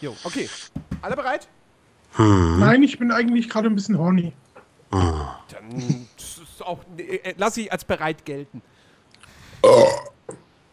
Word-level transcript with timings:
Jo, 0.00 0.16
okay. 0.24 0.48
Alle 1.02 1.16
bereit? 1.16 1.48
Nein, 2.16 2.82
ich 2.82 2.98
bin 2.98 3.12
eigentlich 3.12 3.48
gerade 3.48 3.68
ein 3.68 3.74
bisschen 3.74 3.98
horny. 3.98 4.32
Dann 4.90 6.08
das 6.16 6.38
ist 6.38 6.62
auch, 6.64 6.80
äh, 6.96 7.34
lass 7.36 7.56
ich 7.56 7.70
als 7.70 7.84
bereit 7.84 8.24
gelten. 8.24 8.62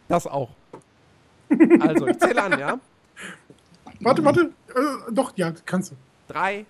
Das 0.08 0.26
auch. 0.26 0.50
Also, 1.80 2.06
ich 2.06 2.18
zähle 2.18 2.42
an, 2.42 2.58
ja? 2.58 2.80
Warte, 4.00 4.24
warte. 4.24 4.52
Äh, 4.74 5.12
doch, 5.12 5.32
ja, 5.36 5.52
kannst 5.64 5.92
du. 5.92 5.96
Drei, 6.28 6.66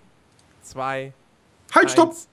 zwei, 0.63 1.13
Halt, 1.75 1.91
stopp! 1.91 2.11
eins. 2.11 2.29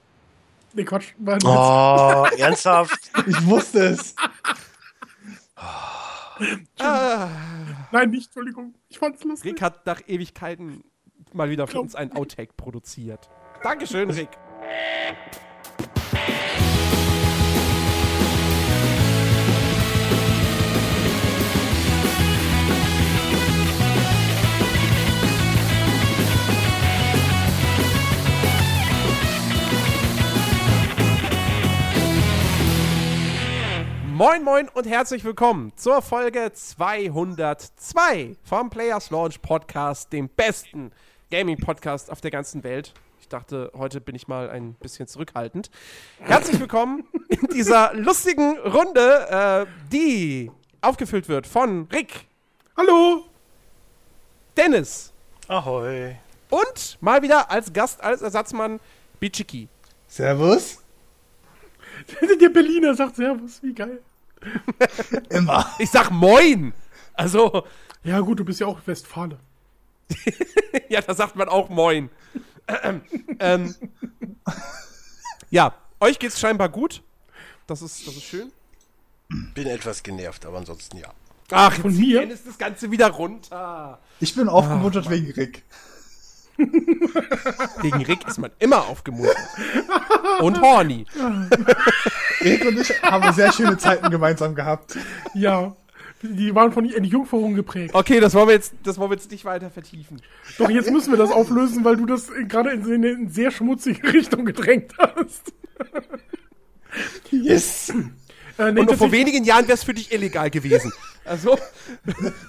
Nee, 0.72 0.84
Quatsch. 0.84 1.14
Oh, 1.44 2.26
ernsthaft? 2.38 3.10
Ich 3.26 3.46
wusste 3.46 3.86
es. 3.90 4.14
Ah, 6.78 7.28
Nein, 7.94 8.10
nicht, 8.10 8.26
Entschuldigung. 8.26 8.74
Ich 8.88 8.98
fand's 8.98 9.22
lustig. 9.22 9.52
Rick 9.52 9.62
hat 9.62 9.86
nach 9.86 10.00
Ewigkeiten 10.08 10.82
mal 11.32 11.48
wieder 11.48 11.68
für 11.68 11.80
uns 11.80 11.94
einen 11.94 12.10
Outtake 12.16 12.52
produziert. 12.56 13.30
Dankeschön, 13.62 14.10
Rick. 14.10 14.30
Moin 34.14 34.44
Moin 34.44 34.68
und 34.68 34.86
herzlich 34.86 35.24
willkommen 35.24 35.72
zur 35.74 36.00
Folge 36.00 36.52
202 36.54 38.36
vom 38.44 38.70
Players 38.70 39.10
Launch 39.10 39.42
Podcast, 39.42 40.12
dem 40.12 40.28
besten 40.28 40.92
Gaming 41.32 41.58
Podcast 41.58 42.12
auf 42.12 42.20
der 42.20 42.30
ganzen 42.30 42.62
Welt. 42.62 42.94
Ich 43.18 43.26
dachte, 43.26 43.72
heute 43.76 44.00
bin 44.00 44.14
ich 44.14 44.28
mal 44.28 44.50
ein 44.50 44.74
bisschen 44.74 45.08
zurückhaltend. 45.08 45.68
Herzlich 46.20 46.60
willkommen 46.60 47.08
in 47.28 47.48
dieser 47.52 47.92
lustigen 47.94 48.56
Runde, 48.60 49.66
äh, 49.66 49.90
die 49.90 50.48
aufgefüllt 50.80 51.28
wird 51.28 51.48
von 51.48 51.88
Rick, 51.92 52.28
Hallo! 52.76 53.24
Dennis 54.56 55.12
Ahoi. 55.48 56.14
und 56.50 56.98
mal 57.00 57.20
wieder 57.20 57.50
als 57.50 57.72
Gast, 57.72 58.00
als 58.00 58.22
Ersatzmann 58.22 58.78
Bichiki. 59.18 59.66
Servus. 60.06 60.83
Der 62.40 62.48
Berliner 62.48 62.94
sagt 62.94 63.16
Servus, 63.16 63.62
wie 63.62 63.74
geil. 63.74 64.00
Immer. 65.30 65.70
Ich 65.78 65.90
sag 65.90 66.10
Moin! 66.10 66.72
Also, 67.14 67.64
Ja, 68.02 68.20
gut, 68.20 68.40
du 68.40 68.44
bist 68.44 68.60
ja 68.60 68.66
auch 68.66 68.80
Westfale. 68.86 69.38
ja, 70.88 71.00
da 71.00 71.14
sagt 71.14 71.36
man 71.36 71.48
auch 71.48 71.68
Moin. 71.70 72.10
Ähm, 72.82 73.02
ähm, 73.38 73.74
ja, 75.50 75.74
euch 76.00 76.18
geht's 76.18 76.38
scheinbar 76.40 76.68
gut. 76.68 77.02
Das 77.66 77.80
ist, 77.82 78.06
das 78.06 78.16
ist 78.16 78.24
schön. 78.24 78.52
Bin 79.54 79.66
etwas 79.66 80.02
genervt, 80.02 80.44
aber 80.44 80.58
ansonsten 80.58 80.98
ja. 80.98 81.08
Ach, 81.50 81.74
Von 81.74 81.90
jetzt 81.92 82.00
mir? 82.00 82.30
ist 82.30 82.46
das 82.46 82.58
Ganze 82.58 82.90
wieder 82.90 83.08
runter. 83.10 83.98
Ich 84.20 84.34
bin 84.34 84.48
aufgemuntert 84.48 85.08
wegen 85.10 85.30
Rick. 85.32 85.62
Wegen 87.82 88.04
Rick 88.04 88.26
ist 88.26 88.38
man 88.38 88.50
immer 88.58 88.86
aufgemuntert. 88.86 89.36
Und 90.40 90.60
horny. 90.60 91.06
Rick 92.40 92.64
und 92.64 92.80
ich 92.80 93.02
haben 93.02 93.32
sehr 93.32 93.52
schöne 93.52 93.76
Zeiten 93.78 94.10
gemeinsam 94.10 94.54
gehabt. 94.54 94.96
Ja. 95.34 95.74
Die 96.22 96.54
waren 96.54 96.72
von 96.72 96.90
Entjungferung 96.90 97.54
geprägt. 97.54 97.94
Okay, 97.94 98.18
das 98.18 98.34
wollen 98.34 98.48
wir 98.48 98.54
jetzt, 98.54 98.72
das 98.82 98.98
wollen 98.98 99.10
wir 99.10 99.16
jetzt 99.16 99.30
nicht 99.30 99.44
weiter 99.44 99.70
vertiefen. 99.70 100.22
Doch 100.58 100.70
jetzt 100.70 100.90
müssen 100.90 101.12
wir 101.12 101.18
das 101.18 101.30
auflösen, 101.30 101.84
weil 101.84 101.96
du 101.96 102.06
das 102.06 102.28
gerade 102.48 102.70
in 102.70 102.84
eine 102.84 103.28
sehr 103.28 103.50
schmutzige 103.50 104.12
Richtung 104.12 104.44
gedrängt 104.46 104.92
hast. 104.98 105.52
Yes. 107.30 107.92
Äh, 108.58 108.72
nee, 108.72 108.80
Und 108.80 108.90
noch 108.90 108.96
vor 108.96 109.12
wenigen 109.12 109.44
Jahren 109.44 109.66
wäre 109.66 109.74
es 109.74 109.84
für 109.84 109.94
dich 109.94 110.12
illegal 110.12 110.50
gewesen. 110.50 110.92
Also, 111.24 111.58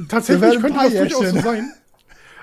Tatsächlich 0.07 0.59
könnte 0.61 0.79
das 0.79 0.93
durchaus 0.93 1.29
so 1.29 1.39
sein. 1.39 1.73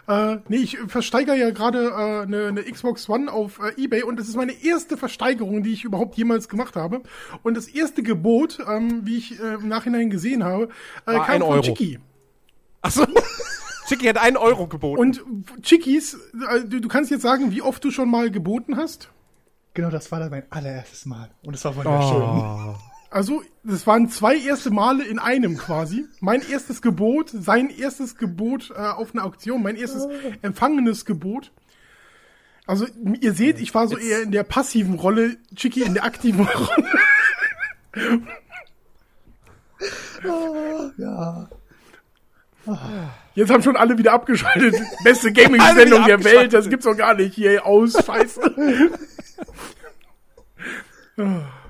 Äh, 0.09 0.39
nee, 0.49 0.57
ich 0.57 0.79
versteigere 0.89 1.37
ja 1.37 1.51
gerade 1.51 1.91
äh, 1.91 2.23
eine, 2.23 2.49
eine 2.49 2.63
Xbox 2.63 3.09
One 3.09 3.33
auf 3.33 3.61
äh, 3.61 3.81
Ebay 3.81 4.03
und 4.03 4.19
das 4.19 4.29
ist 4.29 4.37
meine 4.37 4.53
erste 4.53 4.97
Versteigerung, 4.97 5.63
die 5.63 5.73
ich 5.73 5.85
überhaupt 5.85 6.17
jemals 6.17 6.49
gemacht 6.49 6.75
habe. 6.75 7.03
Und 7.43 7.57
das 7.57 7.69
erste 7.69 8.03
Gebot, 8.03 8.59
ähm, 8.69 9.07
wie 9.07 9.17
ich 9.17 9.39
äh, 9.41 9.55
im 9.55 9.69
Nachhinein 9.69 10.11
gesehen 10.11 10.43
habe, 10.45 10.69
äh, 11.07 11.15
War 11.15 11.27
kam 11.27 11.35
ein 11.37 11.41
von 11.43 11.51
Euro. 11.51 11.63
Chicky. 11.63 12.01
achso. 12.81 13.07
Chicky 13.89 14.07
hat 14.07 14.19
einen 14.19 14.37
Euro 14.37 14.67
geboten. 14.67 15.01
Und 15.01 15.23
Chickies, 15.63 16.15
äh, 16.49 16.61
du, 16.65 16.81
du 16.81 16.89
kannst 16.89 17.11
jetzt 17.11 17.23
sagen, 17.23 17.53
wie 17.53 17.63
oft 17.63 17.85
du 17.85 17.91
schon 17.91 18.11
mal 18.11 18.31
geboten 18.31 18.77
hast? 18.77 19.09
Genau, 19.75 19.91
das 19.91 20.11
war 20.13 20.21
dann 20.21 20.31
mein 20.31 20.45
allererstes 20.51 21.07
Mal. 21.07 21.31
Und 21.45 21.55
es 21.55 21.65
war 21.65 21.77
wunderschön. 21.77 22.77
Also, 23.13 23.43
das 23.63 23.87
waren 23.87 24.09
zwei 24.09 24.39
erste 24.39 24.71
Male 24.71 25.05
in 25.05 25.19
einem 25.19 25.59
quasi. 25.59 26.07
Mein 26.21 26.41
erstes 26.49 26.81
Gebot, 26.81 27.29
sein 27.29 27.69
erstes 27.69 28.17
Gebot 28.17 28.71
äh, 28.71 28.79
auf 28.79 29.13
einer 29.13 29.27
Auktion, 29.27 29.63
mein 29.63 29.77
erstes 29.77 30.09
empfangenes 30.41 31.05
Gebot. 31.05 31.53
Also, 32.67 32.87
ihr 33.21 33.35
seht, 33.35 33.61
ich 33.61 33.75
war 33.75 33.87
so 33.87 33.99
eher 33.99 34.23
in 34.23 34.31
der 34.31 34.45
passiven 34.45 34.95
Rolle, 34.95 35.37
Chicky 35.55 35.83
in 35.83 35.93
der 35.93 36.05
aktiven 36.05 36.47
Rolle. 36.47 36.87
Ja. 40.97 41.51
Jetzt 43.35 43.51
haben 43.51 43.63
schon 43.63 43.77
alle 43.77 43.99
wieder 43.99 44.13
abgeschaltet. 44.13 44.75
Beste 45.05 45.33
Gaming-Sendung 45.33 46.07
der 46.07 46.25
Welt, 46.25 46.55
das 46.55 46.71
gibt's 46.71 46.87
doch 46.87 46.97
gar 46.97 47.13
nicht. 47.13 47.35
Hier 47.35 47.67
aus, 47.67 47.93
scheiße. 47.93 48.41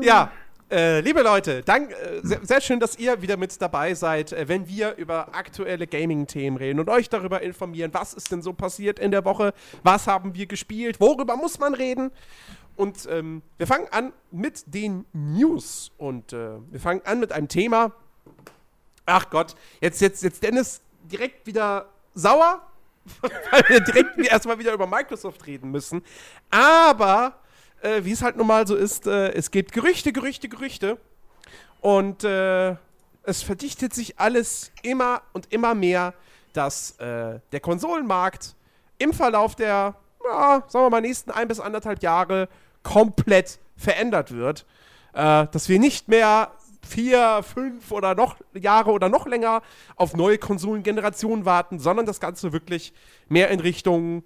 Ja, 0.00 0.30
äh, 0.68 0.98
liebe 0.98 1.22
Leute, 1.22 1.62
dank, 1.62 1.92
äh, 1.92 2.20
sehr, 2.22 2.44
sehr 2.44 2.60
schön, 2.60 2.80
dass 2.80 2.98
ihr 2.98 3.22
wieder 3.22 3.36
mit 3.36 3.62
dabei 3.62 3.94
seid, 3.94 4.32
äh, 4.32 4.48
wenn 4.48 4.66
wir 4.66 4.96
über 4.96 5.32
aktuelle 5.32 5.86
Gaming-Themen 5.86 6.56
reden 6.56 6.80
und 6.80 6.88
euch 6.88 7.08
darüber 7.08 7.40
informieren, 7.40 7.94
was 7.94 8.14
ist 8.14 8.32
denn 8.32 8.42
so 8.42 8.52
passiert 8.52 8.98
in 8.98 9.12
der 9.12 9.24
Woche, 9.24 9.54
was 9.84 10.08
haben 10.08 10.34
wir 10.34 10.46
gespielt, 10.46 10.98
worüber 10.98 11.36
muss 11.36 11.60
man 11.60 11.74
reden. 11.74 12.10
Und 12.74 13.06
ähm, 13.08 13.42
wir 13.58 13.68
fangen 13.68 13.86
an 13.92 14.12
mit 14.32 14.74
den 14.74 15.04
News 15.12 15.92
und 15.98 16.32
äh, 16.32 16.58
wir 16.70 16.80
fangen 16.80 17.00
an 17.04 17.20
mit 17.20 17.30
einem 17.30 17.46
Thema. 17.46 17.92
Ach 19.06 19.30
Gott, 19.30 19.54
jetzt, 19.80 20.00
jetzt, 20.00 20.24
jetzt 20.24 20.42
Dennis 20.42 20.80
direkt 21.04 21.46
wieder 21.46 21.86
sauer, 22.14 22.66
weil 23.52 23.62
wir 23.68 23.80
direkt 23.80 24.18
erstmal 24.18 24.58
wieder 24.58 24.72
über 24.72 24.88
Microsoft 24.88 25.46
reden 25.46 25.70
müssen. 25.70 26.02
Aber 26.50 27.38
äh, 27.86 28.04
wie 28.04 28.12
es 28.12 28.22
halt 28.22 28.36
nun 28.36 28.46
mal 28.46 28.66
so 28.66 28.74
ist, 28.74 29.06
äh, 29.06 29.32
es 29.32 29.50
gibt 29.50 29.72
Gerüchte, 29.72 30.12
Gerüchte, 30.12 30.48
Gerüchte. 30.48 30.98
Und 31.80 32.24
äh, 32.24 32.74
es 33.22 33.42
verdichtet 33.42 33.94
sich 33.94 34.18
alles 34.18 34.72
immer 34.82 35.22
und 35.32 35.52
immer 35.52 35.74
mehr, 35.74 36.14
dass 36.52 36.98
äh, 36.98 37.38
der 37.52 37.60
Konsolenmarkt 37.60 38.54
im 38.98 39.12
Verlauf 39.12 39.54
der, 39.54 39.94
ja, 40.24 40.64
sagen 40.68 40.84
wir 40.86 40.90
mal, 40.90 41.00
nächsten 41.00 41.30
ein 41.30 41.48
bis 41.48 41.60
anderthalb 41.60 42.02
Jahre 42.02 42.48
komplett 42.82 43.58
verändert 43.76 44.32
wird. 44.32 44.66
Äh, 45.12 45.46
dass 45.48 45.68
wir 45.68 45.78
nicht 45.78 46.08
mehr 46.08 46.50
vier, 46.82 47.42
fünf 47.42 47.90
oder 47.92 48.14
noch 48.14 48.36
Jahre 48.54 48.90
oder 48.92 49.08
noch 49.08 49.26
länger 49.26 49.62
auf 49.96 50.14
neue 50.14 50.38
Konsolengenerationen 50.38 51.44
warten, 51.44 51.78
sondern 51.78 52.06
das 52.06 52.20
Ganze 52.20 52.52
wirklich 52.52 52.92
mehr 53.28 53.50
in 53.50 53.60
Richtung, 53.60 54.22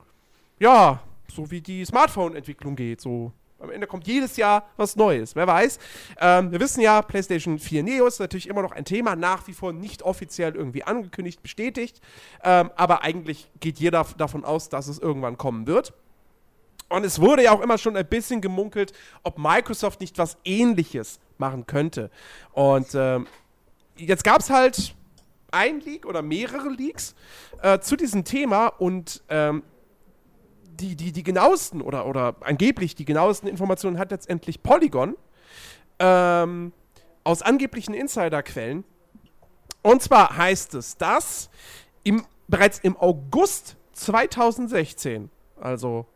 ja, 0.58 1.00
so 1.28 1.50
wie 1.50 1.60
die 1.60 1.84
Smartphone-Entwicklung 1.84 2.76
geht. 2.76 3.00
So 3.00 3.32
am 3.60 3.70
Ende 3.70 3.86
kommt 3.86 4.06
jedes 4.06 4.36
Jahr 4.36 4.68
was 4.76 4.96
Neues. 4.96 5.36
Wer 5.36 5.46
weiß. 5.46 5.78
Ähm, 6.20 6.52
wir 6.52 6.60
wissen 6.60 6.80
ja, 6.80 7.02
PlayStation 7.02 7.58
4 7.58 7.82
Neo 7.82 8.06
ist 8.06 8.18
natürlich 8.18 8.48
immer 8.48 8.62
noch 8.62 8.72
ein 8.72 8.84
Thema, 8.84 9.16
nach 9.16 9.46
wie 9.46 9.52
vor 9.52 9.72
nicht 9.72 10.02
offiziell 10.02 10.54
irgendwie 10.54 10.82
angekündigt, 10.84 11.42
bestätigt. 11.42 12.00
Ähm, 12.42 12.70
aber 12.76 13.02
eigentlich 13.02 13.50
geht 13.60 13.78
jeder 13.78 14.06
davon 14.16 14.44
aus, 14.44 14.68
dass 14.68 14.88
es 14.88 14.98
irgendwann 14.98 15.36
kommen 15.36 15.66
wird. 15.66 15.92
Und 16.88 17.04
es 17.04 17.20
wurde 17.20 17.44
ja 17.44 17.52
auch 17.52 17.60
immer 17.60 17.78
schon 17.78 17.96
ein 17.96 18.06
bisschen 18.06 18.40
gemunkelt, 18.40 18.92
ob 19.22 19.38
Microsoft 19.38 20.00
nicht 20.00 20.18
was 20.18 20.36
ähnliches 20.44 21.20
machen 21.38 21.66
könnte. 21.66 22.10
Und 22.52 22.88
ähm, 22.94 23.28
jetzt 23.96 24.24
gab 24.24 24.40
es 24.40 24.50
halt 24.50 24.94
ein 25.52 25.80
Leak 25.80 26.06
oder 26.06 26.22
mehrere 26.22 26.68
Leaks 26.68 27.14
äh, 27.62 27.78
zu 27.80 27.96
diesem 27.96 28.24
Thema 28.24 28.68
und 28.68 29.22
ähm, 29.28 29.62
die, 30.80 30.96
die, 30.96 31.12
die 31.12 31.22
genauesten 31.22 31.82
oder, 31.82 32.06
oder 32.06 32.36
angeblich 32.40 32.94
die 32.94 33.04
genauesten 33.04 33.48
Informationen 33.48 33.98
hat 33.98 34.10
letztendlich 34.10 34.62
Polygon 34.62 35.16
ähm, 35.98 36.72
aus 37.24 37.42
angeblichen 37.42 37.94
Insiderquellen. 37.94 38.84
Und 39.82 40.02
zwar 40.02 40.36
heißt 40.36 40.74
es, 40.74 40.96
dass 40.96 41.50
im, 42.02 42.24
bereits 42.48 42.78
im 42.80 42.96
August 42.96 43.76
2016, 43.92 45.30
also 45.60 46.06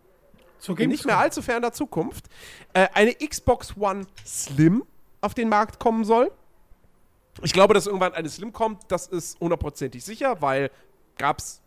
nicht 0.78 1.05
mehr 1.05 1.19
allzu 1.19 1.43
ferner 1.43 1.72
Zukunft, 1.72 2.26
äh, 2.72 2.88
eine 2.94 3.14
Xbox 3.14 3.76
One 3.76 4.06
Slim 4.25 4.84
auf 5.20 5.34
den 5.34 5.49
Markt 5.49 5.78
kommen 5.78 6.05
soll. 6.05 6.31
Ich 7.43 7.52
glaube, 7.52 7.75
dass 7.75 7.87
irgendwann 7.87 8.14
eine 8.14 8.28
Slim 8.28 8.52
kommt, 8.52 8.82
das 8.88 9.06
ist 9.06 9.40
hundertprozentig 9.40 10.05
sicher, 10.05 10.40
weil 10.40 10.70
gab 11.19 11.38
es 11.38 11.60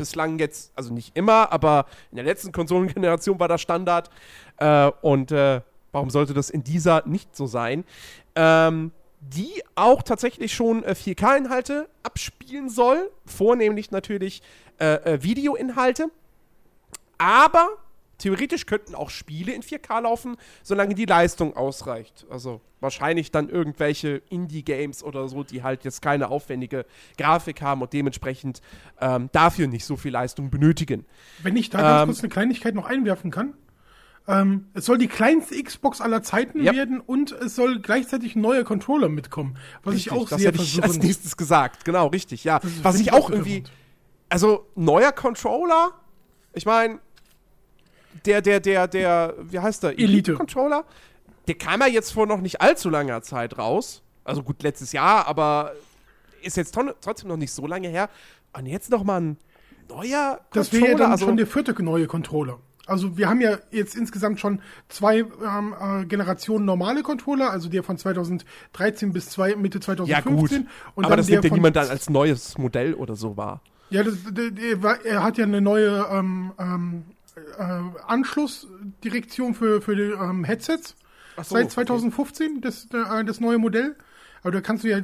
bislang 0.00 0.38
jetzt, 0.38 0.72
also 0.74 0.92
nicht 0.92 1.16
immer, 1.16 1.52
aber 1.52 1.86
in 2.10 2.16
der 2.16 2.24
letzten 2.24 2.52
Konsolengeneration 2.52 3.38
war 3.38 3.48
das 3.48 3.60
Standard. 3.60 4.10
Äh, 4.56 4.90
und 5.02 5.30
äh, 5.30 5.60
warum 5.92 6.10
sollte 6.10 6.34
das 6.34 6.50
in 6.50 6.64
dieser 6.64 7.06
nicht 7.06 7.36
so 7.36 7.46
sein? 7.46 7.84
Ähm, 8.34 8.92
die 9.20 9.62
auch 9.74 10.02
tatsächlich 10.02 10.54
schon 10.54 10.82
äh, 10.82 10.92
4K-Inhalte 10.92 11.88
abspielen 12.02 12.70
soll, 12.70 13.10
vornehmlich 13.26 13.90
natürlich 13.90 14.42
äh, 14.78 14.94
äh, 14.94 15.22
Videoinhalte. 15.22 16.06
Aber 17.18 17.68
theoretisch 18.20 18.66
könnten 18.66 18.94
auch 18.94 19.10
Spiele 19.10 19.52
in 19.52 19.62
4K 19.62 20.02
laufen, 20.02 20.36
solange 20.62 20.94
die 20.94 21.06
Leistung 21.06 21.56
ausreicht. 21.56 22.26
Also 22.30 22.60
wahrscheinlich 22.80 23.30
dann 23.32 23.48
irgendwelche 23.48 24.22
Indie-Games 24.30 25.02
oder 25.02 25.28
so, 25.28 25.42
die 25.42 25.62
halt 25.62 25.84
jetzt 25.84 26.00
keine 26.02 26.28
aufwendige 26.28 26.86
Grafik 27.18 27.60
haben 27.62 27.82
und 27.82 27.92
dementsprechend 27.92 28.60
ähm, 29.00 29.28
dafür 29.32 29.66
nicht 29.66 29.84
so 29.84 29.96
viel 29.96 30.12
Leistung 30.12 30.50
benötigen. 30.50 31.04
Wenn 31.42 31.56
ich 31.56 31.68
da 31.70 31.78
ganz 31.82 32.02
Ähm, 32.02 32.06
kurz 32.08 32.20
eine 32.20 32.28
Kleinigkeit 32.28 32.74
noch 32.74 32.86
einwerfen 32.86 33.30
kann. 33.30 33.54
Ähm, 34.28 34.66
es 34.74 34.84
soll 34.84 34.98
die 34.98 35.08
kleinste 35.08 35.60
Xbox 35.60 36.00
aller 36.00 36.22
Zeiten 36.22 36.62
Ja. 36.62 36.72
werden 36.72 37.00
und 37.00 37.32
es 37.32 37.56
soll 37.56 37.80
gleichzeitig 37.80 38.36
ein 38.36 38.42
neuer 38.42 38.64
Controller 38.64 39.08
mitkommen. 39.08 39.56
Was 39.82 39.94
ich 39.96 40.12
auch 40.12 40.28
das 40.28 40.40
sehr 40.40 40.52
hätte 40.52 40.62
ich 40.62 40.82
als 40.82 40.98
nächstes 40.98 41.36
gesagt. 41.36 41.84
Genau, 41.84 42.06
richtig, 42.08 42.44
ja. 42.44 42.60
Was 42.82 43.00
ich 43.00 43.12
auch 43.12 43.30
irgendwie, 43.30 43.64
also 44.28 44.66
neuer 44.76 45.12
Controller, 45.12 45.92
ich 46.52 46.66
meine, 46.66 47.00
der, 48.26 48.42
der, 48.42 48.60
der, 48.60 48.88
der, 48.88 49.34
wie 49.40 49.58
heißt 49.58 49.82
der? 49.82 49.98
Elite. 49.98 50.34
Controller, 50.34 50.84
der 51.48 51.54
kam 51.56 51.80
ja 51.80 51.86
jetzt 51.86 52.12
vor 52.12 52.26
noch 52.26 52.40
nicht 52.40 52.60
allzu 52.60 52.90
langer 52.90 53.22
Zeit 53.22 53.58
raus. 53.58 54.02
Also 54.24 54.42
gut, 54.42 54.62
letztes 54.62 54.92
Jahr, 54.92 55.26
aber 55.26 55.72
ist 56.42 56.56
jetzt 56.56 56.76
trotzdem 57.00 57.28
noch 57.28 57.36
nicht 57.36 57.52
so 57.52 57.66
lange 57.66 57.88
her. 57.88 58.08
Und 58.56 58.66
jetzt 58.66 58.90
noch 58.90 59.04
mal 59.04 59.20
ein 59.20 59.36
neuer 59.88 60.40
Das 60.52 60.72
wäre 60.72 60.82
ja 60.82 60.88
Controller, 60.90 60.96
dann 60.98 61.12
also 61.12 61.26
schon 61.26 61.36
der 61.36 61.46
vierte 61.46 61.82
neue 61.82 62.06
Controller. 62.06 62.58
Also 62.86 63.16
wir 63.16 63.28
haben 63.28 63.40
ja 63.40 63.58
jetzt 63.70 63.94
insgesamt 63.94 64.40
schon 64.40 64.62
zwei 64.88 65.18
ähm, 65.18 65.74
äh, 65.80 66.04
Generationen 66.06 66.64
normale 66.64 67.02
Controller, 67.02 67.50
also 67.50 67.68
der 67.68 67.84
von 67.84 67.96
2013 67.96 69.12
bis 69.12 69.30
zwei, 69.30 69.54
Mitte 69.54 69.78
ja 69.78 69.82
2015 69.82 70.62
gut, 70.62 70.68
und 70.96 71.04
aber 71.04 71.10
dann 71.12 71.18
das 71.18 71.26
der 71.26 71.36
nimmt 71.36 71.44
ja 71.44 71.48
von 71.50 71.56
niemand 71.58 71.76
dann 71.76 71.88
als 71.88 72.10
neues 72.10 72.58
Modell 72.58 72.94
oder 72.94 73.14
so 73.14 73.36
wahr. 73.36 73.60
Ja, 73.90 74.02
das, 74.02 74.14
der, 74.30 74.50
der, 74.50 74.82
war- 74.82 75.04
er 75.04 75.22
hat 75.22 75.38
ja 75.38 75.44
eine 75.44 75.60
neue 75.60 76.04
ähm, 76.10 76.52
ähm, 76.58 77.04
äh, 77.58 78.02
Anschlussdirektion 78.06 79.54
für, 79.54 79.80
für 79.80 79.96
die 79.96 80.02
ähm, 80.02 80.44
Headsets 80.44 80.96
so, 81.36 81.54
seit 81.54 81.66
okay. 81.66 81.74
2015, 81.74 82.60
das, 82.60 82.86
äh, 82.92 83.24
das 83.24 83.40
neue 83.40 83.58
Modell. 83.58 83.96
Aber 84.42 84.52
da 84.52 84.60
kannst 84.60 84.84
du 84.84 84.88
ja 84.88 85.00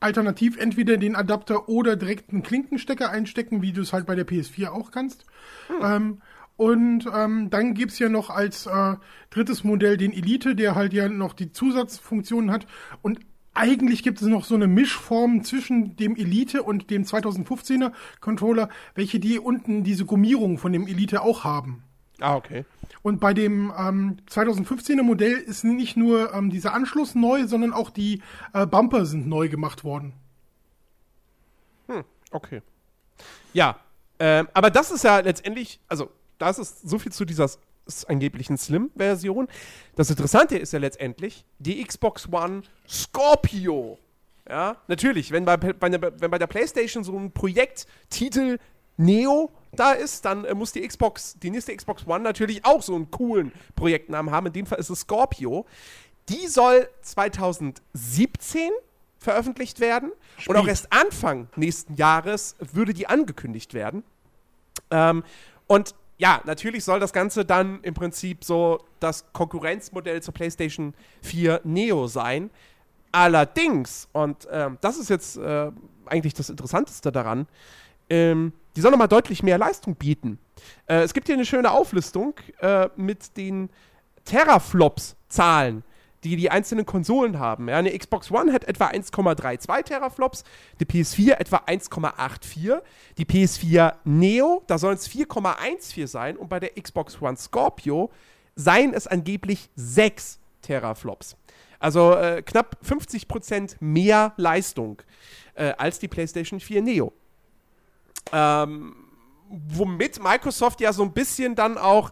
alternativ 0.00 0.56
entweder 0.56 0.96
den 0.96 1.14
Adapter 1.14 1.68
oder 1.68 1.96
direkt 1.96 2.32
einen 2.32 2.42
Klinkenstecker 2.42 3.10
einstecken, 3.10 3.62
wie 3.62 3.72
du 3.72 3.82
es 3.82 3.92
halt 3.92 4.06
bei 4.06 4.14
der 4.14 4.26
PS4 4.26 4.68
auch 4.68 4.90
kannst. 4.90 5.26
Ähm, 5.82 6.22
und 6.56 7.06
ähm, 7.14 7.48
dann 7.48 7.74
gibt's 7.74 7.98
ja 7.98 8.08
noch 8.08 8.28
als 8.28 8.66
äh, 8.66 8.96
drittes 9.30 9.64
Modell 9.64 9.96
den 9.96 10.12
Elite, 10.12 10.54
der 10.54 10.74
halt 10.74 10.92
ja 10.92 11.08
noch 11.08 11.32
die 11.32 11.52
Zusatzfunktionen 11.52 12.50
hat. 12.50 12.66
Und 13.02 13.20
eigentlich 13.54 14.02
gibt 14.02 14.20
es 14.22 14.28
noch 14.28 14.44
so 14.44 14.54
eine 14.54 14.66
Mischform 14.66 15.42
zwischen 15.44 15.96
dem 15.96 16.16
Elite 16.16 16.62
und 16.62 16.90
dem 16.90 17.04
2015er 17.04 17.92
Controller, 18.20 18.68
welche 18.94 19.20
die 19.20 19.38
unten 19.38 19.84
diese 19.84 20.04
Gummierung 20.04 20.58
von 20.58 20.72
dem 20.72 20.86
Elite 20.86 21.22
auch 21.22 21.44
haben. 21.44 21.82
Ah, 22.20 22.36
okay. 22.36 22.64
Und 23.02 23.18
bei 23.18 23.32
dem 23.32 23.72
ähm, 23.76 24.18
2015er 24.28 25.02
Modell 25.02 25.32
ist 25.32 25.64
nicht 25.64 25.96
nur 25.96 26.34
ähm, 26.34 26.50
dieser 26.50 26.74
Anschluss 26.74 27.14
neu, 27.14 27.46
sondern 27.46 27.72
auch 27.72 27.90
die 27.90 28.22
äh, 28.52 28.66
Bumper 28.66 29.06
sind 29.06 29.26
neu 29.26 29.48
gemacht 29.48 29.84
worden. 29.84 30.12
Okay. 32.30 32.62
Ja, 33.52 33.76
ähm, 34.18 34.48
aber 34.54 34.70
das 34.70 34.90
ist 34.90 35.02
ja 35.02 35.18
letztendlich, 35.18 35.80
also 35.88 36.10
das 36.38 36.58
ist 36.58 36.88
so 36.88 36.98
viel 36.98 37.12
zu 37.12 37.24
dieser 37.24 37.50
angeblichen 38.06 38.56
Slim-Version. 38.58 39.48
Das 39.96 40.10
Interessante 40.10 40.56
ist 40.58 40.72
ja 40.72 40.78
letztendlich 40.78 41.44
die 41.58 41.82
Xbox 41.84 42.28
One 42.32 42.62
Scorpio. 42.88 43.98
Ja, 44.48 44.76
natürlich, 44.88 45.30
wenn 45.30 45.44
bei, 45.44 45.56
bei, 45.56 45.88
der- 45.88 46.20
wenn 46.20 46.30
bei 46.30 46.38
der 46.38 46.46
PlayStation 46.48 47.04
so 47.04 47.16
ein 47.16 47.30
Projekttitel 47.32 48.58
Neo 48.96 49.50
da 49.72 49.92
ist, 49.92 50.24
dann 50.24 50.44
äh, 50.44 50.54
muss 50.54 50.72
die 50.72 50.86
Xbox, 50.86 51.36
die 51.38 51.50
nächste 51.50 51.74
Xbox 51.74 52.06
One 52.06 52.20
natürlich 52.20 52.64
auch 52.64 52.82
so 52.82 52.94
einen 52.96 53.10
coolen 53.10 53.52
Projektnamen 53.76 54.32
haben. 54.32 54.46
In 54.46 54.52
dem 54.52 54.66
Fall 54.66 54.78
ist 54.78 54.90
es 54.90 55.00
Scorpio. 55.00 55.66
Die 56.28 56.46
soll 56.48 56.88
2017 57.02 58.70
veröffentlicht 59.18 59.80
werden 59.80 60.12
und 60.46 60.56
auch 60.56 60.66
erst 60.66 60.92
Anfang 60.92 61.48
nächsten 61.56 61.94
Jahres 61.94 62.56
würde 62.72 62.94
die 62.94 63.06
angekündigt 63.06 63.74
werden. 63.74 64.02
Ähm, 64.90 65.22
und 65.66 65.94
ja, 66.20 66.42
natürlich 66.44 66.84
soll 66.84 67.00
das 67.00 67.14
Ganze 67.14 67.46
dann 67.46 67.80
im 67.80 67.94
Prinzip 67.94 68.44
so 68.44 68.84
das 69.00 69.32
Konkurrenzmodell 69.32 70.22
zur 70.22 70.34
PlayStation 70.34 70.92
4 71.22 71.62
Neo 71.64 72.08
sein. 72.08 72.50
Allerdings, 73.10 74.06
und 74.12 74.46
ähm, 74.52 74.76
das 74.82 74.98
ist 74.98 75.08
jetzt 75.08 75.38
äh, 75.38 75.72
eigentlich 76.04 76.34
das 76.34 76.50
Interessanteste 76.50 77.10
daran, 77.10 77.46
ähm, 78.10 78.52
die 78.76 78.82
soll 78.82 78.90
nochmal 78.90 79.08
deutlich 79.08 79.42
mehr 79.42 79.56
Leistung 79.56 79.96
bieten. 79.96 80.38
Äh, 80.86 81.00
es 81.00 81.14
gibt 81.14 81.26
hier 81.26 81.36
eine 81.36 81.46
schöne 81.46 81.70
Auflistung 81.70 82.34
äh, 82.60 82.90
mit 82.96 83.38
den 83.38 83.70
Teraflops-Zahlen, 84.26 85.82
die 86.24 86.36
die 86.36 86.50
einzelnen 86.50 86.86
Konsolen 86.86 87.38
haben. 87.38 87.68
Ja, 87.68 87.76
eine 87.78 87.96
Xbox 87.96 88.30
One 88.30 88.52
hat 88.52 88.64
etwa 88.64 88.88
1,32 88.88 89.84
Teraflops, 89.84 90.44
die 90.78 90.84
PS4 90.84 91.38
etwa 91.38 91.58
1,84, 91.66 92.80
die 93.16 93.24
PS4 93.24 93.94
Neo, 94.04 94.62
da 94.66 94.78
sollen 94.78 94.96
es 94.96 95.08
4,14 95.08 96.06
sein 96.06 96.36
und 96.36 96.48
bei 96.48 96.60
der 96.60 96.70
Xbox 96.70 97.20
One 97.20 97.36
Scorpio 97.36 98.10
seien 98.54 98.92
es 98.92 99.06
angeblich 99.06 99.70
6 99.76 100.38
Teraflops. 100.62 101.36
Also 101.78 102.14
äh, 102.14 102.42
knapp 102.42 102.76
50% 102.86 103.76
mehr 103.80 104.34
Leistung 104.36 105.00
äh, 105.54 105.72
als 105.78 105.98
die 105.98 106.08
PlayStation 106.08 106.60
4 106.60 106.82
Neo. 106.82 107.12
Ähm, 108.32 108.94
womit 109.48 110.22
Microsoft 110.22 110.80
ja 110.80 110.92
so 110.92 111.02
ein 111.02 111.12
bisschen 111.12 111.54
dann 111.54 111.78
auch, 111.78 112.10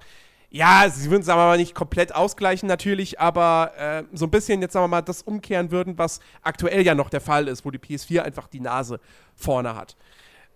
ja, 0.50 0.88
sie 0.88 1.10
würden 1.10 1.22
es 1.22 1.28
aber 1.28 1.56
nicht 1.56 1.74
komplett 1.74 2.14
ausgleichen 2.14 2.68
natürlich, 2.68 3.20
aber 3.20 3.72
äh, 3.76 4.04
so 4.12 4.26
ein 4.26 4.30
bisschen 4.30 4.62
jetzt 4.62 4.72
sagen 4.72 4.84
wir 4.84 4.88
mal 4.88 5.02
das 5.02 5.22
umkehren 5.22 5.70
würden, 5.70 5.98
was 5.98 6.20
aktuell 6.42 6.84
ja 6.84 6.94
noch 6.94 7.10
der 7.10 7.20
Fall 7.20 7.48
ist, 7.48 7.64
wo 7.64 7.70
die 7.70 7.78
PS4 7.78 8.20
einfach 8.20 8.48
die 8.48 8.60
Nase 8.60 9.00
vorne 9.34 9.76
hat. 9.76 9.96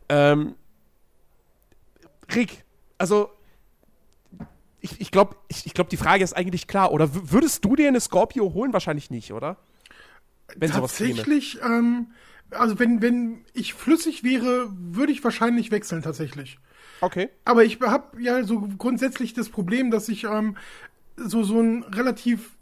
Ähm, 0.08 0.54
Rick, 2.34 2.64
also 2.96 3.31
ich, 4.81 5.00
ich 5.00 5.10
glaube, 5.10 5.36
ich, 5.48 5.67
ich 5.67 5.74
glaub, 5.74 5.88
die 5.88 5.96
Frage 5.96 6.24
ist 6.24 6.32
eigentlich 6.32 6.67
klar. 6.67 6.93
Oder 6.93 7.08
würdest 7.31 7.64
du 7.64 7.76
dir 7.76 7.88
eine 7.88 8.00
Scorpio 8.00 8.52
holen? 8.52 8.72
Wahrscheinlich 8.72 9.10
nicht, 9.10 9.32
oder? 9.32 9.56
Wenn 10.56 10.70
tatsächlich, 10.70 11.60
ähm, 11.62 12.08
also 12.50 12.78
wenn, 12.78 13.00
wenn 13.00 13.44
ich 13.55 13.74
flüssig 13.74 14.24
wäre, 14.24 14.69
würde 14.70 15.12
ich 15.12 15.22
wahrscheinlich 15.22 15.70
wechseln 15.70 16.02
tatsächlich. 16.02 16.58
Okay. 17.02 17.30
Aber 17.44 17.64
ich 17.64 17.80
habe 17.80 18.22
ja 18.22 18.44
so 18.44 18.60
grundsätzlich 18.78 19.34
das 19.34 19.48
Problem, 19.48 19.90
dass 19.90 20.08
ich 20.08 20.22
ähm, 20.22 20.56
so, 21.16 21.42
so 21.42 21.60
ein 21.60 21.82
relativ 21.82 22.56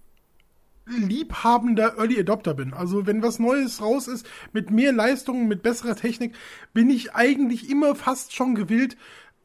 liebhabender 0.87 1.99
Early 1.99 2.19
Adopter 2.19 2.55
bin. 2.55 2.73
Also 2.73 3.07
wenn 3.07 3.23
was 3.23 3.39
Neues 3.39 3.83
raus 3.83 4.09
ist, 4.09 4.27
mit 4.55 4.71
mehr 4.71 4.93
Leistung, 4.93 5.47
mit 5.47 5.63
besserer 5.63 5.95
Technik, 5.95 6.35
bin 6.73 6.89
ich 6.89 7.15
eigentlich 7.15 7.71
immer 7.71 7.95
fast 7.95 8.35
schon 8.35 8.55
gewillt, 8.55 8.97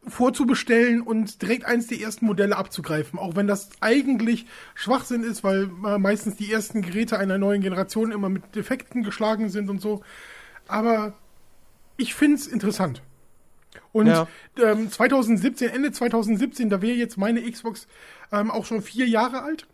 vorzubestellen 0.08 1.02
und 1.02 1.42
direkt 1.42 1.66
eins 1.66 1.88
der 1.88 2.00
ersten 2.00 2.26
Modelle 2.26 2.56
abzugreifen. 2.56 3.20
Auch 3.20 3.36
wenn 3.36 3.48
das 3.48 3.72
eigentlich 3.82 4.46
Schwachsinn 4.76 5.24
ist, 5.24 5.44
weil 5.44 5.70
äh, 5.86 5.98
meistens 5.98 6.38
die 6.38 6.50
ersten 6.50 6.82
Geräte 6.82 7.20
einer 7.20 7.38
neuen 7.38 7.62
Generation 7.62 8.14
immer 8.14 8.30
mit 8.30 8.56
Defekten 8.56 9.04
geschlagen 9.04 9.50
sind 9.50 9.70
und 9.70 9.82
so. 9.82 10.04
Aber 10.70 11.16
ich 11.98 12.16
find's 12.16 12.48
interessant. 12.48 13.02
Und 13.96 14.08
Ja. 14.08 14.28
ähm, 14.62 14.92
2017, 14.92 15.70
Ende 15.70 15.90
2017, 15.90 16.70
da 16.70 16.82
wäre 16.82 16.98
jetzt 16.98 17.18
meine 17.18 17.50
Xbox 17.50 17.88
ähm, 18.30 18.52
auch 18.52 18.66
schon 18.66 18.82
vier 18.82 19.08
Jahre 19.08 19.42
alt. 19.42 19.68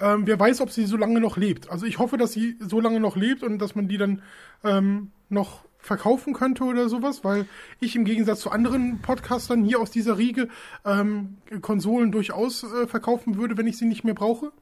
Ähm, 0.00 0.26
wer 0.26 0.40
weiß, 0.40 0.62
ob 0.62 0.70
sie 0.70 0.86
so 0.86 0.96
lange 0.96 1.20
noch 1.20 1.36
lebt. 1.36 1.68
Also 1.68 1.84
ich 1.84 1.98
hoffe, 1.98 2.16
dass 2.16 2.32
sie 2.32 2.56
so 2.58 2.80
lange 2.80 2.98
noch 2.98 3.16
lebt 3.16 3.42
und 3.42 3.58
dass 3.58 3.74
man 3.74 3.86
die 3.86 3.98
dann 3.98 4.22
ähm, 4.64 5.10
noch 5.28 5.62
verkaufen 5.78 6.32
könnte 6.32 6.64
oder 6.64 6.88
sowas, 6.88 7.22
weil 7.22 7.44
ich 7.80 7.96
im 7.96 8.06
Gegensatz 8.06 8.40
zu 8.40 8.50
anderen 8.50 9.00
Podcastern 9.02 9.62
hier 9.62 9.78
aus 9.78 9.90
dieser 9.90 10.16
Riege 10.16 10.48
ähm, 10.86 11.36
Konsolen 11.60 12.12
durchaus 12.12 12.62
äh, 12.64 12.86
verkaufen 12.86 13.36
würde, 13.36 13.58
wenn 13.58 13.66
ich 13.66 13.76
sie 13.76 13.84
nicht 13.84 14.04
mehr 14.04 14.14
brauche. 14.14 14.52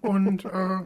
Und 0.00 0.44
äh, 0.44 0.78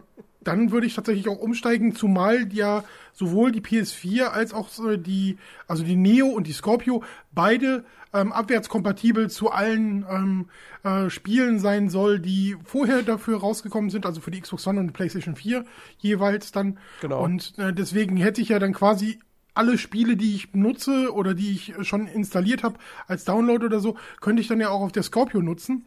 dann 0.47 0.71
würde 0.71 0.87
ich 0.87 0.95
tatsächlich 0.95 1.29
auch 1.29 1.38
umsteigen, 1.38 1.95
zumal 1.95 2.53
ja 2.53 2.85
sowohl 3.12 3.53
die 3.53 3.61
PS4 3.61 4.25
als 4.25 4.53
auch 4.53 4.69
so 4.69 4.97
die, 4.97 5.38
also 5.67 5.83
die 5.83 5.97
Neo 5.97 6.26
und 6.26 6.47
die 6.47 6.53
Scorpio 6.53 7.03
beide 7.33 7.85
ähm, 8.12 8.33
abwärtskompatibel 8.33 9.31
zu 9.31 9.50
allen 9.50 10.07
ähm, 10.09 10.49
äh, 10.85 11.11
Spielen 11.11 11.59
sein 11.59 11.91
soll, 11.91 12.21
die 12.21 12.57
vorher 12.65 13.03
dafür 13.03 13.41
rausgekommen 13.41 13.91
sind, 13.91 14.07
also 14.07 14.21
für 14.21 14.31
die 14.31 14.41
Xbox 14.41 14.67
One 14.67 14.81
und 14.81 14.87
die 14.88 14.93
PlayStation 14.93 15.37
4 15.37 15.65
jeweils 15.99 16.53
dann. 16.53 16.79
Genau. 17.00 17.23
Und 17.23 17.59
äh, 17.59 17.73
deswegen 17.73 18.17
hätte 18.17 18.41
ich 18.41 18.50
ja 18.50 18.59
dann 18.59 18.73
quasi 18.73 19.19
alle 19.55 19.79
Spiele, 19.79 20.17
die 20.17 20.35
ich 20.35 20.55
nutze 20.55 21.12
oder 21.12 21.35
die 21.35 21.53
ich 21.53 21.75
schon 21.81 22.07
installiert 22.07 22.62
habe 22.62 22.79
als 23.07 23.25
Download 23.25 23.65
oder 23.65 23.81
so, 23.81 23.97
könnte 24.21 24.43
ich 24.43 24.49
dann 24.49 24.61
ja 24.61 24.69
auch 24.69 24.83
auf 24.83 24.93
der 24.93 25.03
Scorpio 25.03 25.41
nutzen. 25.41 25.87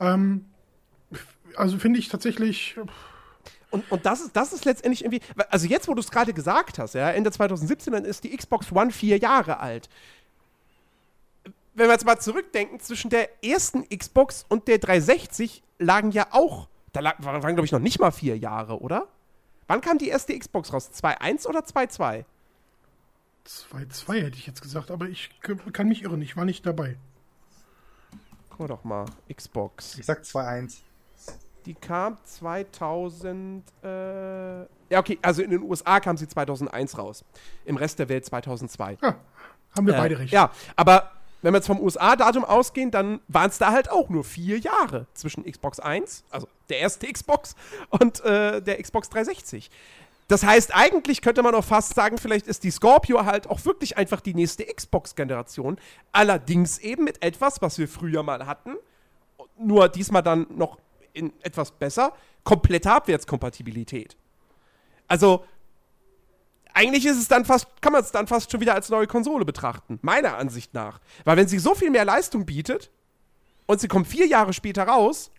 Ähm, 0.00 0.46
also 1.56 1.78
finde 1.78 1.98
ich 1.98 2.08
tatsächlich. 2.08 2.76
Und, 3.70 3.90
und 3.90 4.04
das, 4.04 4.20
ist, 4.20 4.34
das 4.34 4.52
ist 4.52 4.64
letztendlich 4.64 5.04
irgendwie, 5.04 5.20
also 5.48 5.66
jetzt, 5.66 5.86
wo 5.88 5.94
du 5.94 6.00
es 6.00 6.10
gerade 6.10 6.32
gesagt 6.32 6.78
hast, 6.78 6.94
ja, 6.94 7.10
Ende 7.10 7.30
2017, 7.30 7.92
dann 7.92 8.04
ist 8.04 8.24
die 8.24 8.36
Xbox 8.36 8.72
One 8.72 8.90
vier 8.90 9.18
Jahre 9.18 9.60
alt. 9.60 9.88
Wenn 11.74 11.86
wir 11.86 11.92
jetzt 11.92 12.04
mal 12.04 12.18
zurückdenken, 12.18 12.80
zwischen 12.80 13.10
der 13.10 13.44
ersten 13.44 13.88
Xbox 13.88 14.44
und 14.48 14.66
der 14.66 14.78
360 14.78 15.62
lagen 15.78 16.10
ja 16.10 16.26
auch, 16.32 16.68
da 16.92 17.00
lag, 17.00 17.16
waren, 17.20 17.40
glaube 17.40 17.64
ich, 17.64 17.72
noch 17.72 17.78
nicht 17.78 18.00
mal 18.00 18.10
vier 18.10 18.36
Jahre, 18.36 18.80
oder? 18.80 19.06
Wann 19.68 19.80
kam 19.80 19.98
die 19.98 20.08
erste 20.08 20.36
Xbox 20.36 20.72
raus? 20.72 20.90
2.1 20.92 21.46
oder 21.46 21.60
2.2? 21.60 22.24
2-2 23.46 24.22
hätte 24.22 24.36
ich 24.36 24.46
jetzt 24.46 24.62
gesagt, 24.62 24.90
aber 24.90 25.08
ich 25.08 25.30
kann 25.40 25.88
mich 25.88 26.02
irren, 26.02 26.20
ich 26.22 26.36
war 26.36 26.44
nicht 26.44 26.66
dabei. 26.66 26.96
Guck 28.50 28.60
mal 28.60 28.66
doch 28.66 28.84
mal, 28.84 29.06
Xbox. 29.32 29.96
Ich 29.98 30.06
sag 30.06 30.22
2-1. 30.22 30.78
Die 31.66 31.74
kam 31.74 32.16
2000. 32.24 33.64
Äh, 33.82 34.60
ja, 34.92 34.98
okay, 34.98 35.18
also 35.22 35.42
in 35.42 35.50
den 35.50 35.62
USA 35.62 36.00
kam 36.00 36.16
sie 36.16 36.26
2001 36.28 36.98
raus. 36.98 37.24
Im 37.64 37.76
Rest 37.76 37.98
der 37.98 38.08
Welt 38.08 38.24
2002. 38.26 38.98
Ja, 39.02 39.16
haben 39.76 39.86
wir 39.86 39.94
Äh, 39.94 39.98
beide 39.98 40.18
recht. 40.18 40.32
Ja, 40.32 40.50
aber 40.76 41.10
wenn 41.42 41.52
wir 41.54 41.58
jetzt 41.58 41.66
vom 41.66 41.80
USA-Datum 41.80 42.44
ausgehen, 42.44 42.90
dann 42.90 43.20
waren 43.28 43.48
es 43.50 43.58
da 43.58 43.72
halt 43.72 43.90
auch 43.90 44.08
nur 44.10 44.24
vier 44.24 44.58
Jahre 44.58 45.06
zwischen 45.14 45.44
Xbox 45.44 45.80
1, 45.80 46.24
also 46.30 46.48
der 46.68 46.80
erste 46.80 47.10
Xbox, 47.10 47.54
und 47.88 48.20
äh, 48.24 48.60
der 48.60 48.82
Xbox 48.82 49.08
360. 49.08 49.70
Das 50.28 50.44
heißt, 50.44 50.74
eigentlich 50.74 51.22
könnte 51.22 51.42
man 51.42 51.54
auch 51.54 51.64
fast 51.64 51.94
sagen, 51.94 52.16
vielleicht 52.18 52.46
ist 52.46 52.62
die 52.62 52.70
Scorpio 52.70 53.24
halt 53.24 53.48
auch 53.48 53.64
wirklich 53.64 53.96
einfach 53.96 54.20
die 54.20 54.34
nächste 54.34 54.64
Xbox-Generation. 54.64 55.78
Allerdings 56.12 56.78
eben 56.78 57.04
mit 57.04 57.22
etwas, 57.24 57.60
was 57.62 57.78
wir 57.78 57.88
früher 57.88 58.22
mal 58.22 58.46
hatten, 58.46 58.76
nur 59.58 59.88
diesmal 59.88 60.22
dann 60.22 60.46
noch 60.50 60.78
in 61.12 61.32
etwas 61.42 61.72
besser, 61.72 62.14
komplette 62.44 62.90
Abwärtskompatibilität. 62.90 64.16
Also, 65.08 65.44
eigentlich 66.72 67.04
ist 67.06 67.18
es 67.18 67.28
dann 67.28 67.44
fast, 67.44 67.66
kann 67.80 67.92
man 67.92 68.02
es 68.02 68.12
dann 68.12 68.26
fast 68.26 68.50
schon 68.50 68.60
wieder 68.60 68.74
als 68.74 68.88
neue 68.90 69.06
Konsole 69.06 69.44
betrachten, 69.44 69.98
meiner 70.02 70.36
Ansicht 70.36 70.72
nach. 70.74 71.00
Weil 71.24 71.36
wenn 71.36 71.48
sie 71.48 71.58
so 71.58 71.74
viel 71.74 71.90
mehr 71.90 72.04
Leistung 72.04 72.46
bietet 72.46 72.90
und 73.66 73.80
sie 73.80 73.88
kommt 73.88 74.06
vier 74.06 74.26
Jahre 74.26 74.52
später 74.52 74.84
raus, 74.84 75.30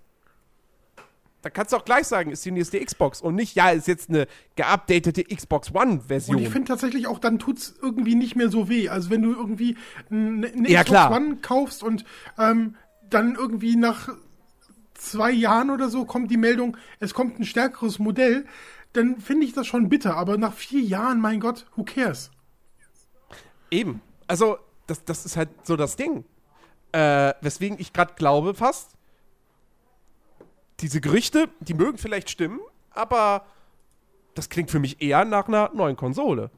dann 1.42 1.54
kannst 1.54 1.74
du 1.74 1.78
auch 1.78 1.86
gleich 1.86 2.08
sagen, 2.08 2.32
ist 2.32 2.46
die 2.46 2.52
nächste 2.52 2.84
Xbox 2.84 3.22
und 3.22 3.36
nicht, 3.36 3.56
ja, 3.56 3.72
ist 3.72 3.88
jetzt 3.88 4.10
eine 4.10 4.28
geupdatete 4.56 5.24
Xbox 5.24 5.74
One-Version. 5.74 6.36
Und 6.36 6.44
ich 6.44 6.50
finde 6.50 6.68
tatsächlich 6.68 7.08
auch, 7.08 7.18
dann 7.18 7.40
tut's 7.40 7.74
irgendwie 7.82 8.16
nicht 8.16 8.36
mehr 8.36 8.50
so 8.50 8.70
weh. 8.70 8.90
Also 8.90 9.10
wenn 9.10 9.24
du 9.24 9.32
irgendwie 9.32 9.76
eine, 10.10 10.48
eine 10.48 10.70
Ja, 10.70 10.84
Xbox 10.84 10.90
klar. 10.90 11.12
One 11.12 11.38
kaufst 11.38 11.82
und 11.82 12.06
ähm, 12.38 12.76
dann 13.10 13.36
irgendwie 13.36 13.76
nach 13.76 14.10
zwei 15.02 15.32
Jahren 15.32 15.70
oder 15.70 15.90
so 15.90 16.06
kommt 16.06 16.32
die 16.32 16.38
Meldung, 16.38 16.78
es 17.00 17.14
kommt 17.14 17.40
ein 17.40 17.46
stärkeres 17.46 18.00
Modell, 18.00 18.46
dann 18.94 19.20
finde 19.20 19.46
ich 19.46 19.54
das 19.54 19.68
schon 19.68 19.90
bitter. 19.90 20.16
Aber 20.16 20.38
nach 20.38 20.54
vier 20.54 20.82
Jahren, 20.82 21.20
mein 21.20 21.40
Gott, 21.40 21.66
who 21.76 21.84
cares? 21.84 22.32
Eben. 23.70 24.02
Also, 24.28 24.58
das, 24.88 25.04
das 25.06 25.26
ist 25.26 25.38
halt 25.38 25.50
so 25.64 25.76
das 25.76 25.96
Ding. 25.96 26.26
Äh, 26.92 27.34
weswegen 27.42 27.80
ich 27.80 27.94
gerade 27.94 28.14
glaube 28.16 28.54
fast, 28.54 28.92
diese 30.82 31.00
Gerüchte, 31.00 31.48
die 31.60 31.74
mögen 31.74 31.98
vielleicht 31.98 32.30
stimmen, 32.30 32.60
aber 32.90 33.46
das 34.36 34.50
klingt 34.50 34.72
für 34.72 34.80
mich 34.80 35.02
eher 35.02 35.24
nach 35.26 35.48
einer 35.48 35.72
neuen 35.74 35.96
Konsole. 35.96 36.50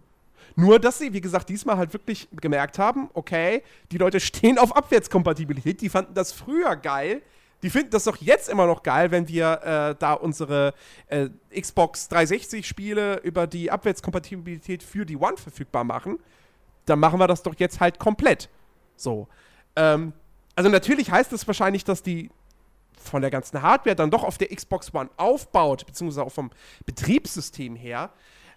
Nur, 0.55 0.79
dass 0.79 0.99
sie, 0.99 1.13
wie 1.13 1.21
gesagt, 1.21 1.49
diesmal 1.49 1.77
halt 1.77 1.93
wirklich 1.93 2.27
gemerkt 2.31 2.79
haben, 2.79 3.09
okay, 3.13 3.63
die 3.91 3.97
Leute 3.97 4.19
stehen 4.19 4.57
auf 4.57 4.75
Abwärtskompatibilität, 4.75 5.81
die 5.81 5.89
fanden 5.89 6.13
das 6.13 6.31
früher 6.31 6.75
geil, 6.75 7.21
die 7.63 7.69
finden 7.69 7.91
das 7.91 8.03
doch 8.03 8.17
jetzt 8.17 8.49
immer 8.49 8.67
noch 8.67 8.83
geil, 8.83 9.09
wenn 9.11 9.27
wir 9.27 9.61
äh, 9.63 9.95
da 9.97 10.13
unsere 10.13 10.73
äh, 11.07 11.29
Xbox 11.57 12.09
360-Spiele 12.11 13.21
über 13.21 13.47
die 13.47 13.71
Abwärtskompatibilität 13.71 14.83
für 14.83 15.05
die 15.05 15.17
One 15.17 15.37
verfügbar 15.37 15.85
machen. 15.85 16.19
Dann 16.85 16.99
machen 16.99 17.19
wir 17.19 17.27
das 17.27 17.41
doch 17.41 17.55
jetzt 17.57 17.79
halt 17.79 17.99
komplett. 17.99 18.49
So. 18.97 19.27
Ähm, 19.77 20.11
also 20.55 20.69
natürlich 20.69 21.09
heißt 21.09 21.31
es 21.31 21.47
wahrscheinlich, 21.47 21.85
dass 21.85 22.03
die 22.03 22.29
von 22.97 23.21
der 23.21 23.31
ganzen 23.31 23.61
Hardware 23.61 23.95
dann 23.95 24.11
doch 24.11 24.23
auf 24.23 24.37
der 24.37 24.49
Xbox 24.49 24.93
One 24.93 25.09
aufbaut, 25.15 25.85
beziehungsweise 25.85 26.23
auch 26.23 26.31
vom 26.31 26.51
Betriebssystem 26.85 27.75
her. 27.75 28.11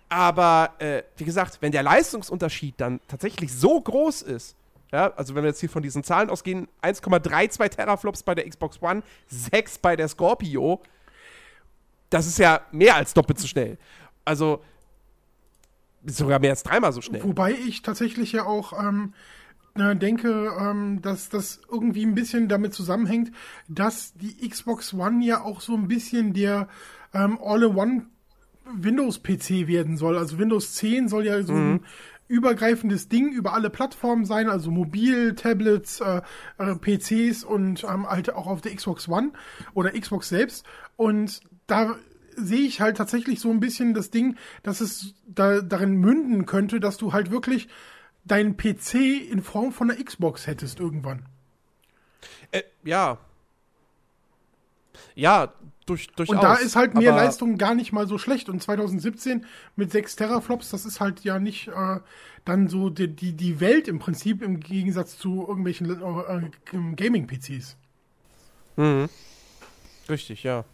Aber 0.09 0.75
äh, 0.79 1.03
wie 1.17 1.25
gesagt, 1.25 1.59
wenn 1.61 1.73
der 1.73 1.85
Leistungsunterschied 1.85 2.75
dann 2.81 3.01
tatsächlich 3.09 3.53
so 3.53 3.81
groß 3.81 4.23
ist, 4.23 4.57
ja, 4.93 5.13
also 5.15 5.35
wenn 5.35 5.43
wir 5.43 5.49
jetzt 5.49 5.61
hier 5.61 5.71
von 5.71 5.83
diesen 5.83 6.05
Zahlen 6.05 6.31
ausgehen, 6.31 6.69
1,32 6.83 7.69
Teraflops 7.71 8.23
bei 8.23 8.35
der 8.35 8.49
Xbox 8.49 8.81
One, 8.81 9.03
6 9.29 9.79
bei 9.79 9.97
der 9.97 10.09
Scorpio, 10.09 10.81
das 12.11 12.27
ist 12.27 12.39
ja 12.39 12.61
mehr 12.71 12.95
als 12.95 13.15
doppelt 13.15 13.39
so 13.39 13.49
schnell. 13.49 13.79
Also 14.25 14.63
sogar 16.05 16.39
mehr 16.39 16.51
als 16.51 16.63
dreimal 16.63 16.93
so 16.93 17.01
schnell. 17.01 17.23
Wobei 17.25 17.53
ich 17.53 17.83
tatsächlich 17.83 18.33
ja 18.33 18.45
auch 18.45 18.73
ähm, 18.81 19.13
äh, 19.75 19.97
denke, 19.97 20.53
ähm, 20.59 21.03
dass 21.03 21.29
das 21.29 21.61
irgendwie 21.71 22.05
ein 22.05 22.15
bisschen 22.15 22.49
damit 22.49 22.75
zusammenhängt, 22.75 23.33
dass 23.69 24.15
die 24.15 24.49
Xbox 24.49 24.95
One 24.95 25.25
ja 25.25 25.43
auch 25.43 25.61
so 25.61 25.75
ein 25.75 25.89
bisschen 25.89 26.33
der 26.33 26.69
ähm, 27.13 27.39
All-in-One 27.43 28.07
Windows-PC 28.73 29.67
werden 29.67 29.97
soll. 29.97 30.19
Also 30.19 30.39
Windows 30.39 30.75
10 30.75 31.09
soll 31.09 31.27
ja 31.27 31.43
so 31.43 31.55
ein 31.55 31.85
übergreifendes 32.29 33.09
Ding 33.09 33.33
über 33.33 33.53
alle 33.53 33.71
Plattformen 33.71 34.25
sein, 34.25 34.49
also 34.49 34.71
mobil, 34.71 35.35
Tablets, 35.35 36.01
äh, 36.01 36.23
äh, 36.59 36.75
PCs 36.75 37.45
und 37.45 37.85
ähm, 37.85 38.09
halt 38.09 38.33
auch 38.33 38.47
auf 38.47 38.61
der 38.61 38.75
Xbox 38.75 39.09
One 39.09 39.33
oder 39.75 39.93
Xbox 39.93 40.29
selbst. 40.29 40.67
Und 40.97 41.41
da 41.67 41.97
sehe 42.37 42.67
ich 42.67 42.81
halt 42.81 42.97
tatsächlich 42.97 43.41
so 43.41 43.51
ein 43.51 43.61
bisschen 43.61 43.95
das 43.95 44.11
Ding, 44.11 44.37
dass 44.63 44.81
es 44.81 45.15
da, 45.27 45.61
darin 45.61 45.97
münden 45.97 46.47
könnte, 46.47 46.81
dass 46.81 46.97
du 46.97 47.13
halt 47.13 47.31
wirklich 47.31 47.69
deinen 48.25 48.57
PC 48.57 48.95
in 49.31 49.43
Form 49.43 49.73
von 49.73 49.91
einer 49.91 50.03
Xbox 50.03 50.47
hättest 50.47 50.81
irgendwann. 50.81 51.25
Äh, 52.51 52.63
ja. 52.85 53.19
Ja, 55.15 55.53
durch, 55.87 56.09
durchaus. 56.09 56.35
Und 56.35 56.43
da 56.43 56.55
ist 56.55 56.77
halt 56.77 56.95
mehr 56.95 57.13
Leistung 57.13 57.59
gar 57.59 57.75
nicht 57.75 57.93
mal 57.93 58.07
so 58.07 58.19
schlecht. 58.19 58.49
Und 58.49 58.63
2017 58.63 59.47
mit 59.77 59.93
6 59.93 60.17
Teraflops, 60.17 60.71
das 60.71 60.85
ist 60.85 61.01
halt 61.01 61.21
ja 61.21 61.39
nicht 61.39 61.69
äh, 61.69 62.01
dann 62.45 62.69
so 62.69 62.91
die, 62.91 63.09
die, 63.09 63.33
die 63.33 63.61
Welt 63.61 63.89
im 63.89 63.99
Prinzip 63.99 64.43
im 64.43 64.61
Gegensatz 64.61 65.17
zu 65.17 65.47
irgendwelchen 65.47 65.91
äh, 65.91 66.51
Gaming-PCs. 66.97 67.77
Richtig, 70.09 70.43
ja. 70.43 70.65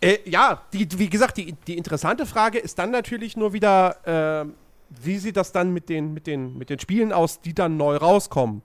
Äh, 0.00 0.18
ja, 0.24 0.62
die, 0.72 0.86
wie 0.98 1.08
gesagt, 1.08 1.36
die, 1.36 1.54
die 1.66 1.76
interessante 1.76 2.26
Frage 2.26 2.58
ist 2.58 2.78
dann 2.78 2.90
natürlich 2.90 3.36
nur 3.36 3.52
wieder, 3.52 4.44
äh, 4.44 4.50
wie 5.02 5.18
sieht 5.18 5.36
das 5.36 5.52
dann 5.52 5.72
mit 5.72 5.88
den, 5.88 6.12
mit, 6.12 6.26
den, 6.26 6.56
mit 6.56 6.70
den 6.70 6.78
Spielen 6.78 7.12
aus, 7.12 7.40
die 7.40 7.54
dann 7.54 7.76
neu 7.76 7.96
rauskommen? 7.96 8.62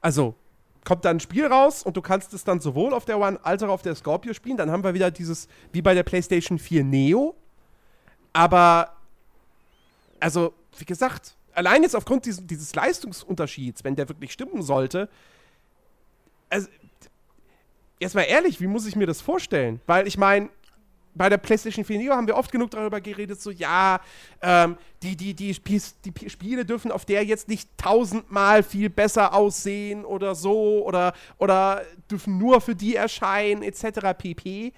Also, 0.00 0.34
kommt 0.84 1.04
dann 1.04 1.16
ein 1.16 1.20
Spiel 1.20 1.46
raus 1.46 1.82
und 1.82 1.96
du 1.96 2.02
kannst 2.02 2.34
es 2.34 2.44
dann 2.44 2.60
sowohl 2.60 2.92
auf 2.92 3.04
der 3.04 3.18
One 3.18 3.38
als 3.42 3.62
auch 3.62 3.68
auf 3.68 3.82
der 3.82 3.94
Scorpio 3.94 4.34
spielen. 4.34 4.56
Dann 4.56 4.70
haben 4.70 4.84
wir 4.84 4.94
wieder 4.94 5.10
dieses, 5.10 5.48
wie 5.72 5.82
bei 5.82 5.94
der 5.94 6.02
PlayStation 6.02 6.58
4 6.58 6.84
Neo. 6.84 7.34
Aber, 8.32 8.94
also, 10.20 10.52
wie 10.76 10.84
gesagt, 10.84 11.36
allein 11.54 11.82
jetzt 11.82 11.96
aufgrund 11.96 12.26
dieses, 12.26 12.46
dieses 12.46 12.74
Leistungsunterschieds, 12.74 13.84
wenn 13.84 13.96
der 13.96 14.08
wirklich 14.08 14.32
stimmen 14.32 14.62
sollte, 14.62 15.08
also, 16.50 16.68
jetzt 18.00 18.14
mal 18.14 18.22
ehrlich, 18.22 18.60
wie 18.60 18.66
muss 18.66 18.86
ich 18.86 18.96
mir 18.96 19.06
das 19.06 19.20
vorstellen? 19.20 19.80
Weil 19.86 20.06
ich 20.06 20.18
meine, 20.18 20.50
bei 21.14 21.28
der 21.28 21.38
PlayStation 21.38 21.84
4 21.84 21.98
Neo 21.98 22.14
haben 22.14 22.26
wir 22.26 22.36
oft 22.36 22.50
genug 22.50 22.70
darüber 22.70 23.00
geredet, 23.00 23.40
so 23.40 23.50
ja, 23.50 24.00
ähm, 24.42 24.76
die, 25.02 25.16
die, 25.16 25.34
die, 25.34 25.54
Spies- 25.54 25.94
die 26.04 26.28
Spiele 26.28 26.64
dürfen 26.64 26.90
auf 26.90 27.04
der 27.04 27.24
jetzt 27.24 27.48
nicht 27.48 27.70
tausendmal 27.76 28.62
viel 28.62 28.90
besser 28.90 29.34
aussehen 29.34 30.04
oder 30.04 30.34
so 30.34 30.84
oder, 30.84 31.12
oder 31.38 31.82
dürfen 32.10 32.38
nur 32.38 32.60
für 32.60 32.74
die 32.74 32.96
erscheinen, 32.96 33.62
etc. 33.62 34.16
pp. 34.18 34.72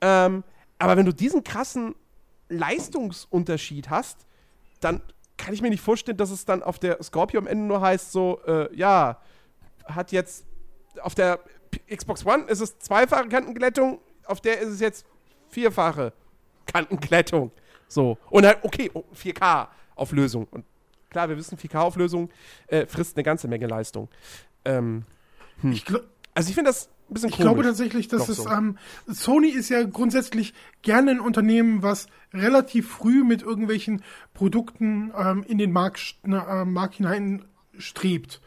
Ähm, 0.00 0.44
aber 0.78 0.96
wenn 0.96 1.06
du 1.06 1.12
diesen 1.12 1.44
krassen 1.44 1.94
Leistungsunterschied 2.48 3.90
hast, 3.90 4.26
dann 4.80 5.02
kann 5.36 5.54
ich 5.54 5.62
mir 5.62 5.70
nicht 5.70 5.82
vorstellen, 5.82 6.16
dass 6.16 6.30
es 6.30 6.44
dann 6.44 6.62
auf 6.62 6.78
der 6.78 7.02
Scorpio 7.02 7.40
am 7.40 7.46
Ende 7.46 7.64
nur 7.64 7.80
heißt, 7.80 8.12
so, 8.12 8.40
äh, 8.46 8.74
ja, 8.74 9.20
hat 9.84 10.12
jetzt 10.12 10.46
auf 11.02 11.14
der 11.14 11.40
Xbox 11.94 12.24
One 12.24 12.44
ist 12.44 12.60
es 12.60 12.78
zweifache 12.78 13.28
Kantenglättung, 13.28 13.98
auf 14.26 14.40
der 14.40 14.60
ist 14.60 14.68
es 14.68 14.80
jetzt 14.80 15.04
vierfache 15.54 16.12
Kantenglättung. 16.66 17.50
So. 17.88 18.18
Und 18.30 18.44
halt, 18.46 18.58
okay, 18.62 18.90
oh, 18.94 19.04
4K-Auflösung. 19.14 20.46
Und 20.50 20.64
klar, 21.10 21.28
wir 21.28 21.36
wissen, 21.36 21.56
4K-Auflösung 21.56 22.30
äh, 22.66 22.86
frisst 22.86 23.16
eine 23.16 23.22
ganze 23.22 23.48
Menge 23.48 23.66
Leistung. 23.66 24.08
Ähm, 24.64 25.04
Ich, 25.62 25.84
gl 25.84 26.02
also 26.34 26.48
ich 26.48 26.54
finde 26.56 26.70
das, 26.70 26.88
ein 27.08 27.14
bisschen 27.14 27.28
Ich 27.28 27.36
komisch. 27.36 27.44
glaube 27.52 27.62
tatsächlich, 27.62 28.08
dass 28.08 28.28
es 28.28 28.38
so. 28.38 28.48
ähm, 28.48 28.76
Sony 29.06 29.48
ist 29.48 29.68
ja 29.68 29.84
grundsätzlich 29.84 30.52
gerne 30.82 31.12
ein 31.12 31.20
Unternehmen, 31.20 31.82
was 31.82 32.08
relativ 32.32 32.90
früh 32.90 33.22
mit 33.22 33.42
irgendwelchen 33.42 34.02
Produkten 34.32 35.12
ähm, 35.16 35.44
in 35.46 35.58
den 35.58 35.70
Markt, 35.70 36.16
äh, 36.24 36.64
Markt 36.64 36.96
hinein 36.96 37.44
strebt. 37.78 38.40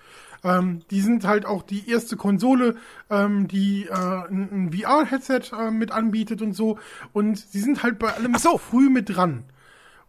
Ähm, 0.44 0.82
die 0.92 1.02
sind 1.02 1.26
halt 1.26 1.46
auch 1.46 1.64
die 1.64 1.90
erste 1.90 2.18
Konsole, 2.18 2.76
ähm, 3.10 3.48
die 3.48 3.86
äh, 3.86 3.94
ein, 3.94 4.50
ein 4.52 4.72
VR-Headset 4.74 5.56
äh, 5.58 5.72
mit 5.72 5.92
anbietet 5.92 6.42
und 6.42 6.54
so. 6.54 6.78
Und 7.14 7.38
sie 7.38 7.60
sind 7.60 7.84
halt 7.84 8.00
bei 8.00 8.14
allem 8.14 8.34
Ach 8.36 8.40
so. 8.40 8.58
früh 8.58 8.90
mit 8.90 9.16
dran. 9.16 9.44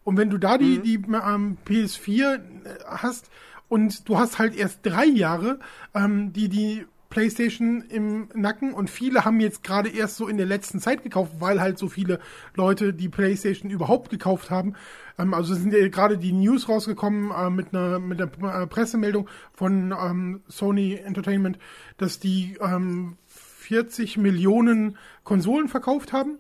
Und 0.04 0.16
wenn 0.16 0.30
du 0.30 0.38
da 0.38 0.56
die, 0.56 0.78
die 0.78 0.94
ähm, 0.94 1.58
PS4 1.66 2.34
äh, 2.34 2.40
hast 2.86 3.30
und 3.68 4.08
du 4.08 4.18
hast 4.18 4.38
halt 4.38 4.56
erst 4.56 4.80
drei 4.82 5.04
Jahre, 5.04 5.58
ähm, 5.94 6.32
die 6.32 6.48
die 6.48 6.86
PlayStation 7.10 7.82
im 7.88 8.28
Nacken 8.34 8.74
und 8.74 8.90
viele 8.90 9.24
haben 9.24 9.40
jetzt 9.40 9.64
gerade 9.64 9.88
erst 9.88 10.16
so 10.16 10.28
in 10.28 10.36
der 10.36 10.46
letzten 10.46 10.78
Zeit 10.78 11.02
gekauft, 11.02 11.32
weil 11.38 11.60
halt 11.60 11.78
so 11.78 11.88
viele 11.88 12.20
Leute 12.54 12.92
die 12.92 13.08
PlayStation 13.08 13.70
überhaupt 13.70 14.10
gekauft 14.10 14.50
haben. 14.50 14.74
Ähm, 15.18 15.34
also 15.34 15.54
sind 15.54 15.72
ja 15.72 15.86
gerade 15.88 16.18
die 16.18 16.32
News 16.32 16.68
rausgekommen 16.68 17.30
äh, 17.30 17.50
mit 17.50 17.74
einer 17.74 17.98
mit 17.98 18.20
der 18.20 18.30
äh, 18.42 18.66
Pressemeldung 18.66 19.28
von 19.52 19.92
ähm, 19.92 20.42
Sony 20.48 20.94
Entertainment, 20.94 21.58
dass 21.96 22.18
die 22.18 22.56
ähm, 22.60 23.16
40 23.26 24.16
Millionen 24.16 24.96
Konsolen 25.24 25.68
verkauft 25.68 26.12
haben. 26.12 26.38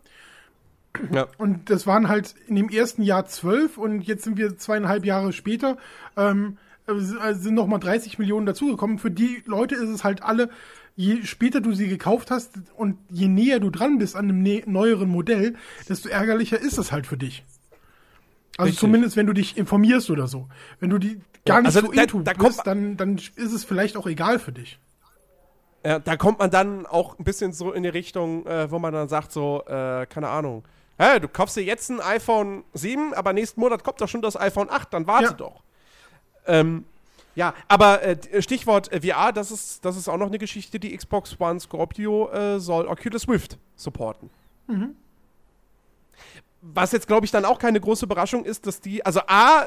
Ja. 1.12 1.26
Und 1.36 1.70
das 1.70 1.86
waren 1.86 2.08
halt 2.08 2.34
in 2.46 2.56
dem 2.56 2.70
ersten 2.70 3.02
Jahr 3.02 3.26
zwölf 3.26 3.78
und 3.78 4.02
jetzt 4.02 4.24
sind 4.24 4.36
wir 4.38 4.56
zweieinhalb 4.56 5.04
Jahre 5.04 5.32
später, 5.32 5.76
ähm, 6.16 6.56
äh, 6.86 7.34
sind 7.34 7.54
nochmal 7.54 7.80
30 7.80 8.18
Millionen 8.18 8.46
dazugekommen. 8.46 8.98
Für 8.98 9.10
die 9.10 9.42
Leute 9.44 9.74
ist 9.74 9.90
es 9.90 10.04
halt 10.04 10.22
alle, 10.22 10.48
je 10.96 11.22
später 11.24 11.60
du 11.60 11.72
sie 11.72 11.88
gekauft 11.88 12.30
hast 12.30 12.58
und 12.76 12.96
je 13.10 13.28
näher 13.28 13.60
du 13.60 13.70
dran 13.70 13.98
bist 13.98 14.16
an 14.16 14.24
einem 14.24 14.42
ne 14.42 14.62
neueren 14.66 15.08
Modell, 15.08 15.54
desto 15.88 16.08
ärgerlicher 16.08 16.58
ist 16.58 16.78
es 16.78 16.90
halt 16.90 17.06
für 17.06 17.18
dich. 17.18 17.44
Also 18.58 18.66
Richtig. 18.66 18.80
zumindest, 18.80 19.16
wenn 19.16 19.26
du 19.26 19.32
dich 19.32 19.56
informierst 19.56 20.10
oder 20.10 20.26
so. 20.28 20.48
Wenn 20.80 20.90
du 20.90 20.98
die 20.98 21.20
gar 21.46 21.56
Ja, 21.58 21.62
nicht 21.62 21.66
also 21.76 21.86
so 21.86 21.92
da- 21.92 22.02
into 22.02 22.20
da 22.22 22.32
bist, 22.34 22.66
dann, 22.66 22.96
dann 22.98 23.16
ist 23.16 23.52
es 23.52 23.64
vielleicht 23.64 23.96
auch 23.96 24.06
egal 24.06 24.38
für 24.38 24.52
dich. 24.52 24.78
Ja, 25.86 26.00
da 26.00 26.16
kommt 26.16 26.40
man 26.40 26.50
dann 26.50 26.84
auch 26.84 27.18
ein 27.18 27.24
bisschen 27.24 27.52
so 27.52 27.72
in 27.72 27.84
die 27.84 27.88
Richtung, 27.88 28.44
äh, 28.46 28.70
wo 28.70 28.78
man 28.80 28.92
dann 28.92 29.08
sagt, 29.08 29.32
so, 29.32 29.62
äh, 29.66 30.06
keine 30.06 30.28
Ahnung, 30.28 30.64
hä, 30.98 31.20
du 31.20 31.28
kaufst 31.28 31.56
dir 31.56 31.62
jetzt 31.62 31.88
ein 31.88 32.00
iPhone 32.00 32.64
7, 32.74 33.14
aber 33.14 33.32
nächsten 33.32 33.60
Monat 33.60 33.84
kommt 33.84 34.00
doch 34.00 34.08
schon 34.08 34.20
das 34.22 34.36
iPhone 34.38 34.68
8, 34.68 34.92
dann 34.92 35.06
warte 35.06 35.24
Ja. 35.26 35.32
doch. 35.32 35.62
Ähm, 36.46 36.84
ja, 37.36 37.54
aber 37.68 38.02
äh, 38.02 38.16
d- 38.16 38.42
Stichwort 38.42 38.90
äh, 38.92 39.00
VR, 39.00 39.30
das 39.32 39.52
ist, 39.52 39.84
das 39.84 39.96
ist 39.96 40.08
auch 40.08 40.16
noch 40.18 40.26
eine 40.26 40.38
Geschichte, 40.38 40.80
die 40.80 40.96
Xbox 40.96 41.36
One 41.38 41.60
Scorpio 41.60 42.28
äh, 42.32 42.58
soll 42.58 42.88
Oculus 42.88 43.28
Rift 43.28 43.56
supporten. 43.76 44.30
Was 46.60 46.92
jetzt, 46.92 47.06
glaube 47.06 47.24
ich, 47.24 47.30
dann 47.30 47.44
auch 47.44 47.58
keine 47.58 47.80
große 47.80 48.04
Überraschung 48.04 48.44
ist, 48.44 48.66
dass 48.66 48.80
die, 48.80 49.04
also 49.06 49.20
A, 49.26 49.66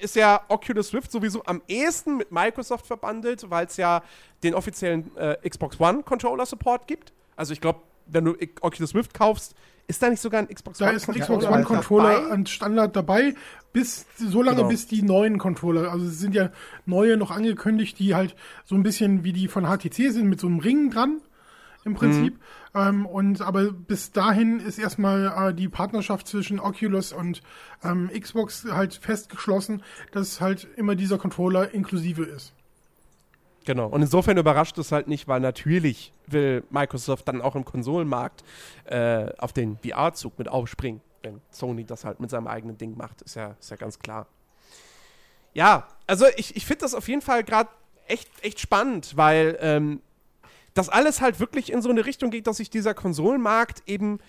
ist 0.00 0.16
ja 0.16 0.42
Oculus 0.48 0.92
Rift 0.92 1.10
sowieso 1.10 1.42
am 1.44 1.62
ehesten 1.68 2.16
mit 2.18 2.30
Microsoft 2.32 2.86
verbandelt, 2.86 3.48
weil 3.50 3.66
es 3.66 3.76
ja 3.76 4.02
den 4.42 4.54
offiziellen 4.54 5.14
äh, 5.16 5.36
Xbox 5.48 5.80
One 5.80 6.02
Controller 6.02 6.46
Support 6.46 6.86
gibt. 6.86 7.12
Also 7.34 7.52
ich 7.52 7.60
glaube, 7.60 7.80
wenn 8.06 8.24
du 8.24 8.36
Oculus 8.60 8.94
Rift 8.94 9.14
kaufst, 9.14 9.54
ist 9.88 10.02
da 10.02 10.10
nicht 10.10 10.20
sogar 10.20 10.40
ein 10.40 10.48
Xbox 10.48 10.78
Da 10.78 10.86
One 10.86 10.96
ist 10.96 11.08
ein 11.08 11.14
Controller 11.14 11.38
Xbox 11.38 11.54
One? 11.54 11.64
Controller 11.64 12.30
an 12.30 12.46
Standard 12.46 12.96
dabei, 12.96 13.34
bis 13.72 14.06
so 14.16 14.42
lange 14.42 14.58
Genau. 14.58 14.68
bis 14.68 14.86
die 14.86 15.02
neuen 15.02 15.38
Controller, 15.38 15.92
also 15.92 16.06
es 16.06 16.18
sind 16.18 16.34
ja 16.34 16.50
neue 16.86 17.16
noch 17.16 17.30
angekündigt, 17.30 17.98
die 17.98 18.14
halt 18.14 18.34
so 18.64 18.74
ein 18.74 18.82
bisschen 18.82 19.22
wie 19.24 19.32
die 19.32 19.48
von 19.48 19.64
HTC 19.64 20.10
sind, 20.12 20.28
mit 20.28 20.40
so 20.40 20.46
einem 20.46 20.58
Ring 20.58 20.90
dran 20.90 21.20
im 21.84 21.94
Prinzip. 21.94 22.34
Mhm. 22.34 22.40
Ähm, 22.76 23.06
und 23.06 23.40
aber 23.40 23.72
bis 23.72 24.12
dahin 24.12 24.60
ist 24.60 24.78
erstmal 24.78 25.50
äh, 25.50 25.54
die 25.54 25.68
Partnerschaft 25.68 26.28
zwischen 26.28 26.60
Oculus 26.60 27.12
und 27.12 27.40
ähm, 27.82 28.10
Xbox 28.12 28.66
halt 28.70 28.94
festgeschlossen, 28.94 29.82
dass 30.12 30.40
halt 30.42 30.68
immer 30.76 30.94
dieser 30.94 31.16
Controller 31.16 31.72
inklusive 31.72 32.24
ist. 32.24 32.52
Genau. 33.64 33.86
Und 33.88 34.02
insofern 34.02 34.36
überrascht 34.36 34.78
es 34.78 34.92
halt 34.92 35.08
nicht, 35.08 35.26
weil 35.26 35.40
natürlich 35.40 36.12
will 36.26 36.62
Microsoft 36.70 37.26
dann 37.26 37.40
auch 37.40 37.56
im 37.56 37.64
Konsolenmarkt 37.64 38.44
äh, 38.84 39.32
auf 39.38 39.52
den 39.52 39.78
VR-Zug 39.78 40.38
mit 40.38 40.48
aufspringen, 40.48 41.00
wenn 41.22 41.40
Sony 41.50 41.84
das 41.84 42.04
halt 42.04 42.20
mit 42.20 42.30
seinem 42.30 42.46
eigenen 42.46 42.76
Ding 42.76 42.96
macht. 42.96 43.22
Ist 43.22 43.36
ja, 43.36 43.56
ist 43.58 43.70
ja 43.70 43.76
ganz 43.76 43.98
klar. 43.98 44.26
Ja, 45.54 45.88
also 46.06 46.26
ich, 46.36 46.54
ich 46.54 46.66
finde 46.66 46.82
das 46.82 46.94
auf 46.94 47.08
jeden 47.08 47.22
Fall 47.22 47.42
gerade 47.42 47.70
echt, 48.06 48.28
echt 48.42 48.60
spannend, 48.60 49.16
weil 49.16 49.56
ähm, 49.60 50.00
das 50.76 50.88
alles 50.88 51.20
halt 51.20 51.40
wirklich 51.40 51.72
in 51.72 51.82
so 51.82 51.90
eine 51.90 52.06
Richtung 52.06 52.30
geht, 52.30 52.46
dass 52.46 52.58
sich 52.58 52.70
dieser 52.70 52.94
Konsolenmarkt 52.94 53.82
eben 53.86 54.20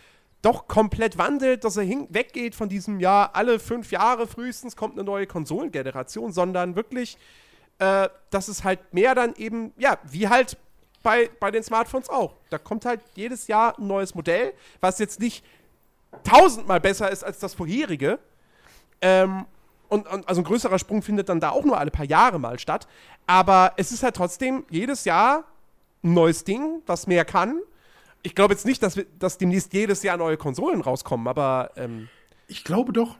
doch 0.41 0.67
komplett 0.67 1.17
wandelt, 1.17 1.63
dass 1.63 1.77
er 1.77 1.85
weggeht 1.85 2.55
von 2.55 2.69
diesem, 2.69 2.99
ja, 2.99 3.29
alle 3.33 3.59
fünf 3.59 3.91
Jahre 3.91 4.27
frühestens 4.27 4.75
kommt 4.75 4.93
eine 4.93 5.03
neue 5.03 5.27
Konsolengeneration, 5.27 6.31
sondern 6.31 6.75
wirklich 6.75 7.17
äh, 7.79 8.09
dass 8.31 8.47
es 8.47 8.63
halt 8.63 8.93
mehr 8.93 9.13
dann 9.13 9.35
eben, 9.35 9.71
ja, 9.77 9.97
wie 10.03 10.27
halt 10.27 10.57
bei, 11.03 11.29
bei 11.39 11.51
den 11.51 11.63
Smartphones 11.63 12.09
auch. 12.09 12.33
Da 12.49 12.57
kommt 12.57 12.85
halt 12.85 13.01
jedes 13.15 13.47
Jahr 13.47 13.77
ein 13.77 13.87
neues 13.87 14.15
Modell, 14.15 14.53
was 14.81 14.99
jetzt 14.99 15.19
nicht 15.19 15.45
tausendmal 16.23 16.79
besser 16.79 17.11
ist 17.11 17.23
als 17.23 17.39
das 17.39 17.53
vorherige. 17.53 18.19
Ähm, 19.01 19.45
und, 19.89 20.07
und 20.07 20.27
also 20.27 20.41
ein 20.41 20.43
größerer 20.43 20.79
Sprung 20.79 21.01
findet 21.01 21.29
dann 21.29 21.39
da 21.39 21.51
auch 21.51 21.63
nur 21.63 21.77
alle 21.77 21.91
paar 21.91 22.05
Jahre 22.05 22.39
mal 22.39 22.57
statt. 22.59 22.87
Aber 23.27 23.73
es 23.77 23.91
ist 23.91 24.03
halt 24.03 24.15
trotzdem 24.15 24.65
jedes 24.69 25.05
Jahr 25.05 25.43
ein 26.03 26.13
neues 26.13 26.43
Ding, 26.43 26.81
was 26.85 27.07
mehr 27.07 27.25
kann. 27.25 27.59
Ich 28.23 28.35
glaube 28.35 28.53
jetzt 28.53 28.65
nicht, 28.65 28.81
dass, 28.83 28.95
wir, 28.97 29.05
dass 29.19 29.37
demnächst 29.37 29.73
jedes 29.73 30.03
Jahr 30.03 30.17
neue 30.17 30.37
Konsolen 30.37 30.81
rauskommen, 30.81 31.27
aber 31.27 31.71
ähm, 31.75 32.09
Ich 32.47 32.63
glaube 32.63 32.91
doch. 32.93 33.17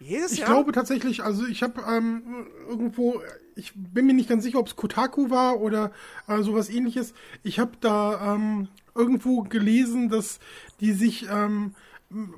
jedes 0.00 0.32
Ich 0.32 0.38
Jahr. 0.40 0.48
glaube 0.50 0.72
tatsächlich, 0.72 1.22
also 1.22 1.46
ich 1.46 1.62
habe 1.62 1.82
ähm, 1.88 2.46
irgendwo, 2.68 3.20
ich 3.54 3.72
bin 3.74 4.06
mir 4.06 4.14
nicht 4.14 4.28
ganz 4.28 4.42
sicher, 4.44 4.58
ob 4.58 4.66
es 4.66 4.76
Kotaku 4.76 5.30
war 5.30 5.60
oder 5.60 5.92
äh, 6.26 6.42
sowas 6.42 6.68
ähnliches. 6.68 7.14
Ich 7.42 7.58
habe 7.58 7.72
da 7.80 8.34
ähm, 8.34 8.68
irgendwo 8.94 9.42
gelesen, 9.42 10.08
dass 10.08 10.40
die 10.80 10.92
sich 10.92 11.26
ähm, 11.30 11.74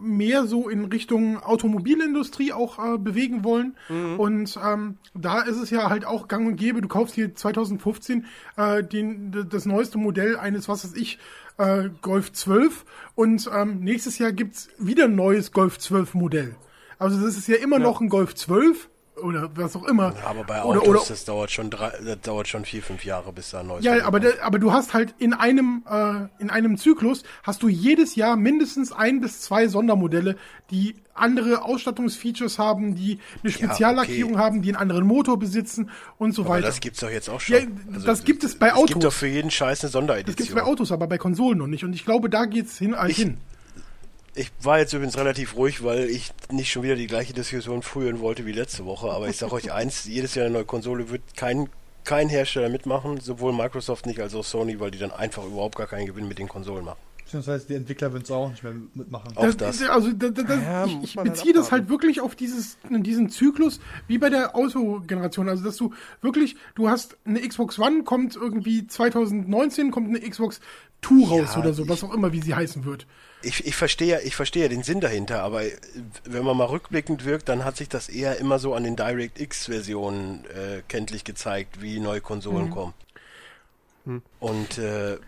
mehr 0.00 0.46
so 0.46 0.68
in 0.68 0.86
Richtung 0.86 1.38
Automobilindustrie 1.42 2.52
auch 2.52 2.78
äh, 2.78 2.98
bewegen 2.98 3.44
wollen. 3.44 3.76
Und 4.18 4.58
ähm, 4.64 4.96
da 5.14 5.42
ist 5.42 5.56
es 5.56 5.70
ja 5.70 5.90
halt 5.90 6.04
auch 6.04 6.28
gang 6.28 6.46
und 6.46 6.56
gäbe. 6.56 6.80
Du 6.80 6.88
kaufst 6.88 7.14
hier 7.14 7.34
2015 7.34 8.24
äh, 8.56 8.82
den, 8.82 9.46
das 9.48 9.66
neueste 9.66 9.98
Modell 9.98 10.36
eines, 10.36 10.68
was 10.68 10.84
weiß 10.84 10.94
ich, 10.94 11.18
äh, 11.58 11.90
Golf 12.02 12.32
12 12.32 12.84
und 13.14 13.50
ähm, 13.54 13.80
nächstes 13.80 14.18
Jahr 14.18 14.32
gibt's 14.32 14.68
wieder 14.78 15.04
ein 15.04 15.14
neues 15.14 15.52
Golf 15.52 15.78
12 15.78 16.14
Modell. 16.14 16.56
Also 16.98 17.20
das 17.24 17.36
ist 17.36 17.48
ja 17.48 17.56
immer 17.56 17.78
noch 17.78 18.00
ein 18.00 18.08
Golf 18.08 18.34
12 18.34 18.88
oder 19.22 19.50
was 19.54 19.74
auch 19.76 19.84
immer. 19.84 20.14
Aber 20.24 20.44
bei 20.44 20.62
oder, 20.62 20.80
Autos, 20.80 20.88
oder, 20.88 21.00
das 21.08 21.24
dauert 21.24 21.50
schon 21.50 21.70
drei, 21.70 21.92
das 22.04 22.20
dauert 22.20 22.48
schon 22.48 22.64
vier, 22.64 22.82
fünf 22.82 23.04
Jahre, 23.04 23.32
bis 23.32 23.50
da 23.50 23.60
ein 23.60 23.66
neues 23.66 23.84
ja, 23.84 24.04
aber, 24.04 24.20
da, 24.20 24.28
aber 24.42 24.58
du 24.58 24.72
hast 24.72 24.94
halt 24.94 25.14
in 25.18 25.32
einem 25.32 25.84
äh, 25.90 26.28
in 26.42 26.50
einem 26.50 26.76
Zyklus 26.76 27.22
hast 27.42 27.62
du 27.62 27.68
jedes 27.68 28.14
Jahr 28.14 28.36
mindestens 28.36 28.92
ein 28.92 29.20
bis 29.20 29.40
zwei 29.40 29.68
Sondermodelle, 29.68 30.36
die 30.70 30.96
andere 31.14 31.62
Ausstattungsfeatures 31.62 32.58
haben, 32.58 32.94
die 32.94 33.18
eine 33.42 33.52
Speziallackierung 33.52 34.34
okay. 34.34 34.42
haben, 34.42 34.62
die 34.62 34.68
einen 34.68 34.76
anderen 34.76 35.06
Motor 35.06 35.38
besitzen 35.38 35.90
und 36.18 36.32
so 36.32 36.42
aber 36.42 36.50
weiter. 36.50 36.66
das 36.66 36.80
gibt's 36.80 37.00
doch 37.00 37.10
jetzt 37.10 37.30
auch 37.30 37.40
schon. 37.40 37.56
Ja, 37.56 38.00
das 38.04 38.24
gibt 38.24 38.44
es 38.44 38.58
bei 38.58 38.68
Es 38.68 38.74
Autos. 38.74 38.88
gibt 38.88 39.04
doch 39.04 39.12
für 39.12 39.28
jeden 39.28 39.50
Scheiß 39.50 39.80
eine 39.80 39.86
das 39.86 39.92
Sonderedition. 39.92 40.36
gibt's 40.36 40.54
bei 40.54 40.62
Autos, 40.62 40.92
aber 40.92 41.06
bei 41.06 41.18
Konsolen 41.18 41.58
noch 41.58 41.66
nicht. 41.66 41.84
Und 41.84 41.94
ich 41.94 42.04
glaube, 42.04 42.28
da 42.28 42.44
geht's 42.44 42.76
hin. 42.78 42.94
Äh, 42.94 43.10
Ich- 43.10 43.16
hin. 43.16 43.38
Ich 44.38 44.52
war 44.62 44.78
jetzt 44.78 44.92
übrigens 44.92 45.16
relativ 45.16 45.56
ruhig, 45.56 45.82
weil 45.82 46.10
ich 46.10 46.30
nicht 46.50 46.70
schon 46.70 46.82
wieder 46.82 46.94
die 46.94 47.06
gleiche 47.06 47.32
Diskussion 47.32 47.82
führen 47.82 48.20
wollte 48.20 48.44
wie 48.44 48.52
letzte 48.52 48.84
Woche. 48.84 49.10
Aber 49.10 49.28
ich 49.28 49.38
sage 49.38 49.52
euch 49.52 49.72
eins, 49.72 50.04
jedes 50.08 50.34
Jahr 50.34 50.44
eine 50.44 50.52
neue 50.54 50.66
Konsole 50.66 51.08
wird 51.10 51.22
kein, 51.36 51.70
kein 52.04 52.28
Hersteller 52.28 52.68
mitmachen, 52.68 53.18
sowohl 53.18 53.54
Microsoft 53.54 54.04
nicht 54.04 54.20
als 54.20 54.34
auch 54.34 54.44
Sony, 54.44 54.78
weil 54.78 54.90
die 54.90 54.98
dann 54.98 55.10
einfach 55.10 55.44
überhaupt 55.44 55.76
gar 55.76 55.86
keinen 55.86 56.06
Gewinn 56.06 56.28
mit 56.28 56.38
den 56.38 56.48
Konsolen 56.48 56.84
machen. 56.84 56.98
Beziehungsweise 57.24 57.66
die 57.66 57.74
Entwickler 57.74 58.12
würden 58.12 58.22
es 58.22 58.30
auch 58.30 58.50
nicht 58.50 58.62
mehr 58.62 58.74
mitmachen. 58.94 59.36
Auch 59.36 59.52
das. 59.54 59.82
Also 59.82 60.12
da, 60.12 60.28
da, 60.28 60.42
da, 60.42 60.54
Ja, 60.54 60.86
ich, 60.86 61.02
ich 61.02 61.16
halt 61.16 61.28
beziehe 61.28 61.52
das 61.52 61.66
abwarten. 61.66 61.82
halt 61.86 61.90
wirklich 61.90 62.20
auf 62.20 62.36
dieses, 62.36 62.76
diesen 62.88 63.30
Zyklus, 63.30 63.80
wie 64.06 64.18
bei 64.18 64.30
der 64.30 64.54
Autogeneration. 64.54 65.48
Also 65.48 65.64
dass 65.64 65.76
du 65.76 65.92
wirklich, 66.20 66.54
du 66.76 66.88
hast 66.88 67.16
eine 67.24 67.40
Xbox 67.40 67.80
One, 67.80 68.04
kommt 68.04 68.36
irgendwie 68.36 68.86
2019, 68.86 69.90
kommt 69.90 70.08
eine 70.08 70.20
Xbox 70.20 70.60
Two 71.00 71.24
raus 71.24 71.56
oder 71.56 71.72
so, 71.72 71.88
was 71.88 72.04
auch 72.04 72.14
immer, 72.14 72.32
wie 72.32 72.40
sie 72.40 72.54
heißen 72.54 72.84
wird. 72.84 73.06
Ich, 73.46 73.66
ich 73.66 73.76
verstehe 73.76 74.08
ja, 74.08 74.18
ich 74.22 74.34
verstehe 74.36 74.62
ja 74.64 74.68
den 74.68 74.82
Sinn 74.82 75.00
dahinter, 75.00 75.42
aber 75.42 75.64
äh, 75.64 75.72
wenn 76.24 76.44
man 76.44 76.56
mal 76.56 76.64
rückblickend 76.66 77.24
wirkt, 77.24 77.48
dann 77.48 77.64
hat 77.64 77.76
sich 77.76 77.88
das 77.88 78.08
eher 78.08 78.38
immer 78.38 78.58
so 78.58 78.74
an 78.74 78.84
den 78.84 78.96
DirectX-Versionen 78.96 80.44
äh, 80.46 80.82
kenntlich 80.88 81.24
gezeigt, 81.24 81.80
wie 81.80 82.00
neue 82.00 82.20
Konsolen 82.20 82.70
kommen. 82.70 82.94
Und 84.38 84.78
äh, 84.78 85.18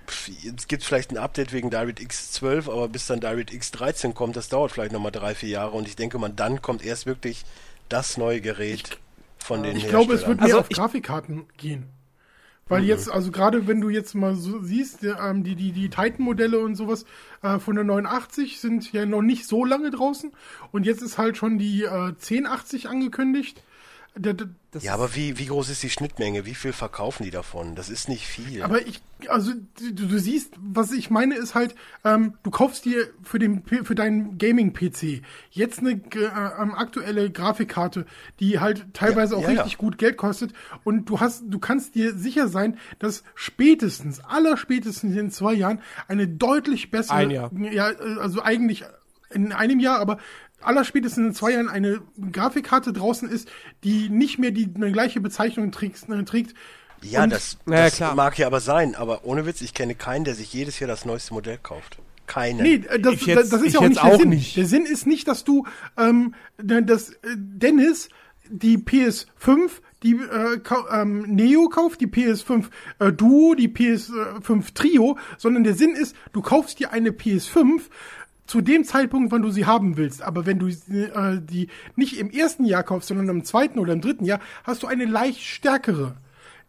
jetzt 0.43 0.69
gibt 0.69 0.83
es 0.83 0.89
vielleicht 0.89 1.11
ein 1.11 1.17
Update 1.19 1.53
wegen 1.53 1.69
DirectX 1.69 2.31
12, 2.31 2.69
aber 2.69 2.87
bis 2.87 3.07
dann 3.09 3.19
DirectX 3.19 3.73
13 3.73 4.15
kommt, 4.15 4.37
das 4.37 4.49
dauert 4.49 4.71
vielleicht 4.71 4.93
nochmal 4.93 5.11
drei, 5.11 5.35
vier 5.35 5.49
Jahre 5.49 5.73
und 5.73 5.89
ich 5.89 5.97
denke 5.97 6.17
mal, 6.19 6.29
dann 6.29 6.63
kommt 6.63 6.85
erst 6.85 7.05
wirklich 7.07 7.45
das 7.89 8.17
neue 8.19 8.41
Gerät 8.41 8.99
von 9.39 9.65
den 9.65 9.77
Ich 9.77 9.89
glaube, 9.89 10.15
es 10.15 10.27
wird 10.29 10.37
mehr 10.39 10.45
Also 10.47 10.61
auf 10.61 10.67
ich- 10.71 10.77
Grafikkarten 10.77 11.47
gehen. 11.57 11.87
Weil 12.69 12.85
jetzt, 12.85 13.11
also 13.11 13.31
gerade 13.31 13.67
wenn 13.67 13.81
du 13.81 13.89
jetzt 13.89 14.15
mal 14.15 14.35
so 14.35 14.61
siehst, 14.61 15.03
die, 15.03 15.07
ähm, 15.07 15.43
die, 15.43 15.55
die, 15.55 15.73
die 15.73 15.89
Titan-Modelle 15.89 16.59
und 16.59 16.75
sowas 16.75 17.07
äh, 17.43 17.59
von 17.59 17.75
der 17.75 17.85
89 17.85 18.61
sind 18.61 18.93
ja 18.93 19.07
noch 19.07 19.23
nicht 19.23 19.47
so 19.47 19.65
lange 19.65 19.91
draußen. 19.91 20.33
Und 20.71 20.85
jetzt 20.85 21.03
ist 21.03 21.19
halt 21.19 21.37
schon 21.37 21.59
die 21.59 21.85
äh, 21.85 21.89
1080 21.89 22.89
angekündigt. 22.89 23.63
Das 24.71 24.83
ja, 24.83 24.93
aber 24.93 25.15
wie, 25.15 25.39
wie 25.39 25.47
groß 25.47 25.71
ist 25.71 25.83
die 25.83 25.89
Schnittmenge? 25.89 26.45
Wie 26.45 26.55
viel 26.55 26.75
verkaufen 26.75 27.25
die 27.25 27.31
davon? 27.31 27.75
Das 27.75 27.89
ist 27.89 28.09
nicht 28.09 28.27
viel. 28.27 28.63
Aber 28.63 28.87
ich, 28.87 29.01
also 29.29 29.53
du, 29.79 30.07
du 30.07 30.19
siehst, 30.19 30.55
was 30.59 30.93
ich 30.93 31.09
meine, 31.09 31.37
ist 31.37 31.55
halt, 31.55 31.75
ähm, 32.05 32.35
du 32.43 32.51
kaufst 32.51 32.85
dir 32.85 33.09
für 33.23 33.39
den 33.39 33.63
für 33.65 33.95
deinen 33.95 34.37
Gaming-PC 34.37 35.23
jetzt 35.51 35.79
eine 35.79 35.93
äh, 35.93 36.29
aktuelle 36.77 37.31
Grafikkarte, 37.31 38.05
die 38.41 38.61
halt 38.61 38.93
teilweise 38.93 39.35
ja, 39.35 39.39
auch 39.39 39.45
ja, 39.45 39.49
richtig 39.49 39.73
ja. 39.73 39.79
gut 39.79 39.97
Geld 39.97 40.19
kostet 40.19 40.53
und 40.85 41.07
du 41.07 41.19
hast, 41.19 41.45
du 41.47 41.59
kannst 41.59 41.95
dir 41.95 42.13
sicher 42.15 42.49
sein, 42.49 42.79
dass 42.99 43.25
spätestens, 43.35 44.21
allerspätestens 44.21 45.17
in 45.17 45.31
zwei 45.31 45.55
Jahren 45.55 45.81
eine 46.09 46.29
deutlich 46.29 46.91
bessere, 46.91 47.17
Ein 47.17 47.31
Jahr. 47.31 47.51
ja, 47.55 47.87
also 48.19 48.43
eigentlich 48.43 48.85
in 49.31 49.53
einem 49.53 49.81
Jahr, 49.81 49.99
aber 49.99 50.19
allerspätestens 50.61 51.27
in 51.27 51.35
zwei 51.35 51.53
Jahren 51.53 51.69
eine 51.69 52.01
Grafikkarte 52.33 52.93
draußen 52.93 53.29
ist, 53.29 53.49
die 53.85 54.09
nicht 54.09 54.39
mehr 54.39 54.51
die 54.51 54.71
eine 54.75 54.93
gleiche 54.93 55.21
Bezeichnung 55.21 55.71
trägt. 55.73 56.09
Äh, 56.09 56.25
trägt. 56.25 56.55
Ja, 57.03 57.23
Und, 57.23 57.33
das, 57.33 57.59
das 57.65 57.99
ja, 57.99 58.15
mag 58.15 58.39
ja 58.39 58.47
aber 58.47 58.61
sein, 58.61 58.95
aber 58.95 59.25
ohne 59.25 59.47
Witz, 59.47 59.61
ich 59.61 59.73
kenne 59.73 59.95
keinen, 59.95 60.25
der 60.25 60.35
sich 60.35 60.53
jedes 60.53 60.81
Jahr 60.81 60.89
das 60.89 61.05
neueste 61.05 61.33
Modell 61.33 61.59
kauft. 61.63 61.99
Keine. 62.27 62.63
Nee, 62.63 62.75
äh, 62.89 63.01
das, 63.01 63.25
jetzt, 63.25 63.53
das 63.53 63.63
ist 63.63 63.75
ja 63.75 63.81
auch 63.81 63.89
nicht 63.89 64.03
der 64.03 64.13
auch 64.13 64.19
Sinn. 64.19 64.29
Nicht. 64.31 64.57
Der 64.57 64.67
Sinn 64.67 64.85
ist 64.85 65.07
nicht, 65.07 65.29
dass 65.29 65.45
du 65.45 65.67
ähm, 65.97 66.35
dass 66.59 67.11
äh, 67.11 67.17
Dennis 67.37 68.09
die 68.51 68.79
PS5 68.79 69.71
die 70.03 70.15
äh, 70.15 70.61
ähm, 70.93 71.23
Neo 71.23 71.69
kauft, 71.69 72.01
die 72.01 72.07
PS5 72.07 72.67
äh, 73.01 73.13
Duo, 73.13 73.55
die 73.55 73.69
PS5 73.69 74.75
Trio, 74.75 75.19
sondern 75.39 75.65
der 75.65 75.75
Sinn 75.75 75.95
ist, 75.97 76.15
du 76.33 76.41
kaufst 76.41 76.79
dir 76.79 76.93
eine 76.93 77.11
PS5, 77.11 77.83
zu 78.49 78.63
dem 78.63 78.83
Zeitpunkt, 78.85 79.31
wann 79.31 79.43
du 79.43 79.51
sie 79.51 79.67
haben 79.67 79.97
willst. 79.97 80.23
Aber 80.23 80.47
wenn 80.47 80.59
du 80.59 80.69
äh, 80.69 81.41
die 81.41 81.69
nicht 81.95 82.19
im 82.19 82.31
ersten 82.31 82.65
Jahr 82.65 82.83
kaufst, 82.83 83.09
sondern 83.09 83.29
im 83.29 83.45
zweiten 83.45 83.79
oder 83.79 83.93
im 83.93 84.01
dritten 84.01 84.25
Jahr, 84.25 84.41
hast 84.65 84.83
du 84.83 84.87
eine 84.87 85.05
leicht 85.05 85.43
stärkere. 85.43 86.17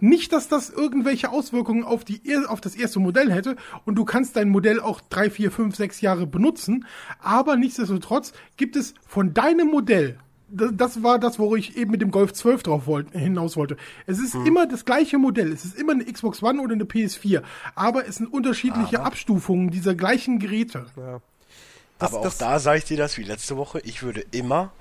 Nicht, 0.02 0.32
dass 0.32 0.48
das 0.48 0.70
irgendwelche 0.70 1.30
Auswirkungen 1.30 1.84
auf, 1.84 2.06
die, 2.06 2.22
auf 2.48 2.62
das 2.62 2.76
erste 2.76 3.00
Modell 3.00 3.32
hätte 3.32 3.56
und 3.86 3.96
du 3.96 4.06
kannst 4.06 4.36
dein 4.36 4.50
Modell 4.50 4.80
auch 4.80 5.02
drei, 5.02 5.30
vier, 5.30 5.52
fünf, 5.52 5.76
sechs 5.76 6.00
Jahre 6.00 6.26
benutzen, 6.28 6.86
aber 7.22 7.58
nichtsdestotrotz 7.58 8.32
gibt 8.56 8.76
es 8.78 8.94
von 9.06 9.34
deinem 9.34 9.68
Modell, 9.68 10.18
das 10.52 11.04
war 11.04 11.20
das, 11.20 11.38
wo 11.38 11.56
ich 11.56 11.78
eben 11.78 11.92
mit 11.92 12.02
dem 12.02 12.12
Golf 12.12 12.34
12 12.34 12.64
drauf 12.64 12.88
wollte, 12.88 13.18
hinaus 13.18 13.56
wollte. 13.56 13.78
Es 14.06 14.20
ist 14.20 14.34
hm. 14.34 14.46
immer 14.46 14.68
das 14.68 14.84
gleiche 14.84 15.20
Modell. 15.20 15.52
Es 15.52 15.64
ist 15.64 15.78
immer 15.78 15.92
eine 15.92 16.06
Xbox 16.06 16.42
One 16.42 16.62
oder 16.62 16.74
eine 16.74 16.86
PS4. 16.86 17.44
Aber 17.76 18.08
es 18.08 18.16
sind 18.16 18.34
unterschiedliche 18.34 19.00
aber. 19.00 19.08
Abstufungen 19.08 19.70
dieser 19.70 19.94
gleichen 19.94 20.40
Geräte. 20.40 20.88
Ja. 20.98 21.22
Das, 22.00 22.14
Aber 22.14 22.28
auch 22.28 22.34
da 22.34 22.60
sage 22.60 22.80
ich 22.80 22.86
dir 22.86 22.98
das 22.98 23.18
wie 23.18 23.24
letzte 23.24 23.58
Woche. 23.58 23.82
Ich 23.84 24.02
würde 24.02 24.24
immer 24.32 24.72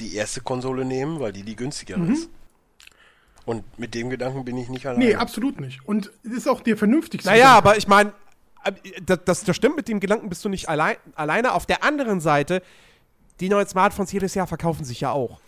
die 0.00 0.14
erste 0.14 0.40
Konsole 0.40 0.84
nehmen, 0.84 1.20
weil 1.20 1.32
die 1.32 1.44
die 1.44 1.56
günstigere 1.56 2.00
mhm. 2.00 2.12
ist. 2.12 2.28
Und 3.46 3.78
mit 3.78 3.94
dem 3.94 4.10
Gedanken 4.10 4.44
bin 4.44 4.56
ich 4.56 4.68
nicht 4.68 4.86
allein. 4.86 4.98
Nee, 4.98 5.14
absolut 5.14 5.60
nicht. 5.60 5.86
Und 5.86 6.10
ist 6.22 6.48
auch 6.48 6.60
der 6.60 6.76
vernünftigste. 6.76 7.28
Naja, 7.28 7.56
Gedanke. 7.56 7.68
aber 7.68 7.78
ich 7.78 7.86
meine, 7.86 8.12
das, 9.04 9.20
das, 9.24 9.44
das, 9.44 9.56
stimmt, 9.56 9.76
mit 9.76 9.88
dem 9.88 10.00
Gedanken 10.00 10.28
bist 10.28 10.44
du 10.44 10.48
nicht 10.48 10.68
allein, 10.68 10.96
alleine. 11.14 11.52
Auf 11.52 11.66
der 11.66 11.84
anderen 11.84 12.20
Seite, 12.20 12.62
die 13.40 13.48
neuen 13.48 13.66
Smartphones 13.66 14.10
jedes 14.12 14.34
Jahr 14.34 14.46
verkaufen 14.46 14.84
sich 14.84 15.00
ja 15.00 15.10
auch. 15.10 15.40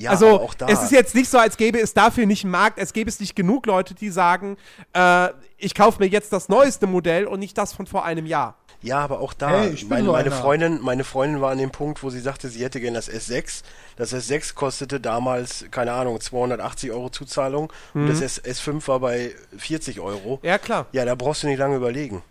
Ja, 0.00 0.12
also 0.12 0.48
es 0.66 0.82
ist 0.82 0.92
jetzt 0.92 1.14
nicht 1.14 1.28
so, 1.28 1.38
als 1.38 1.58
gäbe 1.58 1.78
es 1.78 1.92
dafür 1.92 2.24
nicht 2.24 2.44
einen 2.44 2.52
Markt, 2.52 2.78
es 2.78 2.94
gäbe 2.94 3.10
es 3.10 3.20
nicht 3.20 3.36
genug 3.36 3.66
Leute, 3.66 3.94
die 3.94 4.08
sagen, 4.08 4.56
äh, 4.94 5.28
ich 5.58 5.74
kaufe 5.74 6.02
mir 6.02 6.08
jetzt 6.08 6.32
das 6.32 6.48
neueste 6.48 6.86
Modell 6.86 7.26
und 7.26 7.38
nicht 7.38 7.58
das 7.58 7.74
von 7.74 7.86
vor 7.86 8.06
einem 8.06 8.24
Jahr. 8.24 8.56
Ja, 8.82 9.00
aber 9.00 9.20
auch 9.20 9.34
da, 9.34 9.50
hey, 9.60 9.76
meine, 9.90 10.10
meine 10.10 10.30
Freundin, 10.30 10.80
meine 10.80 11.04
Freundin 11.04 11.42
war 11.42 11.50
an 11.50 11.58
dem 11.58 11.70
Punkt, 11.70 12.02
wo 12.02 12.08
sie 12.08 12.20
sagte, 12.20 12.48
sie 12.48 12.64
hätte 12.64 12.80
gerne 12.80 12.96
das 12.96 13.10
S6. 13.10 13.62
Das 13.96 14.14
S6 14.14 14.54
kostete 14.54 15.00
damals, 15.00 15.66
keine 15.70 15.92
Ahnung, 15.92 16.18
280 16.18 16.90
Euro 16.90 17.10
Zuzahlung 17.10 17.70
mhm. 17.92 18.02
und 18.02 18.08
das 18.08 18.22
S 18.22 18.42
S5 18.42 18.88
war 18.88 19.00
bei 19.00 19.34
40 19.58 20.00
Euro. 20.00 20.40
Ja, 20.42 20.56
klar. 20.56 20.86
Ja, 20.92 21.04
da 21.04 21.14
brauchst 21.14 21.42
du 21.42 21.48
nicht 21.48 21.58
lange 21.58 21.76
überlegen. 21.76 22.22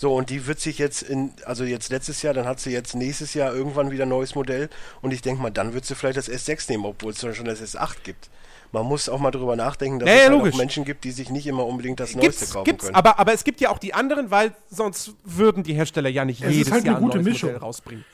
So, 0.00 0.14
und 0.14 0.30
die 0.30 0.46
wird 0.46 0.60
sich 0.60 0.78
jetzt 0.78 1.02
in, 1.02 1.32
also 1.44 1.64
jetzt 1.64 1.90
letztes 1.90 2.22
Jahr, 2.22 2.32
dann 2.32 2.46
hat 2.46 2.60
sie 2.60 2.70
jetzt 2.70 2.94
nächstes 2.94 3.34
Jahr 3.34 3.52
irgendwann 3.52 3.90
wieder 3.90 4.06
ein 4.06 4.08
neues 4.08 4.36
Modell 4.36 4.70
und 5.02 5.12
ich 5.12 5.22
denke 5.22 5.42
mal, 5.42 5.50
dann 5.50 5.74
wird 5.74 5.86
sie 5.86 5.96
vielleicht 5.96 6.16
das 6.16 6.30
S6 6.30 6.70
nehmen, 6.70 6.84
obwohl 6.84 7.10
es 7.10 7.18
schon 7.18 7.46
das 7.46 7.60
S8 7.60 7.96
gibt 8.04 8.30
man 8.72 8.84
muss 8.84 9.08
auch 9.08 9.18
mal 9.18 9.30
drüber 9.30 9.56
nachdenken, 9.56 9.98
dass 9.98 10.08
ja, 10.08 10.14
es 10.14 10.22
ja, 10.24 10.30
halt 10.30 10.52
auch 10.52 10.58
Menschen 10.58 10.84
gibt, 10.84 11.04
die 11.04 11.10
sich 11.10 11.30
nicht 11.30 11.46
immer 11.46 11.66
unbedingt 11.66 12.00
das 12.00 12.14
Neueste 12.14 12.46
kaufen 12.46 12.64
gibt's, 12.64 12.84
können. 12.84 12.96
Aber, 12.96 13.18
aber 13.18 13.32
es 13.32 13.44
gibt 13.44 13.60
ja 13.60 13.70
auch 13.70 13.78
die 13.78 13.94
anderen, 13.94 14.30
weil 14.30 14.52
sonst 14.70 15.14
würden 15.24 15.62
die 15.62 15.74
Hersteller 15.74 16.10
ja 16.10 16.24
nicht 16.24 16.42
es 16.42 16.54
jedes 16.54 16.72
halt 16.72 16.84
Jahr 16.84 16.98
ein 16.98 17.04
neues 17.04 17.24
Mischung. 17.24 17.52
Modell 17.52 17.62
rausbringen. 17.62 18.04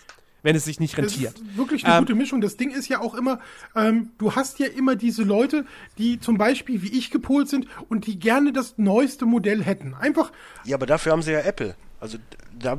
Wenn 0.44 0.54
es 0.54 0.64
sich 0.64 0.78
nicht 0.78 0.96
rentiert. 0.98 1.34
Es 1.34 1.40
ist 1.40 1.56
wirklich 1.56 1.84
eine 1.84 1.94
ähm, 1.94 2.00
gute 2.02 2.14
Mischung. 2.14 2.40
Das 2.42 2.56
Ding 2.56 2.70
ist 2.70 2.86
ja 2.86 3.00
auch 3.00 3.14
immer, 3.14 3.40
ähm, 3.74 4.10
du 4.18 4.36
hast 4.36 4.58
ja 4.58 4.66
immer 4.66 4.94
diese 4.94 5.22
Leute, 5.22 5.64
die 5.98 6.20
zum 6.20 6.36
Beispiel 6.36 6.82
wie 6.82 6.96
ich 6.96 7.10
gepolt 7.10 7.48
sind 7.48 7.66
und 7.88 8.06
die 8.06 8.18
gerne 8.18 8.52
das 8.52 8.74
neueste 8.76 9.24
Modell 9.24 9.64
hätten. 9.64 9.94
Einfach. 9.94 10.30
Ja, 10.64 10.76
aber 10.76 10.84
dafür 10.84 11.12
haben 11.12 11.22
sie 11.22 11.32
ja 11.32 11.40
Apple. 11.40 11.74
Also 11.98 12.18
da 12.56 12.78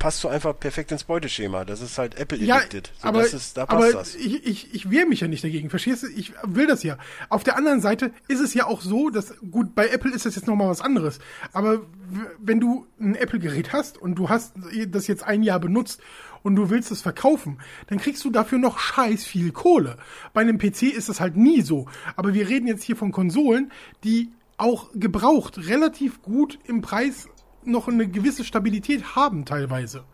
passt 0.00 0.24
du 0.24 0.28
einfach 0.28 0.58
perfekt 0.58 0.90
ins 0.90 1.04
Beuteschema. 1.04 1.64
Das 1.64 1.80
ist 1.80 1.96
halt 1.98 2.18
Apple 2.18 2.38
addicted. 2.38 2.88
Ja, 2.88 2.92
so, 3.02 3.08
aber, 3.08 3.24
ist, 3.24 3.56
da 3.56 3.66
passt 3.66 3.82
aber 3.82 3.92
das. 3.92 4.16
Ich, 4.16 4.44
ich, 4.44 4.74
ich 4.74 4.90
wehre 4.90 5.06
mich 5.06 5.20
ja 5.20 5.28
nicht 5.28 5.44
dagegen, 5.44 5.70
verstehst 5.70 6.02
du? 6.02 6.08
Ich 6.08 6.32
will 6.42 6.66
das 6.66 6.82
ja. 6.82 6.98
Auf 7.28 7.44
der 7.44 7.56
anderen 7.56 7.80
Seite 7.80 8.10
ist 8.26 8.40
es 8.40 8.52
ja 8.54 8.66
auch 8.66 8.80
so, 8.80 9.10
dass, 9.10 9.34
gut, 9.50 9.76
bei 9.76 9.88
Apple 9.88 10.12
ist 10.12 10.26
das 10.26 10.34
jetzt 10.34 10.48
nochmal 10.48 10.68
was 10.68 10.80
anderes. 10.80 11.20
Aber 11.52 11.82
wenn 12.38 12.58
du 12.58 12.86
ein 12.98 13.14
Apple-Gerät 13.14 13.72
hast 13.72 13.98
und 13.98 14.16
du 14.16 14.28
hast 14.28 14.54
das 14.88 15.06
jetzt 15.06 15.22
ein 15.22 15.42
Jahr 15.42 15.60
benutzt 15.60 16.00
und 16.42 16.56
du 16.56 16.70
willst 16.70 16.90
es 16.90 17.02
verkaufen, 17.02 17.58
dann 17.88 17.98
kriegst 17.98 18.24
du 18.24 18.30
dafür 18.30 18.58
noch 18.58 18.78
scheiß 18.78 19.24
viel 19.24 19.52
Kohle. 19.52 19.96
Bei 20.32 20.40
einem 20.40 20.58
PC 20.58 20.82
ist 20.82 21.08
das 21.08 21.20
halt 21.20 21.36
nie 21.36 21.62
so. 21.62 21.86
Aber 22.16 22.34
wir 22.34 22.48
reden 22.48 22.66
jetzt 22.66 22.82
hier 22.82 22.96
von 22.96 23.12
Konsolen, 23.12 23.70
die 24.04 24.30
auch 24.56 24.90
gebraucht 24.94 25.58
relativ 25.66 26.22
gut 26.22 26.58
im 26.64 26.82
Preis 26.82 27.28
noch 27.64 27.88
eine 27.88 28.08
gewisse 28.08 28.44
Stabilität 28.44 29.16
haben 29.16 29.44
teilweise. 29.44 30.04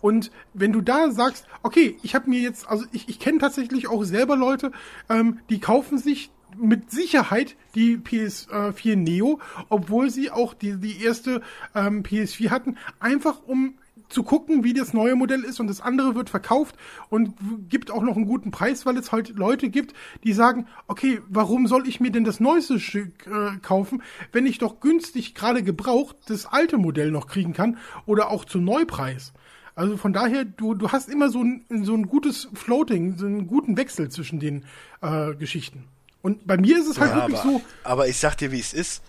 Und 0.00 0.30
wenn 0.52 0.72
du 0.72 0.80
da 0.80 1.10
sagst, 1.10 1.46
okay, 1.62 1.96
ich 2.02 2.14
habe 2.14 2.28
mir 2.28 2.40
jetzt, 2.40 2.68
also 2.68 2.84
ich, 2.92 3.08
ich 3.08 3.18
kenne 3.18 3.38
tatsächlich 3.38 3.88
auch 3.88 4.02
selber 4.02 4.36
Leute, 4.36 4.72
ähm, 5.08 5.38
die 5.48 5.60
kaufen 5.60 5.96
sich 5.96 6.30
mit 6.58 6.90
Sicherheit 6.90 7.56
die 7.74 7.96
PS4 7.96 8.96
Neo, 8.96 9.40
obwohl 9.68 10.10
sie 10.10 10.30
auch 10.30 10.54
die, 10.54 10.76
die 10.76 11.02
erste 11.02 11.40
ähm, 11.74 12.02
PS4 12.02 12.50
hatten, 12.50 12.76
einfach 13.00 13.40
um 13.46 13.74
zu 14.12 14.22
gucken, 14.22 14.64
wie 14.64 14.74
das 14.74 14.92
neue 14.92 15.16
Modell 15.16 15.42
ist 15.44 15.60
und 15.60 15.66
das 15.66 15.80
andere 15.80 16.14
wird 16.14 16.30
verkauft 16.30 16.76
und 17.08 17.34
gibt 17.68 17.90
auch 17.90 18.02
noch 18.02 18.16
einen 18.16 18.26
guten 18.26 18.50
Preis, 18.50 18.86
weil 18.86 18.96
es 18.96 19.12
halt 19.12 19.30
Leute 19.30 19.70
gibt, 19.70 19.94
die 20.24 20.32
sagen, 20.32 20.66
okay, 20.86 21.20
warum 21.28 21.66
soll 21.66 21.88
ich 21.88 22.00
mir 22.00 22.10
denn 22.10 22.24
das 22.24 22.40
neueste 22.40 22.78
Stück 22.78 23.26
äh, 23.26 23.58
kaufen, 23.60 24.02
wenn 24.32 24.46
ich 24.46 24.58
doch 24.58 24.80
günstig 24.80 25.34
gerade 25.34 25.62
gebraucht 25.62 26.16
das 26.26 26.46
alte 26.46 26.78
Modell 26.78 27.10
noch 27.10 27.26
kriegen 27.26 27.52
kann 27.52 27.78
oder 28.06 28.30
auch 28.30 28.44
zum 28.44 28.64
Neupreis. 28.64 29.32
Also 29.74 29.96
von 29.96 30.12
daher, 30.12 30.44
du, 30.44 30.74
du 30.74 30.90
hast 30.90 31.08
immer 31.08 31.30
so 31.30 31.42
ein, 31.42 31.64
so 31.82 31.94
ein 31.94 32.06
gutes 32.06 32.48
Floating, 32.52 33.16
so 33.16 33.26
einen 33.26 33.46
guten 33.46 33.76
Wechsel 33.76 34.10
zwischen 34.10 34.38
den 34.38 34.64
äh, 35.00 35.34
Geschichten. 35.34 35.84
Und 36.20 36.46
bei 36.46 36.56
mir 36.56 36.78
ist 36.78 36.86
es 36.86 37.00
halt 37.00 37.10
ja, 37.10 37.16
wirklich 37.16 37.40
aber, 37.40 37.50
so. 37.52 37.62
Aber 37.82 38.08
ich 38.08 38.18
sag 38.18 38.36
dir, 38.36 38.52
wie 38.52 38.60
es 38.60 38.74
ist. 38.74 39.02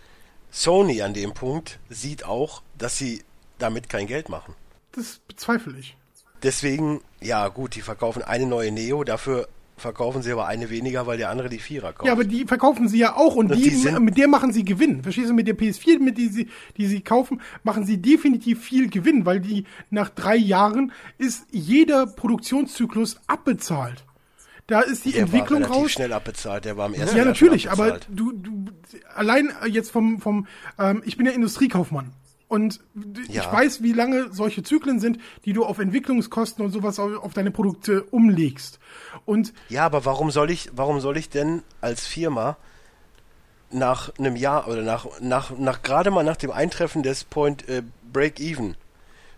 Sony 0.51 1.01
an 1.01 1.13
dem 1.13 1.33
Punkt 1.33 1.79
sieht 1.89 2.25
auch, 2.25 2.61
dass 2.77 2.97
sie 2.97 3.23
damit 3.57 3.89
kein 3.89 4.07
Geld 4.07 4.29
machen. 4.29 4.55
Das 4.93 5.19
bezweifle 5.27 5.77
ich. 5.77 5.97
Deswegen, 6.43 7.01
ja 7.21 7.47
gut, 7.47 7.75
die 7.75 7.81
verkaufen 7.81 8.21
eine 8.21 8.45
neue 8.45 8.71
Neo, 8.71 9.03
dafür 9.03 9.47
verkaufen 9.77 10.21
sie 10.21 10.31
aber 10.31 10.47
eine 10.47 10.69
weniger, 10.69 11.07
weil 11.07 11.17
der 11.17 11.29
andere 11.29 11.49
die 11.49 11.59
Vierer 11.59 11.93
kauft. 11.93 12.05
Ja, 12.05 12.13
aber 12.13 12.23
die 12.23 12.45
verkaufen 12.45 12.87
sie 12.87 12.99
ja 12.99 13.15
auch 13.15 13.35
und, 13.35 13.51
und 13.51 13.57
die, 13.57 13.69
die 13.69 13.99
mit 13.99 14.17
der 14.17 14.27
machen 14.27 14.53
sie 14.53 14.63
Gewinn. 14.63 15.03
Verstehst 15.03 15.29
du, 15.29 15.33
mit 15.33 15.47
der 15.47 15.57
PS4, 15.57 15.99
mit 15.99 16.17
die 16.17 16.27
sie, 16.27 16.49
die 16.77 16.85
sie 16.85 17.01
kaufen, 17.01 17.41
machen 17.63 17.85
sie 17.85 17.97
definitiv 17.97 18.63
viel 18.63 18.89
Gewinn, 18.89 19.25
weil 19.25 19.39
die 19.39 19.65
nach 19.89 20.09
drei 20.09 20.35
Jahren 20.35 20.91
ist 21.17 21.45
jeder 21.51 22.05
Produktionszyklus 22.05 23.17
abbezahlt. 23.27 24.05
Da 24.67 24.81
ist 24.81 25.05
die 25.05 25.11
der 25.11 25.23
Entwicklung 25.23 25.63
war 25.63 25.71
raus. 25.71 25.91
schnell 25.91 26.13
abbezahlt, 26.13 26.65
der 26.65 26.77
war 26.77 26.85
am 26.85 26.93
ersten 26.93 27.17
Ja, 27.17 27.25
natürlich, 27.25 27.69
aber 27.69 27.99
du, 28.09 28.31
du, 28.31 28.65
allein 29.13 29.51
jetzt 29.67 29.91
vom, 29.91 30.21
vom 30.21 30.47
ähm, 30.79 31.03
ich 31.05 31.17
bin 31.17 31.25
ja 31.25 31.33
Industriekaufmann. 31.33 32.13
Und 32.53 32.81
ja. 33.29 33.41
ich 33.41 33.51
weiß, 33.51 33.81
wie 33.81 33.93
lange 33.93 34.31
solche 34.31 34.61
Zyklen 34.61 34.99
sind, 34.99 35.17
die 35.43 35.53
du 35.53 35.65
auf 35.65 35.79
Entwicklungskosten 35.79 36.63
und 36.63 36.69
sowas 36.69 36.99
auf, 36.99 37.33
deine 37.33 37.49
Produkte 37.49 38.03
umlegst. 38.03 38.77
Und 39.25 39.55
ja, 39.69 39.87
aber 39.87 40.05
warum 40.05 40.29
soll 40.29 40.51
ich, 40.51 40.69
warum 40.71 40.99
soll 40.99 41.17
ich 41.17 41.29
denn 41.31 41.63
als 41.81 42.05
Firma 42.05 42.57
nach 43.71 44.11
einem 44.19 44.35
Jahr 44.35 44.67
oder 44.67 44.83
nach, 44.83 45.07
nach, 45.19 45.57
nach 45.57 45.81
gerade 45.81 46.11
mal 46.11 46.23
nach 46.23 46.37
dem 46.37 46.51
Eintreffen 46.51 47.01
des 47.01 47.23
Point 47.23 47.67
äh, 47.67 47.81
Break 48.11 48.39
Even 48.39 48.75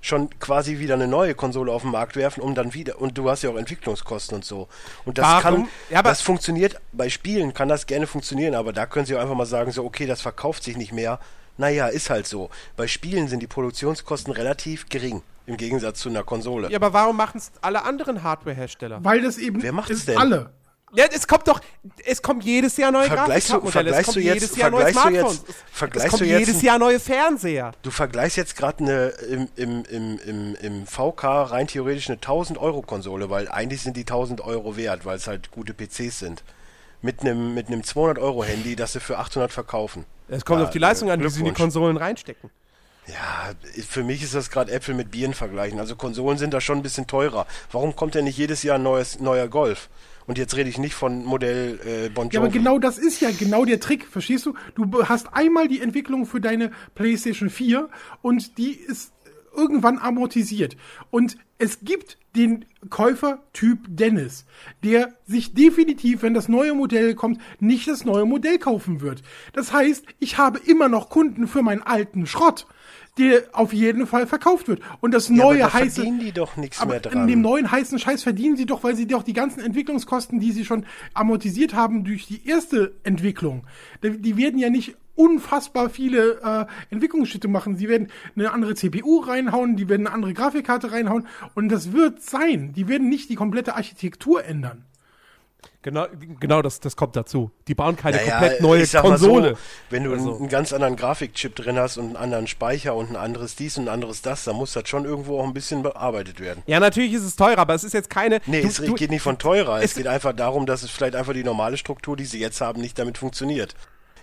schon 0.01 0.29
quasi 0.39 0.79
wieder 0.79 0.95
eine 0.95 1.07
neue 1.07 1.35
Konsole 1.35 1.71
auf 1.71 1.83
den 1.83 1.91
Markt 1.91 2.17
werfen, 2.17 2.41
um 2.41 2.53
dann 2.53 2.73
wieder, 2.73 2.99
und 2.99 3.17
du 3.17 3.29
hast 3.29 3.43
ja 3.43 3.49
auch 3.49 3.55
Entwicklungskosten 3.55 4.35
und 4.35 4.43
so. 4.43 4.67
Und 5.05 5.19
das 5.19 5.25
Warum? 5.25 5.41
kann, 5.41 5.67
Ja, 5.89 5.99
aber- 5.99 6.09
das 6.09 6.19
funktioniert, 6.19 6.81
bei 6.91 7.07
Spielen 7.07 7.53
kann 7.53 7.69
das 7.69 7.85
gerne 7.85 8.07
funktionieren, 8.07 8.55
aber 8.55 8.73
da 8.73 8.85
können 8.85 9.05
sie 9.05 9.15
auch 9.15 9.21
einfach 9.21 9.35
mal 9.35 9.45
sagen, 9.45 9.71
so, 9.71 9.85
okay, 9.85 10.05
das 10.05 10.19
verkauft 10.19 10.63
sich 10.65 10.75
nicht 10.75 10.91
mehr. 10.91 11.21
Naja, 11.57 11.87
ist 11.87 12.09
halt 12.09 12.27
so. 12.27 12.49
Bei 12.75 12.87
Spielen 12.87 13.27
sind 13.27 13.39
die 13.41 13.47
Produktionskosten 13.47 14.33
relativ 14.33 14.89
gering, 14.89 15.21
im 15.45 15.57
Gegensatz 15.57 15.99
zu 15.99 16.09
einer 16.09 16.23
Konsole. 16.23 16.69
Ja, 16.69 16.77
aber 16.77 16.91
warum 16.93 17.15
machen 17.17 17.37
es 17.37 17.51
alle 17.61 17.83
anderen 17.83 18.23
Hardware-Hersteller? 18.23 19.03
Weil 19.03 19.21
das 19.21 19.37
eben 19.37 19.61
Wer 19.63 19.71
macht's 19.71 19.91
ist 19.91 20.07
denn? 20.07 20.17
alle. 20.17 20.49
Ja, 20.93 21.05
es 21.13 21.27
kommt 21.27 21.45
doch, 21.49 21.59
es 22.05 22.21
kommt 22.21 22.45
jedes 22.45 22.77
Jahr 22.77 22.89
neue 22.91 23.07
Vergleichst 23.07 23.49
du- 23.49 23.59
Grafikkartenmodelle, 23.59 23.89
es 23.89 23.95
vergleichst 23.95 24.05
kommt 24.05 24.15
du 24.15 24.19
jetzt- 24.21 24.41
jedes 24.41 24.55
Jahr 24.57 24.69
neue 24.69 24.81
vergleichst 24.93 25.05
du 25.05 25.09
jetzt- 25.09 25.19
Smartphones, 25.25 25.49
es- 25.49 25.55
es 25.73 25.77
vergleichst 25.77 26.09
kommt 26.09 26.21
du 26.21 26.25
jetzt 26.25 26.39
jedes 26.39 26.55
ein- 26.61 26.65
Jahr 26.65 26.79
neue 26.79 26.99
Fernseher. 27.01 27.71
Du 27.81 27.91
vergleichst 27.91 28.37
jetzt 28.37 28.55
gerade 28.55 28.77
eine 28.83 29.07
im, 29.29 29.47
im, 29.57 29.83
im, 29.85 30.19
im, 30.19 30.55
im 30.55 30.87
VK 30.87 31.43
rein 31.51 31.67
theoretisch 31.67 32.07
eine 32.09 32.21
1000 32.21 32.59
Euro 32.59 32.81
Konsole, 32.81 33.29
weil 33.29 33.49
eigentlich 33.49 33.81
sind 33.81 33.97
die 33.97 34.05
1000 34.05 34.39
Euro 34.41 34.77
wert, 34.77 35.05
weil 35.05 35.17
es 35.17 35.27
halt 35.27 35.51
gute 35.51 35.73
PCs 35.73 36.19
sind. 36.19 36.43
Mit 37.05 37.21
einem 37.21 37.53
mit 37.53 37.67
einem 37.67 37.83
200 37.83 38.17
Euro 38.17 38.43
Handy, 38.43 38.75
das 38.75 38.93
sie 38.93 38.99
für 38.99 39.19
800 39.19 39.51
verkaufen. 39.51 40.05
Es 40.27 40.43
kommt 40.43 40.59
Ja, 40.59 40.65
auf 40.65 40.71
die 40.71 40.79
Leistung 40.79 41.09
äh, 41.09 41.11
an, 41.11 41.19
die 41.21 41.29
sie 41.29 41.41
in 41.41 41.45
die. 41.45 41.51
Konsolen 41.53 41.97
reinstecken. 41.97 42.49
Ja, 43.07 43.51
für 43.87 44.03
mich 44.03 44.23
ist 44.23 44.33
das 44.33 44.49
gerade 44.49 44.71
Äpfel 44.71 44.95
mit 44.95 45.11
Bieren 45.11 45.35
vergleichen. 45.35 45.79
Also 45.79 45.95
Konsolen 45.95 46.39
sind 46.39 46.55
da 46.55 46.59
schon 46.59 46.79
ein 46.79 46.81
bisschen 46.81 47.05
teurer. 47.05 47.45
Warum 47.71 47.95
kommt 47.95 48.15
denn 48.15 48.23
nicht 48.23 48.39
jedes 48.39 48.63
Jahr 48.63 48.77
ein 48.79 48.83
neues, 48.83 49.19
neuer 49.19 49.47
Golf? 49.47 49.89
Und 50.25 50.39
jetzt 50.39 50.55
rede 50.55 50.71
ich 50.71 50.79
nicht 50.79 50.95
von 50.95 51.23
Modell 51.23 51.79
äh, 51.85 52.09
Bon 52.09 52.25
Jovi. 52.25 52.35
Ja, 52.35 52.41
aber 52.41 52.49
genau 52.49 52.79
das 52.79 52.97
ist 52.97 53.21
ja 53.21 53.29
genau 53.29 53.63
der 53.65 53.79
Trick, 53.79 54.07
verstehst 54.07 54.47
du? 54.47 54.55
Du 54.73 55.07
hast 55.07 55.27
einmal 55.33 55.67
die 55.67 55.81
Entwicklung 55.81 56.25
für 56.25 56.41
deine 56.41 56.71
PlayStation 56.95 57.51
4 57.51 57.87
und 58.23 58.57
die 58.57 58.71
ist 58.71 59.11
irgendwann 59.55 59.97
amortisiert. 59.97 60.77
Und 61.11 61.37
es 61.57 61.79
gibt 61.81 62.17
den 62.35 62.65
Käufertyp 62.89 63.79
Dennis, 63.87 64.45
der 64.83 65.13
sich 65.25 65.53
definitiv, 65.53 66.21
wenn 66.21 66.33
das 66.33 66.49
neue 66.49 66.73
Modell 66.73 67.15
kommt, 67.15 67.39
nicht 67.59 67.87
das 67.87 68.03
neue 68.03 68.25
Modell 68.25 68.57
kaufen 68.57 69.01
wird. 69.01 69.21
Das 69.53 69.71
heißt, 69.71 70.05
ich 70.19 70.37
habe 70.37 70.59
immer 70.59 70.89
noch 70.89 71.09
Kunden 71.09 71.47
für 71.47 71.61
meinen 71.61 71.81
alten 71.81 72.27
Schrott, 72.27 72.67
der 73.17 73.43
auf 73.53 73.73
jeden 73.73 74.07
Fall 74.07 74.27
verkauft 74.27 74.67
wird. 74.67 74.81
Und 74.99 75.13
das 75.13 75.29
ja, 75.29 75.35
neue 75.35 75.63
aber 75.63 75.71
da 75.71 75.79
heiße 75.79 75.95
verdienen 75.95 76.19
die 76.19 76.31
doch 76.33 76.57
nichts 76.57 76.79
aber 76.81 76.91
mehr 76.91 76.99
dran. 76.99 77.21
in 77.21 77.27
dem 77.27 77.41
neuen 77.41 77.71
heißen 77.71 77.97
Scheiß 77.97 78.23
verdienen 78.23 78.57
sie 78.57 78.65
doch, 78.65 78.83
weil 78.83 78.95
sie 78.95 79.07
doch 79.07 79.23
die 79.23 79.33
ganzen 79.33 79.61
Entwicklungskosten, 79.61 80.39
die 80.39 80.51
sie 80.51 80.65
schon 80.65 80.85
amortisiert 81.13 81.73
haben 81.73 82.03
durch 82.03 82.27
die 82.27 82.45
erste 82.45 82.93
Entwicklung, 83.03 83.65
die, 84.03 84.21
die 84.21 84.37
werden 84.37 84.59
ja 84.59 84.69
nicht 84.69 84.97
unfassbar 85.15 85.89
viele 85.89 86.41
äh, 86.41 86.65
Entwicklungsschritte 86.93 87.47
machen. 87.47 87.75
Sie 87.77 87.87
werden 87.89 88.09
eine 88.35 88.51
andere 88.51 88.75
CPU 88.75 89.19
reinhauen, 89.19 89.75
die 89.77 89.87
werden 89.89 90.07
eine 90.07 90.15
andere 90.15 90.33
Grafikkarte 90.33 90.91
reinhauen 90.91 91.27
und 91.55 91.69
das 91.69 91.93
wird 91.93 92.21
sein. 92.21 92.73
Die 92.73 92.87
werden 92.87 93.09
nicht 93.09 93.29
die 93.29 93.35
komplette 93.35 93.75
Architektur 93.75 94.43
ändern. 94.45 94.85
Genau, 95.81 96.07
genau 96.39 96.63
das, 96.63 96.79
das 96.79 96.95
kommt 96.95 97.15
dazu. 97.15 97.51
Die 97.67 97.75
bauen 97.75 97.95
keine 97.95 98.17
Naja, 98.17 98.39
komplett 98.39 98.61
neue 98.61 98.81
ich 98.81 98.89
sag 98.89 99.03
mal 99.03 99.09
Konsole. 99.11 99.49
So, 99.51 99.57
wenn 99.91 100.03
du 100.03 100.13
Also. 100.13 100.29
einen, 100.31 100.39
einen 100.41 100.49
ganz 100.49 100.73
anderen 100.73 100.95
Grafikchip 100.95 101.55
drin 101.55 101.77
hast 101.77 101.97
und 101.97 102.07
einen 102.07 102.15
anderen 102.15 102.47
Speicher 102.47 102.95
und 102.95 103.11
ein 103.11 103.15
anderes 103.15 103.55
dies 103.55 103.77
und 103.77 103.85
ein 103.85 103.89
anderes 103.93 104.23
das, 104.23 104.45
dann 104.45 104.55
muss 104.55 104.73
das 104.73 104.89
schon 104.89 105.05
irgendwo 105.05 105.39
auch 105.39 105.43
ein 105.45 105.53
bisschen 105.53 105.83
bearbeitet 105.83 106.39
werden. 106.39 106.63
ja, 106.65 106.79
natürlich 106.79 107.13
ist 107.13 107.23
es 107.23 107.35
teurer, 107.35 107.59
aber 107.59 107.75
es 107.75 107.83
ist 107.83 107.93
jetzt 107.93 108.09
keine. 108.09 108.41
Nee, 108.47 108.61
du, 108.63 108.67
es 108.67 108.77
du, 108.77 108.95
geht 108.95 109.11
nicht 109.11 109.21
von 109.21 109.37
teurer. 109.37 109.77
Es, 109.77 109.91
es- 109.91 109.95
geht 109.97 110.07
einfach 110.07 110.33
darum, 110.33 110.65
dass 110.65 110.81
es 110.81 110.89
vielleicht 110.89 111.15
einfach 111.15 111.33
die 111.33 111.43
normale 111.43 111.77
Struktur, 111.77 112.15
die 112.17 112.25
sie 112.25 112.39
jetzt 112.39 112.61
haben, 112.61 112.81
nicht 112.81 112.97
damit 112.97 113.19
funktioniert. 113.19 113.75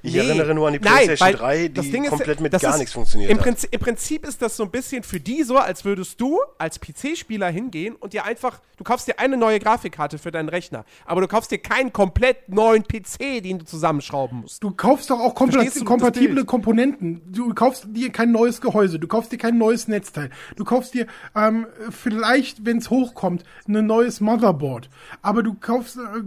Ich 0.04 0.14
Nee. 0.14 0.18
erinnere 0.18 0.52
nur 0.54 0.66
an 0.66 0.72
die 0.72 0.80
Nein, 0.80 1.04
PlayStation 1.04 1.28
weil 1.28 1.36
3, 1.36 1.68
das 1.68 1.84
die 1.84 1.92
Ding 1.92 2.04
ist, 2.04 2.10
komplett 2.10 2.40
mit 2.40 2.52
das 2.52 2.60
gar 2.62 2.72
ist- 2.72 2.78
nichts 2.80 2.92
funktioniert 2.92 3.30
Im 3.30 3.36
hat. 3.38 3.44
Prinzip, 3.44 3.72
Im 3.72 3.80
Prinzip 3.80 4.26
ist 4.26 4.42
das 4.42 4.56
so 4.56 4.64
ein 4.64 4.70
bisschen 4.70 5.04
für 5.04 5.20
die 5.20 5.44
so, 5.44 5.58
als 5.58 5.84
würdest 5.84 6.20
du 6.20 6.40
als 6.58 6.80
PC-Spieler 6.80 7.48
hingehen 7.50 7.94
und 7.94 8.12
dir 8.12 8.24
einfach, 8.24 8.60
du 8.76 8.82
kaufst 8.84 9.06
dir 9.06 9.20
eine 9.20 9.36
neue 9.36 9.60
Grafikkarte 9.60 10.18
für 10.18 10.32
deinen 10.32 10.48
Rechner, 10.48 10.84
aber 11.06 11.20
du 11.20 11.28
kaufst 11.28 11.52
dir 11.52 11.58
keinen 11.58 11.92
komplett 11.92 12.48
neuen 12.48 12.82
PC, 12.82 13.40
den 13.40 13.60
du 13.60 13.64
zusammenschrauben 13.64 14.40
musst. 14.40 14.64
Du 14.64 14.72
kaufst 14.72 15.08
doch 15.10 15.20
auch 15.20 15.34
kompatible 15.36 16.34
Bild? 16.34 16.46
Komponenten. 16.46 17.22
Du 17.32 17.54
kaufst 17.54 17.86
dir 17.88 18.10
kein 18.10 18.32
neues 18.32 18.60
Gehäuse, 18.60 18.98
du 18.98 19.06
kaufst 19.06 19.30
dir 19.30 19.38
kein 19.38 19.56
neues 19.56 19.86
Netzteil. 19.86 20.30
Du 20.56 20.64
kaufst 20.64 20.94
dir 20.94 21.06
ähm, 21.36 21.66
vielleicht, 21.90 22.64
wenn 22.66 22.78
es 22.78 22.90
hochkommt, 22.90 23.44
ein 23.68 23.86
neues 23.86 24.20
Motherboard. 24.20 24.88
Aber 25.22 25.42
du 25.44 25.54
kaufst 25.54 25.96
äh, 25.96 26.22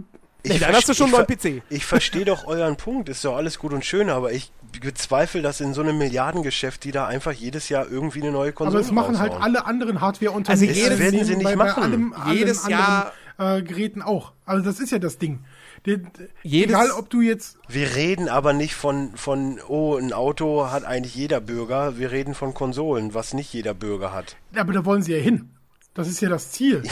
Nee, 0.48 0.58
dann 0.58 0.74
hast 0.74 0.88
du 0.88 0.94
schon 0.94 1.14
einen 1.14 1.26
PC. 1.26 1.62
Ich 1.70 1.84
verstehe 1.84 2.24
doch 2.24 2.46
euren 2.46 2.76
Punkt, 2.76 3.08
ist 3.08 3.24
doch 3.24 3.36
alles 3.36 3.58
gut 3.58 3.72
und 3.72 3.84
schön, 3.84 4.10
aber 4.10 4.32
ich 4.32 4.50
bezweifle, 4.80 5.42
dass 5.42 5.60
in 5.60 5.72
so 5.74 5.82
einem 5.82 5.96
Milliardengeschäft 5.98 6.84
die 6.84 6.90
da 6.92 7.06
einfach 7.06 7.32
jedes 7.32 7.68
Jahr 7.68 7.86
irgendwie 7.88 8.22
eine 8.22 8.30
neue 8.32 8.52
Konsole 8.52 8.78
Aber 8.78 8.86
es 8.86 8.92
machen 8.92 9.18
halt 9.18 9.32
raushauen. 9.32 9.44
alle 9.44 9.64
anderen 9.66 10.00
Hardware-Unternehmen. 10.00 10.68
Also 10.68 10.80
jedes- 10.80 10.90
Das 10.90 10.98
werden 10.98 11.24
sie 11.24 11.36
nicht 11.36 11.44
bei, 11.44 11.56
machen. 11.56 12.10
Bei 12.10 12.18
allem, 12.22 12.36
Jedes 12.36 12.64
anderen, 12.64 12.80
Jahr- 12.82 13.12
äh, 13.58 13.62
Geräten 13.62 14.02
auch. 14.02 14.32
Also 14.44 14.64
das 14.64 14.80
ist 14.80 14.90
ja 14.92 14.98
das 14.98 15.18
Ding. 15.18 15.40
Jedes- 16.42 16.70
egal, 16.70 16.90
ob 16.90 17.10
du 17.10 17.20
jetzt 17.20 17.58
Wir 17.68 17.94
reden 17.94 18.28
aber 18.28 18.52
nicht 18.52 18.74
von, 18.74 19.16
von, 19.16 19.60
oh, 19.68 19.96
ein 19.96 20.12
Auto 20.12 20.70
hat 20.70 20.84
eigentlich 20.84 21.14
jeder 21.14 21.40
Bürger. 21.40 21.96
Wir 21.98 22.10
reden 22.10 22.34
von 22.34 22.54
Konsolen, 22.54 23.14
was 23.14 23.34
nicht 23.34 23.52
jeder 23.52 23.72
Bürger 23.74 24.12
hat. 24.12 24.36
aber 24.56 24.72
da 24.72 24.84
wollen 24.84 25.02
sie 25.02 25.12
ja 25.14 25.18
hin. 25.22 25.50
Das 25.96 26.08
ist 26.08 26.20
ja 26.20 26.28
das 26.28 26.52
Ziel. 26.52 26.82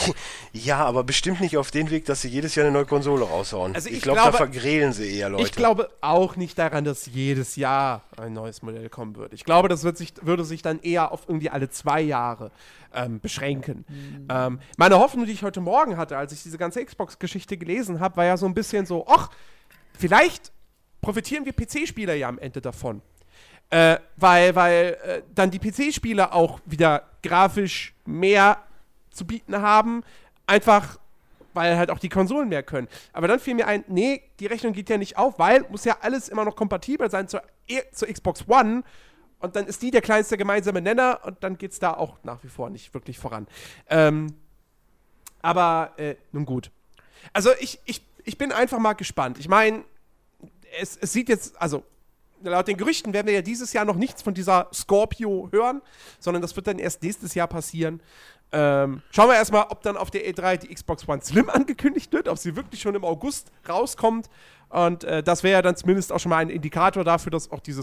Ja, 0.52 0.84
aber 0.84 1.04
bestimmt 1.04 1.40
nicht 1.40 1.56
auf 1.56 1.70
den 1.70 1.90
Weg, 1.90 2.06
dass 2.06 2.22
sie 2.22 2.28
jedes 2.28 2.54
Jahr 2.54 2.64
eine 2.64 2.72
neue 2.72 2.86
Konsole 2.86 3.24
raushauen. 3.24 3.74
Also 3.74 3.88
ich 3.88 3.96
ich 3.96 4.02
glaube, 4.02 4.20
da 4.24 4.32
vergrälen 4.32 4.92
sie 4.92 5.18
eher 5.18 5.28
Leute. 5.28 5.44
Ich 5.44 5.52
glaube 5.52 5.90
auch 6.00 6.36
nicht 6.36 6.58
daran, 6.58 6.84
dass 6.84 7.06
jedes 7.06 7.56
Jahr 7.56 8.02
ein 8.16 8.32
neues 8.32 8.62
Modell 8.62 8.88
kommen 8.88 9.16
wird. 9.16 9.32
Ich 9.32 9.44
glaube, 9.44 9.68
das 9.68 9.84
wird 9.84 9.98
sich, 9.98 10.14
würde 10.22 10.44
sich 10.44 10.62
dann 10.62 10.80
eher 10.80 11.12
auf 11.12 11.24
irgendwie 11.28 11.50
alle 11.50 11.68
zwei 11.68 12.00
Jahre 12.00 12.50
ähm, 12.94 13.20
beschränken. 13.20 13.84
Ähm, 14.30 14.60
meine 14.78 14.98
Hoffnung, 14.98 15.26
die 15.26 15.32
ich 15.32 15.42
heute 15.42 15.60
Morgen 15.60 15.96
hatte, 15.96 16.16
als 16.16 16.32
ich 16.32 16.42
diese 16.42 16.56
ganze 16.56 16.84
Xbox-Geschichte 16.84 17.56
gelesen 17.56 18.00
habe, 18.00 18.16
war 18.16 18.24
ja 18.24 18.36
so 18.36 18.46
ein 18.46 18.54
bisschen 18.54 18.86
so, 18.86 19.06
ach, 19.08 19.30
vielleicht 19.98 20.52
profitieren 21.02 21.44
wir 21.44 21.52
PC-Spieler 21.52 22.14
ja 22.14 22.28
am 22.28 22.38
Ende 22.38 22.60
davon. 22.60 23.02
Äh, 23.70 23.98
weil 24.16 24.54
weil 24.54 24.96
äh, 25.02 25.22
dann 25.34 25.50
die 25.50 25.58
PC-Spieler 25.58 26.32
auch 26.32 26.60
wieder 26.64 27.02
grafisch 27.22 27.94
mehr 28.06 28.58
zu 29.14 29.27
bieten 29.27 29.61
haben, 29.61 30.03
einfach 30.46 30.98
weil 31.55 31.77
halt 31.77 31.90
auch 31.90 32.00
die 32.00 32.09
Konsolen 32.09 32.48
mehr 32.48 32.64
können. 32.64 32.88
Aber 33.12 33.29
dann 33.29 33.38
fiel 33.38 33.55
mir 33.55 33.68
ein, 33.68 33.85
nee, 33.87 34.22
die 34.40 34.46
Rechnung 34.46 34.72
geht 34.72 34.90
ja 34.90 34.98
nicht 34.98 35.16
auf, 35.16 35.38
weil 35.38 35.64
muss 35.70 35.85
ja 35.85 35.98
alles 36.00 36.29
immer 36.29 36.44
noch 36.44 36.57
kompatibel 36.57 37.09
sein 37.09 37.29
zur, 37.29 37.42
E- 37.68 37.83
zur 37.92 38.09
Xbox 38.09 38.48
One. 38.48 38.83
Und 39.38 39.55
dann 39.55 39.66
ist 39.66 39.81
die 39.83 39.92
der 39.92 40.00
kleinste 40.00 40.37
gemeinsame 40.37 40.81
Nenner 40.81 41.20
und 41.22 41.44
dann 41.44 41.57
geht 41.57 41.70
es 41.70 41.79
da 41.79 41.94
auch 41.94 42.16
nach 42.24 42.42
wie 42.42 42.48
vor 42.48 42.70
nicht 42.70 42.92
wirklich 42.92 43.18
voran. 43.18 43.46
Ähm, 43.88 44.35
aber 45.42 45.92
äh, 45.96 46.16
nun 46.33 46.44
gut. 46.44 46.72
Also 47.33 47.50
ich, 47.61 47.79
ich, 47.85 48.03
ich 48.24 48.37
bin 48.37 48.50
einfach 48.50 48.79
mal 48.79 48.94
gespannt. 48.94 49.38
Ich 49.38 49.48
meine, 49.48 49.85
es, 50.81 50.96
es 50.96 51.12
sieht 51.12 51.29
jetzt, 51.29 51.61
also 51.61 51.85
laut 52.42 52.66
den 52.66 52.77
Gerüchten 52.77 53.12
werden 53.12 53.27
wir 53.27 53.35
ja 53.35 53.42
dieses 53.42 53.72
Jahr 53.72 53.85
noch 53.85 53.96
nichts 53.96 54.22
von 54.22 54.35
dieser 54.35 54.68
Scorpio 54.72 55.48
hören, 55.53 55.83
sondern 56.18 56.42
das 56.42 56.57
wird 56.57 56.66
dann 56.66 56.79
erst 56.79 57.03
nächstes 57.03 57.35
Jahr 57.35 57.46
passieren. 57.46 58.00
Ähm, 58.52 59.02
schauen 59.11 59.28
wir 59.28 59.35
erstmal, 59.35 59.66
ob 59.68 59.83
dann 59.83 59.96
auf 59.96 60.11
der 60.11 60.24
E3 60.30 60.59
die 60.59 60.74
Xbox 60.74 61.09
One 61.09 61.22
Slim 61.22 61.50
angekündigt 61.50 62.12
wird, 62.12 62.28
ob 62.28 62.38
sie 62.38 62.54
wirklich 62.57 62.80
schon 62.80 62.94
im 62.94 63.04
August 63.04 63.50
rauskommt. 63.68 64.28
Und 64.68 65.04
äh, 65.04 65.22
das 65.22 65.42
wäre 65.42 65.54
ja 65.54 65.62
dann 65.62 65.76
zumindest 65.76 66.12
auch 66.12 66.18
schon 66.18 66.30
mal 66.30 66.38
ein 66.38 66.50
Indikator 66.50 67.04
dafür, 67.04 67.30
dass 67.30 67.50
auch 67.50 67.61
diese 67.61 67.83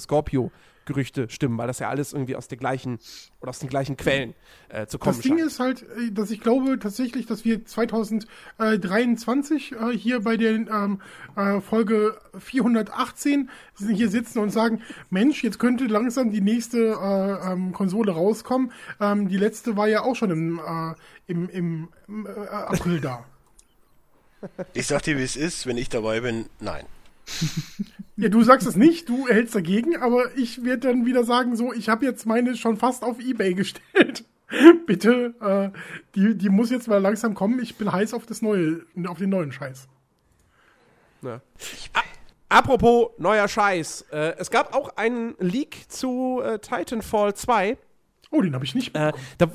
Scorpio-Gerüchte 0.81 1.29
stimmen, 1.29 1.57
weil 1.57 1.67
das 1.67 1.79
ja 1.79 1.89
alles 1.89 2.13
irgendwie 2.13 2.35
aus 2.35 2.47
den 2.47 2.59
gleichen 2.59 2.99
oder 3.39 3.49
aus 3.49 3.59
den 3.59 3.69
gleichen 3.69 3.97
Quellen 3.97 4.33
äh, 4.69 4.85
zu 4.87 4.99
kommen 4.99 5.15
Das 5.15 5.23
Ding 5.23 5.37
scheint. 5.37 5.47
ist 5.47 5.59
halt, 5.59 5.83
äh, 5.83 6.11
dass 6.11 6.31
ich 6.31 6.41
glaube 6.41 6.79
tatsächlich, 6.79 7.25
dass 7.25 7.45
wir 7.45 7.65
2023 7.65 9.73
äh, 9.73 9.97
hier 9.97 10.21
bei 10.21 10.37
der 10.37 10.51
ähm, 10.51 11.01
äh, 11.35 11.61
Folge 11.61 12.17
418 12.37 13.49
hier 13.89 14.09
sitzen 14.09 14.39
und 14.39 14.51
sagen, 14.51 14.81
Mensch, 15.09 15.43
jetzt 15.43 15.59
könnte 15.59 15.85
langsam 15.85 16.31
die 16.31 16.41
nächste 16.41 16.97
äh, 17.01 17.51
ähm, 17.51 17.73
Konsole 17.73 18.11
rauskommen. 18.11 18.71
Ähm, 18.99 19.27
die 19.27 19.37
letzte 19.37 19.77
war 19.77 19.87
ja 19.87 20.01
auch 20.01 20.15
schon 20.15 20.31
im, 20.31 20.59
äh, 20.59 20.93
im, 21.27 21.49
im, 21.49 21.89
im 22.07 22.25
äh, 22.25 22.29
April 22.49 22.99
da. 23.01 23.25
Ich 24.73 24.87
sag 24.87 25.03
dir, 25.03 25.19
wie 25.19 25.23
es 25.23 25.35
ist, 25.35 25.67
wenn 25.67 25.77
ich 25.77 25.89
dabei 25.89 26.21
bin, 26.21 26.47
nein. 26.59 26.85
Ja, 28.17 28.29
du 28.29 28.43
sagst 28.43 28.67
es 28.67 28.75
nicht, 28.75 29.09
du 29.09 29.27
hältst 29.27 29.55
dagegen, 29.55 29.97
aber 29.97 30.35
ich 30.37 30.63
werde 30.63 30.89
dann 30.89 31.05
wieder 31.05 31.23
sagen, 31.23 31.55
so, 31.55 31.73
ich 31.73 31.89
habe 31.89 32.05
jetzt 32.05 32.25
meine 32.25 32.55
schon 32.55 32.77
fast 32.77 33.03
auf 33.03 33.19
Ebay 33.19 33.53
gestellt. 33.53 34.25
Bitte, 34.85 35.33
äh, 35.39 35.77
die, 36.15 36.37
die 36.37 36.49
muss 36.49 36.69
jetzt 36.69 36.87
mal 36.87 36.97
langsam 37.01 37.33
kommen. 37.33 37.59
Ich 37.61 37.75
bin 37.77 37.91
heiß 37.91 38.13
auf 38.13 38.25
das 38.25 38.41
neue, 38.41 38.81
auf 39.07 39.17
den 39.17 39.29
neuen 39.29 39.51
Scheiß. 39.51 39.87
Ja. 41.21 41.41
Apropos 42.49 43.11
neuer 43.17 43.47
Scheiß. 43.47 44.05
Äh, 44.11 44.35
es 44.37 44.51
gab 44.51 44.75
auch 44.75 44.97
einen 44.97 45.35
Leak 45.39 45.85
zu 45.89 46.41
äh, 46.43 46.59
Titanfall 46.59 47.33
2. 47.33 47.77
Oh, 48.31 48.41
den 48.41 48.53
habe 48.53 48.65
ich 48.65 48.75
nicht 48.75 48.95
Äh, 48.95 49.11
bekommen. 49.13 49.23
da, 49.37 49.47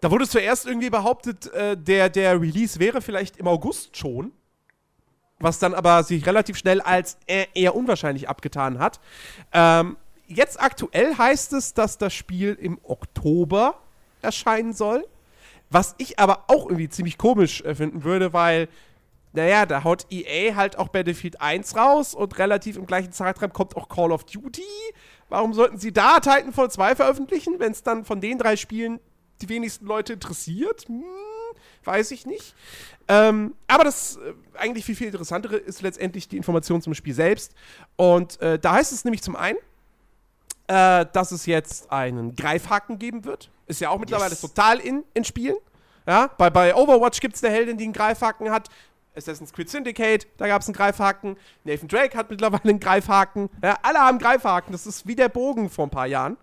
da 0.00 0.10
wurde 0.10 0.26
zuerst 0.26 0.66
irgendwie 0.66 0.90
behauptet, 0.90 1.52
äh, 1.54 1.76
der, 1.76 2.08
der 2.08 2.40
Release 2.40 2.80
wäre 2.80 3.00
vielleicht 3.00 3.36
im 3.36 3.46
August 3.46 3.96
schon. 3.96 4.32
Was 5.38 5.58
dann 5.58 5.74
aber 5.74 6.02
sich 6.02 6.26
relativ 6.26 6.56
schnell 6.56 6.80
als 6.80 7.18
eher, 7.26 7.74
unwahrscheinlich 7.74 8.28
abgetan 8.28 8.78
hat. 8.78 9.00
Ähm, 9.52 9.96
jetzt 10.26 10.60
aktuell 10.60 11.16
heißt 11.16 11.52
es, 11.52 11.74
dass 11.74 11.98
das 11.98 12.14
Spiel 12.14 12.54
im 12.60 12.78
Oktober 12.82 13.78
erscheinen 14.22 14.72
soll. 14.72 15.06
Was 15.68 15.94
ich 15.98 16.18
aber 16.18 16.44
auch 16.46 16.66
irgendwie 16.66 16.88
ziemlich 16.88 17.18
komisch 17.18 17.60
äh, 17.62 17.74
finden 17.74 18.04
würde, 18.04 18.32
weil, 18.32 18.68
naja, 19.32 19.66
da 19.66 19.84
haut 19.84 20.06
EA 20.10 20.54
halt 20.54 20.78
auch 20.78 20.88
Battlefield 20.88 21.40
1 21.40 21.76
raus 21.76 22.14
und 22.14 22.38
relativ 22.38 22.76
im 22.76 22.86
gleichen 22.86 23.12
Zeitraum 23.12 23.52
kommt 23.52 23.76
auch 23.76 23.88
Call 23.88 24.12
of 24.12 24.24
Duty. 24.24 24.62
Warum 25.28 25.54
sollten 25.54 25.78
sie 25.78 25.92
da 25.92 26.20
Titanfall 26.20 26.70
2 26.70 26.96
veröffentlichen, 26.96 27.58
wenn 27.58 27.72
es 27.72 27.82
dann 27.82 28.04
von 28.04 28.20
den 28.20 28.38
drei 28.38 28.56
Spielen 28.56 29.00
die 29.42 29.48
wenigsten 29.48 29.86
Leute 29.86 30.12
interessiert? 30.12 30.86
Hm, 30.86 31.02
weiß 31.86 32.10
ich 32.10 32.26
nicht. 32.26 32.54
Ähm, 33.08 33.54
aber 33.68 33.84
das 33.84 34.16
äh, 34.16 34.32
eigentlich 34.58 34.84
viel, 34.84 34.96
viel 34.96 35.06
interessantere 35.06 35.56
ist 35.56 35.82
letztendlich 35.82 36.28
die 36.28 36.36
Information 36.36 36.82
zum 36.82 36.94
Spiel 36.94 37.14
selbst. 37.14 37.54
Und 37.96 38.40
äh, 38.40 38.58
da 38.58 38.72
heißt 38.72 38.92
es 38.92 39.04
nämlich 39.04 39.22
zum 39.22 39.36
einen, 39.36 39.58
äh, 40.66 41.06
dass 41.12 41.30
es 41.32 41.46
jetzt 41.46 41.92
einen 41.92 42.34
Greifhaken 42.34 42.98
geben 42.98 43.24
wird. 43.24 43.50
Ist 43.66 43.80
ja 43.80 43.90
auch 43.90 43.98
mittlerweile 43.98 44.30
Yes. 44.30 44.40
total 44.40 44.80
in, 44.80 45.04
in 45.14 45.24
Spielen. 45.24 45.56
Ja, 46.06 46.30
bei, 46.38 46.50
bei 46.50 46.74
Overwatch 46.74 47.20
gibt 47.20 47.36
es 47.36 47.42
eine 47.42 47.52
Heldin, 47.52 47.76
die 47.78 47.84
einen 47.84 47.92
Greifhaken 47.92 48.50
hat. 48.50 48.68
Assassin's 49.16 49.52
Creed 49.52 49.70
Syndicate, 49.70 50.26
da 50.36 50.46
gab 50.46 50.62
es 50.62 50.68
einen 50.68 50.74
Greifhaken. 50.76 51.36
Nathan 51.64 51.88
Drake 51.88 52.16
hat 52.16 52.30
mittlerweile 52.30 52.64
einen 52.64 52.80
Greifhaken. 52.80 53.48
Ja, 53.62 53.76
alle 53.82 53.98
haben 53.98 54.18
Greifhaken. 54.18 54.72
Das 54.72 54.86
ist 54.86 55.06
wie 55.06 55.16
der 55.16 55.28
Bogen 55.30 55.70
vor 55.70 55.86
ein 55.86 55.90
paar 55.90 56.06
Jahren. 56.06 56.36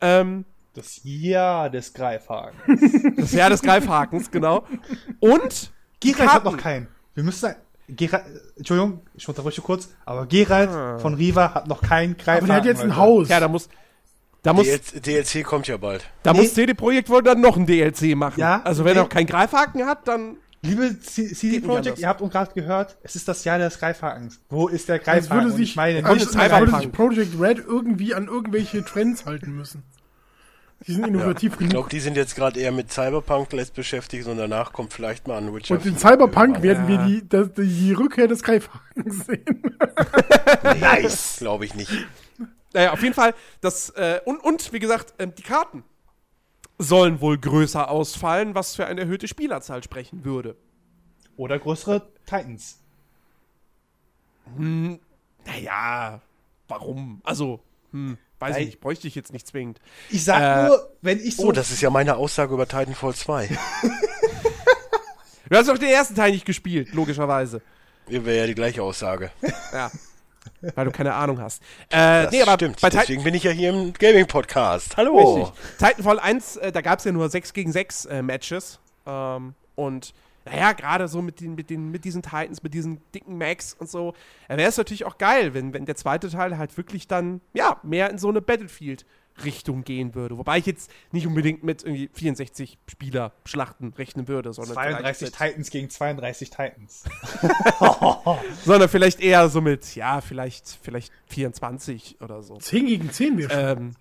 Ähm, 0.00 0.44
Das 0.76 1.00
Jahr 1.04 1.70
des 1.70 1.94
Greifhakens. 1.94 2.92
das 3.16 3.32
Jahr 3.32 3.48
des 3.48 3.62
Greifhakens, 3.62 4.30
genau. 4.30 4.66
Und 5.20 5.72
Geralt 6.00 6.30
hat 6.30 6.44
noch 6.44 6.58
keinen. 6.58 6.88
Wir 7.14 7.24
müssen 7.24 7.54
Geralt, 7.88 8.24
Entschuldigung, 8.56 9.00
ich 9.14 9.26
unterbreche 9.26 9.62
kurz, 9.62 9.88
aber 10.04 10.26
Geralt 10.26 11.00
von 11.00 11.14
Riva 11.14 11.54
hat 11.54 11.66
noch 11.66 11.80
keinen 11.80 12.18
Greifhaken. 12.18 12.38
Aber 12.38 12.46
der 12.48 12.56
hat 12.56 12.64
jetzt 12.66 12.82
ein 12.82 12.88
Leute. 12.88 13.00
Haus. 13.00 13.28
ja, 13.30 13.40
da 13.40 13.48
muss, 13.48 13.70
da 14.42 14.52
muss, 14.52 14.66
DLC, 14.66 15.42
kommt 15.44 15.66
ja 15.66 15.78
bald. 15.78 16.04
da 16.22 16.34
Nee. 16.34 16.40
muss 16.40 16.52
CD 16.52 16.74
Projekt 16.74 17.08
wohl 17.08 17.22
dann 17.22 17.40
noch 17.40 17.56
ein 17.56 17.64
DLC 17.64 18.14
machen. 18.14 18.38
Ja, 18.38 18.60
also 18.62 18.84
wenn 18.84 18.90
okay. 18.90 18.98
er 18.98 19.02
noch 19.04 19.08
keinen 19.08 19.26
Greifhaken 19.26 19.86
hat, 19.86 20.06
dann 20.06 20.36
Liebe 20.62 20.98
CD 21.00 21.60
Projekt, 21.60 21.98
ihr 21.98 22.08
habt 22.08 22.20
uns 22.20 22.32
gerade 22.32 22.52
gehört, 22.52 22.98
es 23.02 23.16
ist 23.16 23.28
das 23.28 23.44
Jahr 23.44 23.58
des 23.58 23.78
Greifhakens. 23.78 24.40
Wo 24.50 24.68
ist 24.68 24.88
der 24.88 24.98
Greifhaken? 24.98 25.36
würde 25.36 25.52
Und 25.52 25.56
sich, 25.56 25.70
ich 25.70 25.76
meine, 25.76 26.02
kommt 26.02 26.20
als, 26.20 26.34
jetzt 26.34 26.36
als 26.36 26.60
würde 26.60 26.78
sich 26.78 26.92
Project 26.92 27.40
Red 27.40 27.58
irgendwie 27.58 28.14
an 28.14 28.26
irgendwelche 28.26 28.84
Trends 28.84 29.24
halten 29.24 29.56
müssen. 29.56 29.84
Die 30.86 30.92
sind 30.92 31.06
innovativ 31.06 31.52
Ich 31.52 31.58
genug. 31.58 31.70
glaube, 31.70 31.88
die 31.88 32.00
sind 32.00 32.16
jetzt 32.16 32.36
gerade 32.36 32.60
eher 32.60 32.70
mit 32.72 32.92
Cyberpunk 32.92 33.52
lässt 33.52 33.74
beschäftigt 33.74 34.26
und 34.28 34.36
danach 34.36 34.72
kommt 34.72 34.92
vielleicht 34.92 35.26
mal 35.26 35.38
ein 35.38 35.52
Witcher. 35.54 35.74
Und 35.74 35.86
in 35.86 35.96
4 35.96 36.10
Cyberpunk 36.10 36.62
werden 36.62 36.86
wir 36.86 36.98
die, 36.98 37.28
das, 37.28 37.50
die 37.54 37.92
Rückkehr 37.92 38.28
des 38.28 38.42
Greifhakens 38.42 39.26
sehen. 39.26 39.76
Nice, 40.80 41.36
glaube 41.38 41.64
ich 41.64 41.74
nicht. 41.74 41.90
Naja, 42.74 42.92
auf 42.92 43.02
jeden 43.02 43.14
Fall, 43.14 43.34
das, 43.62 43.90
äh, 43.90 44.20
und, 44.26 44.38
und 44.44 44.72
wie 44.72 44.78
gesagt, 44.78 45.14
ähm, 45.18 45.34
die 45.34 45.42
Karten 45.42 45.82
sollen 46.78 47.22
wohl 47.22 47.38
größer 47.38 47.90
ausfallen, 47.90 48.54
was 48.54 48.76
für 48.76 48.86
eine 48.86 49.00
erhöhte 49.00 49.28
Spielerzahl 49.28 49.82
sprechen 49.82 50.24
würde. 50.24 50.56
Oder 51.38 51.58
größere 51.58 52.06
Titans. 52.26 52.80
Naja, 55.44 56.20
warum? 56.68 57.20
Also, 57.24 57.60
hm, 57.92 58.18
weiß 58.38 58.56
ich 58.58 58.66
nicht, 58.66 58.80
bräuchte 58.80 59.08
ich 59.08 59.14
jetzt 59.14 59.32
nicht 59.32 59.46
zwingend. 59.46 59.80
Ich 60.10 60.24
sag 60.24 60.40
Äh, 60.40 60.68
nur, 60.68 60.90
wenn 61.02 61.18
ich 61.18 61.36
so. 61.36 61.44
Oh, 61.48 61.52
das 61.52 61.70
ist 61.70 61.80
ja 61.80 61.90
meine 61.90 62.16
Aussage 62.16 62.54
über 62.54 62.66
Titanfall 62.66 63.14
2. 63.14 63.48
Du 65.48 65.56
hast 65.56 65.68
doch 65.68 65.78
den 65.78 65.88
ersten 65.90 66.16
Teil 66.16 66.32
nicht 66.32 66.44
gespielt, 66.44 66.92
logischerweise. 66.92 67.62
Wäre 68.08 68.36
ja 68.36 68.46
die 68.46 68.54
gleiche 68.56 68.82
Aussage. 68.82 69.30
Ja. 69.72 69.90
Weil 70.74 70.86
du 70.86 70.90
keine 70.90 71.14
Ahnung 71.14 71.40
hast. 71.40 71.62
Äh, 71.88 72.24
Das 72.24 72.32
nee, 72.32 72.42
aber 72.42 72.54
stimmt. 72.54 72.76
Titan 72.78 72.90
Deswegen 73.00 73.22
bin 73.22 73.34
ich 73.34 73.44
ja 73.44 73.52
hier 73.52 73.70
im 73.70 73.92
Gaming-Podcast. 73.92 74.96
Hallo. 74.96 75.34
Richtig. 75.46 75.54
Titanfall 75.78 76.18
1, 76.18 76.56
äh, 76.56 76.72
da 76.72 76.80
gab 76.80 76.98
es 76.98 77.04
ja 77.04 77.12
nur 77.12 77.28
6 77.28 77.52
gegen 77.52 77.70
6 77.70 78.06
äh, 78.06 78.22
Matches. 78.22 78.80
Ähm, 79.06 79.54
und 79.76 80.14
naja, 80.46 80.72
gerade 80.72 81.08
so 81.08 81.22
mit, 81.22 81.40
den, 81.40 81.56
mit, 81.56 81.70
den, 81.70 81.90
mit 81.90 82.04
diesen 82.04 82.22
Titans, 82.22 82.62
mit 82.62 82.72
diesen 82.72 83.00
dicken 83.12 83.36
Max 83.36 83.74
und 83.74 83.90
so, 83.90 84.14
wäre 84.48 84.68
es 84.68 84.76
natürlich 84.76 85.04
auch 85.04 85.18
geil, 85.18 85.54
wenn, 85.54 85.74
wenn 85.74 85.86
der 85.86 85.96
zweite 85.96 86.30
Teil 86.30 86.56
halt 86.56 86.76
wirklich 86.76 87.08
dann, 87.08 87.40
ja, 87.52 87.80
mehr 87.82 88.10
in 88.10 88.18
so 88.18 88.28
eine 88.28 88.40
Battlefield-Richtung 88.40 89.82
gehen 89.82 90.14
würde. 90.14 90.38
Wobei 90.38 90.58
ich 90.58 90.66
jetzt 90.66 90.88
nicht 91.10 91.26
unbedingt 91.26 91.64
mit 91.64 91.82
irgendwie 91.82 92.08
64 92.14 92.78
Spieler-Schlachten 92.88 93.92
rechnen 93.94 94.28
würde, 94.28 94.52
sondern 94.52 94.74
32 94.74 95.16
vielleicht, 95.18 95.36
Titans 95.36 95.70
gegen 95.70 95.90
32 95.90 96.50
Titans. 96.50 97.04
sondern 98.64 98.88
vielleicht 98.88 99.18
eher 99.18 99.48
so 99.48 99.60
mit, 99.60 99.96
ja, 99.96 100.20
vielleicht, 100.20 100.78
vielleicht 100.80 101.12
24 101.26 102.20
oder 102.20 102.44
so. 102.44 102.56
10 102.56 102.86
gegen 102.86 103.10
10 103.10 103.38
wäre 103.38 103.50
schon. 103.50 103.78
Ähm, 103.78 103.92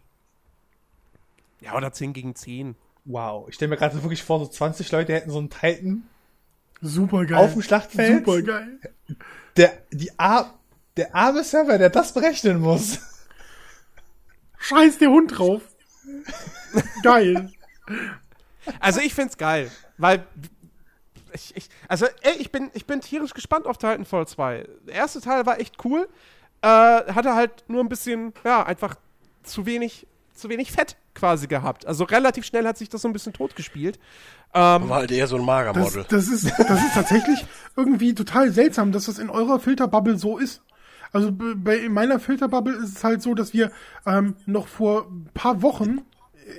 ja, 1.61 1.75
oder 1.75 1.91
10 1.91 2.13
gegen 2.13 2.35
10. 2.35 2.75
Wow, 3.05 3.49
ich 3.49 3.55
stelle 3.55 3.69
mir 3.69 3.77
gerade 3.77 3.95
so 3.95 4.03
wirklich 4.03 4.21
vor, 4.21 4.39
so 4.39 4.45
20 4.45 4.91
Leute 4.91 5.13
hätten 5.13 5.31
so 5.31 5.39
einen 5.39 5.49
Titan 5.49 6.03
Super 6.81 7.25
geil. 7.25 7.37
auf 7.37 7.53
dem 7.53 7.61
Schlachtfeld. 7.61 8.25
Super 8.25 8.41
geil. 8.41 8.79
Der, 9.57 9.73
die 9.91 10.17
Ar 10.19 10.53
der 10.97 11.13
arme 11.13 11.43
Server, 11.43 11.77
der 11.77 11.89
das 11.89 12.13
berechnen 12.13 12.59
muss. 12.61 12.99
Scheiß 14.57 14.97
der 14.97 15.09
Hund 15.09 15.37
drauf. 15.37 15.61
geil. 17.03 17.51
Also 18.79 18.99
ich 19.01 19.13
find's 19.13 19.37
geil, 19.37 19.69
weil 19.97 20.25
ich, 21.33 21.55
ich, 21.55 21.69
also 21.87 22.07
ey, 22.21 22.37
ich 22.37 22.51
bin 22.51 22.71
ich 22.73 22.85
bin 22.85 23.01
tierisch 23.01 23.33
gespannt 23.33 23.67
auf 23.67 23.77
Titanfall 23.77 24.27
2. 24.27 24.67
Der 24.87 24.95
erste 24.95 25.21
Teil 25.21 25.45
war 25.45 25.59
echt 25.59 25.83
cool, 25.85 26.07
äh, 26.61 26.67
hatte 26.67 27.35
halt 27.35 27.65
nur 27.67 27.83
ein 27.83 27.89
bisschen 27.89 28.33
ja 28.43 28.65
einfach 28.65 28.95
zu 29.43 29.65
wenig 29.65 30.07
zu 30.33 30.49
wenig 30.49 30.71
Fett 30.71 30.95
quasi 31.15 31.47
gehabt. 31.47 31.85
Also 31.87 32.03
relativ 32.03 32.45
schnell 32.45 32.65
hat 32.67 32.77
sich 32.77 32.89
das 32.89 33.01
so 33.01 33.07
ein 33.07 33.13
bisschen 33.13 33.33
totgespielt. 33.33 33.97
Ähm, 34.53 34.89
War 34.89 34.97
halt 34.97 35.11
eher 35.11 35.27
so 35.27 35.35
ein 35.37 35.39
Das, 35.39 35.47
Magermodel. 35.47 36.05
das, 36.09 36.27
ist, 36.27 36.45
das 36.59 36.83
ist 36.83 36.93
tatsächlich 36.93 37.45
irgendwie 37.75 38.13
total 38.13 38.51
seltsam, 38.51 38.91
dass 38.91 39.05
das 39.05 39.17
in 39.17 39.29
eurer 39.29 39.59
Filterbubble 39.59 40.17
so 40.17 40.37
ist. 40.37 40.61
Also 41.11 41.31
bei, 41.31 41.77
in 41.77 41.93
meiner 41.93 42.19
Filterbubble 42.19 42.75
ist 42.75 42.97
es 42.97 43.03
halt 43.03 43.21
so, 43.21 43.33
dass 43.33 43.53
wir 43.53 43.71
ähm, 44.05 44.35
noch 44.45 44.67
vor 44.67 45.07
ein 45.09 45.29
paar 45.33 45.61
Wochen, 45.61 46.01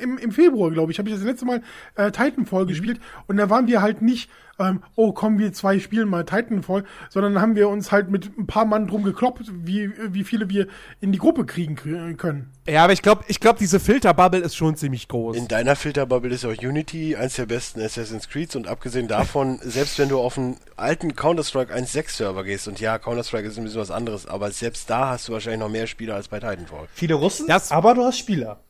im, 0.00 0.18
im 0.18 0.32
Februar, 0.32 0.70
glaube 0.70 0.92
ich, 0.92 0.98
habe 0.98 1.08
ich 1.08 1.14
das 1.14 1.24
letzte 1.24 1.46
Mal 1.46 1.62
äh, 1.94 2.10
Titanfall 2.10 2.66
gespielt 2.66 3.00
und 3.26 3.36
da 3.36 3.48
waren 3.50 3.66
wir 3.66 3.82
halt 3.82 4.02
nicht, 4.02 4.30
ähm, 4.58 4.82
oh 4.94 5.12
komm, 5.12 5.38
wir 5.38 5.52
zwei 5.52 5.78
spielen 5.78 6.08
mal 6.08 6.24
Titanfall, 6.24 6.84
sondern 7.10 7.40
haben 7.42 7.56
wir 7.56 7.68
uns 7.68 7.92
halt 7.92 8.10
mit 8.10 8.36
ein 8.38 8.46
paar 8.46 8.64
Mann 8.64 8.86
drum 8.86 9.02
gekloppt, 9.02 9.44
wie, 9.52 9.90
wie 10.12 10.24
viele 10.24 10.48
wir 10.48 10.66
in 11.00 11.12
die 11.12 11.18
Gruppe 11.18 11.44
kriegen 11.44 11.76
kr- 11.76 12.14
können. 12.16 12.50
ja, 12.66 12.82
aber 12.84 12.94
ich 12.94 13.02
glaube, 13.02 13.22
ich 13.28 13.38
glaube, 13.38 13.58
diese 13.58 13.78
Filterbubble 13.80 14.40
ist 14.40 14.56
schon 14.56 14.74
ziemlich 14.76 15.08
groß. 15.08 15.36
In 15.36 15.46
deiner 15.48 15.76
Filterbubble 15.76 16.30
ist 16.34 16.44
auch 16.46 16.56
Unity 16.56 17.16
eins 17.16 17.34
der 17.36 17.44
besten 17.46 17.80
Assassin's 17.82 18.28
Creeds 18.30 18.56
und 18.56 18.66
abgesehen 18.66 19.08
davon, 19.08 19.58
selbst 19.62 19.98
wenn 19.98 20.08
du 20.08 20.18
auf 20.18 20.38
einen 20.38 20.56
alten 20.76 21.14
Counter-Strike 21.14 21.74
1.6 21.74 22.10
Server 22.16 22.42
gehst 22.44 22.66
und 22.66 22.80
ja, 22.80 22.98
Counter-Strike 22.98 23.46
ist 23.48 23.58
ein 23.58 23.64
bisschen 23.64 23.80
was 23.80 23.90
anderes, 23.90 24.26
aber 24.26 24.50
selbst 24.52 24.88
da 24.88 25.10
hast 25.10 25.28
du 25.28 25.32
wahrscheinlich 25.34 25.60
noch 25.60 25.68
mehr 25.68 25.86
Spieler 25.86 26.14
als 26.14 26.28
bei 26.28 26.40
Titanfall. 26.40 26.88
Viele 26.94 27.14
Russen, 27.14 27.46
Das- 27.46 27.70
aber 27.72 27.94
du 27.94 28.02
hast 28.04 28.18
Spieler. 28.18 28.60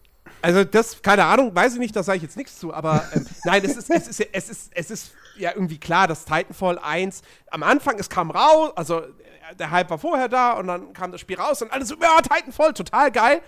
Also 0.42 0.64
das, 0.64 1.02
keine 1.02 1.24
Ahnung, 1.24 1.54
weiß 1.54 1.74
ich 1.74 1.78
nicht, 1.78 1.94
da 1.96 2.02
sage 2.02 2.18
ich 2.18 2.22
jetzt 2.22 2.36
nichts 2.36 2.58
zu, 2.58 2.72
aber 2.72 3.04
ähm, 3.14 3.26
nein, 3.44 3.62
es 3.64 3.76
ist, 3.76 3.90
es, 3.90 4.08
ist, 4.08 4.18
ja- 4.20 4.26
es, 4.32 4.48
ist, 4.48 4.70
es 4.74 4.90
ist 4.90 5.10
ja 5.36 5.50
irgendwie 5.54 5.78
klar, 5.78 6.06
dass 6.06 6.24
Titanfall 6.24 6.78
1 6.78 7.22
am 7.50 7.62
Anfang, 7.62 7.98
es 7.98 8.08
kam 8.08 8.30
raus, 8.30 8.72
also 8.76 9.00
äh, 9.00 9.56
der 9.58 9.70
Hype 9.70 9.90
war 9.90 9.98
vorher 9.98 10.28
da 10.28 10.52
und 10.52 10.66
dann 10.68 10.92
kam 10.92 11.12
das 11.12 11.20
Spiel 11.20 11.38
raus 11.38 11.62
und 11.62 11.72
alle 11.72 11.84
so, 11.84 11.94
ja, 12.00 12.20
Titanfall, 12.22 12.72
total 12.74 13.10
geil. 13.10 13.40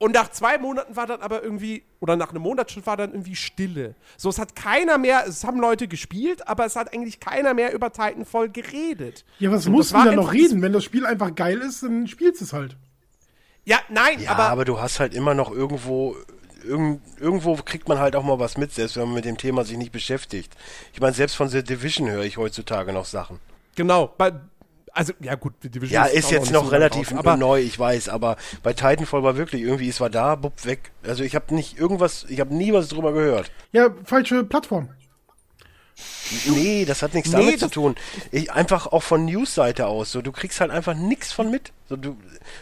Und 0.00 0.14
nach 0.14 0.30
zwei 0.30 0.58
Monaten 0.58 0.94
war 0.94 1.08
dann 1.08 1.20
aber 1.22 1.42
irgendwie, 1.42 1.82
oder 1.98 2.14
nach 2.14 2.30
einem 2.30 2.42
Monat 2.42 2.70
schon 2.70 2.86
war 2.86 2.96
dann 2.96 3.10
irgendwie 3.10 3.34
Stille. 3.34 3.96
So, 4.16 4.28
es 4.28 4.38
hat 4.38 4.54
keiner 4.54 4.96
mehr, 4.96 5.24
es 5.26 5.42
haben 5.42 5.58
Leute 5.58 5.88
gespielt, 5.88 6.46
aber 6.46 6.64
es 6.66 6.76
hat 6.76 6.94
eigentlich 6.94 7.18
keiner 7.18 7.52
mehr 7.52 7.74
über 7.74 7.90
Titanfall 7.92 8.48
geredet. 8.48 9.24
Ja, 9.40 9.50
was 9.50 9.66
Und 9.66 9.72
musst 9.72 9.90
das 9.92 10.00
du 10.02 10.06
war 10.06 10.14
da 10.14 10.16
noch 10.16 10.32
reden? 10.32 10.62
Wenn 10.62 10.72
das 10.72 10.84
Spiel 10.84 11.04
einfach 11.04 11.34
geil 11.34 11.58
ist, 11.58 11.82
dann 11.82 12.06
spielst 12.06 12.40
du 12.40 12.44
es 12.44 12.52
halt. 12.52 12.76
Ja, 13.68 13.80
nein, 13.90 14.18
Ja, 14.18 14.30
aber, 14.30 14.44
aber, 14.44 14.64
du 14.64 14.80
hast 14.80 14.98
halt 14.98 15.12
immer 15.12 15.34
noch 15.34 15.50
irgendwo, 15.50 16.16
irgend, 16.64 17.02
irgendwo 17.20 17.54
kriegt 17.56 17.86
man 17.86 17.98
halt 17.98 18.16
auch 18.16 18.22
mal 18.22 18.38
was 18.38 18.56
mit, 18.56 18.72
selbst 18.72 18.96
wenn 18.96 19.04
man 19.04 19.12
mit 19.12 19.26
dem 19.26 19.36
Thema 19.36 19.62
sich 19.62 19.76
nicht 19.76 19.92
beschäftigt. 19.92 20.56
Ich 20.94 21.00
meine, 21.02 21.12
selbst 21.12 21.34
von 21.36 21.50
The 21.50 21.62
Division 21.62 22.08
höre 22.08 22.24
ich 22.24 22.38
heutzutage 22.38 22.94
noch 22.94 23.04
Sachen. 23.04 23.40
genau, 23.76 24.06
bei, 24.16 24.32
also, 24.94 25.12
ja 25.20 25.34
gut, 25.34 25.52
die 25.62 25.68
Division 25.68 26.02
Ja, 26.02 26.08
auch 26.08 26.14
ist 26.14 26.30
jetzt 26.30 26.44
nicht 26.44 26.52
noch 26.52 26.64
so 26.64 26.70
relativ 26.70 27.12
raus, 27.12 27.18
aber 27.18 27.36
neu, 27.36 27.60
ich 27.60 27.78
weiß, 27.78 28.08
aber 28.08 28.38
bei 28.62 28.72
Titanfall 28.72 29.22
war 29.22 29.36
wirklich 29.36 29.60
irgendwie, 29.60 29.90
es 29.90 30.00
war 30.00 30.08
da, 30.08 30.34
bupp, 30.34 30.64
weg. 30.64 30.90
Also 31.06 31.22
ich 31.22 31.34
habe 31.34 31.54
nicht 31.54 31.78
irgendwas, 31.78 32.24
ich 32.30 32.40
habe 32.40 32.54
nie 32.54 32.72
was 32.72 32.88
drüber 32.88 33.12
gehört. 33.12 33.50
Ja, 33.72 33.90
falsche 34.04 34.44
Plattform. 34.44 34.88
Nee, 36.46 36.84
das 36.84 37.02
hat 37.02 37.14
nichts 37.14 37.30
Nee, 37.32 37.38
damit 37.38 37.60
zu 37.60 37.68
tun. 37.68 37.94
Ich, 38.30 38.52
einfach 38.52 38.86
auch 38.86 39.02
von 39.02 39.24
News-Seite 39.24 39.86
aus. 39.86 40.12
So, 40.12 40.22
du 40.22 40.32
kriegst 40.32 40.60
halt 40.60 40.70
einfach 40.70 40.94
nichts 40.94 41.32
von 41.32 41.50
mit. 41.50 41.72
So, 41.88 41.96
du, 41.96 42.16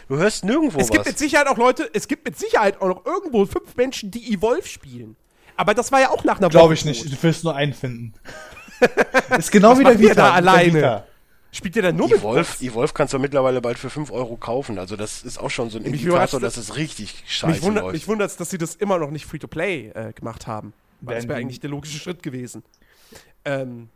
du 0.07 0.17
hörst 0.17 0.45
nirgendwo 0.45 0.79
Es 0.79 0.89
gibt 0.89 1.01
was. 1.01 1.07
mit 1.07 1.19
Sicherheit 1.19 1.47
auch 1.47 1.57
Leute, 1.57 1.89
es 1.93 2.07
gibt 2.07 2.25
mit 2.25 2.37
Sicherheit 2.37 2.81
auch 2.81 2.87
noch 2.87 3.05
irgendwo 3.05 3.45
fünf 3.45 3.75
Menschen, 3.75 4.11
die 4.11 4.33
Evolve 4.33 4.67
spielen. 4.67 5.15
Aber 5.57 5.73
das 5.73 5.91
war 5.91 5.99
ja 5.99 6.11
auch 6.11 6.23
nach 6.23 6.37
einer 6.37 6.49
Glaube 6.49 6.65
Woche 6.65 6.73
ich 6.75 6.85
nicht. 6.85 7.05
Du 7.11 7.23
wirst 7.23 7.43
nur 7.43 7.55
einen 7.55 7.73
finden. 7.73 8.13
ist 9.37 9.51
genau 9.51 9.71
Was 9.71 9.79
wie 9.79 9.83
der 9.83 9.99
Vita. 9.99 10.13
da 10.13 10.13
mit 10.13 10.17
der 10.17 10.33
alleine? 10.33 10.73
Vita. 10.73 11.07
Spielt 11.51 11.75
ihr 11.77 11.81
dann 11.81 11.95
nur 11.95 12.07
mit 12.09 12.19
Evolve, 12.19 12.43
Bots? 12.43 12.61
Evolve 12.61 12.93
kannst 12.93 13.13
du 13.13 13.19
mittlerweile 13.19 13.61
bald 13.61 13.79
für 13.79 13.89
5 13.89 14.11
Euro 14.11 14.37
kaufen. 14.37 14.77
Also 14.77 14.95
das 14.95 15.23
ist 15.23 15.39
auch 15.39 15.49
schon 15.49 15.69
so 15.69 15.77
ein 15.79 15.83
Mich 15.83 16.01
Indikator, 16.03 16.39
dass 16.39 16.57
es 16.57 16.75
richtig 16.75 17.23
Mich, 17.23 17.37
scheiße 17.37 17.61
wundert, 17.63 17.83
läuft. 17.85 17.93
mich 17.95 18.07
wundert 18.07 18.39
dass 18.39 18.49
sie 18.49 18.57
das 18.57 18.75
immer 18.75 18.99
noch 18.99 19.09
nicht 19.09 19.25
Free-to-Play 19.25 19.91
äh, 19.95 20.13
gemacht 20.13 20.45
haben. 20.45 20.73
Weil 21.01 21.15
das 21.15 21.27
wäre 21.27 21.39
eigentlich 21.39 21.59
der 21.59 21.69
logische 21.69 21.97
Schritt 21.97 22.21
gewesen. 22.21 22.63
Ähm, 23.47 23.89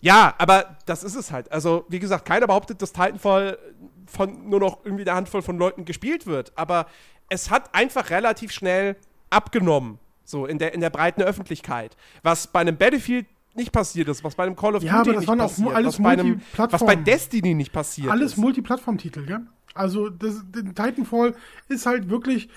ja, 0.00 0.34
aber 0.38 0.76
das 0.86 1.02
ist 1.02 1.14
es 1.14 1.32
halt. 1.32 1.50
Also, 1.50 1.84
wie 1.88 1.98
gesagt, 1.98 2.24
keiner 2.24 2.46
behauptet, 2.46 2.82
dass 2.82 2.92
Titanfall 2.92 3.58
von 4.06 4.48
nur 4.48 4.60
noch 4.60 4.84
irgendwie 4.84 5.04
einer 5.04 5.16
Handvoll 5.16 5.42
von 5.42 5.58
Leuten 5.58 5.84
gespielt 5.84 6.26
wird. 6.26 6.52
Aber 6.56 6.86
es 7.28 7.50
hat 7.50 7.74
einfach 7.74 8.10
relativ 8.10 8.52
schnell 8.52 8.96
abgenommen. 9.30 9.98
So 10.24 10.46
in 10.46 10.58
der, 10.58 10.74
in 10.74 10.80
der 10.80 10.90
breiten 10.90 11.22
Öffentlichkeit. 11.22 11.96
Was 12.22 12.46
bei 12.46 12.60
einem 12.60 12.76
Battlefield 12.76 13.26
nicht 13.54 13.72
passiert 13.72 14.08
ist, 14.08 14.22
was 14.22 14.34
bei 14.34 14.44
einem 14.44 14.56
Call 14.56 14.76
of 14.76 14.82
Ja, 14.82 15.02
Duty 15.02 15.18
nicht 15.18 15.26
passiert, 15.26 15.74
alles 15.74 15.94
was, 15.94 16.02
bei 16.02 16.10
einem, 16.10 16.42
was 16.56 16.84
bei 16.84 16.96
Destiny 16.96 17.54
nicht 17.54 17.72
passiert 17.72 18.10
Alles 18.10 18.32
ist. 18.32 18.38
Multiplattform-Titel, 18.38 19.26
gell? 19.26 19.40
Also 19.74 20.10
das, 20.10 20.44
Titanfall 20.52 21.34
ist 21.68 21.86
halt 21.86 22.08
wirklich 22.08 22.48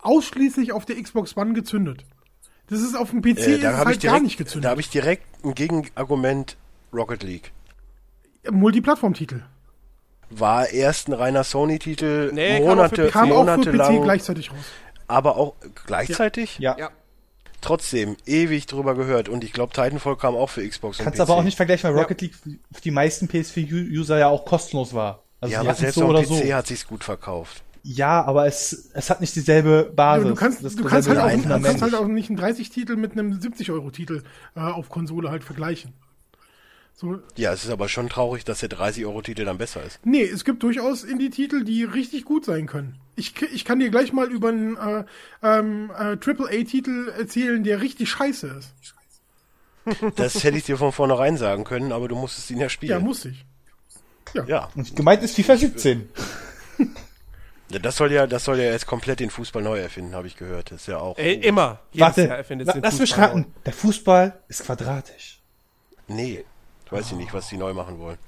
ausschließlich 0.00 0.72
auf 0.72 0.84
der 0.84 1.00
Xbox 1.00 1.36
One 1.36 1.52
gezündet. 1.52 2.04
Das 2.68 2.80
ist 2.80 2.96
auf 2.96 3.10
dem 3.10 3.22
PC 3.22 3.38
Äh, 3.38 3.58
da 3.58 3.76
halt 3.78 3.88
ich 3.90 3.98
direkt, 3.98 4.02
gar 4.02 4.20
nicht 4.20 4.38
da 4.40 4.44
gezündet. 4.44 4.70
habe 4.70 4.80
ich 4.80 4.88
direkt 4.90 5.24
ein 5.44 5.54
Gegenargument 5.54 6.56
Rocket 6.92 7.22
League. 7.22 7.52
Multiplattform-Titel. 8.50 9.42
War 10.30 10.68
erst 10.70 11.08
ein 11.08 11.12
reiner 11.12 11.44
Sony-Titel, 11.44 12.30
Nee, 12.32 12.58
kam 12.58 12.62
auch 12.62 12.68
Monate, 12.76 13.04
für. 13.04 13.10
Kam 13.10 13.32
auch 13.32 13.44
für 13.44 13.52
PC 13.52 13.56
monatelang, 13.66 14.02
gleichzeitig 14.02 14.50
raus. 14.50 14.64
aber 15.06 15.36
auch 15.36 15.54
gleichzeitig. 15.86 16.58
Ja. 16.58 16.76
Ja. 16.78 16.90
Trotzdem 17.60 18.16
ewig 18.26 18.66
drüber 18.66 18.94
gehört 18.96 19.28
und 19.28 19.44
ich 19.44 19.52
glaube 19.52 19.72
Titanfall 19.72 20.16
kam 20.16 20.34
auch 20.34 20.48
für 20.50 20.66
Xbox 20.66 20.98
Kannst 20.98 21.20
und 21.20 21.26
PC. 21.26 21.30
aber 21.30 21.38
auch 21.38 21.44
nicht 21.44 21.56
vergleichen, 21.56 21.88
weil 21.90 21.96
Ja. 21.96 22.02
Rocket 22.02 22.20
League 22.22 22.34
für 22.34 22.80
die 22.82 22.90
meisten 22.90 23.26
PS4-User 23.28 24.18
ja 24.18 24.28
auch 24.28 24.44
kostenlos 24.44 24.94
war. 24.94 25.22
Also 25.40 25.52
ja, 25.52 25.60
aber 25.60 25.74
selbst 25.74 25.94
so 25.96 26.06
oder 26.06 26.22
PC 26.22 26.26
so. 26.46 26.54
hat 26.54 26.66
sich's 26.66 26.86
gut 26.86 27.04
verkauft. 27.04 27.62
Ja, 27.84 28.24
aber 28.24 28.46
es, 28.46 28.90
es 28.94 29.10
hat 29.10 29.20
nicht 29.20 29.34
dieselbe 29.34 29.92
Basis. 29.94 30.24
Ja, 30.24 30.30
du 30.30 30.36
kannst, 30.36 30.64
das 30.64 30.76
du 30.76 30.84
kannst, 30.84 31.08
halt, 31.08 31.18
auch, 31.18 31.30
du 31.30 31.62
kannst 31.62 31.82
halt 31.82 31.94
auch 31.94 32.06
nicht 32.06 32.30
einen 32.30 32.38
30-Titel 32.38 32.96
mit 32.96 33.12
einem 33.12 33.32
70-Euro-Titel 33.32 34.22
äh, 34.54 34.60
auf 34.60 34.88
Konsole 34.88 35.30
halt 35.30 35.42
vergleichen. 35.42 35.92
So, 36.94 37.18
Ja, 37.36 37.52
es 37.52 37.64
ist 37.64 37.70
aber 37.70 37.88
schon 37.88 38.08
traurig, 38.08 38.44
dass 38.44 38.60
der 38.60 38.70
30-Euro-Titel 38.70 39.44
dann 39.44 39.58
besser 39.58 39.82
ist. 39.82 39.98
nee, 40.04 40.22
es 40.22 40.44
gibt 40.44 40.62
durchaus 40.62 41.02
Indie-Titel, 41.02 41.64
die 41.64 41.82
richtig 41.84 42.24
gut 42.24 42.44
sein 42.44 42.66
können. 42.66 42.98
Ich, 43.16 43.34
ich 43.42 43.64
kann 43.64 43.80
dir 43.80 43.90
gleich 43.90 44.12
mal 44.12 44.30
über 44.30 44.50
einen 44.50 44.76
äh, 44.76 45.04
ähm, 45.42 45.90
äh, 45.90 46.16
AAA-Titel 46.16 47.12
erzählen, 47.18 47.64
der 47.64 47.80
richtig 47.80 48.10
scheiße 48.10 48.46
ist. 48.58 48.74
Das 50.14 50.44
hätte 50.44 50.56
ich 50.56 50.64
dir 50.64 50.76
von 50.76 50.92
vornherein 50.92 51.36
sagen 51.36 51.64
können, 51.64 51.90
aber 51.90 52.06
du 52.06 52.14
musstest 52.14 52.50
ihn 52.52 52.60
ja 52.60 52.68
spielen. 52.68 52.92
Ja, 52.92 53.00
muss 53.00 53.24
ich. 53.24 53.44
Ja. 54.46 54.68
Und 54.76 54.94
gemeint 54.94 55.22
ist 55.24 55.34
FIFA 55.34 55.56
17. 55.56 56.00
Ja, 56.00 56.06
Das 57.80 57.96
soll 57.96 58.12
ja, 58.12 58.26
das 58.26 58.44
soll 58.44 58.58
ja 58.58 58.70
jetzt 58.70 58.86
komplett 58.86 59.20
den 59.20 59.30
Fußball 59.30 59.62
neu 59.62 59.78
erfinden, 59.80 60.14
habe 60.14 60.26
ich 60.26 60.36
gehört. 60.36 60.70
Das 60.70 60.82
ist 60.82 60.86
ja 60.88 60.98
auch. 60.98 61.16
Ey, 61.18 61.34
immer. 61.34 61.80
Jedes 61.92 62.06
Warte, 62.08 62.28
Jahr 62.28 62.36
erfindet 62.38 62.66
la- 62.68 62.72
den 62.74 62.82
lass 62.82 62.98
mich 62.98 63.16
raten. 63.16 63.40
neu. 63.40 63.46
Der 63.66 63.72
Fußball 63.72 64.38
ist 64.48 64.64
quadratisch. 64.64 65.40
Nee, 66.08 66.44
weiß 66.90 67.06
ich 67.12 67.16
nicht, 67.16 67.32
was 67.32 67.48
die 67.48 67.56
neu 67.56 67.72
machen 67.72 67.98
wollen. 67.98 68.18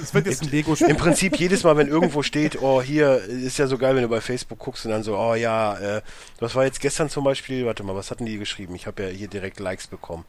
Es 0.00 0.14
wird 0.14 0.26
jetzt 0.26 0.42
ein 0.42 0.50
Lego-Spiel. 0.50 0.88
Im 0.90 0.96
Prinzip 0.96 1.36
jedes 1.36 1.64
Mal, 1.64 1.76
wenn 1.76 1.88
irgendwo 1.88 2.22
steht, 2.22 2.62
oh, 2.62 2.80
hier 2.80 3.16
ist 3.24 3.58
ja 3.58 3.66
so 3.66 3.76
geil, 3.76 3.96
wenn 3.96 4.02
du 4.02 4.08
bei 4.08 4.20
Facebook 4.20 4.58
guckst 4.60 4.84
und 4.84 4.92
dann 4.92 5.02
so, 5.02 5.16
oh 5.18 5.34
ja, 5.34 5.76
äh, 5.96 6.02
was 6.38 6.54
war 6.54 6.64
jetzt 6.64 6.80
gestern 6.80 7.08
zum 7.08 7.24
Beispiel, 7.24 7.66
warte 7.66 7.82
mal, 7.82 7.96
was 7.96 8.10
hatten 8.12 8.24
die 8.26 8.38
geschrieben? 8.38 8.74
Ich 8.76 8.86
habe 8.86 9.02
ja 9.02 9.08
hier 9.08 9.26
direkt 9.28 9.58
Likes 9.58 9.88
bekommen. 9.88 10.24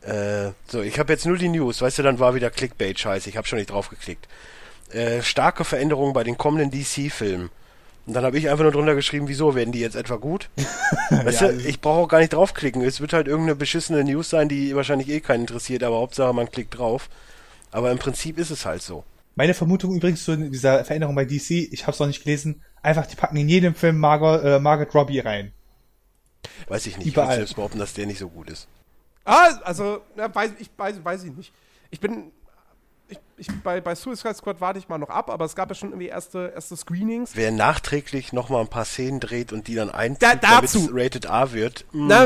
Äh, 0.00 0.50
so, 0.66 0.82
ich 0.82 0.98
habe 0.98 1.12
jetzt 1.12 1.24
nur 1.24 1.36
die 1.38 1.48
News, 1.48 1.80
weißt 1.80 1.98
du, 1.98 2.02
dann 2.02 2.18
war 2.18 2.34
wieder 2.34 2.48
Clickbait-Scheiße, 2.50 3.28
ich 3.28 3.36
habe 3.36 3.46
schon 3.46 3.58
nicht 3.58 3.70
drauf 3.70 3.90
geklickt. 3.90 4.26
Äh, 4.90 5.22
starke 5.22 5.64
Veränderungen 5.64 6.12
bei 6.14 6.24
den 6.24 6.36
kommenden 6.36 6.70
DC-Filmen. 6.70 7.50
Und 8.06 8.12
dann 8.12 8.24
habe 8.24 8.36
ich 8.36 8.50
einfach 8.50 8.64
nur 8.64 8.72
drunter 8.72 8.94
geschrieben, 8.94 9.28
wieso 9.28 9.54
werden 9.54 9.72
die 9.72 9.80
jetzt 9.80 9.96
etwa 9.96 10.16
gut? 10.16 10.50
Weißt 11.10 11.40
Ja, 11.40 11.48
du, 11.48 11.58
ich 11.58 11.80
brauche 11.80 12.00
auch 12.00 12.08
gar 12.08 12.18
nicht 12.18 12.34
draufklicken. 12.34 12.82
Es 12.82 13.00
wird 13.00 13.14
halt 13.14 13.26
irgendeine 13.28 13.56
beschissene 13.56 14.04
News 14.04 14.28
sein, 14.30 14.48
die 14.48 14.76
wahrscheinlich 14.76 15.08
eh 15.08 15.20
keinen 15.20 15.42
interessiert, 15.42 15.82
aber 15.82 15.96
Hauptsache 15.96 16.34
man 16.34 16.50
klickt 16.50 16.78
drauf. 16.78 17.08
Aber 17.70 17.90
im 17.90 17.98
Prinzip 17.98 18.38
ist 18.38 18.50
es 18.50 18.66
halt 18.66 18.82
so. 18.82 19.04
Meine 19.36 19.54
Vermutung 19.54 19.94
übrigens 19.94 20.24
zu 20.24 20.36
dieser 20.36 20.84
Veränderung 20.84 21.14
bei 21.14 21.24
DC, 21.24 21.50
ich 21.72 21.82
habe 21.82 21.92
es 21.92 21.98
noch 21.98 22.06
nicht 22.06 22.22
gelesen, 22.22 22.62
einfach 22.82 23.06
die 23.06 23.16
packen 23.16 23.36
in 23.36 23.48
jedem 23.48 23.74
Film 23.74 23.98
Margot, 23.98 24.44
äh, 24.44 24.60
Margaret 24.60 24.94
Robbie 24.94 25.20
rein. 25.20 25.52
Weiß 26.68 26.86
ich 26.86 26.98
nicht. 26.98 27.06
Überall. 27.08 27.24
Ich 27.26 27.30
würde 27.30 27.36
selbst 27.38 27.56
behaupten, 27.56 27.78
dass 27.78 27.94
der 27.94 28.06
nicht 28.06 28.18
so 28.18 28.28
gut 28.28 28.50
ist. 28.50 28.68
Ah, 29.24 29.48
also, 29.64 30.02
na, 30.14 30.32
weiß, 30.32 30.52
ich 30.58 30.70
weiß, 30.76 31.02
weiß 31.02 31.24
ich 31.24 31.32
nicht. 31.32 31.52
Ich 31.90 32.00
bin. 32.00 32.30
Ich, 33.08 33.18
ich, 33.36 33.48
bei, 33.62 33.80
bei 33.82 33.94
Suicide 33.94 34.34
Squad 34.34 34.60
warte 34.60 34.78
ich 34.78 34.88
mal 34.88 34.96
noch 34.98 35.10
ab, 35.10 35.28
aber 35.28 35.44
es 35.44 35.54
gab 35.54 35.68
ja 35.68 35.74
schon 35.74 35.90
irgendwie 35.90 36.06
erste, 36.08 36.52
erste 36.54 36.74
Screenings. 36.76 37.32
Wer 37.34 37.50
nachträglich 37.52 38.32
nochmal 38.32 38.62
ein 38.62 38.68
paar 38.68 38.86
Szenen 38.86 39.20
dreht 39.20 39.52
und 39.52 39.68
die 39.68 39.74
dann 39.74 39.88
Da- 39.88 40.34
damit 40.36 40.40
dazu. 40.42 40.78
es 40.78 40.88
Rated 40.92 41.26
A 41.28 41.52
wird. 41.52 41.84
mm, 41.92 42.06
Na, 42.08 42.24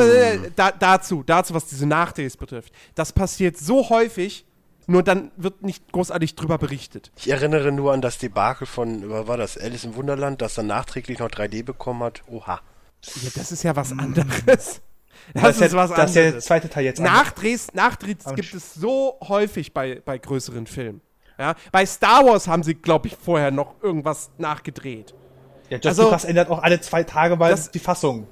da, 0.55 0.71
dazu, 0.71 1.25
dazu, 1.25 1.53
was 1.55 1.67
diese 1.67 1.87
Nachdrehs 1.87 2.37
betrifft. 2.37 2.73
Das 2.95 3.13
passiert 3.13 3.57
so 3.59 3.89
häufig, 3.91 4.45
nur 4.87 5.03
dann 5.03 5.33
wird 5.37 5.63
nicht 5.63 5.91
großartig 5.91 6.37
drüber 6.37 6.59
berichtet. 6.59 7.11
Ich 7.17 7.29
erinnere 7.29 7.73
nur 7.73 7.93
an 7.93 8.01
das 8.01 8.19
Debakel 8.19 8.67
von, 8.67 9.11
was 9.11 9.27
war 9.27 9.37
das, 9.37 9.59
Alice 9.59 9.85
im 9.85 9.97
Wunderland, 9.97 10.41
das 10.41 10.55
dann 10.55 10.69
nachträglich 10.69 11.19
noch 11.19 11.29
3D 11.29 11.65
bekommen 11.65 12.05
hat. 12.05 12.23
Oha. 12.29 12.61
Ja, 13.23 13.31
das 13.35 13.51
ist 13.53 13.65
ja 13.65 13.75
was 13.77 13.91
anderes. 13.93 14.81
Das, 15.35 15.43
Das, 15.59 15.61
ist 15.69 15.75
was 15.75 15.91
das 15.91 16.07
ist 16.11 16.15
der 16.17 16.25
anderes. 16.27 16.45
zweite 16.45 16.69
Teil 16.69 16.85
jetzt. 16.85 17.01
Nachdrehs, 17.01 17.69
Nachdrehs 17.75 18.25
gibt 18.35 18.55
es 18.55 18.75
so 18.75 19.19
häufig 19.29 19.73
bei, 19.75 20.01
bei 20.05 20.19
größeren 20.19 20.67
Filmen. 20.67 21.01
Ja? 21.39 21.55
Bei 21.71 21.85
Star 21.87 22.25
Wars 22.25 22.49
haben 22.49 22.63
sie, 22.63 22.75
glaube 22.75 23.09
ich, 23.09 23.17
vorher 23.17 23.51
noch 23.51 23.75
irgendwas 23.83 24.31
nachgedreht. 24.39 25.15
Ja, 25.71 25.79
George 25.79 25.89
also- 25.89 26.03
Lucas 26.05 26.25
ändert 26.25 26.49
auch 26.51 26.63
alle 26.63 26.81
zwei 26.81 27.05
Tage 27.05 27.37
mal 27.37 27.51
Das- 27.51 27.71
die 27.71 27.79
Fassung. 27.79 28.27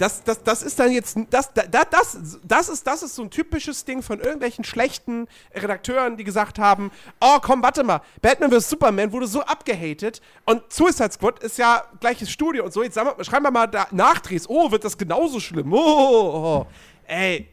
Das, 0.00 0.24
das, 0.24 0.42
das 0.42 0.62
ist 0.62 0.78
dann 0.78 0.90
jetzt, 0.92 1.16
das, 1.28 1.52
da- 1.52 1.66
da, 1.66 1.84
das, 1.84 2.16
das, 2.42 2.68
ist, 2.70 2.86
das 2.86 3.02
ist 3.02 3.14
so 3.14 3.22
ein 3.22 3.30
typisches 3.30 3.84
Ding 3.84 4.02
von 4.02 4.18
irgendwelchen 4.18 4.64
schlechten 4.64 5.28
Redakteuren, 5.54 6.16
die 6.16 6.24
gesagt 6.24 6.58
haben, 6.58 6.90
oh 7.20 7.36
komm, 7.42 7.62
warte 7.62 7.84
mal, 7.84 8.00
Batman 8.22 8.50
vs. 8.50 8.70
Superman 8.70 9.12
wurde 9.12 9.26
so 9.26 9.42
abgehatet 9.42 10.22
und 10.46 10.62
Suicide 10.72 11.12
Squad 11.12 11.42
ist 11.42 11.58
ja 11.58 11.84
gleiches 12.00 12.30
Studio 12.30 12.64
und 12.64 12.72
so, 12.72 12.82
jetzt 12.82 12.94
sagen 12.94 13.10
wir, 13.14 13.24
schreiben 13.24 13.44
wir 13.44 13.50
mal 13.50 13.66
da 13.66 13.88
Nachdrehs, 13.90 14.48
oh, 14.48 14.70
wird 14.70 14.84
das 14.84 14.96
genauso 14.96 15.38
schlimm, 15.38 15.72
oh, 15.72 15.76
oh, 15.76 16.64
oh. 16.64 16.66
ey, 17.06 17.48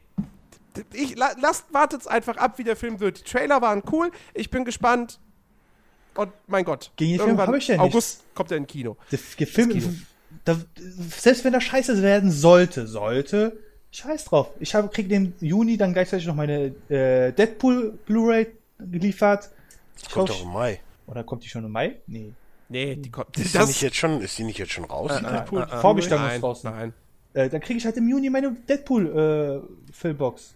ich, 0.93 1.15
la, 1.17 1.31
lasst, 1.41 1.65
wartet's 1.71 2.07
einfach 2.07 2.37
ab, 2.37 2.57
wie 2.59 2.63
der 2.63 2.75
Film 2.75 2.99
wird. 2.99 3.19
Die 3.19 3.23
Trailer 3.23 3.61
waren 3.61 3.81
cool, 3.91 4.11
ich 4.33 4.49
bin 4.51 4.63
gespannt 4.63 5.19
und 6.15 6.31
mein 6.47 6.63
Gott. 6.63 6.91
Gegen 6.95 7.17
den 7.17 7.35
Film 7.37 7.55
ich 7.55 7.67
ja. 7.67 7.79
August 7.79 8.23
kommt 8.35 8.51
er 8.51 8.57
in 8.57 8.67
Kino. 8.67 8.95
Der 9.11 9.19
F- 9.19 9.35
Film, 9.51 9.69
Kino. 9.71 9.89
Da, 10.47 10.57
selbst 10.75 11.43
wenn 11.43 11.53
er 11.53 11.61
scheiße 11.61 12.01
werden 12.01 12.31
sollte, 12.31 12.87
sollte, 12.87 13.57
scheiß 13.91 14.25
drauf. 14.25 14.49
Ich 14.59 14.73
habe, 14.75 14.87
krieg 14.87 15.09
den 15.09 15.33
Juni 15.41 15.75
dann 15.75 15.91
gleichzeitig 15.91 16.25
noch 16.25 16.35
meine 16.35 16.73
äh, 16.89 17.33
Deadpool 17.33 17.99
Blu-ray 18.05 18.47
geliefert. 18.79 19.49
Ich 20.01 20.09
Kommt 20.09 20.29
doch 20.29 20.41
im 20.41 20.53
Mai. 20.53 20.79
Oder 21.07 21.23
kommt 21.23 21.43
die 21.43 21.49
schon 21.49 21.65
im 21.65 21.71
Mai? 21.71 21.97
Nee. 22.07 22.31
Nee, 22.69 22.95
die 22.95 23.09
kommt. 23.11 23.37
Ist 23.37 23.55
die 23.55 23.59
nicht 23.59 23.81
jetzt 23.81 23.95
schon, 23.97 24.21
ist 24.21 24.37
die 24.37 24.43
nicht 24.43 24.57
jetzt 24.57 24.71
schon 24.71 24.85
raus? 24.85 25.11
Äh, 25.11 25.19
die 25.19 25.25
äh, 25.25 25.31
Deadpool? 25.31 25.61
äh, 25.63 25.77
Vorbestellung 25.81 26.23
ist 26.23 26.31
nein, 26.31 26.41
draußen. 26.41 26.71
Nein. 26.71 26.93
Äh, 27.33 27.49
dann 27.49 27.61
kriege 27.61 27.77
ich 27.77 27.85
halt 27.85 27.97
im 27.97 28.07
Juni 28.07 28.29
meine 28.29 28.51
Deadpool 28.51 29.63
äh, 29.67 29.93
Filmbox. 29.93 30.53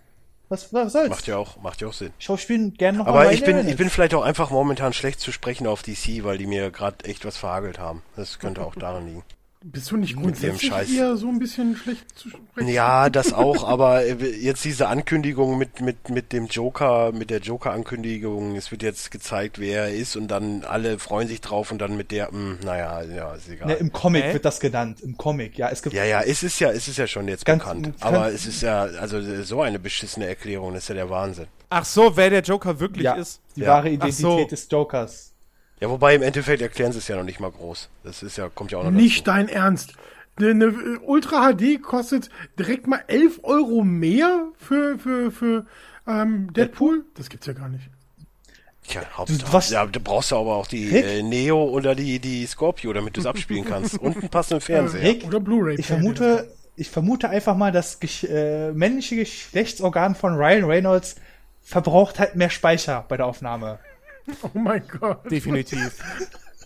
Was, 0.48 0.74
was 0.74 0.92
soll's? 0.92 1.10
Macht 1.10 1.28
ja 1.28 1.38
auch, 1.38 1.62
macht 1.62 1.80
ja 1.82 1.88
auch 1.88 1.94
Sinn. 1.94 2.12
Ich 2.20 2.26
schaue 2.26 2.38
Spielen 2.38 2.74
gerne 2.74 2.98
noch 2.98 3.08
Aber 3.08 3.24
mal 3.24 3.34
ich 3.34 3.44
bin, 3.44 3.66
ich 3.68 3.78
bin 3.78 3.90
vielleicht 3.90 4.14
auch 4.14 4.24
einfach 4.24 4.52
momentan 4.52 4.92
schlecht 4.92 5.22
zu 5.22 5.32
sprechen 5.32 5.66
auf 5.68 5.82
DC, 5.82 6.24
weil 6.24 6.38
die 6.38 6.46
mir 6.46 6.72
gerade 6.72 7.06
echt 7.06 7.24
was 7.26 7.38
verhagelt 7.38 7.80
haben. 7.80 8.04
Das 8.18 8.40
könnte 8.40 8.62
auch 8.62 8.76
daran 8.76 9.08
liegen. 9.08 9.24
Bist 9.64 9.92
du 9.92 9.98
nicht 9.98 10.16
grundsätzlich 10.16 10.72
Scheiß. 10.72 10.90
eher 10.92 11.16
so 11.18 11.28
ein 11.28 11.38
bisschen 11.38 11.76
schlecht 11.76 12.18
zu 12.18 12.30
sprechen? 12.30 12.68
Ja, 12.68 13.12
das 13.12 13.32
auch, 13.32 13.64
aber 13.64 14.04
äh, 14.04 14.14
jetzt 14.16 14.66
diese 14.66 14.88
Ankündigung 14.88 15.56
mit, 15.60 15.82
mit, 15.82 16.10
mit 16.10 16.34
dem 16.34 16.48
Joker, 16.48 17.12
mit 17.12 17.30
der 17.30 17.42
Joker-Ankündigung, 17.42 18.56
es 18.56 18.72
wird 18.72 18.82
jetzt 18.82 19.12
gezeigt, 19.12 19.60
wer 19.60 19.84
er 19.84 19.94
ist 19.94 20.16
und 20.16 20.30
dann 20.30 20.64
alle 20.64 20.98
freuen 20.98 21.28
sich 21.28 21.42
drauf 21.42 21.72
und 21.72 21.78
dann 21.80 21.96
mit 21.96 22.10
der, 22.10 22.32
mh, 22.32 22.58
naja, 22.66 23.04
ja, 23.04 23.36
ist 23.36 23.50
egal. 23.50 23.68
Ne, 23.68 23.74
Im 23.76 23.92
Comic 23.92 24.24
Hä? 24.24 24.34
wird 24.34 24.46
das 24.46 24.60
genannt. 24.60 25.00
Im 25.02 25.16
Comic, 25.16 25.58
ja. 25.60 25.70
Es 25.70 25.84
gibt 25.84 25.96
ja, 25.96 26.06
ja, 26.06 26.22
es 26.22 26.42
ist 26.42 26.60
ja, 26.60 26.72
es 26.72 26.88
ist 26.88 26.98
ja 26.98 27.06
schon 27.06 27.28
jetzt 27.28 27.46
Ganz- 27.46 27.62
bekannt. 27.64 27.84
ganz- 27.84 28.02
Aber 28.02 28.32
es 28.32 28.48
ist 28.48 28.64
ja, 28.64 28.82
also 28.82 29.22
so 29.44 29.62
eine 29.62 29.78
beschissene 29.78 30.26
Erklärung, 30.26 30.74
das 30.74 30.84
ist 30.84 30.90
ja 30.90 30.96
der 30.96 31.10
Wahnsinn. 31.12 31.46
Ach 31.70 31.86
so, 31.86 32.18
wer 32.18 32.32
der 32.32 32.42
Joker 32.42 32.80
wirklich 32.80 33.04
ja, 33.06 33.14
ist. 33.14 33.40
die 33.56 33.62
Ja. 33.62 33.76
wahre 33.76 33.90
Identität 33.92 34.22
so. 34.22 34.44
des 34.46 34.68
Jokers. 34.72 35.31
Ja, 35.82 35.90
wobei 35.90 36.16
im 36.16 36.22
Endeffekt 36.22 36.62
erklären 36.62 36.92
sie 36.92 37.00
es 37.00 37.08
ja 37.08 37.16
noch 37.18 37.24
nicht 37.24 37.40
mal 37.40 37.52
groß. 37.52 37.90
Das 38.04 38.22
ist 38.24 38.38
ja, 38.38 38.50
kommt 38.50 38.72
ja 38.72 38.78
auch 38.78 38.84
noch 38.84 38.92
Nicht 38.92 39.28
dazu. 39.28 39.38
dein 39.38 39.50
Ernst. 39.50 39.94
Eine, 40.38 40.66
äh, 40.66 40.98
Ultra 41.06 41.52
HD 41.54 41.82
kostet 41.82 42.30
direkt 42.58 42.88
mal 42.88 43.04
11 43.08 43.40
Euro 43.44 43.84
mehr 43.84 44.48
für, 44.58 44.98
für, 44.98 45.32
für 45.32 45.66
ähm, 46.08 46.54
Deadpool? 46.54 47.04
Das 47.16 47.30
gibt's 47.30 47.48
ja 47.48 47.54
gar 47.54 47.68
nicht. 47.70 47.90
Tja, 48.88 49.02
Hauptsache, 49.16 49.54
was- 49.54 49.70
ja, 49.70 49.86
du 49.86 50.00
brauchst 50.00 50.32
ja 50.32 50.38
aber 50.38 50.56
auch 50.56 50.68
die 50.68 50.90
äh, 50.96 51.22
Neo 51.22 51.64
oder 51.66 51.94
die, 51.96 52.20
die 52.20 52.46
Scorpio, 52.46 52.94
damit 52.94 53.18
du 53.18 53.22
es 53.22 53.28
abspielen 53.28 53.66
kannst. 53.66 53.98
Und 54.00 54.18
einen 54.18 54.30
passenden 54.30 54.62
Fernseher. 54.62 55.02
Rick, 55.04 55.26
Oder 55.26 55.40
Blu-ray. 55.40 55.76
ich 55.80 55.86
vermute, 55.88 56.52
ich 56.76 56.90
vermute 56.90 57.30
einfach 57.30 57.56
mal, 57.56 57.72
das 57.72 58.00
Gesch 58.00 58.24
äh, 58.24 58.72
männliche 58.72 59.16
Geschlechtsorgan 59.18 60.16
von 60.16 60.34
Ryan 60.36 60.64
Reynolds 60.64 61.16
verbraucht 61.64 62.18
halt 62.20 62.36
mehr 62.36 62.50
Speicher 62.50 63.06
bei 63.08 63.18
der 63.18 63.28
Aufnahme. 63.28 63.80
Oh 64.44 64.58
mein 64.58 64.84
Gott. 64.88 65.30
Definitiv. 65.30 65.98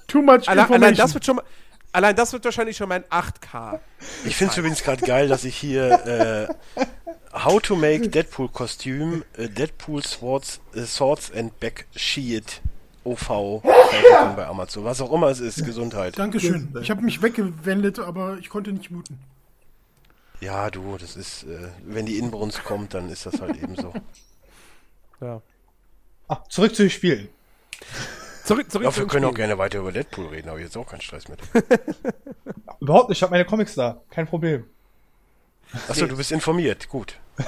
Too 0.07 0.21
much 0.21 0.47
allein, 0.47 0.65
information. 0.65 0.83
allein 0.83 0.95
das 0.95 1.13
wird 1.13 1.25
schon 1.25 1.35
mal. 1.37 1.45
Allein 1.91 2.15
das 2.15 2.33
wird 2.33 2.43
wahrscheinlich 2.43 2.75
schon 2.75 2.89
mein 2.89 3.03
8K. 3.05 3.79
Ich 4.25 4.35
finde 4.35 4.51
es 4.51 4.57
übrigens 4.57 4.83
gerade 4.83 5.05
geil, 5.05 5.29
dass 5.29 5.45
ich 5.45 5.55
hier 5.55 6.49
äh, 6.75 6.83
How 7.33 7.61
to 7.61 7.77
make 7.77 8.09
Deadpool 8.09 8.49
Kostüm, 8.49 9.23
äh, 9.37 9.47
Deadpool 9.47 10.03
Swords, 10.03 10.59
äh, 10.73 10.81
Swords 10.81 11.31
and 11.31 11.57
Back 11.61 11.87
Shield 11.95 12.61
OV 13.05 13.61
bei 14.35 14.45
Amazon. 14.45 14.83
Was 14.83 14.99
auch 14.99 15.13
immer 15.13 15.27
es 15.27 15.39
ist, 15.39 15.63
Gesundheit. 15.63 16.19
Dankeschön. 16.19 16.73
Ich 16.81 16.89
habe 16.89 17.01
mich 17.01 17.21
weggewendet, 17.21 17.99
aber 17.99 18.37
ich 18.39 18.49
konnte 18.49 18.73
nicht 18.73 18.91
muten. 18.91 19.19
Ja, 20.41 20.69
du, 20.69 20.97
das 20.97 21.15
ist, 21.15 21.43
äh, 21.43 21.69
wenn 21.85 22.05
die 22.05 22.17
Inbrunst 22.17 22.63
kommt, 22.63 22.93
dann 22.93 23.09
ist 23.09 23.25
das 23.25 23.39
halt 23.39 23.55
eben 23.61 23.75
so. 23.75 23.93
Ja. 25.21 25.41
Ah, 26.27 26.43
zurück 26.49 26.75
zu 26.75 26.83
den 26.83 26.89
Spielen. 26.89 27.29
Zurück, 28.43 28.71
zurück 28.71 28.85
Ja, 28.85 28.95
wir 28.95 29.07
können 29.07 29.25
auch 29.25 29.33
gerne 29.33 29.57
weiter 29.57 29.79
über 29.79 29.91
Deadpool 29.91 30.27
reden, 30.27 30.49
aber 30.49 30.59
jetzt 30.59 30.77
auch 30.77 30.87
keinen 30.87 31.01
Stress 31.01 31.27
mit. 31.27 31.39
Überhaupt 32.79 33.09
nicht, 33.09 33.17
ich 33.17 33.23
habe 33.23 33.31
meine 33.31 33.45
Comics 33.45 33.73
da. 33.75 34.01
Kein 34.11 34.27
Problem. 34.27 34.65
Achso, 35.87 36.05
du 36.05 36.15
bist 36.15 36.31
informiert, 36.31 36.87
gut. 36.89 37.19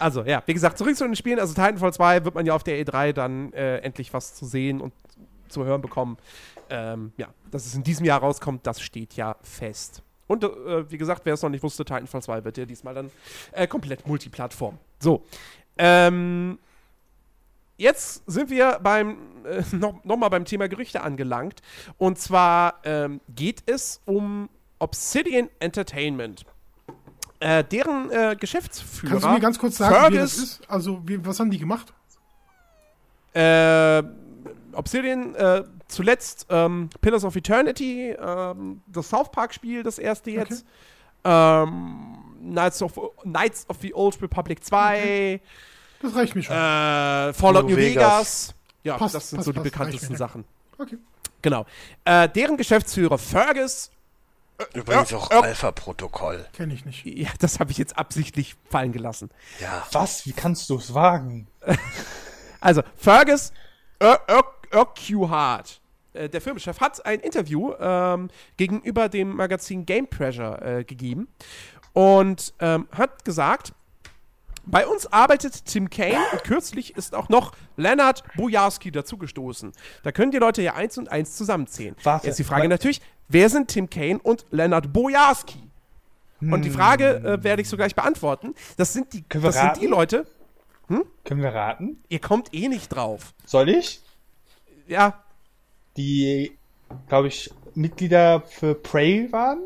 Also, 0.00 0.22
ja, 0.24 0.42
wie 0.44 0.52
gesagt, 0.52 0.76
zurück 0.76 0.96
zu 0.96 1.04
den 1.04 1.14
Spielen. 1.14 1.38
Also, 1.38 1.54
Titanfall 1.54 1.92
2 1.92 2.24
wird 2.24 2.34
man 2.34 2.44
ja 2.44 2.52
auf 2.52 2.64
der 2.64 2.84
E3 2.84 3.12
dann 3.12 3.52
äh, 3.52 3.78
endlich 3.78 4.12
was 4.12 4.34
zu 4.34 4.44
sehen 4.44 4.80
und 4.80 4.92
zu 5.48 5.64
hören 5.64 5.80
bekommen. 5.80 6.18
Ähm, 6.68 7.12
ja, 7.16 7.28
dass 7.50 7.64
es 7.64 7.74
in 7.74 7.84
diesem 7.84 8.04
Jahr 8.04 8.20
rauskommt, 8.20 8.66
das 8.66 8.80
steht 8.80 9.14
ja 9.14 9.36
fest. 9.42 10.02
Und 10.26 10.42
äh, 10.44 10.90
wie 10.90 10.98
gesagt, 10.98 11.22
wer 11.24 11.34
es 11.34 11.42
noch 11.42 11.48
nicht 11.48 11.62
wusste, 11.62 11.84
Titanfall 11.84 12.22
2 12.22 12.44
wird 12.44 12.58
ja 12.58 12.64
diesmal 12.64 12.94
dann 12.94 13.10
äh, 13.52 13.66
komplett 13.66 14.06
Multiplattform. 14.06 14.78
So. 14.98 15.22
Ähm, 15.78 16.58
jetzt 17.76 18.22
sind 18.26 18.50
wir 18.50 18.78
beim 18.82 19.16
äh, 19.44 19.62
noch, 19.76 20.02
noch 20.04 20.16
mal 20.16 20.28
beim 20.28 20.44
Thema 20.44 20.68
Gerüchte 20.68 21.02
angelangt. 21.02 21.60
Und 21.98 22.18
zwar 22.18 22.80
ähm, 22.84 23.20
geht 23.28 23.62
es 23.66 24.00
um 24.04 24.48
Obsidian 24.78 25.48
Entertainment. 25.60 26.44
Äh, 27.40 27.64
deren 27.64 28.10
äh, 28.10 28.36
Geschäftsführer. 28.38 29.12
Kannst 29.12 29.26
du 29.26 29.28
mir 29.30 29.40
ganz 29.40 29.58
kurz 29.58 29.76
sagen, 29.76 30.14
wie 30.14 30.18
das 30.18 30.34
Fergus- 30.34 30.50
ist? 30.60 30.70
Also, 30.70 31.02
wie, 31.04 31.24
was 31.24 31.40
haben 31.40 31.50
die 31.50 31.58
gemacht? 31.58 31.92
Äh, 33.34 34.02
Obsidian, 34.72 35.34
äh, 35.34 35.64
zuletzt 35.88 36.46
ähm, 36.50 36.88
Pillars 37.00 37.24
of 37.24 37.36
Eternity, 37.36 38.10
ähm, 38.10 38.82
das 38.86 39.08
South 39.08 39.30
Park-Spiel, 39.30 39.82
das 39.82 39.98
erste 39.98 40.30
jetzt. 40.30 40.64
Ähm, 41.24 42.16
Knights, 42.40 42.82
of, 42.82 42.98
Knights 43.22 43.68
of 43.68 43.78
the 43.80 43.94
Old 43.94 44.20
Republic 44.22 44.62
2, 44.62 45.40
Das 46.04 46.14
reicht 46.14 46.34
mir 46.34 46.42
schon. 46.42 46.54
äh, 46.56 47.32
Fallout 47.32 47.64
New 47.64 47.70
New 47.70 47.76
Vegas. 47.76 48.02
Vegas. 48.48 48.54
Ja, 48.84 48.98
Passt, 48.98 49.14
das 49.14 49.30
sind 49.30 49.38
passt, 49.38 49.46
so 49.46 49.52
die 49.52 49.58
passt, 49.60 49.64
bekanntesten. 49.72 50.16
Sachen. 50.16 50.44
Okay. 50.78 50.98
Genau. 51.42 51.66
Äh, 52.04 52.28
deren 52.28 52.56
Geschäftsführer 52.56 53.18
Fergus, 53.18 53.90
Übrigens 54.72 55.10
Ja, 55.10 55.16
auch 55.18 55.30
ja. 55.32 55.40
Alpha-Protokoll. 55.40 56.46
Kenne 56.52 56.74
ich 56.74 56.84
nicht. 56.84 57.04
ja, 57.04 57.28
das 57.40 57.58
habe 57.58 57.72
ich 57.72 57.78
jetzt 57.78 57.98
absichtlich 57.98 58.54
fallen 58.70 58.92
gelassen. 58.92 59.30
Ja. 59.60 59.84
Was? 59.90 60.26
Wie 60.26 60.32
kannst 60.32 60.70
du 60.70 60.76
es 60.76 60.94
wagen? 60.94 61.48
Also, 62.60 62.82
Fergus 62.96 63.52
Ur- 64.02 64.20
Ur- 64.30 64.54
Urquhart, 64.78 65.80
äh, 66.14 66.28
der 66.28 66.40
Firmenchef, 66.40 66.80
hat 66.80 67.04
ein 67.04 67.20
Interview 67.20 67.74
ähm, 67.78 68.30
gegenüber 68.56 69.08
dem 69.08 69.36
Magazin 69.36 69.84
Game 69.84 70.06
Pressure 70.08 70.62
äh, 70.62 70.84
gegeben 70.84 71.28
und 71.92 72.54
ähm, 72.60 72.88
hat 72.96 73.24
gesagt, 73.24 73.72
bei 74.66 74.86
uns 74.86 75.06
arbeitet 75.06 75.64
Tim 75.66 75.90
Kane 75.90 76.18
und 76.32 76.44
kürzlich 76.44 76.96
ist 76.96 77.14
auch 77.14 77.28
noch 77.28 77.52
Leonard 77.76 78.22
Bojarski 78.36 78.90
dazugestoßen. 78.90 79.72
Da 80.02 80.12
können 80.12 80.30
die 80.30 80.38
Leute 80.38 80.62
ja 80.62 80.74
eins 80.74 80.96
und 80.98 81.10
eins 81.10 81.36
zusammenzählen. 81.36 81.94
Warte, 82.02 82.26
Jetzt 82.26 82.38
die 82.38 82.44
Frage 82.44 82.68
natürlich, 82.68 83.00
wer 83.28 83.48
sind 83.48 83.68
Tim 83.68 83.90
Kane 83.90 84.18
und 84.22 84.46
Leonard 84.50 84.92
Bojarski? 84.92 85.58
Und 86.40 86.62
die 86.62 86.70
Frage 86.70 87.16
äh, 87.24 87.42
werde 87.42 87.62
ich 87.62 87.68
so 87.70 87.76
gleich 87.76 87.94
beantworten. 87.94 88.54
Das 88.76 88.92
sind 88.92 89.12
die, 89.14 89.24
das 89.28 89.54
sind 89.54 89.76
die 89.76 89.86
raten? 89.86 89.86
Leute, 89.86 90.26
Können 91.24 91.40
wir 91.42 91.54
raten? 91.54 92.02
ihr 92.10 92.18
kommt 92.18 92.52
eh 92.52 92.68
nicht 92.68 92.88
drauf. 92.88 93.32
Soll 93.46 93.70
ich? 93.70 94.02
Ja, 94.86 95.22
Die, 95.96 96.58
glaube 97.08 97.28
ich, 97.28 97.50
Mitglieder 97.74 98.42
für 98.42 98.74
Prey 98.74 99.32
waren? 99.32 99.60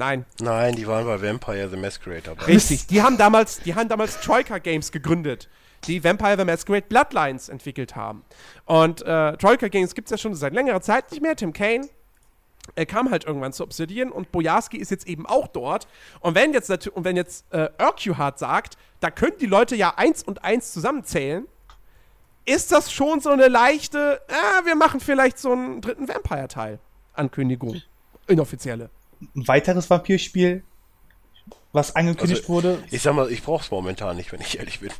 Nein. 0.00 0.24
Nein, 0.40 0.74
die 0.74 0.86
waren 0.86 1.06
bei 1.06 1.22
Vampire 1.22 1.68
the 1.68 1.76
Masquerade 1.76 2.22
dabei. 2.22 2.44
Richtig. 2.46 2.88
Die 2.88 3.02
haben 3.02 3.16
damals, 3.16 3.60
die 3.60 3.74
haben 3.74 3.88
damals 3.88 4.20
Troika 4.20 4.58
Games 4.58 4.90
gegründet, 4.90 5.48
die 5.84 6.02
Vampire 6.02 6.36
the 6.36 6.44
Masquerade 6.44 6.86
Bloodlines 6.88 7.48
entwickelt 7.48 7.94
haben. 7.94 8.24
Und 8.64 9.02
äh, 9.02 9.36
Troika 9.36 9.68
Games 9.68 9.94
gibt 9.94 10.06
es 10.06 10.10
ja 10.10 10.18
schon 10.18 10.34
seit 10.34 10.52
längerer 10.54 10.80
Zeit 10.80 11.10
nicht 11.12 11.22
mehr. 11.22 11.36
Tim 11.36 11.52
Kane 11.52 11.88
er 12.74 12.86
kam 12.86 13.10
halt 13.10 13.24
irgendwann 13.24 13.52
zu 13.52 13.64
Obsidian 13.64 14.10
und 14.12 14.32
Bojarski 14.32 14.76
ist 14.76 14.90
jetzt 14.90 15.06
eben 15.06 15.26
auch 15.26 15.48
dort. 15.48 15.86
Und 16.20 16.34
wenn 16.34 16.52
jetzt, 16.52 16.70
und 16.88 17.04
wenn 17.04 17.16
jetzt 17.16 17.44
äh, 17.52 17.68
Urquhart 17.80 18.38
sagt, 18.38 18.76
da 19.00 19.10
können 19.10 19.36
die 19.40 19.46
Leute 19.46 19.76
ja 19.76 19.94
eins 19.96 20.22
und 20.22 20.44
eins 20.44 20.72
zusammenzählen, 20.72 21.46
ist 22.44 22.72
das 22.72 22.92
schon 22.92 23.20
so 23.20 23.30
eine 23.30 23.48
leichte, 23.48 24.20
ah, 24.28 24.64
wir 24.64 24.74
machen 24.74 25.00
vielleicht 25.00 25.38
so 25.38 25.52
einen 25.52 25.80
dritten 25.80 26.08
Vampire-Teil. 26.08 26.78
Ankündigung. 27.14 27.80
Inoffizielle. 28.26 28.90
Ein 29.36 29.46
weiteres 29.48 29.90
Vampirspiel, 29.90 30.62
was 31.72 31.94
angekündigt 31.94 32.42
Also, 32.42 32.52
wurde. 32.52 32.82
Ich 32.90 33.02
sag 33.02 33.14
mal, 33.14 33.30
ich 33.30 33.42
brauch's 33.42 33.70
momentan 33.70 34.16
nicht, 34.16 34.32
wenn 34.32 34.40
ich 34.40 34.58
ehrlich 34.58 34.80
bin. 34.80 34.90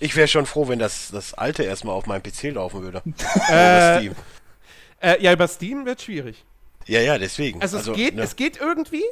Ich 0.00 0.16
wäre 0.16 0.28
schon 0.28 0.44
froh, 0.46 0.68
wenn 0.68 0.78
das, 0.78 1.10
das 1.12 1.34
alte 1.34 1.62
erstmal 1.62 1.94
auf 1.94 2.06
meinem 2.06 2.22
PC 2.22 2.52
laufen 2.54 2.82
würde. 2.82 3.02
Oder 3.48 3.98
Steam. 3.98 4.14
Äh, 5.00 5.22
ja, 5.22 5.32
über 5.32 5.48
Steam 5.48 5.86
wird 5.86 6.02
schwierig. 6.02 6.44
Ja, 6.86 7.00
ja, 7.00 7.16
deswegen. 7.16 7.62
Also, 7.62 7.78
es, 7.78 7.92
geht, 7.92 8.14
ne? 8.14 8.22
es 8.22 8.36
geht 8.36 8.60
irgendwie. 8.60 9.04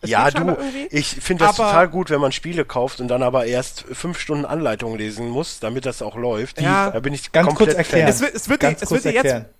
Es 0.00 0.10
ja, 0.10 0.30
geht 0.30 0.38
du, 0.40 0.46
irgendwie. 0.48 0.86
ich 0.90 1.08
finde 1.08 1.44
das 1.44 1.58
aber- 1.58 1.68
total 1.70 1.88
gut, 1.88 2.10
wenn 2.10 2.20
man 2.20 2.32
Spiele 2.32 2.64
kauft 2.64 3.00
und 3.00 3.08
dann 3.08 3.22
aber 3.22 3.46
erst 3.46 3.80
fünf 3.92 4.18
Stunden 4.18 4.44
Anleitung 4.44 4.96
lesen 4.96 5.28
muss, 5.28 5.60
damit 5.60 5.86
das 5.86 6.02
auch 6.02 6.16
läuft. 6.16 6.60
Ja. 6.60 6.90
da 6.90 7.00
bin 7.00 7.12
ich 7.14 7.30
Ganz 7.32 7.46
komplett 7.48 7.68
kurz 7.70 7.78
erklären. 7.78 8.08
Es 8.08 8.20
wird- 8.20 8.34
es 8.34 8.48
wird 8.48 8.62
dir- 8.62 8.66
Ganz 8.68 8.82
es 8.82 8.88
kurz 8.88 9.04
wird 9.04 9.14
dir 9.14 9.18
jetzt- 9.18 9.26
erklären. 9.32 9.54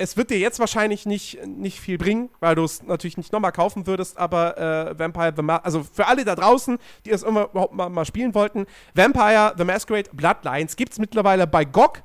Es 0.00 0.16
wird 0.16 0.30
dir 0.30 0.38
jetzt 0.38 0.58
wahrscheinlich 0.58 1.04
nicht, 1.04 1.46
nicht 1.46 1.78
viel 1.78 1.98
bringen, 1.98 2.30
weil 2.40 2.54
du 2.54 2.64
es 2.64 2.82
natürlich 2.82 3.18
nicht 3.18 3.34
nochmal 3.34 3.52
kaufen 3.52 3.86
würdest, 3.86 4.16
aber 4.16 4.56
äh, 4.56 4.98
Vampire 4.98 5.34
the 5.36 5.42
Ma 5.42 5.56
also 5.56 5.84
für 5.84 6.06
alle 6.06 6.24
da 6.24 6.34
draußen, 6.34 6.78
die 7.04 7.10
es 7.10 7.22
immer 7.22 7.50
überhaupt 7.50 7.74
mal, 7.74 7.90
mal 7.90 8.06
spielen 8.06 8.34
wollten, 8.34 8.64
Vampire 8.94 9.52
the 9.58 9.64
Masquerade 9.64 10.08
Bloodlines 10.14 10.76
gibt 10.76 10.92
es 10.92 10.98
mittlerweile 10.98 11.46
bei 11.46 11.66
GOG 11.66 12.02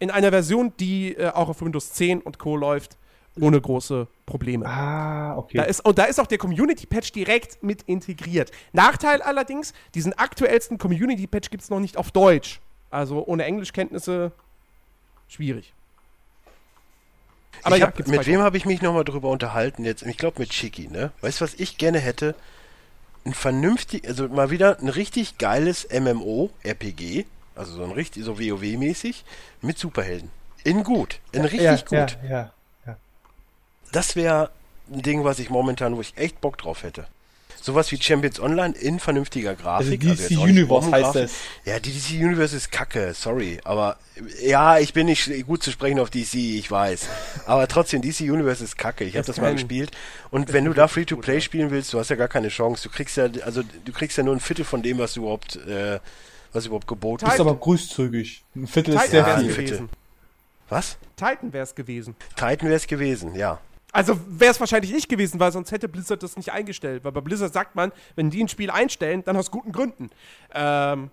in 0.00 0.10
einer 0.10 0.28
Version, 0.28 0.74
die 0.78 1.14
äh, 1.14 1.30
auch 1.30 1.48
auf 1.48 1.62
Windows 1.62 1.94
10 1.94 2.20
und 2.20 2.38
Co. 2.38 2.56
läuft, 2.56 2.98
ohne 3.40 3.58
große 3.58 4.06
Probleme. 4.26 4.66
Ah, 4.66 5.38
okay. 5.38 5.56
Da 5.56 5.62
ist, 5.62 5.80
und 5.80 5.96
da 5.96 6.04
ist 6.04 6.20
auch 6.20 6.26
der 6.26 6.36
Community-Patch 6.36 7.12
direkt 7.12 7.62
mit 7.62 7.82
integriert. 7.84 8.50
Nachteil 8.72 9.22
allerdings, 9.22 9.72
diesen 9.94 10.12
aktuellsten 10.12 10.76
Community-Patch 10.76 11.48
gibt 11.48 11.62
es 11.62 11.70
noch 11.70 11.80
nicht 11.80 11.96
auf 11.96 12.10
Deutsch. 12.10 12.60
Also 12.90 13.24
ohne 13.24 13.44
Englischkenntnisse 13.44 14.32
schwierig. 15.26 15.72
Aber 17.62 17.78
hab, 17.80 18.06
mit 18.06 18.26
wem 18.26 18.40
habe 18.40 18.56
ich 18.56 18.64
mich 18.64 18.82
nochmal 18.82 19.04
drüber 19.04 19.28
unterhalten 19.28 19.84
jetzt? 19.84 20.02
Ich 20.02 20.16
glaube 20.16 20.40
mit 20.40 20.50
Chicky, 20.50 20.88
ne? 20.88 21.12
Weißt 21.20 21.40
du, 21.40 21.44
was 21.44 21.54
ich 21.54 21.78
gerne 21.78 21.98
hätte? 21.98 22.34
Ein 23.24 23.34
vernünftig, 23.34 24.08
also 24.08 24.28
mal 24.28 24.50
wieder 24.50 24.78
ein 24.78 24.88
richtig 24.88 25.36
geiles 25.36 25.86
MMO-RPG, 25.90 27.26
also 27.54 27.74
so 27.74 27.84
ein 27.84 27.90
richtig, 27.90 28.24
so 28.24 28.38
WoW-mäßig, 28.38 29.24
mit 29.60 29.78
Superhelden. 29.78 30.30
In 30.64 30.84
gut, 30.84 31.20
in 31.32 31.42
richtig 31.42 31.62
ja, 31.62 31.76
gut. 31.76 32.18
Ja, 32.22 32.28
ja, 32.30 32.52
ja. 32.86 32.96
Das 33.92 34.16
wäre 34.16 34.50
ein 34.90 35.02
Ding, 35.02 35.24
was 35.24 35.38
ich 35.38 35.50
momentan, 35.50 35.96
wo 35.96 36.00
ich 36.00 36.16
echt 36.16 36.40
Bock 36.40 36.56
drauf 36.56 36.82
hätte. 36.82 37.06
Sowas 37.62 37.90
wie 37.92 38.00
Champions 38.00 38.40
Online 38.40 38.74
in 38.76 38.98
vernünftiger 38.98 39.54
Grafik. 39.54 40.00
Also 40.02 40.14
DC 40.14 40.30
jetzt 40.30 40.38
auch 40.38 40.46
nicht 40.46 40.56
Universe 40.56 40.90
heißt 40.90 41.16
es. 41.16 41.32
Ja, 41.64 41.78
die 41.78 41.92
DC 41.92 42.22
Universe 42.24 42.56
ist 42.56 42.72
kacke, 42.72 43.12
sorry. 43.14 43.60
Aber 43.64 43.98
ja, 44.42 44.78
ich 44.78 44.92
bin 44.94 45.06
nicht 45.06 45.30
gut 45.46 45.62
zu 45.62 45.70
sprechen 45.70 45.98
auf 46.00 46.10
DC, 46.10 46.34
ich 46.34 46.70
weiß. 46.70 47.06
Aber 47.46 47.68
trotzdem, 47.68 48.00
DC 48.02 48.20
Universe 48.20 48.64
ist 48.64 48.78
kacke. 48.78 49.04
Ich 49.04 49.14
habe 49.14 49.26
Das 49.26 49.36
das 49.36 49.42
mal 49.42 49.52
gespielt. 49.52 49.90
Und 50.30 50.52
wenn 50.52 50.64
du 50.64 50.72
da 50.72 50.88
Free-to-Play 50.88 51.40
spielen 51.40 51.70
willst, 51.70 51.92
du 51.92 51.98
hast 51.98 52.08
ja 52.10 52.16
gar 52.16 52.28
keine 52.28 52.48
Chance. 52.48 52.88
Du 52.88 52.94
kriegst 52.94 53.16
ja, 53.16 53.28
also 53.44 53.62
du 53.84 53.92
kriegst 53.92 54.16
ja 54.16 54.24
nur 54.24 54.34
ein 54.34 54.40
Viertel 54.40 54.64
von 54.64 54.82
dem, 54.82 54.98
was 54.98 55.14
du 55.14 55.20
überhaupt, 55.22 55.56
äh, 55.56 56.00
was 56.52 56.66
überhaupt 56.66 56.86
geboten 56.86 57.26
Ist 57.26 57.32
Titan- 57.32 57.48
aber 57.48 57.58
großzügig. 57.58 58.42
Ein 58.56 58.66
Viertel 58.66 58.94
ist 58.94 59.02
Titan 59.04 59.10
sehr 59.10 59.26
es 59.36 59.42
viel. 59.42 59.52
viel. 59.52 59.64
gewesen. 59.66 59.88
Was? 60.68 60.96
Titan 61.16 61.52
wäre 61.52 61.64
es 61.64 61.74
gewesen. 61.74 62.14
Titan 62.36 62.68
wäre 62.68 62.74
es 62.74 62.86
gewesen, 62.86 63.34
ja. 63.34 63.60
Also 63.92 64.18
wäre 64.28 64.52
es 64.52 64.60
wahrscheinlich 64.60 64.92
nicht 64.92 65.08
gewesen, 65.08 65.40
weil 65.40 65.52
sonst 65.52 65.72
hätte 65.72 65.88
Blizzard 65.88 66.22
das 66.22 66.36
nicht 66.36 66.52
eingestellt. 66.52 67.04
Weil 67.04 67.12
bei 67.12 67.20
Blizzard 67.20 67.52
sagt 67.52 67.74
man, 67.74 67.92
wenn 68.14 68.30
die 68.30 68.42
ein 68.42 68.48
Spiel 68.48 68.70
einstellen, 68.70 69.24
dann 69.24 69.36
aus 69.36 69.50
guten 69.50 69.72
Gründen. 69.72 70.10
Ähm, 70.54 71.10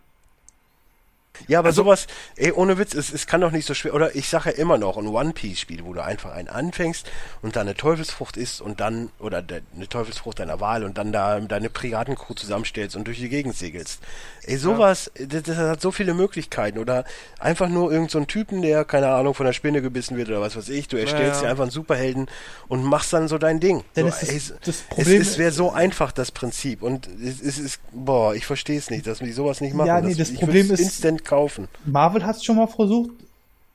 Ja, 1.48 1.60
aber 1.60 1.68
Also- 1.70 1.84
sowas, 1.84 2.08
ey, 2.36 2.52
ohne 2.52 2.78
Witz, 2.78 2.94
es, 2.94 3.12
es 3.14 3.28
kann 3.28 3.42
doch 3.42 3.52
nicht 3.52 3.66
so 3.68 3.74
schwer. 3.74 3.94
Oder 3.94 4.16
ich 4.16 4.30
sage 4.30 4.50
ja 4.52 4.56
immer 4.58 4.78
noch, 4.78 4.98
ein 4.98 5.08
One-Piece-Spiel, 5.08 5.86
wo 5.86 5.94
du 5.94 6.04
einfach 6.04 6.32
einen 6.34 6.48
anfängst 6.48 7.10
und 7.42 7.56
dann 7.56 7.68
eine 7.68 7.76
Teufelsfrucht 7.76 8.38
isst 8.38 8.62
und 8.62 8.80
dann, 8.80 9.10
oder 9.20 9.42
de, 9.42 9.62
eine 9.76 9.88
Teufelsfrucht 9.88 10.40
deiner 10.40 10.60
Wahl 10.60 10.84
und 10.84 10.98
dann 10.98 11.12
da 11.12 11.40
deine 11.40 11.70
Piratencrew 11.70 12.34
zusammenstellst 12.34 12.96
und 12.96 13.06
durch 13.08 13.20
die 13.20 13.30
Gegend 13.30 13.56
segelst. 13.56 14.00
Ey, 14.44 14.58
sowas, 14.58 15.12
das, 15.16 15.44
das 15.44 15.58
hat 15.58 15.82
so 15.82 15.92
viele 15.92 16.14
Möglichkeiten. 16.14 16.80
Oder 16.80 17.04
einfach 17.40 17.70
nur 17.70 17.92
irgendein 17.92 18.10
so 18.22 18.26
Typen, 18.26 18.62
der, 18.62 18.86
keine 18.86 19.10
Ahnung, 19.10 19.34
von 19.34 19.46
der 19.46 19.54
Spinne 19.54 19.82
gebissen 19.82 20.18
wird 20.18 20.30
oder 20.30 20.42
was 20.42 20.56
weiß 20.56 20.70
ich. 20.70 20.88
Du 20.88 20.98
erstellst 20.98 21.42
ja. 21.42 21.48
dir 21.48 21.50
einfach 21.52 21.64
einen 21.64 21.72
Superhelden 21.72 22.28
und 22.68 22.84
machst 22.84 23.14
dann 23.14 23.28
so 23.28 23.38
dein 23.38 23.60
Ding. 23.60 23.84
Denn 23.96 24.06
so, 24.10 24.16
es 24.22 24.30
ey, 24.30 24.56
das 24.64 24.78
Problem 24.84 25.22
es, 25.22 25.30
es 25.32 25.38
wäre 25.38 25.52
so 25.52 25.72
einfach, 25.72 26.12
das 26.12 26.32
Prinzip. 26.32 26.82
Und 26.82 27.08
es, 27.22 27.42
ist, 27.42 27.80
boah, 27.92 28.34
ich 28.36 28.46
verstehe 28.46 28.78
es 28.78 28.90
nicht, 28.90 29.06
dass 29.08 29.20
die 29.20 29.32
sowas 29.32 29.62
nicht 29.62 29.74
machen. 29.74 29.88
Ja, 29.88 30.02
nee, 30.02 30.16
das 30.16 30.30
ich 30.30 30.40
Problem 30.40 30.72
ist- 30.72 30.80
instant 30.80 31.26
kaufen. 31.28 31.68
Marvel 31.86 32.26
hat 32.26 32.38
es 32.38 32.44
schon 32.44 32.56
mal 32.58 32.68
versucht. 32.68 33.12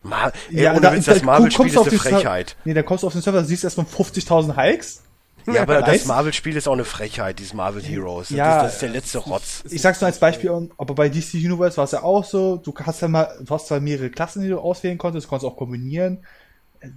Ma 0.02 0.32
ey, 0.50 0.62
Ja, 0.64 0.72
ohne 0.72 0.80
da- 0.80 0.92
Witz, 0.94 1.04
da- 1.04 1.14
das 1.14 1.22
Marvel-Spiel 1.22 1.66
ist 1.68 1.76
auf 1.78 1.86
eine 1.88 1.98
Frechheit. 1.98 2.56
Nee, 2.64 2.74
dann 2.74 2.84
kommst 2.84 3.04
du 3.04 3.06
auf 3.06 3.12
den 3.12 3.22
Server, 3.22 3.38
da 3.38 3.44
siehst 3.44 3.62
du 3.62 3.66
erstmal 3.68 3.86
50.000 3.86 4.56
Hikes. 4.56 5.02
Ja, 5.46 5.62
aber 5.62 5.80
Nice. 5.80 5.98
das 6.00 6.06
Marvel-Spiel 6.06 6.56
ist 6.56 6.68
auch 6.68 6.72
eine 6.72 6.84
Frechheit, 6.84 7.38
dieses 7.40 7.52
Marvel 7.54 7.82
Heroes. 7.82 8.28
Das, 8.28 8.36
Ja, 8.36 8.56
ist, 8.58 8.62
das 8.64 8.72
ist 8.74 8.82
der 8.82 8.88
letzte 8.90 9.18
Rotz. 9.18 9.64
Ich 9.70 9.82
sag's 9.82 10.00
nur 10.00 10.06
als 10.06 10.18
Beispiel, 10.18 10.50
aber 10.76 10.94
bei 10.94 11.08
DC 11.08 11.34
Universe 11.34 11.76
war 11.76 11.84
es 11.84 11.90
ja 11.92 12.02
auch 12.02 12.24
so, 12.24 12.56
du 12.56 12.72
hast 12.84 13.00
ja 13.02 13.08
mal, 13.08 13.28
du 13.40 13.52
hast 13.54 13.66
zwar 13.68 13.80
mehrere 13.80 14.10
Klassen, 14.10 14.42
die 14.42 14.48
du 14.48 14.58
auswählen 14.60 14.98
konntest, 14.98 15.26
konntest 15.28 15.50
auch 15.52 15.56
kombinieren. 15.56 16.18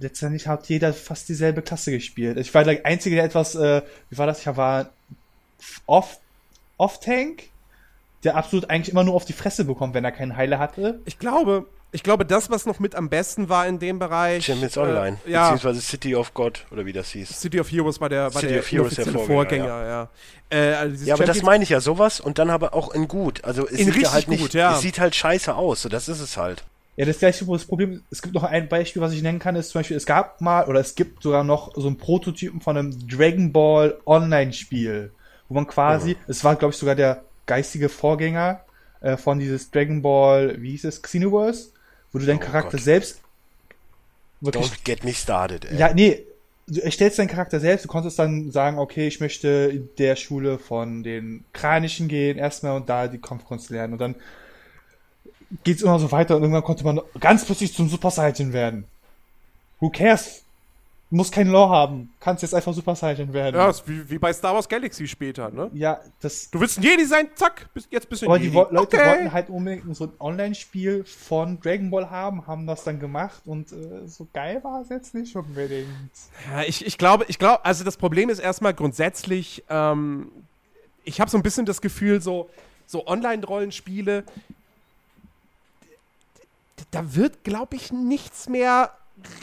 Letztendlich 0.00 0.46
hat 0.48 0.68
jeder 0.68 0.92
fast 0.92 1.28
dieselbe 1.28 1.62
Klasse 1.62 1.90
gespielt. 1.92 2.38
Ich 2.38 2.52
war 2.54 2.64
der 2.64 2.84
Einzige, 2.86 3.16
der 3.16 3.24
etwas, 3.24 3.54
äh, 3.56 3.82
wie 4.10 4.18
war 4.18 4.26
das? 4.26 4.40
Ich 4.40 4.56
war 4.56 4.90
off, 5.86 6.18
off 6.76 6.98
Tank, 7.00 7.44
der 8.24 8.36
absolut 8.36 8.70
eigentlich 8.70 8.90
immer 8.90 9.04
nur 9.04 9.14
auf 9.14 9.24
die 9.24 9.32
Fresse 9.32 9.64
bekommt, 9.64 9.94
wenn 9.94 10.04
er 10.04 10.12
keinen 10.12 10.36
Heiler 10.36 10.58
hatte. 10.58 11.00
Ich 11.04 11.18
glaube, 11.18 11.66
ich 11.92 12.02
glaube, 12.02 12.26
das, 12.26 12.50
was 12.50 12.66
noch 12.66 12.78
mit 12.78 12.94
am 12.94 13.08
besten 13.08 13.48
war 13.48 13.66
in 13.66 13.78
dem 13.78 13.98
Bereich. 13.98 14.44
Champions 14.44 14.76
Online, 14.76 15.18
Äh, 15.26 15.30
ja, 15.32 15.50
beziehungsweise 15.50 15.80
City 15.80 16.14
of 16.16 16.34
God, 16.34 16.66
oder 16.70 16.84
wie 16.84 16.92
das 16.92 17.10
hieß. 17.10 17.40
City 17.40 17.60
of 17.60 17.70
Heroes 17.70 18.00
war 18.00 18.08
der, 18.08 18.24
war 18.34 18.40
City 18.40 18.54
der 18.54 18.60
of 18.60 18.70
Heroes 18.70 18.94
der 18.96 19.06
Vorgänger, 19.06 19.26
Vorgänger, 19.26 19.86
ja. 19.86 20.08
Äh, 20.50 20.74
also 20.74 21.04
Ja, 21.04 21.14
aber 21.14 21.24
das 21.24 21.42
meine 21.42 21.64
ich 21.64 21.70
ja, 21.70 21.80
sowas 21.80 22.20
und 22.20 22.38
dann 22.38 22.50
aber 22.50 22.74
auch 22.74 22.92
in 22.92 23.08
gut. 23.08 23.44
Also 23.44 23.66
es 23.66 23.72
In 23.72 23.78
sieht 23.78 23.86
richtig 23.88 24.02
ja 24.02 24.12
halt 24.12 24.28
nicht, 24.28 24.40
gut, 24.42 24.54
ja. 24.54 24.74
es 24.74 24.80
sieht 24.80 24.98
halt 24.98 25.14
scheiße 25.14 25.54
aus, 25.54 25.82
so 25.82 25.88
das 25.88 26.08
ist 26.08 26.20
es 26.20 26.36
halt. 26.36 26.64
Ja, 26.96 27.04
das 27.04 27.18
gleiche 27.18 27.46
wo 27.46 27.54
das 27.54 27.66
Problem, 27.66 28.02
es 28.10 28.22
gibt 28.22 28.34
noch 28.34 28.42
ein 28.44 28.68
Beispiel, 28.68 29.02
was 29.02 29.12
ich 29.12 29.22
nennen 29.22 29.38
kann, 29.38 29.54
ist 29.54 29.70
zum 29.70 29.80
Beispiel, 29.80 29.96
es 29.96 30.06
gab 30.06 30.40
mal, 30.40 30.64
oder 30.66 30.80
es 30.80 30.94
gibt 30.94 31.22
sogar 31.22 31.44
noch 31.44 31.74
so 31.76 31.86
einen 31.86 31.98
Prototypen 31.98 32.60
von 32.60 32.76
einem 32.76 33.06
Dragon 33.06 33.52
Ball 33.52 33.98
Online-Spiel, 34.06 35.12
wo 35.48 35.54
man 35.54 35.66
quasi, 35.66 36.16
es 36.26 36.42
war, 36.42 36.56
glaube 36.56 36.72
ich, 36.72 36.78
sogar 36.78 36.94
der 36.94 37.22
geistige 37.46 37.88
Vorgänger 37.88 38.64
äh, 39.00 39.16
von 39.16 39.38
dieses 39.38 39.70
Dragon 39.70 40.02
Ball, 40.02 40.60
wie 40.60 40.70
hieß 40.72 40.84
es, 40.84 41.02
Xenoverse, 41.02 41.70
wo 42.12 42.18
du 42.18 42.26
deinen 42.26 42.38
Oh 42.38 42.40
Charakter 42.40 42.76
Gott. 42.76 42.84
selbst 42.84 43.20
wirklich 44.40 44.66
Don't 44.66 44.84
get 44.84 45.04
me 45.04 45.14
started, 45.14 45.64
ey. 45.64 45.78
ja, 45.78 45.94
nee, 45.94 46.24
du 46.66 46.80
erstellst 46.80 47.18
deinen 47.18 47.28
Charakter 47.28 47.60
selbst, 47.60 47.84
du 47.84 47.88
konntest 47.88 48.18
dann 48.18 48.50
sagen, 48.50 48.78
okay, 48.78 49.06
ich 49.06 49.20
möchte 49.20 49.48
in 49.72 49.88
der 49.98 50.16
Schule 50.16 50.58
von 50.58 51.02
den 51.02 51.44
Kranischen 51.52 52.08
gehen, 52.08 52.38
erstmal 52.38 52.76
und 52.76 52.88
da 52.88 53.08
die 53.08 53.18
Kampfkunst 53.18 53.70
lernen 53.70 53.94
und 53.94 54.00
dann 54.00 54.14
geht's 55.64 55.82
immer 55.82 55.98
so 55.98 56.10
weiter 56.12 56.36
und 56.36 56.42
irgendwann 56.42 56.64
konnte 56.64 56.84
man 56.84 57.00
ganz 57.20 57.44
plötzlich 57.44 57.72
zum 57.72 57.88
Super 57.88 58.10
Saiyan 58.10 58.52
werden. 58.52 58.84
Who 59.80 59.90
cares? 59.90 60.42
Du 61.08 61.14
musst 61.14 61.32
kein 61.32 61.46
Lore 61.46 61.70
haben, 61.70 62.12
kannst 62.18 62.42
jetzt 62.42 62.52
einfach 62.52 62.74
Super 62.74 62.96
Saiyan 62.96 63.32
werden. 63.32 63.54
Ja, 63.54 63.70
ist 63.70 63.88
wie, 63.88 64.10
wie 64.10 64.18
bei 64.18 64.32
Star 64.32 64.54
Wars 64.54 64.68
Galaxy 64.68 65.06
später, 65.06 65.50
ne? 65.50 65.70
Ja, 65.72 66.00
das 66.20 66.50
Du 66.50 66.58
willst 66.58 66.78
ein 66.78 66.82
Jedi 66.82 67.04
sein, 67.04 67.28
zack, 67.36 67.72
bist, 67.72 67.86
jetzt 67.92 68.08
bist 68.08 68.22
du 68.22 68.26
ein 68.26 68.30
aber 68.30 68.38
die 68.40 68.46
Jedi. 68.46 68.56
wo 68.56 68.66
Leute 68.70 68.96
okay. 68.96 69.08
wollten 69.08 69.32
halt 69.32 69.48
unbedingt 69.48 69.96
so 69.96 70.06
ein 70.06 70.12
Online-Spiel 70.18 71.04
von 71.04 71.60
Dragon 71.60 71.90
Ball 71.90 72.10
haben, 72.10 72.48
haben 72.48 72.66
das 72.66 72.82
dann 72.82 72.98
gemacht 72.98 73.42
und 73.44 73.70
äh, 73.70 74.08
so 74.08 74.26
geil 74.32 74.64
war 74.64 74.80
es 74.80 74.88
jetzt 74.88 75.14
nicht 75.14 75.36
unbedingt. 75.36 75.88
Ja, 76.50 76.62
ich, 76.62 76.84
ich 76.84 76.98
glaube, 76.98 77.24
ich 77.28 77.38
glaube, 77.38 77.64
also 77.64 77.84
das 77.84 77.96
Problem 77.96 78.28
ist 78.28 78.40
erstmal 78.40 78.74
grundsätzlich, 78.74 79.62
ähm, 79.68 80.32
ich 81.04 81.20
habe 81.20 81.30
so 81.30 81.36
ein 81.36 81.42
bisschen 81.44 81.66
das 81.66 81.80
Gefühl, 81.80 82.20
so, 82.20 82.50
so 82.84 83.06
Online-Rollenspiele, 83.06 84.24
da 86.90 87.14
wird, 87.14 87.44
glaube 87.44 87.76
ich, 87.76 87.92
nichts 87.92 88.48
mehr 88.48 88.90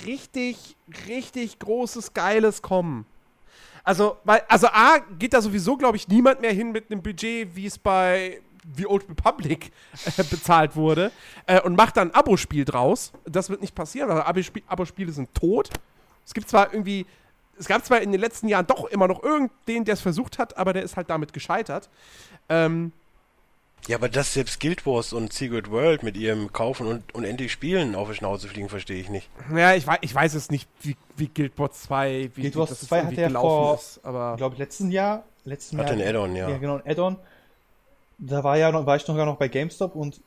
richtig, 0.05 0.75
richtig 1.07 1.59
großes, 1.59 2.13
geiles 2.13 2.61
kommen. 2.61 3.05
Also, 3.83 4.17
weil, 4.23 4.41
also 4.47 4.67
A, 4.67 4.99
geht 5.19 5.33
da 5.33 5.41
sowieso, 5.41 5.75
glaube 5.75 5.97
ich, 5.97 6.07
niemand 6.07 6.41
mehr 6.41 6.53
hin 6.53 6.71
mit 6.71 6.89
einem 6.89 7.01
Budget, 7.01 7.55
wie 7.55 7.65
es 7.65 7.77
bei 7.77 8.41
The 8.77 8.87
Old 8.87 9.09
Republic 9.09 9.71
äh, 10.05 10.23
bezahlt 10.23 10.75
wurde, 10.75 11.11
äh, 11.47 11.59
und 11.61 11.75
macht 11.75 11.97
dann 11.97 12.11
ein 12.11 12.15
Abo-Spiel 12.15 12.63
draus. 12.63 13.11
Das 13.25 13.49
wird 13.49 13.59
nicht 13.59 13.75
passieren, 13.75 14.07
weil 14.07 14.21
Abo-Spiel- 14.21 14.63
Abo-Spiele 14.67 15.11
sind 15.11 15.33
tot. 15.33 15.69
Es 16.25 16.33
gibt 16.33 16.47
zwar 16.47 16.73
irgendwie, 16.73 17.05
es 17.59 17.67
gab 17.67 17.85
zwar 17.85 17.99
in 17.99 18.13
den 18.13 18.21
letzten 18.21 18.47
Jahren 18.47 18.65
doch 18.65 18.85
immer 18.85 19.09
noch 19.09 19.21
irgendwen, 19.21 19.83
der 19.83 19.95
es 19.95 20.01
versucht 20.01 20.39
hat, 20.39 20.55
aber 20.55 20.71
der 20.71 20.83
ist 20.83 20.95
halt 20.95 21.09
damit 21.09 21.33
gescheitert. 21.33 21.89
Ähm, 22.47 22.93
Ja, 23.87 23.97
aber 23.97 24.07
dass 24.07 24.33
selbst 24.33 24.59
Guild 24.61 24.85
Wars 24.85 25.11
und 25.11 25.33
Secret 25.33 25.69
World 25.69 26.03
mit 26.03 26.15
ihrem 26.15 26.53
Kaufen 26.53 26.87
und 26.87 27.13
unendlich 27.13 27.51
Spielen 27.51 27.95
auf 27.95 28.09
die 28.09 28.15
Schnauze 28.15 28.47
fliegen, 28.47 28.69
verstehe 28.69 28.99
ich 29.01 29.09
nicht. 29.09 29.29
ja, 29.53 29.73
ich 29.75 29.85
weiß, 29.85 29.97
ich 30.01 30.15
weiß 30.15 30.33
es 30.35 30.49
nicht, 30.49 30.69
wie, 30.81 30.95
wie 31.17 31.27
Guild 31.27 31.51
Wars 31.59 31.81
2, 31.83 32.29
wie, 32.35 32.41
Guild 32.43 32.55
Wars 32.55 32.69
das 32.69 32.79
2 32.87 32.97
irgendwie 32.99 33.23
hatte 33.25 33.33
ja 33.33 33.39
vor- 33.41 33.75
ist, 33.75 33.99
aber 34.03 34.35
glaube 34.37 34.55
letzten 34.57 34.89
Jahr, 34.89 35.23
letzten 35.43 35.77
Hatte 35.79 35.95
Jahr. 35.95 36.01
ein 36.01 36.07
Add-on, 36.15 36.35
ja. 36.35 36.49
Ja, 36.49 36.57
genau, 36.57 36.75
ein 36.75 36.81
Add-on. 36.89 37.17
Da 38.19 38.41
war 38.43 38.57
ja 38.57 38.71
noch, 38.71 38.85
war 38.85 38.95
ich 38.95 39.05
noch 39.07 39.15
gar 39.17 39.25
noch 39.25 39.35
bei 39.35 39.49
GameStop 39.49 39.95
und 39.95 40.21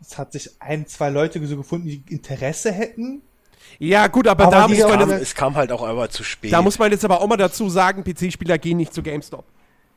es 0.00 0.16
hat 0.16 0.32
sich 0.32 0.50
ein, 0.58 0.86
zwei 0.86 1.10
Leute 1.10 1.44
so 1.46 1.56
gefunden, 1.58 1.86
die 1.88 2.02
Interesse 2.08 2.72
hätten. 2.72 3.20
ja, 3.78 4.06
gut, 4.06 4.26
aber, 4.26 4.44
Aber 4.44 4.56
da, 4.56 4.68
muss 4.68 4.78
man 4.78 4.98
Kam, 5.00 5.10
jetzt, 5.10 5.22
es 5.22 5.34
kam 5.34 5.54
halt 5.54 5.70
auch 5.70 5.82
aber 5.86 6.08
zu 6.08 6.24
spät. 6.24 6.52
da 6.52 6.62
muss 6.62 6.78
man 6.78 6.90
jetzt 6.90 7.04
aber 7.04 7.20
auch 7.20 7.26
mal 7.26 7.36
dazu 7.36 7.68
sagen, 7.68 8.02
PC-Spieler 8.04 8.56
gehen 8.56 8.78
nicht 8.78 8.94
zu 8.94 9.02
GameStop. 9.02 9.44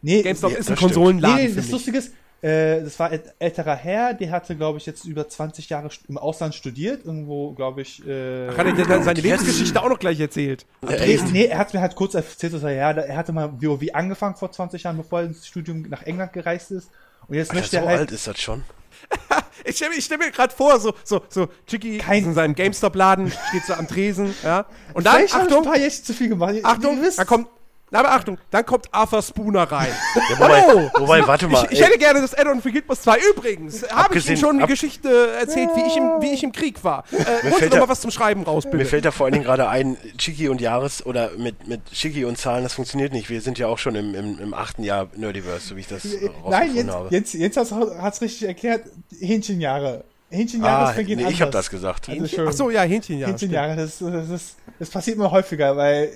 Nee, 0.02 0.22
GameStop 0.22 0.52
Ja, 0.52 0.58
ist 0.58 0.70
ein 0.70 0.76
stimmt. 0.76 0.80
Konsolenladen 0.94 1.38
nee, 1.38 1.44
nee, 1.44 1.50
für 1.50 1.56
das 1.56 1.66
mich. 1.66 1.72
Lustige 1.72 1.98
ist, 1.98 2.14
äh, 2.42 2.82
das 2.84 3.00
war 3.00 3.10
ein 3.10 3.20
älterer 3.40 3.76
Herr, 3.76 4.14
der 4.14 4.32
hatte, 4.32 4.56
glaube 4.56 4.78
ich, 4.78 4.86
jetzt 4.86 5.06
über 5.06 5.28
20 5.28 5.70
Jahre 5.70 5.90
im 6.08 6.18
Ausland 6.18 6.54
studiert, 6.54 7.06
irgendwo, 7.06 7.54
glaube 7.54 7.82
ich, 7.82 8.06
äh, 8.08 8.50
Hat 8.50 8.66
er 8.66 8.74
dir 8.74 8.86
seine 9.04 9.20
Lebensgeschichte 9.20 9.82
auch 9.82 9.90
noch 9.90 10.00
gleich 10.00 10.20
erzählt? 10.20 10.66
Nee, 10.82 10.94
echt? 10.96 11.32
nee, 11.32 11.46
er 11.46 11.58
hat 11.58 11.74
mir 11.74 11.82
halt 11.82 11.96
kurz 11.96 12.14
erzählt, 12.14 12.54
dass 12.54 12.64
er, 12.64 12.72
ja, 12.74 12.92
er 12.92 13.18
hatte 13.18 13.34
mal 13.34 13.52
WoW 13.62 13.82
angefangen 13.94 14.36
vor 14.36 14.52
20 14.52 14.84
Jahren, 14.84 14.98
bevor 14.98 15.22
er 15.22 15.26
ins 15.28 15.48
Studium 15.48 15.84
nach 15.90 16.04
England 16.04 16.34
gereist 16.34 16.72
ist. 16.72 16.90
Und 17.28 17.36
jetzt 17.36 17.50
Alter, 17.50 17.60
möchte 17.62 17.76
so 17.78 17.82
er 17.84 17.88
halt, 17.88 18.00
alt 18.00 18.12
ist 18.12 18.28
das 18.28 18.40
schon. 18.40 18.64
Ich 19.66 19.76
stelle 19.76 19.96
mir, 19.96 20.02
stell 20.02 20.18
mir 20.18 20.32
gerade 20.32 20.54
vor, 20.54 20.80
so, 20.80 20.94
so, 21.04 21.22
so, 21.30 21.48
Chicky 21.66 21.98
Kein- 21.98 22.22
ist 22.22 22.28
in 22.28 22.34
seinem 22.36 22.56
GameStop-Laden, 22.56 23.32
steht 23.50 23.66
so 23.66 23.74
am 23.74 23.88
Tresen, 23.88 24.34
ja. 24.44 24.66
Und 24.94 25.06
dann, 25.06 25.16
vielleicht 25.16 25.34
habe 25.34 25.44
ich 25.44 25.50
ein 25.50 25.54
Achtung, 25.58 25.64
paar 25.66 25.78
Jährchen 25.78 26.04
zu 26.06 26.14
viel 26.14 26.30
gemacht. 26.30 26.56
Achtung, 26.64 27.00
da 27.18 27.26
kommt, 27.26 27.48
na, 27.90 28.00
aber 28.00 28.12
Achtung, 28.12 28.38
dann 28.52 28.66
kommt 28.66 28.88
Arthur 28.92 29.22
Spooner 29.22 29.64
rein. 29.64 29.88
Ja, 30.16 30.40
wobei, 30.40 30.62
Hallo! 30.62 30.92
wobei, 30.98 31.26
warte 31.26 31.48
mal. 31.48 31.66
Ich, 31.72 31.80
ich 31.80 31.86
hätte 31.86 31.98
gerne 31.98 32.20
das 32.20 32.34
Add-on 32.34 32.62
für 32.62 32.70
Guild 32.70 32.88
Wars 32.90 33.02
2. 33.04 33.18
Übrigens, 33.32 33.90
habe 33.90 34.18
ich 34.18 34.28
Ihnen 34.28 34.38
schon 34.38 34.56
eine 34.56 34.64
ab- 34.64 34.70
Geschichte 34.70 35.32
erzählt, 35.40 35.70
wie 35.76 35.88
ich 35.88 35.96
im, 35.96 36.04
wie 36.22 36.34
ich 36.34 36.44
im 36.44 36.52
Krieg 36.52 36.84
war. 36.84 37.06
Äh, 37.12 37.50
holst 37.50 37.62
du 37.62 37.70
noch 37.70 37.78
mal 37.78 37.90
was 37.90 38.02
zum 38.02 38.12
Schreiben 38.12 38.44
raus, 38.44 38.66
mir 38.66 38.72
bitte. 38.72 38.86
fällt 38.86 39.06
da 39.06 39.12
vor 39.12 39.26
allen 39.26 39.34
Dingen 39.34 39.46
gerade 39.46 39.70
ein, 39.70 39.96
Chiki 40.18 40.50
und 40.50 40.60
Jahres 40.60 41.06
oder 41.06 41.32
mit, 41.38 41.68
mit 41.68 41.80
Chiki 41.92 42.26
und 42.26 42.38
Zahlen, 42.38 42.64
das 42.64 42.74
funktioniert 42.74 43.14
nicht. 43.14 43.30
Wir 43.30 43.40
sind 43.40 43.58
ja 43.58 43.68
auch 43.68 43.78
schon 43.78 43.96
im, 43.96 44.14
im, 44.16 44.38
im 44.40 44.54
achten 44.54 44.84
Jahr 44.84 45.08
Nerdiverse, 45.16 45.68
so 45.70 45.76
wie 45.78 45.80
ich 45.82 45.88
das 45.88 46.04
äh, 46.04 46.30
Nein, 46.50 46.76
jetzt, 46.76 46.90
habe. 46.90 47.08
jetzt, 47.12 47.34
jetzt 47.36 47.58
hat 47.58 48.14
es 48.14 48.22
richtig 48.22 48.48
erklärt. 48.50 48.82
Hähnchenjahre. 49.18 50.04
ah, 50.04 50.36
Hähnchenjahre 50.36 51.02
ist 51.02 51.08
nee, 51.08 51.30
ich 51.30 51.42
habe 51.42 51.52
das 51.52 51.70
gesagt. 51.70 52.10
Also. 52.10 52.46
Ach 52.48 52.52
so, 52.52 52.70
ja, 52.70 52.82
Hähnchen, 52.82 53.18
ja. 53.20 53.28
stimmt. 53.28 53.42
Hähnchenjahre, 53.42 53.76
das, 53.78 54.00
das, 54.00 54.30
das, 54.30 54.56
das 54.78 54.90
passiert 54.90 55.18
mir 55.18 55.32
häufiger, 55.32 55.78
weil 55.78 56.12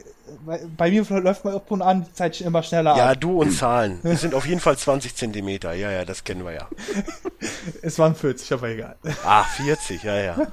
bei 0.77 0.89
mir 0.89 1.03
läuft 1.09 1.45
man 1.45 1.55
ab 1.55 1.69
und 1.71 1.81
an 1.81 2.03
die 2.03 2.13
Zeit 2.13 2.39
immer 2.41 2.63
schneller 2.63 2.95
Ja, 2.97 3.09
ab. 3.11 3.21
du 3.21 3.41
und 3.41 3.51
Zahlen. 3.51 3.99
Das 4.03 4.21
sind 4.21 4.33
auf 4.33 4.45
jeden 4.45 4.59
Fall 4.59 4.77
20 4.77 5.15
Zentimeter. 5.15 5.73
Ja, 5.73 5.91
ja, 5.91 6.05
das 6.05 6.23
kennen 6.23 6.43
wir 6.45 6.53
ja. 6.53 6.67
Es 7.81 7.97
waren 7.99 8.15
40, 8.15 8.53
aber 8.53 8.69
egal. 8.69 8.95
Ah, 9.25 9.43
40, 9.43 10.03
ja, 10.03 10.15
ja. 10.17 10.37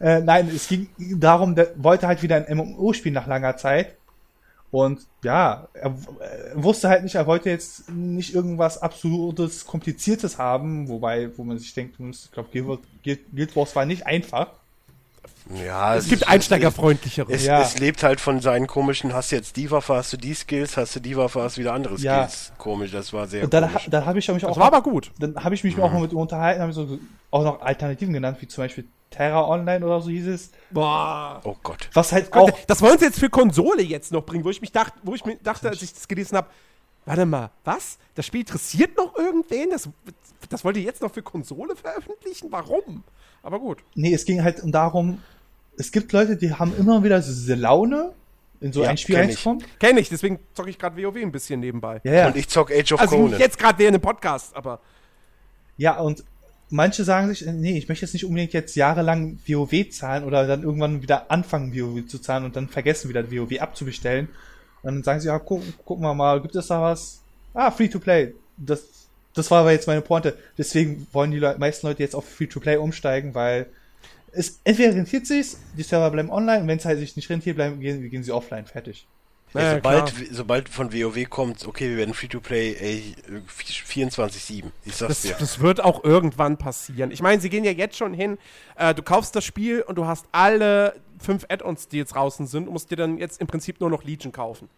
Äh, 0.00 0.20
nein, 0.20 0.50
es 0.52 0.66
ging 0.66 0.88
darum, 0.98 1.54
der 1.54 1.72
wollte 1.76 2.06
halt 2.06 2.22
wieder 2.22 2.36
ein 2.36 2.56
MMO 2.56 2.94
spielen 2.94 3.14
nach 3.14 3.26
langer 3.26 3.56
Zeit. 3.58 3.94
Und 4.70 5.06
ja, 5.22 5.68
er, 5.74 5.94
er 6.18 6.62
wusste 6.62 6.88
halt 6.88 7.02
nicht, 7.02 7.14
er 7.16 7.26
wollte 7.26 7.50
jetzt 7.50 7.90
nicht 7.90 8.34
irgendwas 8.34 8.80
absurdes, 8.80 9.66
kompliziertes 9.66 10.38
haben, 10.38 10.88
wobei, 10.88 11.36
wo 11.36 11.44
man 11.44 11.58
sich 11.58 11.74
denkt, 11.74 11.98
hm, 11.98 12.10
ich 12.10 12.32
glaube, 12.32 12.48
Guild 13.04 13.54
Wars 13.54 13.76
war 13.76 13.84
nicht 13.84 14.06
einfach. 14.06 14.48
Ja, 15.54 15.94
Es 15.96 16.08
gibt 16.08 16.28
einsteigerfreundlichere. 16.28 17.30
Es, 17.32 17.44
Ja. 17.44 17.62
es 17.62 17.78
lebt 17.78 18.02
halt 18.02 18.20
von 18.20 18.40
seinen 18.40 18.66
komischen, 18.66 19.12
hast 19.12 19.32
du 19.32 19.36
jetzt 19.36 19.56
die 19.56 19.70
Waffe, 19.70 19.94
hast 19.94 20.12
du 20.12 20.16
die 20.16 20.34
Skills, 20.34 20.76
hast 20.76 20.96
du 20.96 21.00
die 21.00 21.16
Waffe, 21.16 21.42
hast 21.42 21.56
du 21.56 21.60
wieder 21.60 21.72
andere 21.74 21.96
Ja. 21.96 22.28
Skills. 22.28 22.52
Komisch, 22.58 22.90
das 22.92 23.12
war 23.12 23.26
sehr 23.26 23.44
Und 23.44 23.52
dann, 23.54 23.64
komisch. 23.68 23.86
ha- 23.86 23.90
dann 23.90 24.06
habe 24.06 24.18
ich 24.18 24.28
mich 24.28 24.44
auch 24.44 24.48
Das 24.50 24.58
war 24.58 24.66
aber 24.66 24.82
gut. 24.82 25.10
dann 25.18 25.36
habe 25.42 25.54
ich 25.54 25.64
mich 25.64 25.78
auch 25.80 25.92
mal 25.92 26.00
mit 26.00 26.12
ihm 26.12 26.18
unterhalten, 26.18 26.60
habe 26.60 26.70
ich 26.70 26.76
so 26.76 26.98
auch 27.30 27.44
noch 27.44 27.60
Alternativen 27.60 28.12
genannt, 28.14 28.38
wie 28.40 28.48
zum 28.48 28.64
Beispiel 28.64 28.86
Terra 29.10 29.46
Online 29.46 29.84
oder 29.84 30.00
so 30.00 30.08
hieß 30.10 30.26
es. 30.28 30.50
Boah. 30.70 31.40
Oh 31.44 31.56
Gott. 31.62 31.90
Was 31.92 32.12
halt 32.12 32.32
auch. 32.32 32.50
Das 32.66 32.80
wollen 32.80 32.98
sie 32.98 33.04
jetzt 33.06 33.18
für 33.18 33.28
Konsole 33.28 33.82
jetzt 33.82 34.10
noch 34.12 34.22
bringen, 34.24 34.44
wo 34.44 34.50
ich 34.50 34.60
mich 34.62 34.72
dachte, 34.72 34.98
wo 35.02 35.14
ich 35.14 35.24
mir 35.26 35.36
dachte, 35.36 35.68
als 35.68 35.82
ich 35.82 35.92
das 35.92 36.08
gelesen 36.08 36.36
habe, 36.36 36.48
Warte 37.04 37.26
mal, 37.26 37.50
was? 37.64 37.98
Das 38.14 38.26
Spiel 38.26 38.42
interessiert 38.42 38.96
noch 38.96 39.16
irgendwen? 39.18 39.70
Das, 39.70 39.88
das 40.48 40.64
wollt 40.64 40.76
ihr 40.76 40.84
jetzt 40.84 41.02
noch 41.02 41.12
für 41.12 41.20
Konsole 41.20 41.74
veröffentlichen? 41.74 42.46
Warum? 42.52 43.02
Aber 43.42 43.58
gut. 43.58 43.78
Nee, 43.96 44.14
es 44.14 44.24
ging 44.24 44.44
halt 44.44 44.62
darum, 44.66 45.20
es 45.76 45.92
gibt 45.92 46.12
Leute, 46.12 46.36
die 46.36 46.52
haben 46.54 46.74
immer 46.76 47.02
wieder 47.04 47.20
so 47.22 47.32
diese 47.32 47.54
Laune, 47.54 48.12
in 48.60 48.72
so 48.72 48.82
Ja, 48.82 48.90
ein 48.90 48.96
Spiel 48.96 49.16
kenn 49.16 49.24
ich. 49.24 49.30
reinzukommen. 49.36 49.64
Kenn 49.80 49.96
ich, 49.98 50.08
deswegen 50.08 50.38
zocke 50.54 50.70
ich 50.70 50.78
gerade 50.78 51.02
WoW 51.02 51.16
ein 51.16 51.32
bisschen 51.32 51.60
nebenbei. 51.60 52.00
Ja, 52.04 52.12
ja. 52.12 52.26
Und 52.28 52.36
ich 52.36 52.48
zock 52.48 52.70
Age 52.70 52.92
of 52.92 53.00
also 53.00 53.16
Conan. 53.16 53.40
jetzt 53.40 53.58
gerade 53.58 53.78
während 53.78 53.94
dem 53.96 54.02
Podcast, 54.02 54.54
aber 54.54 54.80
Ja, 55.76 55.98
und 55.98 56.22
manche 56.70 57.02
sagen 57.04 57.28
sich, 57.28 57.44
nee, 57.46 57.76
ich 57.76 57.88
möchte 57.88 58.04
jetzt 58.06 58.12
nicht 58.12 58.24
unbedingt 58.24 58.52
jetzt 58.52 58.76
jahrelang 58.76 59.38
WoW 59.46 59.90
zahlen 59.90 60.24
oder 60.24 60.46
dann 60.46 60.62
irgendwann 60.62 61.02
wieder 61.02 61.30
anfangen, 61.30 61.74
WoW 61.74 62.06
zu 62.06 62.18
zahlen 62.20 62.44
und 62.44 62.54
dann 62.56 62.68
vergessen 62.68 63.08
wieder 63.08 63.30
WoW 63.32 63.60
abzubestellen. 63.60 64.28
Und 64.82 64.94
dann 64.94 65.02
sagen 65.02 65.20
sie, 65.20 65.26
ja, 65.28 65.38
guck, 65.38 65.62
gucken 65.84 66.04
wir 66.04 66.14
mal, 66.14 66.40
gibt 66.40 66.54
es 66.54 66.68
da 66.68 66.80
was? 66.80 67.20
Ah, 67.54 67.70
Free-to-Play. 67.70 68.34
Das, 68.56 68.82
das 69.34 69.50
war 69.50 69.60
aber 69.60 69.72
jetzt 69.72 69.86
meine 69.86 70.00
Pointe. 70.02 70.36
Deswegen 70.56 71.06
wollen 71.12 71.30
die 71.30 71.38
Leu 71.38 71.56
meisten 71.58 71.86
Leute 71.86 72.02
jetzt 72.02 72.14
auf 72.14 72.28
Free-to-Play 72.28 72.76
umsteigen, 72.76 73.34
weil 73.34 73.66
es 74.32 74.60
entweder 74.64 74.94
rentiert 74.94 75.26
sich's, 75.26 75.58
die 75.76 75.82
Server 75.82 76.10
bleiben 76.10 76.30
online 76.30 76.62
und 76.62 76.68
wenn 76.68 76.78
es 76.78 76.84
halt 76.84 76.98
sich 76.98 77.16
nicht 77.16 77.28
rentiert, 77.30 77.56
bleiben, 77.56 77.80
gehen, 77.80 78.08
gehen 78.10 78.22
sie 78.22 78.32
offline, 78.32 78.66
fertig. 78.66 79.06
Ja, 79.54 79.60
Ja, 79.60 79.74
sobald, 79.74 80.14
klar. 80.14 80.28
sobald 80.30 80.68
von 80.70 80.92
WoW 80.92 81.28
kommt, 81.28 81.66
okay, 81.66 81.90
wir 81.90 81.98
werden 81.98 82.14
Free-to-Play, 82.14 82.74
ey, 82.74 83.14
24-7. 83.86 84.64
Ich 84.84 84.96
sag's 84.96 85.08
das, 85.08 85.22
dir. 85.22 85.36
das 85.38 85.60
wird 85.60 85.84
auch 85.84 86.04
irgendwann 86.04 86.56
passieren. 86.56 87.10
Ich 87.10 87.20
meine, 87.20 87.40
sie 87.40 87.50
gehen 87.50 87.64
ja 87.64 87.72
jetzt 87.72 87.96
schon 87.96 88.14
hin, 88.14 88.38
äh, 88.76 88.94
du 88.94 89.02
kaufst 89.02 89.36
das 89.36 89.44
Spiel 89.44 89.82
und 89.82 89.96
du 89.96 90.06
hast 90.06 90.26
alle 90.32 90.94
fünf 91.18 91.44
Add-ons, 91.48 91.88
die 91.88 91.98
jetzt 91.98 92.14
draußen 92.14 92.46
sind, 92.46 92.66
und 92.66 92.72
musst 92.72 92.90
dir 92.90 92.96
dann 92.96 93.18
jetzt 93.18 93.40
im 93.40 93.46
Prinzip 93.46 93.80
nur 93.80 93.90
noch 93.90 94.04
Legion 94.04 94.32
kaufen. 94.32 94.68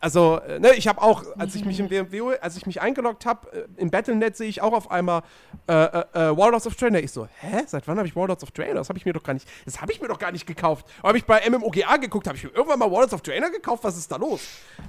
Also, 0.00 0.38
äh, 0.40 0.60
ne, 0.60 0.74
ich 0.74 0.86
habe 0.86 1.02
auch, 1.02 1.24
als 1.38 1.56
ich 1.56 1.64
mich 1.64 1.80
im 1.80 1.90
WoW, 1.90 2.38
als 2.40 2.56
ich 2.56 2.66
mich 2.66 2.80
eingeloggt 2.80 3.26
habe, 3.26 3.52
äh, 3.52 3.66
im 3.76 3.90
Battlenet 3.90 4.36
sehe 4.36 4.48
ich 4.48 4.62
auch 4.62 4.72
auf 4.72 4.90
einmal 4.90 5.22
äh, 5.68 5.72
äh, 5.72 6.04
äh, 6.12 6.36
Warlords 6.36 6.68
of 6.68 6.76
Draenor. 6.76 7.00
Ich 7.00 7.10
so, 7.10 7.26
hä? 7.40 7.62
Seit 7.66 7.88
wann 7.88 7.98
habe 7.98 8.06
ich 8.06 8.14
Warlords 8.14 8.44
of 8.44 8.52
Draenor? 8.52 8.76
Das 8.76 8.88
habe 8.88 8.98
ich 8.98 9.04
mir 9.04 9.12
doch 9.12 9.24
gar 9.24 9.34
nicht, 9.34 9.48
das 9.64 9.80
habe 9.80 9.90
ich 9.90 10.00
mir 10.00 10.06
doch 10.06 10.20
gar 10.20 10.30
nicht 10.30 10.46
gekauft. 10.46 10.86
Habe 11.02 11.18
ich 11.18 11.24
bei 11.24 11.42
MMOGA 11.50 11.96
geguckt, 11.96 12.28
habe 12.28 12.36
ich 12.36 12.44
mir 12.44 12.50
irgendwann 12.50 12.78
mal 12.78 12.90
Warlords 12.90 13.12
of 13.12 13.22
Draenor 13.22 13.50
gekauft? 13.50 13.82
Was 13.82 13.96
ist 13.96 14.10
da 14.12 14.16
los? 14.16 14.40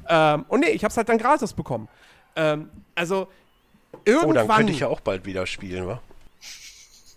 Ähm, 0.07 0.45
und 0.47 0.59
nee, 0.59 0.69
ich 0.69 0.83
habe 0.83 0.91
es 0.91 0.97
halt 0.97 1.09
dann 1.09 1.17
gratis 1.17 1.53
bekommen. 1.53 1.87
Ähm, 2.35 2.69
also, 2.93 3.27
irgendwann 4.05 4.29
Oh, 4.29 4.33
dann 4.33 4.47
könnte 4.47 4.73
ich 4.73 4.79
ja 4.81 4.89
auch 4.89 4.99
bald 4.99 5.25
wieder 5.25 5.47
spielen, 5.47 5.87
wa? 5.87 6.01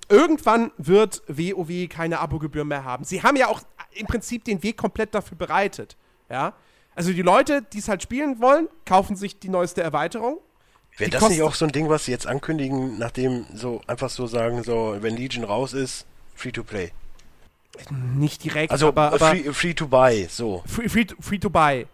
irgendwann 0.08 0.70
wird 0.76 1.22
WoW 1.26 1.88
keine 1.88 2.20
Abogebühr 2.20 2.64
mehr 2.64 2.84
haben. 2.84 3.04
Sie 3.04 3.22
haben 3.22 3.36
ja 3.36 3.48
auch 3.48 3.60
im 3.92 4.06
Prinzip 4.06 4.44
den 4.44 4.62
Weg 4.62 4.76
komplett 4.76 5.14
dafür 5.14 5.36
bereitet. 5.38 5.96
Ja? 6.28 6.52
Also 6.94 7.12
die 7.12 7.22
Leute, 7.22 7.62
die 7.72 7.78
es 7.78 7.88
halt 7.88 8.02
spielen 8.02 8.40
wollen, 8.40 8.68
kaufen 8.84 9.16
sich 9.16 9.38
die 9.38 9.48
neueste 9.48 9.82
Erweiterung. 9.82 10.38
Wäre 10.98 11.10
das 11.10 11.28
nicht 11.28 11.42
auch 11.42 11.54
so 11.54 11.64
ein 11.64 11.72
Ding, 11.72 11.88
was 11.88 12.04
sie 12.04 12.10
jetzt 12.10 12.26
ankündigen, 12.26 12.98
nachdem 12.98 13.46
so 13.54 13.80
einfach 13.86 14.10
so 14.10 14.26
sagen, 14.26 14.62
so, 14.62 14.96
wenn 15.00 15.16
Legion 15.16 15.44
raus 15.44 15.72
ist, 15.72 16.04
Free-to-Play. 16.34 16.92
Nicht 17.90 18.44
direkt, 18.44 18.70
Also 18.70 18.88
aber, 18.88 19.12
aber 19.12 19.30
free, 19.30 19.52
free 19.52 19.74
to 19.74 19.88
buy, 19.88 20.26
so. 20.28 20.62
free, 20.66 20.88
free, 20.90 21.04
to, 21.06 21.16
free 21.20 21.38
to 21.38 21.48
buy. 21.48 21.86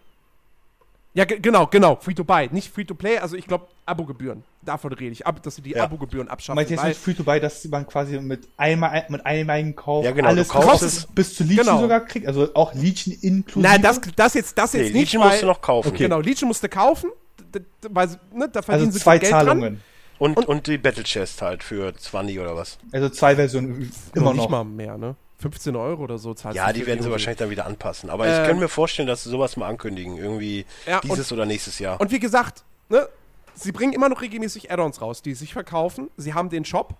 Ja, 1.19 1.25
ge- 1.25 1.39
genau, 1.41 1.67
genau, 1.67 1.97
free 1.97 2.13
to 2.13 2.23
buy. 2.23 2.47
Nicht 2.49 2.73
free 2.73 2.85
to 2.85 2.95
play, 2.95 3.17
also 3.17 3.35
ich 3.35 3.45
glaube 3.45 3.67
Abogebühren. 3.85 4.43
Davon 4.61 4.93
rede 4.93 5.11
ich, 5.11 5.27
ab, 5.27 5.43
dass 5.43 5.55
sie 5.55 5.61
die 5.61 5.71
Ja. 5.71 5.83
Abogebühren 5.83 6.29
abschaffen. 6.29 6.55
Meint 6.55 6.69
ihr 6.69 6.77
jetzt 6.77 6.85
nicht 6.85 6.99
Free-to-Buy, 6.99 7.39
dass 7.41 7.65
man 7.65 7.85
quasi 7.87 8.19
mit 8.19 8.47
einmal 8.55 9.05
mit 9.09 9.25
einmaligen 9.25 9.75
Kauf 9.75 10.05
Ja, 10.05 10.11
genau, 10.11 10.29
alles 10.29 10.47
du 10.47 10.53
kaufst 10.53 10.83
es- 10.83 11.07
bis 11.07 11.35
zu 11.35 11.43
Legion 11.43 11.65
Genau. 11.65 11.81
sogar 11.81 12.01
kriegt, 12.05 12.25
also 12.27 12.53
auch 12.55 12.73
Legion 12.73 13.15
inklusive? 13.21 13.61
Nein, 13.69 13.81
das, 13.81 13.99
das 14.15 14.33
jetzt, 14.33 14.57
das 14.57 14.73
Nee, 14.73 14.79
jetzt 14.81 14.93
nicht, 14.93 15.11
Legion 15.13 15.27
musst 15.27 15.41
du 15.41 15.45
noch 15.47 15.61
kaufen. 15.61 15.89
Okay. 15.89 16.03
Genau, 16.03 16.21
Legion 16.21 16.47
musste 16.47 16.69
kaufen, 16.69 17.09
weil, 17.89 18.07
sie- 18.09 18.17
ne, 18.33 18.47
da 18.47 18.61
verdienen 18.61 18.87
also 18.87 18.97
sie 18.97 19.03
zwei 19.03 19.17
Geld 19.17 19.33
dran. 19.33 19.45
Zahlungen. 19.45 19.81
Und, 20.19 20.37
Und- 20.37 20.47
und, 20.47 20.67
die 20.67 20.77
Battle 20.77 21.03
Chest 21.03 21.41
halt 21.41 21.63
für 21.63 21.93
20 21.95 22.39
oder 22.39 22.55
was. 22.55 22.77
Also 22.91 23.09
zwei 23.09 23.35
Versionen 23.35 23.91
immer 24.13 24.25
Noch 24.25 24.33
nicht 24.33 24.49
mal 24.49 24.63
mehr, 24.65 24.97
ne? 24.97 25.15
15 25.39 25.75
Euro 25.75 26.03
oder 26.03 26.17
so 26.17 26.33
zahlst 26.33 26.57
Ja, 26.57 26.71
die 26.73 26.85
werden 26.85 27.01
sie 27.01 27.09
wahrscheinlich 27.09 27.39
dann 27.39 27.49
wieder 27.49 27.65
anpassen. 27.65 28.09
Aber 28.09 28.27
Ähm, 28.27 28.33
ich 28.33 28.47
könnte 28.47 28.61
mir 28.61 28.69
vorstellen, 28.69 29.07
dass 29.07 29.23
sie 29.23 29.29
sowas 29.29 29.57
mal 29.57 29.67
ankündigen. 29.67 30.17
Irgendwie 30.17 30.65
Ja, 30.85 30.99
dieses 31.01 31.31
oder 31.31 31.45
nächstes 31.45 31.79
Jahr. 31.79 31.99
Und 31.99 32.11
wie 32.11 32.19
gesagt, 32.19 32.63
ne, 32.89 33.07
sie 33.55 33.71
bringen 33.71 33.93
immer 33.93 34.09
noch 34.09 34.21
regelmäßig 34.21 34.71
Add-ons 34.71 35.01
raus, 35.01 35.21
die 35.21 35.33
sich 35.33 35.53
verkaufen. 35.53 36.09
Sie 36.17 36.33
haben 36.33 36.49
den 36.49 36.65
Shop. 36.65 36.95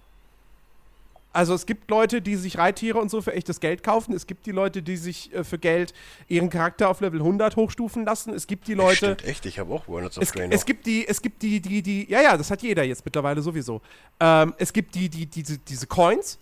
Also 1.32 1.54
es 1.54 1.68
gibt 1.68 1.92
Leute, 1.92 2.24
die 2.24 2.36
sich 2.38 2.58
Reittiere 2.58 2.98
und 2.98 3.12
so 3.12 3.22
für 3.22 3.34
echtes 3.34 3.60
Geld 3.60 3.84
kaufen. 3.84 4.16
Es 4.16 4.26
gibt 4.26 4.48
die 4.48 4.52
Leute, 4.52 4.82
die 4.82 4.98
sich 4.98 5.32
äh, 5.34 5.44
für 5.44 5.60
Geld 5.60 5.94
ihren 6.28 6.50
Charakter 6.50 6.90
auf 6.90 7.02
Level 7.02 7.20
100 7.20 7.56
hochstufen 7.56 8.04
lassen. 8.04 8.34
Es 8.34 8.48
gibt 8.48 8.68
die 8.68 8.74
Leute, 8.74 8.96
Stimmt, 8.96 9.26
echt, 9.26 9.46
ich 9.46 9.60
habe 9.60 9.72
auch 9.72 9.88
Warlords 9.88 10.18
of 10.18 10.24
es, 10.24 10.32
Draenor. 10.32 10.54
es 10.56 10.66
gibt 10.66 10.88
die, 10.88 11.08
es 11.08 11.22
gibt 11.22 11.44
die, 11.44 11.60
die, 11.60 11.84
die, 11.84 12.10
ja, 12.10 12.22
ja, 12.22 12.36
das 12.36 12.50
hat 12.50 12.64
jeder 12.64 12.84
jetzt 12.84 13.06
mittlerweile 13.06 13.44
sowieso. 13.44 13.80
Ähm, 14.20 14.56
es 14.58 14.74
gibt 14.74 14.96
die, 14.96 15.08
die, 15.08 15.28
diese, 15.28 15.60
diese 15.60 15.86
Coins, 15.86 16.40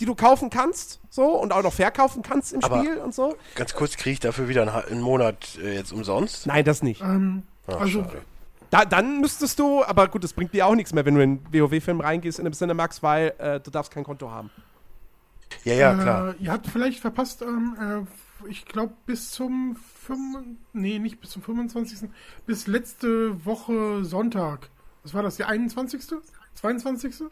die 0.00 0.06
du 0.06 0.14
kaufen 0.14 0.50
kannst, 0.50 1.00
so, 1.08 1.24
und 1.40 1.52
auch 1.52 1.62
noch 1.62 1.72
verkaufen 1.72 2.22
kannst 2.22 2.52
im 2.52 2.64
Aber- 2.64 2.78
Spiel 2.80 2.98
und 2.98 3.14
so. 3.14 3.36
Ganz 3.54 3.74
kurz, 3.74 3.96
kriege 3.96 4.14
ich 4.14 4.20
dafür 4.20 4.48
wieder 4.48 4.62
einen, 4.62 4.70
einen 4.70 5.00
Monat 5.02 5.56
äh, 5.62 5.74
jetzt 5.74 5.92
umsonst? 5.92 6.46
Nein, 6.46 6.64
das 6.64 6.82
nicht. 6.82 7.00
Ähm, 7.00 7.44
Ach, 7.66 7.80
also, 7.80 8.02
schade. 8.02 8.22
Da, 8.70 8.84
dann 8.84 9.20
müsstest 9.20 9.58
du, 9.60 9.84
aber 9.84 10.08
gut, 10.08 10.24
das 10.24 10.32
bringt 10.32 10.52
dir 10.52 10.66
auch 10.66 10.74
nichts 10.74 10.92
mehr, 10.92 11.04
wenn 11.04 11.14
du 11.14 11.22
in 11.22 11.44
den 11.44 11.62
WoW-Film 11.62 12.00
reingehst 12.00 12.40
in 12.40 12.44
dem 12.44 12.54
Cinemax, 12.54 13.04
weil 13.04 13.32
äh, 13.38 13.60
du 13.60 13.70
darfst 13.70 13.92
kein 13.92 14.02
Konto 14.02 14.30
haben. 14.30 14.50
Ja, 15.62 15.74
ja, 15.74 15.94
klar. 15.94 16.30
Äh, 16.30 16.42
ihr 16.44 16.50
habt 16.50 16.66
vielleicht 16.66 16.98
verpasst, 16.98 17.42
ähm, 17.42 17.76
äh, 18.44 18.48
ich 18.48 18.64
glaube 18.64 18.94
bis 19.06 19.30
zum 19.30 19.76
5, 20.06 20.38
nee, 20.72 20.98
nicht 20.98 21.20
bis 21.20 21.30
zum 21.30 21.42
25. 21.42 22.08
Bis 22.46 22.66
letzte 22.66 23.44
Woche 23.44 24.04
Sonntag. 24.04 24.70
Was 25.04 25.14
war 25.14 25.22
das, 25.22 25.36
der 25.36 25.48
21.? 25.48 26.18
22.? 26.54 27.26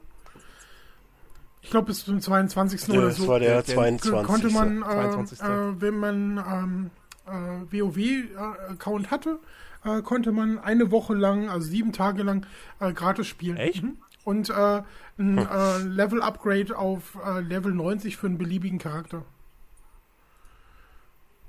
Ich 1.63 1.71
glaube 1.71 1.87
bis 1.87 2.05
zum 2.05 2.21
22. 2.21 2.89
Ja, 2.89 2.95
oder 2.99 3.07
das 3.09 3.17
so. 3.17 3.29
war 3.29 3.39
der 3.39 3.63
der- 3.63 3.75
22. 3.75 4.27
konnte 4.27 4.51
man, 4.51 4.83
äh, 4.83 4.85
22.. 4.85 5.41
äh, 5.43 5.81
wenn 5.81 5.95
man 5.97 6.39
ähm, 6.39 6.91
äh, 7.27 7.81
WoW-Account 7.81 9.11
hatte, 9.11 9.39
äh, 9.85 10.03
konnte 10.03 10.33
man 10.33 10.59
eine 10.59 10.91
Woche 10.91 11.15
lang, 11.15 11.49
also 11.49 11.67
sieben 11.69 11.93
Tage 11.93 12.23
lang, 12.25 12.47
äh, 12.81 12.93
gratis 12.93 13.27
spielen. 13.29 13.57
Echt? 13.57 13.83
Mhm. 13.83 13.97
Und 14.25 14.51
äh, 14.51 14.83
ein 15.19 15.39
äh, 15.39 15.79
Level-Upgrade 15.79 16.77
auf 16.77 17.19
äh, 17.25 17.41
Level 17.41 17.73
90 17.73 18.17
für 18.17 18.27
einen 18.27 18.39
beliebigen 18.39 18.79
Charakter. 18.79 19.25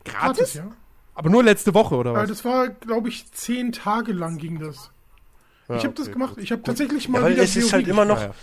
Gratis? 0.05 0.55
ja. 0.55 0.72
Aber 1.16 1.30
nur 1.30 1.43
letzte 1.43 1.74
Woche, 1.74 1.95
oder 1.95 2.11
Äh, 2.11 2.16
was? 2.16 2.30
das 2.30 2.45
war, 2.45 2.70
glaube 2.70 3.09
ich, 3.09 3.32
zehn 3.32 3.72
Tage 3.72 4.14
lang 4.14 4.38
ging 4.38 4.59
das. 4.59 4.91
Ja, 5.70 5.76
ich 5.76 5.84
habe 5.86 5.93
das 5.93 6.05
okay, 6.07 6.14
gemacht. 6.14 6.36
gut. 6.36 6.43
Ich 6.43 6.51
habe 6.51 6.64
tatsächlich 6.64 7.07
mal 7.07 7.20
Ja, 7.20 7.26
weil 7.26 7.34
wieder 7.34 7.43
es 7.43 7.55
ist 7.55 7.66
WoW 7.68 7.74
halt 7.74 7.88
immer 7.88 8.05
noch, 8.05 8.18
Naja. 8.20 8.34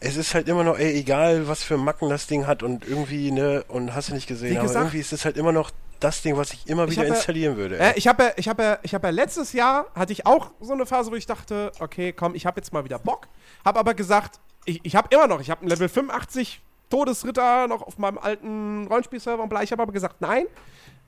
Es 0.00 0.16
ist 0.16 0.34
halt 0.34 0.48
immer 0.48 0.64
noch, 0.64 0.78
ey, 0.78 0.92
egal 0.98 1.48
was 1.48 1.62
für 1.62 1.76
Macken 1.76 2.08
das 2.08 2.26
Ding 2.26 2.46
hat 2.46 2.62
und 2.62 2.86
irgendwie, 2.86 3.30
ne, 3.30 3.64
und 3.68 3.94
hast 3.94 4.10
du 4.10 4.14
nicht 4.14 4.26
gesehen, 4.28 4.52
Wie 4.52 4.58
aber 4.58 4.66
gesagt- 4.68 4.84
irgendwie 4.86 5.00
ist 5.00 5.12
es 5.12 5.24
halt 5.24 5.36
immer 5.36 5.52
noch 5.52 5.70
das 6.00 6.22
Ding, 6.22 6.36
was 6.36 6.52
ich 6.52 6.68
immer 6.68 6.84
Ich 6.84 6.92
wieder 6.92 7.08
ja- 7.08 7.14
installieren 7.14 7.56
würde. 7.56 7.76
Äh, 7.78 7.92
ich 7.96 8.06
habe 8.06 8.22
ja, 8.24 8.30
ich 8.36 8.48
habe 8.48 8.62
ja, 8.62 8.78
ich 8.82 8.94
habe 8.94 9.06
ja 9.08 9.10
letztes 9.10 9.52
Jahr 9.52 9.86
hatte 9.96 10.12
ich 10.12 10.26
auch 10.26 10.52
so 10.60 10.72
eine 10.72 10.86
Phase, 10.86 11.10
wo 11.10 11.16
ich 11.16 11.26
dachte, 11.26 11.72
okay, 11.80 12.12
komm, 12.12 12.34
ich 12.36 12.46
habe 12.46 12.60
jetzt 12.60 12.72
mal 12.72 12.84
wieder 12.84 13.00
Bock. 13.00 13.26
Habe 13.64 13.80
aber 13.80 13.94
gesagt, 13.94 14.38
ich, 14.64 14.80
ich 14.84 14.94
habe 14.94 15.08
immer 15.10 15.26
noch, 15.26 15.40
ich 15.40 15.50
habe 15.50 15.62
einen 15.62 15.70
Level 15.70 15.88
85 15.88 16.60
Todesritter 16.90 17.66
noch 17.66 17.82
auf 17.82 17.98
meinem 17.98 18.18
alten 18.18 18.86
Rollenspielserver 18.86 19.42
und 19.42 19.48
bla. 19.48 19.62
Ich 19.62 19.72
habe 19.72 19.82
aber 19.82 19.92
gesagt, 19.92 20.20
nein, 20.20 20.44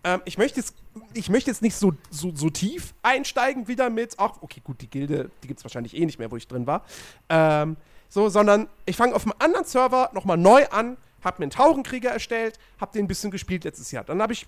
ähm, 0.02 0.20
ich 0.24 0.36
möchte 0.38 0.58
jetzt, 0.58 0.74
ich 1.14 1.28
möchte 1.30 1.50
jetzt 1.50 1.62
nicht 1.62 1.76
so, 1.76 1.92
so, 2.10 2.32
so 2.34 2.50
tief 2.50 2.92
einsteigen 3.02 3.68
wieder 3.68 3.90
mit, 3.90 4.14
ach, 4.18 4.32
okay, 4.40 4.60
gut, 4.64 4.80
die 4.80 4.90
Gilde, 4.90 5.30
die 5.42 5.48
gibt 5.48 5.60
es 5.60 5.64
wahrscheinlich 5.64 5.96
eh 5.96 6.04
nicht 6.04 6.18
mehr, 6.18 6.30
wo 6.30 6.36
ich 6.36 6.48
drin 6.48 6.66
war. 6.66 6.84
Ähm, 7.28 7.76
so, 8.10 8.28
sondern 8.28 8.68
ich 8.84 8.96
fange 8.96 9.14
auf 9.14 9.24
einem 9.24 9.34
anderen 9.38 9.64
Server 9.64 10.10
nochmal 10.12 10.36
neu 10.36 10.66
an, 10.66 10.96
habe 11.22 11.36
mir 11.38 11.44
einen 11.44 11.50
Tauchenkrieger 11.52 12.10
erstellt, 12.10 12.58
habe 12.80 12.92
den 12.92 13.04
ein 13.04 13.08
bisschen 13.08 13.30
gespielt 13.30 13.64
letztes 13.64 13.92
Jahr. 13.92 14.04
Dann 14.04 14.20
habe 14.20 14.32
ich 14.32 14.46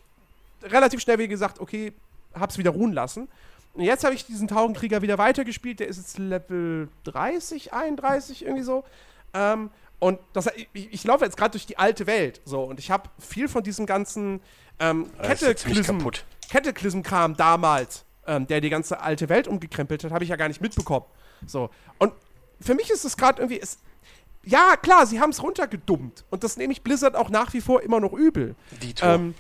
relativ 0.62 1.00
schnell 1.00 1.18
wieder 1.18 1.28
gesagt, 1.28 1.60
okay, 1.60 1.92
hab's 2.34 2.58
wieder 2.58 2.70
ruhen 2.70 2.92
lassen. 2.92 3.28
Und 3.74 3.84
jetzt 3.84 4.04
habe 4.04 4.14
ich 4.14 4.26
diesen 4.26 4.48
Tauchenkrieger 4.48 5.00
wieder 5.00 5.16
weitergespielt. 5.16 5.80
Der 5.80 5.88
ist 5.88 5.96
jetzt 5.96 6.18
Level 6.18 6.88
30, 7.04 7.72
31, 7.72 8.44
irgendwie 8.44 8.64
so. 8.64 8.84
Ähm, 9.32 9.70
und 9.98 10.18
das, 10.32 10.50
ich, 10.72 10.92
ich 10.92 11.04
laufe 11.04 11.24
jetzt 11.24 11.36
gerade 11.36 11.52
durch 11.52 11.64
die 11.64 11.78
alte 11.78 12.06
Welt. 12.06 12.40
So, 12.44 12.64
und 12.64 12.80
ich 12.80 12.90
habe 12.90 13.08
viel 13.18 13.48
von 13.48 13.62
diesem 13.62 13.86
ganzen 13.86 14.40
ähm. 14.80 15.08
Cataclysm-Kram 16.50 17.36
damals, 17.36 18.04
ähm, 18.26 18.46
der 18.46 18.60
die 18.60 18.68
ganze 18.68 19.00
alte 19.00 19.28
Welt 19.28 19.46
umgekrempelt 19.46 20.02
hat, 20.04 20.10
habe 20.10 20.24
ich 20.24 20.30
ja 20.30 20.36
gar 20.36 20.48
nicht 20.48 20.60
mitbekommen. 20.60 21.06
So. 21.46 21.70
Und 21.98 22.12
für 22.62 22.74
mich 22.74 22.90
ist 22.90 23.04
es 23.04 23.16
gerade 23.16 23.42
irgendwie. 23.42 23.60
Es, 23.60 23.78
ja, 24.44 24.76
klar, 24.76 25.06
sie 25.06 25.20
haben 25.20 25.30
es 25.30 25.42
runtergedummt. 25.42 26.24
Und 26.30 26.42
das 26.42 26.56
nehme 26.56 26.72
ich 26.72 26.82
Blizzard 26.82 27.14
auch 27.14 27.30
nach 27.30 27.52
wie 27.52 27.60
vor 27.60 27.82
immer 27.82 28.00
noch 28.00 28.12
übel. 28.12 28.56
Dito. 28.82 29.06
Ähm, 29.06 29.34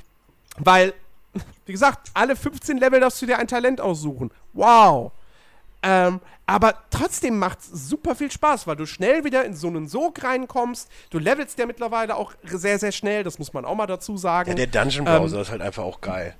weil, 0.58 0.94
wie 1.66 1.72
gesagt, 1.72 2.10
alle 2.14 2.36
15 2.36 2.78
Level 2.78 3.00
darfst 3.00 3.20
du 3.20 3.26
dir 3.26 3.38
ein 3.38 3.48
Talent 3.48 3.80
aussuchen. 3.80 4.30
Wow. 4.52 5.12
Ähm, 5.82 6.20
aber 6.46 6.74
trotzdem 6.90 7.38
macht 7.38 7.60
es 7.60 7.88
super 7.88 8.14
viel 8.14 8.30
Spaß, 8.30 8.66
weil 8.66 8.76
du 8.76 8.86
schnell 8.86 9.24
wieder 9.24 9.44
in 9.44 9.54
so 9.54 9.68
einen 9.68 9.88
Sog 9.88 10.22
reinkommst. 10.22 10.88
Du 11.10 11.18
levelst 11.18 11.58
ja 11.58 11.66
mittlerweile 11.66 12.16
auch 12.16 12.34
sehr, 12.44 12.78
sehr 12.78 12.92
schnell, 12.92 13.24
das 13.24 13.38
muss 13.38 13.52
man 13.52 13.64
auch 13.64 13.74
mal 13.74 13.86
dazu 13.86 14.16
sagen. 14.16 14.50
ja, 14.50 14.66
der 14.66 14.66
Dungeon 14.66 15.04
Browser 15.04 15.40
ist 15.40 15.50
halt 15.50 15.62
einfach 15.62 15.82
auch 15.82 16.00
geil. 16.00 16.36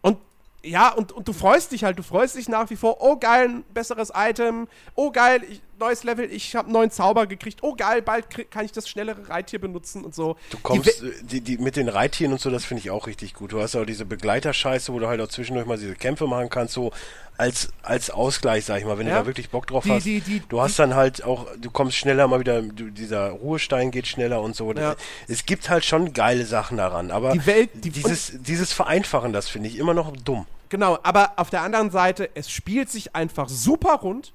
Und 0.00 0.18
ja, 0.62 0.92
und, 0.92 1.12
und 1.12 1.28
du 1.28 1.32
freust 1.32 1.72
dich 1.72 1.84
halt, 1.84 1.98
du 1.98 2.02
freust 2.02 2.36
dich 2.36 2.48
nach 2.48 2.70
wie 2.70 2.76
vor, 2.76 2.98
oh 3.00 3.16
geil, 3.16 3.48
ein 3.48 3.64
besseres 3.74 4.12
Item, 4.14 4.68
oh 4.94 5.10
geil, 5.10 5.42
ich, 5.48 5.62
neues 5.78 6.04
Level, 6.04 6.30
ich 6.30 6.54
habe 6.54 6.66
einen 6.66 6.72
neuen 6.72 6.90
Zauber 6.90 7.26
gekriegt, 7.26 7.60
oh 7.62 7.74
geil, 7.74 8.02
bald 8.02 8.50
kann 8.50 8.64
ich 8.64 8.72
das 8.72 8.88
schnellere 8.88 9.28
Reittier 9.28 9.60
benutzen 9.60 10.04
und 10.04 10.14
so. 10.14 10.36
Du 10.50 10.58
kommst, 10.58 11.02
die, 11.22 11.40
die, 11.40 11.40
die, 11.40 11.58
mit 11.58 11.76
den 11.76 11.88
Reittieren 11.88 12.32
und 12.32 12.40
so, 12.40 12.50
das 12.50 12.64
finde 12.64 12.80
ich 12.80 12.90
auch 12.90 13.06
richtig 13.06 13.34
gut. 13.34 13.52
Du 13.52 13.60
hast 13.60 13.76
auch 13.76 13.84
diese 13.84 14.04
Begleiterscheiße, 14.04 14.92
wo 14.92 14.98
du 14.98 15.08
halt 15.08 15.20
auch 15.20 15.28
zwischendurch 15.28 15.66
mal 15.66 15.78
diese 15.78 15.94
Kämpfe 15.94 16.26
machen 16.26 16.50
kannst, 16.50 16.74
so 16.74 16.92
als, 17.38 17.68
als 17.82 18.10
Ausgleich, 18.10 18.64
sag 18.64 18.78
ich 18.78 18.86
mal, 18.86 18.98
wenn 18.98 19.06
ja. 19.06 19.14
du 19.14 19.20
da 19.20 19.26
wirklich 19.26 19.50
Bock 19.50 19.66
drauf 19.66 19.84
die, 19.84 19.90
hast. 19.90 20.04
Die, 20.04 20.42
du 20.48 20.60
hast 20.60 20.78
dann 20.78 20.94
halt 20.94 21.22
auch, 21.22 21.46
du 21.58 21.70
kommst 21.70 21.96
schneller 21.96 22.26
mal 22.28 22.40
wieder, 22.40 22.62
du, 22.62 22.90
dieser 22.90 23.30
Ruhestein 23.30 23.90
geht 23.90 24.06
schneller 24.06 24.40
und 24.40 24.56
so. 24.56 24.72
Ja. 24.72 24.96
Es 25.28 25.44
gibt 25.44 25.68
halt 25.68 25.84
schon 25.84 26.12
geile 26.12 26.46
Sachen 26.46 26.78
daran, 26.78 27.10
aber 27.10 27.32
die 27.32 27.46
Welt, 27.46 27.70
dieses, 27.74 28.32
dieses 28.40 28.72
Vereinfachen, 28.72 29.32
das 29.32 29.48
finde 29.48 29.68
ich 29.68 29.78
immer 29.78 29.94
noch 29.94 30.16
dumm. 30.16 30.46
Genau, 30.68 30.98
aber 31.02 31.34
auf 31.36 31.50
der 31.50 31.62
anderen 31.62 31.90
Seite, 31.90 32.30
es 32.34 32.50
spielt 32.50 32.90
sich 32.90 33.14
einfach 33.14 33.48
super 33.48 33.94
rund. 33.96 34.32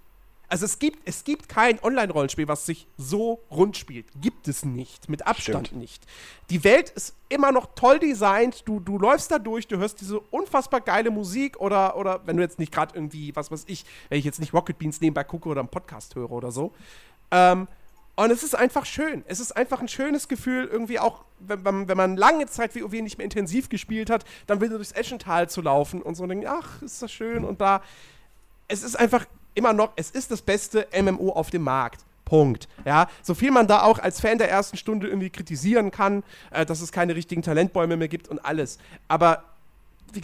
Also 0.51 0.65
es 0.65 0.79
gibt, 0.79 1.07
es 1.07 1.23
gibt 1.23 1.47
kein 1.47 1.81
Online-Rollenspiel, 1.81 2.45
was 2.49 2.65
sich 2.65 2.85
so 2.97 3.39
rund 3.49 3.77
spielt. 3.77 4.07
Gibt 4.19 4.49
es 4.49 4.65
nicht. 4.65 5.07
Mit 5.07 5.25
Abstand 5.25 5.67
Stimmt. 5.67 5.81
nicht. 5.81 6.05
Die 6.49 6.65
Welt 6.65 6.89
ist 6.89 7.15
immer 7.29 7.53
noch 7.53 7.73
toll 7.73 7.99
designt. 7.99 8.67
Du, 8.67 8.81
du 8.81 8.99
läufst 8.99 9.31
da 9.31 9.39
durch, 9.39 9.69
du 9.69 9.77
hörst 9.77 10.01
diese 10.01 10.19
unfassbar 10.19 10.81
geile 10.81 11.09
Musik 11.09 11.61
oder, 11.61 11.95
oder 11.95 12.27
wenn 12.27 12.35
du 12.35 12.43
jetzt 12.43 12.59
nicht 12.59 12.73
gerade 12.73 12.93
irgendwie, 12.93 13.33
was 13.33 13.49
weiß 13.49 13.63
ich, 13.67 13.85
wenn 14.09 14.19
ich 14.19 14.25
jetzt 14.25 14.41
nicht 14.41 14.53
Rocket 14.53 14.77
Beans 14.77 14.99
nebenbei 14.99 15.23
gucke 15.23 15.47
oder 15.47 15.61
einen 15.61 15.69
Podcast 15.69 16.15
höre 16.15 16.31
oder 16.31 16.51
so. 16.51 16.73
Ähm, 17.31 17.69
und 18.17 18.29
es 18.29 18.43
ist 18.43 18.53
einfach 18.53 18.85
schön. 18.85 19.23
Es 19.29 19.39
ist 19.39 19.53
einfach 19.53 19.79
ein 19.79 19.87
schönes 19.87 20.27
Gefühl, 20.27 20.67
irgendwie 20.69 20.99
auch, 20.99 21.23
wenn, 21.39 21.63
wenn, 21.63 21.87
wenn 21.87 21.95
man 21.95 22.17
lange 22.17 22.47
Zeit 22.47 22.75
WoW 22.75 22.91
nicht 22.91 23.17
mehr 23.17 23.23
intensiv 23.23 23.69
gespielt 23.69 24.09
hat, 24.09 24.25
dann 24.47 24.59
wieder 24.59 24.75
durchs 24.75 24.91
Eschental 24.91 25.47
zu 25.47 25.61
laufen 25.61 26.01
und 26.01 26.15
so 26.15 26.27
denken, 26.27 26.45
ach, 26.45 26.81
ist 26.81 27.01
das 27.01 27.09
schön 27.09 27.45
und 27.45 27.61
da. 27.61 27.81
Es 28.67 28.83
ist 28.83 28.99
einfach 28.99 29.25
immer 29.53 29.73
noch, 29.73 29.91
es 29.95 30.11
ist 30.11 30.31
das 30.31 30.41
beste 30.41 30.87
MMO 30.99 31.29
auf 31.29 31.49
dem 31.49 31.63
Markt. 31.63 32.05
Punkt. 32.25 32.69
Ja, 32.85 33.07
so 33.21 33.33
viel 33.33 33.51
man 33.51 33.67
da 33.67 33.83
auch 33.83 33.99
als 33.99 34.21
Fan 34.21 34.37
der 34.37 34.49
ersten 34.49 34.77
Stunde 34.77 35.07
irgendwie 35.07 35.29
kritisieren 35.29 35.91
kann, 35.91 36.23
äh, 36.51 36.65
dass 36.65 36.79
es 36.79 36.93
keine 36.93 37.13
richtigen 37.15 37.41
Talentbäume 37.41 37.97
mehr 37.97 38.07
gibt 38.07 38.29
und 38.29 38.39
alles. 38.39 38.77
Aber 39.09 39.43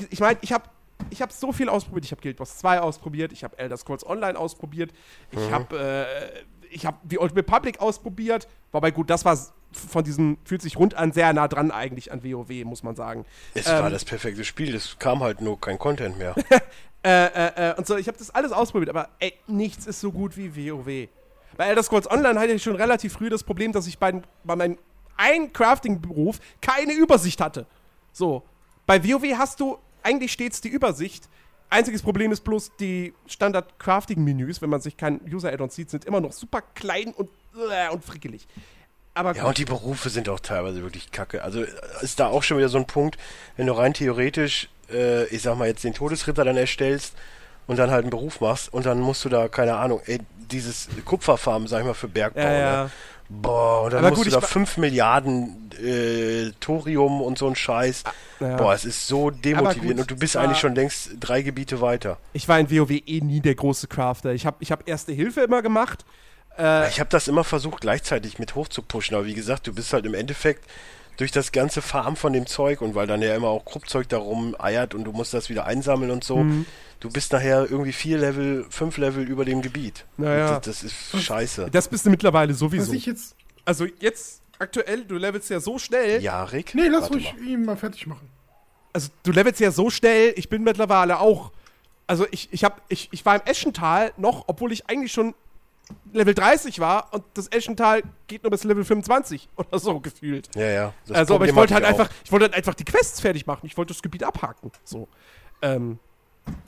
ich 0.09 0.21
meine, 0.21 0.37
ich 0.41 0.53
habe 0.53 0.63
ich 1.09 1.21
habe 1.21 1.33
so 1.33 1.51
viel 1.51 1.67
ausprobiert. 1.69 2.05
Ich 2.05 2.11
habe 2.11 2.21
Guild 2.21 2.39
Wars 2.39 2.57
2 2.59 2.79
ausprobiert, 2.79 3.31
ich 3.33 3.43
habe 3.43 3.59
Elder 3.59 3.75
Scrolls 3.75 4.05
Online 4.05 4.39
ausprobiert, 4.39 4.91
ich 5.31 5.39
mhm. 5.39 5.51
habe 5.51 5.77
äh, 5.77 6.43
ich 6.69 6.85
habe 6.85 6.97
die 7.03 7.17
Ultimate 7.17 7.43
Public 7.43 7.79
ausprobiert. 7.81 8.47
Wobei 8.71 8.91
gut, 8.91 9.09
das 9.09 9.25
war 9.25 9.37
von 9.71 10.03
diesem, 10.03 10.37
fühlt 10.43 10.61
sich 10.61 10.77
rund 10.77 10.95
an, 10.95 11.11
sehr 11.11 11.31
nah 11.33 11.47
dran 11.47 11.71
eigentlich 11.71 12.11
an 12.11 12.23
WoW, 12.23 12.63
muss 12.63 12.83
man 12.83 12.95
sagen. 12.95 13.25
Es 13.53 13.67
ähm, 13.67 13.73
war 13.73 13.89
das 13.89 14.05
perfekte 14.05 14.43
Spiel, 14.43 14.75
es 14.75 14.97
kam 14.99 15.21
halt 15.21 15.41
nur 15.41 15.59
kein 15.59 15.77
Content 15.77 16.17
mehr. 16.17 16.35
äh, 17.03 17.25
äh, 17.25 17.71
äh, 17.71 17.75
und 17.75 17.85
so, 17.85 17.97
ich 17.97 18.07
habe 18.07 18.17
das 18.17 18.29
alles 18.29 18.51
ausprobiert, 18.51 18.89
aber 18.89 19.09
ey, 19.19 19.33
nichts 19.47 19.85
ist 19.87 19.99
so 19.99 20.11
gut 20.11 20.37
wie 20.37 20.55
WoW. 20.55 21.09
Bei 21.57 21.65
Elder 21.65 21.83
Scrolls 21.83 22.09
Online 22.09 22.39
hatte 22.39 22.53
ich 22.53 22.63
schon 22.63 22.75
relativ 22.75 23.13
früh 23.13 23.29
das 23.29 23.43
Problem, 23.43 23.71
dass 23.71 23.87
ich 23.87 23.97
bei, 23.97 24.21
bei 24.43 24.55
meinem 24.55 24.77
einen 25.15 25.51
Crafting-Beruf 25.51 26.39
keine 26.61 26.93
Übersicht 26.93 27.41
hatte. 27.41 27.65
So. 28.13 28.43
Bei 28.85 29.03
WoW 29.03 29.37
hast 29.37 29.59
du 29.59 29.77
eigentlich 30.03 30.31
stets 30.31 30.61
die 30.61 30.69
Übersicht, 30.69 31.27
Einziges 31.69 32.01
Problem 32.01 32.31
ist 32.31 32.45
bloß, 32.45 32.71
die 32.79 33.13
Standard-Crafting-Menüs, 33.25 34.61
wenn 34.61 34.69
man 34.69 34.79
sich 34.79 34.95
kein 34.95 35.19
User-Add-on 35.29 35.69
sieht, 35.69 35.89
sind 35.89 36.05
immer 36.05 36.21
noch 36.21 36.31
super 36.31 36.61
klein 36.61 37.13
und, 37.13 37.29
äh, 37.69 37.89
und 37.91 38.05
frickelig. 38.05 38.47
Aber 39.17 39.35
ja, 39.35 39.45
und 39.45 39.57
die 39.57 39.65
Berufe 39.65 40.09
sind 40.09 40.29
auch 40.29 40.39
teilweise 40.39 40.83
wirklich 40.83 41.11
kacke. 41.11 41.43
Also 41.43 41.63
ist 42.01 42.19
da 42.19 42.27
auch 42.27 42.43
schon 42.43 42.57
wieder 42.57 42.69
so 42.69 42.77
ein 42.77 42.85
Punkt, 42.85 43.17
wenn 43.55 43.65
du 43.65 43.73
rein 43.73 43.95
theoretisch, 43.95 44.69
äh, 44.93 45.25
ich 45.25 45.41
sag 45.41 45.57
mal, 45.57 45.67
jetzt 45.67 45.83
den 45.83 45.95
Todesritter 45.95 46.45
dann 46.45 46.55
erstellst 46.55 47.15
und 47.65 47.79
dann 47.79 47.89
halt 47.89 48.03
einen 48.03 48.11
Beruf 48.11 48.41
machst 48.41 48.71
und 48.71 48.85
dann 48.85 48.99
musst 48.99 49.25
du 49.25 49.29
da, 49.29 49.47
keine 49.47 49.75
Ahnung, 49.75 50.01
ey, 50.05 50.19
dieses 50.51 50.87
Kupferfarmen, 51.03 51.67
sag 51.67 51.79
ich 51.79 51.87
mal, 51.87 51.95
für 51.95 52.07
Bergbau. 52.07 52.41
Ja, 52.41 52.51
ja. 52.51 52.83
Ne? 52.83 52.91
Boah, 53.29 53.83
und 53.83 53.93
dann 53.93 54.05
aber 54.05 54.11
musst 54.11 54.23
gut, 54.23 54.33
du 54.33 54.39
da 54.39 54.41
5 54.45 54.77
Milliarden 54.77 55.71
äh, 55.83 56.51
Thorium 56.59 57.21
und 57.21 57.39
so 57.39 57.47
ein 57.47 57.55
Scheiß. 57.55 58.03
Ah, 58.05 58.13
ja. 58.39 58.55
Boah, 58.55 58.73
es 58.73 58.85
ist 58.85 59.07
so 59.07 59.31
demotivierend 59.31 59.99
und 60.01 60.11
du 60.11 60.15
bist 60.15 60.37
eigentlich 60.37 60.59
schon 60.59 60.75
längst 60.75 61.09
drei 61.19 61.41
Gebiete 61.41 61.81
weiter. 61.81 62.19
Ich 62.33 62.47
war 62.47 62.59
in 62.59 62.71
WoW 62.71 62.91
eh 62.91 63.21
nie 63.21 63.41
der 63.41 63.55
große 63.55 63.87
Crafter. 63.87 64.31
Ich 64.33 64.45
habe 64.45 64.57
ich 64.59 64.71
hab 64.71 64.87
Erste 64.87 65.11
Hilfe 65.11 65.41
immer 65.41 65.61
gemacht. 65.61 66.05
Äh, 66.57 66.89
ich 66.89 66.99
habe 66.99 67.09
das 67.09 67.27
immer 67.27 67.43
versucht, 67.43 67.81
gleichzeitig 67.81 68.39
mit 68.39 68.55
hoch 68.55 68.67
zu 68.67 68.81
pushen, 68.81 69.15
aber 69.15 69.25
wie 69.25 69.33
gesagt, 69.33 69.67
du 69.67 69.73
bist 69.73 69.93
halt 69.93 70.05
im 70.05 70.13
Endeffekt 70.13 70.63
durch 71.17 71.31
das 71.31 71.51
ganze 71.51 71.81
Farm 71.81 72.15
von 72.15 72.33
dem 72.33 72.45
Zeug 72.45 72.81
und 72.81 72.93
weil 72.93 73.07
dann 73.07 73.21
ja 73.21 73.35
immer 73.35 73.47
auch 73.47 73.65
Kruppzeug 73.65 74.07
darum 74.09 74.55
eiert 74.59 74.93
und 74.93 75.03
du 75.03 75.11
musst 75.11 75.33
das 75.33 75.49
wieder 75.49 75.65
einsammeln 75.65 76.11
und 76.11 76.23
so. 76.23 76.37
Mhm 76.37 76.65
du 76.99 77.09
bist 77.09 77.31
nachher 77.31 77.69
irgendwie 77.69 77.93
vier 77.93 78.17
Level, 78.17 78.65
fünf 78.69 78.97
Level 78.97 79.23
über 79.23 79.45
dem 79.45 79.61
Gebiet. 79.61 80.05
Naja. 80.17 80.59
Das, 80.59 80.81
das, 80.81 80.83
ist 80.83 81.23
scheiße. 81.23 81.69
Das 81.71 81.87
bist 81.87 82.05
du 82.05 82.09
mittlerweile 82.09 82.55
sowieso. 82.55 82.91
Was 82.91 82.97
ich 82.97 83.05
jetzt 83.05 83.35
also 83.65 83.85
jetzt 83.99 84.41
aktuell, 84.59 85.03
du 85.03 85.17
levelst 85.17 85.49
ja 85.49 85.59
so 85.59 85.77
schnell. 85.77 86.21
Ja, 86.21 86.43
Rick. 86.45 86.73
Nee, 86.73 86.87
lass 86.87 87.11
ruhig 87.11 87.33
mal. 87.33 87.45
ihn 87.45 87.65
mal 87.65 87.75
fertig 87.75 88.07
machen. 88.07 88.29
Also 88.93 89.09
du 89.23 89.31
levelst 89.31 89.59
ja 89.59 89.71
so 89.71 89.89
schnell, 89.89 90.33
ich 90.37 90.47
bin 90.47 90.63
mittlerweile 90.63 91.19
auch. 91.19 91.51
Also 92.07 92.25
ich, 92.31 92.47
ich, 92.53 92.63
hab, 92.63 92.81
ich, 92.87 93.09
ich 93.11 93.25
war 93.25 93.35
im 93.35 93.41
Eschental 93.41 94.13
noch, 94.15 94.45
obwohl 94.47 94.71
ich 94.71 94.89
eigentlich 94.89 95.11
schon 95.11 95.35
Level 96.13 96.33
30 96.33 96.79
war 96.79 97.13
und 97.13 97.23
das 97.33 97.51
Eschental 97.51 98.03
geht 98.27 98.43
nur 98.43 98.51
bis 98.51 98.63
Level 98.63 98.83
25 98.83 99.49
oder 99.55 99.79
so 99.79 99.99
gefühlt. 99.99 100.49
Ja, 100.55 100.69
ja. 100.69 100.93
also, 101.11 101.35
aber 101.35 101.47
ich 101.47 101.55
wollte 101.55 101.73
halt 101.73 101.85
einfach, 101.85 102.09
ich 102.23 102.31
wollte 102.31 102.45
halt 102.45 102.55
einfach 102.55 102.73
die 102.73 102.85
Quests 102.85 103.19
fertig 103.19 103.45
machen. 103.45 103.65
Ich 103.65 103.77
wollte 103.77 103.93
das 103.93 104.01
Gebiet 104.01 104.23
abhaken. 104.23 104.71
So. 104.83 105.07
Ähm, 105.61 105.99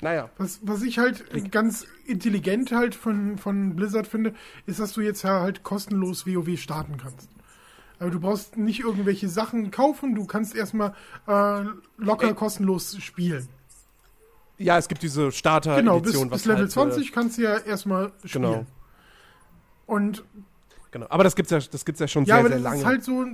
naja. 0.01 0.30
Was, 0.38 0.59
was 0.63 0.82
ich 0.82 0.99
halt 0.99 1.51
ganz 1.51 1.86
intelligent 2.05 2.72
halt 2.72 2.95
von, 2.95 3.38
von 3.38 3.76
Blizzard 3.76 4.07
finde, 4.07 4.34
ist, 4.65 4.80
dass 4.80 4.93
du 4.93 5.01
jetzt 5.01 5.24
halt 5.24 5.63
kostenlos 5.63 6.26
WoW 6.26 6.59
starten 6.59 6.97
kannst. 6.97 7.30
Aber 7.99 8.11
du 8.11 8.20
brauchst 8.20 8.57
nicht 8.57 8.80
irgendwelche 8.80 9.28
Sachen 9.28 9.72
kaufen, 9.72 10.15
du 10.15 10.26
kannst 10.26 10.55
erstmal 10.55 10.93
äh, 11.28 11.63
locker 11.97 12.30
Ey. 12.30 12.34
kostenlos 12.34 12.97
spielen. 13.01 13.47
Ja, 14.57 14.78
es 14.78 14.88
gibt 14.88 15.03
diese 15.03 15.32
Starter-Edition. 15.32 16.01
Genau, 16.01 16.26
bis, 16.26 16.30
bis 16.30 16.45
Level 16.45 16.63
halt, 16.63 16.72
20 16.72 17.07
äh, 17.07 17.11
kannst 17.11 17.38
du 17.38 17.43
ja 17.43 17.57
erstmal 17.57 18.11
spielen. 18.24 18.43
Genau. 18.43 18.65
Und 19.90 20.24
Genau. 20.92 21.06
Aber 21.10 21.24
das 21.24 21.36
gibt's 21.36 21.52
ja, 21.52 21.60
das 21.60 21.86
gibt's 21.86 22.02
ja 22.02 22.08
schon 22.08 22.26
ja, 22.26 22.36
sehr, 22.36 22.40
aber 22.40 22.50
sehr 22.50 22.60
lange. 22.60 22.80
Ist 22.80 22.86
halt 22.86 23.04
so, 23.04 23.26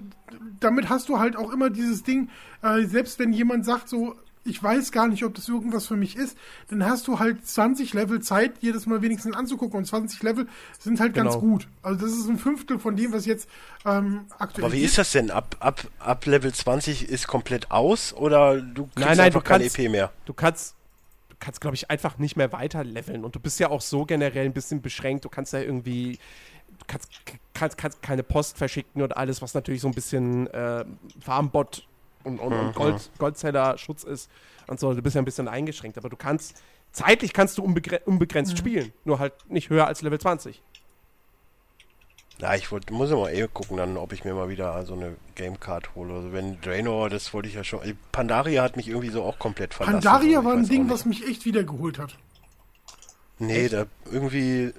damit 0.60 0.90
hast 0.90 1.08
du 1.08 1.20
halt 1.20 1.38
auch 1.38 1.54
immer 1.54 1.70
dieses 1.70 2.04
Ding, 2.04 2.30
äh, 2.62 2.84
selbst 2.84 3.18
wenn 3.18 3.32
jemand 3.32 3.66
sagt 3.66 3.88
so, 3.88 4.16
ich 4.44 4.62
weiß 4.62 4.92
gar 4.92 5.08
nicht, 5.08 5.26
ob 5.26 5.34
das 5.34 5.50
irgendwas 5.50 5.88
für 5.88 5.96
mich 5.96 6.16
ist, 6.16 6.38
dann 6.70 6.86
hast 6.86 7.08
du 7.08 7.18
halt 7.18 7.48
20 7.48 7.94
Level 7.94 8.22
Zeit, 8.22 8.54
jedes 8.60 8.86
Mal 8.86 9.02
wenigstens 9.02 9.36
anzugucken. 9.36 9.80
Und 9.80 9.86
20 9.86 10.22
Level 10.22 10.48
sind 10.78 11.00
halt 11.00 11.16
genau. 11.16 11.32
ganz 11.32 11.42
gut. 11.42 11.68
Also 11.82 12.06
das 12.06 12.16
ist 12.16 12.28
ein 12.28 12.38
Fünftel 12.38 12.78
von 12.78 12.96
dem, 12.96 13.12
was 13.12 13.26
jetzt 13.26 13.50
ähm, 13.86 14.26
aktuell 14.38 14.66
Aber 14.66 14.74
wie 14.74 14.84
ist 14.84 15.00
das 15.00 15.12
denn? 15.14 15.32
Ab, 15.32 15.56
ab, 15.60 15.82
ab 15.98 16.26
Level 16.28 16.54
20 16.54 17.10
ist 17.10 17.26
komplett 17.26 17.72
aus 17.72 18.14
oder 18.14 18.62
du 18.62 18.84
kriegst 18.84 19.00
nein, 19.00 19.18
nein, 19.18 19.20
einfach 19.28 19.42
du 19.42 19.50
kannst, 19.50 19.76
kein 19.76 19.86
EP 19.86 19.92
mehr? 19.92 20.12
Du 20.26 20.34
kannst, 20.34 20.76
du 21.36 21.46
kannst, 21.46 21.62
glaube 21.62 21.76
ich, 21.76 21.92
einfach 21.92 22.18
nicht 22.18 22.38
mehr 22.38 22.52
weiter 22.54 22.84
leveln. 22.84 23.26
Und 23.26 23.36
du 23.36 23.40
bist 23.40 23.60
ja 23.60 23.70
auch 23.70 23.82
so 23.82 24.06
generell 24.06 24.46
ein 24.46 24.54
bisschen 24.54 24.82
beschränkt. 24.82 25.26
Du 25.26 25.30
kannst 25.30 25.54
ja 25.54 25.60
irgendwie 25.60 26.18
du 26.80 26.86
kannst, 26.88 27.10
kannst, 27.54 27.78
kannst 27.78 28.02
keine 28.02 28.24
Post 28.24 28.58
verschicken 28.58 29.02
und 29.02 29.16
alles, 29.16 29.42
was 29.42 29.54
natürlich 29.54 29.82
so 29.82 29.88
ein 29.88 29.94
bisschen 29.94 30.48
äh, 30.48 30.86
Farmbot 31.20 31.88
und, 32.24 32.40
und, 32.40 32.54
und 32.54 32.68
mhm. 32.68 32.74
Gold, 32.74 33.12
Goldzeller-Schutz 33.18 34.04
ist 34.04 34.30
und 34.68 34.80
so. 34.80 34.94
Du 34.94 35.02
bist 35.02 35.16
ja 35.16 35.22
ein 35.22 35.26
bisschen 35.26 35.48
eingeschränkt, 35.48 35.98
aber 35.98 36.10
du 36.10 36.16
kannst, 36.16 36.62
zeitlich 36.92 37.34
kannst 37.34 37.58
du 37.58 37.64
unbegre 37.64 38.00
unbegrenzt 38.06 38.54
mhm. 38.54 38.58
spielen, 38.58 38.94
nur 39.04 39.20
halt 39.20 39.34
nicht 39.50 39.70
höher 39.70 39.88
als 39.88 40.02
Level 40.02 40.20
20. 40.20 40.62
Ja, 42.40 42.54
ich 42.56 42.70
wollt, 42.72 42.92
muss 42.92 43.10
ja 43.10 43.16
mal 43.16 43.34
eh 43.34 43.48
gucken, 43.48 43.78
dann, 43.78 43.96
ob 43.96 44.12
ich 44.12 44.26
mir 44.26 44.34
mal 44.34 44.50
wieder 44.50 44.86
so 44.86 44.94
eine 44.94 45.16
Gamecard 45.36 45.96
hole. 45.96 46.14
Also 46.14 46.34
wenn 46.34 46.60
Draenor, 46.62 47.10
das 47.10 47.34
wollte 47.34 47.48
ich 47.48 47.56
ja 47.56 47.64
schon. 47.64 47.80
Pandaria 48.12 48.62
hat 48.62 48.76
mich 48.76 48.90
irgendwie 48.90 49.10
so 49.10 49.24
auch 49.24 49.40
komplett 49.40 49.74
verlassen. 49.74 50.02
Pandaria 50.02 50.44
war 50.44 50.54
ein 50.54 50.68
Ding, 50.68 50.90
was 50.90 51.06
mich 51.06 51.26
echt 51.28 51.46
wiedergeholt 51.46 51.98
hat. 51.98 52.18
Nee, 53.40 53.66
echt? 53.66 53.74
da 53.74 53.86
irgendwie. 54.12 54.74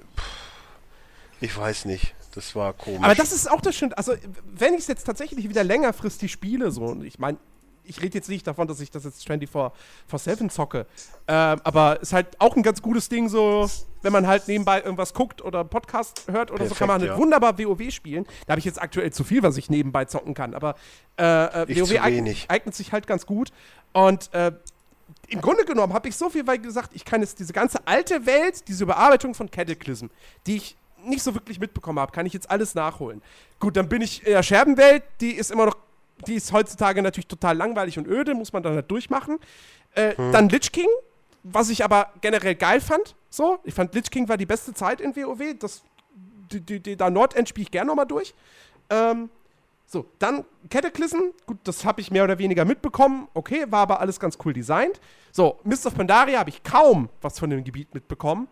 Ich 1.41 1.55
weiß 1.55 1.85
nicht. 1.85 2.13
Das 2.35 2.55
war 2.55 2.73
komisch. 2.73 3.03
Aber 3.03 3.15
das 3.15 3.31
ist 3.31 3.49
auch 3.49 3.61
das 3.61 3.75
Schöne. 3.75 3.97
Also, 3.97 4.13
wenn 4.45 4.75
ich 4.75 4.81
es 4.81 4.87
jetzt 4.87 5.05
tatsächlich 5.05 5.49
wieder 5.49 5.63
längerfristig 5.63 6.31
spiele, 6.31 6.69
so, 6.69 6.83
und 6.83 7.03
ich 7.03 7.17
meine, 7.17 7.39
ich 7.87 8.01
rede 8.01 8.15
jetzt 8.15 8.29
nicht 8.29 8.45
davon, 8.45 8.67
dass 8.67 8.79
ich 8.79 8.91
das 8.91 9.03
jetzt 9.03 9.27
24-7 9.27 10.49
zocke. 10.49 10.85
Ähm, 11.27 11.61
aber 11.63 12.01
ist 12.01 12.13
halt 12.13 12.39
auch 12.39 12.55
ein 12.55 12.63
ganz 12.63 12.81
gutes 12.81 13.09
Ding, 13.09 13.29
so, 13.29 13.69
wenn 14.01 14.13
man 14.13 14.27
halt 14.27 14.47
nebenbei 14.47 14.81
irgendwas 14.81 15.13
guckt 15.13 15.41
oder 15.43 15.63
Podcast 15.63 16.23
hört 16.27 16.51
oder 16.51 16.59
Perfekt, 16.59 16.69
so, 16.69 16.75
kann 16.75 16.87
man 16.87 17.01
halt 17.01 17.11
ja. 17.11 17.17
wunderbar 17.17 17.57
WoW 17.57 17.91
spielen. 17.91 18.25
Da 18.45 18.51
habe 18.51 18.59
ich 18.59 18.65
jetzt 18.65 18.81
aktuell 18.81 19.11
zu 19.11 19.23
viel, 19.23 19.43
was 19.43 19.57
ich 19.57 19.69
nebenbei 19.69 20.05
zocken 20.05 20.33
kann. 20.33 20.53
Aber 20.53 20.75
äh, 21.17 21.23
äh, 21.23 21.79
WoW 21.79 22.01
eignet, 22.01 22.45
eignet, 22.47 22.75
sich 22.75 22.91
halt 22.91 23.07
ganz 23.07 23.25
gut. 23.25 23.51
Und 23.93 24.33
äh, 24.33 24.51
im 25.27 25.41
Grunde 25.41 25.65
genommen 25.65 25.93
habe 25.93 26.09
ich 26.09 26.15
so 26.15 26.29
viel 26.29 26.47
weit 26.47 26.63
gesagt, 26.63 26.91
ich 26.93 27.05
kann 27.05 27.21
jetzt 27.21 27.39
diese 27.39 27.53
ganze 27.53 27.85
alte 27.85 28.25
Welt, 28.25 28.67
diese 28.67 28.83
Überarbeitung 28.83 29.33
von 29.33 29.49
Cataclysm, 29.49 30.07
die 30.45 30.57
ich 30.57 30.77
nicht 31.03 31.23
so 31.23 31.33
wirklich 31.33 31.59
mitbekommen 31.59 31.99
habe, 31.99 32.11
kann 32.11 32.25
ich 32.25 32.33
jetzt 32.33 32.49
alles 32.49 32.75
nachholen. 32.75 33.21
Gut, 33.59 33.77
dann 33.77 33.89
bin 33.89 34.01
ich 34.01 34.25
in 34.25 34.33
der 34.33 34.43
Scherbenwelt, 34.43 35.03
die 35.21 35.31
ist 35.31 35.51
immer 35.51 35.67
noch, 35.67 35.77
die 36.25 36.35
ist 36.35 36.51
heutzutage 36.51 37.01
natürlich 37.01 37.27
total 37.27 37.55
langweilig 37.57 37.97
und 37.97 38.07
öde, 38.07 38.33
muss 38.33 38.53
man 38.53 38.63
dann 38.63 38.73
halt 38.73 38.89
durchmachen. 38.89 39.39
Äh, 39.93 40.15
hm. 40.15 40.31
Dann 40.31 40.49
Lich 40.49 40.71
King, 40.71 40.87
was 41.43 41.69
ich 41.69 41.83
aber 41.83 42.11
generell 42.21 42.55
geil 42.55 42.81
fand, 42.81 43.15
so, 43.29 43.59
ich 43.63 43.73
fand 43.73 43.93
Lich 43.93 44.09
King 44.09 44.27
war 44.27 44.37
die 44.37 44.45
beste 44.45 44.73
Zeit 44.73 45.01
in 45.01 45.15
WoW. 45.15 45.57
Das, 45.59 45.83
die, 46.51 46.61
die, 46.61 46.79
die, 46.79 46.95
da 46.95 47.09
Nordend 47.09 47.49
spiele 47.49 47.63
ich 47.63 47.71
gerne 47.71 47.87
nochmal 47.87 48.07
durch. 48.07 48.33
Ähm, 48.89 49.29
so, 49.85 50.05
dann 50.19 50.43
Cataclysm, 50.69 51.31
gut, 51.45 51.59
das 51.63 51.85
habe 51.85 52.01
ich 52.01 52.11
mehr 52.11 52.23
oder 52.23 52.39
weniger 52.39 52.65
mitbekommen. 52.65 53.27
Okay, 53.33 53.65
war 53.69 53.81
aber 53.81 54.01
alles 54.01 54.19
ganz 54.19 54.37
cool 54.43 54.53
designt. 54.53 54.99
So, 55.31 55.59
Mist 55.63 55.85
of 55.85 55.95
Pandaria 55.95 56.39
habe 56.39 56.49
ich 56.49 56.63
kaum 56.63 57.09
was 57.21 57.39
von 57.39 57.49
dem 57.49 57.63
Gebiet 57.63 57.93
mitbekommen. 57.93 58.47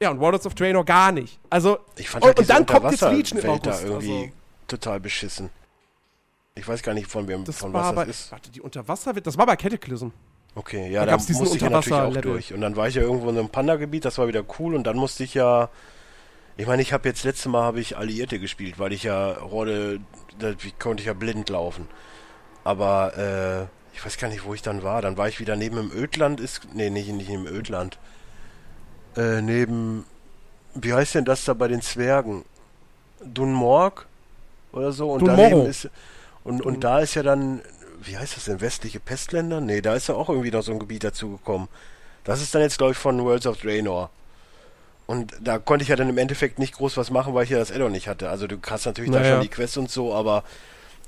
Ja, 0.00 0.10
und 0.10 0.20
Waters 0.20 0.46
of 0.46 0.54
Draenor 0.54 0.84
gar 0.84 1.10
nicht. 1.10 1.40
Also, 1.50 1.78
Ich 1.96 2.08
fand 2.08 2.24
halt 2.24 2.38
und, 2.38 2.42
und 2.42 2.50
dann 2.50 2.64
kommt 2.64 2.92
jetzt 2.92 3.00
Legion 3.00 3.40
im 3.40 3.50
Unterwasserwelt 3.50 3.66
da 3.66 3.70
August. 3.70 3.84
irgendwie 3.84 4.22
Also, 4.22 4.32
total 4.68 5.00
beschissen. 5.00 5.50
Ich 6.58 6.66
weiß 6.66 6.82
gar 6.82 6.92
nicht, 6.94 7.08
von 7.08 7.28
wem, 7.28 7.44
das 7.44 7.58
von 7.58 7.72
war 7.72 7.84
was 7.90 7.94
bei, 7.94 8.04
das 8.06 8.20
ist. 8.20 8.32
warte, 8.32 8.50
die 8.50 8.60
Unterwasser, 8.60 9.12
das 9.14 9.38
war 9.38 9.46
bei 9.46 9.56
Cataclysm. 9.56 10.08
Okay, 10.54 10.90
ja, 10.90 11.04
Da 11.04 11.12
da, 11.12 11.16
musste 11.16 11.32
ich 11.32 11.38
ja 11.38 11.44
natürlich 11.44 11.70
auch 11.70 12.08
Unterwasser-Level. 12.08 12.22
durch. 12.32 12.52
Und 12.52 12.60
dann 12.60 12.74
war 12.74 12.88
ich 12.88 12.96
ja 12.96 13.02
irgendwo 13.02 13.30
in 13.30 13.38
einem 13.38 13.48
Panda-Gebiet, 13.48 14.04
das 14.04 14.18
war 14.18 14.26
wieder 14.26 14.44
cool. 14.58 14.74
Und 14.74 14.84
dann 14.84 14.96
musste 14.96 15.22
ich 15.22 15.34
ja, 15.34 15.68
ich 16.56 16.66
meine, 16.66 16.82
ich 16.82 16.92
habe 16.92 17.08
jetzt 17.08 17.22
letzte 17.24 17.48
Mal 17.48 17.62
habe 17.62 17.80
ich 17.80 17.96
Alliierte 17.96 18.40
gespielt, 18.40 18.78
weil 18.78 18.92
ich 18.92 19.04
ja 19.04 19.32
Rode, 19.34 20.00
da 20.38 20.52
wie 20.60 20.72
konnte 20.72 21.00
ich 21.02 21.06
ja 21.06 21.12
blind 21.12 21.48
laufen. 21.48 21.86
Aber 22.64 23.16
äh, 23.16 23.94
ich 23.96 24.04
weiß 24.04 24.18
gar 24.18 24.28
nicht, 24.28 24.44
wo 24.44 24.52
ich 24.54 24.62
dann 24.62 24.82
war. 24.82 25.00
Dann 25.00 25.16
war 25.16 25.28
ich 25.28 25.38
wieder 25.38 25.54
neben 25.54 25.76
dem 25.76 25.92
Ödland, 25.92 26.40
ist, 26.40 26.62
nee, 26.74 26.90
nicht, 26.90 27.08
nicht 27.12 27.30
im 27.30 27.46
Ödland. 27.46 27.98
Äh, 29.16 29.42
neben, 29.42 30.04
wie 30.74 30.92
heißt 30.92 31.14
denn 31.14 31.24
das 31.24 31.44
da 31.44 31.54
bei 31.54 31.68
den 31.68 31.82
Zwergen? 31.82 32.44
Dunmorg 33.24 34.06
oder 34.72 34.92
so. 34.92 35.12
Und 35.12 35.20
Dunmorrow. 35.20 35.50
daneben 35.50 35.66
ist, 35.66 35.88
und, 36.48 36.62
und 36.62 36.84
da 36.84 37.00
ist 37.00 37.14
ja 37.14 37.22
dann, 37.22 37.60
wie 38.02 38.16
heißt 38.16 38.36
das 38.36 38.44
denn, 38.46 38.60
westliche 38.60 39.00
Pestländer? 39.00 39.60
Nee, 39.60 39.80
da 39.80 39.94
ist 39.94 40.08
ja 40.08 40.14
auch 40.14 40.28
irgendwie 40.28 40.50
noch 40.50 40.62
so 40.62 40.72
ein 40.72 40.78
Gebiet 40.78 41.04
dazugekommen. 41.04 41.68
Das 42.24 42.42
ist 42.42 42.54
dann 42.54 42.62
jetzt, 42.62 42.78
glaube 42.78 42.92
ich, 42.92 42.98
von 42.98 43.22
Worlds 43.22 43.46
of 43.46 43.58
Draenor. 43.58 44.10
Und 45.06 45.34
da 45.40 45.58
konnte 45.58 45.82
ich 45.82 45.88
ja 45.88 45.96
dann 45.96 46.10
im 46.10 46.18
Endeffekt 46.18 46.58
nicht 46.58 46.74
groß 46.74 46.96
was 46.96 47.10
machen, 47.10 47.32
weil 47.34 47.44
ich 47.44 47.50
ja 47.50 47.58
das 47.58 47.72
Addon 47.72 47.92
nicht 47.92 48.08
hatte. 48.08 48.28
Also 48.28 48.46
du 48.46 48.58
hast 48.68 48.84
natürlich 48.84 49.10
da 49.10 49.20
Naja. 49.20 49.32
schon 49.34 49.42
die 49.42 49.48
Quests 49.48 49.76
und 49.78 49.90
so, 49.90 50.14
aber 50.14 50.44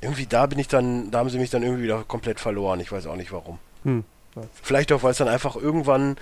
irgendwie 0.00 0.26
da 0.26 0.46
bin 0.46 0.58
ich 0.58 0.68
dann, 0.68 1.10
da 1.10 1.18
haben 1.18 1.28
sie 1.28 1.38
mich 1.38 1.50
dann 1.50 1.62
irgendwie 1.62 1.82
wieder 1.82 2.04
komplett 2.04 2.40
verloren. 2.40 2.80
Ich 2.80 2.90
weiß 2.90 3.06
auch 3.06 3.16
nicht 3.16 3.32
warum. 3.32 3.58
Hm. 3.84 4.04
Vielleicht 4.62 4.92
auch, 4.92 5.02
weil 5.02 5.10
es 5.10 5.18
dann 5.18 5.28
einfach 5.28 5.56
irgendwann 5.56 6.16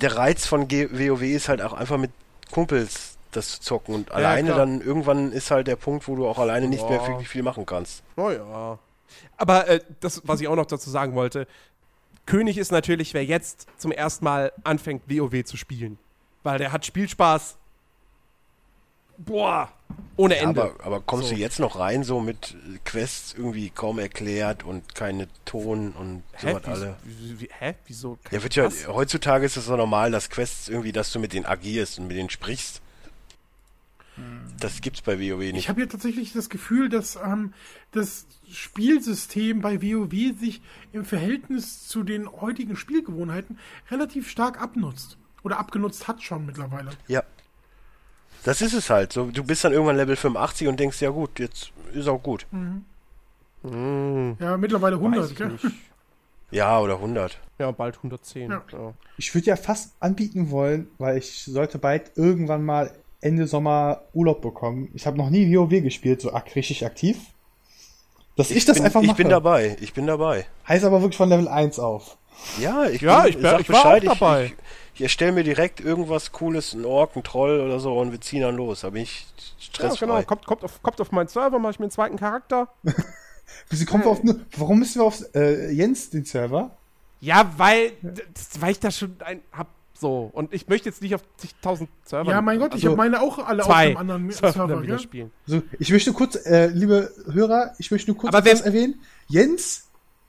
der 0.00 0.16
Reiz 0.16 0.46
von 0.46 0.66
G 0.68 0.88
WoW 0.90 1.22
ist 1.22 1.48
halt 1.48 1.62
auch 1.62 1.72
einfach 1.72 1.98
mit 1.98 2.10
Kumpels 2.50 3.11
das 3.32 3.48
zu 3.50 3.60
zocken 3.60 3.94
und 3.94 4.12
alleine 4.12 4.48
klar. 4.48 4.58
dann 4.58 4.80
irgendwann 4.80 5.32
ist 5.32 5.50
halt 5.50 5.66
der 5.66 5.76
Punkt, 5.76 6.06
wo 6.08 6.16
du 6.16 6.26
auch 6.26 6.38
alleine 6.38 6.68
nicht 6.68 6.88
mehr 6.88 7.00
Ja. 7.00 7.08
wirklich 7.08 7.28
viel 7.28 7.42
machen 7.42 7.66
kannst. 7.66 8.02
Oh 8.16 8.30
ja. 8.30 8.78
Aber 9.36 9.68
äh, 9.68 9.80
das, 10.00 10.22
was 10.24 10.40
ich 10.40 10.48
auch 10.48 10.56
noch 10.56 10.66
dazu 10.66 10.88
sagen 10.90 11.14
wollte, 11.14 11.46
König 12.26 12.56
ist 12.58 12.70
natürlich, 12.70 13.14
wer 13.14 13.24
jetzt 13.24 13.66
zum 13.78 13.90
ersten 13.92 14.24
Mal 14.24 14.52
anfängt, 14.64 15.02
WoW 15.08 15.44
zu 15.44 15.56
spielen. 15.56 15.98
Weil 16.44 16.58
der 16.58 16.70
hat 16.72 16.86
Spielspaß. 16.86 17.56
Boah, 19.18 19.68
ohne 20.16 20.36
Ja, 20.36 20.42
Ende. 20.48 20.62
aber, 20.62 20.84
aber 20.84 21.00
kommst 21.00 21.28
So. 21.28 21.34
du 21.34 21.40
jetzt 21.40 21.60
noch 21.60 21.78
rein, 21.78 22.02
so 22.02 22.20
mit 22.20 22.56
Quests 22.84 23.34
irgendwie 23.36 23.70
kaum 23.70 23.98
erklärt 23.98 24.64
und 24.64 24.94
keine 24.94 25.28
Ton 25.44 25.92
und 25.92 26.22
hä? 26.32 26.52
sowas 26.52 26.64
alle? 26.66 26.96
wie, 27.04 27.40
wie, 27.40 27.48
hä? 27.58 27.74
Wieso? 27.86 28.18
Ja, 28.30 28.42
wird 28.42 28.54
ja, 28.56 28.68
heutzutage 28.88 29.44
ist 29.46 29.56
es 29.56 29.66
so 29.66 29.76
normal, 29.76 30.10
dass 30.10 30.28
Quests 30.30 30.68
irgendwie, 30.68 30.92
dass 30.92 31.12
du 31.12 31.18
mit 31.20 31.32
denen 31.34 31.46
agierst 31.46 31.98
und 31.98 32.08
mit 32.08 32.16
denen 32.16 32.30
sprichst. 32.30 32.80
Das 34.60 34.80
gibt's 34.82 35.00
bei 35.00 35.18
WoW 35.18 35.40
Ich 35.42 35.52
nicht. 35.52 35.68
habe 35.68 35.80
ja 35.80 35.86
tatsächlich 35.86 36.32
das 36.32 36.50
Gefühl, 36.50 36.88
dass 36.88 37.16
ähm, 37.16 37.54
das 37.92 38.26
Spielsystem 38.50 39.60
bei 39.62 39.80
WoW 39.82 40.38
sich 40.38 40.60
im 40.92 41.04
Verhältnis 41.04 41.88
zu 41.88 42.02
den 42.02 42.30
heutigen 42.30 42.76
Spielgewohnheiten 42.76 43.58
relativ 43.90 44.28
stark 44.28 44.60
abnutzt. 44.60 45.16
Oder 45.42 45.58
abgenutzt 45.58 46.06
hat 46.08 46.22
schon 46.22 46.46
mittlerweile. 46.46 46.90
Ja. 47.08 47.22
Das 48.44 48.60
ist 48.60 48.74
es 48.74 48.90
halt. 48.90 49.12
So, 49.12 49.26
du 49.30 49.42
bist 49.44 49.64
dann 49.64 49.72
irgendwann 49.72 49.96
Level 49.96 50.16
85 50.16 50.68
und 50.68 50.78
denkst, 50.78 51.00
ja 51.00 51.10
gut, 51.10 51.38
jetzt 51.38 51.72
ist 51.92 52.06
auch 52.08 52.22
gut. 52.22 52.46
Hm, 53.62 54.36
Ja, 54.40 54.56
mittlerweile 54.56 54.96
weiß 54.96 55.02
100, 55.04 55.30
ich 55.30 55.36
gell? 55.36 55.48
nicht. 55.48 55.64
Ja, 56.50 56.78
oder 56.80 56.96
100. 56.96 57.38
Ja, 57.58 57.70
bald 57.70 57.96
110. 57.96 58.50
Ja. 58.50 58.62
Ja. 58.72 58.92
Ich 59.16 59.34
würde 59.34 59.46
ja 59.46 59.56
fast 59.56 59.94
anbieten 60.00 60.50
wollen, 60.50 60.86
weil 60.98 61.16
ich 61.16 61.44
sollte 61.44 61.78
bald 61.78 62.12
irgendwann 62.16 62.62
mal 62.62 62.92
Ende 63.22 63.46
Sommer 63.46 64.02
Urlaub 64.12 64.42
bekommen. 64.42 64.90
Ich 64.94 65.06
habe 65.06 65.16
noch 65.16 65.30
nie 65.30 65.54
WoW 65.56 65.70
gespielt, 65.82 66.20
so 66.20 66.32
ak 66.32 66.54
richtig 66.54 66.84
aktiv. 66.84 67.16
Dass 68.36 68.50
ich, 68.50 68.64
das 68.64 68.76
bin, 68.76 68.84
einfach 68.86 69.00
ich 69.02 69.08
mache. 69.08 69.16
bin 69.18 69.28
dabei. 69.30 69.76
Ich 69.80 69.94
bin 69.94 70.06
dabei. 70.06 70.46
Heißt 70.68 70.84
aber 70.84 71.00
wirklich 71.00 71.16
von 71.16 71.28
Level 71.28 71.48
1 71.48 71.78
auf. 71.78 72.16
Ja, 72.58 72.84
ich, 72.86 73.00
Ja, 73.02 73.22
bin, 73.22 73.30
ich 73.36 73.40
sag 73.42 73.60
ich 73.60 73.68
war 73.68 73.80
auch 73.80 73.82
Bescheid, 73.84 74.04
dabei. 74.06 74.44
Ich, 74.46 74.50
ich, 74.52 74.56
ich 74.94 75.00
erstelle 75.02 75.32
mir 75.32 75.44
direkt 75.44 75.80
irgendwas 75.80 76.32
Cooles, 76.32 76.72
ein 76.74 76.84
Ork, 76.84 77.14
ein 77.16 77.22
Troll 77.22 77.60
oder 77.60 77.78
so 77.80 77.98
und 77.98 78.10
wir 78.10 78.20
ziehen 78.20 78.40
dann 78.42 78.56
los. 78.56 78.80
Da 78.80 78.90
bin 78.90 79.02
ich 79.02 79.26
Ja, 79.36 79.44
stressfrei. 79.58 80.06
genau. 80.06 80.22
Kommt, 80.22 80.46
kommt, 80.46 80.64
auf, 80.64 80.82
kommt 80.82 81.00
auf 81.00 81.12
meinen 81.12 81.28
Server, 81.28 81.58
mache 81.58 81.72
ich 81.72 81.78
mir 81.78 81.84
einen 81.84 81.90
zweiten 81.92 82.16
Charakter. 82.16 82.68
Wieso 83.68 83.84
kommen 83.84 84.04
wir 84.04 84.10
auf 84.10 84.20
warum 84.56 84.78
müssen 84.78 85.00
wir 85.00 85.04
auf 85.04 85.22
äh, 85.34 85.70
Jens 85.70 86.10
den 86.10 86.24
Server? 86.24 86.70
Ja, 87.20 87.52
weil, 87.58 87.92
das, 88.02 88.60
weil 88.60 88.72
ich 88.72 88.80
da 88.80 88.90
schon 88.90 89.14
ein 89.24 89.42
hab. 89.52 89.68
So. 89.98 90.30
Und 90.32 90.52
ich 90.52 90.66
möchte 90.68 90.88
jetzt 90.88 91.00
nicht 91.02 91.14
auf 91.14 91.22
zigtausend 91.36 91.88
Server. 92.04 92.30
Ja, 92.30 92.42
mein 92.42 92.58
Gott, 92.58 92.70
ich 92.74 92.82
also 92.84 92.88
habe 92.88 92.96
meine 92.96 93.20
auch 93.20 93.38
alle 93.38 93.62
auf 93.64 93.70
einem 93.70 93.96
anderen 93.96 94.30
Server 94.30 94.52
Server, 94.68 94.98
spielen. 94.98 95.30
So, 95.46 95.62
ich 95.78 95.92
möchte 95.92 96.12
kurz, 96.12 96.34
äh, 96.46 96.66
liebe 96.68 97.12
Hörer, 97.30 97.74
ich 97.78 97.90
möchte 97.90 98.10
nur 98.10 98.18
kurz 98.18 98.34
Aber 98.34 98.44
etwas 98.46 98.62
erwähnen. 98.62 99.00
Jens, 99.28 99.84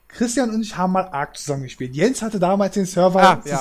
Christian 0.08 0.50
und 0.50 0.60
ich 0.62 0.76
haben 0.76 0.92
mal 0.92 1.08
Ark 1.08 1.36
zusammen 1.36 1.64
gespielt. 1.64 1.94
Jens 1.94 2.22
hatte 2.22 2.38
damals 2.38 2.74
den 2.74 2.86
Server 2.86 3.20
Ah, 3.20 3.42
ja. 3.44 3.60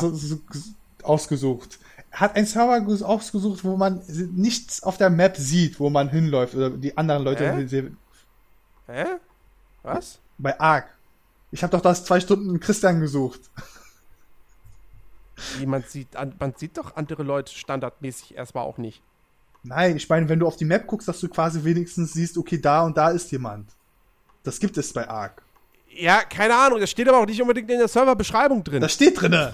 ausgesucht. 1.02 1.80
Er 2.12 2.20
hat 2.20 2.36
einen 2.36 2.46
Server 2.46 2.76
ges- 2.78 3.02
ausgesucht, 3.04 3.64
wo 3.64 3.76
man 3.76 4.02
nichts 4.36 4.84
auf 4.84 4.98
der 4.98 5.10
Map 5.10 5.36
sieht, 5.38 5.80
wo 5.80 5.90
man 5.90 6.10
hinläuft 6.10 6.54
oder 6.54 6.70
die 6.70 6.96
anderen 6.96 7.24
Leute 7.24 7.52
Hä? 7.56 7.66
sehen. 7.66 7.98
Hä? 8.88 9.06
Was? 9.82 10.20
bei 10.38 10.60
Ark. 10.60 10.86
Ich 11.52 11.64
habe 11.64 11.72
doch 11.72 11.82
das 11.82 12.06
zwei 12.06 12.20
Stunden 12.20 12.60
Christian 12.60 13.00
gesucht. 13.00 13.40
Man 15.66 15.84
sieht, 15.84 16.16
an, 16.16 16.34
man 16.40 16.54
sieht 16.56 16.78
doch 16.78 16.96
andere 16.96 17.24
Leute 17.24 17.54
standardmäßig 17.54 18.36
erstmal 18.36 18.66
auch 18.66 18.78
nicht. 18.78 19.02
Nein, 19.64 19.96
ich 19.96 20.10
meine, 20.10 20.28
wenn 20.28 20.40
du 20.40 20.48
auf 20.48 20.58
die 20.58 20.66
Map 20.66 20.88
guckst, 20.88 21.08
dass 21.08 21.20
du 21.20 21.30
quasi 21.30 21.64
wenigstens 21.64 22.14
siehst, 22.14 22.38
okay, 22.38 22.60
da 22.60 22.84
und 22.84 22.98
da 22.98 23.10
ist 23.10 23.32
jemand. 23.32 23.70
Das 24.44 24.60
gibt 24.60 24.78
es 24.78 24.92
bei 24.92 25.08
Ark. 25.08 25.42
Ja, 25.96 26.24
keine 26.24 26.56
Ahnung, 26.56 26.80
das 26.80 26.90
steht 26.90 27.08
aber 27.08 27.20
auch 27.20 27.26
nicht 27.26 27.42
unbedingt 27.42 27.70
in 27.70 27.78
der 27.78 27.88
Serverbeschreibung 27.88 28.64
drin. 28.64 28.82
Das 28.82 28.94
steht 28.94 29.22
drinne. 29.22 29.54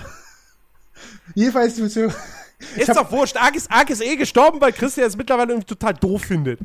Jedenfalls, 1.35 1.77
ist 1.77 1.97
doch 2.87 3.11
wurscht. 3.11 3.37
Ark 3.37 3.55
ist, 3.55 3.71
Ark 3.71 3.89
ist 3.89 4.01
eh 4.01 4.15
gestorben, 4.15 4.59
weil 4.59 4.73
Christian 4.73 5.07
es 5.07 5.15
mittlerweile 5.15 5.51
irgendwie 5.51 5.67
total 5.67 5.93
doof 5.93 6.23
findet. 6.23 6.59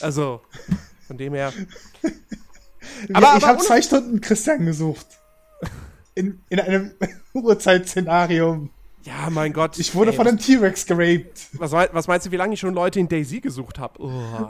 Also, 0.00 0.40
von 1.06 1.18
dem 1.18 1.34
her. 1.34 1.52
Aber, 3.12 3.36
ich 3.36 3.44
habe 3.44 3.62
zwei 3.62 3.82
Stunden 3.82 4.20
Christian 4.20 4.64
gesucht. 4.64 5.06
In, 6.16 6.40
in 6.48 6.58
einem 6.58 6.90
Uhrzeitszenarium. 7.34 8.70
Ja, 9.04 9.30
mein 9.30 9.52
Gott. 9.52 9.78
Ich 9.78 9.94
wurde 9.94 10.10
Ey, 10.10 10.16
von 10.16 10.26
einem 10.26 10.38
T-Rex 10.38 10.86
geraped. 10.86 11.48
was, 11.52 11.70
was, 11.70 12.08
meinst 12.08 12.26
du, 12.26 12.32
wie 12.32 12.36
lange 12.36 12.54
ich 12.54 12.60
schon 12.60 12.74
Leute 12.74 12.98
in 12.98 13.08
Daisy 13.08 13.40
gesucht 13.40 13.78
habe? 13.78 14.02
Oh. 14.02 14.48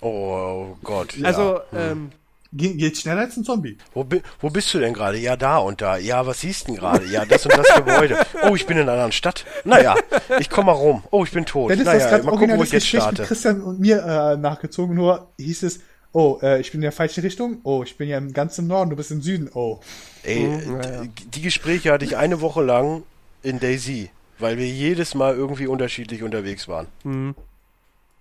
Oh 0.00 0.76
Gott. 0.82 1.16
Ja. 1.16 1.28
Also, 1.28 1.60
ähm, 1.72 2.10
Ge 2.52 2.74
geht 2.74 2.96
schneller 2.96 3.22
als 3.22 3.36
ein 3.36 3.44
Zombie. 3.44 3.76
Wo, 3.92 4.04
bi 4.04 4.22
wo 4.40 4.48
bist 4.48 4.72
du 4.72 4.78
denn 4.78 4.94
gerade? 4.94 5.18
Ja, 5.18 5.36
da 5.36 5.58
und 5.58 5.82
da. 5.82 5.98
Ja, 5.98 6.26
was 6.26 6.40
siehst 6.40 6.62
du 6.62 6.72
denn 6.72 6.80
gerade? 6.80 7.04
Ja, 7.06 7.26
das 7.26 7.44
und 7.44 7.56
das 7.56 7.74
Gebäude. 7.74 8.18
Oh, 8.42 8.56
ich 8.56 8.66
bin 8.66 8.76
in 8.78 8.84
einer 8.84 8.92
anderen 8.92 9.12
Stadt. 9.12 9.44
Naja, 9.64 9.96
ich 10.38 10.48
komme 10.48 10.66
mal 10.66 10.72
rum. 10.72 11.04
Oh, 11.10 11.24
ich 11.24 11.30
bin 11.30 11.44
tot. 11.44 11.70
Dann 11.70 11.78
ist 11.78 11.84
naja, 11.84 11.98
das 11.98 12.10
gerade 12.10 12.24
mal 12.24 12.30
gucken, 12.32 12.52
wo 12.52 12.60
das 12.60 12.68
ich 12.68 12.72
jetzt 12.72 12.82
Gespräch 12.84 13.06
mit 13.06 13.14
starte. 13.16 13.28
Christian 13.28 13.60
und 13.60 13.80
mir 13.80 14.02
äh, 14.02 14.36
nachgezogen, 14.38 14.94
nur 14.94 15.30
hieß 15.38 15.62
es, 15.62 15.80
oh, 16.12 16.38
äh, 16.42 16.60
ich 16.60 16.70
bin 16.72 16.78
in 16.78 16.82
der 16.82 16.92
falschen 16.92 17.20
Richtung. 17.22 17.58
Oh, 17.62 17.82
ich 17.82 17.96
bin 17.96 18.08
ja 18.08 18.18
im 18.18 18.32
ganz 18.32 18.58
im 18.58 18.66
Norden, 18.66 18.90
du 18.90 18.96
bist 18.96 19.10
im 19.10 19.22
Süden. 19.22 19.50
Oh. 19.54 19.78
Ey, 20.22 20.46
Mhm, 20.46 20.80
ja, 20.82 21.02
die 21.34 21.42
Gespräche 21.42 21.92
hatte 21.92 22.04
ich 22.04 22.16
eine 22.16 22.40
Woche 22.40 22.62
lang 22.62 23.02
in 23.42 23.60
Daisy, 23.60 24.10
weil 24.38 24.58
wir 24.58 24.68
jedes 24.68 25.14
Mal 25.14 25.34
irgendwie 25.34 25.66
unterschiedlich 25.66 26.22
unterwegs 26.22 26.68
waren. 26.68 26.86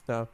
ja. 0.08 0.28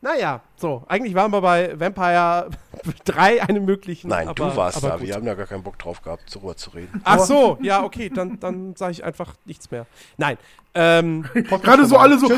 Naja, 0.00 0.42
so. 0.56 0.84
Eigentlich 0.86 1.14
waren 1.14 1.32
wir 1.32 1.40
bei 1.40 1.78
Vampire 1.78 2.50
3 3.04 3.42
eine 3.42 3.58
möglichen. 3.60 4.08
Nein, 4.08 4.28
aber, 4.28 4.50
du 4.50 4.56
warst 4.56 4.76
aber 4.76 4.90
da. 4.90 4.96
gut. 4.96 5.06
Wir 5.08 5.14
haben 5.14 5.26
da 5.26 5.34
gar 5.34 5.46
keinen 5.46 5.64
Bock 5.64 5.76
drauf 5.78 6.02
gehabt, 6.02 6.22
darüber 6.34 6.56
zu 6.56 6.70
reden. 6.70 7.00
Ach 7.04 7.18
so, 7.18 7.58
ja, 7.60 7.82
okay, 7.82 8.08
dann, 8.08 8.38
dann 8.38 8.76
sage 8.76 8.92
ich 8.92 9.02
einfach 9.04 9.34
nichts 9.44 9.70
mehr. 9.72 9.86
Nein. 10.16 10.38
Ähm, 10.74 11.24
Gerade 11.62 11.84
so 11.86 11.96
alle 11.96 12.16
so 12.18 12.28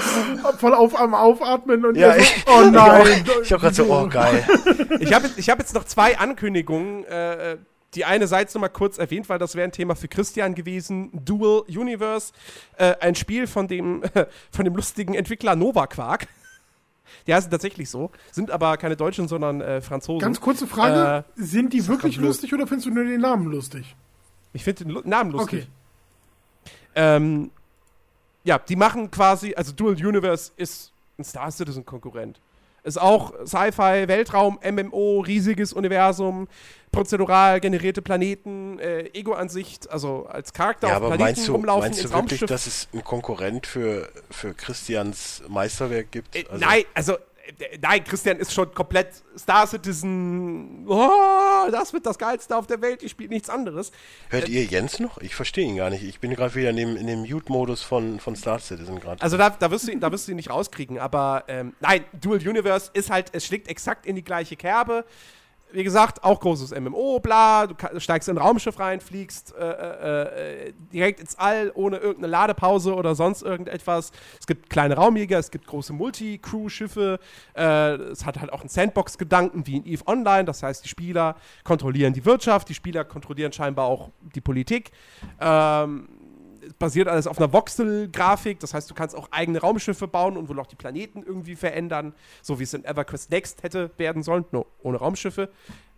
voll 0.59 0.73
auf 0.73 0.99
am 0.99 1.15
Aufatmen 1.15 1.85
und 1.85 1.97
Ja, 1.97 2.15
ihr 2.15 2.23
ich- 2.23 2.45
so, 2.47 2.53
oh 2.53 2.63
nein. 2.71 3.25
Ich 3.43 3.53
hab 3.53 3.61
grad 3.61 3.75
so, 3.75 3.85
oh 3.93 4.09
geil. 4.09 4.43
ich 5.01 5.13
habe 5.13 5.29
ich 5.37 5.51
hab 5.51 5.59
jetzt 5.59 5.75
noch 5.75 5.85
zwei 5.85 6.19
Ankündigungen. 6.19 7.05
Äh, 7.05 7.59
die 7.95 8.05
eine 8.05 8.27
sei 8.29 8.43
jetzt 8.43 8.55
noch 8.55 8.61
mal 8.61 8.69
kurz 8.69 8.99
erwähnt, 8.99 9.29
weil 9.29 9.39
das 9.41 9.57
wäre 9.57 9.65
ein 9.69 9.73
Thema 9.73 9.97
für 9.97 10.07
Christian 10.09 10.55
gewesen. 10.55 11.11
Dual 11.13 11.65
Universe, 11.69 12.33
äh, 12.79 12.95
ein 13.01 13.17
Spiel 13.17 13.47
von 13.49 13.67
dem, 13.67 14.03
von 14.53 14.65
dem 14.65 14.77
lustigen 14.77 15.13
Entwickler 15.15 15.57
Nova 15.57 15.87
Quark. 15.89 16.29
Die 17.27 17.35
heißen 17.35 17.51
tatsächlich 17.51 17.91
so, 17.91 18.11
sind 18.33 18.51
aber 18.51 18.77
keine 18.77 18.97
Deutschen, 18.97 19.29
sondern 19.29 19.61
äh, 19.61 19.81
Franzosen. 19.81 20.21
Ganz 20.21 20.41
kurze 20.41 20.67
Frage, 20.67 21.25
Äh, 21.37 21.43
sind 21.43 21.73
die 21.73 21.87
wirklich 21.87 22.17
lustig 22.17 22.53
oder 22.55 22.67
findest 22.67 22.87
du 22.87 22.91
nur 22.95 23.05
den 23.05 23.21
Namen 23.21 23.47
lustig? 23.47 23.97
Ich 24.53 24.65
finde 24.65 24.85
den 24.85 24.93
Lu 24.93 25.03
Namen 25.05 25.31
lustig. 25.33 25.65
Okay. 25.65 26.71
Ähm, 26.95 27.51
ja, 28.45 28.59
die 28.59 28.77
machen 28.77 29.11
quasi, 29.11 29.55
also 29.55 29.73
Dual 29.73 29.95
Universe 29.95 30.53
ist 30.57 30.93
ein 31.19 31.25
Star 31.25 31.51
Citizen 31.51 31.85
Konkurrent. 31.85 32.41
Ist 32.91 33.01
auch 33.01 33.33
Sci-Fi, 33.47 34.09
Weltraum, 34.09 34.59
MMO, 34.69 35.21
riesiges 35.21 35.73
Universum, 35.73 36.49
prozedural 36.91 37.61
generierte 37.61 38.03
Planeten, 38.03 38.81
äh, 38.81 39.05
Ego-Ansicht, 39.13 39.89
also 39.89 40.27
als 40.27 40.53
Charakter 40.53 40.89
Ja, 40.89 40.95
auf 40.95 40.97
aber 40.97 41.07
Planeten 41.15 41.23
meinst 41.39 41.47
du, 41.49 41.53
rumlaufen, 41.53 41.83
meinst 41.91 42.05
du 42.05 42.13
wirklich, 42.13 42.41
dass 42.41 42.67
es 42.67 42.89
einen 42.93 43.05
Konkurrent 43.05 43.69
für, 43.69 44.09
für 44.29 44.55
Christians 44.55 45.41
Meisterwerk 45.49 46.11
gibt? 46.11 46.35
Äh, 46.35 46.45
Also- 46.51 46.65
nein, 46.67 46.83
also 46.93 47.13
äh, 47.15 47.19
nein, 47.81 48.05
Christian 48.05 48.39
ist 48.39 48.53
schon 48.53 48.73
komplett 48.75 49.23
Star 49.37 49.67
Citizen. 49.67 50.85
Oh, 50.87 51.69
das 51.71 51.93
wird 51.93 52.07
das 52.07 52.19
geilste 52.19 52.57
auf 52.57 52.67
der 52.67 52.81
Welt. 52.81 53.03
Ich 53.03 53.13
spiele 53.13 53.31
nichts 53.31 53.51
anderes. 53.51 53.93
Hört 54.29 54.49
ihr 54.49 54.65
Jens 54.65 54.99
noch? 54.99 55.19
Ich 55.19 55.35
verstehe 55.35 55.67
ihn 55.67 55.77
gar 55.77 55.91
nicht. 55.91 56.03
Ich 56.03 56.21
bin 56.21 56.35
gerade 56.35 56.55
wieder 56.55 56.71
in 56.71 56.77
dem, 56.77 56.97
in 56.97 57.07
dem 57.07 57.21
Mute-Modus 57.21 57.83
von, 57.83 58.21
von 58.21 58.37
Star 58.37 58.59
Citizen 58.59 59.01
gerade. 59.01 59.23
Also 59.23 59.37
da, 59.37 59.51
da, 59.51 59.71
wirst 59.71 59.89
du 59.89 59.93
ihn, 59.93 60.01
da 60.01 60.11
wirst 60.13 60.27
du 60.27 60.33
ihn 60.33 60.37
nicht 60.37 60.51
rauskriegen. 60.51 60.99
Aber 60.99 61.45
ähm, 61.49 61.75
nein, 61.81 62.05
Dual 62.21 62.39
Universe 62.39 62.91
ist 62.93 63.11
halt, 63.11 63.31
es 63.33 63.47
schlägt 63.47 63.69
exakt 63.69 64.07
in 64.07 64.17
die 64.17 64.25
gleiche 64.25 64.57
Kerbe. 64.57 65.05
Wie 65.73 65.85
gesagt, 65.85 66.25
auch 66.25 66.41
großes 66.41 66.79
MMO, 66.79 67.21
bla, 67.21 67.67
du 67.67 68.01
steigst 68.01 68.29
in 68.29 68.37
ein 68.37 68.43
Raumschiff 68.43 68.79
rein, 68.79 69.01
fliegst 69.01 69.55
äh, 69.55 69.63
äh, 69.63 70.69
äh, 70.69 70.73
direkt 70.93 71.21
ins 71.21 71.37
All, 71.37 71.71
ohne 71.75 71.99
irgendeine 71.99 72.29
Ladepause 72.29 72.95
oder 72.95 73.15
sonst 73.15 73.43
irgendetwas. 73.43 74.11
Es 74.39 74.47
gibt 74.47 74.71
kleine 74.71 74.97
Raumjäger, 74.97 75.39
es 75.39 75.51
gibt 75.51 75.67
große 75.67 75.93
Multi-Crew-Schiffe, 75.93 77.21
äh, 77.57 77.63
es 77.95 78.27
hat 78.27 78.41
halt 78.41 78.53
auch 78.53 78.61
einen 78.61 78.69
Sandbox-Gedanken 78.69 79.67
wie 79.67 79.77
in 79.77 79.87
EVE 79.87 80.07
Online, 80.07 80.45
das 80.45 80.63
heißt, 80.63 80.85
die 80.85 80.89
Spieler 80.89 81.37
kontrollieren 81.65 82.13
die 82.13 82.25
Wirtschaft, 82.25 82.69
die 82.69 82.75
Spieler 82.75 83.05
kontrollieren 83.05 83.53
scheinbar 83.53 83.87
auch 83.87 84.11
die 84.35 84.41
Politik. 84.41 84.91
Ähm, 85.41 86.09
basiert 86.79 87.09
alles 87.09 87.27
auf 87.27 87.39
einer 87.39 87.53
Voxel-Grafik, 87.53 88.61
das 88.61 88.75
heißt, 88.75 88.91
du 88.91 88.95
kannst 88.95 89.15
auch 89.17 89.29
eigene 89.31 89.61
Raumschiffe 89.61 90.09
bauen 90.09 90.37
und 90.37 90.49
wohl 90.49 90.59
auch 90.61 90.67
die 90.67 90.77
Planeten 90.77 91.23
irgendwie 91.23 91.57
verändern, 91.57 92.15
so 92.43 92.59
wie 92.59 92.65
es 92.65 92.75
in 92.75 92.85
EverQuest 92.85 93.31
Next 93.31 93.63
hätte 93.63 93.91
werden 93.97 94.23
sollen, 94.23 94.45
nur 94.53 94.67
ohne 94.83 94.99
Raumschiffe. 94.99 95.51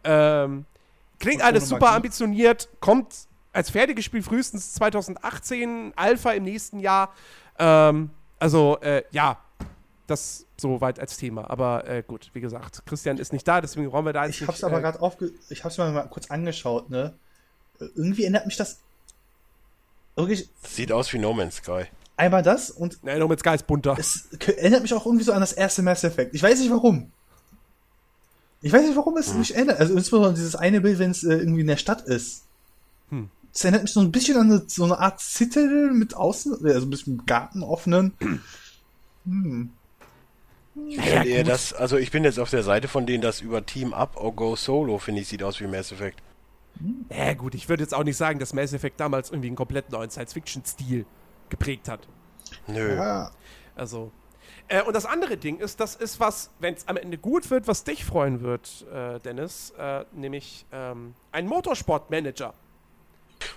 Ähm, 0.04 0.64
klingt 1.18 1.42
alles 1.42 1.68
super 1.68 1.86
Magie. 1.86 1.96
ambitioniert, 1.96 2.68
kommt 2.80 3.14
als 3.52 3.70
fertiges 3.70 4.04
Spiel 4.04 4.22
frühestens 4.22 4.72
2018, 4.74 5.92
Alpha 5.96 6.32
im 6.32 6.44
nächsten 6.44 6.78
Jahr. 6.80 7.12
Ähm, 7.58 8.10
also, 8.38 8.78
äh, 8.80 9.02
ja, 9.10 9.38
das 10.06 10.46
soweit 10.56 10.98
als 10.98 11.16
Thema. 11.16 11.50
Aber 11.50 11.86
äh, 11.88 12.02
gut, 12.06 12.30
wie 12.32 12.40
gesagt, 12.40 12.84
Christian 12.86 13.18
ist 13.18 13.32
nicht 13.32 13.46
da, 13.46 13.60
deswegen 13.60 13.90
brauchen 13.90 14.06
wir 14.06 14.12
da 14.12 14.24
jetzt 14.24 14.36
Ich 14.36 14.40
nicht, 14.42 14.48
hab's 14.48 14.64
aber 14.64 14.78
äh, 14.78 14.82
gerade 14.82 15.00
aufge... 15.00 15.32
Ich 15.48 15.64
hab's 15.64 15.78
mir 15.78 15.90
mal 15.90 16.02
kurz 16.08 16.30
angeschaut, 16.30 16.90
ne? 16.90 17.14
Irgendwie 17.78 18.22
erinnert 18.22 18.46
mich 18.46 18.56
das... 18.56 18.80
Wirklich 20.16 20.48
Sieht 20.68 20.92
aus 20.92 21.12
wie 21.12 21.18
No 21.18 21.32
Man's 21.32 21.56
Sky. 21.56 21.84
einmal 22.16 22.42
das 22.42 22.70
und 22.70 23.02
Nee, 23.02 23.18
No 23.18 23.28
Man's 23.28 23.40
Sky 23.40 23.54
ist 23.54 23.66
bunter. 23.66 23.96
es 23.98 24.28
erinnert 24.46 24.82
mich 24.82 24.92
auch 24.94 25.06
irgendwie 25.06 25.24
so 25.24 25.32
an 25.32 25.40
das 25.40 25.52
erste 25.52 25.82
Mass 25.82 26.04
Effect. 26.04 26.34
Ich 26.34 26.42
weiß 26.42 26.58
nicht 26.60 26.70
warum. 26.70 27.10
Ich 28.60 28.72
weiß 28.72 28.82
nicht, 28.86 28.96
warum 28.96 29.16
es 29.16 29.32
mich 29.34 29.54
erinnert. 29.56 29.80
Also 29.80 29.94
insbesondere 29.94 30.34
dieses 30.34 30.54
eine 30.54 30.80
Bild, 30.80 30.98
wenn 31.00 31.10
es 31.10 31.24
äh, 31.24 31.34
irgendwie 31.34 31.62
in 31.62 31.66
der 31.66 31.76
Stadt 31.78 32.02
ist. 32.02 32.44
Hm. 33.08 33.28
Es 33.52 33.64
erinnert 33.64 33.82
mich 33.82 33.92
so 33.92 34.00
ein 34.00 34.12
bisschen 34.12 34.36
an 34.38 34.50
eine, 34.52 34.62
so 34.68 34.84
eine 34.84 34.98
Art 34.98 35.20
Citadel 35.20 35.90
mit 35.92 36.14
außen, 36.14 36.64
also 36.64 36.86
ein 36.86 36.90
bisschen 36.90 37.26
Garten 37.26 37.62
offenen. 37.62 38.12
Hm. 39.24 39.70
Ich 40.88 40.96
Naja, 40.96 41.10
finde 41.22 41.28
eher 41.28 41.44
das, 41.44 41.72
also 41.74 41.96
ich 41.98 42.10
bin 42.10 42.24
jetzt 42.24 42.38
auf 42.38 42.48
der 42.50 42.62
Seite 42.62 42.88
von 42.88 43.04
denen, 43.04 43.20
das 43.22 43.40
über 43.42 43.66
Team 43.66 43.92
Up 43.92 44.16
or 44.16 44.32
Go 44.34 44.56
Solo, 44.56 44.98
finde 44.98 45.20
ich, 45.20 45.28
sieht 45.28 45.42
aus 45.42 45.60
wie 45.60 45.66
Mass 45.66 45.92
Effect. 45.92 46.22
Ja, 47.10 47.34
gut, 47.34 47.54
ich 47.54 47.68
würde 47.68 47.82
jetzt 47.82 47.94
auch 47.94 48.04
nicht 48.04 48.16
sagen, 48.16 48.38
dass 48.38 48.52
Mass 48.52 48.72
Effect 48.72 48.98
damals 48.98 49.30
irgendwie 49.30 49.48
einen 49.48 49.56
komplett 49.56 49.90
neuen 49.90 50.10
Science-Fiction-Stil 50.10 51.06
geprägt 51.48 51.88
hat. 51.88 52.00
Nö. 52.66 52.96
Ja. 52.96 53.30
Also. 53.76 54.10
Äh, 54.68 54.82
und 54.82 54.94
das 54.94 55.06
andere 55.06 55.36
Ding 55.36 55.58
ist, 55.58 55.80
das 55.80 55.96
ist 55.96 56.20
was, 56.20 56.50
wenn 56.58 56.74
es 56.74 56.88
am 56.88 56.96
Ende 56.96 57.18
gut 57.18 57.50
wird, 57.50 57.68
was 57.68 57.84
dich 57.84 58.04
freuen 58.04 58.40
wird, 58.40 58.86
äh, 58.92 59.18
Dennis, 59.20 59.72
äh, 59.78 60.04
nämlich 60.12 60.66
ähm, 60.72 61.14
ein 61.30 61.46
Motorsportmanager. 61.46 62.54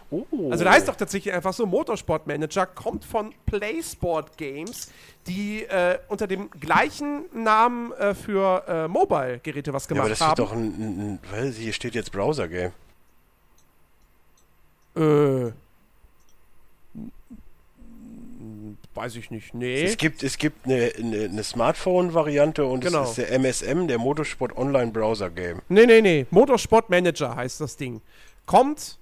Oh. 0.09 0.51
Also 0.51 0.63
da 0.63 0.71
heißt 0.71 0.87
doch 0.87 0.95
tatsächlich 0.95 1.33
einfach 1.33 1.53
so, 1.53 1.65
Motorsportmanager 1.65 2.65
kommt 2.65 3.05
von 3.05 3.33
PlaySport 3.45 4.35
Games, 4.37 4.91
die 5.27 5.63
äh, 5.63 5.99
unter 6.07 6.27
dem 6.27 6.49
gleichen 6.51 7.25
Namen 7.33 7.91
äh, 7.93 8.15
für 8.15 8.63
äh, 8.67 8.87
Mobile-Geräte 8.87 9.73
was 9.73 9.85
ja, 9.85 9.89
gemacht 9.89 10.05
aber 10.05 10.09
das 10.09 10.21
haben. 10.21 10.37
wird 10.37 10.39
doch 10.39 10.53
ein, 10.53 10.63
ein, 10.63 10.99
ein 10.99 11.19
weil 11.31 11.51
hier 11.51 11.73
steht 11.73 11.93
jetzt 11.95 12.11
Browser-Game. 12.11 12.71
Äh. 14.95 15.51
Weiß 18.93 19.15
ich 19.17 19.29
nicht. 19.29 19.53
Nee. 19.53 19.83
Es 19.83 19.97
gibt, 19.97 20.23
es 20.23 20.37
gibt 20.37 20.65
eine, 20.65 20.91
eine, 20.97 21.25
eine 21.25 21.43
Smartphone-Variante 21.43 22.65
und 22.65 22.79
Genau. 22.81 23.03
es 23.03 23.09
ist 23.09 23.17
der 23.17 23.31
MSM, 23.33 23.87
der 23.87 23.97
Motorsport 23.97 24.55
Online 24.57 24.91
Browser 24.91 25.29
Game. 25.29 25.61
Nee, 25.67 25.85
nee, 25.85 26.01
nee. 26.01 26.25
Motorsport 26.31 26.89
Manager 26.89 27.35
heißt 27.35 27.59
das 27.59 27.75
Ding. 27.75 27.99
Kommt 28.45 28.97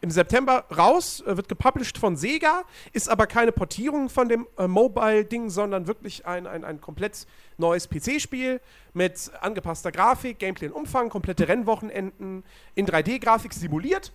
im 0.00 0.10
September 0.10 0.64
raus, 0.76 1.24
äh, 1.26 1.36
wird 1.36 1.48
gepublished 1.48 1.98
von 1.98 2.16
Sega, 2.16 2.62
ist 2.92 3.08
aber 3.08 3.26
keine 3.26 3.50
Portierung 3.50 4.08
von 4.08 4.28
dem 4.28 4.46
äh, 4.58 4.68
Mobile-Ding, 4.68 5.50
sondern 5.50 5.88
wirklich 5.88 6.24
ein, 6.26 6.46
ein, 6.46 6.62
ein 6.64 6.80
komplett 6.80 7.26
neues 7.58 7.88
PC-Spiel 7.88 8.60
mit 8.94 9.30
angepasster 9.40 9.90
Grafik, 9.90 10.38
Gameplay 10.38 10.66
in 10.66 10.72
Umfang, 10.72 11.08
komplette 11.08 11.48
Rennwochenenden 11.48 12.44
in 12.76 12.86
3D-Grafik 12.86 13.52
simuliert. 13.52 14.12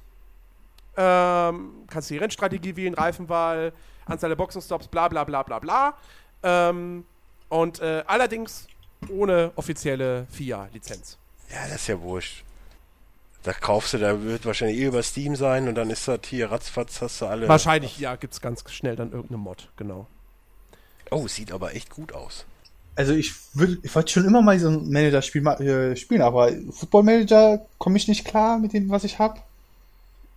Ähm, 0.97 1.71
kannst 1.89 2.09
die 2.09 2.17
Rennstrategie 2.17 2.75
wählen, 2.75 2.93
Reifenwahl, 2.93 3.71
Anzahl 4.05 4.29
der 4.29 4.35
Boxenstops, 4.35 4.87
bla 4.87 5.07
bla 5.07 5.23
bla 5.23 5.43
bla 5.43 5.59
bla. 5.59 5.93
Ähm, 6.43 7.05
und 7.49 7.79
äh, 7.81 8.03
allerdings 8.07 8.67
ohne 9.09 9.51
offizielle 9.55 10.27
FIA-Lizenz. 10.31 11.17
Ja, 11.49 11.63
das 11.67 11.81
ist 11.81 11.87
ja 11.87 12.01
wurscht. 12.01 12.43
Da 13.43 13.53
kaufst 13.53 13.93
du, 13.93 13.97
da 13.97 14.21
wird 14.21 14.45
wahrscheinlich 14.45 14.77
eh 14.79 14.85
über 14.85 15.01
Steam 15.01 15.35
sein 15.35 15.67
und 15.67 15.75
dann 15.75 15.89
ist 15.89 16.07
das 16.07 16.19
hier 16.25 16.51
ratzfatz, 16.51 17.01
hast 17.01 17.21
du 17.21 17.25
alle. 17.25 17.47
Wahrscheinlich, 17.47 17.97
ja, 17.97 18.15
gibt 18.15 18.33
es 18.33 18.41
ganz 18.41 18.63
schnell 18.69 18.95
dann 18.95 19.11
irgendeine 19.11 19.39
Mod, 19.39 19.69
genau. 19.77 20.05
Oh, 21.09 21.27
sieht 21.27 21.51
aber 21.51 21.73
echt 21.73 21.89
gut 21.89 22.13
aus. 22.13 22.45
Also 22.95 23.13
ich 23.13 23.33
würde, 23.55 23.79
ich 23.81 23.95
wollte 23.95 24.11
schon 24.11 24.25
immer 24.25 24.41
mal 24.41 24.59
so 24.59 24.69
ein 24.69 24.89
Manager-Spiel 24.91 25.41
ma- 25.41 25.55
äh, 25.59 25.95
spielen, 25.95 26.21
aber 26.21 26.51
Football 26.71 27.03
Manager 27.03 27.65
komme 27.79 27.97
ich 27.97 28.07
nicht 28.07 28.25
klar 28.25 28.59
mit 28.59 28.73
dem, 28.73 28.89
was 28.89 29.03
ich 29.03 29.17
habe. 29.17 29.39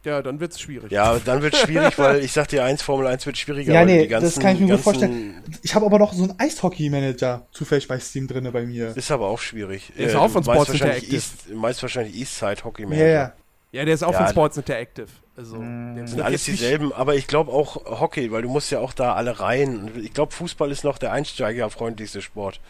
Ja, 0.04 0.20
dann 0.22 0.38
wird 0.40 0.52
es 0.52 0.60
schwierig. 0.60 0.92
Ja, 0.92 1.18
dann 1.18 1.42
wird 1.42 1.56
schwierig, 1.56 1.98
weil 1.98 2.22
ich 2.24 2.32
sag 2.32 2.48
dir 2.48 2.64
eins, 2.64 2.82
Formel 2.82 3.06
1 3.06 3.24
wird 3.26 3.38
schwieriger. 3.38 3.72
Ja, 3.72 3.80
weil 3.80 3.86
nee, 3.86 4.02
die 4.02 4.08
ganzen, 4.08 4.26
das 4.26 4.38
kann 4.40 4.54
ich 4.54 4.60
mir 4.60 4.68
gut 4.74 4.80
vorstellen. 4.80 5.42
Ich 5.62 5.74
habe 5.74 5.86
aber 5.86 5.98
noch 5.98 6.12
so 6.12 6.24
einen 6.24 6.38
Eishockey-Manager 6.38 7.46
zufällig 7.52 7.88
bei 7.88 7.98
Steam 7.98 8.26
drinne 8.28 8.52
bei 8.52 8.66
mir. 8.66 8.96
Ist 8.96 9.10
aber 9.10 9.26
auch 9.28 9.38
schwierig. 9.40 9.92
Ist 9.96 10.14
Äh, 10.14 10.16
auch 10.16 10.28
von 10.30 10.44
Sports 10.44 10.70
Interactive. 10.72 11.14
East, 11.14 11.50
meist 11.54 11.80
wahrscheinlich 11.82 12.14
Eastside 12.16 12.64
Hockey 12.64 12.82
Ja, 12.82 12.88
Manager. 12.88 13.08
ja. 13.10 13.32
Ja, 13.72 13.84
der 13.84 13.94
ist 13.94 14.04
auch 14.04 14.12
Ja, 14.12 14.18
von 14.18 14.28
Sports 14.28 14.56
Interactive. 14.56 15.06
Also, 15.36 15.56
Mm. 15.56 15.96
der 15.96 16.06
Sind 16.06 16.20
alles 16.20 16.44
dieselben, 16.44 16.92
aber 16.92 17.16
ich 17.16 17.26
glaube 17.26 17.50
auch 17.50 18.00
Hockey, 18.00 18.30
weil 18.30 18.42
du 18.42 18.48
musst 18.48 18.70
ja 18.70 18.78
auch 18.78 18.92
da 18.92 19.14
alle 19.14 19.40
rein. 19.40 19.90
Ich 20.00 20.12
glaube, 20.12 20.32
Fußball 20.32 20.70
ist 20.70 20.84
noch 20.84 20.96
der 20.98 21.10
einsteigerfreundlichste 21.12 22.22
Sport. 22.22 22.60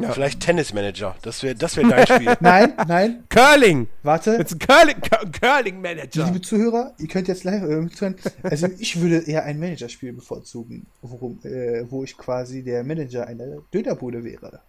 Ja. 0.00 0.12
Vielleicht 0.12 0.40
Tennismanager. 0.40 1.16
Das 1.22 1.42
wäre 1.42 1.54
das 1.54 1.76
wär 1.76 1.88
dein 1.88 2.06
Spiel. 2.06 2.36
Nein, 2.40 2.72
nein, 2.88 3.24
Curling! 3.28 3.88
warte. 4.02 4.36
Jetzt 4.36 4.52
ein 4.54 4.58
Curling, 4.58 4.96
Cur- 5.00 5.30
Curling-Manager. 5.40 6.24
Liebe 6.26 6.40
Zuhörer, 6.40 6.94
ihr 6.98 7.08
könnt 7.08 7.28
jetzt 7.28 7.44
live 7.44 7.62
äh, 7.62 7.88
zuhören. 7.90 8.16
Also 8.42 8.68
ich 8.78 9.00
würde 9.00 9.18
eher 9.26 9.44
ein 9.44 9.58
Managerspiel 9.58 10.12
bevorzugen, 10.12 10.86
worum, 11.02 11.38
äh, 11.44 11.84
wo 11.90 12.04
ich 12.04 12.16
quasi 12.16 12.62
der 12.62 12.82
Manager 12.84 13.26
einer 13.26 13.46
Dönerbude 13.74 14.24
wäre. 14.24 14.60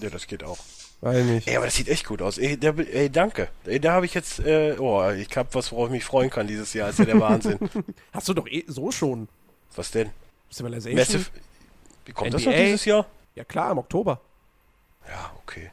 ja, 0.00 0.10
das 0.10 0.26
geht 0.26 0.44
auch. 0.44 0.58
Weiß 1.00 1.24
nicht. 1.24 1.48
Ey, 1.48 1.56
aber 1.56 1.64
das 1.66 1.74
sieht 1.74 1.88
echt 1.88 2.06
gut 2.06 2.22
aus. 2.22 2.38
Ey, 2.38 2.56
der, 2.56 2.74
ey 2.78 3.10
danke. 3.10 3.48
Ey, 3.66 3.80
da 3.80 3.92
habe 3.94 4.06
ich 4.06 4.14
jetzt, 4.14 4.38
äh, 4.38 4.76
oh, 4.78 5.10
ich 5.10 5.36
hab 5.36 5.52
was, 5.54 5.72
worauf 5.72 5.86
ich 5.88 5.92
mich 5.92 6.04
freuen 6.04 6.30
kann 6.30 6.46
dieses 6.46 6.72
Jahr. 6.74 6.90
Ist 6.90 7.00
ja 7.00 7.06
der 7.06 7.18
Wahnsinn. 7.18 7.58
Hast 8.12 8.28
du 8.28 8.34
doch 8.34 8.46
eh 8.46 8.64
so 8.68 8.92
schon. 8.92 9.26
was 9.74 9.90
denn? 9.90 10.10
Civilization? 10.52 10.94
Massive. 10.96 11.24
Wie 12.04 12.12
kommt 12.12 12.34
das 12.34 12.44
noch 12.44 12.52
NBA? 12.52 12.62
dieses 12.64 12.84
Jahr? 12.84 13.06
Ja 13.34 13.42
klar, 13.44 13.72
im 13.72 13.78
Oktober. 13.78 14.20
Ja, 15.08 15.32
okay. 15.42 15.70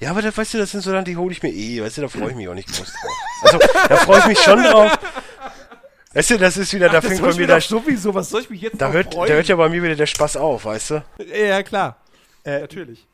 Ja, 0.00 0.10
aber 0.10 0.22
das, 0.22 0.36
weißt 0.36 0.54
du, 0.54 0.58
das 0.58 0.70
sind 0.70 0.82
so 0.82 0.92
dann, 0.92 1.04
die 1.04 1.16
hole 1.16 1.32
ich 1.32 1.42
mir 1.42 1.50
eh, 1.50 1.82
weißt 1.82 1.98
du, 1.98 2.02
da 2.02 2.08
freue 2.08 2.30
ich 2.30 2.36
mich 2.36 2.48
auch 2.48 2.54
nicht 2.54 2.68
groß 2.68 2.92
drauf. 2.92 3.12
Also, 3.42 3.58
da 3.88 3.96
freue 3.96 4.18
ich 4.20 4.26
mich 4.26 4.38
schon 4.40 4.62
drauf. 4.62 4.98
Weißt 6.14 6.30
du, 6.30 6.38
das 6.38 6.56
ist 6.56 6.72
wieder, 6.72 6.88
da 6.88 7.00
fängt 7.00 7.20
bei 7.20 7.34
mir 7.34 7.46
doch 7.46 7.60
sowieso, 7.60 8.14
was 8.14 8.30
soll 8.30 8.42
ich 8.42 8.50
mich 8.50 8.62
jetzt 8.62 8.80
da 8.80 8.88
noch 8.88 8.94
hört, 8.94 9.08
da 9.08 9.12
freuen? 9.12 9.32
hört 9.32 9.48
ja 9.48 9.56
bei 9.56 9.68
mir 9.68 9.82
wieder 9.82 9.96
der 9.96 10.06
Spaß 10.06 10.36
auf, 10.36 10.64
weißt 10.64 10.90
du? 10.90 11.04
ja, 11.34 11.62
klar. 11.62 11.96
Äh, 12.44 12.60
Natürlich. 12.60 13.06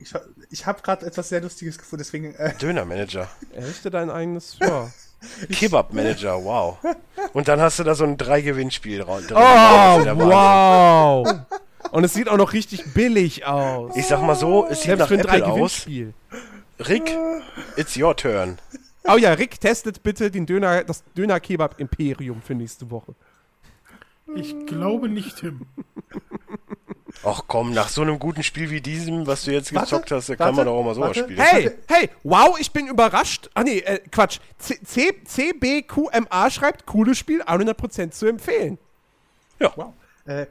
Ich, 0.00 0.12
ich 0.50 0.66
habe 0.66 0.80
gerade 0.82 1.04
etwas 1.06 1.28
sehr 1.28 1.40
Lustiges 1.40 1.76
gefunden, 1.76 2.04
deswegen. 2.04 2.34
Äh, 2.36 2.54
Dönermanager. 2.60 3.28
Errichte 3.52 3.90
dein 3.90 4.10
eigenes, 4.10 4.56
ja. 4.60 4.90
Kebab-Manager, 5.50 6.44
wow. 6.44 6.78
Und 7.32 7.48
dann 7.48 7.60
hast 7.60 7.80
du 7.80 7.84
da 7.84 7.96
so 7.96 8.04
ein 8.04 8.16
Drei-Gewinnspiel 8.16 9.00
drin. 9.00 9.24
Oh, 9.32 9.34
wow. 9.34 11.26
Und 11.90 12.04
es 12.04 12.14
sieht 12.14 12.28
auch 12.28 12.36
noch 12.36 12.52
richtig 12.52 12.92
billig 12.94 13.46
aus. 13.46 13.96
Ich 13.96 14.06
sag 14.06 14.22
mal 14.22 14.34
so, 14.34 14.66
es 14.66 14.82
sieht 14.82 14.96
Selbst 14.96 15.00
nach 15.00 15.08
für 15.08 15.14
ein 15.14 15.20
Apple 15.20 15.46
aus. 15.46 15.84
Drei-Gewinnspiel. 15.84 16.14
Rick, 16.80 17.16
it's 17.76 17.96
your 17.96 18.16
turn. 18.16 18.58
Oh 19.04 19.16
ja, 19.16 19.32
Rick 19.32 19.60
testet 19.60 20.02
bitte 20.02 20.30
den 20.30 20.46
Döner, 20.46 20.84
das 20.84 21.02
Döner-Kebab-Imperium 21.16 22.42
für 22.42 22.54
nächste 22.54 22.90
Woche. 22.90 23.14
Ich 24.34 24.66
glaube 24.66 25.08
nicht, 25.08 25.38
Tim. 25.38 25.62
Ach 27.24 27.42
komm, 27.46 27.72
nach 27.72 27.88
so 27.88 28.02
einem 28.02 28.18
guten 28.18 28.42
Spiel 28.42 28.70
wie 28.70 28.80
diesem, 28.80 29.26
was 29.26 29.44
du 29.44 29.52
jetzt 29.52 29.74
Warte, 29.74 29.86
gezockt 29.86 30.10
hast, 30.12 30.28
da 30.28 30.38
warte, 30.38 30.44
kann 30.44 30.54
man 30.54 30.66
doch 30.66 30.74
auch 30.74 30.84
mal 30.84 30.94
sowas 30.94 31.16
warte. 31.16 31.24
spielen. 31.24 31.40
Hey, 31.40 31.70
hey, 31.88 32.10
wow, 32.22 32.56
ich 32.60 32.70
bin 32.70 32.86
überrascht. 32.86 33.50
Ach 33.54 33.64
nee, 33.64 33.78
äh, 33.78 34.00
Quatsch. 34.10 34.38
C 34.58 34.78
C 34.84 35.14
CBQMA 35.24 36.50
schreibt, 36.50 36.86
cooles 36.86 37.18
Spiel, 37.18 37.42
100% 37.42 38.10
zu 38.10 38.26
empfehlen. 38.26 38.78
Wow. 39.58 39.94
Äh, 40.26 40.46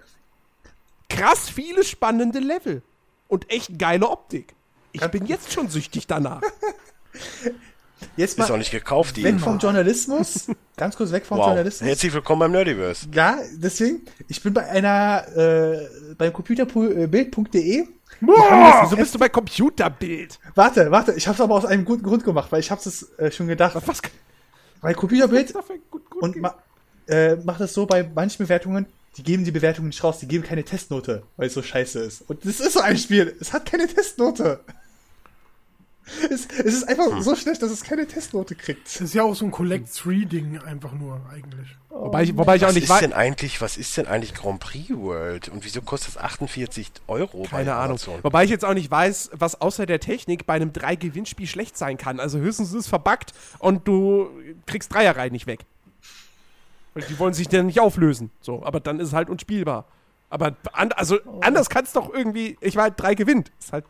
Krass 1.10 1.50
viele 1.50 1.84
spannende 1.84 2.40
Level. 2.40 2.82
Und 3.28 3.52
echt 3.52 3.78
geile 3.78 4.10
Optik. 4.10 4.56
Ich 4.92 5.06
bin 5.08 5.26
jetzt 5.26 5.52
schon 5.52 5.70
süchtig 5.70 6.08
danach. 6.08 6.42
jetzt 8.18 8.38
Ist 8.38 8.46
auch 8.46 8.50
mal 8.50 8.58
nicht 8.58 8.72
gekauft, 8.72 9.18
die 9.18 9.24
weg 9.24 9.40
vom 9.40 9.58
Journalismus. 9.60 10.48
Ganz 10.76 10.96
kurz 10.96 11.12
weg 11.12 11.26
vom 11.26 11.38
Wow. 11.40 11.48
Journalismus. 11.48 11.88
Herzlich 11.88 12.14
willkommen 12.14 12.40
beim 12.40 12.52
Nerdiverse. 12.52 13.08
Ja, 13.14 13.38
deswegen, 13.54 14.02
ich 14.28 14.42
bin 14.42 14.54
bei 14.54 14.68
einer, 14.70 15.28
äh, 15.36 15.88
beim 16.18 16.32
computerbild.de. 16.32 17.88
Wieso 18.20 18.96
bist 18.96 19.14
du 19.14 19.20
bei 19.20 19.30
Computerbild? 19.30 20.40
Warte, 20.56 20.90
warte, 20.90 21.14
ich 21.14 21.28
hab's 21.28 21.42
aber 21.42 21.56
aus 21.56 21.66
einem 21.66 21.86
guten 21.86 22.04
Grund 22.04 22.24
gemacht, 22.24 22.52
weil 22.52 22.62
ich 22.62 22.72
hab's 22.72 22.86
es 22.86 23.12
äh, 23.20 23.32
schon 23.32 23.48
gedacht. 23.48 23.76
Was 23.86 24.02
Computerbild 24.96 25.54
dafür 25.54 25.78
gut, 25.92 26.10
gut 26.10 26.24
und 26.24 26.38
ma 26.38 26.56
äh, 27.08 27.36
macht 27.38 27.62
es 27.62 27.74
so 27.74 27.86
bei 27.86 28.10
manchen 28.16 28.44
Bewertungen, 28.44 28.86
die 29.18 29.24
geben 29.24 29.44
die 29.44 29.52
Bewertungen 29.52 29.90
nicht 29.90 30.04
raus, 30.04 30.20
die 30.20 30.28
geben 30.28 30.44
keine 30.44 30.64
Testnote, 30.64 31.24
weil 31.38 31.48
es 31.48 31.54
so 31.54 31.64
scheiße 31.64 32.00
ist. 32.00 32.22
Und 32.30 32.46
das 32.46 32.60
ist 32.60 32.74
so 32.74 32.82
ein 32.82 32.98
Spiel, 32.98 33.36
es 33.40 33.52
hat 33.52 33.66
keine 33.66 33.88
Testnote. 33.88 34.60
Es, 36.30 36.48
es 36.60 36.74
ist 36.74 36.88
einfach 36.88 37.22
so 37.22 37.36
schlecht, 37.36 37.62
dass 37.62 37.70
es 37.70 37.84
keine 37.84 38.08
Testnote 38.08 38.56
kriegt. 38.56 38.86
Das 38.86 39.02
ist 39.02 39.14
ja 39.14 39.24
auch 39.24 39.36
so 39.36 39.44
ein 39.44 39.52
Collect-3-Ding 39.52 40.60
einfach 40.60 40.94
nur 40.94 41.20
eigentlich. 41.30 41.68
Wobei 41.90 42.24
ich, 42.24 42.38
wobei 42.38 42.56
ich 42.56 42.64
auch 42.64 42.70
Was 42.70 42.76
nicht 42.76 42.84
ist 42.86 42.90
weiß. 42.90 43.00
denn 43.02 43.14
eigentlich, 43.14 43.60
was 43.60 43.76
ist 43.76 43.98
denn 43.98 44.08
eigentlich 44.08 44.34
Grand 44.34 44.60
Prix 44.60 44.90
World? 44.92 45.50
Und 45.50 45.66
wieso 45.66 45.82
kostet 45.82 46.12
es 46.12 46.18
48 46.18 46.92
Euro 47.08 47.44
bei 47.44 47.50
Keine 47.50 47.76
Ahnung. 47.76 48.00
Wobei 48.22 48.46
ich 48.46 48.50
jetzt 48.50 48.64
auch 48.64 48.74
nicht 48.74 48.90
weiß, 48.90 49.32
was 49.34 49.60
außer 49.60 49.86
der 49.86 50.00
Technik 50.00 50.46
bei 50.46 50.54
einem 50.54 50.72
3-Gewinnspiel 50.72 51.48
schlecht 51.48 51.78
sein 51.78 51.98
kann. 51.98 52.22
Also 52.22 52.40
höchstens 52.40 52.70
ist 52.70 52.76
es 52.76 52.88
verbuggt 52.88 53.34
und 53.60 53.86
du 53.88 54.30
kriegst 54.66 54.94
Dreierreihen 54.94 55.34
nicht 55.34 55.48
weg. 55.48 55.66
Und 56.98 57.08
die 57.10 57.20
wollen 57.20 57.36
sich 57.36 57.48
dann 57.48 57.68
nicht 57.68 57.80
auflösen. 57.80 58.32
So, 58.42 58.64
aber 58.66 58.80
dann 58.80 59.00
ist 59.00 59.10
es 59.10 59.14
halt 59.14 59.30
unspielbar. 59.30 59.86
Aber 60.32 60.56
an, 60.74 60.92
also 60.94 61.20
anders 61.42 61.70
kann 61.70 61.84
es 61.84 61.94
doch 61.94 62.12
irgendwie. 62.12 62.58
Ich 62.60 62.76
meine, 62.76 62.96
drei 62.96 63.14
gewinnt. 63.14 63.52
Ist 63.60 63.72
halt. 63.72 63.86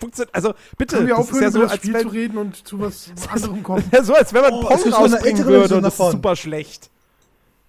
Funktioniert. 0.00 0.34
Also 0.34 0.54
bitte. 0.78 0.96
Können 0.96 1.08
wir 1.08 1.16
das 1.16 1.26
ist 1.26 1.30
aufhören, 1.34 1.42
ja 1.42 1.50
so, 1.50 1.58
über 1.58 1.64
das 1.66 1.72
als 1.72 1.82
Spiel 1.82 1.92
wenn, 1.92 2.02
zu 2.02 2.08
reden 2.08 2.38
und 2.38 2.66
zu 2.66 2.80
was 2.80 3.10
anderem 3.28 3.62
kommen? 3.62 3.84
ja, 3.92 4.02
so, 4.02 4.14
als 4.14 4.32
wenn 4.32 4.40
man 4.40 4.54
Oh, 4.54 4.62
Pong 4.62 4.90
rausbringen 4.90 5.44
würde 5.44 5.76
und 5.76 5.82
das 5.82 6.00
ist 6.00 6.10
super 6.12 6.34
schlecht. 6.34 6.88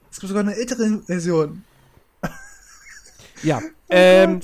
Es 0.10 0.22
gibt 0.22 0.30
sogar 0.30 0.44
eine 0.44 0.56
ältere 0.56 1.02
Version. 1.06 1.66
Ja. 3.42 3.62
ähm, 3.90 4.40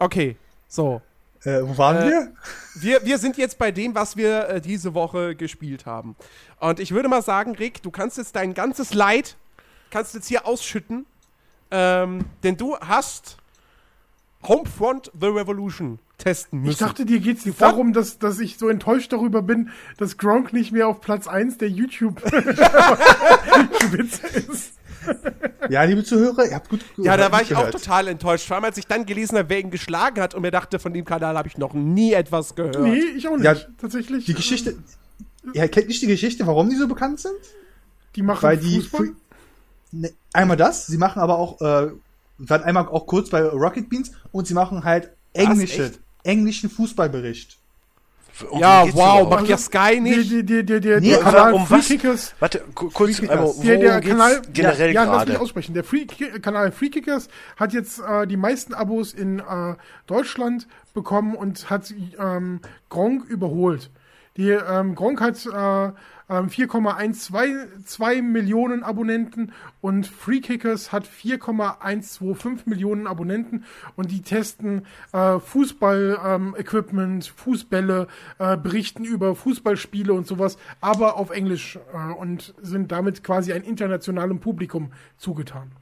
okay. 0.00 0.36
So. 0.66 1.00
Äh, 1.44 1.60
wo 1.62 1.76
waren 1.78 1.96
Äh, 1.96 2.06
wir? 2.10 2.32
Wir, 2.74 3.04
wir 3.04 3.18
sind 3.18 3.36
jetzt 3.36 3.58
bei 3.58 3.70
dem, 3.72 3.94
was 3.94 4.16
wir 4.16 4.48
äh, 4.48 4.60
diese 4.60 4.94
Woche 4.94 5.34
gespielt 5.36 5.86
haben. 5.86 6.16
Und 6.60 6.80
ich 6.80 6.92
würde 6.92 7.08
mal 7.08 7.22
sagen, 7.22 7.54
Rick, 7.56 7.82
du 7.82 7.90
kannst 7.90 8.18
jetzt 8.18 8.36
dein 8.36 8.54
ganzes 8.54 8.94
Leid, 8.94 9.36
kannst 9.90 10.14
jetzt 10.14 10.28
hier 10.28 10.46
ausschütten. 10.46 11.06
Ähm, 11.70 12.24
denn 12.42 12.56
du 12.56 12.78
hast 12.78 13.36
Homefront 14.42 15.10
The 15.18 15.26
Revolution 15.26 15.98
testen 16.16 16.60
müssen. 16.60 16.72
Ich 16.72 16.78
dachte, 16.78 17.04
dir 17.04 17.20
geht's 17.20 17.44
nicht 17.44 17.60
darum, 17.60 17.92
dass, 17.92 18.18
dass 18.18 18.40
ich 18.40 18.56
so 18.58 18.68
enttäuscht 18.68 19.12
darüber 19.12 19.42
bin, 19.42 19.70
dass 19.98 20.16
Gronk 20.16 20.52
nicht 20.52 20.72
mehr 20.72 20.88
auf 20.88 21.00
Platz 21.00 21.26
1 21.28 21.58
der 21.58 21.68
YouTube-Spitze 21.68 22.32
ist. 24.52 24.77
Ja, 25.70 25.82
liebe 25.82 26.02
Zuhörer, 26.02 26.46
ihr 26.46 26.54
habt 26.54 26.68
gut 26.70 26.80
ja, 26.96 27.16
da 27.16 27.30
war 27.30 27.42
ich 27.42 27.54
auch 27.54 27.66
gehört. 27.66 27.74
total 27.74 28.08
enttäuscht. 28.08 28.46
Vor 28.46 28.56
allem, 28.56 28.64
als 28.64 28.78
ich 28.78 28.86
dann 28.86 29.04
gelesen 29.04 29.36
habe, 29.36 29.50
wer 29.50 29.60
ihn 29.60 29.70
geschlagen 29.70 30.20
hat 30.20 30.34
und 30.34 30.42
mir 30.42 30.50
dachte, 30.50 30.78
von 30.78 30.94
dem 30.94 31.04
Kanal 31.04 31.36
habe 31.36 31.48
ich 31.48 31.58
noch 31.58 31.74
nie 31.74 32.12
etwas 32.12 32.54
gehört. 32.54 32.80
Nee, 32.80 33.00
ich 33.16 33.28
auch 33.28 33.36
nicht. 33.36 33.44
Ja, 33.44 33.54
Tatsächlich. 33.78 34.24
Die 34.24 34.34
Geschichte. 34.34 34.78
Ihr 35.52 35.68
kennt 35.68 35.88
nicht 35.88 36.00
die 36.00 36.06
Geschichte, 36.06 36.46
warum 36.46 36.70
die 36.70 36.76
so 36.76 36.88
bekannt 36.88 37.20
sind? 37.20 37.34
Die 38.16 38.22
machen 38.22 38.42
Weil 38.42 38.56
die. 38.56 38.80
Fußball. 38.80 39.10
Ne, 39.90 40.12
einmal 40.32 40.56
das, 40.56 40.86
sie 40.86 40.98
machen 40.98 41.20
aber 41.20 41.38
auch, 41.38 41.60
äh, 41.60 41.90
waren 42.38 42.62
einmal 42.62 42.86
auch 42.88 43.06
kurz 43.06 43.30
bei 43.30 43.42
Rocket 43.42 43.88
Beans 43.88 44.12
und 44.32 44.46
sie 44.46 44.54
machen 44.54 44.84
halt 44.84 45.10
englische, 45.32 45.92
englischen 46.24 46.70
Fußballbericht. 46.70 47.58
Um 48.44 48.60
Ja, 48.60 48.84
wow, 48.94 49.28
macht 49.28 49.48
ja 49.48 49.56
Sky 49.58 50.00
nicht. 50.00 50.30
Der, 50.30 50.42
der, 50.42 50.62
der, 50.62 50.80
der, 50.80 51.00
Nee, 51.00 51.10
der 51.10 51.20
aber 51.26 51.30
Kanal 51.32 51.52
um 51.54 51.66
was? 51.70 51.86
Kickers, 51.86 52.34
Warte, 52.38 52.60
ku- 52.74 52.90
kurz, 52.90 53.20
einmal, 53.20 53.52
der, 53.64 53.76
der 53.78 54.00
Kanal, 54.00 54.42
generell 54.52 54.92
ja, 54.94 55.04
ja, 55.04 55.10
lass 55.10 55.18
mich 55.20 55.26
gerade? 55.34 55.40
aussprechen. 55.42 55.74
Der 55.74 55.84
Free 55.84 56.06
Kanal 56.40 56.72
Free 56.72 56.88
Kickers 56.90 57.28
hat 57.56 57.72
jetzt 57.72 58.00
äh, 58.00 58.26
die 58.26 58.36
meisten 58.36 58.74
Abos 58.74 59.12
in 59.12 59.38
äh, 59.40 59.74
Deutschland 60.06 60.66
bekommen 60.94 61.34
und 61.34 61.70
hat 61.70 61.92
ähm, 62.20 62.60
Gronk 62.88 63.24
überholt. 63.26 63.90
Die 64.36 64.50
ähm, 64.50 64.94
Gronk 64.94 65.20
hat 65.20 65.44
äh, 65.46 65.92
ähm, 66.28 66.48
4,122 66.50 68.22
Millionen 68.22 68.82
Abonnenten 68.82 69.52
und 69.80 70.06
Free 70.06 70.40
Kickers 70.40 70.92
hat 70.92 71.06
4,125 71.06 72.66
Millionen 72.66 73.06
Abonnenten 73.06 73.64
und 73.96 74.10
die 74.10 74.22
testen 74.22 74.86
äh, 75.12 75.38
Fußball-Equipment, 75.38 77.26
Fußbälle, 77.26 78.08
äh, 78.38 78.56
berichten 78.56 79.04
über 79.04 79.34
Fußballspiele 79.34 80.12
und 80.12 80.26
sowas, 80.26 80.58
aber 80.80 81.16
auf 81.16 81.30
Englisch 81.30 81.78
äh, 81.92 82.12
und 82.12 82.54
sind 82.62 82.92
damit 82.92 83.24
quasi 83.24 83.52
ein 83.52 83.62
internationalem 83.62 84.40
Publikum 84.40 84.92
zugetan. 85.16 85.72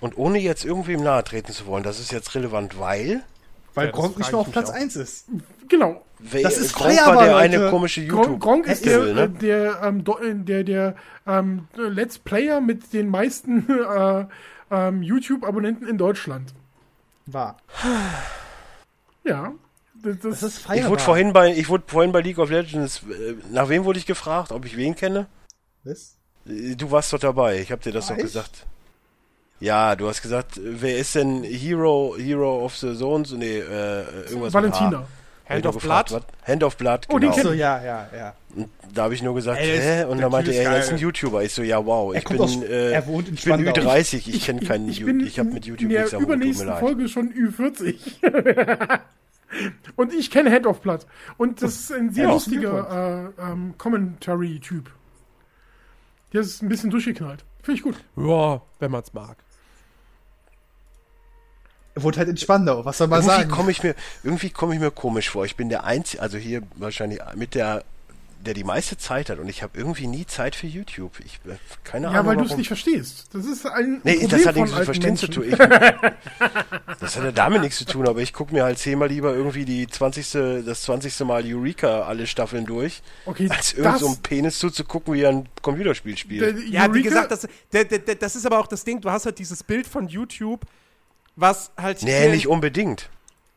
Und 0.00 0.16
ohne 0.16 0.38
jetzt 0.38 0.64
irgendwem 0.64 1.02
nahe 1.02 1.24
treten 1.24 1.52
zu 1.52 1.66
wollen, 1.66 1.82
das 1.82 1.98
ist 1.98 2.12
jetzt 2.12 2.34
relevant, 2.34 2.78
weil 2.78 3.24
Weil 3.74 3.86
Ja, 3.86 3.92
Gronk 3.92 4.18
nicht 4.18 4.30
mehr 4.32 4.40
ich 4.40 4.46
auf 4.46 4.52
Platz 4.52 4.68
mich 4.68 4.76
auch. 4.76 4.80
1 4.80 4.96
ist. 4.96 5.26
Genau. 5.68 6.02
wer, 6.18 6.42
Das 6.42 6.58
ist 6.58 6.74
Gronk 6.74 6.90
Feierabend, 6.92 7.16
war 7.18 7.24
der 7.26 7.36
eine 7.36 7.56
Leute. 7.58 7.70
komische 7.70 8.06
Gronk, 8.06 8.24
YouTube. 8.26 8.40
Gronk 8.40 8.66
ist 8.66 8.84
der, 8.84 8.98
Devil, 8.98 9.10
äh, 9.10 9.14
ne? 9.14 9.28
der, 9.30 9.82
ähm, 9.82 10.00
äh, 10.00 10.34
der, 10.44 10.64
der 10.64 10.96
ähm, 11.26 11.68
Let's 11.76 12.18
Player 12.18 12.60
mit 12.60 12.92
den 12.92 13.08
meisten 13.08 13.66
äh, 13.68 14.24
ähm, 14.70 15.02
YouTube-Abonnenten 15.02 15.86
in 15.86 15.98
Deutschland. 15.98 16.52
War. 17.26 17.58
Ja. 19.24 19.52
Das, 20.02 20.18
das, 20.20 20.42
ist 20.42 20.58
Ich 20.58 20.62
Feierabend. 20.64 20.90
wurde 20.90 21.02
vorhin 21.02 21.32
bei, 21.32 21.52
ich 21.52 21.68
wurde 21.68 21.84
vorhin 21.86 22.12
bei 22.12 22.20
League 22.20 22.38
of 22.38 22.50
Legends, 22.50 23.02
äh, 23.10 23.34
nach 23.50 23.68
wem 23.68 23.84
wurde 23.84 23.98
ich 23.98 24.06
gefragt, 24.06 24.52
ob 24.52 24.64
ich 24.64 24.76
wen 24.76 24.94
kenne? 24.94 25.26
Was? 25.84 26.16
Äh, 26.46 26.76
Du 26.76 26.90
warst 26.90 27.12
doch 27.12 27.18
dabei, 27.18 27.58
ich 27.60 27.72
habe 27.72 27.82
dir 27.82 27.92
das 27.92 28.06
doch 28.06 28.16
ich? 28.16 28.22
gesagt. 28.22 28.64
Ja, 29.60 29.96
du 29.96 30.06
hast 30.08 30.22
gesagt, 30.22 30.60
wer 30.62 30.98
ist 30.98 31.14
denn 31.16 31.42
Hero, 31.42 32.14
Hero 32.18 32.64
of 32.64 32.76
the 32.76 32.94
Zones? 32.96 33.32
Nee, 33.32 33.58
äh, 33.58 34.02
irgendwas 34.28 34.54
Valentina. 34.54 35.06
Hand 35.48 35.60
ich 35.60 35.66
of 35.66 35.74
gefragt, 35.76 36.10
Blood. 36.10 36.22
was? 36.42 36.48
Hand 36.48 36.62
of 36.62 36.76
Blood, 36.76 37.06
Oh, 37.08 37.18
den 37.18 37.30
genau. 37.30 37.42
So, 37.42 37.52
ja, 37.54 37.82
ja, 37.82 38.06
ja. 38.14 38.34
Und 38.54 38.68
da 38.94 39.04
habe 39.04 39.14
ich 39.14 39.22
nur 39.22 39.34
gesagt, 39.34 39.58
Ey, 39.60 39.78
hä? 39.78 40.04
Und 40.04 40.20
dann 40.20 40.30
meinte 40.30 40.52
er, 40.52 40.72
er 40.72 40.78
ist 40.80 40.90
ein 40.92 40.98
YouTuber. 40.98 41.42
Ich 41.42 41.54
so, 41.54 41.62
ja, 41.62 41.84
wow, 41.84 42.12
Er 42.12 42.18
ich 42.18 42.24
kommt 42.26 42.38
bin, 42.38 42.44
aus- 42.44 42.62
äh, 42.62 42.92
er 42.92 43.06
wohnt 43.06 43.28
in 43.28 43.34
ich 43.34 43.44
bin 43.44 43.54
Spandau. 43.64 43.72
Ü30, 43.90 44.28
ich 44.28 44.44
kenne 44.44 44.60
keinen 44.60 44.88
ich 44.90 45.02
bin 45.04 45.20
ich 45.20 45.38
habe 45.38 45.48
mit 45.48 45.64
YouTube 45.64 45.88
nichts 45.88 46.12
am 46.14 46.20
Hut, 46.26 46.28
tut 46.42 46.56
mir 46.58 46.64
leid. 46.64 46.80
Folge 46.80 47.08
schon 47.08 47.32
Ü40. 47.32 47.96
Und 49.96 50.12
ich 50.12 50.30
kenne 50.30 50.50
Head 50.50 50.66
of 50.66 50.80
Blood. 50.82 51.06
Und 51.38 51.62
das 51.62 51.74
ist 51.76 51.92
ein 51.92 52.12
sehr 52.12 52.24
Ja. 52.24 52.30
lustiger 52.32 53.32
äh, 53.38 53.42
ähm, 53.42 53.74
Commentary-Typ. 53.78 54.90
Der 56.34 56.42
ist 56.42 56.62
ein 56.62 56.68
bisschen 56.68 56.90
durchgeknallt. 56.90 57.42
Finde 57.62 57.78
ich 57.78 57.82
gut. 57.82 57.96
Ja, 58.16 58.60
wenn 58.78 58.90
man 58.90 59.02
es 59.02 59.12
mag. 59.14 59.38
Er 61.98 62.02
wohnt 62.02 62.16
halt 62.16 62.28
in 62.28 62.36
Spandau, 62.36 62.84
was 62.84 62.98
soll 62.98 63.08
man 63.08 63.20
Irgendwie 63.20 63.36
sagen? 63.36 63.50
komme 63.50 63.70
ich 63.70 63.82
mir, 63.82 63.94
irgendwie 64.22 64.50
komme 64.50 64.74
ich 64.74 64.80
mir 64.80 64.90
komisch 64.90 65.30
vor. 65.30 65.44
Ich 65.44 65.56
bin 65.56 65.68
der 65.68 65.84
Einzige, 65.84 66.22
also 66.22 66.38
hier 66.38 66.62
wahrscheinlich 66.76 67.20
mit 67.34 67.54
der, 67.54 67.84
der 68.46 68.54
die 68.54 68.62
meiste 68.62 68.96
Zeit 68.96 69.30
hat 69.30 69.40
und 69.40 69.48
ich 69.48 69.64
habe 69.64 69.76
irgendwie 69.76 70.06
nie 70.06 70.24
Zeit 70.24 70.54
für 70.54 70.68
YouTube. 70.68 71.18
Ich, 71.24 71.40
äh, 71.50 71.56
keine 71.82 72.06
Ja, 72.06 72.12
Ahnung 72.12 72.26
weil 72.26 72.36
du 72.36 72.44
es 72.44 72.56
nicht 72.56 72.68
verstehst. 72.68 73.26
Das 73.32 73.44
ist 73.46 73.66
ein 73.66 74.00
Nee, 74.04 74.12
Problem 74.14 74.28
das 74.30 74.46
hat 74.46 74.54
nichts 74.54 74.70
von 74.70 74.78
mit 74.78 74.84
Verstehen 74.84 75.16
zu 75.16 75.26
Menschen. 75.26 75.42
tun. 75.42 75.52
Ich, 75.52 75.58
das 77.00 77.16
hat 77.16 77.24
ja 77.24 77.32
damit 77.32 77.62
nichts 77.62 77.78
zu 77.78 77.84
tun, 77.84 78.06
aber 78.06 78.20
ich 78.20 78.32
gucke 78.32 78.54
mir 78.54 78.62
halt 78.64 78.78
zehnmal 78.78 79.08
lieber 79.08 79.34
irgendwie 79.34 79.64
die 79.64 79.88
20. 79.88 80.64
das 80.64 80.82
20. 80.82 81.18
Mal 81.26 81.42
Eureka 81.44 82.02
alle 82.02 82.26
Staffeln 82.28 82.64
durch, 82.64 83.02
Okay, 83.26 83.48
als 83.50 83.72
irgend 83.72 83.98
so 83.98 84.08
ein 84.08 84.18
Penis 84.18 84.60
zuzugucken, 84.60 85.14
wie 85.14 85.22
er 85.22 85.30
ein 85.30 85.48
Computerspiel 85.62 86.16
spielt. 86.16 86.42
der, 86.42 86.64
Ja, 86.68 86.94
wie 86.94 87.02
gesagt, 87.02 87.32
das, 87.32 87.48
der, 87.72 87.84
der, 87.84 87.98
der, 87.98 88.14
das 88.14 88.36
ist 88.36 88.46
aber 88.46 88.60
auch 88.60 88.68
das 88.68 88.84
Ding, 88.84 89.00
du 89.00 89.10
hast 89.10 89.26
halt 89.26 89.38
dieses 89.40 89.62
Bild 89.64 89.86
von 89.88 90.06
YouTube, 90.08 90.60
was 91.40 91.70
halt 91.76 92.02
nee, 92.02 92.20
hier, 92.22 92.30
nicht 92.30 92.48
unbedingt. 92.48 93.08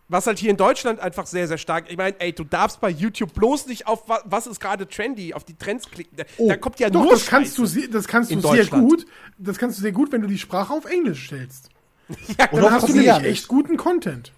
was 0.07 0.27
halt 0.27 0.37
hier 0.39 0.51
in 0.51 0.57
Deutschland 0.57 0.99
einfach 0.99 1.25
sehr, 1.25 1.47
sehr 1.47 1.57
stark. 1.57 1.85
Ich 1.89 1.97
meine, 1.97 2.15
ey, 2.19 2.31
du 2.33 2.43
darfst 2.43 2.79
bei 2.81 2.89
YouTube 2.89 3.33
bloß 3.33 3.65
nicht 3.67 3.87
auf 3.87 4.07
wa- 4.07 4.21
was 4.25 4.45
ist 4.47 4.59
gerade 4.59 4.87
trendy, 4.87 5.33
auf 5.33 5.43
die 5.43 5.55
Trends 5.55 5.89
klicken. 5.89 6.15
Da, 6.17 6.23
da 6.37 6.57
kommt 6.57 6.79
ja 6.79 6.87
Oh, 6.87 6.91
Doch, 6.91 7.01
nur 7.03 7.11
das 7.13 7.25
kannst 7.25 7.57
du, 7.57 7.65
das 7.65 8.07
kannst 8.07 8.29
du 8.29 8.35
In 8.35 8.41
sehr 8.41 8.51
Deutschland. 8.51 8.87
gut. 8.89 9.05
Das 9.37 9.57
kannst 9.57 9.77
du 9.77 9.81
sehr 9.81 9.91
gut, 9.93 10.11
wenn 10.11 10.21
du 10.21 10.27
die 10.27 10.37
Sprache 10.37 10.73
auf 10.73 10.85
Englisch 10.85 11.25
stellst. 11.27 11.69
Ja, 12.37 12.51
Oder 12.51 12.63
Dann 12.63 12.65
auf 12.65 12.71
hast 12.81 12.89
du 12.89 12.93
nämlich 12.93 13.23
echt 13.23 13.47
guten 13.47 13.77
Content. 13.77 14.33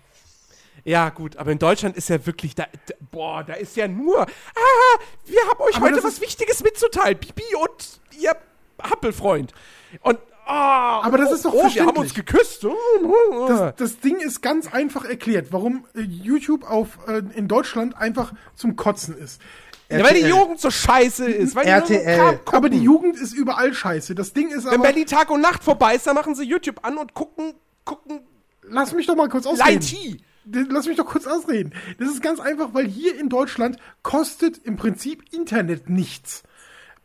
ja, 0.86 1.10
gut, 1.10 1.38
aber 1.38 1.52
in 1.52 1.58
Deutschland 1.60 1.98
ist 1.98 2.08
ja 2.10 2.24
wirklich, 2.26 2.54
da, 2.56 2.68
da, 2.86 2.94
boah, 3.12 3.44
da 3.44 3.54
ist 3.54 3.76
ja 3.76 3.88
nur, 3.88 4.22
ah, 4.22 5.00
wir 5.26 5.40
haben 5.50 5.60
euch 5.62 5.76
Aber 5.78 5.88
heute 5.88 6.04
was 6.04 6.22
Wichtiges 6.22 6.62
mitzuteilen, 6.64 7.18
Bibi 7.18 7.44
und 7.64 8.00
ihr 8.20 8.36
Happelfreund. 8.82 9.54
Und 10.02 10.20
Aber 10.46 11.18
das 11.18 11.32
ist 11.32 11.46
doch 11.46 11.54
oh, 11.54 11.70
wir 11.74 11.86
haben 11.86 11.98
uns 11.98 12.12
verständlich. 12.12 12.14
geküsst. 12.14 12.66
Oh, 12.66 13.48
Das, 13.48 13.76
das 13.76 14.00
Ding 14.00 14.18
ist 14.18 14.42
ganz 14.42 14.72
einfach 14.74 15.06
erklärt, 15.06 15.48
warum 15.52 15.86
äh, 15.96 16.02
YouTube 16.02 16.70
auf, 16.70 17.00
äh, 17.08 17.22
in 17.36 17.48
Deutschland 17.48 17.96
einfach 17.98 18.34
zum 18.56 18.76
Kotzen 18.76 19.18
ist. 19.18 19.42
ja, 19.90 20.04
weil 20.04 20.16
die. 20.16 20.28
Jugend 20.28 20.60
so 20.60 20.72
scheiße 20.72 21.26
ist. 21.26 21.56
Weil 21.56 21.66
die 21.66 21.72
RTL. 21.72 22.38
Gucken. 22.38 22.54
Aber 22.54 22.70
die 22.70 22.82
Jugend 22.82 23.16
ist 23.18 23.34
überall 23.34 23.74
scheiße. 23.74 24.16
Das 24.16 24.34
Ding 24.34 24.50
ist 24.50 24.66
Wenn 24.66 24.74
aber. 24.74 24.84
Berlin 24.84 25.06
Tag 25.06 25.30
und 25.32 25.42
Nacht 25.42 25.64
vorbei 25.64 25.96
ist, 25.96 26.08
dann 26.08 26.16
machen 26.16 26.36
sie 26.36 26.44
YouTube 26.44 26.84
an 26.84 26.98
und 26.98 27.14
gucken, 27.14 27.54
gucken 27.86 28.22
Lass 28.66 28.94
mich 28.94 29.08
doch 29.08 29.16
mal 29.16 29.30
kurz 29.30 29.46
ausreden. 29.46 30.20
Light 30.46 30.72
Lass 30.72 30.88
mich 30.88 30.98
doch 30.98 31.06
kurz 31.06 31.26
ausreden. 31.26 31.74
Das 32.00 32.10
ist 32.10 32.22
ganz 32.22 32.40
einfach, 32.40 32.74
weil 32.74 32.86
hier 32.86 33.18
in 33.18 33.30
Deutschland 33.30 33.78
kostet 34.02 34.58
im 34.58 34.76
Prinzip 34.76 35.34
Internet 35.34 35.90
nichts. 35.90 36.44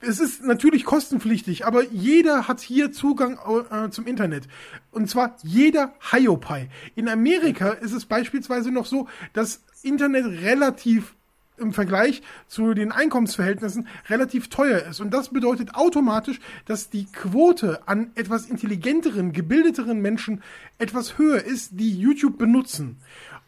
Es 0.01 0.21
ist 0.21 0.45
natürlich 0.45 0.85
kostenpflichtig, 0.85 1.67
aber 1.67 1.83
jeder 1.85 2.47
hat 2.47 2.61
hier 2.61 2.93
Zugang 2.93 3.39
äh, 3.71 3.91
zum 3.91 4.07
Internet. 4.07 4.47
Und 4.93 5.11
zwar 5.11 5.37
jeder 5.43 5.93
Hiopai. 6.13 6.69
In 6.95 7.09
Amerika 7.09 7.71
ist 7.71 7.93
es 7.93 8.05
beispielsweise 8.07 8.71
noch 8.71 8.87
so, 8.87 9.09
dass 9.33 9.63
Internet 9.83 10.27
relativ 10.43 11.15
im 11.59 11.73
Vergleich 11.73 12.23
zu 12.47 12.75
den 12.75 12.93
Einkommensverhältnissen 12.93 13.89
relativ 14.09 14.49
teuer 14.49 14.79
ist. 14.89 15.01
Und 15.01 15.13
das 15.13 15.31
bedeutet 15.31 15.75
automatisch, 15.75 16.39
dass 16.67 16.89
die 16.91 17.07
Quote 17.07 17.81
an 17.87 18.13
etwas 18.15 18.47
intelligenteren, 18.47 19.33
gebildeteren 19.33 20.01
Menschen 20.01 20.43
etwas 20.79 21.19
höher 21.19 21.43
ist, 21.45 21.73
die 21.73 21.99
YouTube 21.99 22.39
benutzen. 22.39 22.99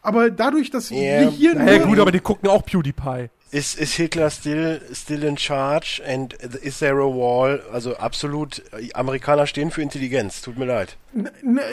Aber 0.01 0.29
dadurch, 0.29 0.71
dass 0.71 0.89
Ja, 0.89 0.97
wir 0.97 1.29
hier 1.29 1.53
Ja, 1.53 1.77
nur 1.77 1.87
gut, 1.87 1.99
aber 1.99 2.11
die 2.11 2.19
gucken 2.19 2.49
auch 2.49 2.65
PewDiePie. 2.65 3.29
Ist, 3.51 3.77
ist 3.77 3.95
Hitler 3.95 4.29
still, 4.29 4.81
still 4.93 5.23
in 5.23 5.37
charge 5.37 6.01
and 6.07 6.33
is 6.63 6.79
there 6.79 6.99
a 7.01 7.07
wall? 7.07 7.61
Also 7.73 7.97
absolut, 7.97 8.63
äh, 8.71 8.93
Amerikaner 8.93 9.45
stehen 9.45 9.71
für 9.71 9.81
Intelligenz, 9.81 10.41
tut 10.41 10.57
mir 10.57 10.65
leid. 10.65 10.95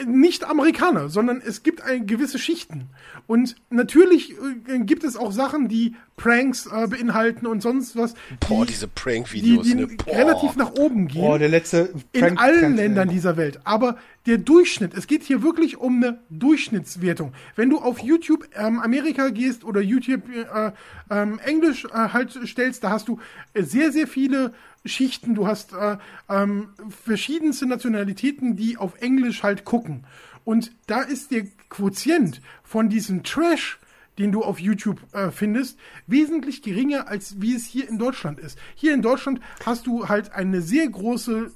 Nicht 0.05 0.43
Amerikaner, 0.43 1.09
sondern 1.09 1.41
es 1.45 1.63
gibt 1.63 1.81
ein, 1.81 2.05
gewisse 2.07 2.39
Schichten. 2.39 2.87
Und 3.27 3.55
natürlich 3.69 4.31
äh, 4.67 4.79
gibt 4.79 5.03
es 5.03 5.15
auch 5.15 5.31
Sachen, 5.31 5.67
die 5.69 5.95
Pranks 6.17 6.65
äh, 6.65 6.87
beinhalten 6.87 7.45
und 7.47 7.61
sonst 7.61 7.95
was, 7.95 8.13
Boah, 8.47 8.65
die, 8.65 8.73
diese 8.73 8.87
die, 8.87 8.91
Prank-Videos. 8.95 9.65
die 9.65 9.75
ne? 9.75 9.87
Boah. 9.87 10.13
relativ 10.15 10.55
nach 10.57 10.71
oben 10.73 11.07
gehen. 11.07 11.23
Oh, 11.23 11.37
der 11.37 11.47
letzte 11.49 11.93
in 12.11 12.21
Prank- 12.21 12.39
allen 12.41 12.59
Prank- 12.59 12.75
Ländern 12.77 13.09
dieser 13.09 13.37
Welt. 13.37 13.59
Aber 13.63 13.97
der 14.25 14.37
Durchschnitt, 14.37 14.93
es 14.93 15.07
geht 15.07 15.23
hier 15.23 15.41
wirklich 15.41 15.77
um 15.77 16.03
eine 16.03 16.19
Durchschnittswertung. 16.29 17.31
Wenn 17.55 17.69
du 17.69 17.79
auf 17.79 17.99
YouTube 17.99 18.47
ähm, 18.55 18.79
Amerika 18.79 19.29
gehst 19.29 19.63
oder 19.63 19.79
YouTube 19.81 20.23
äh, 20.29 20.71
ähm, 21.09 21.39
Englisch 21.45 21.85
äh, 21.85 21.89
halt 21.93 22.37
stellst, 22.45 22.83
da 22.83 22.89
hast 22.89 23.07
du 23.07 23.19
sehr, 23.55 23.91
sehr 23.93 24.07
viele 24.07 24.53
Schichten. 24.85 25.35
Du 25.35 25.47
hast 25.47 25.73
äh, 25.73 25.97
ähm, 26.29 26.69
verschiedenste 27.03 27.65
Nationalitäten, 27.65 28.55
die 28.55 28.77
auf 28.77 29.01
Englisch 29.01 29.43
halt 29.43 29.65
gucken. 29.65 30.05
Und 30.45 30.71
da 30.87 31.01
ist 31.01 31.31
der 31.31 31.45
Quotient 31.69 32.41
von 32.63 32.89
diesem 32.89 33.23
Trash, 33.23 33.79
den 34.17 34.31
du 34.31 34.41
auf 34.43 34.59
YouTube 34.59 35.01
äh, 35.13 35.31
findest, 35.31 35.77
wesentlich 36.07 36.61
geringer, 36.61 37.07
als 37.07 37.41
wie 37.41 37.55
es 37.55 37.65
hier 37.65 37.87
in 37.87 37.97
Deutschland 37.97 38.39
ist. 38.39 38.57
Hier 38.75 38.93
in 38.93 39.01
Deutschland 39.01 39.39
hast 39.65 39.87
du 39.87 40.09
halt 40.09 40.31
eine 40.33 40.61
sehr 40.61 40.87
große 40.89 41.51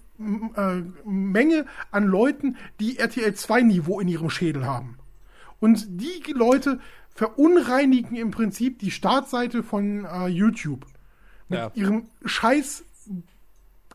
äh, 0.55 0.81
Menge 1.03 1.65
an 1.91 2.05
Leuten, 2.05 2.55
die 2.79 2.97
RTL 2.99 3.33
2 3.33 3.61
Niveau 3.63 3.99
in 3.99 4.07
ihrem 4.07 4.29
Schädel 4.29 4.65
haben. 4.65 4.97
Und 5.59 5.85
die 5.89 6.31
Leute 6.33 6.79
verunreinigen 7.15 8.15
im 8.15 8.31
Prinzip 8.31 8.79
die 8.79 8.91
Startseite 8.91 9.63
von 9.63 10.05
äh, 10.05 10.27
YouTube. 10.27 10.85
Mit 11.49 11.59
Ja. 11.59 11.71
ihrem 11.73 12.07
scheiß 12.25 12.85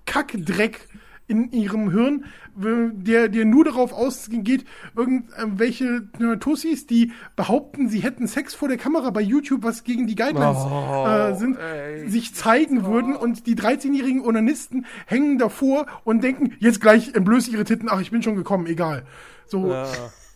Kackdreck 0.09 0.89
in 1.29 1.53
ihrem 1.53 1.91
Hirn, 1.91 2.25
der, 2.57 3.29
der 3.29 3.45
nur 3.45 3.65
darauf 3.67 3.93
ausgeht, 3.93 4.65
irgendwelche 4.97 6.09
äh, 6.19 6.37
Tussis, 6.39 6.87
die 6.87 7.13
behaupten, 7.37 7.91
sie 7.91 8.01
hätten 8.01 8.27
Sex 8.27 8.55
vor 8.55 8.69
der 8.69 8.79
Kamera 8.79 9.11
bei 9.11 9.21
YouTube, 9.21 9.63
was 9.63 9.85
gegen 9.85 10.07
die 10.07 10.15
Guidelines 10.15 10.57
Oh, 10.59 11.07
äh, 11.07 11.35
sind, 11.37 11.59
ey. 11.59 12.09
sich 12.09 12.35
zeigen 12.35 12.87
würden 12.87 13.15
und 13.15 13.47
die 13.47 13.55
13-jährigen 13.55 14.23
Onanisten 14.23 14.87
hängen 15.07 15.37
davor 15.37 15.87
und 16.05 16.25
denken, 16.25 16.55
jetzt 16.61 16.81
gleich 16.81 17.15
entblöße 17.15 17.49
ich 17.49 17.55
ihre 17.55 17.65
Titten, 17.65 17.91
ach, 17.91 18.01
ich 18.01 18.11
bin 18.11 18.23
schon 18.23 18.37
gekommen, 18.37 18.67
egal. 18.67 19.05
So. 19.47 19.73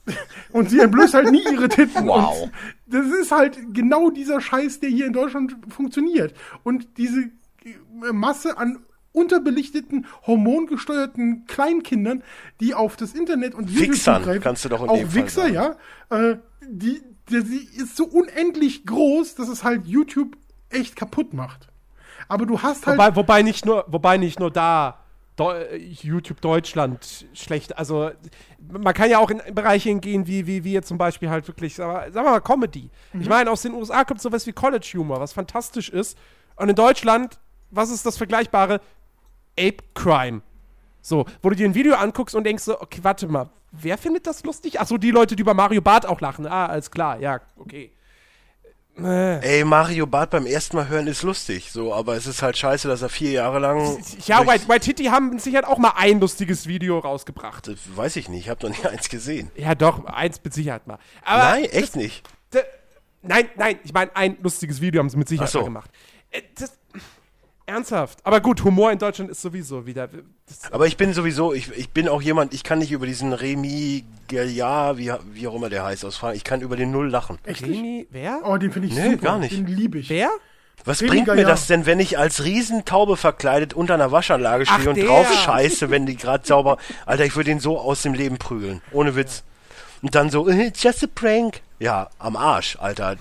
Und 0.52 0.68
sie 0.68 0.80
entblößt 0.80 1.14
halt 1.14 1.30
nie 1.30 1.44
ihre 1.52 1.68
Titten. 1.68 2.08
Wow. 2.08 2.42
Und 2.42 2.52
das 2.86 3.06
ist 3.06 3.30
halt 3.30 3.56
genau 3.72 4.10
dieser 4.10 4.40
Scheiß, 4.40 4.80
der 4.80 4.90
hier 4.90 5.06
in 5.06 5.12
Deutschland 5.12 5.56
funktioniert. 5.68 6.34
Und 6.64 6.98
diese 6.98 7.30
äh, 7.64 8.12
Masse 8.12 8.58
an 8.58 8.80
unterbelichteten, 9.12 10.06
hormongesteuerten 10.26 11.46
Kleinkindern, 11.46 12.22
die 12.60 12.74
auf 12.74 12.96
das 12.96 13.12
Internet 13.12 13.54
und 13.54 13.74
Wichsern, 13.74 14.22
zugreifen. 14.22 14.42
kannst 14.42 14.64
du 14.64 14.68
doch 14.68 14.82
in 14.82 14.88
Auch 14.88 14.96
dem 14.96 15.10
Fall 15.10 15.22
Wichser, 15.22 15.42
sagen. 15.42 15.54
ja. 15.54 15.76
Äh, 16.10 16.38
die, 16.68 17.02
die, 17.28 17.44
die 17.44 17.68
ist 17.76 17.96
so 17.96 18.04
unendlich 18.04 18.86
groß, 18.86 19.34
dass 19.34 19.48
es 19.48 19.64
halt 19.64 19.86
YouTube 19.86 20.36
echt 20.70 20.96
kaputt 20.96 21.34
macht. 21.34 21.68
Aber 22.28 22.46
du 22.46 22.62
hast 22.62 22.86
halt. 22.86 22.98
Wobei, 22.98 23.16
wobei, 23.16 23.42
nicht 23.42 23.66
nur, 23.66 23.84
wobei 23.88 24.16
nicht 24.16 24.40
nur 24.40 24.50
da 24.50 24.98
YouTube 25.38 26.40
Deutschland 26.40 27.26
schlecht. 27.32 27.78
Also 27.78 28.10
man 28.70 28.94
kann 28.94 29.10
ja 29.10 29.18
auch 29.18 29.30
in 29.30 29.40
Bereiche 29.54 29.88
hingehen, 29.88 30.26
wie, 30.26 30.64
wie, 30.64 30.80
zum 30.82 30.98
Beispiel 30.98 31.30
halt 31.30 31.48
wirklich, 31.48 31.74
sagen 31.74 32.14
wir 32.14 32.22
mal, 32.22 32.40
Comedy. 32.40 32.90
Ich 33.18 33.28
meine, 33.28 33.50
aus 33.50 33.62
den 33.62 33.72
USA 33.72 34.04
kommt 34.04 34.20
sowas 34.20 34.46
wie 34.46 34.52
College 34.52 34.88
Humor, 34.94 35.20
was 35.20 35.32
fantastisch 35.32 35.88
ist. 35.88 36.18
Und 36.56 36.68
in 36.68 36.76
Deutschland, 36.76 37.38
was 37.70 37.90
ist 37.90 38.04
das 38.04 38.18
Vergleichbare? 38.18 38.80
Ape 39.58 39.78
Crime. 39.94 40.42
So, 41.00 41.26
wo 41.42 41.50
du 41.50 41.56
dir 41.56 41.66
ein 41.68 41.74
Video 41.74 41.94
anguckst 41.94 42.34
und 42.34 42.44
denkst 42.44 42.62
so, 42.62 42.80
okay, 42.80 43.00
warte 43.02 43.26
mal, 43.26 43.50
wer 43.72 43.98
findet 43.98 44.26
das 44.26 44.44
lustig? 44.44 44.80
Achso, 44.80 44.98
die 44.98 45.10
Leute, 45.10 45.34
die 45.36 45.42
über 45.42 45.54
Mario 45.54 45.80
Bart 45.80 46.06
auch 46.06 46.20
lachen. 46.20 46.46
Ah, 46.46 46.66
alles 46.66 46.90
klar, 46.90 47.18
ja, 47.20 47.40
okay. 47.56 47.90
Ey, 48.94 49.64
Mario 49.64 50.06
Bart 50.06 50.30
beim 50.30 50.44
ersten 50.44 50.76
Mal 50.76 50.86
hören 50.88 51.06
ist 51.06 51.22
lustig, 51.22 51.72
so, 51.72 51.94
aber 51.94 52.14
es 52.14 52.26
ist 52.26 52.42
halt 52.42 52.58
scheiße, 52.58 52.88
dass 52.88 53.00
er 53.00 53.08
vier 53.08 53.30
Jahre 53.32 53.58
lang. 53.58 53.98
Ja, 54.26 54.46
White, 54.46 54.68
White 54.68 54.80
Titty 54.80 55.04
haben 55.06 55.30
mit 55.30 55.40
Sicherheit 55.40 55.64
auch 55.64 55.78
mal 55.78 55.94
ein 55.96 56.20
lustiges 56.20 56.66
Video 56.66 56.98
rausgebracht. 56.98 57.68
Das 57.68 57.76
weiß 57.96 58.16
ich 58.16 58.28
nicht, 58.28 58.40
ich 58.44 58.48
habe 58.50 58.68
noch 58.68 58.76
nie 58.78 58.86
eins 58.90 59.08
gesehen. 59.08 59.50
Ja, 59.56 59.74
doch, 59.74 60.04
eins 60.04 60.40
mit 60.44 60.52
Sicherheit 60.52 60.86
mal. 60.86 60.98
Aber 61.24 61.42
Nein, 61.42 61.64
echt 61.64 61.96
nicht. 61.96 62.28
D- 62.52 62.58
Nein, 63.22 63.48
nein, 63.56 63.78
ich 63.84 63.92
meine, 63.94 64.14
ein 64.14 64.36
lustiges 64.42 64.80
Video 64.80 64.98
haben 64.98 65.08
sie 65.08 65.16
mit 65.16 65.28
Sicherheit 65.28 65.48
so. 65.50 65.62
gemacht. 65.64 65.90
Äh, 66.30 66.42
das, 66.58 66.76
ernsthaft. 67.66 68.18
Aber 68.24 68.40
gut, 68.40 68.64
Humor 68.64 68.92
in 68.92 68.98
Deutschland 68.98 69.30
ist 69.30 69.40
sowieso 69.42 69.86
wieder. 69.86 70.08
Aber 70.70 70.86
ich 70.86 70.96
bin 70.96 71.12
sowieso, 71.14 71.52
ich, 71.54 71.70
ich 71.76 71.90
bin 71.90 72.08
auch 72.08 72.20
jemand, 72.22 72.52
ich 72.54 72.62
kann 72.64 72.78
nicht 72.78 72.92
über 72.92 73.06
diesen 73.06 73.32
Remy 73.32 74.04
Gelliard, 74.28 74.98
wie, 74.98 75.12
wie 75.32 75.48
auch 75.48 75.54
immer 75.54 75.70
der 75.70 75.84
heißt, 75.84 76.04
ausfahren. 76.04 76.34
Ich 76.36 76.44
kann 76.44 76.60
über 76.60 76.76
den 76.76 76.90
Null 76.90 77.08
lachen. 77.10 77.38
echt 77.44 77.66
nicht? 77.66 77.78
Remy, 77.78 78.06
wer? 78.10 78.40
Oh, 78.44 78.56
den 78.56 78.72
finde 78.72 78.88
ich 78.88 78.94
Nee, 78.94 79.10
super. 79.12 79.16
gar 79.24 79.38
nicht. 79.38 79.52
Den 79.52 79.66
liebe 79.66 79.98
ich. 79.98 80.10
Wer? 80.10 80.30
Was 80.84 81.00
Remy 81.00 81.10
bringt 81.10 81.26
mir 81.28 81.34
Gelliard. 81.34 81.52
das 81.52 81.66
denn, 81.68 81.86
wenn 81.86 82.00
ich 82.00 82.18
als 82.18 82.44
Riesentaube 82.44 83.16
verkleidet 83.16 83.72
unter 83.74 83.94
einer 83.94 84.10
Waschanlage 84.10 84.64
Ach, 84.68 84.74
stehe 84.78 84.88
und 84.90 84.96
der. 84.96 85.06
drauf 85.06 85.32
scheiße, 85.44 85.90
wenn 85.90 86.06
die 86.06 86.16
gerade 86.16 86.46
sauber. 86.46 86.78
Alter, 87.06 87.24
ich 87.24 87.36
würde 87.36 87.50
ihn 87.52 87.60
so 87.60 87.78
aus 87.78 88.02
dem 88.02 88.14
Leben 88.14 88.38
prügeln. 88.38 88.82
Ohne 88.90 89.14
Witz. 89.14 89.44
Und 90.02 90.14
dann 90.16 90.30
so, 90.30 90.48
äh, 90.48 90.72
just 90.76 91.04
a 91.04 91.06
prank. 91.14 91.60
Ja, 91.78 92.10
am 92.18 92.34
Arsch, 92.36 92.76
Alter. 92.80 93.16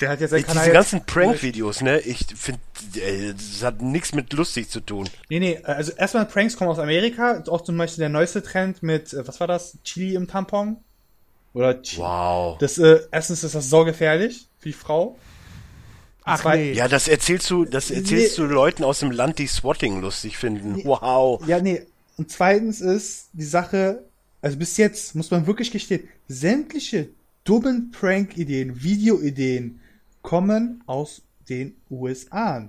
Der 0.00 0.10
hat 0.10 0.20
jetzt 0.20 0.30
seinen 0.30 0.44
Kanal 0.44 0.64
diese 0.64 0.74
ganzen 0.74 1.06
Prank-Videos, 1.06 1.80
ne? 1.80 2.00
Ich 2.00 2.26
finde, 2.36 2.60
das 3.34 3.62
hat 3.62 3.80
nichts 3.80 4.14
mit 4.14 4.30
lustig 4.34 4.68
zu 4.68 4.80
tun. 4.80 5.08
Nee, 5.30 5.40
nee, 5.40 5.58
also 5.62 5.92
erstmal 5.92 6.26
Pranks 6.26 6.56
kommen 6.56 6.70
aus 6.70 6.78
Amerika. 6.78 7.42
Auch 7.48 7.62
zum 7.62 7.78
Beispiel 7.78 8.02
der 8.02 8.08
neueste 8.10 8.42
Trend 8.42 8.82
mit, 8.82 9.14
äh, 9.14 9.26
was 9.26 9.40
war 9.40 9.46
das? 9.46 9.78
Chili 9.84 10.14
im 10.14 10.28
Tampon? 10.28 10.76
Oder 11.54 11.80
Chi 11.80 11.96
Wow. 11.98 12.58
Das, 12.58 12.76
äh, 12.76 13.00
erstens 13.10 13.42
ist 13.42 13.54
das 13.54 13.70
saugefährlich 13.70 14.46
für 14.58 14.68
die 14.68 14.74
Frau. 14.74 15.16
Ach 16.24 16.42
zwei- 16.42 16.56
nee. 16.58 16.72
Ja, 16.74 16.88
das 16.88 17.08
erzählst 17.08 17.48
du, 17.50 17.64
das 17.64 17.90
erzählst 17.90 18.36
du 18.36 18.44
Leuten 18.44 18.84
aus 18.84 18.98
dem 18.98 19.12
Land, 19.12 19.38
die 19.38 19.46
Swatting 19.46 20.02
lustig 20.02 20.36
finden. 20.36 20.82
Wow. 20.84 21.40
Ja, 21.46 21.60
nee. 21.60 21.82
Und 22.18 22.30
zweitens 22.30 22.82
ist 22.82 23.28
die 23.32 23.44
Sache, 23.44 24.02
also 24.42 24.58
bis 24.58 24.76
jetzt 24.76 25.14
muss 25.14 25.30
man 25.30 25.46
wirklich 25.46 25.70
gestehen, 25.70 26.06
sämtliche 26.28 27.08
dummen 27.44 27.92
Prank-Ideen, 27.92 28.82
Video-Ideen 28.82 29.80
kommen 30.26 30.82
aus 30.86 31.22
den 31.48 31.76
USA. 31.88 32.68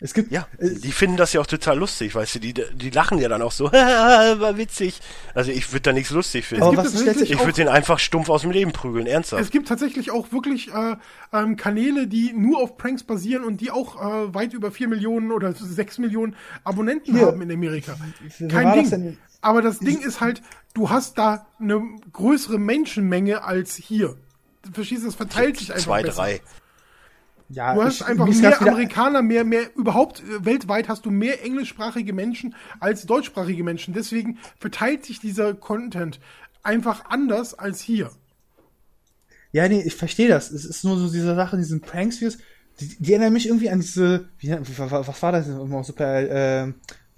Es 0.00 0.12
gibt, 0.12 0.32
Ja, 0.32 0.48
äh, 0.58 0.70
die 0.70 0.90
finden 0.90 1.16
das 1.16 1.32
ja 1.32 1.40
auch 1.40 1.46
total 1.46 1.78
lustig, 1.78 2.16
weißt 2.16 2.34
du, 2.34 2.38
die, 2.40 2.52
die 2.52 2.90
lachen 2.90 3.18
ja 3.18 3.28
dann 3.28 3.42
auch 3.42 3.52
so, 3.52 3.66
war 3.72 4.58
witzig. 4.58 5.00
Also 5.34 5.52
ich 5.52 5.70
würde 5.72 5.82
da 5.82 5.92
nichts 5.92 6.10
lustig 6.10 6.46
finden. 6.46 6.64
Aber 6.64 6.78
was 6.78 7.00
ich 7.00 7.38
würde 7.38 7.52
den 7.52 7.68
einfach 7.68 8.00
stumpf 8.00 8.28
aus 8.28 8.42
dem 8.42 8.50
Leben 8.50 8.72
prügeln, 8.72 9.06
ernsthaft. 9.06 9.40
Es 9.40 9.52
gibt 9.52 9.68
tatsächlich 9.68 10.10
auch 10.10 10.32
wirklich 10.32 10.74
äh, 10.74 10.96
ähm, 11.32 11.56
Kanäle, 11.56 12.08
die 12.08 12.32
nur 12.32 12.60
auf 12.60 12.76
Pranks 12.76 13.04
basieren 13.04 13.44
und 13.44 13.60
die 13.60 13.70
auch 13.70 13.94
äh, 13.94 14.34
weit 14.34 14.52
über 14.52 14.72
4 14.72 14.88
Millionen 14.88 15.30
oder 15.30 15.52
6 15.52 15.98
Millionen 15.98 16.34
Abonnenten 16.64 17.14
Hier. 17.14 17.26
haben 17.26 17.40
in 17.40 17.52
Amerika. 17.52 17.96
Kein 18.48 18.80
das 18.82 18.90
Ding. 18.90 19.16
Aber 19.42 19.62
das 19.62 19.78
Ding 19.78 20.00
ist 20.00 20.20
halt, 20.20 20.42
du 20.74 20.90
hast 20.90 21.18
da 21.18 21.46
eine 21.60 21.80
größere 22.12 22.58
Menschenmenge 22.58 23.44
als 23.44 23.76
hier. 23.76 24.16
Du 24.64 24.72
verstehst, 24.72 25.06
das 25.06 25.14
verteilt 25.14 25.58
sich 25.58 25.70
einfach 25.70 25.84
Zwei, 25.84 26.02
besser. 26.02 26.22
drei. 26.22 26.40
Ja, 27.50 27.74
Du 27.74 27.82
hast 27.82 28.00
ich- 28.00 28.06
einfach 28.06 28.26
mehr 28.26 28.60
Amerikaner, 28.60 29.22
mehr, 29.22 29.44
mehr, 29.44 29.64
überhaupt 29.76 30.20
äh, 30.20 30.44
weltweit 30.44 30.88
hast 30.88 31.04
du 31.06 31.10
mehr 31.10 31.44
englischsprachige 31.44 32.12
Menschen 32.12 32.54
als 32.80 33.04
deutschsprachige 33.06 33.62
Menschen. 33.62 33.92
Deswegen 33.94 34.38
verteilt 34.58 35.04
sich 35.04 35.20
dieser 35.20 35.54
Content 35.54 36.20
einfach 36.62 37.04
anders 37.10 37.52
als 37.58 37.80
hier. 37.80 38.10
Ja, 39.52 39.68
nee, 39.68 39.82
ich 39.82 39.94
verstehe 39.94 40.28
das. 40.28 40.50
Es 40.50 40.64
ist 40.64 40.84
nur 40.84 40.96
so 40.96 41.10
diese 41.10 41.34
Sache, 41.36 41.56
diesen 41.56 41.80
Pranks-Videos, 41.80 42.38
die, 42.80 42.96
die 42.98 43.12
erinnern 43.12 43.32
mich 43.32 43.46
irgendwie 43.46 43.70
an 43.70 43.80
diese, 43.80 44.28
wie, 44.38 44.50
wa- 44.50 44.90
wa- 44.90 45.06
was 45.06 45.22
war 45.22 45.30
das 45.32 45.46
super, 45.86 46.28
ähm, 46.28 46.74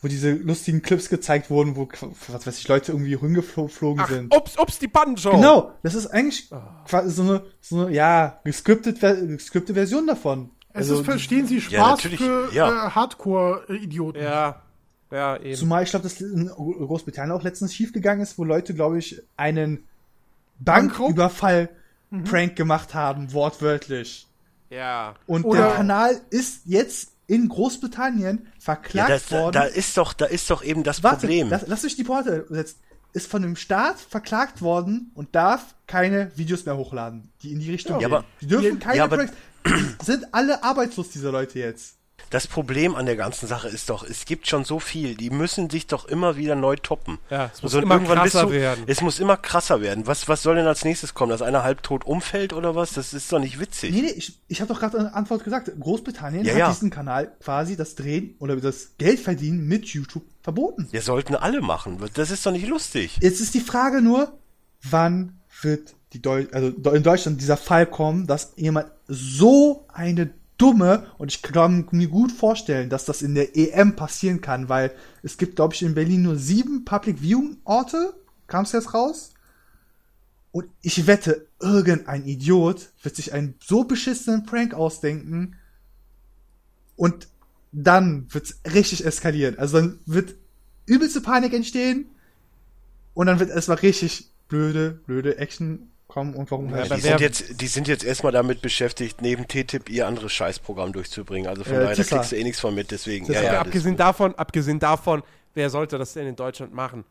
wo 0.06 0.08
diese 0.08 0.30
lustigen 0.30 0.82
Clips 0.82 1.08
gezeigt 1.08 1.50
wurden, 1.50 1.74
wo, 1.74 1.88
was 2.28 2.46
weiß 2.46 2.58
ich, 2.58 2.68
Leute 2.68 2.92
irgendwie 2.92 3.14
rumgeflogen 3.14 4.00
Ach, 4.00 4.08
sind. 4.08 4.32
ups, 4.32 4.56
ups, 4.56 4.78
die 4.78 4.86
Banjo. 4.86 5.32
Genau, 5.32 5.72
das 5.82 5.94
ist 5.96 6.06
eigentlich 6.06 6.48
quasi 6.86 7.10
so 7.10 7.22
eine, 7.22 7.42
so 7.60 7.80
eine, 7.86 7.92
ja, 7.92 8.38
gescriptet, 8.44 9.00
gescriptete 9.00 9.74
Version 9.74 10.06
davon. 10.06 10.50
Es 10.72 10.82
Also, 10.90 11.00
ist, 11.00 11.06
verstehen 11.06 11.48
Sie, 11.48 11.56
Ja, 11.56 11.60
Spaß 11.60 11.90
natürlich, 12.04 12.20
für 12.20 12.50
ja. 12.52 12.86
äh, 12.86 12.90
Hardcore-Idioten. 12.90 14.22
Ja, 14.22 14.62
ja, 15.10 15.36
eben. 15.38 15.56
Zumal 15.56 15.82
ich 15.82 15.90
glaube, 15.90 16.04
dass 16.04 16.20
in 16.20 16.46
Großbritannien 16.48 17.36
auch 17.36 17.42
letztens 17.42 17.74
schiefgegangen 17.74 18.22
ist, 18.22 18.38
wo 18.38 18.44
Leute, 18.44 18.74
glaube 18.74 18.98
ich, 18.98 19.20
einen 19.36 19.84
Bankraub? 20.60 21.08
Banküberfall 21.16 21.68
Prank 22.24 22.54
gemacht 22.54 22.94
haben, 22.94 23.32
wortwörtlich. 23.32 24.28
ja. 24.70 25.16
Und 25.26 25.44
Oder- 25.44 25.62
der 25.66 25.70
Kanal 25.74 26.20
ist 26.30 26.62
jetzt 26.66 27.12
in 27.26 27.48
Großbritannien 27.48 28.40
Ja, 28.44 28.50
verklagt 28.60 29.10
das, 29.10 29.26
da, 29.28 29.40
worden. 29.40 29.52
da 29.54 29.64
ist 29.64 29.96
doch, 29.96 30.12
da 30.12 30.26
ist 30.26 30.48
doch 30.50 30.62
eben 30.62 30.82
das 30.84 31.02
Warte, 31.02 31.20
Problem. 31.26 31.48
lass, 31.50 31.64
lass 31.66 31.82
mich 31.82 31.96
die 31.96 32.04
Porte 32.04 32.46
setzen. 32.48 32.76
Ist 33.12 33.28
von 33.30 33.40
dem 33.42 33.56
Staat 33.56 33.98
verklagt 33.98 34.60
worden 34.60 35.10
und 35.14 35.34
darf 35.34 35.74
keine 35.86 36.30
Videos 36.36 36.66
mehr 36.66 36.76
hochladen, 36.76 37.30
die 37.42 37.52
in 37.52 37.60
die 37.60 37.70
Richtung 37.70 37.94
Ja, 38.00 38.08
gehen. 38.08 38.14
aber- 38.16 38.24
die 38.40 38.46
dürfen 38.46 38.64
Ja, 38.74 38.76
keine 38.76 38.96
ja, 38.98 39.04
aber-. 39.04 39.26
Sind 40.04 40.32
alle 40.34 40.62
arbeitslos, 40.62 41.10
diese 41.10 41.30
Leute 41.30 41.58
jetzt. 41.58 41.95
Das 42.30 42.46
Problem 42.46 42.94
an 42.94 43.06
der 43.06 43.16
ganzen 43.16 43.46
Sache 43.46 43.68
ist 43.68 43.90
doch, 43.90 44.04
es 44.04 44.24
gibt 44.24 44.46
schon 44.48 44.64
so 44.64 44.80
viel, 44.80 45.14
die 45.14 45.30
müssen 45.30 45.70
sich 45.70 45.86
doch 45.86 46.06
immer 46.06 46.36
wieder 46.36 46.54
neu 46.54 46.76
toppen. 46.76 47.18
Ja, 47.30 47.50
es 47.52 47.62
muss 47.62 47.74
und 47.74 47.82
immer 47.84 48.00
krasser 48.00 48.44
du, 48.44 48.50
werden. 48.50 48.84
Es 48.86 49.00
muss 49.00 49.20
immer 49.20 49.36
krasser 49.36 49.80
werden. 49.80 50.06
Was, 50.06 50.28
was 50.28 50.42
soll 50.42 50.56
denn 50.56 50.66
als 50.66 50.84
nächstes 50.84 51.14
kommen? 51.14 51.30
Dass 51.30 51.42
einer 51.42 51.62
halbtot 51.62 52.04
umfällt 52.04 52.52
oder 52.52 52.74
was? 52.74 52.92
Das 52.92 53.14
ist 53.14 53.32
doch 53.32 53.38
nicht 53.38 53.60
witzig. 53.60 53.94
Nee, 53.94 54.02
nee, 54.02 54.10
ich, 54.10 54.38
ich 54.48 54.60
habe 54.60 54.72
doch 54.72 54.80
gerade 54.80 54.98
eine 54.98 55.14
Antwort 55.14 55.44
gesagt. 55.44 55.70
Großbritannien 55.78 56.44
Ja, 56.44 56.52
hat 56.52 56.58
ja. 56.58 56.68
diesen 56.70 56.90
Kanal 56.90 57.32
quasi 57.40 57.76
das 57.76 57.94
Drehen 57.94 58.34
oder 58.38 58.56
das 58.56 58.96
Geldverdienen 58.98 59.66
mit 59.66 59.86
YouTube 59.86 60.24
verboten. 60.42 60.88
Wir 60.90 61.02
sollten 61.02 61.34
alle 61.34 61.60
machen. 61.60 61.98
Das 62.14 62.30
ist 62.30 62.44
doch 62.46 62.52
nicht 62.52 62.66
lustig. 62.66 63.18
Jetzt 63.20 63.40
ist 63.40 63.54
die 63.54 63.60
Frage 63.60 64.02
nur, 64.02 64.38
wann 64.82 65.40
wird 65.62 65.94
die 66.12 66.22
Deu 66.22 66.46
also 66.52 66.68
in 66.68 67.02
Deutschland 67.02 67.40
dieser 67.40 67.56
Fall 67.56 67.86
kommen, 67.86 68.26
dass 68.26 68.52
jemand 68.56 68.86
so 69.08 69.86
eine 69.92 70.30
dumme 70.58 71.06
und 71.18 71.32
ich 71.32 71.42
kann 71.42 71.86
mir 71.90 72.08
gut 72.08 72.32
vorstellen, 72.32 72.90
dass 72.90 73.04
das 73.04 73.22
in 73.22 73.34
der 73.34 73.56
EM 73.56 73.96
passieren 73.96 74.40
kann, 74.40 74.68
weil 74.68 74.92
es 75.22 75.36
gibt, 75.36 75.56
glaube 75.56 75.74
ich, 75.74 75.82
in 75.82 75.94
Berlin 75.94 76.22
nur 76.22 76.36
sieben 76.36 76.84
Public 76.84 77.20
Viewing 77.20 77.58
Orte. 77.64 78.14
Kam 78.46 78.64
es 78.64 78.72
jetzt 78.72 78.94
raus? 78.94 79.34
Und 80.52 80.68
ich 80.80 81.06
wette, 81.06 81.46
irgendein 81.60 82.24
Idiot 82.24 82.90
wird 83.02 83.16
sich 83.16 83.32
einen 83.34 83.56
so 83.62 83.84
beschissenen 83.84 84.46
Prank 84.46 84.72
ausdenken 84.72 85.56
und 86.96 87.28
dann 87.72 88.26
wird's 88.32 88.60
richtig 88.72 89.04
eskalieren. 89.04 89.58
Also 89.58 89.78
dann 89.78 89.98
wird 90.06 90.34
übelste 90.86 91.20
Panik 91.20 91.52
entstehen 91.52 92.06
und 93.12 93.26
dann 93.26 93.38
wird 93.38 93.50
erstmal 93.50 93.78
richtig 93.78 94.30
blöde, 94.48 94.92
blöde 95.04 95.36
Action 95.36 95.90
kommen 96.08 96.34
und 96.34 96.50
warum 96.50 96.70
Ja, 96.70 96.76
halt 96.76 96.96
Die 96.96 97.00
sind, 97.00 97.20
jetzt, 97.20 97.60
die 97.60 97.66
sind 97.66 97.88
jetzt 97.88 98.04
erstmal 98.04 98.32
damit 98.32 98.62
beschäftigt, 98.62 99.22
neben 99.22 99.46
TTIP 99.48 99.88
ihr 99.88 100.06
anderes 100.06 100.32
Scheißprogramm 100.32 100.92
durchzubringen. 100.92 101.48
Also 101.48 101.64
von 101.64 101.74
Äh, 101.74 101.80
daher, 101.80 101.96
da 101.96 102.02
kriegst 102.04 102.32
du 102.32 102.36
eh 102.36 102.44
nichts 102.44 102.60
von 102.60 102.74
mit, 102.74 102.90
deswegen. 102.90 103.30
Ja, 103.32 103.42
ja, 103.42 103.60
abgesehen 103.60 103.96
davon, 103.96 104.34
abgesehen 104.34 104.78
davon, 104.78 105.22
wer 105.54 105.70
sollte 105.70 105.98
das 105.98 106.12
denn 106.12 106.26
in 106.26 106.36
Deutschland 106.36 106.72
machen? 106.74 107.04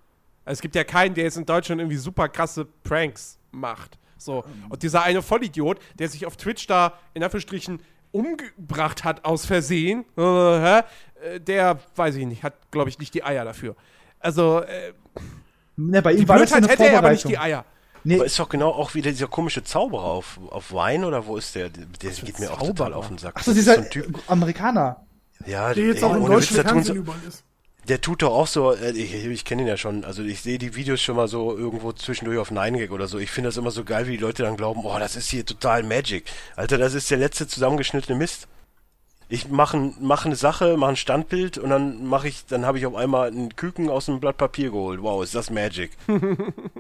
Also 0.45 0.57
es 0.57 0.61
gibt 0.61 0.75
ja 0.75 0.83
keinen, 0.83 1.15
der 1.15 1.25
jetzt 1.25 1.37
in 1.37 1.45
Deutschland 1.45 1.81
irgendwie 1.81 1.97
super 1.97 2.29
krasse 2.29 2.65
Pranks 2.83 3.37
macht. 3.51 3.97
So. 4.17 4.43
Und 4.69 4.81
dieser 4.83 5.03
eine 5.03 5.21
Vollidiot, 5.21 5.79
der 5.99 6.07
sich 6.07 6.25
auf 6.25 6.37
Twitch 6.37 6.67
da 6.67 6.93
in 7.13 7.23
Anführungsstrichen 7.23 7.81
umgebracht 8.11 9.03
hat 9.03 9.25
aus 9.25 9.45
Versehen, 9.45 10.05
äh, 10.17 10.83
der, 11.39 11.79
weiß 11.95 12.15
ich 12.15 12.25
nicht, 12.25 12.43
hat, 12.43 12.53
glaube 12.71 12.89
ich, 12.89 12.99
nicht 12.99 13.13
die 13.13 13.23
Eier 13.23 13.43
dafür. 13.43 13.75
Also, 14.19 14.61
äh, 14.61 14.93
Ne, 15.77 16.01
bei 16.01 16.13
die 16.13 16.21
ihm 16.21 16.27
war 16.29 16.39
das 16.39 16.51
ja 16.51 16.57
Blödheit 16.57 16.79
eine 16.79 16.83
hätte 16.85 16.93
er 16.93 16.97
aber 16.99 17.11
nicht 17.11 17.27
die 17.27 17.37
Eier. 17.37 17.65
Nee, 18.05 18.15
Aber 18.15 18.25
ist 18.25 18.37
doch 18.39 18.47
genau 18.49 18.69
auch 18.69 18.93
wieder 18.95 19.11
dieser 19.11 19.27
komische 19.27 19.63
Zauberer 19.63 20.03
auf, 20.05 20.39
auf 20.51 20.71
Wein 20.71 21.03
oder 21.03 21.25
wo 21.25 21.37
ist 21.37 21.55
der? 21.55 21.69
Der 21.69 22.11
geht 22.11 22.39
mir 22.39 22.51
auch 22.51 22.59
total 22.59 22.75
Zauberer? 22.75 22.95
auf 22.97 23.07
den 23.09 23.17
Sack. 23.17 23.35
achso, 23.35 23.51
Das 23.51 23.57
ist 23.57 23.65
dieser 23.67 23.75
so 23.75 23.81
ein 23.81 23.89
Typ. 23.89 24.19
Amerikaner. 24.27 25.05
Ja, 25.45 25.73
Der 25.73 25.85
jetzt 25.87 26.03
ey, 26.03 26.03
auch 26.03 26.29
Witz, 26.29 26.47
Fernsehen 26.47 26.83
so, 26.83 26.93
überall 26.93 27.19
ist. 27.27 27.43
der 27.87 27.99
tut 28.01 28.21
doch 28.21 28.31
auch 28.33 28.47
so, 28.47 28.73
äh, 28.73 28.91
ich, 28.91 29.13
ich 29.13 29.43
kenne 29.45 29.63
ihn 29.63 29.67
ja 29.67 29.75
schon, 29.77 30.05
also 30.05 30.23
ich 30.23 30.41
sehe 30.41 30.57
die 30.57 30.75
Videos 30.75 31.01
schon 31.01 31.15
mal 31.17 31.27
so 31.27 31.57
irgendwo 31.57 31.91
zwischendurch 31.93 32.37
auf 32.39 32.51
9gag 32.51 32.91
oder 32.91 33.07
so. 33.07 33.17
Ich 33.19 33.31
finde 33.31 33.49
das 33.49 33.57
immer 33.57 33.71
so 33.71 33.83
geil, 33.83 34.07
wie 34.07 34.11
die 34.11 34.17
Leute 34.23 34.43
dann 34.43 34.55
glauben, 34.55 34.81
oh, 34.85 34.97
das 34.99 35.15
ist 35.15 35.29
hier 35.29 35.45
total 35.45 35.83
Magic. 35.83 36.25
Alter, 36.55 36.77
das 36.77 36.93
ist 36.93 37.09
der 37.11 37.17
letzte 37.17 37.47
zusammengeschnittene 37.47 38.17
Mist. 38.17 38.47
Ich 39.27 39.49
mache 39.49 39.91
mach 39.99 40.25
eine 40.25 40.35
Sache, 40.35 40.77
mache 40.77 40.91
ein 40.91 40.95
Standbild 40.95 41.57
und 41.57 41.71
dann 41.71 42.05
mache 42.05 42.27
ich, 42.27 42.45
dann 42.45 42.63
habe 42.65 42.77
ich 42.77 42.85
auf 42.85 42.93
einmal 42.93 43.27
einen 43.29 43.55
Küken 43.55 43.89
aus 43.89 44.07
einem 44.07 44.19
Blatt 44.19 44.37
Papier 44.37 44.69
geholt. 44.69 45.01
Wow, 45.01 45.23
ist 45.23 45.33
das 45.35 45.49
Magic. 45.49 45.91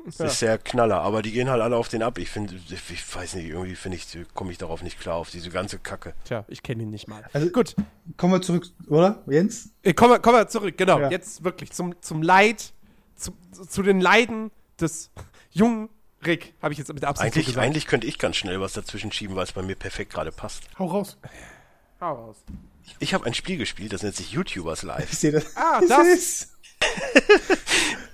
Das 0.05 0.33
ist 0.33 0.41
der 0.43 0.59
Knaller, 0.59 1.01
aber 1.01 1.23
die 1.23 1.31
gehen 1.31 1.49
halt 1.49 1.63
alle 1.63 1.75
auf 1.75 1.87
den 1.87 2.03
ab. 2.03 2.19
Ich 2.19 2.29
finde, 2.29 2.53
ich 2.69 3.15
weiß 3.15 3.33
nicht, 3.33 3.47
irgendwie 3.49 3.73
finde 3.75 3.97
ich, 3.97 4.05
komme 4.35 4.51
ich 4.51 4.59
darauf 4.59 4.83
nicht 4.83 4.99
klar, 4.99 5.15
auf 5.15 5.31
diese 5.31 5.49
ganze 5.49 5.79
Kacke. 5.79 6.13
Tja, 6.25 6.45
ich 6.47 6.61
kenne 6.61 6.83
ihn 6.83 6.91
nicht 6.91 7.07
mal. 7.07 7.23
Also- 7.33 7.49
Gut, 7.49 7.75
Kommen 8.15 8.33
wir 8.33 8.41
zurück, 8.43 8.67
oder, 8.87 9.23
Jens? 9.25 9.69
äh, 9.81 9.93
kommen 9.95 10.11
wir, 10.11 10.19
kommen 10.19 10.37
wir 10.37 10.47
zurück, 10.47 10.77
genau. 10.77 10.99
Ja. 10.99 11.09
Jetzt 11.09 11.43
wirklich 11.43 11.71
zum, 11.71 11.99
zum 12.03 12.21
Leid, 12.21 12.71
zu, 13.15 13.31
zu 13.67 13.81
den 13.81 13.99
Leiden 13.99 14.51
des 14.79 15.09
jungen 15.49 15.89
Rick, 16.23 16.53
habe 16.61 16.73
ich 16.73 16.77
jetzt 16.77 16.93
mit 16.93 17.03
Absicht 17.03 17.25
Eigentlich, 17.33 17.47
gesagt. 17.47 17.65
eigentlich 17.65 17.87
könnte 17.87 18.05
ich 18.05 18.19
ganz 18.19 18.35
schnell 18.35 18.61
was 18.61 18.73
dazwischen 18.73 19.11
schieben, 19.11 19.35
weil 19.35 19.45
es 19.45 19.53
bei 19.53 19.63
mir 19.63 19.75
perfekt 19.75 20.13
gerade 20.13 20.31
passt. 20.31 20.63
Hau 20.77 20.85
raus. 20.85 21.17
Hau 22.05 22.13
raus. 22.27 22.37
Ich 22.99 23.13
habe 23.15 23.25
ein 23.25 23.33
Spiel 23.33 23.57
gespielt, 23.57 23.91
das 23.93 24.03
nennt 24.03 24.15
sich 24.15 24.31
YouTubers 24.31 24.83
Live. 24.83 25.11
Ich 25.11 25.17
sehe 25.17 25.31
das. 25.31 25.45
Ah, 25.57 25.81
das- 25.87 26.05
seh's. 26.05 26.47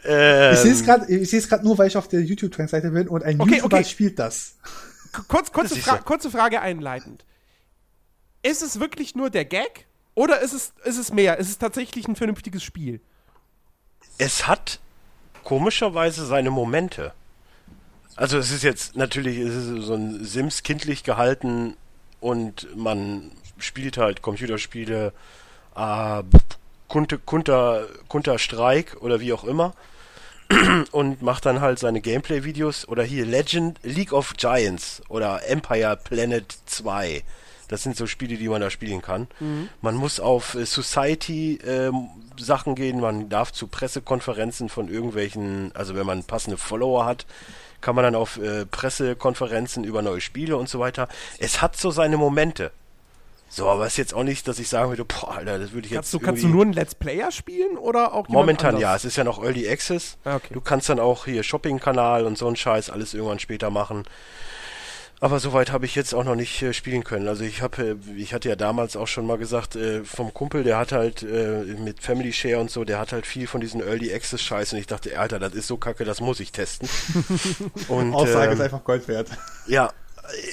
Ähm, 0.05 0.53
Ich 0.53 0.59
sehe 0.59 0.71
es 0.71 0.83
gerade, 0.83 1.13
ich 1.13 1.29
sehe 1.29 1.39
es 1.39 1.47
gerade 1.49 1.63
nur, 1.63 1.77
weil 1.77 1.87
ich 1.87 1.97
auf 1.97 2.07
der 2.07 2.21
YouTube-Seite 2.21 2.89
bin 2.91 3.07
und 3.07 3.23
ein 3.23 3.39
Okay, 3.39 3.55
YouTuber 3.57 3.77
okay. 3.77 3.85
spielt 3.85 4.17
das. 4.17 4.55
Kurz, 5.27 5.51
kurze, 5.51 5.69
Das 5.69 5.77
ist 5.79 5.83
Fra 5.83 5.95
ja- 5.95 6.01
kurze 6.01 6.31
Frage 6.31 6.61
einleitend. 6.61 7.25
Ist 8.43 8.61
es 8.63 8.79
wirklich 8.79 9.13
nur 9.13 9.29
der 9.29 9.45
Gag? 9.45 9.85
Oder 10.15 10.39
ist 10.41 10.53
es, 10.53 10.73
ist 10.85 10.97
es 10.97 11.11
mehr? 11.11 11.37
Ist 11.37 11.49
es 11.49 11.57
tatsächlich 11.57 12.07
ein 12.07 12.15
vernünftiges 12.15 12.63
Spiel? 12.63 13.01
es 14.17 14.47
hat 14.47 14.79
komischerweise 15.43 16.25
seine 16.25 16.51
Momente. 16.51 17.11
Also 18.15 18.37
es 18.37 18.51
ist 18.51 18.61
jetzt 18.63 18.95
natürlich 18.95 19.37
es 19.39 19.55
ist 19.55 19.85
so 19.85 19.95
ein 19.95 20.23
Sims 20.23 20.61
kindlich 20.63 21.03
gehalten 21.03 21.75
und 22.19 22.67
man 22.75 23.31
spielt 23.61 23.97
halt 23.97 24.21
Computerspiele, 24.21 25.13
äh, 25.75 26.23
Kunter, 26.87 27.17
Kunter, 27.17 27.87
Kunter 28.07 28.37
Streik 28.37 28.97
oder 28.99 29.19
wie 29.21 29.33
auch 29.33 29.43
immer 29.43 29.73
und 30.91 31.21
macht 31.21 31.45
dann 31.45 31.61
halt 31.61 31.79
seine 31.79 32.01
Gameplay-Videos 32.01 32.87
oder 32.87 33.03
hier 33.03 33.25
Legend, 33.25 33.79
League 33.83 34.11
of 34.11 34.33
Giants 34.35 35.01
oder 35.07 35.47
Empire 35.47 35.97
Planet 36.03 36.45
2. 36.65 37.23
Das 37.69 37.83
sind 37.83 37.95
so 37.95 38.05
Spiele, 38.05 38.35
die 38.35 38.49
man 38.49 38.59
da 38.59 38.69
spielen 38.69 39.01
kann. 39.01 39.27
Man 39.81 39.95
muss 39.95 40.19
auf 40.19 40.55
äh, 40.55 40.65
Society-Sachen 40.65 42.75
gehen, 42.75 42.99
man 42.99 43.29
darf 43.29 43.53
zu 43.53 43.67
Pressekonferenzen 43.67 44.67
von 44.67 44.89
irgendwelchen, 44.89 45.71
also 45.73 45.95
wenn 45.95 46.05
man 46.05 46.25
passende 46.25 46.57
Follower 46.57 47.05
hat, 47.05 47.25
kann 47.79 47.95
man 47.95 48.03
dann 48.03 48.15
auf 48.15 48.37
äh, 48.37 48.65
Pressekonferenzen 48.65 49.85
über 49.85 50.01
neue 50.01 50.19
Spiele 50.19 50.57
und 50.57 50.67
so 50.67 50.79
weiter. 50.79 51.07
Es 51.39 51.61
hat 51.61 51.77
so 51.77 51.91
seine 51.91 52.17
Momente. 52.17 52.71
So, 53.53 53.67
aber 53.67 53.85
es 53.85 53.93
ist 53.93 53.97
jetzt 53.97 54.13
auch 54.13 54.23
nicht, 54.23 54.47
dass 54.47 54.59
ich 54.59 54.69
sagen 54.69 54.91
würde, 54.91 55.03
boah, 55.03 55.35
Alter, 55.35 55.59
das 55.59 55.73
würde 55.73 55.85
ich 55.85 55.91
jetzt 55.91 55.97
Kannst 55.97 56.13
du, 56.13 56.19
kannst 56.19 56.43
du 56.43 56.47
nur 56.47 56.63
einen 56.63 56.71
Let's 56.71 56.95
Player 56.95 57.31
spielen 57.31 57.77
oder 57.77 58.13
auch 58.13 58.29
Momentan 58.29 58.77
ja, 58.77 58.95
es 58.95 59.03
ist 59.03 59.17
ja 59.17 59.25
noch 59.25 59.43
Early 59.43 59.69
Access. 59.69 60.17
Ah, 60.23 60.37
okay. 60.37 60.53
Du 60.53 60.61
kannst 60.61 60.87
dann 60.87 61.01
auch 61.01 61.25
hier 61.25 61.43
Shopping-Kanal 61.43 62.25
und 62.25 62.37
so 62.37 62.47
einen 62.47 62.55
Scheiß 62.55 62.89
alles 62.89 63.13
irgendwann 63.13 63.39
später 63.39 63.69
machen. 63.69 64.05
Aber 65.19 65.39
soweit 65.39 65.73
habe 65.73 65.85
ich 65.85 65.95
jetzt 65.95 66.15
auch 66.15 66.23
noch 66.23 66.35
nicht 66.35 66.61
äh, 66.63 66.71
spielen 66.71 67.03
können. 67.03 67.27
Also 67.27 67.43
ich 67.43 67.61
habe, 67.61 67.97
äh, 68.07 68.15
ich 68.15 68.33
hatte 68.33 68.47
ja 68.47 68.55
damals 68.55 68.95
auch 68.95 69.07
schon 69.07 69.27
mal 69.27 69.37
gesagt, 69.37 69.75
äh, 69.75 70.05
vom 70.05 70.33
Kumpel, 70.33 70.63
der 70.63 70.77
hat 70.77 70.93
halt 70.93 71.21
äh, 71.21 71.65
mit 71.77 72.01
Family 72.01 72.31
Share 72.31 72.57
und 72.57 72.71
so, 72.71 72.85
der 72.85 72.99
hat 72.99 73.11
halt 73.11 73.25
viel 73.25 73.47
von 73.47 73.59
diesen 73.59 73.81
Early 73.81 74.13
Access 74.13 74.41
Scheiß 74.41 74.71
und 74.71 74.79
ich 74.79 74.87
dachte, 74.87 75.19
Alter, 75.19 75.39
das 75.39 75.55
ist 75.55 75.67
so 75.67 75.75
kacke, 75.75 76.05
das 76.05 76.21
muss 76.21 76.39
ich 76.39 76.53
testen. 76.53 76.87
und 77.89 78.13
Aussage 78.13 78.47
ähm, 78.47 78.53
ist 78.53 78.61
einfach 78.61 78.83
Gold 78.85 79.09
wert. 79.09 79.27
ja, 79.67 79.91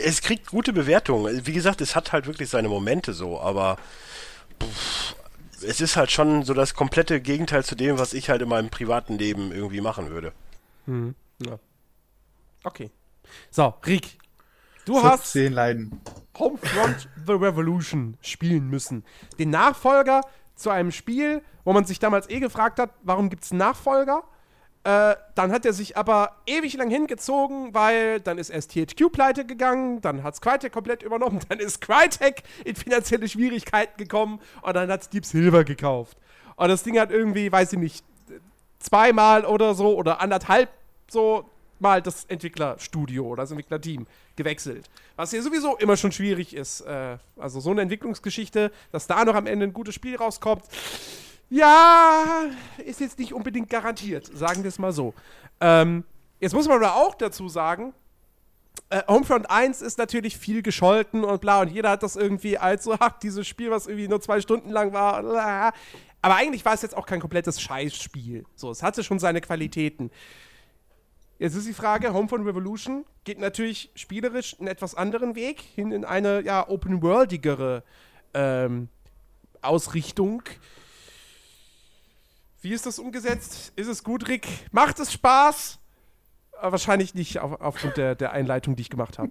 es 0.05 0.20
kriegt 0.23 0.49
gute 0.49 0.73
Bewertungen. 0.73 1.47
Wie 1.47 1.53
gesagt, 1.53 1.81
es 1.81 1.97
hat 1.97 2.12
halt 2.12 2.27
wirklich 2.27 2.49
seine 2.49 2.69
Momente 2.69 3.12
so, 3.12 3.40
aber 3.40 3.77
pff, 4.62 5.15
es 5.62 5.81
ist 5.81 5.97
halt 5.97 6.11
schon 6.11 6.45
so 6.45 6.55
das 6.55 6.74
komplette 6.74 7.20
Gegenteil 7.20 7.65
zu 7.65 7.74
dem, 7.74 7.99
was 7.99 8.12
ich 8.12 8.31
halt 8.31 8.43
in 8.43 8.49
meinem 8.49 8.70
privaten 8.70 9.19
Leben 9.19 9.53
irgendwie 9.53 9.81
machen 9.81 10.11
würde. 10.11 10.32
Ja. 10.86 11.59
Okay. 12.65 12.90
So, 13.51 13.74
Rick, 13.86 14.19
Du 14.89 15.03
hast 15.03 15.35
leiden. 15.35 16.01
Homefront 16.39 17.11
The 17.27 17.32
Revolution 17.32 18.16
spielen 18.23 18.70
müssen. 18.70 19.05
Den 19.39 19.51
Nachfolger 19.51 20.23
zu 20.55 20.70
einem 20.70 20.93
Spiel, 20.93 21.43
wo 21.65 21.74
man 21.74 21.85
sich 21.85 21.99
damals 21.99 22.31
eh 22.31 22.40
gefragt 22.40 22.78
hat, 22.78 22.95
warum 23.03 23.28
gibt 23.28 23.45
es 23.45 23.51
einen 23.51 23.59
Nachfolger? 23.59 24.24
Äh, 24.84 25.16
dann 25.34 25.52
hat 25.52 25.66
er 25.66 25.72
sich 25.72 25.96
aber 25.96 26.36
ewig 26.46 26.74
lang 26.74 26.88
hingezogen, 26.88 27.74
weil 27.74 28.20
dann 28.20 28.38
ist 28.38 28.48
erst 28.48 28.72
THQ 28.72 29.10
pleite 29.12 29.44
gegangen, 29.44 30.00
dann 30.00 30.22
hat 30.22 30.34
es 30.34 30.40
Crytek 30.40 30.72
komplett 30.72 31.02
übernommen, 31.02 31.40
dann 31.48 31.59
ist 31.59 31.80
Crytek 31.80 32.42
in 32.64 32.76
finanzielle 32.76 33.28
Schwierigkeiten 33.28 33.96
gekommen 33.98 34.40
und 34.62 34.74
dann 34.74 34.90
hat 34.90 35.12
Deep 35.12 35.24
Silver 35.24 35.64
gekauft. 35.64 36.16
Und 36.56 36.68
das 36.68 36.82
Ding 36.82 36.98
hat 36.98 37.10
irgendwie, 37.10 37.50
weiß 37.50 37.72
ich 37.74 37.78
nicht, 37.78 38.05
zweimal 38.78 39.44
oder 39.44 39.74
so 39.74 39.96
oder 39.96 40.20
anderthalb 40.20 40.70
so 41.09 41.44
mal 41.80 42.02
das 42.02 42.24
Entwicklerstudio 42.24 43.26
oder 43.26 43.42
das 43.42 43.50
Entwicklerteam 43.50 44.06
gewechselt. 44.36 44.88
Was 45.16 45.32
ja 45.32 45.42
sowieso 45.42 45.76
immer 45.76 45.96
schon 45.96 46.12
schwierig 46.12 46.55
ist. 46.55 46.80
Äh, 46.82 47.18
also 47.36 47.60
so 47.60 47.70
eine 47.70 47.82
Entwicklungsgeschichte, 47.82 48.72
dass 48.92 49.06
da 49.06 49.24
noch 49.24 49.34
am 49.34 49.46
Ende 49.46 49.66
ein 49.66 49.72
gutes 49.72 49.94
Spiel 49.94 50.16
rauskommt, 50.16 50.64
ja, 51.51 52.47
ist 52.85 53.01
jetzt 53.01 53.19
nicht 53.19 53.33
unbedingt 53.33 53.70
garantiert, 53.70 54.27
sagen 54.27 54.62
wir 54.62 54.69
es 54.69 54.79
mal 54.79 54.93
so. 54.93 55.15
Ähm, 55.61 56.05
jetzt 56.41 56.55
muss 56.55 56.69
man 56.69 56.77
aber 56.77 56.97
auch 56.97 57.15
dazu 57.15 57.49
sagen, 57.49 57.95
äh, 58.91 59.03
Homefront 59.09 59.51
1 59.51 59.83
ist 59.83 59.99
natürlich 59.99 60.37
viel 60.37 60.62
gescholten 60.62 61.25
und 61.25 61.41
bla 61.41 61.61
und 61.61 61.69
jeder 61.69 61.91
hat 61.91 62.03
das 62.03 62.16
irgendwie 62.16 62.59
als 62.59 62.85
so, 62.85 62.95
ach, 62.99 63.19
dieses 63.19 63.47
Spiel, 63.47 63.70
was 63.70 63.87
irgendwie 63.87 64.09
nur 64.09 64.20
zwei 64.20 64.41
Stunden 64.41 64.70
lang 64.70 64.93
war, 64.93 65.23
bla. 65.23 65.73
aber 66.23 66.37
eigentlich 66.37 66.65
war 66.65 66.75
es 66.75 66.83
jetzt 66.83 66.97
auch 66.97 67.07
kein 67.07 67.20
komplettes 67.20 67.61
Scheißspiel. 67.61 68.45
So, 68.55 68.70
es 68.70 68.83
hatte 68.83 69.03
schon 69.03 69.19
seine 69.19 69.41
Qualitäten. 69.41 70.11
Jetzt 71.39 71.55
ist 71.55 71.69
die 71.69 71.73
Frage, 71.73 72.12
Home 72.12 72.29
von 72.29 72.45
Revolution 72.45 73.05
geht 73.25 73.39
natürlich 73.39 73.91
spielerisch 73.95 74.59
einen 74.59 74.66
etwas 74.66 74.97
anderen 74.97 75.37
Weg, 75.37 75.61
hin 75.61 75.93
in 75.93 76.05
eine, 76.05 76.43
ja, 76.43 76.69
open-worldigere 76.69 77.85
ähm, 78.35 78.89
Ausrichtung. 79.62 80.43
Wie 82.60 82.72
ist 82.72 82.86
das 82.86 82.98
umgesetzt? 82.98 83.72
Ist 83.76 83.86
es 83.86 84.02
gut, 84.02 84.26
Rick? 84.26 84.48
Macht 84.72 84.98
es 84.98 85.12
Spaß? 85.12 85.78
Äh, 86.60 86.72
wahrscheinlich 86.72 87.14
nicht 87.14 87.39
auf, 87.39 87.60
aufgrund 87.60 87.97
der, 87.97 88.16
der 88.16 88.32
Einleitung, 88.32 88.74
die 88.74 88.82
ich 88.82 88.90
gemacht 88.90 89.18
habe. 89.18 89.30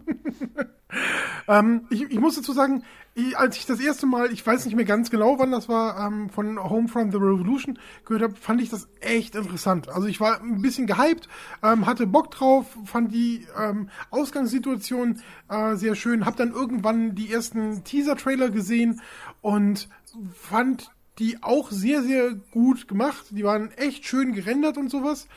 ähm, 1.49 1.85
ich, 1.89 2.03
ich 2.03 2.19
muss 2.19 2.37
dazu 2.37 2.53
sagen, 2.53 2.83
ich, 3.15 3.37
als 3.37 3.57
ich 3.57 3.65
das 3.65 3.81
erste 3.81 4.05
Mal, 4.05 4.31
ich 4.31 4.47
weiß 4.47 4.63
nicht 4.65 4.75
mehr 4.75 4.85
ganz 4.85 5.09
genau, 5.09 5.39
wann 5.39 5.51
das 5.51 5.67
war, 5.67 6.07
ähm, 6.07 6.29
von 6.29 6.57
Home 6.57 6.87
from 6.87 7.11
the 7.11 7.17
Revolution 7.17 7.77
gehört 8.05 8.23
habe, 8.23 8.35
fand 8.35 8.61
ich 8.61 8.69
das 8.69 8.87
echt 9.01 9.35
interessant. 9.35 9.89
Also 9.89 10.07
ich 10.07 10.21
war 10.21 10.39
ein 10.39 10.61
bisschen 10.61 10.87
gehypt, 10.87 11.27
ähm, 11.63 11.85
hatte 11.85 12.07
Bock 12.07 12.31
drauf, 12.31 12.65
fand 12.85 13.11
die 13.11 13.45
ähm, 13.59 13.89
Ausgangssituation 14.09 15.21
äh, 15.49 15.75
sehr 15.75 15.95
schön, 15.95 16.25
hab 16.25 16.37
dann 16.37 16.53
irgendwann 16.53 17.13
die 17.13 17.33
ersten 17.33 17.83
Teaser-Trailer 17.83 18.51
gesehen 18.51 19.01
und 19.41 19.89
fand 20.33 20.91
die 21.19 21.41
auch 21.41 21.71
sehr, 21.71 22.03
sehr 22.03 22.33
gut 22.33 22.87
gemacht. 22.87 23.25
Die 23.31 23.43
waren 23.43 23.71
echt 23.71 24.05
schön 24.05 24.33
gerendert 24.33 24.77
und 24.77 24.89
sowas. 24.89 25.27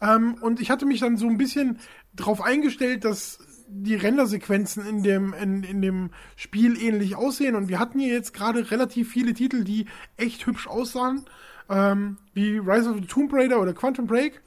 Ähm, 0.00 0.34
und 0.40 0.60
ich 0.60 0.70
hatte 0.70 0.86
mich 0.86 1.00
dann 1.00 1.16
so 1.16 1.26
ein 1.26 1.38
bisschen 1.38 1.78
drauf 2.14 2.42
eingestellt, 2.42 3.04
dass 3.04 3.38
die 3.68 3.96
Rendersequenzen 3.96 4.86
in 4.86 5.02
dem, 5.02 5.34
in, 5.34 5.62
in 5.62 5.82
dem 5.82 6.10
Spiel 6.36 6.80
ähnlich 6.80 7.16
aussehen. 7.16 7.54
Und 7.56 7.68
wir 7.68 7.78
hatten 7.78 7.98
hier 7.98 8.12
jetzt 8.12 8.32
gerade 8.32 8.70
relativ 8.70 9.10
viele 9.10 9.34
Titel, 9.34 9.64
die 9.64 9.86
echt 10.16 10.46
hübsch 10.46 10.68
aussahen. 10.68 11.24
Ähm, 11.68 12.18
wie 12.32 12.58
Rise 12.58 12.90
of 12.90 12.96
the 12.96 13.06
Tomb 13.06 13.32
Raider 13.32 13.60
oder 13.60 13.72
Quantum 13.72 14.06
Break. 14.06 14.40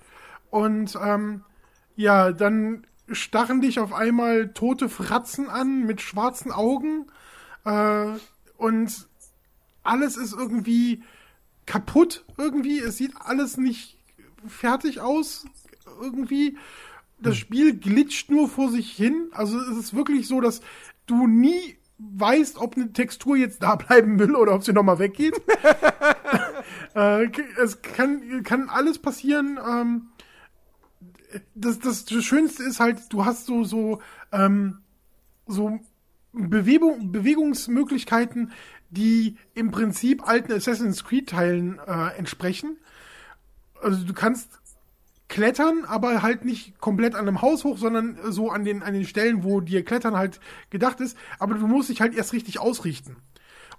Und 0.50 0.98
ähm, 1.04 1.44
ja, 1.96 2.32
dann 2.32 2.88
starren 3.12 3.62
dich 3.62 3.80
auf 3.80 3.94
einmal 3.94 4.54
tote 4.54 4.88
Fratzen 4.88 5.50
an 5.50 5.86
mit 5.86 6.02
schwarzen 6.02 6.52
Augen. 6.52 7.08
Äh, 7.66 8.14
und 8.58 9.09
alles 9.84 10.18
ist 10.18 10.34
irgendwie 10.34 11.04
kaputt 11.66 12.26
irgendwie. 12.38 12.80
Es 12.80 12.98
sieht 12.98 13.14
alles 13.20 13.58
nicht 13.58 13.98
fertig 14.48 15.02
aus 15.02 15.46
irgendwie. 16.02 16.58
Das 17.20 17.36
hm. 17.36 17.42
Spiel 17.42 17.78
glitscht 17.78 18.30
nur 18.30 18.50
vor 18.50 18.70
sich 18.70 18.92
hin. 18.92 19.30
Also 19.32 19.60
es 19.60 19.78
ist 19.78 19.96
wirklich 19.96 20.28
so, 20.28 20.42
dass 20.42 20.62
du 21.06 21.28
nie 21.28 21.78
weißt, 22.00 22.58
ob 22.58 22.76
eine 22.76 22.94
Textur 22.94 23.36
jetzt 23.36 23.62
da 23.62 23.76
bleiben 23.76 24.20
will 24.20 24.36
oder 24.36 24.56
ob 24.56 24.64
sie 24.64 24.74
nochmal 24.74 25.00
weggeht. 25.00 25.40
äh, 26.96 27.30
es 27.62 27.82
kann, 27.82 28.44
kann 28.44 28.70
alles 28.70 29.00
passieren. 29.00 29.60
Ähm, 29.70 30.08
das, 31.56 31.80
das, 31.80 32.06
das 32.06 32.24
Schönste 32.24 32.64
ist 32.64 32.80
halt, 32.80 33.02
du 33.10 33.26
hast 33.26 33.46
so, 33.46 33.64
so, 33.64 34.02
ähm, 34.32 34.80
so 35.46 35.80
Bewegung, 36.32 37.12
Bewegungsmöglichkeiten, 37.12 38.52
die 38.90 39.38
im 39.54 39.72
Prinzip 39.72 40.28
alten 40.28 40.52
Assassin's 40.52 41.04
Creed-Teilen 41.04 41.80
äh, 41.86 42.18
entsprechen. 42.18 42.78
Also 43.82 44.04
du 44.04 44.14
kannst 44.14 44.60
klettern, 45.28 45.86
aber 45.86 46.22
halt 46.22 46.44
nicht 46.44 46.80
komplett 46.80 47.16
an 47.16 47.28
einem 47.28 47.42
Haus 47.42 47.64
hoch, 47.64 47.78
sondern 47.78 48.18
so 48.30 48.50
an 48.50 48.66
den, 48.66 48.84
an 48.84 48.94
den 48.94 49.06
Stellen, 49.06 49.44
wo 49.44 49.62
dir 49.62 49.86
Klettern 49.86 50.18
halt 50.18 50.40
gedacht 50.70 51.00
ist. 51.00 51.18
Aber 51.38 51.54
du 51.56 51.68
musst 51.68 51.90
dich 51.90 52.02
halt 52.02 52.16
erst 52.16 52.34
richtig 52.34 52.60
ausrichten. 52.60 53.16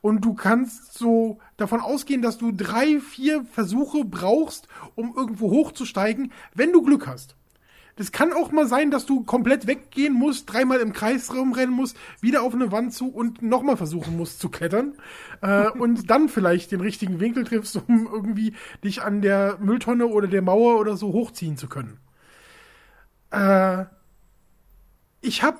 Und 0.01 0.25
du 0.25 0.33
kannst 0.33 0.97
so 0.97 1.41
davon 1.59 1.81
ausgehen, 1.81 2.23
dass 2.23 2.39
du 2.39 2.53
drei, 2.53 3.01
vier 3.01 3.45
Versuche 3.45 4.05
brauchst, 4.05 4.67
um 4.95 5.15
irgendwo 5.15 5.51
hochzusteigen, 5.51 6.33
wenn 6.55 6.73
du 6.73 6.83
Glück 6.83 7.07
hast. 7.07 7.37
Das 7.97 8.13
kann 8.13 8.33
auch 8.33 8.53
mal 8.53 8.67
sein, 8.67 8.91
dass 8.91 9.07
du 9.07 9.25
komplett 9.25 9.67
weggehen 9.67 10.15
musst, 10.15 10.53
dreimal 10.53 10.81
im 10.81 10.93
Kreis 10.93 11.35
rumrennen 11.35 11.75
musst, 11.75 11.97
wieder 12.21 12.43
auf 12.43 12.55
eine 12.55 12.73
Wand 12.73 12.95
zu 12.95 13.09
und 13.09 13.43
nochmal 13.43 13.77
versuchen 13.77 14.17
musst 14.17 14.41
zu 14.41 14.49
klettern. 14.49 14.95
äh, 15.43 15.69
und 15.69 16.11
dann 16.11 16.29
vielleicht 16.29 16.73
den 16.73 16.81
richtigen 16.81 17.21
Winkel 17.21 17.45
triffst, 17.45 17.77
um 17.89 18.09
irgendwie 18.11 18.55
dich 18.85 19.03
an 19.03 19.23
der 19.23 19.59
Mülltonne 19.61 20.07
oder 20.07 20.29
der 20.29 20.43
Mauer 20.43 20.79
oder 20.79 20.97
so 20.97 21.13
hochziehen 21.13 21.57
zu 21.57 21.69
können. 21.69 21.99
Äh, 23.31 23.85
ich 25.21 25.43
habe 25.43 25.59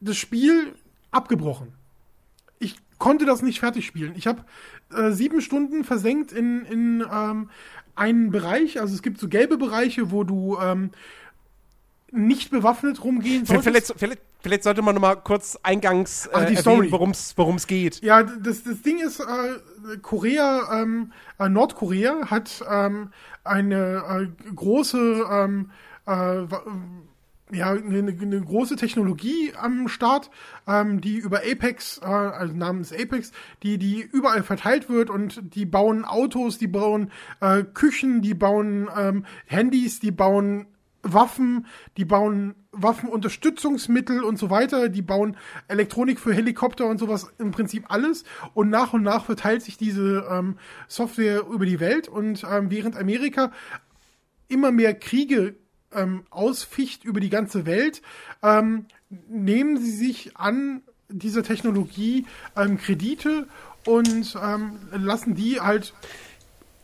das 0.00 0.16
Spiel 0.16 0.74
abgebrochen. 1.10 1.72
Ich 2.58 2.76
konnte 2.98 3.26
das 3.26 3.42
nicht 3.42 3.60
fertig 3.60 3.86
spielen. 3.86 4.14
Ich 4.16 4.26
habe 4.26 4.44
äh, 4.94 5.10
sieben 5.10 5.40
Stunden 5.40 5.84
versenkt 5.84 6.32
in, 6.32 6.64
in 6.64 7.04
ähm, 7.10 7.50
einen 7.94 8.30
Bereich. 8.30 8.80
Also 8.80 8.94
es 8.94 9.02
gibt 9.02 9.18
so 9.18 9.28
gelbe 9.28 9.58
Bereiche, 9.58 10.10
wo 10.10 10.24
du 10.24 10.58
ähm, 10.60 10.90
nicht 12.12 12.50
bewaffnet 12.50 13.02
rumgehen 13.02 13.46
solltest. 13.46 13.68
Vielleicht, 13.68 13.94
vielleicht, 13.96 14.20
vielleicht 14.40 14.62
sollte 14.62 14.82
man 14.82 14.94
noch 14.94 15.02
mal 15.02 15.16
kurz 15.16 15.58
eingangs 15.62 16.26
äh, 16.26 16.54
erwähnen, 16.54 16.90
worum 16.90 17.56
es 17.56 17.66
geht. 17.66 18.02
Ja, 18.02 18.22
das, 18.22 18.62
das 18.62 18.82
Ding 18.82 18.98
ist, 19.00 19.20
äh, 19.20 19.96
Korea, 20.02 20.82
ähm, 20.82 21.12
äh, 21.38 21.48
Nordkorea 21.48 22.30
hat 22.30 22.64
ähm, 22.70 23.10
eine 23.44 24.30
äh, 24.38 24.52
große 24.54 25.24
ähm, 25.30 25.70
äh, 26.06 26.46
ja, 27.52 27.70
eine, 27.70 28.10
eine 28.10 28.40
große 28.40 28.76
Technologie 28.76 29.52
am 29.56 29.86
Start, 29.88 30.30
ähm, 30.66 31.00
die 31.00 31.16
über 31.16 31.42
Apex, 31.48 31.98
äh, 32.02 32.04
also 32.04 32.54
namens 32.54 32.92
Apex, 32.92 33.30
die, 33.62 33.78
die 33.78 34.00
überall 34.00 34.42
verteilt 34.42 34.88
wird 34.88 35.10
und 35.10 35.54
die 35.54 35.64
bauen 35.64 36.04
Autos, 36.04 36.58
die 36.58 36.66
bauen 36.66 37.12
äh, 37.40 37.62
Küchen, 37.62 38.20
die 38.20 38.34
bauen 38.34 38.88
ähm, 38.96 39.24
Handys, 39.46 40.00
die 40.00 40.10
bauen 40.10 40.66
Waffen, 41.12 41.66
die 41.96 42.04
bauen 42.04 42.54
Waffenunterstützungsmittel 42.72 44.22
und 44.22 44.38
so 44.38 44.50
weiter, 44.50 44.88
die 44.88 45.02
bauen 45.02 45.36
Elektronik 45.68 46.20
für 46.20 46.34
Helikopter 46.34 46.86
und 46.86 46.98
sowas, 46.98 47.32
im 47.38 47.50
Prinzip 47.50 47.86
alles. 47.88 48.24
Und 48.54 48.70
nach 48.70 48.92
und 48.92 49.02
nach 49.02 49.24
verteilt 49.24 49.62
sich 49.62 49.76
diese 49.76 50.26
ähm, 50.30 50.58
Software 50.88 51.46
über 51.46 51.66
die 51.66 51.80
Welt. 51.80 52.08
Und 52.08 52.44
ähm, 52.50 52.70
während 52.70 52.96
Amerika 52.96 53.52
immer 54.48 54.70
mehr 54.72 54.94
Kriege 54.94 55.54
ähm, 55.92 56.24
ausficht 56.30 57.04
über 57.04 57.20
die 57.20 57.30
ganze 57.30 57.66
Welt, 57.66 58.02
ähm, 58.42 58.86
nehmen 59.28 59.78
sie 59.78 59.92
sich 59.92 60.36
an 60.36 60.82
dieser 61.08 61.42
Technologie 61.42 62.26
ähm, 62.56 62.78
Kredite 62.78 63.46
und 63.86 64.36
ähm, 64.42 64.78
lassen 64.92 65.34
die 65.34 65.60
halt 65.60 65.94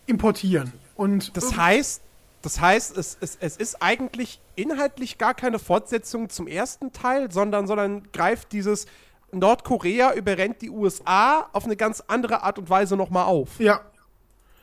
importieren. 0.07 0.73
Und 0.95 1.37
das 1.37 1.57
heißt, 1.57 2.03
das 2.43 2.61
heißt, 2.61 2.97
es, 2.99 3.17
es, 3.21 3.39
es 3.41 3.57
ist 3.57 3.83
eigentlich 3.83 4.41
inhaltlich 4.57 5.19
gar 5.19 5.35
keine 5.35 5.59
Fortsetzung 5.59 6.29
zum 6.29 6.47
ersten 6.47 6.93
Teil, 6.93 7.31
sondern, 7.31 7.67
sondern 7.67 8.11
greift 8.13 8.53
dieses 8.53 8.87
Nordkorea 9.33 10.13
überrennt 10.15 10.61
die 10.61 10.71
USA 10.71 11.49
auf 11.53 11.65
eine 11.65 11.77
ganz 11.77 12.03
andere 12.07 12.43
Art 12.43 12.59
und 12.59 12.69
Weise 12.69 12.97
nochmal 12.97 13.25
auf. 13.25 13.59
Ja. 13.59 13.81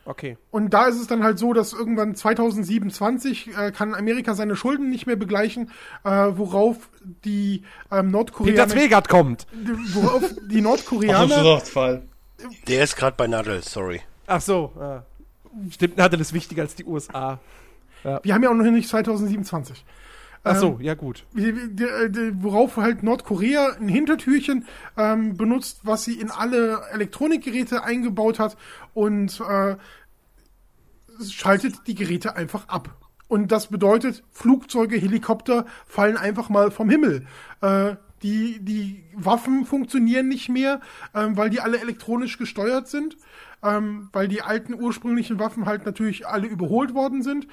Okay. 0.06 0.38
Und 0.50 0.70
da 0.70 0.86
ist 0.86 1.00
es 1.00 1.06
dann 1.06 1.22
halt 1.22 1.38
so, 1.38 1.52
dass 1.52 1.72
irgendwann 1.72 2.14
2027 2.14 3.50
äh, 3.56 3.70
kann 3.70 3.94
Amerika 3.94 4.34
seine 4.34 4.56
Schulden 4.56 4.88
nicht 4.88 5.06
mehr 5.06 5.16
begleichen, 5.16 5.70
äh, 6.04 6.10
worauf 6.10 6.88
die 7.24 7.64
ähm, 7.92 8.10
Nordkoreaner. 8.10 8.64
Peter 8.64 8.68
Zwegert 8.68 9.08
kommt. 9.08 9.46
Worauf 9.92 10.22
die 10.48 10.60
Nordkoreaner. 10.62 11.62
Der 12.66 12.82
ist 12.82 12.96
gerade 12.96 13.16
bei 13.16 13.26
Nadel, 13.26 13.62
sorry. 13.62 14.00
Ach 14.26 14.40
so. 14.40 14.72
Ja. 14.78 15.04
Stimmt, 15.70 15.96
Nadel 15.98 16.20
ist 16.20 16.32
wichtiger 16.32 16.62
als 16.62 16.74
die 16.74 16.84
USA. 16.84 17.38
Ja. 18.04 18.20
Wir 18.22 18.34
haben 18.34 18.42
ja 18.42 18.50
auch 18.50 18.54
noch 18.54 18.64
nicht 18.64 18.88
2027. 18.88 19.84
Ach 20.42 20.56
so, 20.56 20.78
ja 20.80 20.94
gut. 20.94 21.24
worauf 21.34 22.78
halt 22.78 23.02
Nordkorea 23.02 23.76
ein 23.78 23.88
Hintertürchen 23.88 24.64
ähm, 24.96 25.36
benutzt, 25.36 25.80
was 25.82 26.04
sie 26.04 26.14
in 26.14 26.30
alle 26.30 26.80
Elektronikgeräte 26.92 27.84
eingebaut 27.84 28.38
hat 28.38 28.56
und 28.94 29.38
äh, 29.40 29.76
schaltet 31.28 31.86
die 31.86 31.94
Geräte 31.94 32.36
einfach 32.36 32.68
ab. 32.68 32.96
Und 33.28 33.52
das 33.52 33.68
bedeutet, 33.68 34.24
Flugzeuge, 34.30 34.96
Helikopter 34.96 35.66
fallen 35.86 36.16
einfach 36.16 36.48
mal 36.48 36.70
vom 36.70 36.88
Himmel. 36.88 37.26
Äh, 37.60 37.96
die, 38.22 38.58
die 38.60 39.04
Waffen 39.14 39.64
funktionieren 39.64 40.28
nicht 40.28 40.48
mehr, 40.48 40.80
ähm, 41.14 41.36
weil 41.36 41.50
die 41.50 41.60
alle 41.60 41.80
elektronisch 41.80 42.38
gesteuert 42.38 42.88
sind, 42.88 43.16
ähm, 43.62 44.08
weil 44.12 44.28
die 44.28 44.42
alten 44.42 44.74
ursprünglichen 44.74 45.38
Waffen 45.38 45.66
halt 45.66 45.86
natürlich 45.86 46.26
alle 46.26 46.46
überholt 46.46 46.94
worden 46.94 47.22
sind. 47.22 47.46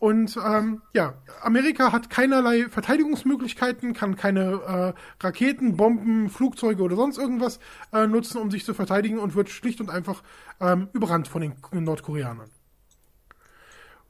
Und 0.00 0.38
ähm, 0.42 0.80
ja, 0.94 1.12
Amerika 1.42 1.92
hat 1.92 2.08
keinerlei 2.08 2.70
Verteidigungsmöglichkeiten, 2.70 3.92
kann 3.92 4.16
keine 4.16 4.94
äh, 4.96 5.24
Raketen, 5.24 5.76
Bomben, 5.76 6.30
Flugzeuge 6.30 6.82
oder 6.82 6.96
sonst 6.96 7.18
irgendwas 7.18 7.60
äh, 7.92 8.06
nutzen, 8.06 8.38
um 8.38 8.50
sich 8.50 8.64
zu 8.64 8.72
verteidigen 8.72 9.18
und 9.18 9.34
wird 9.34 9.50
schlicht 9.50 9.78
und 9.78 9.90
einfach 9.90 10.22
ähm, 10.58 10.88
überrannt 10.94 11.28
von 11.28 11.42
den 11.42 11.84
Nordkoreanern. 11.84 12.48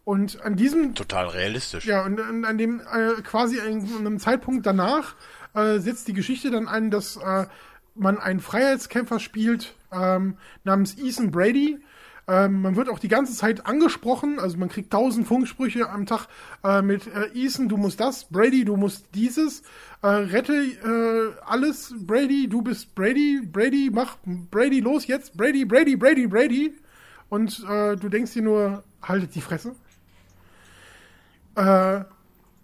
Und 0.04 0.40
an 0.42 0.54
diesem 0.54 0.94
Total 0.94 1.26
realistisch. 1.26 1.84
ja, 1.86 2.04
und 2.04 2.20
an, 2.20 2.44
an 2.44 2.56
dem 2.56 2.80
äh, 2.80 3.20
quasi 3.22 3.58
an 3.58 3.84
einem 3.98 4.20
Zeitpunkt 4.20 4.66
danach 4.66 5.16
äh, 5.54 5.80
setzt 5.80 6.06
die 6.06 6.14
Geschichte 6.14 6.52
dann 6.52 6.68
ein, 6.68 6.92
dass 6.92 7.16
äh, 7.16 7.46
man 7.96 8.18
einen 8.18 8.38
Freiheitskämpfer 8.38 9.18
spielt 9.18 9.74
ähm, 9.90 10.36
namens 10.62 10.96
Ethan 10.96 11.32
Brady. 11.32 11.80
Ähm, 12.28 12.62
man 12.62 12.76
wird 12.76 12.88
auch 12.88 12.98
die 12.98 13.08
ganze 13.08 13.34
Zeit 13.34 13.66
angesprochen, 13.66 14.38
also 14.38 14.56
man 14.56 14.68
kriegt 14.68 14.92
tausend 14.92 15.26
Funksprüche 15.26 15.88
am 15.88 16.06
Tag 16.06 16.28
äh, 16.62 16.82
mit 16.82 17.06
äh, 17.06 17.30
Ethan, 17.34 17.68
du 17.68 17.76
musst 17.76 17.98
das, 17.98 18.24
Brady, 18.24 18.64
du 18.64 18.76
musst 18.76 19.06
dieses, 19.14 19.62
äh, 20.02 20.06
rette 20.06 20.54
äh, 20.54 21.42
alles, 21.44 21.94
Brady, 21.98 22.48
du 22.48 22.62
bist 22.62 22.94
Brady, 22.94 23.42
Brady, 23.44 23.90
mach 23.92 24.16
Brady 24.24 24.80
los 24.80 25.06
jetzt, 25.06 25.36
Brady, 25.36 25.64
Brady, 25.64 25.96
Brady, 25.96 26.26
Brady. 26.26 26.74
Und 27.28 27.64
äh, 27.68 27.96
du 27.96 28.08
denkst 28.08 28.32
dir 28.32 28.42
nur, 28.42 28.82
haltet 29.02 29.34
die 29.34 29.40
Fresse. 29.40 29.76
Äh, 31.54 32.04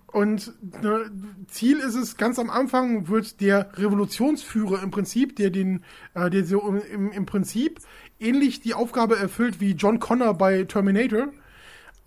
und 0.07 0.55
ne, 0.83 1.11
Ziel 1.49 1.79
ist 1.79 1.95
es, 1.95 2.17
ganz 2.17 2.39
am 2.39 2.49
Anfang 2.49 3.09
wird 3.09 3.41
der 3.43 3.69
Revolutionsführer 3.77 4.83
im 4.83 4.91
Prinzip, 4.91 5.37
der 5.37 5.51
den, 5.51 5.85
der 6.15 6.45
so 6.47 6.61
im, 6.63 7.13
im 7.13 7.27
Prinzip 7.27 7.81
ähnlich 8.21 8.61
die 8.61 8.75
Aufgabe 8.75 9.19
erfüllt 9.19 9.61
wie 9.61 9.73
John 9.73 10.01
Connor 10.01 10.35
bei 10.35 10.65
Terminator. 10.65 11.29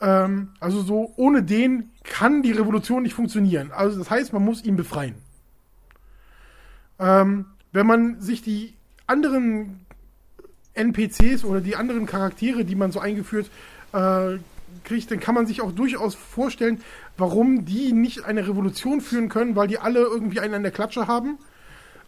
Ähm, 0.02 0.50
also 0.60 0.82
so, 0.82 1.14
ohne 1.18 1.44
den 1.44 1.92
kann 2.04 2.42
die 2.42 2.52
Revolution 2.52 3.04
nicht 3.04 3.14
funktionieren. 3.14 3.72
Also 3.72 4.00
das 4.00 4.10
heißt, 4.10 4.34
man 4.34 4.44
muss 4.44 4.64
ihn 4.64 4.76
befreien. 4.76 5.16
Ähm, 7.00 7.46
wenn 7.72 7.88
man 7.88 8.20
sich 8.22 8.42
die 8.42 8.74
anderen 9.08 9.86
NPCs 10.74 11.44
oder 11.44 11.62
die 11.62 11.76
anderen 11.76 12.06
Charaktere, 12.06 12.66
die 12.66 12.76
man 12.76 12.92
so 12.92 13.00
eingeführt 13.00 13.50
äh, 13.94 14.38
kriegt, 14.84 15.12
dann 15.12 15.20
kann 15.20 15.36
man 15.36 15.46
sich 15.46 15.62
auch 15.62 15.72
durchaus 15.72 16.16
vorstellen, 16.16 16.82
warum 17.18 17.66
die 17.66 17.92
nicht 17.92 18.26
eine 18.26 18.48
Revolution 18.48 19.02
führen 19.02 19.30
können, 19.30 19.56
weil 19.56 19.68
die 19.68 19.80
alle 19.80 20.00
irgendwie 20.00 20.40
einen 20.40 20.54
an 20.54 20.64
der 20.64 20.72
Klatsche 20.72 21.08
haben 21.08 21.38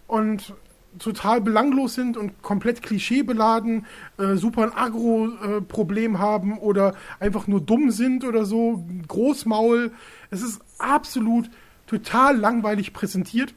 und 0.08 0.54
total 1.00 1.42
belanglos 1.42 1.96
sind 1.96 2.18
und 2.18 2.42
komplett 2.42 2.82
klischeebeladen, 2.82 3.86
äh, 4.18 4.36
super 4.36 4.64
ein 4.64 4.74
Agro-Problem 4.74 6.20
haben 6.20 6.58
oder 6.58 6.96
einfach 7.20 7.48
nur 7.48 7.62
dumm 7.62 7.92
sind 7.92 8.24
oder 8.24 8.46
so, 8.46 8.86
Großmaul. 9.08 9.92
Es 10.30 10.42
ist 10.42 10.62
absolut 10.78 11.50
total 11.88 12.38
langweilig 12.38 12.94
präsentiert. 12.94 13.54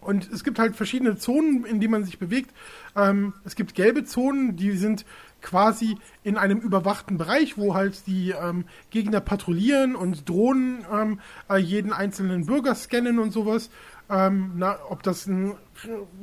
Und 0.00 0.30
es 0.32 0.44
gibt 0.44 0.58
halt 0.58 0.76
verschiedene 0.76 1.16
Zonen, 1.16 1.64
in 1.64 1.78
denen 1.78 1.92
man 1.92 2.04
sich 2.04 2.18
bewegt. 2.18 2.50
Ähm, 2.96 3.34
es 3.44 3.54
gibt 3.54 3.74
gelbe 3.74 4.04
Zonen, 4.04 4.56
die 4.56 4.72
sind 4.72 5.04
quasi 5.42 5.96
in 6.22 6.36
einem 6.36 6.58
überwachten 6.58 7.18
Bereich, 7.18 7.58
wo 7.58 7.74
halt 7.74 8.06
die 8.06 8.30
ähm, 8.30 8.64
Gegner 8.90 9.20
patrouillieren 9.20 9.96
und 9.96 10.28
Drohnen 10.28 10.84
ähm, 10.92 11.20
äh, 11.48 11.58
jeden 11.58 11.92
einzelnen 11.92 12.46
Bürger 12.46 12.74
scannen 12.74 13.18
und 13.18 13.30
sowas. 13.30 13.70
Ähm, 14.10 14.52
na, 14.56 14.76
ob 14.88 15.02
das 15.02 15.26
ein, 15.26 15.54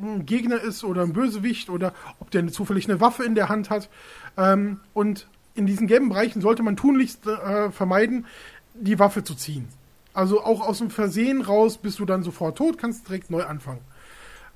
ein 0.01 0.25
Gegner 0.25 0.61
ist 0.61 0.83
oder 0.83 1.03
ein 1.03 1.13
Bösewicht 1.13 1.69
oder 1.69 1.93
ob 2.19 2.31
der 2.31 2.45
zufällig 2.47 2.89
eine 2.89 2.99
Waffe 2.99 3.23
in 3.23 3.33
der 3.33 3.47
Hand 3.47 3.69
hat. 3.69 3.89
Ähm, 4.35 4.81
und 4.93 5.27
in 5.55 5.65
diesen 5.65 5.87
gelben 5.87 6.09
Bereichen 6.09 6.41
sollte 6.41 6.63
man 6.63 6.75
tunlichst 6.75 7.25
äh, 7.25 7.71
vermeiden, 7.71 8.25
die 8.73 8.99
Waffe 8.99 9.23
zu 9.23 9.35
ziehen. 9.35 9.67
Also 10.13 10.43
auch 10.43 10.61
aus 10.61 10.79
dem 10.79 10.89
Versehen 10.89 11.41
raus 11.41 11.77
bist 11.77 11.99
du 11.99 12.05
dann 12.05 12.23
sofort 12.23 12.57
tot, 12.57 12.77
kannst 12.77 13.07
direkt 13.07 13.29
neu 13.29 13.43
anfangen. 13.43 13.81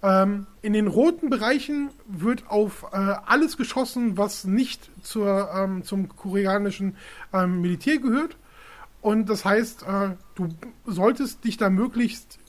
Ähm, 0.03 0.48
in 0.62 0.74
den 0.74 0.88
roten 0.88 1.30
Bereichen 1.30 1.91
wird 2.08 2.49
auf 2.49 2.88
äh, 2.91 2.95
alles 2.98 3.58
geschossen, 3.58 4.18
was 4.18 4.45
nicht 4.45 4.90
zur, 5.03 5.52
ähm, 5.56 5.84
zum 5.84 6.10
koreanischen 6.10 6.95
ähm, 7.34 7.62
Militär 7.62 7.99
gehört. 7.99 8.38
Und 9.02 9.30
das 9.30 9.45
heißt, 9.45 9.84
äh, 9.84 10.16
du 10.36 10.49
solltest 10.86 11.44
dich 11.44 11.58
da 11.58 11.70
möglichst 11.70 12.40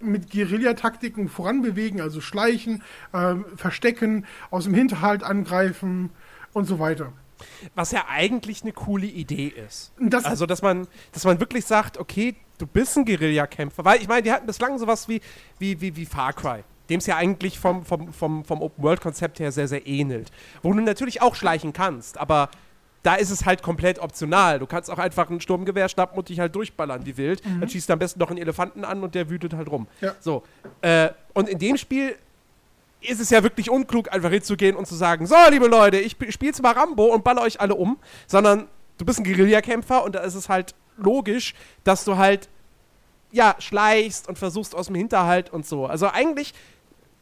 mit 0.00 0.30
Guerillataktiken 0.30 1.28
voranbewegen, 1.28 2.00
also 2.00 2.20
schleichen, 2.20 2.82
äh, 3.12 3.34
verstecken, 3.56 4.26
aus 4.50 4.64
dem 4.64 4.74
Hinterhalt 4.74 5.22
angreifen 5.22 6.10
und 6.52 6.66
so 6.66 6.78
weiter. 6.78 7.12
Was 7.74 7.92
ja 7.92 8.06
eigentlich 8.08 8.62
eine 8.62 8.72
coole 8.72 9.06
Idee 9.06 9.48
ist. 9.48 9.92
Das- 10.00 10.24
also, 10.24 10.46
dass 10.46 10.62
man, 10.62 10.86
dass 11.12 11.24
man 11.24 11.38
wirklich 11.40 11.64
sagt, 11.66 11.98
okay, 11.98 12.34
du 12.58 12.66
bist 12.66 12.96
ein 12.96 13.04
Guerillakämpfer. 13.04 13.84
Weil 13.84 14.00
ich 14.00 14.08
meine, 14.08 14.22
die 14.22 14.32
hatten 14.32 14.46
bislang 14.46 14.78
sowas 14.78 15.08
wie, 15.08 15.20
wie, 15.58 15.80
wie, 15.80 15.94
wie 15.96 16.06
Far 16.06 16.32
Cry. 16.32 16.62
Dem 16.88 16.98
es 16.98 17.06
ja 17.06 17.16
eigentlich 17.16 17.58
vom, 17.58 17.84
vom, 17.84 18.12
vom, 18.12 18.44
vom 18.44 18.62
Open-World-Konzept 18.62 19.40
her 19.40 19.50
sehr, 19.52 19.68
sehr 19.68 19.86
ähnelt. 19.86 20.30
Wo 20.62 20.72
du 20.72 20.80
natürlich 20.80 21.20
auch 21.20 21.34
schleichen 21.34 21.72
kannst, 21.72 22.16
aber 22.16 22.48
da 23.06 23.14
ist 23.14 23.30
es 23.30 23.46
halt 23.46 23.62
komplett 23.62 24.00
optional. 24.00 24.58
Du 24.58 24.66
kannst 24.66 24.90
auch 24.90 24.98
einfach 24.98 25.30
ein 25.30 25.40
Sturmgewehr 25.40 25.88
schnappen 25.88 26.18
und 26.18 26.28
dich 26.28 26.40
halt 26.40 26.52
durchballern 26.56 27.06
wie 27.06 27.16
wild. 27.16 27.40
Dann 27.44 27.68
schießt 27.68 27.88
du 27.88 27.92
am 27.92 28.00
besten 28.00 28.18
noch 28.18 28.30
einen 28.30 28.38
Elefanten 28.38 28.84
an 28.84 29.04
und 29.04 29.14
der 29.14 29.30
wütet 29.30 29.54
halt 29.54 29.70
rum. 29.70 29.86
Ja. 30.00 30.16
So. 30.18 30.42
Äh, 30.80 31.10
und 31.32 31.48
in 31.48 31.60
dem 31.60 31.76
Spiel 31.76 32.16
ist 33.00 33.20
es 33.20 33.30
ja 33.30 33.44
wirklich 33.44 33.70
unklug, 33.70 34.12
einfach 34.12 34.30
hinzugehen 34.30 34.74
und 34.74 34.88
zu 34.88 34.96
sagen, 34.96 35.24
so, 35.28 35.36
liebe 35.50 35.68
Leute, 35.68 35.98
ich 35.98 36.16
spiele 36.30 36.50
jetzt 36.50 36.60
mal 36.60 36.72
Rambo 36.72 37.04
und 37.06 37.22
baller 37.22 37.42
euch 37.42 37.60
alle 37.60 37.76
um, 37.76 37.96
sondern 38.26 38.66
du 38.98 39.04
bist 39.04 39.20
ein 39.20 39.24
Guerillakämpfer 39.24 40.02
und 40.02 40.16
da 40.16 40.20
ist 40.20 40.34
es 40.34 40.48
halt 40.48 40.74
logisch, 40.96 41.54
dass 41.84 42.04
du 42.04 42.16
halt, 42.16 42.48
ja, 43.30 43.54
schleichst 43.60 44.28
und 44.28 44.36
versuchst 44.36 44.74
aus 44.74 44.86
dem 44.86 44.96
Hinterhalt 44.96 45.50
und 45.50 45.64
so. 45.64 45.86
Also 45.86 46.08
eigentlich 46.08 46.54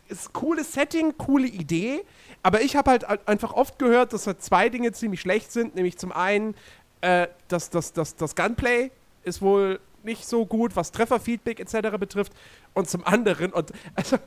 ist 0.08 0.32
cooles 0.32 0.72
Setting, 0.72 1.18
coole 1.18 1.46
Idee, 1.46 2.04
aber 2.44 2.60
ich 2.60 2.76
habe 2.76 2.90
halt 2.90 3.04
ein- 3.04 3.18
einfach 3.26 3.52
oft 3.54 3.78
gehört, 3.78 4.12
dass 4.12 4.26
halt 4.28 4.42
zwei 4.42 4.68
Dinge 4.68 4.92
ziemlich 4.92 5.20
schlecht 5.22 5.50
sind, 5.50 5.74
nämlich 5.74 5.96
zum 5.98 6.12
einen, 6.12 6.54
äh, 7.00 7.26
dass 7.48 7.70
das, 7.70 7.92
das, 7.94 8.14
das 8.14 8.36
Gunplay 8.36 8.90
ist 9.24 9.40
wohl 9.42 9.80
nicht 10.02 10.26
so 10.26 10.44
gut, 10.44 10.76
was 10.76 10.92
Trefferfeedback 10.92 11.58
etc. 11.58 11.96
betrifft. 11.98 12.32
Und 12.74 12.88
zum 12.90 13.04
anderen, 13.06 13.50
und 13.52 13.72
also, 13.94 14.18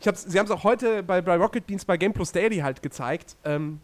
ich 0.00 0.08
hab's, 0.08 0.24
sie 0.24 0.38
haben 0.38 0.46
es 0.46 0.50
auch 0.50 0.64
heute 0.64 1.04
bei, 1.04 1.22
bei 1.22 1.36
Rocket 1.36 1.64
Beans 1.66 1.84
bei 1.84 1.96
Game 1.96 2.12
Plus 2.12 2.32
Daily 2.32 2.58
halt 2.58 2.82
gezeigt 2.82 3.36
ähm, 3.44 3.80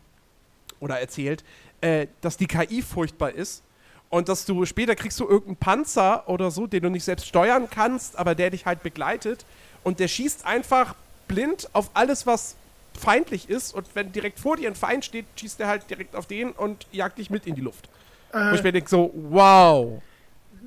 oder 0.81 0.99
erzählt, 1.01 1.45
äh, 1.81 2.09
dass 2.21 2.37
die 2.37 2.49
KI 2.49 2.83
furchtbar 2.83 3.31
ist 3.31 3.63
und 4.11 4.29
dass 4.29 4.45
du 4.45 4.65
später 4.65 4.97
kriegst 4.97 5.21
du 5.21 5.25
irgendeinen 5.25 5.57
Panzer 5.57 6.29
oder 6.29 6.51
so, 6.51 6.67
den 6.67 6.83
du 6.83 6.91
nicht 6.91 7.05
selbst 7.05 7.29
steuern 7.29 7.69
kannst, 7.71 8.19
aber 8.19 8.35
der 8.35 8.51
dich 8.51 8.67
halt 8.67 8.83
begleitet 8.83 9.45
und 9.85 10.01
der 10.01 10.09
schießt 10.09 10.45
einfach 10.45 10.97
blind 11.29 11.69
auf 11.75 11.91
alles, 11.95 12.27
was 12.27 12.57
feindlich 12.99 13.49
ist 13.49 13.75
und 13.75 13.87
wenn 13.95 14.13
direkt 14.13 14.41
vor 14.41 14.57
dir 14.57 14.69
ein 14.69 14.75
Feind 14.75 15.05
steht, 15.05 15.27
schießt 15.37 15.61
er 15.61 15.69
halt 15.69 15.89
direkt 15.91 16.17
auf 16.17 16.27
den 16.27 16.51
und 16.53 16.87
jagt 16.93 17.19
dich 17.19 17.31
mit 17.31 17.47
in 17.47 17.55
die 17.55 17.61
Luft. 17.61 17.89
Wo 18.33 18.55
ich 18.55 18.63
mir 18.63 18.73
denke 18.73 18.91
so, 18.91 19.13
wow. 19.15 20.03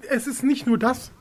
es 0.09 0.27
ist 0.27 0.43
nicht 0.43 0.65
nur 0.65 0.77
das. 0.77 1.11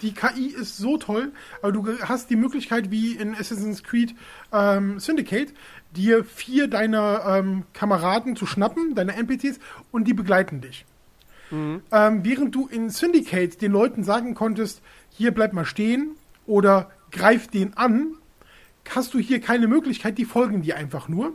Die 0.00 0.14
KI 0.14 0.46
ist 0.46 0.78
so 0.78 0.96
toll, 0.96 1.32
aber 1.60 1.72
du 1.72 1.98
hast 2.00 2.30
die 2.30 2.36
Möglichkeit, 2.36 2.90
wie 2.90 3.12
in 3.16 3.34
Assassin's 3.34 3.82
Creed 3.82 4.14
ähm, 4.50 4.98
Syndicate, 4.98 5.52
dir 5.94 6.24
vier 6.24 6.68
deiner 6.68 7.22
ähm, 7.26 7.64
Kameraden 7.74 8.34
zu 8.34 8.46
schnappen, 8.46 8.94
deine 8.94 9.14
NPCs, 9.14 9.58
und 9.90 10.08
die 10.08 10.14
begleiten 10.14 10.62
dich. 10.62 10.86
Ähm, 11.52 11.82
während 12.24 12.54
du 12.54 12.68
in 12.68 12.90
Syndicate 12.90 13.60
den 13.60 13.72
Leuten 13.72 14.04
sagen 14.04 14.34
konntest, 14.34 14.82
hier 15.10 15.32
bleib 15.32 15.52
mal 15.52 15.64
stehen 15.64 16.16
oder 16.46 16.90
greif 17.10 17.48
den 17.48 17.76
an, 17.76 18.14
hast 18.88 19.14
du 19.14 19.18
hier 19.18 19.40
keine 19.40 19.68
Möglichkeit, 19.68 20.18
die 20.18 20.24
folgen 20.24 20.62
dir 20.62 20.76
einfach 20.76 21.08
nur. 21.08 21.32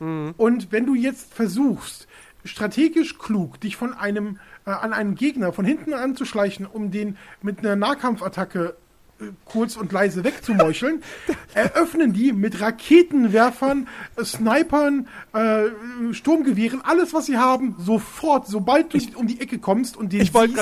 Und 0.00 0.72
wenn 0.72 0.86
du 0.86 0.94
jetzt 0.94 1.34
versuchst, 1.34 2.08
strategisch 2.44 3.18
klug 3.18 3.60
dich 3.60 3.76
von 3.76 3.92
einem 3.92 4.38
äh, 4.64 4.70
an 4.70 4.92
einen 4.92 5.14
Gegner 5.14 5.52
von 5.52 5.64
hinten 5.64 5.92
anzuschleichen, 5.92 6.66
um 6.66 6.90
den 6.90 7.18
mit 7.42 7.58
einer 7.58 7.76
Nahkampfattacke 7.76 8.76
äh, 9.20 9.24
kurz 9.44 9.76
und 9.76 9.92
leise 9.92 10.24
wegzumeucheln, 10.24 11.02
eröffnen 11.54 12.14
die 12.14 12.32
mit 12.32 12.60
Raketenwerfern, 12.62 13.88
äh, 14.16 14.24
Snipern, 14.24 15.08
äh, 15.34 15.64
Sturmgewehren, 16.12 16.82
alles 16.82 17.12
was 17.12 17.26
sie 17.26 17.36
haben, 17.36 17.76
sofort, 17.78 18.46
sobald 18.46 18.94
du 18.94 18.98
um 19.16 19.26
die 19.26 19.40
Ecke 19.40 19.58
kommst 19.58 19.96
und 19.96 20.12
den 20.12 20.22
Ich 20.22 20.32
wollte 20.32 20.54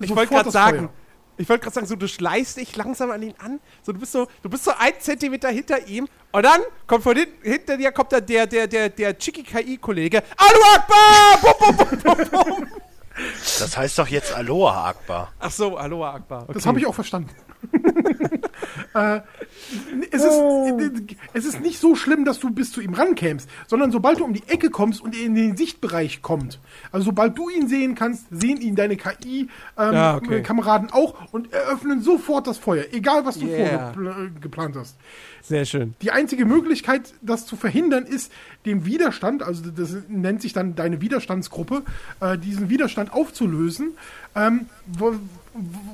Ich 0.00 0.10
gerade 0.10 0.50
sagen, 0.50 0.78
Feuer. 0.78 0.90
Ich 1.36 1.48
wollte 1.48 1.62
gerade 1.62 1.74
sagen, 1.74 1.86
so 1.86 1.96
du 1.96 2.08
schleichst 2.08 2.56
dich 2.56 2.76
langsam 2.76 3.10
an 3.10 3.22
ihn 3.22 3.34
an. 3.38 3.60
So 3.82 3.92
du 3.92 3.98
bist 3.98 4.12
so, 4.12 4.28
du 4.42 4.48
bist 4.48 4.64
so 4.64 4.72
ein 4.78 4.92
Zentimeter 4.98 5.48
hinter 5.48 5.86
ihm 5.86 6.08
und 6.32 6.42
dann 6.44 6.60
kommt 6.86 7.02
von 7.02 7.16
hinten, 7.16 7.42
hinter 7.42 7.76
dir 7.76 7.92
kommt 7.92 8.12
dann 8.12 8.24
der, 8.26 8.46
der, 8.46 8.66
der, 8.66 8.88
der 8.88 9.18
Chiki-KI-Kollege. 9.18 10.22
Alu 10.36 10.60
Akbar! 10.74 11.38
Bum, 11.40 11.76
bum, 11.76 11.76
bum, 11.76 12.28
bum, 12.30 12.56
bum. 12.58 12.68
Das 13.60 13.76
heißt 13.76 13.98
doch 13.98 14.08
jetzt 14.08 14.34
Aloha 14.34 14.88
Akbar. 14.88 15.32
Ach 15.38 15.50
so, 15.50 15.76
Aloha 15.76 16.14
Akbar. 16.14 16.42
Okay. 16.44 16.52
Das 16.54 16.66
habe 16.66 16.78
ich 16.80 16.86
auch 16.86 16.94
verstanden. 16.94 17.30
äh, 18.94 19.20
es, 20.10 20.22
ist, 20.22 20.40
es 21.32 21.44
ist 21.44 21.60
nicht 21.60 21.78
so 21.78 21.94
schlimm, 21.94 22.24
dass 22.24 22.38
du 22.40 22.50
bis 22.50 22.72
zu 22.72 22.80
ihm 22.80 22.94
rankämst, 22.94 23.48
sondern 23.66 23.90
sobald 23.90 24.20
du 24.20 24.24
um 24.24 24.32
die 24.34 24.42
Ecke 24.48 24.70
kommst 24.70 25.00
und 25.00 25.14
er 25.16 25.24
in 25.24 25.34
den 25.34 25.56
Sichtbereich 25.56 26.20
kommt, 26.22 26.60
also 26.92 27.06
sobald 27.06 27.38
du 27.38 27.48
ihn 27.48 27.68
sehen 27.68 27.94
kannst, 27.94 28.26
sehen 28.30 28.60
ihn 28.60 28.74
deine 28.76 28.96
KI-Kameraden 28.96 30.88
Ja, 30.88 30.94
okay. 30.94 31.06
auch 31.06 31.32
und 31.32 31.52
eröffnen 31.52 32.02
sofort 32.02 32.46
das 32.46 32.58
Feuer, 32.58 32.84
egal 32.92 33.24
was 33.24 33.38
du 33.38 33.46
Yeah. 33.46 33.92
vorher 33.92 33.94
pl- 33.94 34.40
geplant 34.40 34.76
hast. 34.76 34.96
Sehr 35.46 35.66
schön. 35.66 35.94
Die 36.00 36.10
einzige 36.10 36.46
Möglichkeit, 36.46 37.12
das 37.20 37.44
zu 37.44 37.56
verhindern, 37.56 38.06
ist, 38.06 38.32
dem 38.64 38.86
Widerstand, 38.86 39.42
also 39.42 39.70
das 39.70 39.94
nennt 40.08 40.40
sich 40.40 40.54
dann 40.54 40.74
deine 40.74 41.02
Widerstandsgruppe, 41.02 41.82
äh, 42.20 42.38
diesen 42.38 42.70
Widerstand 42.70 43.12
aufzulösen, 43.12 43.90
ähm, 44.34 44.64
wo, 44.86 45.12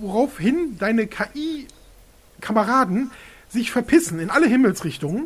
woraufhin 0.00 0.78
deine 0.78 1.08
KI-Kameraden 1.08 3.10
sich 3.48 3.72
verpissen 3.72 4.20
in 4.20 4.30
alle 4.30 4.46
Himmelsrichtungen. 4.46 5.24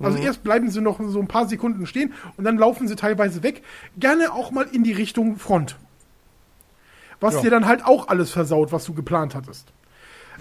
Also 0.00 0.18
erst 0.18 0.44
bleiben 0.44 0.70
sie 0.70 0.80
noch 0.80 1.00
so 1.08 1.18
ein 1.18 1.26
paar 1.26 1.48
Sekunden 1.48 1.84
stehen 1.84 2.12
und 2.36 2.44
dann 2.44 2.56
laufen 2.56 2.86
sie 2.86 2.94
teilweise 2.94 3.42
weg. 3.42 3.64
Gerne 3.98 4.32
auch 4.32 4.52
mal 4.52 4.68
in 4.70 4.84
die 4.84 4.92
Richtung 4.92 5.38
Front. 5.38 5.74
Was 7.18 7.34
Ja. 7.34 7.40
dir 7.40 7.50
dann 7.50 7.66
halt 7.66 7.84
auch 7.84 8.06
alles 8.06 8.30
versaut, 8.30 8.70
was 8.70 8.84
du 8.84 8.94
geplant 8.94 9.34
hattest. 9.34 9.72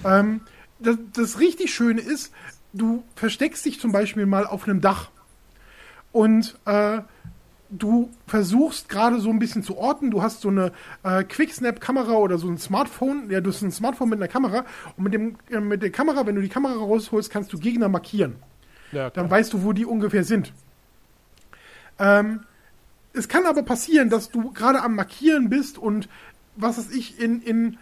Ähm, 0.05 0.41
das, 0.77 0.97
das 1.13 1.39
richtig 1.39 1.73
Schöne 1.73 2.01
ist, 2.01 2.31
du 2.77 3.03
versteckst 3.15 3.65
dich 3.65 3.79
zum 3.79 3.91
Beispiel 3.91 4.25
mal 4.25 4.45
auf 4.45 4.67
einem 4.67 4.81
Dach 4.81 5.09
und 6.11 6.57
äh, 6.65 7.01
du 7.69 8.09
versuchst 8.25 8.89
gerade 8.89 9.19
so 9.19 9.29
ein 9.29 9.39
bisschen 9.39 9.63
zu 9.63 9.77
orten. 9.77 10.11
Du 10.11 10.21
hast 10.21 10.41
so 10.41 10.49
eine 10.49 10.71
äh, 11.03 11.23
Quicksnap-Kamera 11.23 12.13
oder 12.13 12.37
so 12.37 12.47
ein 12.47 12.57
Smartphone. 12.57 13.29
Ja, 13.29 13.41
du 13.41 13.49
hast 13.49 13.61
ein 13.61 13.71
Smartphone 13.71 14.09
mit 14.09 14.19
einer 14.19 14.27
Kamera 14.27 14.65
und 14.95 15.03
mit, 15.03 15.13
dem, 15.13 15.35
äh, 15.51 15.59
mit 15.59 15.81
der 15.81 15.91
Kamera, 15.91 16.25
wenn 16.25 16.35
du 16.35 16.41
die 16.41 16.49
Kamera 16.49 16.75
rausholst, 16.75 17.29
kannst 17.29 17.51
du 17.53 17.59
Gegner 17.59 17.89
markieren. 17.89 18.35
Ja, 18.91 19.09
Dann 19.09 19.29
weißt 19.29 19.51
du, 19.53 19.63
wo 19.63 19.73
die 19.73 19.85
ungefähr 19.85 20.23
sind. 20.23 20.53
Ähm, 21.99 22.41
es 23.13 23.27
kann 23.27 23.45
aber 23.45 23.63
passieren, 23.63 24.09
dass 24.09 24.29
du 24.29 24.51
gerade 24.51 24.81
am 24.81 24.95
Markieren 24.95 25.49
bist 25.49 25.77
und 25.77 26.07
was 26.55 26.77
weiß 26.77 26.91
ich, 26.91 27.19
in, 27.19 27.41
in 27.41 27.77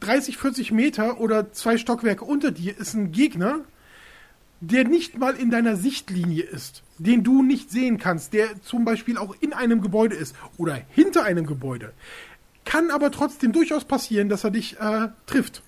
30, 0.00 0.36
40 0.36 0.72
Meter 0.72 1.20
oder 1.20 1.52
zwei 1.52 1.78
Stockwerke 1.78 2.24
unter 2.24 2.50
dir 2.50 2.76
ist 2.76 2.94
ein 2.94 3.12
Gegner, 3.12 3.60
der 4.60 4.84
nicht 4.84 5.18
mal 5.18 5.34
in 5.34 5.50
deiner 5.50 5.76
Sichtlinie 5.76 6.44
ist, 6.44 6.82
den 6.98 7.22
du 7.22 7.42
nicht 7.42 7.70
sehen 7.70 7.98
kannst, 7.98 8.32
der 8.32 8.62
zum 8.62 8.84
Beispiel 8.84 9.18
auch 9.18 9.34
in 9.40 9.52
einem 9.52 9.80
Gebäude 9.80 10.16
ist 10.16 10.34
oder 10.56 10.80
hinter 10.90 11.24
einem 11.24 11.46
Gebäude. 11.46 11.92
Kann 12.64 12.90
aber 12.90 13.10
trotzdem 13.10 13.52
durchaus 13.52 13.84
passieren, 13.84 14.28
dass 14.28 14.44
er 14.44 14.50
dich 14.50 14.78
äh, 14.80 15.08
trifft 15.26 15.62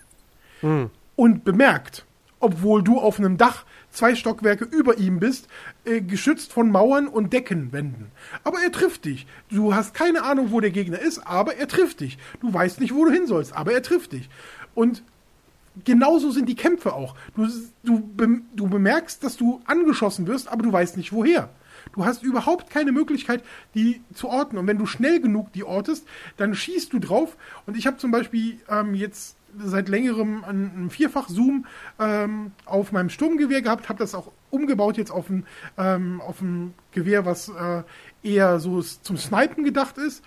und 1.17 1.45
bemerkt, 1.45 2.07
obwohl 2.41 2.83
du 2.83 2.99
auf 2.99 3.19
einem 3.19 3.37
Dach 3.37 3.65
zwei 3.91 4.15
Stockwerke 4.15 4.65
über 4.65 4.99
ihm 4.99 5.21
bist, 5.21 5.49
äh, 5.85 6.01
geschützt 6.01 6.53
von 6.53 6.71
Mauern 6.71 7.09
und 7.09 7.33
Deckenwänden. 7.33 8.11
Aber 8.45 8.59
er 8.63 8.73
trifft 8.73 9.07
dich. 9.07 9.27
Du 9.51 9.75
hast 9.75 9.95
keine 9.95 10.23
Ahnung, 10.23 10.51
wo 10.51 10.61
der 10.61 10.71
Gegner 10.71 10.99
ist, 10.99 11.27
aber 11.27 11.57
er 11.57 11.69
trifft 11.69 12.01
dich. 12.01 12.19
Du 12.41 12.53
weißt 12.53 12.81
nicht, 12.81 12.95
wo 12.95 13.05
du 13.05 13.11
hin 13.11 13.27
sollst, 13.27 13.55
aber 13.55 13.73
er 13.73 13.83
trifft 13.83 14.13
dich. 14.13 14.29
Und 14.75 15.03
genauso 15.85 16.31
sind 16.31 16.48
die 16.48 16.55
Kämpfe 16.55 16.94
auch. 16.94 17.15
Du, 17.35 17.48
du, 17.85 18.40
du 18.55 18.69
bemerkst, 18.69 19.23
dass 19.23 19.36
du 19.36 19.61
angeschossen 19.66 20.27
wirst, 20.27 20.48
aber 20.48 20.62
du 20.62 20.73
weißt 20.73 20.97
nicht 20.97 21.12
woher. 21.12 21.51
Du 21.93 22.05
hast 22.05 22.23
überhaupt 22.23 22.70
keine 22.70 22.93
Möglichkeit, 22.93 23.43
die 23.74 24.03
zu 24.12 24.28
orten. 24.28 24.59
Und 24.59 24.66
wenn 24.66 24.78
du 24.78 24.86
schnell 24.86 25.20
genug 25.20 25.53
die 25.53 25.65
ortest, 25.65 26.07
dann 26.36 26.55
schießt 26.55 26.93
du 26.93 26.98
drauf. 26.98 27.36
Und 27.66 27.77
ich 27.77 27.86
habe 27.86 27.97
zum 27.97 28.11
Beispiel 28.11 28.61
ähm, 28.69 28.94
jetzt 28.94 29.36
seit 29.59 29.89
längerem 29.89 30.44
einen, 30.44 30.90
Vierfach-Zoom 30.90 31.66
ähm, 31.98 32.53
auf 32.65 32.93
meinem 32.93 33.09
Sturmgewehr 33.09 33.62
gehabt, 33.62 33.89
habe 33.89 33.98
das 33.98 34.15
auch 34.15 34.31
umgebaut 34.51 34.98
jetzt 34.98 35.11
auf 35.11 35.31
ein, 35.31 35.47
ähm, 35.78 36.20
auf 36.20 36.40
ein 36.43 36.74
Gewehr, 36.93 37.24
was 37.24 37.48
äh, 37.48 37.82
eher 38.23 38.61
so 38.61 38.82
zum 38.82 39.16
Snipen 39.16 39.65
gedacht 39.65 39.97
ist. 39.98 40.23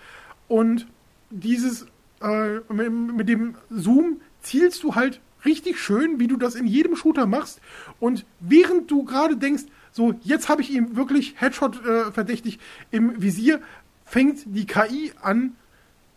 Und 0.47 0.87
dieses 1.29 1.85
äh, 2.21 2.59
mit 2.69 3.29
dem 3.29 3.55
Zoom 3.69 4.21
zielst 4.41 4.83
du 4.83 4.95
halt 4.95 5.21
richtig 5.45 5.79
schön, 5.79 6.19
wie 6.19 6.27
du 6.27 6.37
das 6.37 6.55
in 6.55 6.67
jedem 6.67 6.95
Shooter 6.95 7.25
machst. 7.25 7.61
Und 7.99 8.25
während 8.39 8.89
du 8.91 9.03
gerade 9.03 9.37
denkst, 9.37 9.63
so 9.91 10.13
jetzt 10.23 10.49
habe 10.49 10.61
ich 10.61 10.71
ihn 10.71 10.95
wirklich 10.95 11.35
Headshot 11.37 11.83
äh, 11.85 12.11
verdächtig 12.11 12.59
im 12.91 13.21
Visier, 13.21 13.61
fängt 14.05 14.39
die 14.45 14.65
KI 14.65 15.11
an 15.21 15.53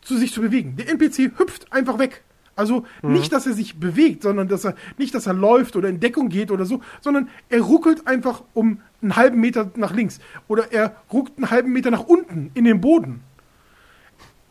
zu 0.01 0.17
sich 0.17 0.33
zu 0.33 0.41
bewegen. 0.41 0.77
Der 0.77 0.89
NPC 0.89 1.39
hüpft 1.39 1.73
einfach 1.73 1.99
weg. 1.99 2.23
Also 2.55 2.85
nicht, 3.03 3.33
dass 3.33 3.47
er 3.47 3.55
sich 3.55 3.81
bewegt, 3.81 4.23
sondern 4.23 4.47
dass 4.47 4.65
er 4.65 4.75
nicht, 4.99 5.15
dass 5.15 5.27
er 5.27 5.33
läuft 5.33 5.75
oder 5.75 5.89
in 5.89 6.01
Deckung 6.01 6.29
geht 6.29 6.51
oder 6.51 6.67
so, 6.67 6.83
sondern 7.01 7.31
er 7.49 7.63
ruckelt 7.63 8.07
einfach 8.07 8.43
um 8.53 8.81
einen 9.01 9.17
halben 9.17 9.41
Meter 9.41 9.71
nach 9.77 9.95
links 9.95 10.21
oder 10.49 10.71
er 10.71 10.97
ruckt 11.11 11.39
einen 11.39 11.51
halben 11.51 11.73
Meter 11.73 11.91
nach 11.91 12.05
unten 12.05 12.51
in 12.53 12.65
den 12.65 12.81
Boden. 12.81 13.21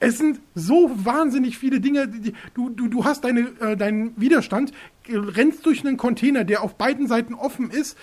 Es 0.01 0.17
sind 0.17 0.41
so 0.55 0.91
wahnsinnig 0.93 1.59
viele 1.59 1.79
Dinge. 1.79 2.07
Die, 2.07 2.33
du, 2.55 2.69
du, 2.69 2.87
du 2.87 3.05
hast 3.05 3.23
deine, 3.23 3.41
äh, 3.61 3.77
deinen 3.77 4.19
Widerstand, 4.19 4.71
äh, 5.07 5.15
rennst 5.15 5.65
durch 5.65 5.85
einen 5.85 5.95
Container, 5.95 6.43
der 6.43 6.63
auf 6.63 6.75
beiden 6.75 7.07
Seiten 7.07 7.35
offen 7.35 7.69
ist, 7.69 7.95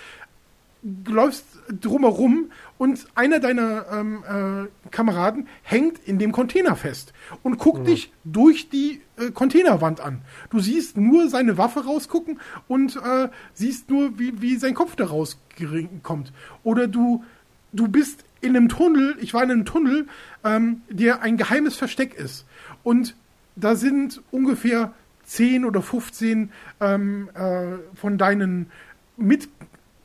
läufst 1.07 1.45
drumherum 1.81 2.53
und 2.79 3.05
einer 3.17 3.41
deiner 3.41 3.87
ähm, 3.91 4.23
äh, 4.23 4.91
Kameraden 4.91 5.49
hängt 5.63 5.99
in 6.07 6.21
dem 6.21 6.31
Container 6.31 6.77
fest 6.77 7.13
und 7.43 7.59
guckt 7.59 7.89
dich 7.89 8.13
durch 8.23 8.69
die 8.69 9.01
äh, 9.17 9.33
Containerwand 9.33 10.01
an. 10.01 10.21
Du 10.51 10.61
siehst 10.61 10.97
nur 10.97 11.29
seine 11.29 11.59
Waffe 11.59 11.85
rausgucken 11.85 12.39
und 12.69 12.95
äh, 12.95 13.29
siehst 13.55 13.91
nur, 13.91 14.21
wie, 14.21 14.41
wie 14.41 14.55
sein 14.55 14.75
Kopf 14.75 14.95
da 14.95 15.07
rauskommt. 15.07 16.33
Oder 16.63 16.87
du, 16.87 17.25
du 17.73 17.89
bist 17.89 18.25
in 18.41 18.57
einem 18.57 18.69
Tunnel, 18.69 19.17
ich 19.21 19.35
war 19.35 19.43
in 19.43 19.51
einem 19.51 19.65
Tunnel, 19.65 20.07
ähm, 20.45 20.83
der 20.89 21.23
ein 21.23 21.37
geheimes 21.37 21.77
Versteck 21.77 22.15
ist. 22.15 22.47
Und 22.83 23.15
da 23.57 23.75
sind 23.75 24.23
ungefähr 24.31 24.93
10 25.25 25.65
oder 25.65 25.83
15 25.83 26.51
ähm, 26.81 27.29
äh, 27.35 27.97
von 27.97 28.19
deinen 28.19 28.71
mit 29.17 29.49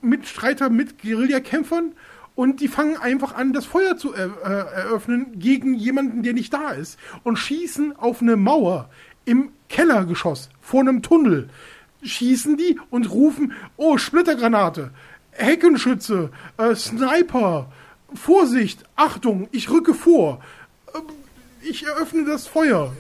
Mitstreiter, 0.01 0.69
mit 0.69 1.01
Guerillakämpfern 1.01 1.93
und 2.35 2.61
die 2.61 2.67
fangen 2.67 2.97
einfach 2.97 3.35
an, 3.35 3.53
das 3.53 3.65
Feuer 3.65 3.95
zu 3.95 4.13
er, 4.13 4.31
äh, 4.43 4.81
eröffnen 4.81 5.39
gegen 5.39 5.75
jemanden, 5.75 6.23
der 6.23 6.33
nicht 6.33 6.53
da 6.53 6.71
ist 6.71 6.99
und 7.23 7.37
schießen 7.37 7.95
auf 7.97 8.21
eine 8.21 8.35
Mauer 8.35 8.89
im 9.25 9.51
Kellergeschoss 9.69 10.49
vor 10.59 10.81
einem 10.81 11.01
Tunnel. 11.01 11.49
Schießen 12.01 12.57
die 12.57 12.79
und 12.89 13.11
rufen, 13.11 13.53
oh, 13.77 13.97
Splittergranate, 13.97 14.91
Heckenschütze, 15.31 16.31
äh, 16.57 16.75
Sniper, 16.75 17.71
Vorsicht, 18.17 18.83
Achtung, 18.95 19.47
ich 19.51 19.69
rücke 19.69 19.93
vor, 19.93 20.41
Ähm, 20.93 21.01
ich 21.61 21.85
eröffne 21.85 22.25
das 22.25 22.47
Feuer, 22.47 22.93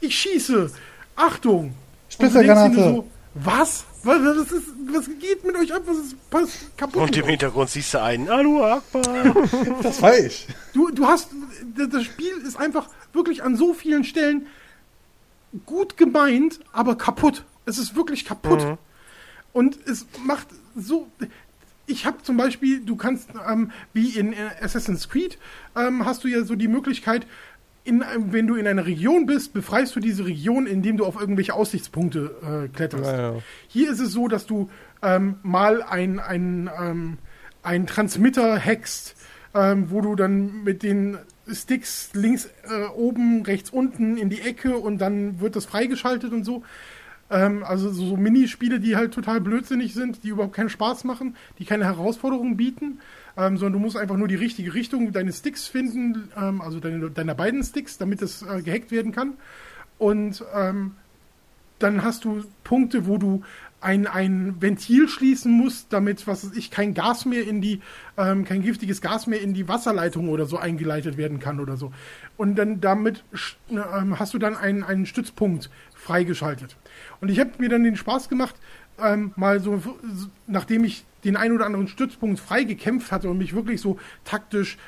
ich 0.00 0.16
schieße, 0.18 0.70
Achtung. 1.16 1.74
Splittergranate. 2.08 2.74
nur 2.74 2.84
So, 2.84 3.10
was? 3.34 3.84
Was, 4.02 4.22
was, 4.22 4.52
ist, 4.52 4.68
was 4.92 5.06
geht 5.18 5.44
mit 5.44 5.56
euch 5.56 5.74
ab? 5.74 5.82
Was 5.86 5.96
ist 5.98 6.16
was 6.30 6.50
kaputt? 6.76 7.02
Und 7.02 7.16
im? 7.16 7.26
Hintergrund 7.26 7.68
siehst 7.70 7.92
du 7.94 8.00
einen 8.00 8.28
Alu 8.28 8.62
Akbar. 8.62 9.02
Das 9.82 10.00
war 10.00 10.16
ich. 10.16 10.46
Du, 10.72 10.90
du 10.90 11.06
hast, 11.06 11.28
das 11.74 12.04
Spiel 12.04 12.36
ist 12.46 12.56
einfach 12.56 12.88
wirklich 13.12 13.42
an 13.42 13.56
so 13.56 13.74
vielen 13.74 14.04
Stellen 14.04 14.46
gut 15.64 15.96
gemeint, 15.96 16.60
aber 16.72 16.96
kaputt. 16.96 17.44
Es 17.64 17.78
ist 17.78 17.96
wirklich 17.96 18.24
kaputt. 18.24 18.78
Und 19.52 19.78
es 19.86 20.06
macht 20.24 20.48
so. 20.76 21.08
Ich 21.86 22.04
habe 22.06 22.22
zum 22.22 22.36
Beispiel, 22.36 22.80
du 22.84 22.96
kannst, 22.96 23.30
ähm, 23.48 23.70
wie 23.92 24.10
in 24.18 24.32
äh, 24.32 24.36
Assassin's 24.60 25.08
Creed, 25.08 25.38
ähm, 25.76 26.04
hast 26.04 26.24
du 26.24 26.28
ja 26.28 26.42
so 26.42 26.54
die 26.56 26.68
Möglichkeit, 26.68 27.26
in, 27.84 28.02
einem- 28.02 28.32
wenn 28.32 28.48
du 28.48 28.56
in 28.56 28.66
einer 28.66 28.86
Region 28.86 29.26
bist, 29.26 29.52
befreist 29.52 29.94
du 29.94 30.00
diese 30.00 30.26
Region, 30.26 30.66
indem 30.66 30.96
du 30.96 31.04
auf 31.06 31.20
irgendwelche 31.20 31.54
Aussichtspunkte 31.54 32.64
äh, 32.66 32.68
kletterst. 32.74 33.04
Ja, 33.04 33.32
ja. 33.34 33.42
Hier 33.68 33.90
ist 33.92 34.00
es 34.00 34.10
so, 34.12 34.26
dass 34.26 34.46
du 34.46 34.68
ähm, 35.02 35.36
mal 35.44 35.82
ein, 35.82 36.18
ein, 36.18 36.68
ähm, 36.80 37.18
ein 37.62 37.86
Transmitter 37.86 38.58
hackst, 38.58 39.14
ähm, 39.54 39.90
wo 39.90 40.00
du 40.00 40.16
dann 40.16 40.64
mit 40.64 40.82
den 40.82 41.18
Sticks 41.48 42.10
links 42.14 42.46
äh, 42.68 42.86
oben, 42.96 43.42
rechts 43.44 43.70
unten 43.70 44.16
in 44.16 44.30
die 44.30 44.40
Ecke 44.40 44.76
und 44.76 44.98
dann 44.98 45.38
wird 45.38 45.54
das 45.54 45.64
freigeschaltet 45.64 46.32
und 46.32 46.42
so. 46.44 46.64
Ähm, 47.30 47.64
also 47.64 47.90
so, 47.90 48.06
so 48.06 48.16
Minispiele, 48.16 48.80
die 48.80 48.96
halt 48.96 49.12
total 49.12 49.40
blödsinnig 49.40 49.94
sind, 49.94 50.22
die 50.22 50.28
überhaupt 50.28 50.54
keinen 50.54 50.70
Spaß 50.70 51.04
machen, 51.04 51.36
die 51.58 51.64
keine 51.64 51.84
Herausforderungen 51.84 52.56
bieten, 52.56 53.00
ähm, 53.36 53.56
sondern 53.56 53.74
du 53.74 53.78
musst 53.80 53.96
einfach 53.96 54.16
nur 54.16 54.28
die 54.28 54.36
richtige 54.36 54.74
Richtung 54.74 55.12
deines 55.12 55.38
Sticks 55.38 55.66
finden, 55.66 56.28
ähm, 56.36 56.60
also 56.60 56.80
deine, 56.80 57.10
deiner 57.10 57.34
beiden 57.34 57.62
Sticks, 57.64 57.98
damit 57.98 58.22
es 58.22 58.42
äh, 58.42 58.62
gehackt 58.62 58.90
werden 58.90 59.12
kann. 59.12 59.34
Und 59.98 60.44
ähm, 60.54 60.92
dann 61.78 62.02
hast 62.02 62.24
du 62.24 62.44
Punkte, 62.64 63.06
wo 63.06 63.18
du 63.18 63.42
ein, 63.80 64.06
ein 64.06 64.56
Ventil 64.60 65.08
schließen 65.08 65.52
musst, 65.52 65.92
damit, 65.92 66.26
was 66.26 66.44
weiß 66.44 66.56
ich, 66.56 66.70
kein 66.70 66.94
Gas 66.94 67.24
mehr 67.24 67.46
in 67.46 67.60
die, 67.60 67.80
ähm, 68.16 68.44
kein 68.44 68.62
giftiges 68.62 69.00
Gas 69.00 69.26
mehr 69.26 69.40
in 69.40 69.54
die 69.54 69.68
Wasserleitung 69.68 70.28
oder 70.28 70.46
so 70.46 70.56
eingeleitet 70.56 71.16
werden 71.16 71.38
kann 71.38 71.60
oder 71.60 71.76
so. 71.76 71.92
Und 72.36 72.56
dann 72.56 72.80
damit 72.80 73.22
ähm, 73.70 74.18
hast 74.18 74.34
du 74.34 74.38
dann 74.38 74.56
einen, 74.56 74.82
einen 74.82 75.06
Stützpunkt 75.06 75.70
freigeschaltet. 75.94 76.76
Und 77.20 77.28
ich 77.28 77.38
habe 77.38 77.50
mir 77.58 77.68
dann 77.68 77.84
den 77.84 77.96
Spaß 77.96 78.28
gemacht, 78.28 78.56
ähm, 78.98 79.32
mal 79.36 79.60
so, 79.60 79.80
nachdem 80.46 80.84
ich 80.84 81.04
den 81.24 81.36
einen 81.36 81.54
oder 81.54 81.66
anderen 81.66 81.88
Stützpunkt 81.88 82.40
frei 82.40 82.64
gekämpft 82.64 83.12
hatte 83.12 83.28
und 83.28 83.38
mich 83.38 83.54
wirklich 83.54 83.80
so 83.80 83.98
taktisch 84.24 84.78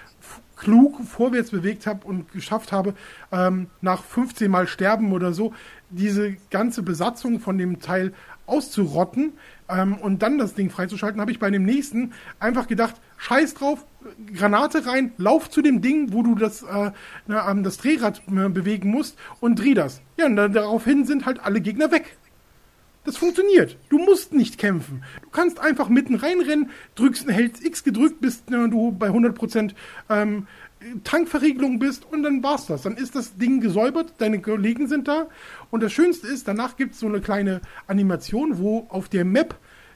klug 0.58 1.00
vorwärts 1.04 1.50
bewegt 1.50 1.86
habe 1.86 2.06
und 2.06 2.32
geschafft 2.32 2.72
habe, 2.72 2.94
ähm, 3.32 3.68
nach 3.80 4.02
15 4.02 4.50
Mal 4.50 4.66
Sterben 4.66 5.12
oder 5.12 5.32
so, 5.32 5.54
diese 5.90 6.36
ganze 6.50 6.82
Besatzung 6.82 7.40
von 7.40 7.56
dem 7.58 7.80
Teil 7.80 8.12
auszurotten 8.46 9.32
ähm, 9.68 9.94
und 9.96 10.22
dann 10.22 10.38
das 10.38 10.54
Ding 10.54 10.70
freizuschalten, 10.70 11.20
habe 11.20 11.30
ich 11.30 11.38
bei 11.38 11.50
dem 11.50 11.64
nächsten 11.64 12.12
einfach 12.40 12.66
gedacht, 12.66 12.96
scheiß 13.18 13.54
drauf, 13.54 13.84
Granate 14.34 14.86
rein, 14.86 15.12
lauf 15.18 15.50
zu 15.50 15.60
dem 15.60 15.82
Ding, 15.82 16.12
wo 16.12 16.22
du 16.22 16.34
das, 16.34 16.62
äh, 16.62 16.92
na, 17.26 17.50
ähm, 17.50 17.62
das 17.62 17.76
Drehrad 17.76 18.22
äh, 18.28 18.48
bewegen 18.48 18.90
musst 18.90 19.18
und 19.40 19.58
dreh 19.58 19.74
das. 19.74 20.00
Ja, 20.16 20.26
und 20.26 20.36
dann, 20.36 20.52
daraufhin 20.52 21.04
sind 21.04 21.26
halt 21.26 21.40
alle 21.40 21.60
Gegner 21.60 21.90
weg. 21.92 22.16
Das 23.08 23.16
funktioniert. 23.16 23.78
Du 23.88 23.96
musst 23.96 24.34
nicht 24.34 24.58
kämpfen. 24.58 25.02
Du 25.22 25.30
kannst 25.30 25.60
einfach 25.60 25.88
mitten 25.88 26.14
reinrennen, 26.14 26.68
drückst, 26.94 27.26
hältst 27.26 27.64
X 27.64 27.82
gedrückt, 27.82 28.20
bis 28.20 28.42
äh, 28.50 28.68
du 28.68 28.92
bei 28.92 29.08
100% 29.08 29.72
ähm, 30.10 30.46
Tankverriegelung 31.04 31.78
bist 31.78 32.04
und 32.04 32.22
dann 32.22 32.42
war's 32.42 32.66
das. 32.66 32.82
Dann 32.82 32.98
ist 32.98 33.14
das 33.14 33.34
Ding 33.36 33.62
gesäubert, 33.62 34.12
deine 34.18 34.42
Kollegen 34.42 34.88
sind 34.88 35.08
da 35.08 35.28
und 35.70 35.82
das 35.82 35.90
Schönste 35.90 36.26
ist, 36.26 36.48
danach 36.48 36.76
gibt's 36.76 37.00
so 37.00 37.06
eine 37.06 37.22
kleine 37.22 37.62
Animation, 37.86 38.58
wo 38.58 38.86
auf 38.90 39.08
der 39.08 39.24
Map 39.24 39.54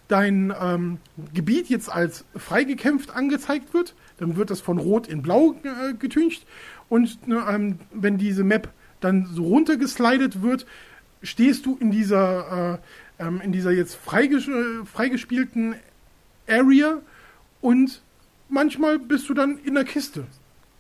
dein 0.09 0.55
ähm, 0.59 0.97
Gebiet 1.35 1.69
jetzt 1.69 1.93
als 1.93 2.25
freigekämpft 2.35 3.15
angezeigt 3.15 3.75
wird. 3.75 3.95
Dann 4.17 4.37
wird 4.37 4.49
das 4.49 4.63
von 4.63 4.79
Rot 4.79 5.07
in 5.07 5.21
Blau 5.21 5.55
äh, 5.65 5.93
getüncht 5.93 6.47
und 6.89 7.29
ne, 7.29 7.45
ähm, 7.47 7.79
wenn 7.93 8.17
diese 8.17 8.43
Map 8.43 8.71
dann 9.01 9.27
so 9.27 9.45
runtergeslidet 9.45 10.41
wird, 10.41 10.65
stehst 11.23 11.67
du 11.67 11.77
in 11.81 11.91
dieser, 11.91 12.75
äh, 12.75 12.79
ähm, 13.23 13.41
in 13.41 13.53
dieser 13.53 13.71
jetzt 13.71 13.95
freiges 13.95 14.49
freigespielten 14.93 15.77
Area 16.49 16.99
und 17.61 18.03
manchmal 18.49 18.99
bist 18.99 19.29
du 19.29 19.35
dann 19.35 19.59
in 19.65 19.75
der 19.75 19.85
Kiste 19.85 20.25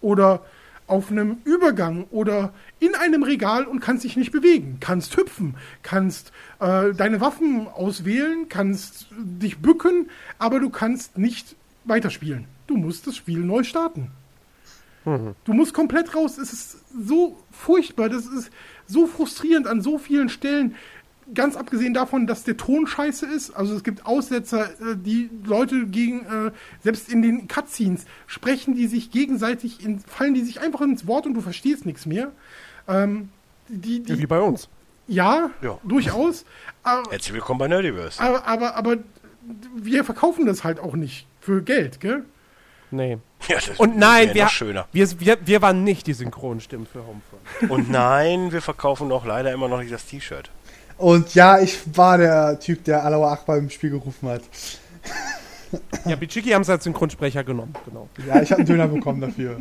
oder 0.00 0.44
auf 0.86 1.10
einem 1.10 1.38
Übergang 1.44 2.06
oder 2.10 2.52
in 2.80 2.94
einem 2.94 3.22
Regal 3.22 3.64
und 3.64 3.80
kannst 3.80 4.04
dich 4.04 4.16
nicht 4.16 4.32
bewegen, 4.32 4.78
kannst 4.80 5.16
hüpfen, 5.16 5.54
kannst 5.82 6.32
äh, 6.60 6.92
deine 6.92 7.20
Waffen 7.20 7.68
auswählen, 7.68 8.48
kannst 8.48 9.06
dich 9.16 9.58
bücken, 9.58 10.10
aber 10.38 10.60
du 10.60 10.70
kannst 10.70 11.16
nicht 11.16 11.56
weiterspielen. 11.84 12.46
Du 12.66 12.76
musst 12.76 13.06
das 13.06 13.16
Spiel 13.16 13.38
neu 13.38 13.62
starten. 13.62 14.10
Mhm. 15.04 15.34
Du 15.44 15.52
musst 15.52 15.72
komplett 15.72 16.14
raus. 16.14 16.36
Es 16.38 16.52
ist 16.52 16.78
so 17.06 17.38
furchtbar, 17.50 18.08
das 18.08 18.26
ist 18.26 18.50
so 18.86 19.06
frustrierend 19.06 19.66
an 19.66 19.80
so 19.80 19.98
vielen 19.98 20.28
Stellen 20.28 20.74
ganz 21.34 21.56
abgesehen 21.56 21.94
davon, 21.94 22.26
dass 22.26 22.44
der 22.44 22.56
Ton 22.56 22.86
scheiße 22.86 23.26
ist, 23.26 23.50
also 23.52 23.74
es 23.74 23.84
gibt 23.84 24.06
Aussetzer, 24.06 24.66
äh, 24.80 24.96
die 24.96 25.30
Leute 25.44 25.86
gegen, 25.86 26.20
äh, 26.20 26.50
selbst 26.82 27.08
in 27.08 27.22
den 27.22 27.48
Cutscenes, 27.48 28.04
sprechen 28.26 28.74
die 28.74 28.86
sich 28.86 29.10
gegenseitig, 29.10 29.84
in, 29.84 30.00
fallen 30.00 30.34
die 30.34 30.42
sich 30.42 30.60
einfach 30.60 30.80
ins 30.80 31.06
Wort 31.06 31.26
und 31.26 31.34
du 31.34 31.40
verstehst 31.40 31.86
nichts 31.86 32.06
mehr. 32.06 32.32
Ähm, 32.88 33.30
die, 33.68 34.02
die, 34.02 34.18
Wie 34.18 34.26
bei 34.26 34.40
uns. 34.40 34.68
Ja, 35.08 35.50
ja. 35.62 35.78
durchaus. 35.84 36.44
Aber, 36.82 37.10
Herzlich 37.10 37.34
willkommen 37.34 37.58
bei 37.58 37.68
Nerdiverse. 37.68 38.20
Aber, 38.20 38.46
aber, 38.46 38.76
aber 38.76 38.96
wir 39.76 40.04
verkaufen 40.04 40.46
das 40.46 40.64
halt 40.64 40.78
auch 40.78 40.94
nicht 40.94 41.26
für 41.40 41.62
Geld, 41.62 42.00
gell? 42.00 42.24
Nee. 42.90 43.18
Ja, 43.48 43.58
und 43.78 43.96
nein, 43.96 44.34
wir, 44.34 44.48
wir, 44.92 45.20
wir, 45.20 45.38
wir 45.44 45.62
waren 45.62 45.82
nicht 45.82 46.06
die 46.06 46.12
Synchronstimmen 46.12 46.86
für 46.86 47.00
Homefront. 47.00 47.70
Und 47.70 47.90
nein, 47.90 48.52
wir 48.52 48.62
verkaufen 48.62 49.10
auch 49.10 49.24
leider 49.24 49.50
immer 49.50 49.66
noch 49.66 49.80
nicht 49.80 49.92
das 49.92 50.06
T-Shirt. 50.06 50.50
Und 51.02 51.34
ja, 51.34 51.58
ich 51.58 51.80
war 51.96 52.16
der 52.16 52.60
Typ, 52.60 52.84
der 52.84 53.04
Alauer 53.04 53.32
Akbar 53.32 53.58
im 53.58 53.68
Spiel 53.70 53.90
gerufen 53.90 54.28
hat. 54.28 54.42
Ja, 56.04 56.14
Bichiki 56.14 56.50
haben 56.50 56.62
es 56.62 56.70
als 56.70 56.84
Synchronsprecher 56.84 57.42
genommen, 57.42 57.74
genau. 57.84 58.08
Ja, 58.24 58.40
ich 58.40 58.52
habe 58.52 58.60
einen 58.60 58.68
Döner 58.68 58.86
bekommen 58.86 59.20
dafür. 59.20 59.56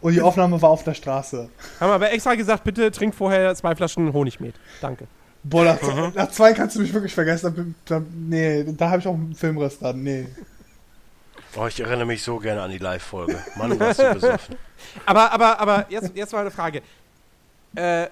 Und 0.00 0.12
die 0.14 0.22
Aufnahme 0.22 0.62
war 0.62 0.70
auf 0.70 0.82
der 0.82 0.94
Straße. 0.94 1.50
Haben 1.78 1.90
wir 1.90 1.94
aber 1.94 2.10
extra 2.10 2.34
gesagt, 2.36 2.64
bitte 2.64 2.90
trink 2.90 3.14
vorher 3.14 3.54
zwei 3.54 3.76
Flaschen 3.76 4.14
Honigmet. 4.14 4.54
Danke. 4.80 5.08
Boah, 5.42 5.64
nach, 5.64 5.82
mhm. 5.82 6.12
nach 6.14 6.30
zwei 6.30 6.54
kannst 6.54 6.76
du 6.76 6.80
mich 6.80 6.94
wirklich 6.94 7.12
vergessen. 7.12 7.74
Da, 7.84 8.00
nee, 8.14 8.64
da 8.64 8.88
habe 8.88 9.00
ich 9.00 9.06
auch 9.06 9.14
einen 9.14 9.34
Filmriss 9.34 9.78
dann. 9.78 10.02
Nee. 10.02 10.26
Oh, 11.54 11.66
ich 11.66 11.80
erinnere 11.80 12.06
mich 12.06 12.22
so 12.22 12.38
gerne 12.38 12.62
an 12.62 12.70
die 12.70 12.78
Live-Folge. 12.78 13.38
Mann, 13.56 13.78
warst 13.78 14.00
du 14.00 14.14
besoffen. 14.14 14.56
Aber, 15.04 15.32
aber, 15.32 15.60
aber, 15.60 15.86
jetzt, 15.90 16.12
jetzt 16.14 16.32
mal 16.32 16.40
eine 16.40 16.50
Frage. 16.50 16.80
Äh, 17.74 18.06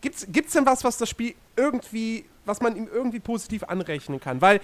Gibt's, 0.00 0.26
gibt's 0.28 0.52
denn 0.52 0.66
was, 0.66 0.84
was 0.84 0.96
das 0.96 1.08
Spiel 1.08 1.34
irgendwie, 1.56 2.24
was 2.44 2.60
man 2.60 2.76
ihm 2.76 2.88
irgendwie 2.92 3.20
positiv 3.20 3.64
anrechnen 3.64 4.20
kann? 4.20 4.40
Weil, 4.40 4.60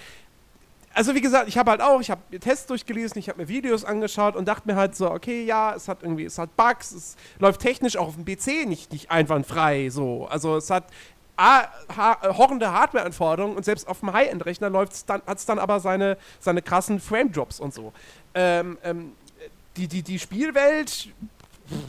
also 0.94 1.14
wie 1.14 1.20
gesagt, 1.20 1.48
ich 1.48 1.58
habe 1.58 1.70
halt 1.70 1.82
auch, 1.82 2.00
ich 2.00 2.10
habe 2.10 2.38
Tests 2.38 2.66
durchgelesen, 2.66 3.18
ich 3.18 3.28
habe 3.28 3.42
mir 3.42 3.48
Videos 3.48 3.84
angeschaut 3.84 4.34
und 4.34 4.48
dachte 4.48 4.66
mir 4.66 4.76
halt 4.76 4.96
so, 4.96 5.10
okay, 5.10 5.44
ja, 5.44 5.74
es 5.74 5.88
hat 5.88 6.02
irgendwie, 6.02 6.24
es 6.24 6.38
hat 6.38 6.56
Bugs, 6.56 6.92
es 6.92 7.16
läuft 7.38 7.60
technisch 7.60 7.98
auch 7.98 8.08
auf 8.08 8.14
dem 8.14 8.24
PC 8.24 8.66
nicht, 8.66 8.92
nicht 8.92 9.10
einwandfrei 9.10 9.90
so. 9.90 10.26
Also 10.26 10.56
es 10.56 10.70
hat 10.70 10.84
A, 11.38 11.64
ha 11.94 12.36
horrende 12.38 12.72
Hardware-Anforderungen 12.72 13.56
und 13.56 13.64
selbst 13.64 13.86
auf 13.88 14.00
dem 14.00 14.10
High-End-Rechner 14.10 14.72
hat 14.72 14.92
es 14.92 15.04
dann, 15.04 15.20
dann 15.46 15.58
aber 15.58 15.80
seine, 15.80 16.16
seine 16.40 16.62
krassen 16.62 16.98
Frame-Drops 16.98 17.60
und 17.60 17.74
so. 17.74 17.92
Ähm, 18.34 18.78
ähm, 18.82 19.12
die, 19.76 19.86
die, 19.86 20.02
die 20.02 20.18
Spielwelt 20.18 21.10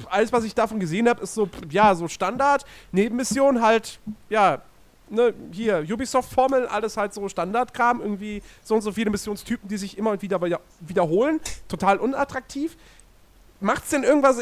alles, 0.09 0.31
was 0.31 0.43
ich 0.43 0.55
davon 0.55 0.79
gesehen 0.79 1.07
habe, 1.07 1.21
ist 1.21 1.33
so, 1.33 1.49
ja, 1.69 1.95
so 1.95 2.07
Standard. 2.07 2.65
Nebenmission 2.91 3.61
halt, 3.61 3.99
ja, 4.29 4.61
ne, 5.09 5.33
hier, 5.51 5.85
Ubisoft-Formel, 5.89 6.67
alles 6.67 6.97
halt 6.97 7.13
so 7.13 7.27
Standardkram, 7.27 8.01
irgendwie 8.01 8.41
so 8.63 8.75
und 8.75 8.81
so 8.81 8.91
viele 8.91 9.09
Missionstypen, 9.09 9.67
die 9.67 9.77
sich 9.77 9.97
immer 9.97 10.11
und 10.11 10.21
wieder 10.21 10.39
wiederholen. 10.79 11.39
Total 11.67 11.97
unattraktiv. 11.97 12.77
Macht's 13.59 13.89
denn 13.89 14.03
irgendwas? 14.03 14.37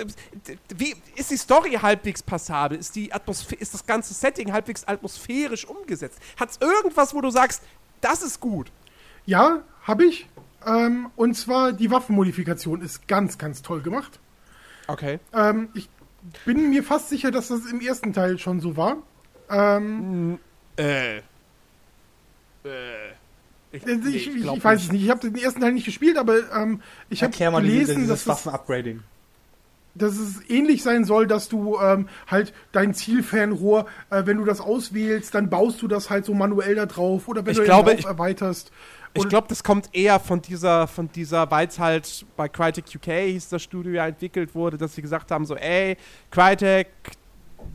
Wie 0.75 0.93
ist 1.15 1.31
die 1.31 1.37
Story 1.37 1.71
halbwegs 1.81 2.21
passabel? 2.21 2.77
Ist, 2.77 2.95
die 2.95 3.11
ist 3.59 3.73
das 3.73 3.85
ganze 3.85 4.13
Setting 4.13 4.51
halbwegs 4.51 4.85
atmosphärisch 4.85 5.65
umgesetzt? 5.65 6.19
Hat's 6.37 6.57
irgendwas, 6.59 7.13
wo 7.13 7.21
du 7.21 7.29
sagst, 7.29 7.63
das 8.01 8.21
ist 8.21 8.41
gut? 8.41 8.71
Ja, 9.25 9.61
habe 9.83 10.05
ich. 10.05 10.27
Ähm, 10.65 11.11
und 11.15 11.35
zwar 11.35 11.71
die 11.71 11.91
Waffenmodifikation 11.91 12.81
ist 12.81 13.07
ganz, 13.07 13.37
ganz 13.37 13.61
toll 13.61 13.81
gemacht. 13.81 14.19
Okay. 14.87 15.19
Ähm, 15.33 15.69
ich 15.73 15.89
bin 16.45 16.69
mir 16.69 16.83
fast 16.83 17.09
sicher, 17.09 17.31
dass 17.31 17.49
das 17.49 17.65
im 17.65 17.81
ersten 17.81 18.13
Teil 18.13 18.37
schon 18.37 18.59
so 18.59 18.77
war. 18.77 18.97
Ähm, 19.49 20.39
äh. 20.77 21.17
Äh. 21.17 21.21
Ich, 23.71 23.85
äh, 23.85 23.91
ich, 24.09 24.27
ich, 24.27 24.45
ich 24.45 24.63
weiß 24.63 24.83
es 24.83 24.91
nicht. 24.91 25.03
Ich 25.03 25.09
habe 25.09 25.29
den 25.29 25.35
ersten 25.35 25.61
Teil 25.61 25.73
nicht 25.73 25.85
gespielt, 25.85 26.17
aber 26.17 26.37
ähm, 26.55 26.81
ich 27.09 27.23
habe 27.23 27.35
gelesen, 27.35 28.07
dass 28.07 28.27
Waffen-Upgrading. 28.27 29.01
Dass 29.97 30.17
es 30.17 30.49
ähnlich 30.49 30.83
sein 30.83 31.05
soll, 31.05 31.25
dass 31.25 31.47
du 31.47 31.79
ähm, 31.79 32.09
halt 32.27 32.53
dein 32.73 32.93
Zielfernrohr, 32.93 33.85
äh, 34.09 34.23
wenn 34.25 34.37
du 34.37 34.45
das 34.45 34.59
auswählst, 34.59 35.33
dann 35.33 35.49
baust 35.49 35.81
du 35.81 35.87
das 35.87 36.09
halt 36.09 36.25
so 36.25 36.33
manuell 36.33 36.75
da 36.75 36.85
drauf 36.85 37.27
oder 37.27 37.45
wenn 37.45 37.53
ich 37.53 37.59
du 37.59 37.63
glaube, 37.63 37.97
erweiterst. 38.03 38.71
Ich 39.17 39.29
glaube, 39.29 39.47
das 39.47 39.63
kommt 39.63 39.89
eher 39.93 40.19
von 40.19 40.41
dieser, 40.41 40.87
von 40.87 41.09
dieser, 41.11 41.49
weil 41.49 41.67
es 41.67 41.79
halt 41.79 42.25
bei 42.35 42.49
Crytek 42.49 42.85
UK 42.95 43.05
hieß 43.05 43.49
das 43.49 43.63
Studio 43.63 43.93
ja 43.93 44.07
entwickelt 44.07 44.53
wurde, 44.53 44.77
dass 44.77 44.93
sie 44.95 45.01
gesagt 45.01 45.31
haben, 45.31 45.45
so, 45.45 45.55
ey, 45.55 45.95
Crytek, 46.29 46.87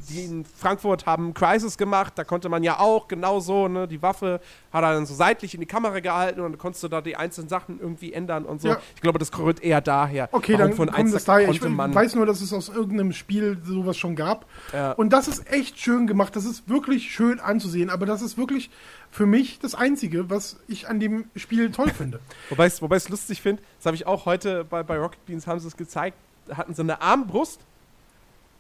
die 0.09 0.25
in 0.25 0.45
Frankfurt 0.45 1.07
haben 1.07 1.35
Crisis 1.35 1.77
gemacht, 1.77 2.15
da 2.17 2.25
konnte 2.25 2.49
man 2.49 2.63
ja 2.63 2.79
auch 2.79 3.09
genauso, 3.09 3.69
ne, 3.69 3.87
die 3.87 4.03
Waffe 4.03 4.41
hat 4.73 4.83
er 4.83 4.95
dann 4.95 5.07
so 5.07 5.15
seitlich 5.15 5.55
in 5.55 5.61
die 5.61 5.67
Kamera 5.67 6.01
gehalten 6.01 6.41
und 6.41 6.53
dann 6.53 6.59
konntest 6.59 6.83
du 6.83 6.89
da 6.89 7.01
die 7.01 7.17
einzelnen 7.17 7.49
Sachen 7.49 7.81
irgendwie 7.81 8.13
ändern 8.13 8.45
und 8.45 8.61
so. 8.61 8.69
Ja. 8.69 8.81
Ich 8.95 9.01
glaube, 9.01 9.19
das 9.19 9.37
rührt 9.39 9.63
eher 9.63 9.81
daher. 9.81 10.29
Okay, 10.33 10.55
Warum 10.55 10.69
dann 10.69 10.77
von 10.77 10.91
kommt 10.91 11.15
das 11.15 11.25
daher. 11.25 11.51
Ich 11.51 11.63
weiß 11.63 12.15
nur, 12.15 12.27
dass 12.27 12.41
es 12.41 12.53
aus 12.53 12.69
irgendeinem 12.69 13.13
Spiel 13.13 13.61
sowas 13.65 13.97
schon 13.97 14.17
gab. 14.17 14.47
Ja. 14.73 14.93
Und 14.93 15.13
das 15.13 15.29
ist 15.29 15.51
echt 15.53 15.79
schön 15.79 16.07
gemacht. 16.07 16.35
Das 16.37 16.45
ist 16.45 16.69
wirklich 16.69 17.13
schön 17.13 17.41
anzusehen, 17.41 17.91
aber 17.91 18.07
das 18.07 18.23
ist 18.23 18.39
wirklich 18.39 18.71
für 19.11 19.27
mich 19.27 19.59
das 19.59 19.75
Einzige, 19.75 20.31
was 20.31 20.59
ich 20.69 20.89
an 20.89 21.01
dem 21.01 21.27
Spiel 21.37 21.71
toll 21.71 21.91
finde. 21.91 22.21
wobei 22.51 22.67
ich 22.67 22.81
es 22.81 23.09
lustig 23.09 23.43
finde, 23.43 23.63
das 23.79 23.87
habe 23.87 23.97
ich 23.97 24.07
auch 24.07 24.27
heute 24.27 24.65
bei, 24.65 24.83
bei 24.83 24.99
Rocket 24.99 25.25
Beans 25.27 25.47
haben 25.47 25.61
sie 25.61 25.69
es 25.69 25.77
gezeigt, 25.77 26.17
hatten 26.55 26.75
sie 26.75 26.83
eine 26.83 27.01
Armbrust 27.03 27.61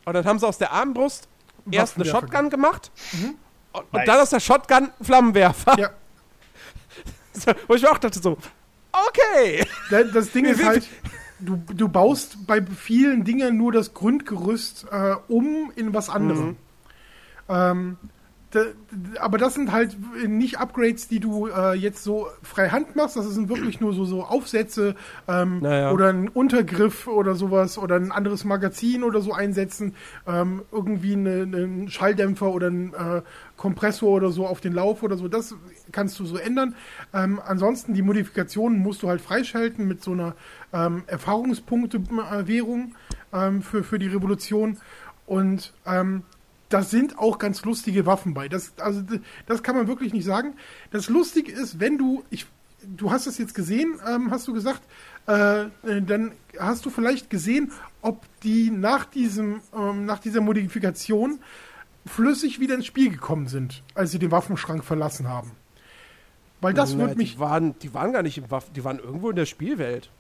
und 0.05 0.14
dann 0.14 0.24
haben 0.24 0.39
sie 0.39 0.47
aus 0.47 0.59
der 0.59 0.72
Armbrust 0.72 1.28
erst 1.70 1.97
eine 1.97 2.05
Shotgun 2.05 2.51
gemacht 2.51 2.90
mhm. 3.12 3.35
und, 3.72 3.93
nice. 3.93 4.06
dann 4.06 4.20
aus 4.20 4.31
der 4.31 4.40
Shotgun 4.40 4.77
einen 4.77 4.93
Flammenwerfer. 5.05 5.78
Ja. 5.78 5.90
so, 7.32 7.52
wo 7.68 7.74
ich 7.74 7.82
mir 7.82 7.90
auch 7.90 7.98
dachte 7.98 8.20
so, 8.20 8.36
okay. 8.93 9.66
Das 9.90 10.31
Ding 10.32 10.44
ist 10.44 10.64
halt, 10.64 10.86
du, 11.39 11.56
du 11.56 11.89
baust 11.89 12.47
bei 12.47 12.64
vielen 12.64 13.24
Dingen 13.24 13.56
nur 13.56 13.72
das 13.72 13.94
Grundgerüst 13.94 14.86
äh, 14.90 15.14
um 15.28 15.72
in 15.77 15.94
was 15.94 16.09
anderem. 16.09 16.47
Mhm. 16.48 16.56
Ähm, 17.48 17.97
aber 19.20 19.39
das 19.39 19.55
sind 19.55 19.70
halt 19.70 19.97
nicht 20.27 20.59
Upgrades, 20.59 21.06
die 21.06 21.20
du 21.20 21.47
äh, 21.47 21.74
jetzt 21.74 22.02
so 22.02 22.27
frei 22.43 22.68
Hand 22.70 22.97
machst. 22.97 23.16
Das 23.16 23.27
sind 23.27 23.48
wirklich 23.48 23.81
nur 23.81 23.93
so, 23.93 24.05
so 24.05 24.24
Aufsätze 24.24 24.97
ähm, 25.28 25.60
Naja. 25.60 25.93
oder 25.93 26.09
ein 26.09 26.28
Untergriff 26.28 27.06
oder 27.06 27.36
sowas 27.36 27.78
oder 27.78 27.97
ein 27.97 28.10
anderes 28.10 28.44
Magazin 28.44 29.05
oder 29.05 29.20
so 29.20 29.32
einsetzen. 29.32 29.94
Ähm, 30.27 30.62
irgendwie 30.72 31.12
eine, 31.12 31.43
einen 31.43 31.89
Schalldämpfer 31.89 32.51
oder 32.51 32.66
einen 32.66 32.93
äh, 32.93 33.22
Kompressor 33.56 34.10
oder 34.10 34.31
so 34.31 34.47
auf 34.47 34.60
den 34.60 34.72
Lauf 34.72 35.02
oder 35.05 35.16
so. 35.16 35.28
Das 35.28 35.55
kannst 35.93 36.18
du 36.18 36.24
so 36.24 36.36
ändern. 36.36 36.74
Ähm, 37.14 37.40
ansonsten 37.47 37.94
die 37.94 38.02
Modifikationen 38.02 38.81
musst 38.81 39.02
du 39.02 39.09
halt 39.09 39.20
freischalten 39.20 39.86
mit 39.86 40.02
so 40.02 40.12
einer 40.12 40.35
ähm, 40.72 41.05
Erfahrungspunkte-Währung 41.06 42.94
ähm, 43.32 43.62
für, 43.62 43.85
für 43.85 43.98
die 43.98 44.09
Revolution. 44.09 44.78
Und 45.27 45.72
ähm, 45.86 46.24
da 46.71 46.83
sind 46.83 47.19
auch 47.19 47.39
ganz 47.39 47.65
lustige 47.65 48.07
Waffen 48.07 48.33
bei. 48.33 48.49
Das, 48.49 48.73
also, 48.79 49.03
das 49.47 49.63
kann 49.63 49.77
man 49.77 49.89
wirklich 49.89 50.15
nicht 50.15 50.25
sagen. 50.25 50.55
Das 50.91 51.09
Lustige 51.09 51.53
ist, 51.53 51.81
wenn 51.81 51.99
du, 51.99 52.25
ich, 52.31 52.47
du 52.83 53.11
hast 53.11 53.27
es 53.27 53.37
jetzt 53.39 53.55
gesehen, 53.55 54.01
ähm, 54.09 54.31
hast 54.31 54.49
du 54.49 54.55
gesagt, 54.55 54.81
äh, 55.29 55.63
äh, 55.63 55.69
dann 56.01 56.33
hast 56.59 56.87
du 56.87 56.91
vielleicht 56.91 57.29
gesehen, 57.29 57.73
ob 58.03 58.25
die 58.43 58.71
nach 58.71 59.05
diesem, 59.05 59.61
ähm, 59.77 60.07
nach 60.07 60.21
dieser 60.21 60.41
Modifikation 60.41 61.41
flüssig 62.07 62.61
wieder 62.61 62.77
ins 62.77 62.87
Spiel 62.87 63.11
gekommen 63.11 63.49
sind, 63.49 63.83
als 63.95 64.13
sie 64.13 64.19
den 64.19 64.31
Waffenschrank 64.31 64.85
verlassen 64.85 65.29
haben. 65.29 65.51
Weil 66.61 66.73
das 66.73 66.95
Na, 66.95 67.01
würde 67.01 67.17
mich, 67.17 67.35
Die 67.35 67.41
waren, 67.41 67.79
die 67.81 67.93
waren 67.95 68.13
gar 68.13 68.23
nicht 68.23 68.39
im 68.39 68.51
Waffen, 68.51 68.73
die 68.75 68.85
waren 68.85 68.99
irgendwo 68.99 69.31
in 69.31 69.37
der 69.37 69.47
Spielwelt. 69.47 70.11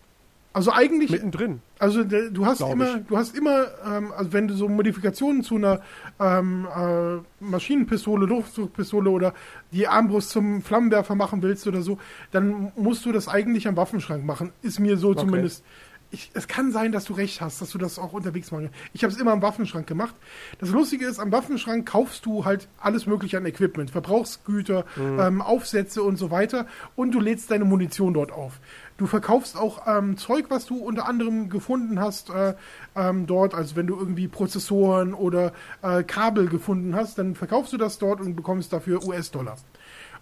Also 0.52 0.72
eigentlich, 0.72 1.10
Mittendrin. 1.10 1.60
Also 1.78 2.02
du 2.02 2.44
hast 2.44 2.58
Glaub 2.58 2.72
immer, 2.72 2.98
du 2.98 3.16
hast 3.16 3.36
immer, 3.36 3.66
ähm, 3.86 4.12
also 4.16 4.32
wenn 4.32 4.48
du 4.48 4.54
so 4.54 4.68
Modifikationen 4.68 5.44
zu 5.44 5.56
einer 5.56 5.80
ähm, 6.18 6.66
äh, 6.66 7.44
Maschinenpistole, 7.44 8.26
Luftdruckpistole 8.26 9.10
oder 9.10 9.32
die 9.70 9.86
Armbrust 9.86 10.30
zum 10.30 10.62
Flammenwerfer 10.62 11.14
machen 11.14 11.42
willst 11.42 11.66
oder 11.68 11.82
so, 11.82 11.98
dann 12.32 12.72
musst 12.74 13.06
du 13.06 13.12
das 13.12 13.28
eigentlich 13.28 13.68
am 13.68 13.76
Waffenschrank 13.76 14.24
machen. 14.24 14.52
Ist 14.60 14.80
mir 14.80 14.96
so 14.96 15.14
zumindest. 15.14 15.64
Ich, 16.12 16.32
es 16.34 16.48
kann 16.48 16.72
sein, 16.72 16.90
dass 16.90 17.04
du 17.04 17.12
recht 17.12 17.40
hast, 17.40 17.62
dass 17.62 17.70
du 17.70 17.78
das 17.78 17.96
auch 18.00 18.12
unterwegs 18.12 18.50
machst. 18.50 18.70
Ich 18.92 19.04
habe 19.04 19.12
es 19.12 19.20
immer 19.20 19.30
am 19.30 19.42
Waffenschrank 19.42 19.86
gemacht. 19.86 20.16
Das 20.58 20.70
Lustige 20.70 21.06
ist, 21.06 21.20
am 21.20 21.30
Waffenschrank 21.30 21.86
kaufst 21.88 22.26
du 22.26 22.44
halt 22.44 22.66
alles 22.80 23.06
mögliche 23.06 23.36
an 23.36 23.46
Equipment, 23.46 23.92
Verbrauchsgüter, 23.92 24.84
ähm, 24.98 25.40
Aufsätze 25.40 26.02
und 26.02 26.16
so 26.16 26.32
weiter 26.32 26.66
und 26.96 27.12
du 27.12 27.20
lädst 27.20 27.52
deine 27.52 27.64
Munition 27.64 28.12
dort 28.12 28.32
auf. 28.32 28.58
Du 29.00 29.06
verkaufst 29.06 29.56
auch 29.56 29.86
ähm, 29.86 30.18
Zeug, 30.18 30.50
was 30.50 30.66
du 30.66 30.76
unter 30.76 31.08
anderem 31.08 31.48
gefunden 31.48 31.98
hast 32.00 32.28
äh, 32.28 32.52
ähm, 32.94 33.26
dort. 33.26 33.54
Also 33.54 33.74
wenn 33.74 33.86
du 33.86 33.96
irgendwie 33.98 34.28
Prozessoren 34.28 35.14
oder 35.14 35.54
äh, 35.80 36.02
Kabel 36.02 36.48
gefunden 36.48 36.94
hast, 36.94 37.16
dann 37.16 37.34
verkaufst 37.34 37.72
du 37.72 37.78
das 37.78 37.96
dort 37.96 38.20
und 38.20 38.36
bekommst 38.36 38.74
dafür 38.74 39.02
US-Dollar. 39.02 39.56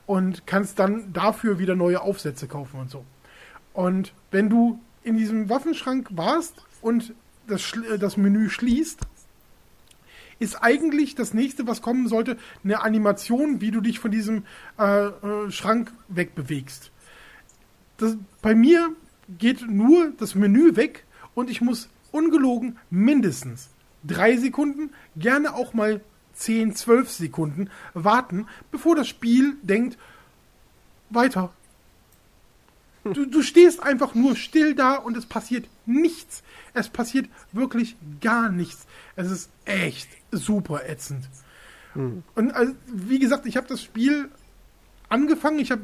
Und 0.07 0.47
kannst 0.47 0.79
dann 0.79 1.13
dafür 1.13 1.59
wieder 1.59 1.75
neue 1.75 2.01
Aufsätze 2.03 2.47
kaufen 2.47 2.79
und 2.79 2.89
so. 2.89 3.05
Und 3.73 4.13
wenn 4.31 4.49
du 4.49 4.79
in 5.03 5.17
diesem 5.17 5.49
Waffenschrank 5.49 6.11
warst 6.13 6.65
und 6.81 7.15
das, 7.49 7.73
äh, 7.73 7.99
das 7.99 8.17
Menü 8.17 8.49
schließt, 8.49 9.01
ist 10.39 10.63
eigentlich 10.63 11.17
das 11.17 11.35
nächste, 11.35 11.67
was 11.67 11.83
kommen 11.83 12.07
sollte, 12.07 12.37
eine 12.63 12.81
Animation, 12.83 13.61
wie 13.61 13.73
du 13.73 13.81
dich 13.81 13.99
von 13.99 14.13
diesem 14.13 14.45
äh, 14.79 15.07
äh, 15.07 15.51
Schrank 15.51 15.91
wegbewegst. 16.07 16.93
Das, 17.99 18.16
bei 18.41 18.55
mir 18.55 18.91
geht 19.39 19.69
nur 19.69 20.12
das 20.19 20.35
Menü 20.35 20.77
weg 20.77 21.05
und 21.35 21.51
ich 21.51 21.61
muss 21.61 21.89
ungelogen 22.11 22.79
mindestens 22.91 23.69
drei 24.05 24.37
Sekunden, 24.37 24.91
gerne 25.16 25.55
auch 25.55 25.75
mal 25.75 26.01
10, 26.35 26.75
12 26.75 27.11
Sekunden 27.11 27.70
warten, 27.95 28.47
bevor 28.70 28.97
das 28.97 29.09
Spiel 29.09 29.57
denkt, 29.62 29.99
weiter. 31.11 31.53
Du, 33.05 33.25
du 33.25 33.43
stehst 33.43 33.83
einfach 33.83 34.15
nur 34.15 34.37
still 34.37 34.75
da 34.75 34.97
und 34.97 35.16
es 35.16 35.25
passiert 35.25 35.66
nichts. 35.87 36.43
Es 36.75 36.89
passiert 36.89 37.29
wirklich 37.53 37.97
gar 38.20 38.51
nichts. 38.51 38.87
Es 39.16 39.31
ist 39.31 39.51
echt 39.65 40.09
super 40.31 40.87
ätzend. 40.89 41.29
Und 42.35 42.51
also, 42.53 42.75
wie 42.87 43.19
gesagt, 43.19 43.47
ich 43.47 43.57
habe 43.57 43.66
das 43.66 43.83
Spiel 43.83 44.29
angefangen. 45.09 45.59
Ich 45.59 45.70
habe 45.70 45.82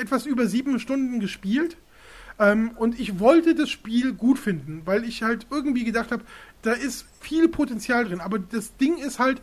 etwas 0.00 0.26
über 0.26 0.46
sieben 0.46 0.78
Stunden 0.80 1.20
gespielt. 1.20 1.76
Ähm, 2.38 2.72
und 2.76 3.00
ich 3.00 3.18
wollte 3.18 3.54
das 3.54 3.70
Spiel 3.70 4.12
gut 4.12 4.38
finden, 4.38 4.82
weil 4.84 5.04
ich 5.04 5.22
halt 5.22 5.46
irgendwie 5.50 5.84
gedacht 5.84 6.12
habe, 6.12 6.22
da 6.62 6.72
ist 6.72 7.06
viel 7.20 7.48
Potenzial 7.48 8.04
drin. 8.04 8.20
Aber 8.20 8.38
das 8.38 8.76
Ding 8.76 8.98
ist 8.98 9.18
halt, 9.18 9.40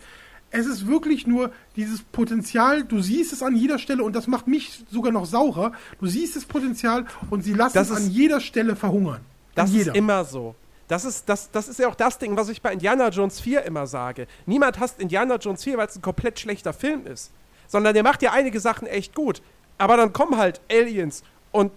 es 0.51 0.67
ist 0.67 0.85
wirklich 0.85 1.25
nur 1.25 1.51
dieses 1.75 2.03
Potenzial, 2.03 2.83
du 2.83 3.01
siehst 3.01 3.33
es 3.33 3.41
an 3.41 3.55
jeder 3.55 3.79
Stelle 3.79 4.03
und 4.03 4.15
das 4.15 4.27
macht 4.27 4.47
mich 4.47 4.83
sogar 4.91 5.11
noch 5.11 5.25
saurer. 5.25 5.71
Du 5.99 6.05
siehst 6.05 6.35
das 6.35 6.45
Potenzial 6.45 7.05
und 7.31 7.43
sie 7.43 7.53
lassen 7.53 7.73
Das 7.73 7.89
es 7.89 7.97
ist- 7.97 8.05
an 8.05 8.11
jeder 8.11 8.39
Stelle 8.39 8.75
verhungern. 8.75 9.21
Das 9.55 9.71
jeder. 9.71 9.93
ist 9.93 9.97
immer 9.97 10.23
so. 10.23 10.53
Das 10.87 11.05
ist, 11.05 11.27
das, 11.27 11.49
das 11.49 11.69
ist 11.69 11.79
ja 11.79 11.87
auch 11.87 11.95
das 11.95 12.19
Ding, 12.19 12.37
was 12.37 12.49
ich 12.49 12.61
bei 12.61 12.71
Indiana 12.73 13.09
Jones 13.09 13.39
4 13.39 13.63
immer 13.63 13.87
sage. 13.87 14.27
Niemand 14.45 14.79
hasst 14.79 14.99
Indiana 14.99 15.37
Jones 15.37 15.63
4, 15.63 15.77
weil 15.77 15.87
es 15.87 15.95
ein 15.95 16.01
komplett 16.03 16.39
schlechter 16.39 16.73
Film 16.73 17.07
ist. 17.07 17.31
Sondern 17.67 17.93
der 17.93 18.03
macht 18.03 18.21
ja 18.21 18.31
einige 18.31 18.59
Sachen 18.59 18.87
echt 18.87 19.15
gut. 19.15 19.41
Aber 19.77 19.97
dann 19.97 20.13
kommen 20.13 20.37
halt 20.37 20.61
Aliens 20.69 21.23
und 21.51 21.71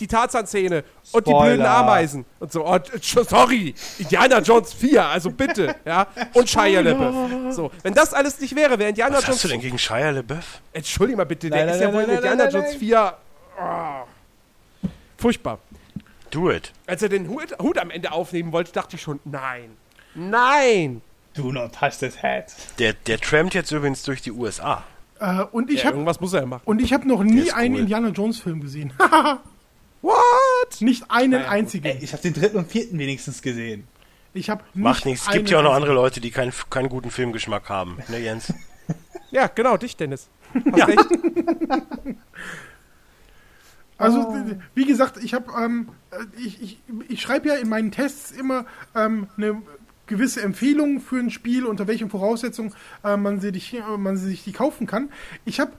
die 0.00 0.06
Tarzan-Szene 0.06 0.82
und 1.12 1.26
die 1.26 1.32
blöden. 1.32 1.64
Ameisen 1.64 2.24
und 2.38 2.50
so. 2.50 2.64
Und, 2.64 2.92
äh, 2.92 2.98
sorry, 3.02 3.74
Indiana 3.98 4.40
Jones 4.40 4.72
4, 4.72 5.04
also 5.04 5.30
bitte, 5.30 5.74
ja. 5.84 6.06
Und 6.32 6.48
Shia 6.48 6.80
LaBeouf. 6.80 7.54
So, 7.54 7.70
wenn 7.82 7.94
das 7.94 8.14
alles 8.14 8.40
nicht 8.40 8.56
wäre, 8.56 8.78
wäre 8.78 8.88
Indiana 8.88 9.16
Was 9.16 9.24
Jones 9.24 9.36
hast 9.36 9.44
du 9.44 9.48
denn 9.48 9.60
gegen 9.60 9.78
Shia 9.78 10.10
LaBeouf? 10.10 10.60
Entschuldige 10.72 11.16
mal 11.16 11.24
bitte, 11.24 11.48
Nein, 11.48 11.66
der 11.66 11.74
ist 11.74 11.80
nein, 11.80 11.88
ja 11.88 11.94
wohl 11.94 12.02
in 12.02 12.08
nein, 12.08 12.16
Indiana 12.16 12.44
nein, 12.44 12.52
nein, 12.52 12.62
Jones 12.62 12.70
nein. 12.70 12.78
4. 12.80 13.14
Oh, 13.62 14.88
furchtbar. 15.18 15.58
Do 16.30 16.50
it. 16.50 16.72
Als 16.86 17.02
er 17.02 17.08
den 17.08 17.28
Hut, 17.28 17.58
Hut 17.60 17.78
am 17.78 17.90
Ende 17.90 18.12
aufnehmen 18.12 18.52
wollte, 18.52 18.72
dachte 18.72 18.96
ich 18.96 19.02
schon, 19.02 19.20
nein. 19.24 19.76
Nein! 20.14 21.02
Do 21.34 21.52
not 21.52 21.74
touch 21.74 21.98
this 21.98 22.22
head. 22.22 22.46
Der, 22.78 22.92
der 22.92 23.20
trampt 23.20 23.54
jetzt 23.54 23.70
übrigens 23.70 24.02
durch 24.02 24.22
die 24.22 24.32
USA. 24.32 24.84
Äh, 25.20 25.42
und 25.52 25.70
ich 25.70 25.80
Ja, 25.80 25.84
habe 25.86 25.96
irgendwas 25.96 26.20
muss 26.20 26.32
er 26.32 26.40
ja 26.40 26.46
machen. 26.46 26.62
und 26.64 26.80
ich 26.80 26.92
habe 26.92 27.06
noch 27.06 27.22
nie 27.22 27.52
einen 27.52 27.74
cool. 27.74 27.80
Indiana 27.82 28.08
Jones 28.08 28.40
Film 28.40 28.60
gesehen. 28.60 28.92
What? 30.02 30.80
nicht 30.80 31.04
einen 31.10 31.32
Naja, 31.42 31.48
einzigen. 31.50 31.84
Ey, 31.84 31.98
ich 32.00 32.12
habe 32.12 32.22
den 32.22 32.32
dritten 32.32 32.56
und 32.56 32.70
vierten 32.70 32.98
wenigstens 32.98 33.42
gesehen. 33.42 33.86
Ich 34.32 34.48
habe 34.48 34.62
Macht 34.74 35.04
nichts. 35.04 35.26
Es 35.26 35.32
gibt 35.32 35.50
ja 35.50 35.58
auch 35.58 35.62
noch 35.62 35.74
andere 35.74 35.92
Leute, 35.92 36.20
die 36.20 36.30
keinen, 36.30 36.52
keinen 36.70 36.88
guten 36.88 37.10
Filmgeschmack 37.10 37.68
haben. 37.68 37.98
Ne, 38.08 38.18
Jens? 38.20 38.52
Ja, 39.32 39.46
genau, 39.46 39.76
dich, 39.76 39.96
Dennis. 39.96 40.28
Hast 40.72 40.88
recht. 40.88 40.98
Also, 43.98 44.22
d- 44.32 44.56
wie 44.74 44.86
gesagt, 44.86 45.18
ich 45.22 45.34
habe, 45.34 45.52
ähm, 45.62 45.90
äh, 46.10 46.16
ich, 46.38 46.62
ich, 46.62 46.78
ich 47.08 47.20
schreibe 47.20 47.48
ja 47.48 47.56
in 47.56 47.68
meinen 47.68 47.90
Tests 47.92 48.30
immer 48.30 48.64
ähm, 48.96 49.28
eine 49.36 49.60
gewisse 50.10 50.42
Empfehlung 50.42 51.00
für 51.00 51.18
ein 51.18 51.30
Spiel, 51.30 51.64
unter 51.64 51.86
welchen 51.86 52.10
Voraussetzungen 52.10 52.74
äh, 53.02 53.16
man, 53.16 53.40
sie 53.40 53.52
dich, 53.52 53.72
äh, 53.72 53.96
man 53.96 54.16
sich 54.18 54.44
die 54.44 54.52
kaufen 54.52 54.86
kann. 54.86 55.08
Ich 55.46 55.60
habe 55.60 55.72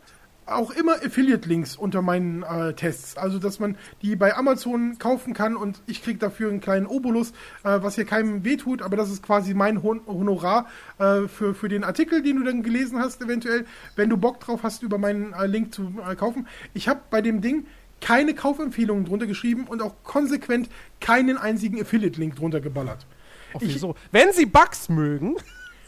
auch 0.45 0.71
immer 0.71 0.93
Affiliate-Links 0.93 1.75
unter 1.75 2.01
meinen 2.01 2.43
äh, 2.43 2.73
Tests, 2.73 3.17
also 3.17 3.39
dass 3.39 3.59
man 3.59 3.77
die 4.01 4.15
bei 4.15 4.35
Amazon 4.35 4.97
kaufen 4.97 5.33
kann 5.33 5.55
und 5.55 5.81
ich 5.85 6.03
kriege 6.03 6.17
dafür 6.17 6.49
einen 6.49 6.61
kleinen 6.61 6.87
Obolus, 6.87 7.31
äh, 7.63 7.79
was 7.81 7.95
hier 7.95 8.05
keinem 8.05 8.43
wehtut, 8.43 8.81
aber 8.81 8.97
das 8.97 9.11
ist 9.11 9.21
quasi 9.21 9.53
mein 9.53 9.83
Hon 9.83 10.01
Honorar 10.07 10.67
äh, 10.97 11.27
für, 11.27 11.53
für 11.53 11.69
den 11.69 11.83
Artikel, 11.83 12.21
den 12.23 12.37
du 12.37 12.43
dann 12.43 12.63
gelesen 12.63 12.99
hast, 12.99 13.21
eventuell, 13.21 13.65
wenn 13.95 14.09
du 14.09 14.17
Bock 14.17 14.39
drauf 14.39 14.61
hast, 14.63 14.81
über 14.81 14.97
meinen 14.97 15.33
äh, 15.33 15.45
Link 15.45 15.73
zu 15.73 15.93
äh, 16.09 16.15
kaufen. 16.15 16.47
Ich 16.73 16.87
habe 16.87 17.01
bei 17.09 17.21
dem 17.21 17.41
Ding 17.41 17.67
keine 18.01 18.33
Kaufempfehlungen 18.33 19.05
drunter 19.05 19.27
geschrieben 19.27 19.65
und 19.67 19.81
auch 19.81 20.03
konsequent 20.03 20.69
keinen 20.99 21.37
einzigen 21.37 21.79
Affiliate-Link 21.79 22.35
drunter 22.35 22.59
geballert. 22.59 23.05
Oh, 23.53 23.59
wieso? 23.61 23.95
Wenn 24.11 24.31
sie 24.33 24.45
Bugs 24.45 24.89
mögen, 24.89 25.35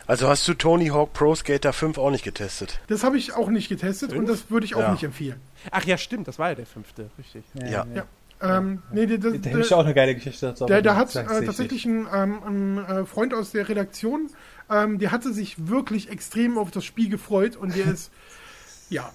Also 0.05 0.27
hast 0.27 0.45
du 0.47 0.53
Tony 0.53 0.87
Hawk 0.87 1.13
Pro 1.13 1.33
Skater 1.35 1.71
5 1.73 1.97
auch 1.97 2.11
nicht 2.11 2.23
getestet? 2.25 2.81
Das 2.87 3.03
habe 3.03 3.17
ich 3.17 3.33
auch 3.33 3.49
nicht 3.49 3.69
getestet 3.69 4.11
und 4.13 4.27
das 4.27 4.49
würde 4.51 4.65
ich 4.65 4.75
auch 4.75 4.81
Ja. 4.81 4.91
nicht 4.91 5.03
empfehlen. 5.03 5.39
ach 5.71 5.85
ja, 5.85 5.97
stimmt, 5.97 6.27
das 6.27 6.39
war 6.39 6.49
ja 6.49 6.55
der 6.55 6.65
fünfte, 6.65 7.09
richtig. 7.17 7.43
Ja. 7.53 7.85
Ja. 7.93 8.05
Ähm, 8.41 8.83
nee, 8.91 9.05
der, 9.05 9.17
der, 9.19 9.31
Da 9.31 9.49
hätte 9.51 9.61
ich 9.61 9.73
auch 9.73 9.85
eine 9.85 9.93
geile 9.93 10.13
Geschichte 10.15 10.47
dazu. 10.47 10.65
der, 10.65 10.81
der 10.81 10.97
hat 10.97 11.15
äh, 11.15 11.23
tatsächlich 11.45 11.85
ein, 11.85 12.05
ähm, 12.13 12.43
ein 12.43 12.77
äh, 12.85 13.05
Freund 13.05 13.33
aus 13.33 13.51
der 13.51 13.69
Redaktion, 13.69 14.29
ähm, 14.69 14.99
der 14.99 15.11
hatte 15.13 15.31
sich 15.31 15.69
wirklich 15.69 16.09
extrem 16.09 16.57
auf 16.57 16.69
das 16.69 16.83
Spiel 16.83 17.07
gefreut 17.07 17.55
und 17.55 17.73
der 17.73 17.85
ist, 17.85 18.11
ja, 18.89 19.09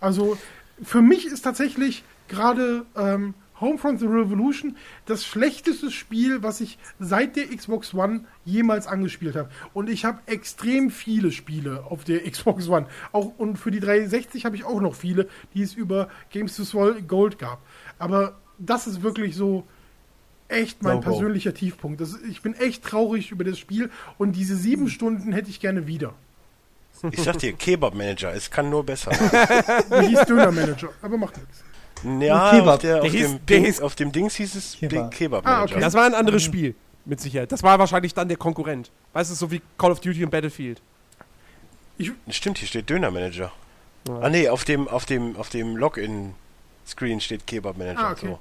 also 0.00 0.38
für 0.82 1.02
mich 1.02 1.26
ist 1.26 1.42
tatsächlich 1.42 2.02
gerade 2.28 2.86
ähm, 2.96 3.34
Homefront 3.60 4.00
The 4.00 4.06
Revolution 4.06 4.76
das 5.06 5.24
schlechteste 5.24 5.90
Spiel, 5.90 6.42
was 6.42 6.60
ich 6.60 6.78
seit 6.98 7.36
der 7.36 7.46
Xbox 7.46 7.94
One 7.94 8.24
jemals 8.44 8.86
angespielt 8.86 9.36
habe. 9.36 9.50
Und 9.72 9.88
ich 9.88 10.04
habe 10.04 10.20
extrem 10.26 10.90
viele 10.90 11.30
Spiele 11.30 11.84
auf 11.84 12.04
der 12.04 12.20
Xbox 12.30 12.68
One. 12.68 12.86
Auch, 13.12 13.32
und 13.38 13.56
für 13.56 13.70
die 13.70 13.80
360 13.80 14.44
habe 14.44 14.56
ich 14.56 14.64
auch 14.64 14.80
noch 14.80 14.94
viele, 14.94 15.28
die 15.54 15.62
es 15.62 15.74
über 15.74 16.08
Games 16.30 16.56
to 16.56 16.94
Gold 17.06 17.38
gab. 17.38 17.60
Aber 17.98 18.38
das 18.58 18.86
ist 18.86 19.02
wirklich 19.02 19.36
so 19.36 19.64
echt 20.48 20.82
mein 20.82 20.96
No-go. 20.96 21.10
persönlicher 21.10 21.54
Tiefpunkt. 21.54 22.00
Das, 22.00 22.16
ich 22.28 22.42
bin 22.42 22.54
echt 22.54 22.84
traurig 22.84 23.30
über 23.30 23.44
das 23.44 23.58
Spiel 23.58 23.90
und 24.18 24.32
diese 24.32 24.56
sieben 24.56 24.88
Stunden 24.88 25.32
hätte 25.32 25.50
ich 25.50 25.60
gerne 25.60 25.86
wieder. 25.86 26.14
Ich 27.10 27.22
sag 27.22 27.38
dir, 27.38 27.52
Kebab-Manager, 27.52 28.32
es 28.34 28.50
kann 28.50 28.70
nur 28.70 28.84
besser. 28.84 29.10
Der 29.90 30.02
hieß 30.02 30.24
Döner-Manager, 30.26 30.90
aber 31.02 31.18
macht 31.18 31.36
nichts. 31.36 31.64
Ja, 32.20 32.50
Kebab. 32.50 32.74
auf, 32.74 32.80
der, 32.80 32.94
Der 32.96 33.02
auf, 33.02 33.08
hieß- 33.08 33.20
dem 33.22 33.46
der 33.46 33.56
Ding, 33.58 33.66
hieß- 33.66 33.82
auf 33.82 33.94
dem 33.94 34.12
Dings 34.12 34.34
hieß 34.36 34.54
es 34.54 34.76
Kebab. 34.78 35.10
Kebab-Manager. 35.10 35.60
Ah, 35.60 35.64
okay. 35.64 35.80
Das 35.80 35.94
war 35.94 36.04
ein 36.04 36.14
anderes 36.14 36.42
Spiel, 36.42 36.74
mit 37.04 37.20
Sicherheit. 37.20 37.50
Das 37.52 37.62
war 37.62 37.78
wahrscheinlich 37.78 38.12
dann 38.14 38.28
der 38.28 38.36
Konkurrent. 38.36 38.90
Weißt 39.12 39.30
du, 39.30 39.34
so 39.34 39.50
wie 39.50 39.60
Call 39.78 39.90
of 39.90 40.00
Duty 40.00 40.24
und 40.24 40.30
Battlefield. 40.30 40.80
Stimmt, 42.28 42.58
hier 42.58 42.68
steht 42.68 42.90
Döner-Manager. 42.90 43.52
Ja. 44.08 44.18
Ah 44.20 44.28
nee, 44.28 44.48
auf 44.48 44.64
dem, 44.64 44.88
auf 44.88 45.06
dem, 45.06 45.36
auf 45.36 45.48
dem 45.48 45.76
Login-Screen 45.76 47.20
steht 47.20 47.46
Kebab-Manager. 47.46 47.98
Ah, 48.00 48.12
okay. 48.12 48.26
so. 48.26 48.38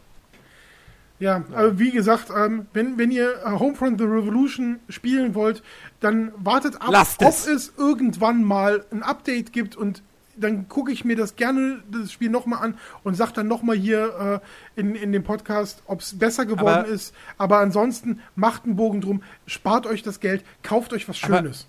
Ja, 1.20 1.44
aber 1.54 1.78
wie 1.80 1.92
gesagt, 1.92 2.32
ähm, 2.36 2.66
wenn, 2.74 2.98
wenn 2.98 3.12
ihr 3.12 3.36
äh, 3.46 3.52
Homefront 3.52 4.00
The 4.00 4.06
Revolution 4.06 4.80
spielen 4.90 5.36
wollt, 5.36 5.62
dann 6.02 6.34
wartet 6.36 6.76
ab, 6.82 6.90
Lasst 6.92 7.22
ob 7.22 7.30
es. 7.30 7.48
es. 7.48 7.74
irgendwann 7.78 8.44
mal 8.44 8.84
ein 8.92 9.04
Update 9.04 9.54
gibt 9.54 9.76
und 9.78 10.02
dann 10.36 10.68
gucke 10.68 10.92
ich 10.92 11.06
mir 11.06 11.16
das 11.16 11.36
gerne, 11.36 11.84
das 11.92 12.12
Spiel 12.12 12.30
nochmal 12.30 12.64
an 12.64 12.78
und 13.04 13.16
sag 13.16 13.32
dann 13.34 13.48
nochmal 13.48 13.76
hier 13.76 14.42
äh, 14.76 14.80
in, 14.80 14.96
in 14.96 15.12
dem 15.12 15.24
Podcast, 15.24 15.84
ob 15.86 16.02
es 16.02 16.18
besser 16.18 16.46
geworden 16.46 16.86
Aber- 16.86 16.88
ist. 16.88 17.14
Aber 17.38 17.60
ansonsten 17.60 18.22
macht 18.36 18.66
einen 18.66 18.76
Bogen 18.76 19.02
drum, 19.02 19.24
spart 19.46 19.86
euch 19.86 20.04
das 20.04 20.20
Geld, 20.20 20.44
kauft 20.64 20.94
euch 20.94 21.08
was 21.08 21.18
Schönes. 21.18 21.68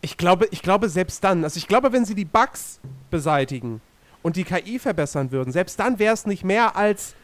Ich 0.00 0.16
glaube, 0.16 0.46
ich 0.50 0.62
glaube 0.62 0.88
selbst 0.88 1.24
dann, 1.24 1.44
also 1.44 1.58
ich 1.58 1.68
glaube, 1.68 1.92
wenn 1.92 2.04
sie 2.04 2.14
die 2.14 2.24
Bugs 2.24 2.80
beseitigen 3.10 3.80
und 4.22 4.36
die 4.36 4.44
KI 4.44 4.78
verbessern 4.78 5.32
würden, 5.32 5.52
selbst 5.52 5.78
dann 5.80 5.98
wäre 5.98 6.14
es 6.14 6.26
nicht 6.26 6.44
mehr 6.44 6.76
als 6.76 7.14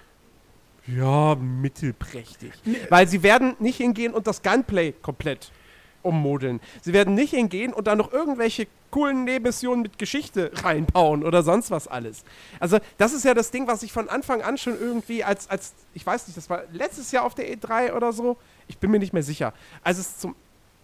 ja, 0.86 1.36
mittelprächtig. 1.36 2.52
Weil 2.88 3.06
sie 3.06 3.22
werden 3.22 3.54
nicht 3.60 3.76
hingehen 3.76 4.12
und 4.14 4.26
das 4.26 4.42
Gunplay 4.42 4.92
komplett 5.00 5.52
ummodeln. 6.02 6.60
Sie 6.82 6.92
werden 6.92 7.14
nicht 7.14 7.30
hingehen 7.30 7.72
und 7.72 7.86
dann 7.86 7.98
noch 7.98 8.12
irgendwelche 8.12 8.66
coolen 8.90 9.24
Nebenmissionen 9.24 9.82
mit 9.82 9.98
Geschichte 9.98 10.50
reinbauen 10.54 11.24
oder 11.24 11.42
sonst 11.42 11.70
was 11.70 11.88
alles. 11.88 12.24
Also, 12.60 12.78
das 12.98 13.12
ist 13.12 13.24
ja 13.24 13.34
das 13.34 13.50
Ding, 13.50 13.66
was 13.66 13.82
ich 13.82 13.92
von 13.92 14.08
Anfang 14.08 14.42
an 14.42 14.58
schon 14.58 14.78
irgendwie 14.78 15.24
als, 15.24 15.48
als 15.48 15.72
ich 15.94 16.04
weiß 16.04 16.26
nicht, 16.26 16.36
das 16.36 16.50
war 16.50 16.62
letztes 16.72 17.10
Jahr 17.12 17.24
auf 17.24 17.34
der 17.34 17.52
E3 17.52 17.92
oder 17.94 18.12
so, 18.12 18.36
ich 18.68 18.78
bin 18.78 18.90
mir 18.90 18.98
nicht 18.98 19.12
mehr 19.12 19.22
sicher. 19.22 19.52
Als 19.82 19.98
es 19.98 20.18
zum 20.18 20.34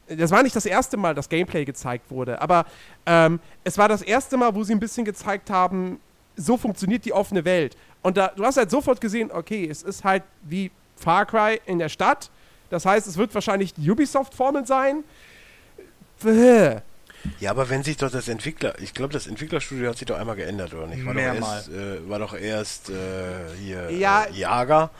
das 0.08 0.30
war 0.30 0.42
nicht 0.42 0.56
das 0.56 0.64
erste 0.64 0.96
Mal, 0.96 1.14
dass 1.14 1.28
Gameplay 1.28 1.66
gezeigt 1.66 2.10
wurde, 2.10 2.40
aber 2.40 2.64
ähm, 3.04 3.40
es 3.62 3.76
war 3.76 3.88
das 3.88 4.00
erste 4.00 4.38
Mal, 4.38 4.54
wo 4.54 4.64
sie 4.64 4.72
ein 4.72 4.80
bisschen 4.80 5.04
gezeigt 5.04 5.50
haben, 5.50 6.00
so 6.34 6.56
funktioniert 6.56 7.04
die 7.04 7.12
offene 7.12 7.44
Welt. 7.44 7.76
Und 8.02 8.16
da, 8.16 8.28
du 8.28 8.44
hast 8.44 8.56
halt 8.56 8.70
sofort 8.70 9.00
gesehen, 9.00 9.30
okay, 9.30 9.68
es 9.68 9.82
ist 9.82 10.04
halt 10.04 10.22
wie 10.42 10.70
Far 10.96 11.26
Cry 11.26 11.60
in 11.66 11.78
der 11.78 11.88
Stadt. 11.88 12.30
Das 12.70 12.84
heißt, 12.86 13.06
es 13.06 13.16
wird 13.16 13.34
wahrscheinlich 13.34 13.74
die 13.74 13.90
Ubisoft-Formel 13.90 14.66
sein. 14.66 15.04
Bäh. 16.22 16.76
Ja, 17.40 17.50
aber 17.50 17.68
wenn 17.68 17.82
sich 17.82 17.96
doch 17.96 18.10
das 18.10 18.28
Entwickler, 18.28 18.78
ich 18.80 18.94
glaube, 18.94 19.12
das 19.12 19.26
Entwicklerstudio 19.26 19.90
hat 19.90 19.98
sich 19.98 20.06
doch 20.06 20.18
einmal 20.18 20.36
geändert, 20.36 20.72
oder 20.74 20.86
nicht? 20.86 21.04
War 21.04 21.14
Mehrmal. 21.14 21.40
doch 21.40 21.46
erst, 21.56 21.68
äh, 21.70 22.08
war 22.08 22.18
doch 22.20 22.34
erst 22.34 22.90
äh, 22.90 22.94
hier 23.60 23.90
Ja. 23.90 24.24
äh, 24.24 24.32
Jager. 24.32 24.90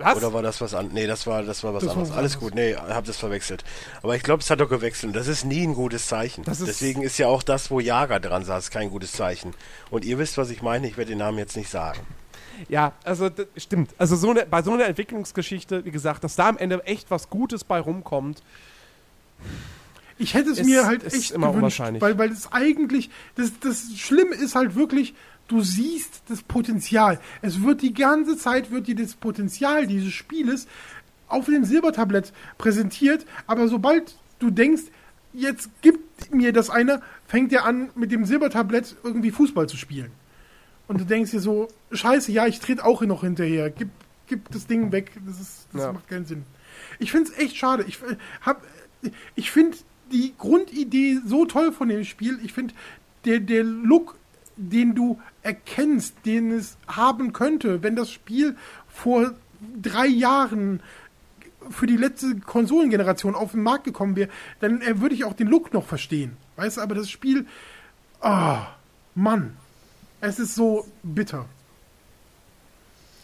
Was? 0.00 0.14
Oder 0.16 0.32
war 0.32 0.42
das 0.42 0.60
was 0.60 0.74
anderes? 0.74 0.94
Nee, 0.94 1.06
das 1.08 1.26
war, 1.26 1.42
das 1.42 1.64
war 1.64 1.74
was 1.74 1.80
Das 1.82 1.88
war 1.88 1.94
anderes. 1.96 2.10
was 2.10 2.16
Alles 2.18 2.38
gut, 2.38 2.54
nee, 2.54 2.76
hab 2.76 3.04
das 3.04 3.16
verwechselt. 3.16 3.64
Aber 4.00 4.14
ich 4.14 4.22
glaube, 4.22 4.40
es 4.44 4.48
hat 4.50 4.60
doch 4.60 4.68
gewechselt. 4.68 5.08
und 5.08 5.16
Das 5.16 5.26
ist 5.26 5.44
nie 5.44 5.64
ein 5.66 5.74
gutes 5.74 6.06
Zeichen. 6.06 6.44
Das 6.44 6.60
ist- 6.60 6.68
Deswegen 6.68 7.02
ist 7.02 7.18
ja 7.18 7.26
auch 7.26 7.42
das, 7.42 7.72
wo 7.72 7.80
Jager 7.80 8.20
dran 8.20 8.44
saß, 8.44 8.70
kein 8.70 8.90
gutes 8.90 9.10
Zeichen. 9.10 9.54
Und 9.90 10.04
ihr 10.04 10.18
wisst, 10.18 10.38
was 10.38 10.50
ich 10.50 10.62
meine. 10.62 10.86
Ich 10.86 10.96
werde 10.96 11.08
den 11.10 11.18
Namen 11.18 11.38
jetzt 11.38 11.56
nicht 11.56 11.68
sagen. 11.70 12.00
Ja, 12.68 12.92
also 13.04 13.28
das 13.28 13.46
stimmt. 13.56 13.90
Also 13.98 14.16
so 14.16 14.30
eine, 14.30 14.46
bei 14.46 14.62
so 14.62 14.72
einer 14.72 14.86
Entwicklungsgeschichte, 14.86 15.84
wie 15.84 15.90
gesagt, 15.90 16.24
dass 16.24 16.36
da 16.36 16.48
am 16.48 16.58
Ende 16.58 16.84
echt 16.84 17.10
was 17.10 17.30
Gutes 17.30 17.64
bei 17.64 17.80
rumkommt. 17.80 18.42
Ich 20.18 20.34
hätte 20.34 20.50
es 20.50 20.58
Ist- 20.58 20.66
mir 20.66 20.86
halt 20.86 21.04
echt 21.04 21.30
immer 21.30 21.52
gewünscht, 21.52 21.80
weil, 22.00 22.18
weil 22.18 22.30
es 22.32 22.50
eigentlich, 22.52 23.10
das, 23.36 23.52
das 23.60 23.92
Schlimme 23.96 24.34
ist 24.34 24.54
halt 24.54 24.74
wirklich, 24.74 25.14
du 25.46 25.62
siehst 25.62 26.22
das 26.28 26.42
Potenzial. 26.42 27.20
Es 27.40 27.62
wird 27.62 27.82
die 27.82 27.94
ganze 27.94 28.36
Zeit, 28.36 28.70
wird 28.70 28.88
dir 28.88 28.96
das 28.96 29.14
Potenzial 29.14 29.86
dieses 29.86 30.12
Spieles 30.12 30.66
auf 31.28 31.46
dem 31.46 31.64
Silbertablett 31.64 32.32
präsentiert, 32.56 33.26
aber 33.46 33.68
sobald 33.68 34.16
du 34.38 34.50
denkst, 34.50 34.82
jetzt 35.32 35.70
gibt 35.82 36.32
mir 36.34 36.52
das 36.52 36.70
einer, 36.70 37.00
fängt 37.26 37.52
er 37.52 37.64
an, 37.64 37.90
mit 37.94 38.10
dem 38.10 38.24
Silbertablett 38.24 38.96
irgendwie 39.04 39.30
Fußball 39.30 39.68
zu 39.68 39.76
spielen. 39.76 40.10
Und 40.88 41.00
du 41.00 41.04
denkst 41.04 41.30
dir 41.30 41.40
so, 41.40 41.68
scheiße, 41.92 42.32
ja, 42.32 42.46
ich 42.46 42.60
trete 42.60 42.84
auch 42.84 43.02
noch 43.02 43.20
hinterher. 43.22 43.70
Gib, 43.70 43.90
gib 44.26 44.50
das 44.50 44.66
Ding 44.66 44.90
weg. 44.90 45.12
Das, 45.26 45.40
ist, 45.40 45.68
das 45.72 45.82
Ja. 45.82 45.92
macht 45.92 46.08
keinen 46.08 46.24
Sinn. 46.24 46.44
Ich 46.98 47.12
finde 47.12 47.30
es 47.30 47.38
echt 47.38 47.56
schade. 47.56 47.84
Ich, 47.86 48.02
äh, 48.02 48.16
hab, 48.40 48.62
ich 49.34 49.50
finde 49.50 49.76
die 50.10 50.34
Grundidee 50.38 51.18
so 51.24 51.44
toll 51.44 51.72
von 51.72 51.88
dem 51.88 52.04
Spiel. 52.04 52.38
Ich 52.42 52.52
finde, 52.54 52.74
der, 53.26 53.40
der 53.40 53.62
Look, 53.64 54.16
den 54.56 54.94
du 54.94 55.20
erkennst, 55.42 56.14
den 56.24 56.50
es 56.52 56.78
haben 56.88 57.32
könnte, 57.32 57.82
wenn 57.82 57.94
das 57.94 58.10
Spiel 58.10 58.56
vor 58.88 59.32
drei 59.80 60.06
Jahren 60.06 60.80
für 61.70 61.86
die 61.86 61.96
letzte 61.98 62.36
Konsolengeneration 62.40 63.34
auf 63.34 63.50
den 63.52 63.62
Markt 63.62 63.84
gekommen 63.84 64.16
wäre, 64.16 64.30
dann 64.60 64.80
äh, 64.80 65.00
würde 65.00 65.14
ich 65.14 65.24
auch 65.24 65.34
den 65.34 65.48
Look 65.48 65.74
noch 65.74 65.84
verstehen. 65.84 66.36
Weißt 66.56 66.78
du, 66.78 66.80
aber 66.80 66.94
das 66.94 67.10
Spiel, 67.10 67.46
ah, 68.20 68.68
Mann, 69.14 69.56
es 70.20 70.38
ist 70.38 70.54
so 70.54 70.86
bitter. 71.02 71.46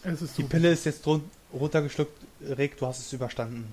Es 0.03 0.21
ist 0.21 0.35
so. 0.35 0.43
Die 0.43 0.47
Pille 0.47 0.71
ist 0.71 0.85
jetzt 0.85 1.05
runtergeschluckt. 1.53 2.25
Rick, 2.57 2.77
du 2.77 2.87
hast 2.87 2.99
es 2.99 3.13
überstanden. 3.13 3.71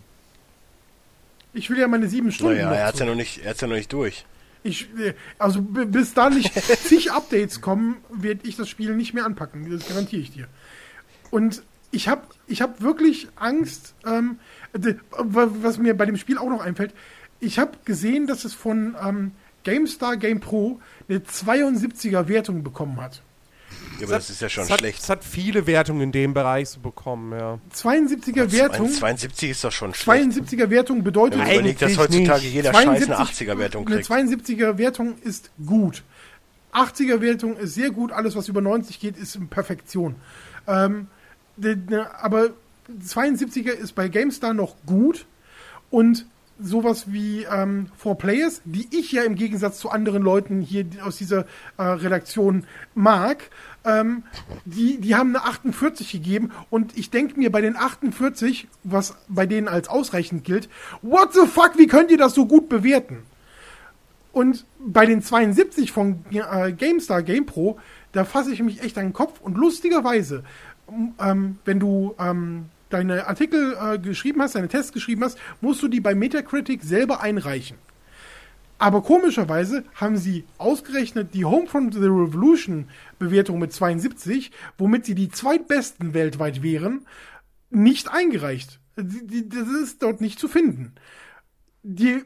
Ich 1.55 1.69
will 1.69 1.79
ja 1.79 1.89
meine 1.89 2.09
sieben 2.09 2.33
Stunden. 2.33 2.57
Naja, 2.57 2.73
er 2.73 2.87
hat's 2.87 2.99
ja 2.99 3.07
noch 3.07 3.15
nicht, 3.15 3.45
er 3.45 3.51
hat's 3.51 3.61
ja 3.61 3.69
noch 3.69 3.77
nicht 3.77 3.93
durch. 3.93 4.25
Ich, 4.63 4.89
äh, 4.99 5.15
also 5.39 5.61
bis 5.61 6.15
da 6.15 6.31
nicht 6.31 6.55
zig 6.85 7.13
Updates 7.13 7.61
kommen, 7.61 7.97
werde 8.11 8.47
ich 8.49 8.57
das 8.57 8.69
Spiel 8.69 8.95
nicht 8.97 9.13
mehr 9.13 9.27
anpacken. 9.27 9.71
Das 9.71 9.87
garantiere 9.87 10.23
ich 10.23 10.33
dir. 10.33 10.47
Und 11.31 11.63
ich 11.91 12.09
habe 12.09 12.23
ich 12.47 12.63
hab 12.63 12.81
wirklich 12.81 13.29
Angst, 13.37 13.95
ähm, 14.07 14.39
was 14.73 15.79
mir 15.79 15.97
bei 15.97 16.07
dem 16.07 16.17
Spiel 16.17 16.39
auch 16.39 16.49
noch 16.49 16.63
einfällt. 16.63 16.95
Ich 17.41 17.59
habe 17.59 17.73
gesehen, 17.85 18.27
dass 18.27 18.45
es 18.45 18.55
von 18.55 18.97
ähm, 19.03 19.33
GameStar 19.65 20.17
Game 20.17 20.41
Pro 20.41 20.81
eine 21.09 21.19
72er 21.21 22.29
Wertung 22.29 22.63
bekommen 22.63 23.01
hat. 23.01 23.23
Ja, 23.99 24.07
aber 24.07 24.17
das 24.17 24.31
ist 24.31 24.41
ja 24.41 24.49
schon 24.49 24.65
es 24.65 24.71
hat, 24.71 24.81
schlecht. 24.81 25.01
Es 25.01 25.09
hat 25.09 25.25
viele 25.25 25.67
Wertungen 25.67 26.03
in 26.03 26.13
dem 26.13 26.35
Bereich 26.35 26.71
so 26.71 26.81
bekommen, 26.81 27.33
ja. 27.33 27.59
72er 27.75 28.51
Wertung, 28.53 28.91
72 28.91 29.51
ist 29.51 29.65
doch 29.65 29.73
schon 29.73 29.95
schlecht. 29.95 30.33
72er 30.33 30.71
Wertung 30.71 31.03
bedeutet, 31.05 31.39
man 31.39 31.51
überlegt, 31.51 31.81
dass 31.83 31.91
Eigentlich 31.99 31.99
heutzutage 31.99 32.43
nicht. 32.45 32.55
jeder 32.55 32.73
Scheiß 32.75 33.03
eine 33.05 33.19
80er-Wertung 33.19 33.87
Eine 33.87 33.97
kriegt. 34.03 34.11
72er 34.11 34.79
Wertung 34.79 35.15
ist 35.23 35.51
gut. 35.67 36.03
80er 36.73 37.21
Wertung 37.21 37.57
ist 37.57 37.75
sehr 37.75 37.91
gut. 37.91 38.13
Alles, 38.13 38.35
was 38.35 38.49
über 38.49 38.61
90 38.61 38.99
geht, 38.99 39.17
ist 39.17 39.37
in 39.37 39.49
Perfektion. 39.49 40.17
Ähm, 40.67 41.09
de- 41.57 41.77
ne, 41.77 42.09
aber 42.23 42.51
72er 43.07 43.73
ist 43.73 43.95
bei 43.95 44.09
GameStar 44.09 44.55
noch 44.55 44.75
gut. 44.87 45.27
Und 45.91 46.27
sowas 46.63 47.13
wie 47.13 47.45
ähm, 47.45 47.89
Four 47.97 48.19
Players, 48.19 48.63
die 48.65 48.89
ich 48.91 49.13
ja 49.13 49.23
im 49.23 49.35
Gegensatz 49.35 49.79
zu 49.79 49.91
anderen 49.91 50.23
Leuten 50.23 50.61
hier 50.61 50.87
aus 51.05 51.17
dieser 51.17 51.47
äh, 51.77 51.83
Redaktion 51.83 52.65
mag, 52.95 53.51
ähm, 53.85 54.23
die, 54.65 54.99
die 54.99 55.15
haben 55.15 55.35
eine 55.35 55.45
48 55.45 56.13
gegeben 56.13 56.53
und 56.71 56.97
ich 56.97 57.11
denke 57.11 57.39
mir 57.39 57.51
bei 57.51 57.61
den 57.61 57.77
48, 57.77 58.69
was 58.85 59.17
bei 59.29 59.47
denen 59.47 59.69
als 59.69 59.89
ausreichend 59.89 60.45
gilt, 60.45 60.69
what 61.03 61.33
the 61.35 61.47
fuck, 61.47 61.73
wie 61.77 61.87
könnt 61.87 62.11
ihr 62.11 62.19
das 62.19 62.35
so 62.35 62.47
gut 62.47 62.69
bewerten? 62.69 63.19
Und 64.33 64.65
bei 64.79 65.05
den 65.05 65.21
72 65.21 65.93
von 65.93 66.25
äh, 66.31 66.73
GameStar 66.73 67.23
GamePro, 67.23 67.79
da 68.13 68.25
fasse 68.25 68.53
ich 68.53 68.63
mich 68.63 68.83
echt 68.83 68.97
an 68.97 69.07
den 69.07 69.13
Kopf 69.13 69.41
und 69.41 69.59
lustigerweise, 69.59 70.45
ähm, 71.21 71.59
wenn 71.65 71.81
du 71.81 72.15
ähm, 72.19 72.67
deine 72.93 73.27
Artikel 73.27 73.77
äh, 73.81 73.99
geschrieben 73.99 74.43
hast, 74.43 74.55
deine 74.55 74.69
Tests 74.69 74.93
geschrieben 74.93 75.25
hast, 75.25 75.39
musst 75.61 75.83
du 75.83 75.89
die 75.89 76.01
bei 76.01 76.15
Metacritic 76.15 76.83
selber 76.83 77.21
einreichen. 77.21 77.77
Aber 78.79 79.03
komischerweise 79.03 79.85
haben 79.95 80.17
sie 80.17 80.45
ausgerechnet 80.59 81.35
die 81.35 81.45
Homefront 81.45 81.95
The 81.95 82.01
Revolution 82.01 82.89
Bewertung 83.19 83.61
mit 83.61 83.73
72, 83.73 84.51
womit 84.77 85.07
sie 85.07 85.15
die 85.15 85.29
zweitbesten 85.29 86.15
weltweit 86.15 86.65
wären, 86.65 87.07
nicht 87.71 88.11
eingereicht. 88.11 88.81
Das 88.97 89.69
ist 89.69 90.03
dort 90.03 90.21
nicht 90.21 90.39
zu 90.39 90.49
finden. 90.49 90.95
Die, 91.85 92.23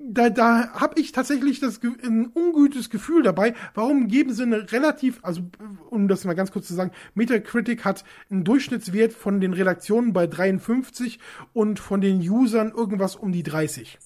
da, 0.00 0.30
da 0.30 0.72
habe 0.72 1.00
ich 1.00 1.12
tatsächlich 1.12 1.60
das, 1.60 1.80
ein 1.82 2.30
ungutes 2.34 2.90
Gefühl 2.90 3.22
dabei. 3.22 3.54
Warum 3.74 4.08
geben 4.08 4.32
sie 4.32 4.44
eine 4.44 4.70
relativ, 4.70 5.18
also 5.22 5.42
um 5.90 6.08
das 6.08 6.24
mal 6.24 6.34
ganz 6.34 6.52
kurz 6.52 6.68
zu 6.68 6.74
sagen, 6.74 6.92
Metacritic 7.14 7.84
hat 7.84 8.04
einen 8.30 8.44
Durchschnittswert 8.44 9.12
von 9.12 9.40
den 9.40 9.52
Redaktionen 9.52 10.12
bei 10.12 10.26
53 10.26 11.18
und 11.52 11.78
von 11.78 12.00
den 12.00 12.20
Usern 12.20 12.70
irgendwas 12.70 13.16
um 13.16 13.32
die 13.32 13.42
30. 13.42 13.98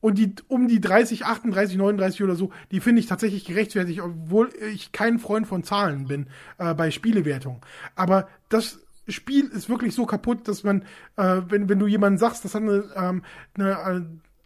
Und 0.00 0.16
die 0.16 0.34
um 0.48 0.66
die 0.66 0.80
30, 0.80 1.26
38, 1.26 1.76
39 1.76 2.22
oder 2.22 2.34
so, 2.34 2.50
die 2.70 2.80
finde 2.80 3.00
ich 3.00 3.06
tatsächlich 3.06 3.44
gerechtfertigt, 3.44 4.00
obwohl 4.00 4.50
ich 4.72 4.92
kein 4.92 5.18
Freund 5.18 5.46
von 5.46 5.62
Zahlen 5.62 6.06
bin 6.06 6.26
äh, 6.56 6.72
bei 6.74 6.90
Spielewertung. 6.90 7.60
Aber 7.96 8.28
das 8.48 8.80
Spiel 9.08 9.46
ist 9.46 9.68
wirklich 9.68 9.94
so 9.94 10.06
kaputt, 10.06 10.48
dass 10.48 10.64
man, 10.64 10.82
äh, 11.16 11.42
wenn, 11.48 11.68
wenn 11.68 11.78
du 11.78 11.86
jemandem 11.86 12.18
sagst, 12.18 12.44
das 12.44 12.54
hat 12.54 12.62
eine, 12.62 12.84
ähm, 12.96 13.22
eine 13.54 13.70
äh, 13.72 14.00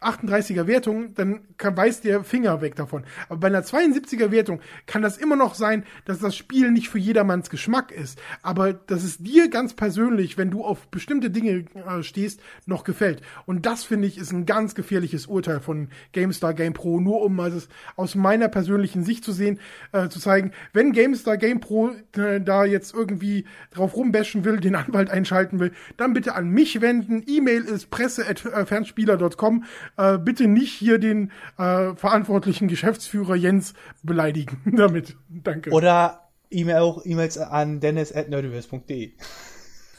38er 0.05 0.67
Wertung, 0.67 1.15
dann 1.15 1.41
weiß 1.59 2.03
der 2.03 2.25
Finger 2.25 2.61
weg 2.61 2.77
davon. 2.77 3.05
Aber 3.29 3.41
bei 3.41 3.47
einer 3.49 3.63
72er 3.63 4.31
Wertung 4.31 4.61
kann 4.87 5.03
das 5.03 5.17
immer 5.17 5.37
noch 5.37 5.55
sein, 5.55 5.85
dass 6.05 6.19
das 6.19 6.37
Spiel 6.37 6.71
nicht 6.71 6.89
für 6.89 6.99
jedermanns 6.99 7.51
Geschmack 7.51 7.91
ist. 7.93 8.21
Aber 8.43 8.73
dass 8.73 9.03
es 9.03 9.19
dir 9.19 9.49
ganz 9.49 9.75
persönlich, 9.75 10.37
wenn 10.37 10.51
du 10.51 10.65
auf 10.65 10.89
bestimmte 10.89 11.31
Dinge 11.31 11.65
äh, 11.75 12.03
stehst, 12.03 12.41
noch 12.67 12.85
gefällt. 12.85 13.23
Und 13.47 13.67
das 13.67 13.85
finde 13.85 14.09
ich 14.09 14.19
ist 14.19 14.33
ein 14.33 14.47
ganz 14.47 14.75
gefährliches 14.75 15.27
Urteil 15.27 15.61
von 15.61 15.89
GameStar 16.13 16.55
Game 16.55 16.73
Pro, 16.73 17.01
nur 17.01 17.23
um 17.23 17.37
mal 17.37 17.51
das 17.51 17.69
aus 17.97 18.15
meiner 18.15 18.49
persönlichen 18.49 19.05
Sicht 19.05 19.25
zu 19.25 19.33
sehen, 19.33 19.59
äh, 19.93 20.09
zu 20.09 20.21
zeigen, 20.21 20.53
wenn 20.73 20.93
GameStar 20.93 21.37
Game 21.37 21.61
Pro 21.61 21.91
äh, 22.17 22.41
da 22.41 22.65
jetzt 22.65 22.95
irgendwie 22.95 23.45
drauf 23.73 23.97
rumbashen 23.97 24.45
will, 24.45 24.61
den 24.61 24.75
Anwalt 24.75 25.11
einschalten 25.11 25.61
will, 25.61 25.73
dann 25.97 26.13
bitte 26.13 26.35
an 26.35 26.49
mich 26.49 26.81
wenden. 26.81 27.23
E-Mail 27.27 27.63
ist 27.63 27.91
presse.fernspieler.com. 27.91 29.65
Äh, 29.97 30.19
bitte 30.19 30.47
nicht 30.47 30.73
hier 30.73 30.99
den 30.99 31.31
äh, 31.59 31.95
verantwortlichen 31.95 32.69
Geschäftsführer 32.69 33.37
Jens 33.37 33.75
beleidigen 34.03 34.61
damit. 34.77 35.17
Danke. 35.29 35.71
Oder 35.71 36.29
E-Mail 36.51 36.79
auch 36.79 37.05
E-Mails 37.05 37.39
an 37.39 37.81
dennis.nerdiverse.de. 37.81 39.13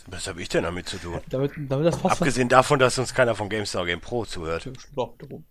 Was 0.07 0.27
habe 0.27 0.41
ich 0.41 0.49
denn 0.49 0.63
damit 0.63 0.87
zu 0.87 0.97
tun? 0.97 1.19
Damit, 1.29 1.53
damit 1.57 2.05
Abgesehen 2.05 2.47
davon, 2.47 2.77
dass 2.77 2.99
uns 2.99 3.13
keiner 3.13 3.33
von 3.33 3.49
GameStar 3.49 3.85
Game 3.85 4.01
Pro 4.01 4.23
zuhört. 4.25 4.69
Doch, 4.95 5.17
darum. 5.17 5.45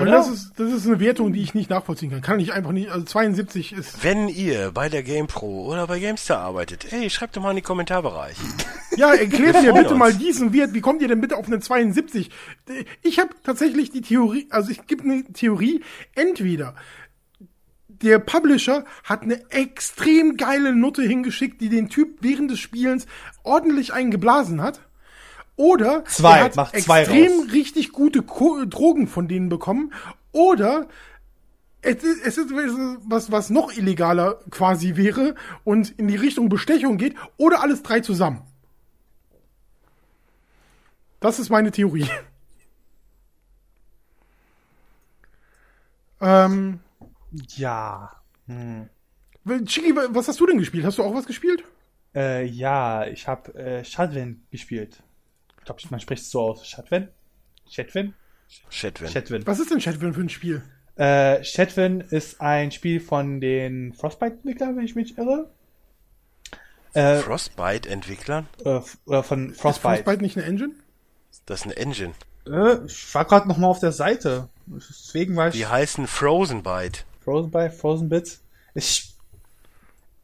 Und 0.00 0.06
das 0.06 0.28
ist, 0.28 0.52
das 0.56 0.72
ist 0.72 0.86
eine 0.86 0.98
Wertung, 0.98 1.32
die 1.32 1.40
ich 1.40 1.54
nicht 1.54 1.70
nachvollziehen 1.70 2.10
kann. 2.10 2.20
Kann 2.20 2.40
ich 2.40 2.52
einfach 2.52 2.72
nicht, 2.72 2.90
also 2.90 3.04
72 3.04 3.72
ist, 3.72 4.02
Wenn 4.02 4.28
ihr 4.28 4.72
bei 4.72 4.88
der 4.88 5.02
Game 5.02 5.28
Pro 5.28 5.66
oder 5.66 5.86
bei 5.86 6.00
GameStar 6.00 6.40
arbeitet, 6.40 6.92
ey, 6.92 7.08
schreibt 7.10 7.36
doch 7.36 7.42
mal 7.42 7.50
in 7.50 7.56
die 7.56 7.62
Kommentarbereich. 7.62 8.36
ja, 8.96 9.14
erklärt 9.14 9.62
mir 9.62 9.72
bitte 9.72 9.90
uns. 9.90 9.98
mal 9.98 10.12
diesen 10.12 10.52
Wert. 10.52 10.74
Wie 10.74 10.80
kommt 10.80 11.00
ihr 11.00 11.08
denn 11.08 11.20
bitte 11.20 11.36
auf 11.36 11.46
eine 11.46 11.60
72? 11.60 12.30
Ich 13.02 13.20
habe 13.20 13.30
tatsächlich 13.44 13.92
die 13.92 14.00
Theorie, 14.00 14.48
also 14.50 14.70
ich 14.70 14.86
gibt 14.86 15.04
eine 15.04 15.24
Theorie, 15.32 15.82
entweder 16.14 16.74
der 17.88 18.18
Publisher 18.18 18.84
hat 19.04 19.22
eine 19.22 19.50
extrem 19.50 20.36
geile 20.36 20.74
Note 20.74 21.02
hingeschickt, 21.02 21.60
die 21.60 21.68
den 21.68 21.88
Typ 21.88 22.18
während 22.20 22.50
des 22.50 22.58
Spielens 22.58 23.06
ordentlich 23.44 23.92
eingeblasen 23.92 24.60
hat. 24.60 24.80
Oder 25.56 26.04
Zwei, 26.06 26.38
er 26.38 26.44
hat 26.44 26.56
macht 26.56 26.74
extrem 26.74 27.40
raus. 27.40 27.52
richtig 27.52 27.92
gute 27.92 28.22
Ko 28.22 28.64
Drogen 28.64 29.06
von 29.06 29.28
denen 29.28 29.48
bekommen. 29.48 29.92
Oder 30.32 30.88
es 31.80 32.02
ist, 32.02 32.24
es 32.24 32.38
ist 32.38 32.50
was, 32.50 33.30
was 33.30 33.50
noch 33.50 33.72
illegaler 33.72 34.40
quasi 34.50 34.96
wäre 34.96 35.34
und 35.62 35.90
in 35.98 36.08
die 36.08 36.16
Richtung 36.16 36.48
Bestechung 36.48 36.98
geht. 36.98 37.14
Oder 37.36 37.62
alles 37.62 37.82
drei 37.82 38.00
zusammen. 38.00 38.42
Das 41.20 41.38
ist 41.38 41.50
meine 41.50 41.70
Theorie. 41.70 42.06
ähm, 46.20 46.80
Ja. 47.56 48.10
Hm. 48.46 48.88
Chiki, 49.66 49.94
was 49.94 50.28
hast 50.28 50.40
du 50.40 50.46
denn 50.46 50.58
gespielt? 50.58 50.84
Hast 50.84 50.98
du 50.98 51.02
auch 51.02 51.14
was 51.14 51.26
gespielt? 51.26 51.64
Äh, 52.14 52.46
ja, 52.46 53.06
ich 53.06 53.28
habe 53.28 53.54
äh, 53.54 53.84
Shadwen 53.84 54.46
gespielt. 54.50 55.02
Ich 55.64 55.66
glaube, 55.66 55.80
man 55.88 56.00
spricht 56.00 56.22
es 56.22 56.30
so 56.30 56.42
aus. 56.42 56.66
Shadwen? 56.66 57.08
Shadwen? 57.70 58.12
Chatwin. 58.70 59.08
Shadwen. 59.08 59.46
Was 59.46 59.58
ist 59.60 59.70
denn 59.70 59.78
Chatwin 59.80 60.12
für 60.12 60.20
ein 60.20 60.28
Spiel? 60.28 60.62
Äh, 60.96 61.42
Shadwen 61.42 62.02
ist 62.02 62.38
ein 62.42 62.70
Spiel 62.70 63.00
von 63.00 63.40
den 63.40 63.94
Frostbite-Entwicklern, 63.94 64.76
wenn 64.76 64.84
ich 64.84 64.94
mich 64.94 65.16
irre. 65.16 65.48
Äh, 66.92 67.16
Frostbite-Entwicklern? 67.20 68.46
äh, 68.66 68.80
oder 69.06 69.22
von 69.22 69.52
Ist 69.52 69.60
Frostbite. 69.62 70.04
Frostbite 70.04 70.22
nicht 70.22 70.36
eine 70.36 70.44
Engine? 70.46 70.74
Das 71.46 71.60
ist 71.60 71.64
eine 71.64 71.76
Engine. 71.78 72.12
Äh, 72.46 72.84
ich 72.84 73.14
war 73.14 73.24
gerade 73.24 73.48
noch 73.48 73.56
mal 73.56 73.66
auf 73.68 73.80
der 73.80 73.92
Seite. 73.92 74.50
Deswegen 74.66 75.34
war 75.34 75.48
ich 75.48 75.54
Die 75.54 75.66
heißen 75.66 76.06
Frozenbyte. 76.06 77.06
Frozen 77.20 77.50
by 77.50 77.70
Frozen 77.70 78.10
Bits. 78.10 78.42
Ich 78.74 79.13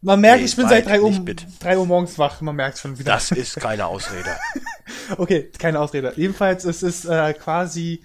man 0.02 0.20
merkt, 0.20 0.40
Nee, 0.40 0.46
ich 0.46 0.56
bin 0.56 0.68
seit 0.68 0.86
3 0.86 1.00
Uhr, 1.00 1.10
nicht 1.10 1.24
Bit. 1.24 1.46
3 1.60 1.78
Uhr 1.78 1.86
morgens 1.86 2.18
wach. 2.18 2.40
Man 2.40 2.56
merkt 2.56 2.78
schon 2.78 2.98
wieder. 2.98 3.12
Das 3.12 3.30
ist 3.32 3.56
keine 3.56 3.86
Ausrede. 3.86 4.36
Okay, 5.16 5.50
keine 5.58 5.78
Ausrede. 5.80 6.12
Jedenfalls 6.16 6.64
es 6.64 6.82
ist 6.82 7.04
äh, 7.04 7.32
quasi 7.34 8.04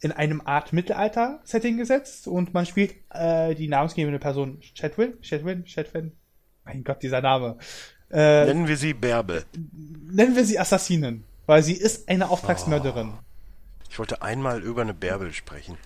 in 0.00 0.10
einem 0.12 0.42
Art 0.44 0.72
Mittelalter-Setting 0.72 1.76
gesetzt 1.76 2.26
und 2.28 2.52
man 2.54 2.64
spielt 2.66 2.94
äh, 3.10 3.54
die 3.54 3.68
namensgebende 3.68 4.18
Person 4.18 4.60
Chatwin, 4.78 5.14
Chatwin, 5.22 5.64
Chatwin. 5.64 6.12
Mein 6.64 6.82
Gott, 6.84 7.02
dieser 7.02 7.20
Name. 7.20 7.56
Äh, 8.10 8.44
Nennen 8.46 8.68
wir 8.68 8.76
sie 8.76 8.94
Bärbel. 8.94 9.44
nennen 10.10 10.34
wir 10.36 10.44
sie 10.44 10.58
Assassinen, 10.58 11.24
weil 11.46 11.62
sie 11.62 11.74
ist 11.74 12.08
eine 12.08 12.28
Auftragsmörderin. 12.30 13.14
Ich 13.90 13.98
wollte 13.98 14.22
einmal 14.22 14.62
über 14.62 14.82
eine 14.82 14.94
Bärbel 14.94 15.32
sprechen. 15.32 15.76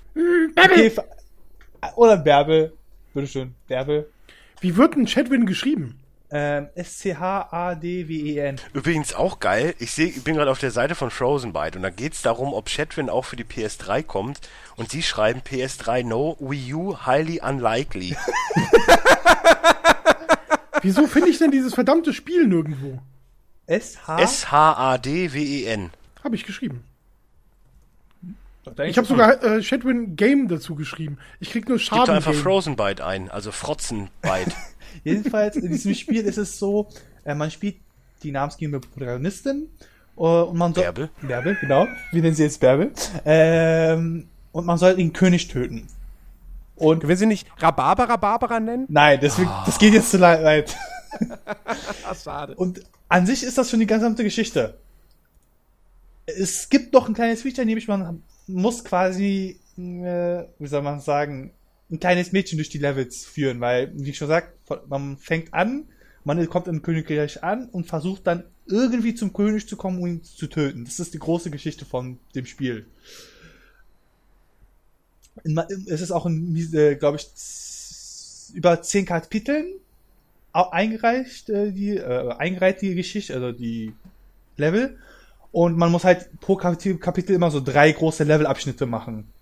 Okay, 0.56 0.86
f- 0.86 1.04
oder 1.96 2.16
Bärbel. 2.16 2.72
Bitteschön, 3.14 3.54
Bärbel. 3.66 4.10
Wie 4.60 4.76
wird 4.76 4.97
ein 4.97 5.06
Chatwin 5.06 5.47
geschrieben? 5.47 6.01
Ähm, 6.30 6.68
S-C-H-A-D-W-E-N. 6.74 8.60
Übrigens 8.74 9.14
auch 9.14 9.40
geil, 9.40 9.74
ich 9.78 9.93
sehe, 9.93 10.09
ich 10.09 10.24
bin 10.24 10.35
gerade 10.35 10.51
auf 10.51 10.59
der 10.59 10.70
Seite 10.70 10.94
von 10.94 11.10
Frozenbyte 11.10 11.76
und 11.76 11.82
da 11.82 11.89
geht 11.89 12.12
es 12.12 12.20
darum, 12.20 12.52
ob 12.52 12.66
Chatwin 12.66 13.09
auch 13.09 13.24
für 13.24 13.36
die 13.36 13.44
PS3 13.44 14.02
kommt 14.02 14.40
und 14.76 14.90
sie 14.90 15.02
schreiben 15.02 15.40
PS3 15.40 16.05
no, 16.05 16.36
Wii 16.39 16.74
U 16.74 16.98
highly 17.06 17.40
unlikely. 17.40 18.14
Wieso 20.82 21.06
finde 21.06 21.30
ich 21.30 21.39
denn 21.39 21.51
dieses 21.51 21.74
verdammte 21.74 22.12
Spiel 22.12 22.47
nirgendwo? 22.47 23.01
S-H. 23.66 24.20
S-H-A-D-W-E-N. 24.20 25.90
Habe 26.22 26.36
ich 26.36 26.44
geschrieben. 26.44 26.85
Ich 28.78 28.90
Ich 28.90 28.97
habe 28.99 29.07
sogar 29.07 29.43
äh, 29.43 29.62
Chatwin 29.62 30.16
Game 30.16 30.49
dazu 30.49 30.74
geschrieben. 30.74 31.19
Ich 31.40 31.51
krieg 31.51 31.69
nur 31.69 31.78
Schaden. 31.78 32.15
einfach 32.15 32.35
Frozenbyte 32.35 33.01
ein, 33.01 33.31
also 33.31 33.53
Frotzenbyte. 33.53 34.55
Jedenfalls 35.05 35.57
in 35.57 35.70
diesem 35.70 35.95
Spiel 35.95 36.24
ist 36.24 36.39
es 36.39 36.59
so, 36.59 36.89
äh, 37.24 37.35
man 37.35 37.51
spielt 37.51 37.77
die 38.23 38.32
namensgebende 38.32 38.81
Protagonistin 38.81 39.69
äh, 40.16 40.20
und 40.20 40.57
man 40.57 40.74
soll 40.74 40.85
Bärbel? 40.85 41.11
Bärbel, 41.23 41.57
genau. 41.61 41.86
Wir 42.12 42.23
nennen 42.23 42.35
sie 42.35 42.43
jetzt 42.45 42.61
Bärbel. 42.61 42.93
Ähm, 43.24 44.28
und 44.53 44.66
man 44.66 44.78
soll 44.78 44.97
den 44.97 45.12
König 45.12 45.49
töten. 45.49 45.86
Und 46.77 47.07
Will 47.07 47.16
sie 47.16 47.27
nicht 47.27 47.47
Rhabarbera 47.61 48.16
Barbara 48.16 48.61
nennen? 48.61 48.86
nein, 48.89 49.19
deswegen, 49.20 49.51
das 49.66 49.78
geht 49.78 49.95
jetzt 49.95 50.11
zu 50.11 50.16
le- 50.16 50.43
weit. 50.45 50.77
Schade. 52.23 52.55
Und 52.55 52.81
an 53.09 53.27
sich 53.27 53.43
ist 53.43 53.59
das 53.59 53.70
schon 53.70 53.81
die 53.81 53.86
gesamte 53.86 54.23
Geschichte. 54.23 54.78
Es 56.27 56.69
gibt 56.69 56.93
noch 56.93 57.09
ein 57.09 57.15
kleines 57.15 57.43
Feature, 57.43 57.65
nämlich 57.66 57.89
man 57.89 58.23
muss 58.48 58.84
quasi, 58.84 59.60
äh, 59.76 60.44
wie 60.58 60.66
soll 60.66 60.82
man 60.82 61.00
sagen, 61.00 61.52
ein 61.90 62.00
kleines 62.00 62.32
Mädchen 62.32 62.58
durch 62.58 62.68
die 62.68 62.78
Levels 62.78 63.24
führen, 63.24 63.60
weil, 63.60 63.92
wie 63.94 64.10
ich 64.10 64.18
schon 64.18 64.28
sagt, 64.28 64.52
man 64.88 65.16
fängt 65.16 65.54
an, 65.54 65.88
man 66.24 66.46
kommt 66.48 66.68
im 66.68 66.82
Königreich 66.82 67.42
an 67.42 67.68
und 67.70 67.86
versucht 67.86 68.26
dann 68.26 68.44
irgendwie 68.66 69.14
zum 69.14 69.32
König 69.32 69.66
zu 69.66 69.76
kommen, 69.76 69.98
um 70.00 70.06
ihn 70.06 70.22
zu 70.22 70.46
töten. 70.46 70.84
Das 70.84 71.00
ist 71.00 71.14
die 71.14 71.18
große 71.18 71.50
Geschichte 71.50 71.86
von 71.86 72.18
dem 72.34 72.44
Spiel. 72.44 72.86
Es 75.86 76.00
ist 76.00 76.10
auch 76.10 76.26
in, 76.26 76.54
äh, 76.74 76.96
glaube 76.96 77.16
ich, 77.16 77.28
über 78.54 78.82
zehn 78.82 79.06
Kapiteln 79.06 79.66
eingereicht, 80.52 81.48
äh, 81.50 81.72
die, 81.72 81.96
äh, 81.96 82.34
eingereiht 82.36 82.82
die 82.82 82.94
Geschichte, 82.94 83.34
also 83.34 83.52
die 83.52 83.94
Level. 84.56 84.98
Und 85.50 85.76
man 85.76 85.90
muss 85.90 86.04
halt 86.04 86.40
pro 86.40 86.56
Kapitel, 86.56 87.34
immer 87.34 87.50
so 87.50 87.60
drei 87.60 87.90
große 87.92 88.24
Levelabschnitte 88.24 88.86
machen. 88.86 89.32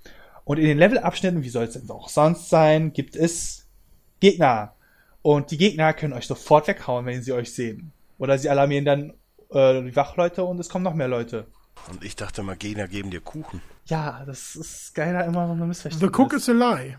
Und 0.44 0.58
in 0.58 0.66
den 0.66 0.78
Levelabschnitten, 0.78 1.42
wie 1.42 1.48
soll 1.48 1.64
es 1.64 1.72
denn 1.72 1.90
auch 1.90 2.08
sonst 2.08 2.48
sein, 2.48 2.92
gibt 2.92 3.16
es 3.16 3.66
Gegner. 4.20 4.74
Und 5.22 5.50
die 5.50 5.58
Gegner 5.58 5.92
können 5.92 6.12
euch 6.12 6.26
sofort 6.26 6.68
weghauen, 6.68 7.04
wenn 7.06 7.22
sie 7.22 7.32
euch 7.32 7.52
sehen. 7.52 7.92
Oder 8.18 8.38
sie 8.38 8.48
alarmieren 8.48 8.84
dann 8.84 9.12
äh, 9.50 9.82
die 9.82 9.96
Wachleute 9.96 10.44
und 10.44 10.60
es 10.60 10.68
kommen 10.68 10.84
noch 10.84 10.94
mehr 10.94 11.08
Leute. 11.08 11.46
Und 11.90 12.04
ich 12.04 12.16
dachte 12.16 12.42
mal, 12.42 12.56
Gegner 12.56 12.88
geben 12.88 13.10
dir 13.10 13.20
Kuchen. 13.20 13.60
Ja, 13.86 14.24
das 14.24 14.56
ist 14.56 14.94
geiler 14.94 15.24
immer 15.24 15.46
so 15.46 15.52
eine 15.52 15.66
Missverständnis. 15.66 16.10
The 16.10 16.22
Cook 16.22 16.32
is 16.32 16.48
a 16.48 16.52
lie. 16.52 16.96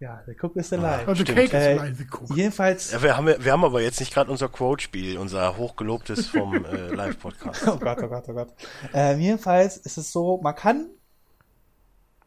Ja, 0.00 0.22
der 0.26 0.34
Cook 0.42 0.56
ist 0.56 0.72
alive. 0.72 1.06
Also 1.06 1.22
Stimmt. 1.22 1.38
Cake 1.38 1.56
is 1.56 1.62
Äh, 1.66 1.78
a 1.78 1.84
lie, 1.84 1.94
the 1.94 2.04
Cook. 2.10 2.34
Jedenfalls, 2.34 2.90
Ja, 2.92 3.02
wir, 3.02 3.16
haben, 3.18 3.26
wir 3.38 3.52
haben 3.52 3.64
aber 3.64 3.82
jetzt 3.82 4.00
nicht 4.00 4.14
gerade 4.14 4.30
unser 4.30 4.48
Quote-Spiel, 4.48 5.18
unser 5.18 5.58
hochgelobtes 5.58 6.26
vom 6.28 6.64
äh, 6.64 6.88
Live-Podcast. 6.94 7.68
Oh 7.68 7.76
Gott, 7.76 7.98
oh 8.02 8.08
Gott, 8.08 8.24
oh 8.28 8.32
Gott. 8.32 8.48
Ähm, 8.94 9.20
jedenfalls 9.20 9.76
ist 9.76 9.98
es 9.98 10.10
so, 10.10 10.40
man 10.42 10.54
kann 10.54 10.86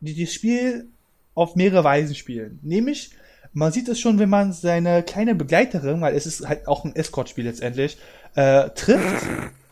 die- 0.01 0.23
das 0.23 0.33
Spiel 0.33 0.89
auf 1.33 1.55
mehrere 1.55 1.83
Weisen 1.83 2.13
spielen. 2.13 2.59
Nämlich, 2.61 3.11
man 3.53 3.71
sieht 3.71 3.87
es 3.89 3.99
schon, 3.99 4.19
wenn 4.19 4.29
man 4.29 4.53
seine 4.53 5.01
kleine 5.01 5.33
Begleiterin, 5.33 5.99
weil 5.99 6.15
es 6.15 6.27
ist 6.27 6.47
halt 6.47 6.67
auch 6.67 6.85
ein 6.85 6.95
Escort-Spiel 6.95 7.45
letztendlich, 7.45 7.97
äh, 8.35 8.69
trifft. 8.69 9.25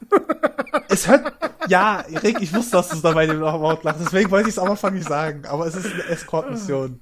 es 0.90 1.08
hört, 1.08 1.34
ja, 1.68 2.04
Rick, 2.24 2.42
ich 2.42 2.52
wusste, 2.54 2.72
dass 2.78 2.90
du 2.90 2.96
es 2.96 3.02
dabei 3.04 3.28
dem 3.28 3.40
Wort 3.42 3.84
lachst, 3.84 4.02
deswegen 4.04 4.32
wollte 4.32 4.50
ich 4.50 4.56
es 4.56 4.60
am 4.60 4.72
Anfang 4.72 4.96
nicht 4.96 5.08
sagen, 5.08 5.46
aber 5.46 5.68
es 5.68 5.76
ist 5.76 5.86
eine 5.86 6.04
Escort-Mission. 6.06 7.00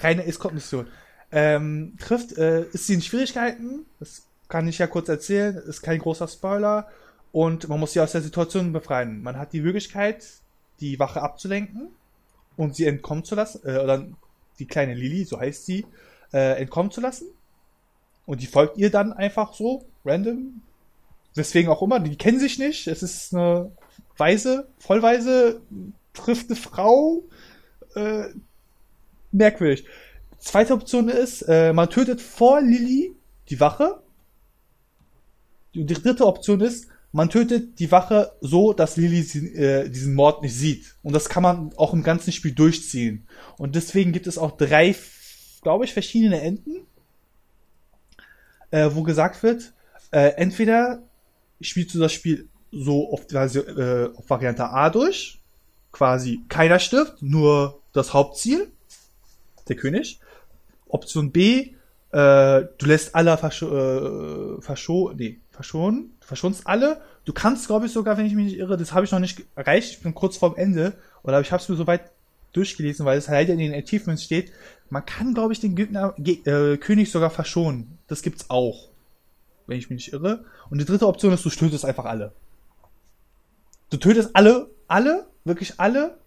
Reine 0.00 0.24
Escort-Mission. 0.24 0.86
Ähm, 1.32 1.94
trifft, 1.98 2.36
äh, 2.38 2.64
ist 2.72 2.86
sie 2.86 2.94
in 2.94 3.02
Schwierigkeiten, 3.02 3.86
das 3.98 4.26
kann 4.48 4.68
ich 4.68 4.78
ja 4.78 4.86
kurz 4.86 5.08
erzählen, 5.08 5.56
ist 5.56 5.82
kein 5.82 5.98
großer 5.98 6.28
Spoiler. 6.28 6.88
Und 7.32 7.68
man 7.68 7.80
muss 7.80 7.92
sie 7.92 8.00
aus 8.00 8.12
der 8.12 8.22
Situation 8.22 8.72
befreien. 8.72 9.20
Man 9.22 9.36
hat 9.36 9.52
die 9.52 9.60
Möglichkeit, 9.60 10.24
die 10.78 11.00
Wache 11.00 11.20
abzulenken 11.20 11.88
und 12.56 12.76
sie 12.76 12.86
entkommen 12.86 13.24
zu 13.24 13.34
lassen, 13.34 13.60
äh, 13.64 13.78
oder 13.78 14.06
die 14.60 14.66
kleine 14.66 14.94
Lily, 14.94 15.24
so 15.24 15.40
heißt 15.40 15.66
sie, 15.66 15.86
äh, 16.32 16.60
entkommen 16.60 16.92
zu 16.92 17.00
lassen. 17.00 17.26
Und 18.26 18.40
die 18.40 18.46
folgt 18.46 18.78
ihr 18.78 18.90
dann 18.90 19.12
einfach 19.12 19.54
so, 19.54 19.84
random. 20.04 20.62
Deswegen 21.36 21.68
auch 21.68 21.82
immer, 21.82 21.98
die 21.98 22.16
kennen 22.16 22.38
sich 22.38 22.58
nicht. 22.58 22.86
Es 22.86 23.02
ist 23.02 23.34
eine 23.34 23.72
Weise, 24.16 24.68
Vollweise, 24.78 25.60
trifft 26.12 26.48
eine 26.48 26.56
Frau. 26.56 27.24
Äh, 27.96 28.26
merkwürdig. 29.34 29.84
Zweite 30.38 30.74
Option 30.74 31.08
ist, 31.08 31.42
äh, 31.42 31.72
man 31.72 31.90
tötet 31.90 32.20
vor 32.20 32.60
Lily 32.60 33.14
die 33.48 33.60
Wache. 33.60 34.02
Die 35.74 35.86
dritte 35.86 36.26
Option 36.26 36.60
ist, 36.60 36.88
man 37.12 37.30
tötet 37.30 37.78
die 37.78 37.90
Wache 37.90 38.32
so, 38.40 38.72
dass 38.72 38.96
Lily 38.96 39.22
sie, 39.22 39.54
äh, 39.54 39.88
diesen 39.88 40.14
Mord 40.14 40.42
nicht 40.42 40.54
sieht. 40.54 40.96
Und 41.02 41.12
das 41.12 41.28
kann 41.28 41.42
man 41.42 41.72
auch 41.76 41.92
im 41.92 42.02
ganzen 42.02 42.32
Spiel 42.32 42.52
durchziehen. 42.52 43.26
Und 43.56 43.74
deswegen 43.74 44.12
gibt 44.12 44.26
es 44.26 44.36
auch 44.36 44.56
drei, 44.56 44.94
glaube 45.62 45.84
ich, 45.84 45.92
verschiedene 45.92 46.40
Enden, 46.40 46.86
äh, 48.70 48.90
wo 48.92 49.02
gesagt 49.02 49.42
wird, 49.42 49.72
äh, 50.10 50.34
entweder 50.36 51.02
spielst 51.60 51.94
du 51.94 52.00
das 52.00 52.12
Spiel 52.12 52.48
so 52.70 53.12
auf, 53.12 53.32
äh, 53.32 54.08
auf 54.14 54.28
Variante 54.28 54.68
A 54.68 54.90
durch, 54.90 55.40
quasi 55.92 56.40
keiner 56.48 56.80
stirbt, 56.80 57.22
nur 57.22 57.80
das 57.92 58.12
Hauptziel, 58.12 58.72
der 59.68 59.76
König. 59.76 60.20
Option 60.88 61.32
B, 61.32 61.74
äh, 62.12 62.66
du 62.78 62.86
lässt 62.86 63.14
alle 63.14 63.36
verscho 63.36 63.66
äh, 63.66 64.62
verscho 64.62 65.12
nee, 65.16 65.40
verschonen, 65.50 66.14
verschonst 66.20 66.66
alle. 66.66 67.00
Du 67.24 67.32
kannst, 67.32 67.66
glaube 67.66 67.86
ich, 67.86 67.92
sogar, 67.92 68.16
wenn 68.18 68.26
ich 68.26 68.34
mich 68.34 68.46
nicht 68.46 68.58
irre, 68.58 68.76
das 68.76 68.92
habe 68.92 69.04
ich 69.04 69.10
noch 69.10 69.18
nicht 69.18 69.42
erreicht, 69.56 69.90
ich 69.92 70.02
bin 70.02 70.14
kurz 70.14 70.36
vorm 70.36 70.54
Ende, 70.56 70.94
oder 71.22 71.40
ich 71.40 71.50
habe 71.50 71.62
es 71.62 71.68
mir 71.68 71.76
soweit 71.76 72.12
durchgelesen, 72.52 73.04
weil 73.04 73.18
es 73.18 73.28
halt 73.28 73.48
in 73.48 73.58
den 73.58 73.74
Achievements 73.74 74.22
steht, 74.22 74.52
man 74.90 75.04
kann, 75.04 75.34
glaube 75.34 75.52
ich, 75.52 75.60
den 75.60 75.74
Gegner, 75.74 76.14
äh, 76.18 76.76
König 76.76 77.10
sogar 77.10 77.30
verschonen. 77.30 77.98
Das 78.06 78.22
gibt's 78.22 78.48
auch. 78.48 78.90
Wenn 79.66 79.78
ich 79.78 79.90
mich 79.90 80.06
nicht 80.06 80.12
irre. 80.12 80.44
Und 80.70 80.78
die 80.78 80.84
dritte 80.84 81.06
Option 81.06 81.32
ist, 81.32 81.44
du 81.44 81.50
tötest 81.50 81.84
einfach 81.84 82.04
alle. 82.04 82.32
Du 83.90 83.96
tötest 83.96 84.30
alle, 84.34 84.70
alle, 84.86 85.26
wirklich 85.44 85.80
alle. 85.80 86.18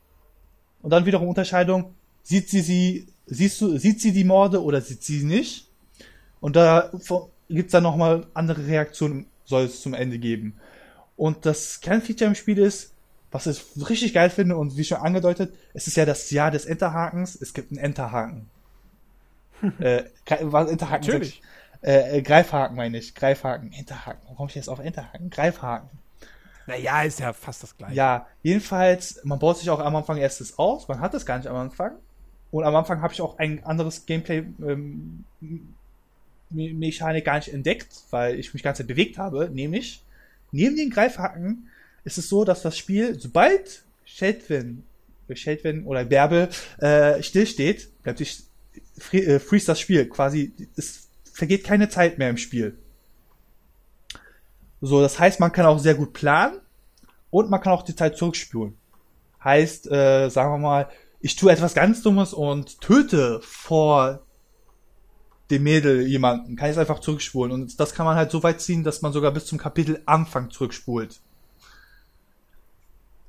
Und 0.81 0.91
dann 0.91 1.05
wiederum 1.05 1.30
Unterscheidung, 1.30 1.95
sieht 2.23 2.49
sie 2.49 2.61
sie, 2.61 3.07
siehst 3.27 3.61
du, 3.61 3.77
sieht 3.77 4.01
sie 4.01 4.11
die 4.11 4.23
Morde 4.23 4.63
oder 4.63 4.81
sieht 4.81 5.03
sie 5.03 5.23
nicht? 5.23 5.69
Und 6.39 6.55
da 6.55 6.91
gibt's 7.49 7.71
dann 7.71 7.83
nochmal 7.83 8.27
andere 8.33 8.65
Reaktionen, 8.65 9.27
soll 9.45 9.65
es 9.65 9.81
zum 9.81 9.93
Ende 9.93 10.19
geben. 10.19 10.59
Und 11.15 11.45
das 11.45 11.81
Kernfeature 11.81 12.29
im 12.29 12.35
Spiel 12.35 12.57
ist, 12.57 12.93
was 13.31 13.47
ich 13.47 13.63
richtig 13.89 14.13
geil 14.13 14.29
finde 14.29 14.55
und 14.55 14.77
wie 14.77 14.83
schon 14.83 14.99
angedeutet, 14.99 15.53
es 15.73 15.87
ist 15.87 15.97
ja 15.97 16.05
das 16.05 16.29
Jahr 16.31 16.51
des 16.51 16.65
Enterhakens. 16.65 17.35
Es 17.39 17.53
gibt 17.53 17.71
einen 17.71 17.79
Enterhaken. 17.79 18.49
äh, 19.79 20.03
was 20.41 20.69
Enterhaken? 20.69 21.07
Natürlich. 21.07 21.41
Äh, 21.81 22.17
äh, 22.17 22.21
Greifhaken 22.21 22.75
meine 22.75 22.97
ich. 22.97 23.15
Greifhaken, 23.15 23.73
Enterhaken. 23.73 24.21
Warum 24.23 24.37
komme 24.37 24.49
ich 24.49 24.55
jetzt 24.55 24.69
auf 24.69 24.79
Enterhaken? 24.79 25.29
Greifhaken. 25.29 25.89
Naja, 26.67 27.03
ist 27.03 27.19
ja 27.19 27.33
fast 27.33 27.63
das 27.63 27.77
gleiche. 27.77 27.95
Ja, 27.95 28.27
jedenfalls, 28.43 29.21
man 29.23 29.39
baut 29.39 29.57
sich 29.57 29.69
auch 29.69 29.79
am 29.79 29.95
Anfang 29.95 30.17
erstes 30.17 30.57
aus. 30.59 30.87
Man 30.87 30.99
hat 30.99 31.13
das 31.13 31.25
gar 31.25 31.37
nicht 31.37 31.47
am 31.47 31.55
Anfang. 31.55 31.97
Und 32.52 32.64
am 32.64 32.76
Anfang 32.76 33.02
habe 33.02 33.14
ich 33.14 33.22
auch 33.22 33.38
ein 33.40 33.64
anderes 33.64 34.06
Gameplay 34.06 34.44
ähm, 34.65 35.26
Mechanik 36.49 37.26
gar 37.26 37.36
nicht 37.36 37.53
entdeckt, 37.53 37.88
weil 38.10 38.40
ich 38.40 38.53
mich 38.53 38.64
ganz 38.64 38.82
bewegt 38.84 39.18
habe. 39.18 39.49
Nämlich, 39.52 40.03
neben 40.52 40.76
den 40.76 40.90
Greifhaken 40.90 41.69
ist 42.03 42.18
es 42.18 42.30
so, 42.30 42.45
dass 42.45 42.61
das 42.61 42.78
Spiel, 42.78 43.19
sobald 43.19 43.84
Sheldwin, 44.06 44.84
Sheldwin 45.34 45.86
oder 45.86 46.06
Bärbel 46.06 46.49
äh, 46.80 47.22
stillsteht, 47.22 47.90
bleibt 48.02 48.19
sich 48.19 48.44
äh, 49.11 49.40
freeze 49.40 49.68
das 49.68 49.80
Spiel. 49.80 50.07
Quasi, 50.07 50.53
es 50.78 51.07
vergeht 51.34 51.64
keine 51.64 51.90
Zeit 51.90 52.18
mehr 52.18 52.30
im 52.30 52.38
Spiel. 52.38 52.78
So, 54.80 55.02
das 55.02 55.19
heißt, 55.19 55.40
man 55.40 55.52
kann 55.52 55.65
auch 55.65 55.80
sehr 55.80 55.95
gut 55.95 56.14
planen 56.14 56.60
und 57.30 57.49
man 57.49 57.60
kann 57.61 57.74
auch 57.74 57.84
die 57.84 57.95
Zeit 57.95 58.15
zurückspulen. 58.15 58.78
Heißt, 59.44 59.91
äh, 59.91 60.30
sagen 60.30 60.53
wir 60.53 60.57
mal, 60.57 60.90
ich 61.19 61.35
tue 61.35 61.52
etwas 61.52 61.73
ganz 61.73 62.02
Dummes 62.02 62.34
und 62.34 62.80
töte 62.81 63.39
vor 63.44 64.22
dem 65.49 65.64
Mädel 65.64 66.07
jemanden, 66.07 66.56
kann 66.56 66.69
ich 66.69 66.73
es 66.73 66.77
einfach 66.77 66.99
zurückspulen. 66.99 67.52
Und 67.52 67.80
das 67.80 67.94
kann 67.94 68.06
man 68.06 68.15
halt 68.15 68.31
so 68.31 68.44
weit 68.44 68.61
ziehen, 68.61 68.84
dass 68.84 69.02
man 69.02 69.14
sogar 69.14 69.31
bis 69.31 69.45
zum 69.45 69.57
Kapitel 69.57 70.02
Anfang 70.06 70.52
zurückspult. 70.52 71.22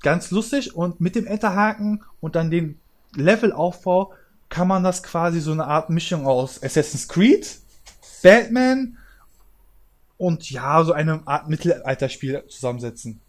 Ganz 0.01 0.31
lustig 0.31 0.75
und 0.75 1.01
mit 1.01 1.15
dem 1.15 1.27
Enterhaken 1.27 2.05
und 2.21 2.37
dann 2.37 2.51
dem 2.51 2.79
Levelaufbau 3.15 4.13
kann 4.49 4.69
man 4.69 4.85
das 4.85 5.03
quasi 5.03 5.41
so 5.41 5.53
eine 5.53 5.67
Art 5.67 5.91
Mischung 5.91 6.27
aus 6.27 6.63
Assassin's 6.63 7.09
Creed, 7.09 7.59
Batman 8.23 8.97
und 10.17 10.51
ja, 10.51 10.83
so 10.85 10.93
eine 10.93 11.27
Art 11.27 11.49
Mittelalterspiel 11.49 12.45
zusammensetzen. 12.49 13.21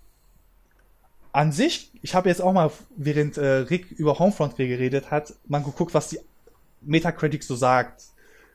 An 1.32 1.52
sich, 1.52 1.92
ich 2.02 2.16
habe 2.16 2.30
jetzt 2.30 2.42
auch 2.42 2.54
mal, 2.54 2.72
während 2.96 3.38
äh, 3.38 3.46
Rick 3.46 3.92
über 3.92 4.18
Homefront 4.18 4.56
geredet 4.56 5.12
hat, 5.12 5.34
mal 5.48 5.62
geguckt, 5.62 5.94
was 5.94 6.10
die 6.10 6.20
Metacritic 6.82 7.44
so 7.44 7.56
sagt. 7.56 8.04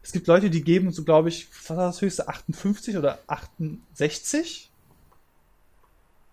Es 0.03 0.13
gibt 0.13 0.27
Leute, 0.27 0.51
die 0.51 0.63
geben 0.63 0.91
so, 0.91 1.05
glaube 1.05 1.29
ich, 1.29 1.49
was 1.51 1.77
war 1.77 1.87
das 1.87 2.03
höchste, 2.03 2.29
58 2.29 2.97
oder 2.97 3.21
68 3.27 4.71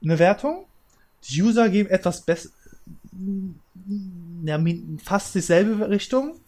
eine 0.03 0.19
Wertung. 0.19 0.65
Die 1.23 1.41
User 1.41 1.69
geben 1.69 1.89
etwas 1.89 2.21
besser, 2.21 2.49
ja, 4.43 4.59
fast 5.03 5.35
dieselbe 5.35 5.89
Richtung. 5.89 6.39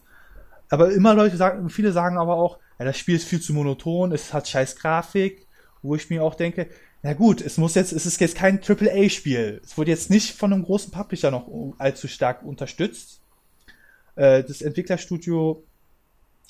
Aber 0.68 0.92
immer 0.92 1.14
Leute 1.14 1.36
sagen, 1.36 1.70
viele 1.70 1.92
sagen 1.92 2.18
aber 2.18 2.34
auch, 2.34 2.58
ja, 2.78 2.84
das 2.84 2.98
Spiel 2.98 3.16
ist 3.16 3.28
viel 3.28 3.40
zu 3.40 3.52
monoton, 3.52 4.12
es 4.12 4.32
hat 4.32 4.48
scheiß 4.48 4.76
Grafik, 4.76 5.46
wo 5.82 5.94
ich 5.94 6.10
mir 6.10 6.24
auch 6.24 6.34
denke, 6.34 6.68
na 7.04 7.12
gut, 7.12 7.42
es 7.42 7.58
muss 7.58 7.74
jetzt, 7.74 7.92
es 7.92 8.06
ist 8.06 8.18
jetzt 8.18 8.34
kein 8.34 8.60
AAA-Spiel. 8.66 9.60
Es 9.62 9.76
wurde 9.76 9.90
jetzt 9.90 10.08
nicht 10.08 10.32
von 10.32 10.54
einem 10.54 10.62
großen 10.62 10.90
Publisher 10.90 11.30
noch 11.30 11.46
allzu 11.76 12.08
stark 12.08 12.42
unterstützt. 12.42 13.20
Äh, 14.16 14.42
das 14.42 14.62
Entwicklerstudio, 14.62 15.62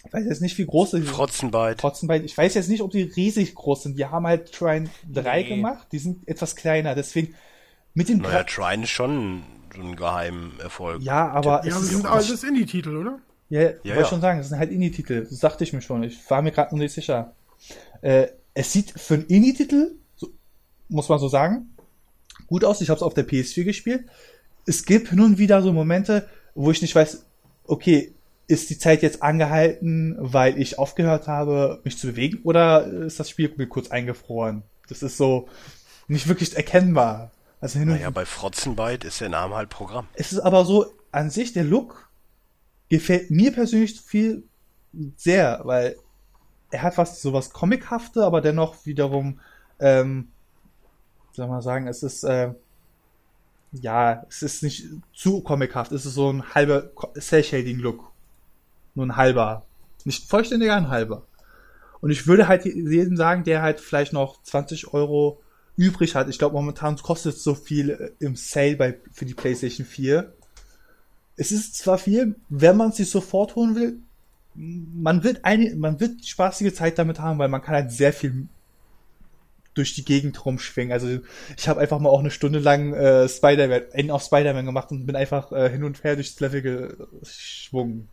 ich 0.07 0.13
weiß 0.13 0.25
jetzt 0.27 0.43
nicht, 0.43 0.57
wie 0.57 0.65
groß 0.65 0.95
ist. 0.95 1.09
Frotzenbyte. 1.09 1.81
Frotzenbyte. 1.81 2.25
Ich 2.25 2.39
weiß 2.39 2.55
jetzt 2.55 2.69
nicht, 2.69 2.83
ob 2.83 2.93
die 2.93 3.03
riesig 3.03 3.53
groß 3.57 3.83
sind. 3.83 3.99
Die 3.99 4.07
haben 4.07 4.29
halt 4.29 4.53
Trine 4.53 4.89
3 5.13 5.43
nee. 5.43 5.49
gemacht. 5.49 5.89
Die 5.91 5.99
sind 5.99 6.29
etwas 6.29 6.55
kleiner. 6.55 6.95
Deswegen, 6.95 7.35
mit 7.95 8.09
dem. 8.09 8.19
Naja, 8.19 8.45
Trine 8.45 8.85
ist 8.85 8.91
schon 8.91 9.43
ein 9.75 9.97
Geheimerfolg. 9.97 11.03
Ja, 11.03 11.31
aber. 11.31 11.67
Ja, 11.67 11.77
es 11.77 11.89
sind 11.89 12.07
alles 12.07 12.45
Indie-Titel, 12.45 12.97
oder? 12.97 13.19
Ja, 13.49 13.61
ja, 13.61 13.71
ich 13.83 13.97
wollte 13.97 14.09
schon 14.09 14.21
sagen, 14.21 14.39
das 14.39 14.51
sind 14.51 14.59
halt 14.61 14.71
Indie-Titel. 14.71 15.27
Das 15.29 15.41
dachte 15.41 15.65
ich 15.65 15.73
mir 15.73 15.83
schon. 15.83 16.05
Ich 16.05 16.31
war 16.31 16.43
mir 16.43 16.53
gerade 16.53 16.73
noch 16.73 16.79
nicht 16.81 16.95
sicher. 16.95 17.35
Äh, 18.03 18.29
es 18.55 18.73
sieht 18.73 18.93
für 18.93 19.15
einen 19.15 19.27
Indie-Titel 19.27 19.97
muss 20.89 21.09
man 21.09 21.19
so 21.19 21.29
sagen, 21.29 21.75
gut 22.47 22.65
aus. 22.65 22.81
Ich 22.81 22.91
habe 22.91 22.99
es 22.99 23.03
auf 23.03 23.15
der 23.15 23.27
PS4 23.27 23.65
gespielt. 23.65 24.05
Es 24.67 24.85
gibt 24.85 25.13
nun 25.13 25.39
wieder 25.39 25.63
so 25.63 25.73
Momente, 25.73 26.29
wo 26.55 26.71
ich 26.71 26.83
nicht 26.83 26.95
weiß, 26.95 27.25
okay, 27.67 28.15
ist 28.47 28.71
die 28.71 28.79
Zeit 28.79 29.03
jetzt 29.03 29.23
angehalten, 29.23 30.17
weil 30.19 30.59
ich 30.61 30.79
aufgehört 30.79 31.29
habe, 31.29 31.81
mich 31.85 31.99
zu 31.99 32.09
bewegen, 32.09 32.41
oder 32.45 32.87
ist 32.87 33.19
das 33.19 33.31
Spiel 33.31 33.49
kurz 33.67 33.91
eingefroren? 33.91 34.63
Das 34.89 35.03
ist 35.03 35.17
so 35.17 35.49
nicht 36.09 36.29
wirklich 36.29 36.55
erkennbar. 36.55 37.31
Also 37.61 37.79
hin 37.79 37.89
naja, 37.89 38.11
bei 38.11 38.27
Frotzenbyte 38.27 39.05
ist 39.05 39.21
der 39.21 39.31
Name 39.31 39.55
halt 39.55 39.71
Programm. 39.71 40.07
Es 40.15 40.33
ist 40.33 40.41
aber 40.41 40.67
so, 40.67 40.93
an 41.13 41.31
sich, 41.31 41.55
der 41.55 41.65
Look 41.65 42.11
gefällt 42.91 43.31
mir 43.31 43.53
persönlich 43.53 43.99
viel 44.01 44.45
sehr, 45.17 45.61
weil 45.65 45.97
er 46.71 46.83
hat 46.83 46.99
was, 46.99 47.23
sowas 47.23 47.51
Comichafte, 47.51 48.25
aber 48.25 48.41
dennoch 48.41 48.85
wiederum 48.85 49.41
ähm, 49.81 50.29
soll 51.35 51.49
man 51.49 51.63
sagen, 51.63 51.87
es 51.89 52.03
ist, 52.03 52.25
äh, 52.25 52.53
ja, 53.73 54.25
es 54.29 54.43
ist 54.43 54.63
nicht 54.63 54.87
zu 55.13 55.41
comichaft, 55.41 55.93
es 55.93 56.07
ist 56.07 56.15
so 56.15 56.33
ein 56.33 56.55
halber 56.55 56.91
Cell-Shading-Look. 57.19 58.11
Nur 58.95 59.07
ein 59.07 59.17
halber. 59.17 59.67
Nicht 60.05 60.29
vollständiger, 60.29 60.77
ein 60.77 60.89
halber. 60.89 61.27
Und 62.01 62.11
ich 62.11 62.27
würde 62.27 62.49
halt 62.49 62.65
jedem 62.65 63.17
sagen, 63.17 63.45
der 63.45 63.63
halt 63.63 63.81
vielleicht 63.81 64.13
noch 64.13 64.43
20 64.43 64.93
Euro 64.93 65.41
übrig 65.77 66.15
hat. 66.15 66.29
Ich 66.29 66.39
glaube, 66.39 66.55
momentan 66.55 66.97
kostet 66.97 67.37
es 67.37 67.43
so 67.43 67.55
viel 67.55 67.91
äh, 67.91 68.11
im 68.21 68.37
Sale 68.37 68.77
bei, 68.77 68.99
für 69.13 69.25
die 69.25 69.35
PlayStation 69.35 69.87
4. 69.87 70.33
Es 71.37 71.51
ist 71.51 71.77
zwar 71.77 71.99
viel, 71.99 72.37
wenn 72.49 72.77
man 72.77 72.91
es 72.91 72.97
sich 72.97 73.11
sofort 73.11 73.57
holen 73.57 73.75
will, 73.75 73.99
man 74.55 75.25
wird 75.25 75.45
eine, 75.45 75.75
man 75.75 75.99
wird 75.99 76.25
spaßige 76.25 76.73
Zeit 76.73 76.99
damit 76.99 77.19
haben, 77.19 77.39
weil 77.39 77.49
man 77.49 77.61
kann 77.61 77.75
halt 77.75 77.91
sehr 77.91 78.13
viel 78.13 78.47
durch 79.75 79.95
die 79.95 80.05
Gegend 80.05 80.45
rumschwingen. 80.45 80.93
Also 80.93 81.09
ich 81.57 81.69
habe 81.69 81.81
einfach 81.81 81.99
mal 81.99 82.11
auch 82.11 82.21
eine 82.21 82.31
Stunde 82.31 82.59
lang 82.59 82.95
äh, 82.95 83.29
Spider-Man, 83.29 83.83
End 83.93 84.11
auf 84.11 84.23
Spider-Man 84.23 84.67
gemacht 84.67 84.91
und 84.91 85.07
bin 85.07 85.17
einfach 85.17 85.53
äh, 85.53 85.69
hin 85.71 85.85
und 85.85 86.05
her 86.05 86.15
durchs 86.15 86.39
Level 86.41 86.63
geschwungen. 87.23 88.09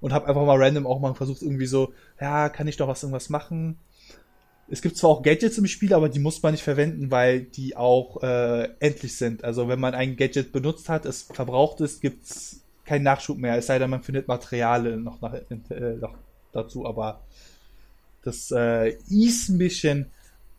Und 0.00 0.14
habe 0.14 0.28
einfach 0.28 0.46
mal 0.46 0.56
random 0.56 0.86
auch 0.86 0.98
mal 0.98 1.14
versucht, 1.14 1.42
irgendwie 1.42 1.66
so, 1.66 1.92
ja, 2.18 2.48
kann 2.48 2.66
ich 2.66 2.78
doch 2.78 2.88
was 2.88 3.02
irgendwas 3.02 3.28
machen? 3.28 3.76
es 4.70 4.82
gibt 4.82 4.96
zwar 4.96 5.10
auch 5.10 5.22
Gadgets 5.22 5.58
im 5.58 5.66
Spiel, 5.66 5.92
aber 5.92 6.08
die 6.08 6.20
muss 6.20 6.42
man 6.42 6.52
nicht 6.52 6.62
verwenden, 6.62 7.10
weil 7.10 7.40
die 7.42 7.76
auch 7.76 8.22
äh, 8.22 8.68
endlich 8.78 9.16
sind. 9.16 9.42
Also 9.42 9.68
wenn 9.68 9.80
man 9.80 9.94
ein 9.94 10.16
Gadget 10.16 10.52
benutzt 10.52 10.88
hat, 10.88 11.06
es 11.06 11.22
verbraucht 11.22 11.80
ist, 11.80 12.00
gibt's 12.00 12.60
keinen 12.84 13.02
Nachschub 13.02 13.36
mehr. 13.36 13.56
Es 13.56 13.66
sei 13.66 13.78
denn, 13.80 13.90
man 13.90 14.02
findet 14.02 14.28
Materialien 14.28 15.02
noch, 15.02 15.20
nach, 15.20 15.34
äh, 15.34 15.96
noch 16.00 16.14
dazu, 16.52 16.86
aber 16.86 17.20
das 18.22 18.52
äh, 18.56 18.90
ist 19.08 19.48
ein 19.48 19.58
bisschen, 19.58 20.06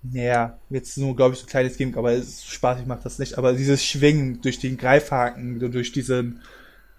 naja, 0.04 0.58
jetzt 0.70 0.98
nur, 0.98 1.16
glaube 1.16 1.34
ich, 1.34 1.40
so 1.40 1.46
ein 1.46 1.50
kleines 1.50 1.78
Gimmick, 1.78 1.98
aber 1.98 2.12
es 2.14 2.44
spaßig 2.46 2.88
macht 2.88 3.06
das 3.06 3.20
nicht. 3.20 3.38
Aber 3.38 3.54
dieses 3.54 3.86
Schwingen 3.86 4.42
durch 4.42 4.60
den 4.60 4.78
Greifhaken, 4.78 5.60
durch 5.72 5.92
diesen 5.92 6.42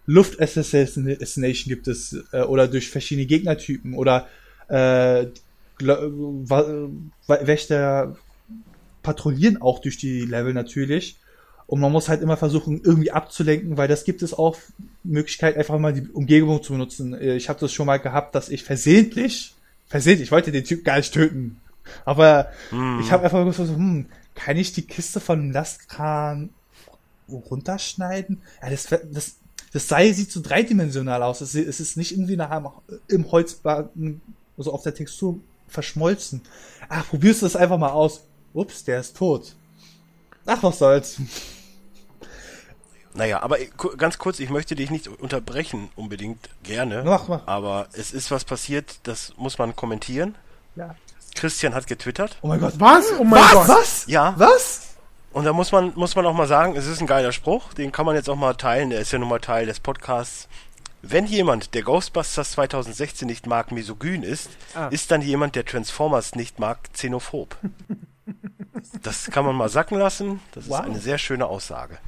Luft-Assassination 0.06 1.68
gibt 1.68 1.88
es, 1.88 2.16
äh, 2.32 2.42
oder 2.42 2.68
durch 2.68 2.90
verschiedene 2.90 3.26
Gegnertypen, 3.26 3.94
oder 3.94 4.28
äh, 4.68 5.26
Wächter 7.26 8.16
patrouillieren 9.02 9.60
auch 9.60 9.80
durch 9.80 9.96
die 9.96 10.20
Level 10.20 10.54
natürlich. 10.54 11.18
Und 11.66 11.80
man 11.80 11.90
muss 11.90 12.08
halt 12.08 12.22
immer 12.22 12.36
versuchen, 12.36 12.82
irgendwie 12.84 13.10
abzulenken, 13.10 13.76
weil 13.76 13.88
das 13.88 14.04
gibt 14.04 14.22
es 14.22 14.34
auch 14.34 14.58
Möglichkeit, 15.04 15.56
einfach 15.56 15.78
mal 15.78 15.92
die 15.92 16.06
Umgebung 16.08 16.62
zu 16.62 16.72
benutzen. 16.74 17.14
Äh, 17.14 17.36
ich 17.36 17.48
habe 17.48 17.58
das 17.58 17.72
schon 17.72 17.86
mal 17.86 17.98
gehabt, 17.98 18.34
dass 18.34 18.48
ich 18.48 18.62
versehentlich, 18.62 19.54
versehentlich, 19.86 20.28
ich 20.28 20.32
wollte 20.32 20.52
den 20.52 20.64
Typ 20.64 20.84
gar 20.84 20.98
nicht 20.98 21.12
töten. 21.12 21.60
Aber 22.04 22.48
mm. 22.70 23.00
ich 23.00 23.12
habe 23.12 23.24
einfach 23.24 23.44
gesagt, 23.44 23.70
hm, 23.70 24.06
kann 24.34 24.56
ich 24.56 24.72
die 24.72 24.86
Kiste 24.86 25.20
von 25.20 25.40
dem 25.40 25.50
Lastkran 25.52 26.50
runterschneiden? 27.28 28.42
Ja, 28.62 28.70
das, 28.70 28.86
das, 29.10 29.36
das 29.72 29.88
Seil 29.88 30.12
sieht 30.14 30.30
so 30.30 30.40
dreidimensional 30.42 31.22
aus. 31.22 31.40
Es, 31.40 31.54
ist 31.54 31.96
nicht 31.96 32.12
irgendwie 32.12 32.36
nach 32.36 32.72
im 33.08 33.30
Holzbacken, 33.30 34.20
also 34.56 34.72
auf 34.72 34.82
der 34.82 34.94
Textur 34.94 35.38
verschmolzen. 35.68 36.42
Ach, 36.88 37.08
probierst 37.08 37.42
du 37.42 37.46
das 37.46 37.56
einfach 37.56 37.78
mal 37.78 37.90
aus. 37.90 38.24
Ups, 38.52 38.84
der 38.84 39.00
ist 39.00 39.16
tot. 39.16 39.56
Ach, 40.44 40.62
was 40.62 40.78
soll's. 40.78 41.20
Naja, 43.14 43.42
aber 43.42 43.58
ganz 43.98 44.18
kurz, 44.18 44.40
ich 44.40 44.48
möchte 44.48 44.74
dich 44.74 44.90
nicht 44.90 45.08
unterbrechen, 45.08 45.90
unbedingt 45.96 46.48
gerne. 46.62 47.02
Mach, 47.04 47.28
mach. 47.28 47.46
Aber 47.46 47.88
es 47.92 48.12
ist 48.12 48.30
was 48.30 48.44
passiert, 48.44 49.00
das 49.02 49.34
muss 49.36 49.58
man 49.58 49.76
kommentieren. 49.76 50.34
Ja. 50.76 50.96
Christian 51.34 51.74
hat 51.74 51.86
getwittert. 51.86 52.36
Oh 52.42 52.48
mein 52.48 52.60
Gott, 52.60 52.74
was? 52.78 53.12
Oh 53.18 53.24
mein 53.24 53.42
was? 53.42 53.52
Gott. 53.52 53.68
Was? 53.68 54.06
Ja. 54.06 54.34
Was? 54.36 54.92
Und 55.32 55.44
da 55.44 55.52
muss 55.52 55.72
man, 55.72 55.92
muss 55.94 56.14
man 56.14 56.26
auch 56.26 56.34
mal 56.34 56.46
sagen, 56.46 56.76
es 56.76 56.86
ist 56.86 57.00
ein 57.00 57.06
geiler 57.06 57.32
Spruch, 57.32 57.72
den 57.74 57.90
kann 57.90 58.04
man 58.04 58.14
jetzt 58.14 58.28
auch 58.28 58.36
mal 58.36 58.54
teilen, 58.54 58.90
der 58.90 59.00
ist 59.00 59.12
ja 59.12 59.18
nun 59.18 59.28
mal 59.28 59.40
Teil 59.40 59.66
des 59.66 59.80
Podcasts. 59.80 60.48
Wenn 61.00 61.26
jemand, 61.26 61.74
der 61.74 61.82
Ghostbusters 61.82 62.52
2016 62.52 63.26
nicht 63.26 63.46
mag, 63.46 63.72
misogyn 63.72 64.22
ist, 64.22 64.50
ah. 64.74 64.86
ist 64.88 65.10
dann 65.10 65.20
jemand, 65.20 65.56
der 65.56 65.64
Transformers 65.64 66.36
nicht 66.36 66.60
mag, 66.60 66.92
xenophob. 66.92 67.56
das 69.02 69.30
kann 69.30 69.44
man 69.44 69.56
mal 69.56 69.68
sacken 69.68 69.98
lassen. 69.98 70.40
Das 70.52 70.68
wow. 70.68 70.80
ist 70.80 70.84
eine 70.84 71.00
sehr 71.00 71.18
schöne 71.18 71.46
Aussage. 71.46 71.98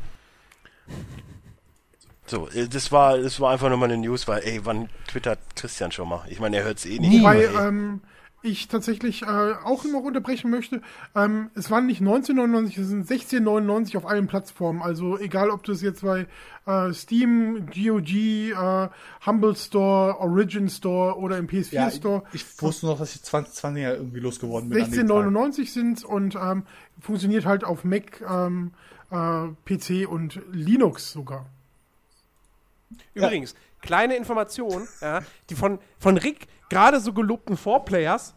So, 2.27 2.49
äh, 2.51 2.69
das 2.69 2.93
war, 2.93 3.19
das 3.19 3.41
war 3.41 3.53
einfach 3.53 3.69
nur 3.69 3.79
mal 3.79 3.87
eine 3.87 3.97
News, 3.97 4.29
weil, 4.29 4.43
ey, 4.45 4.65
wann 4.65 4.89
twittert 5.09 5.41
Christian 5.57 5.91
schon 5.91 6.09
mal? 6.09 6.25
Ich 6.29 6.39
meine, 6.39 6.59
er 6.59 6.65
hört 6.65 6.79
es 6.79 6.87
eh 6.87 6.99
nicht. 6.99 7.21
Wobei, 7.21 7.45
ähm, 7.47 8.01
ich 8.45 8.69
tatsächlich 8.69 9.23
äh, 9.23 9.27
auch 9.27 9.85
noch 9.85 10.03
unterbrechen 10.03 10.51
möchte. 10.51 10.83
Ähm, 11.15 11.51
es 11.55 11.71
waren 11.71 11.87
nicht 11.87 12.01
1999, 12.01 12.79
es 12.79 12.89
sind 12.89 13.11
1699 13.11 13.97
auf 13.97 14.07
allen 14.07 14.27
Plattformen. 14.27 14.83
Also 14.83 15.19
egal, 15.19 15.51
ob 15.51 15.65
das 15.65 15.81
jetzt 15.81 16.03
bei 16.03 16.27
äh, 16.67 16.93
Steam, 16.93 17.67
GOG, 17.67 18.11
äh, 18.11 18.89
Humble 19.27 19.57
Store, 19.57 20.21
Origin 20.21 20.69
Store 20.69 21.19
oder 21.19 21.39
im 21.39 21.47
PS4 21.47 21.73
ja, 21.73 21.91
Store. 21.91 22.23
Ich, 22.33 22.43
ich 22.43 22.63
wusste 22.63 22.87
noch, 22.87 22.99
dass 22.99 23.15
ich 23.15 23.23
2020 23.23 23.83
ja 23.83 23.93
irgendwie 23.95 24.21
losgeworden 24.21 24.69
bin. 24.69 24.79
1699 24.79 25.73
sind 25.73 26.05
und 26.05 26.37
ähm, 26.37 26.65
funktioniert 27.01 27.47
halt 27.47 27.65
auf 27.65 27.83
Mac, 27.85 28.21
ähm, 28.29 28.73
äh, 29.11 29.49
PC 29.65 30.09
und 30.09 30.41
Linux 30.53 31.13
sogar. 31.13 31.47
Übrigens, 33.15 33.53
ja. 33.53 33.59
kleine 33.81 34.17
Information, 34.17 34.87
ja, 35.01 35.23
die 35.51 35.55
von, 35.55 35.79
von 35.99 36.19
Rick 36.19 36.47
gerade 36.69 37.01
so 37.01 37.13
gelobten 37.13 37.57
Four-Players 37.57 38.35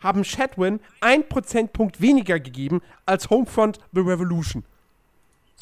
haben 0.00 0.24
Shadwin 0.24 0.80
ein 1.00 1.28
Prozentpunkt 1.28 2.00
weniger 2.00 2.38
gegeben 2.38 2.82
als 3.06 3.30
Homefront 3.30 3.78
The 3.92 4.00
Revolution. 4.00 4.64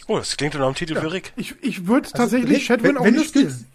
Oh, 0.08 0.18
das 0.18 0.36
klingt 0.36 0.54
doch 0.54 0.60
nach 0.60 0.66
einem 0.66 0.74
Titel 0.74 0.94
ja, 0.94 1.00
für 1.00 1.12
Rick. 1.12 1.32
Ich, 1.36 1.54
ich 1.62 1.86
würde 1.86 2.06
also, 2.06 2.16
tatsächlich 2.16 2.66
Shadwin 2.66 2.90
wenn, 2.90 2.96
auch 2.98 3.04
wenn 3.04 3.14
nicht 3.14 3.28
spielen. 3.28 3.66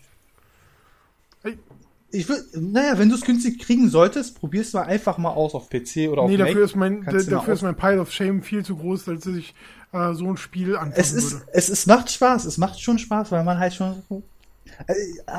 Ich 2.13 2.27
würde, 2.27 2.43
naja, 2.53 2.99
wenn 2.99 3.07
du 3.09 3.15
es 3.15 3.21
günstig 3.21 3.59
kriegen 3.59 3.89
solltest, 3.89 4.37
probier's 4.37 4.73
mal 4.73 4.83
einfach 4.83 5.17
mal 5.17 5.29
aus 5.29 5.55
auf 5.55 5.69
PC 5.69 6.09
oder 6.09 6.23
auf 6.23 6.29
Nee, 6.29 6.37
dafür 6.37 6.55
Mac. 6.55 6.63
ist 6.63 6.75
mein, 6.75 7.03
dafür 7.05 7.53
ist 7.53 7.61
mein 7.61 7.75
Pile 7.75 8.01
of 8.01 8.11
Shame 8.11 8.43
viel 8.43 8.65
zu 8.65 8.75
groß, 8.75 9.07
als 9.07 9.23
dass 9.23 9.35
ich 9.35 9.55
äh, 9.93 10.13
so 10.13 10.25
ein 10.25 10.35
Spiel 10.35 10.75
anfangen 10.75 10.93
es 10.97 11.13
ist, 11.13 11.31
würde. 11.31 11.45
Es 11.53 11.69
ist, 11.69 11.87
macht 11.87 12.11
Spaß, 12.11 12.45
es 12.45 12.57
macht 12.57 12.81
schon 12.81 12.99
Spaß, 12.99 13.31
weil 13.31 13.45
man 13.45 13.59
halt 13.59 13.73
schon 13.73 14.03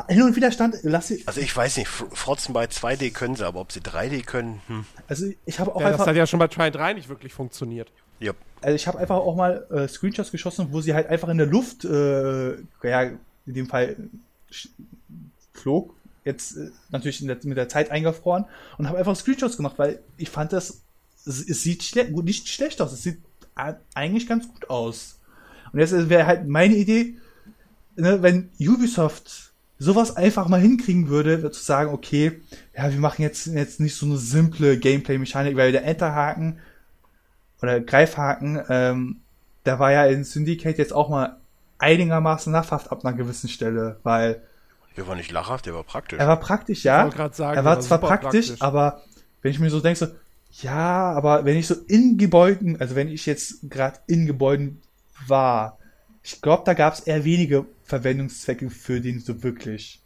hin 0.09 0.23
und 0.23 0.37
wieder 0.37 0.53
stand, 0.53 0.77
lass 0.83 1.09
sie. 1.09 1.23
Also 1.27 1.41
ich 1.41 1.55
weiß 1.57 1.77
nicht, 1.77 1.89
Frotzen 1.89 2.53
bei 2.53 2.65
2D 2.65 3.13
können 3.13 3.37
sie, 3.37 3.47
aber 3.47 3.61
ob 3.61 3.73
sie 3.73 3.81
3D 3.81 4.25
können, 4.25 4.61
hm. 4.67 4.85
Also 5.09 5.27
ich 5.47 5.59
habe 5.59 5.75
auch 5.75 5.81
ja, 5.81 5.89
einfach. 5.89 6.01
Das 6.01 6.09
hat 6.09 6.17
ja 6.17 6.27
schon 6.27 6.39
bei 6.39 6.49
Try 6.49 6.71
3 6.71 6.95
nicht 6.95 7.09
wirklich 7.09 7.33
funktioniert. 7.33 7.91
Yep. 8.21 8.37
Also 8.61 8.77
ich 8.77 8.87
habe 8.87 8.99
einfach 8.99 9.17
auch 9.17 9.35
mal 9.35 9.67
äh, 9.71 9.89
Screenshots 9.89 10.31
geschossen, 10.31 10.69
wo 10.71 10.81
sie 10.81 10.95
halt 10.95 11.09
einfach 11.09 11.29
in 11.29 11.39
der 11.39 11.47
Luft, 11.47 11.85
äh, 11.85 12.53
ja, 12.83 13.03
in 13.47 13.55
dem 13.55 13.67
Fall 13.67 13.97
flog, 15.53 15.95
jetzt 16.25 16.57
äh, 16.57 16.71
natürlich 16.91 17.25
der, 17.25 17.39
mit 17.43 17.57
der 17.57 17.69
Zeit 17.69 17.91
eingefroren 17.91 18.45
und 18.79 18.89
habe 18.89 18.99
einfach 18.99 19.17
Screenshots 19.17 19.57
gemacht, 19.57 19.79
weil 19.79 20.01
ich 20.17 20.31
fand 20.31 20.53
das, 20.53 20.83
es, 21.27 21.49
es 21.49 21.63
sieht 21.63 21.83
schle 21.83 22.11
nicht 22.23 22.49
schlecht 22.49 22.81
aus, 22.81 22.93
es 22.93 23.03
sieht 23.03 23.19
eigentlich 23.95 24.29
ganz 24.29 24.49
gut 24.49 24.71
aus. 24.71 25.19
Und 25.73 25.81
jetzt 25.81 25.93
wäre 26.09 26.27
halt 26.27 26.47
meine 26.47 26.75
Idee, 26.75 27.17
ne, 27.97 28.23
wenn 28.23 28.51
Ubisoft 28.61 29.53
sowas 29.79 30.17
einfach 30.17 30.49
mal 30.49 30.61
hinkriegen 30.61 31.09
würde, 31.09 31.51
zu 31.51 31.63
sagen, 31.63 31.93
okay, 31.93 32.41
ja, 32.77 32.91
wir 32.91 33.01
machen 33.01 33.23
jetzt, 33.23 33.47
jetzt 33.47 33.81
nicht 33.81 33.97
so 33.97 34.07
eine 34.07 34.17
simple 34.17 34.79
Gameplay-Mechanik, 34.79 35.57
weil 35.57 35.73
der 35.73 35.85
Enterhaken 35.85 36.61
oder 37.61 37.81
Greifhaken, 37.81 38.63
ähm, 38.69 39.21
der 39.67 39.79
war 39.79 39.93
ja 39.93 40.07
in 40.07 40.25
Syndicate 40.25 40.79
jetzt 40.79 40.93
auch 40.93 41.09
mal 41.09 41.37
einigermaßen 41.79 42.53
lachhaft 42.53 42.93
ab 42.93 43.05
einer 43.05 43.17
gewissen 43.17 43.49
Stelle, 43.49 43.99
weil 44.05 44.43
der 44.97 45.07
war 45.07 45.17
nicht 45.17 45.33
lachhaft, 45.33 45.67
der 45.67 45.75
war 45.75 45.85
praktisch. 45.85 46.19
Er 46.19 46.29
war 46.29 46.39
praktisch, 46.39 46.85
ja. 46.85 47.11
Sagen, 47.33 47.57
er 47.57 47.65
war, 47.65 47.77
war 47.77 47.81
zwar 47.81 47.99
praktisch, 47.99 48.49
praktisch, 48.49 48.63
aber 48.63 49.03
wenn 49.41 49.51
ich 49.51 49.59
mir 49.59 49.71
so 49.71 49.81
denke, 49.81 49.99
so, 49.99 50.07
ja, 50.61 51.13
aber 51.13 51.45
wenn 51.45 51.57
ich 51.57 51.67
so 51.67 51.75
in 51.89 52.19
Gebäuden, 52.19 52.79
also 52.81 52.95
wenn 52.95 53.09
ich 53.09 53.25
jetzt 53.27 53.71
gerade 53.71 53.99
in 54.07 54.27
Gebäuden 54.27 54.83
war, 55.27 55.79
ich 56.23 56.41
glaube, 56.43 56.63
da 56.67 56.75
gab 56.75 56.95
es 56.95 57.01
eher 57.01 57.25
wenige 57.25 57.65
Verwendungszwecke 57.93 58.71
für 58.71 59.03
den 59.03 59.21
so 59.21 59.43
wirklich. 59.43 60.01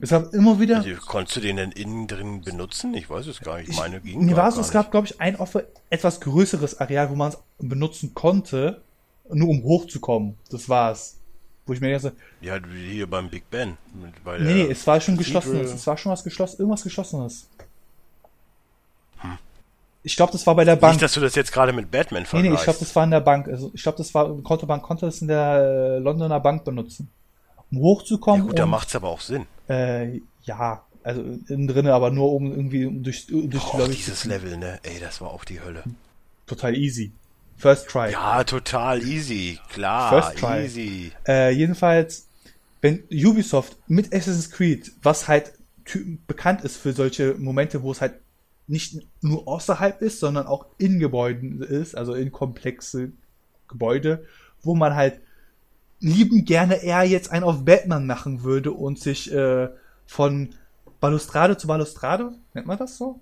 Es 0.00 0.10
gab 0.10 0.32
immer 0.32 0.58
wieder. 0.58 0.78
Also, 0.78 0.94
konntest 1.06 1.36
du 1.36 1.40
den 1.40 1.56
denn 1.56 1.72
innen 1.72 2.06
drin 2.06 2.40
benutzen? 2.40 2.94
Ich 2.94 3.10
weiß 3.10 3.26
es 3.26 3.40
gar 3.40 3.58
nicht. 3.58 3.76
Meine 3.76 4.00
ging. 4.00 4.24
Nee, 4.24 4.34
war 4.34 4.48
es, 4.48 4.56
es 4.56 4.70
gab, 4.70 4.90
glaube 4.90 5.08
ich, 5.08 5.20
ein 5.20 5.36
etwas 5.90 6.20
größeres 6.20 6.80
Areal, 6.80 7.10
wo 7.10 7.16
man 7.16 7.32
es 7.32 7.38
benutzen 7.58 8.14
konnte, 8.14 8.80
nur 9.30 9.48
um 9.48 9.62
hochzukommen. 9.62 10.38
Das 10.50 10.68
war's. 10.70 11.18
Wo 11.66 11.74
ich 11.74 11.82
mir 11.82 11.92
dachte, 11.92 12.16
ja, 12.40 12.58
hier 12.72 13.06
beim 13.06 13.28
Big 13.28 13.50
Ben. 13.50 13.76
nee, 13.92 14.38
nee, 14.38 14.62
es 14.70 14.86
war 14.86 14.98
schon 15.02 15.18
geschlossen. 15.18 15.60
Es 15.60 15.86
war 15.86 15.98
schon 15.98 16.10
was 16.12 16.24
geschlossen, 16.24 16.60
irgendwas 16.60 16.82
geschlossenes. 16.82 17.46
Ich 20.02 20.16
glaube, 20.16 20.32
das 20.32 20.46
war 20.46 20.54
bei 20.54 20.64
der 20.64 20.76
Bank. 20.76 20.94
Nicht, 20.94 21.02
dass 21.02 21.12
du 21.12 21.20
das 21.20 21.34
jetzt 21.34 21.52
gerade 21.52 21.72
mit 21.72 21.90
Batman 21.90 22.24
vergleichst. 22.24 22.42
Nee, 22.42 22.48
nee, 22.48 22.54
ich 22.54 22.62
glaube, 22.62 22.78
das 22.78 22.96
war 22.96 23.04
in 23.04 23.10
der 23.10 23.20
Bank. 23.20 23.48
Also, 23.48 23.70
ich 23.74 23.82
glaube, 23.82 23.98
das 23.98 24.14
war, 24.14 24.34
Kontobank 24.42 24.82
konnte 24.82 25.04
das 25.04 25.20
in 25.20 25.28
der 25.28 25.96
äh, 25.96 25.98
Londoner 25.98 26.40
Bank 26.40 26.64
benutzen. 26.64 27.10
Um 27.70 27.78
hochzukommen. 27.78 28.42
Ja 28.42 28.46
gut, 28.46 28.58
da 28.58 28.66
macht's 28.66 28.94
aber 28.96 29.08
auch 29.08 29.20
Sinn. 29.20 29.46
Äh, 29.68 30.20
ja, 30.42 30.84
also 31.02 31.22
innen 31.22 31.68
drinne, 31.68 31.94
aber 31.94 32.10
nur 32.10 32.32
um 32.32 32.50
irgendwie 32.50 32.88
durch, 33.02 33.26
durch 33.26 33.48
die 33.48 33.76
Lobby 33.76 33.94
dieses 33.94 34.24
Level, 34.24 34.56
ne? 34.56 34.78
Ey, 34.82 35.00
das 35.00 35.20
war 35.20 35.30
auch 35.30 35.44
die 35.44 35.60
Hölle. 35.60 35.84
Total 36.46 36.74
easy. 36.74 37.12
First 37.56 37.88
try. 37.88 38.12
Ja, 38.12 38.44
total 38.44 39.02
easy. 39.02 39.58
Klar, 39.70 40.10
First 40.10 40.38
try. 40.38 40.64
easy. 40.64 41.12
Äh, 41.26 41.50
jedenfalls, 41.50 42.28
wenn 42.80 43.02
Ubisoft 43.12 43.76
mit 43.88 44.14
Assassin's 44.14 44.50
Creed, 44.50 44.92
was 45.02 45.28
halt 45.28 45.52
bekannt 46.26 46.62
ist 46.62 46.76
für 46.76 46.92
solche 46.92 47.34
Momente, 47.34 47.82
wo 47.82 47.90
es 47.92 48.00
halt 48.00 48.14
nicht 48.66 48.98
nur 49.22 49.48
außerhalb 49.48 50.02
ist, 50.02 50.20
sondern 50.20 50.46
auch 50.46 50.66
in 50.76 50.98
Gebäuden 50.98 51.62
ist, 51.62 51.96
also 51.96 52.14
in 52.14 52.30
komplexe 52.30 53.12
Gebäude, 53.66 54.26
wo 54.62 54.74
man 54.74 54.94
halt 54.94 55.20
lieben 56.00 56.44
gerne 56.44 56.82
eher 56.82 57.04
jetzt 57.04 57.30
einen 57.30 57.44
auf 57.44 57.64
Batman 57.64 58.06
machen 58.06 58.42
würde 58.42 58.72
und 58.72 58.98
sich 58.98 59.32
äh, 59.32 59.68
von 60.06 60.54
Balustrade 61.00 61.56
zu 61.56 61.66
Balustrade, 61.66 62.32
nennt 62.54 62.66
man 62.66 62.78
das 62.78 62.96
so? 62.96 63.20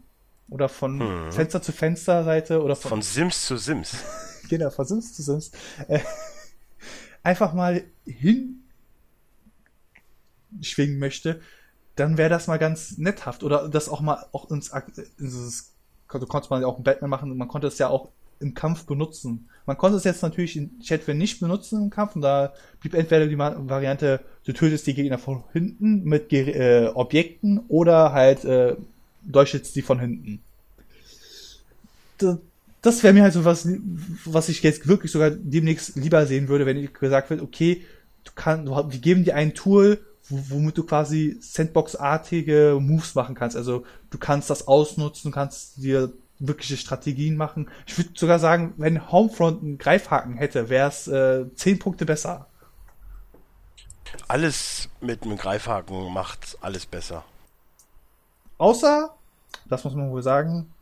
Oder 0.49 0.69
von 0.69 1.01
hm. 1.01 1.33
Fenster 1.33 1.61
zu 1.61 1.73
Fensterseite 1.73 2.63
oder 2.63 2.77
von, 2.77 2.91
von 2.91 3.03
Sims 3.03 3.47
zu 3.47 3.57
Sims. 3.57 3.97
genau, 4.49 4.71
von 4.71 4.87
Sims 4.87 5.15
zu 5.15 5.23
Sims. 5.23 5.51
Äh, 5.89 6.01
einfach 7.23 7.53
mal 7.53 7.85
hinschwingen 8.05 8.63
möchte, 10.99 11.41
dann 11.97 12.17
wäre 12.17 12.31
das 12.31 12.47
mal 12.47 12.59
ganz 12.59 12.99
netthaft. 12.99 13.43
Oder 13.43 13.69
das 13.69 13.89
auch 13.89 14.01
mal 14.01 14.25
auch 14.33 14.51
ins, 14.51 14.73
ins 15.19 15.73
konnte, 16.07 16.27
konnte 16.27 16.49
man 16.51 16.63
ja 16.63 16.69
auch 16.69 16.77
einen 16.77 16.85
Batman 16.85 17.11
machen 17.11 17.33
und 17.33 17.39
man 17.39 17.49
konnte 17.49 17.67
es 17.67 17.79
ja 17.79 17.89
auch 17.89 18.11
im 18.39 18.55
Kampf 18.55 18.87
benutzen. 18.87 19.49
Man 19.67 19.77
konnte 19.77 19.99
es 19.99 20.05
jetzt 20.05 20.23
natürlich 20.23 20.57
in 20.57 20.71
Chatwin 20.81 21.19
nicht 21.19 21.41
benutzen 21.41 21.83
im 21.83 21.91
Kampf 21.91 22.15
und 22.15 22.23
da 22.23 22.53
blieb 22.81 22.95
entweder 22.95 23.27
die 23.27 23.37
Variante, 23.37 24.21
du 24.45 24.53
tötest 24.53 24.87
die 24.87 24.95
Gegner 24.95 25.19
von 25.19 25.43
hinten 25.53 26.05
mit 26.05 26.33
äh, 26.33 26.89
Objekten 26.95 27.61
oder 27.69 28.13
halt 28.13 28.45
äh, 28.45 28.77
durchschützt 29.23 29.75
sie 29.75 29.83
von 29.83 29.99
hinten. 29.99 30.41
Das, 32.19 32.39
das 32.81 33.03
wäre 33.03 33.13
mir 33.13 33.25
halt 33.25 33.33
so 33.33 33.45
was, 33.45 33.69
was 34.25 34.49
ich 34.49 34.63
jetzt 34.63 34.87
wirklich 34.87 35.11
sogar 35.11 35.31
demnächst 35.31 35.97
lieber 35.97 36.25
sehen 36.27 36.47
würde, 36.47 36.65
wenn 36.65 36.93
gesagt 36.93 37.31
wird, 37.31 37.43
okay, 37.43 37.83
du 38.23 38.31
kannst, 38.37 38.71
wir 38.71 39.01
geben 39.01 39.25
dir 39.25 39.35
ein 39.35 39.55
Tool, 39.55 39.99
womit 40.29 40.79
du 40.79 40.85
quasi 40.85 41.39
Sandbox-artige 41.41 42.79
Moves 42.81 43.17
machen 43.17 43.35
kannst. 43.35 43.57
Also 43.57 43.85
du 44.11 44.19
kannst 44.19 44.49
das 44.51 44.69
ausnutzen, 44.69 45.31
du 45.31 45.35
kannst 45.35 45.83
dir 45.83 46.13
wirkliche 46.39 46.77
Strategien 46.77 47.37
machen. 47.37 47.71
Ich 47.87 47.97
würde 47.97 48.11
sogar 48.15 48.39
sagen, 48.39 48.75
wenn 48.77 49.11
Homefront 49.11 49.63
einen 49.63 49.79
Greifhaken 49.79 50.37
hätte, 50.37 50.69
wäre 50.69 50.89
es 50.89 51.09
äh, 51.09 51.47
10 51.55 51.79
Punkte 51.79 52.07
besser. 52.07 52.47
Alles 54.29 54.89
mit 55.01 55.23
einem 55.23 55.37
Greifhaken 55.37 56.13
macht 56.13 56.59
alles 56.61 56.87
besser. 56.87 57.25
Außer, 58.59 59.15
das 59.67 59.85
muss 59.85 59.95
man 59.95 60.11
wohl 60.11 60.23
sagen, 60.23 60.73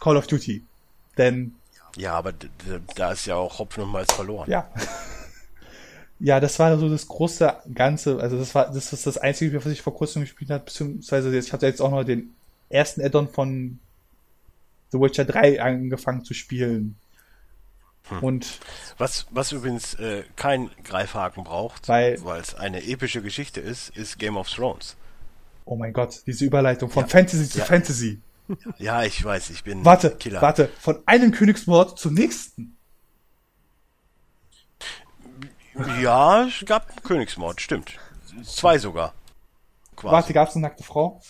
Call 0.00 0.16
of 0.16 0.26
Duty. 0.26 0.64
Denn. 1.18 1.54
Ja, 1.96 2.14
aber 2.14 2.32
da 2.94 3.12
ist 3.12 3.26
ja 3.26 3.34
auch 3.34 3.58
Hopfen 3.58 3.82
und 3.82 3.90
Malz 3.90 4.12
verloren. 4.12 4.48
Ja. 4.48 4.70
ja, 6.20 6.38
das 6.38 6.58
war 6.58 6.78
so 6.78 6.88
das 6.88 7.08
große 7.08 7.52
Ganze. 7.74 8.20
Also 8.20 8.38
das 8.38 8.54
war 8.54 8.66
das 8.66 8.92
ist 8.92 9.06
das 9.06 9.18
einzige, 9.18 9.58
was 9.58 9.72
ich 9.72 9.82
vor 9.82 9.94
kurzem 9.94 10.22
gespielt 10.22 10.50
habe, 10.50 10.64
beziehungsweise 10.64 11.36
ich 11.36 11.52
hatte 11.52 11.66
jetzt 11.66 11.82
auch 11.82 11.90
noch 11.90 12.04
den 12.04 12.34
ersten 12.68 13.02
Addon 13.02 13.28
von 13.28 13.80
The 14.92 15.00
Witcher 15.00 15.24
3 15.24 15.62
angefangen 15.62 16.24
zu 16.24 16.34
spielen. 16.34 16.96
Hm. 18.08 18.22
Und 18.22 18.58
was, 18.98 19.26
was 19.30 19.52
übrigens 19.52 19.94
äh, 19.94 20.24
kein 20.36 20.70
Greifhaken 20.84 21.44
braucht, 21.44 21.88
weil 21.88 22.18
es 22.40 22.54
eine 22.54 22.84
epische 22.84 23.22
Geschichte 23.22 23.60
ist, 23.60 23.90
ist 23.96 24.18
Game 24.18 24.36
of 24.36 24.48
Thrones. 24.48 24.96
Oh 25.64 25.76
mein 25.76 25.92
Gott, 25.92 26.22
diese 26.26 26.44
Überleitung 26.44 26.90
von 26.90 27.04
ja. 27.04 27.08
Fantasy 27.08 27.48
zu 27.48 27.58
ja. 27.58 27.64
Fantasy. 27.64 28.20
Ja, 28.78 29.04
ich 29.04 29.24
weiß, 29.24 29.50
ich 29.50 29.62
bin 29.62 29.84
warte, 29.84 30.16
Killer. 30.16 30.42
Warte, 30.42 30.68
von 30.80 31.00
einem 31.06 31.30
Königsmord 31.30 31.98
zum 31.98 32.14
nächsten. 32.14 32.76
Ja, 36.00 36.46
es 36.46 36.64
gab 36.66 36.90
einen 36.90 37.02
Königsmord, 37.02 37.60
stimmt. 37.60 37.96
Zwei 38.42 38.78
sogar. 38.78 39.14
Quasi. 39.94 40.12
Warte, 40.12 40.32
gab 40.32 40.48
es 40.48 40.56
eine 40.56 40.62
nackte 40.62 40.82
Frau? 40.82 41.20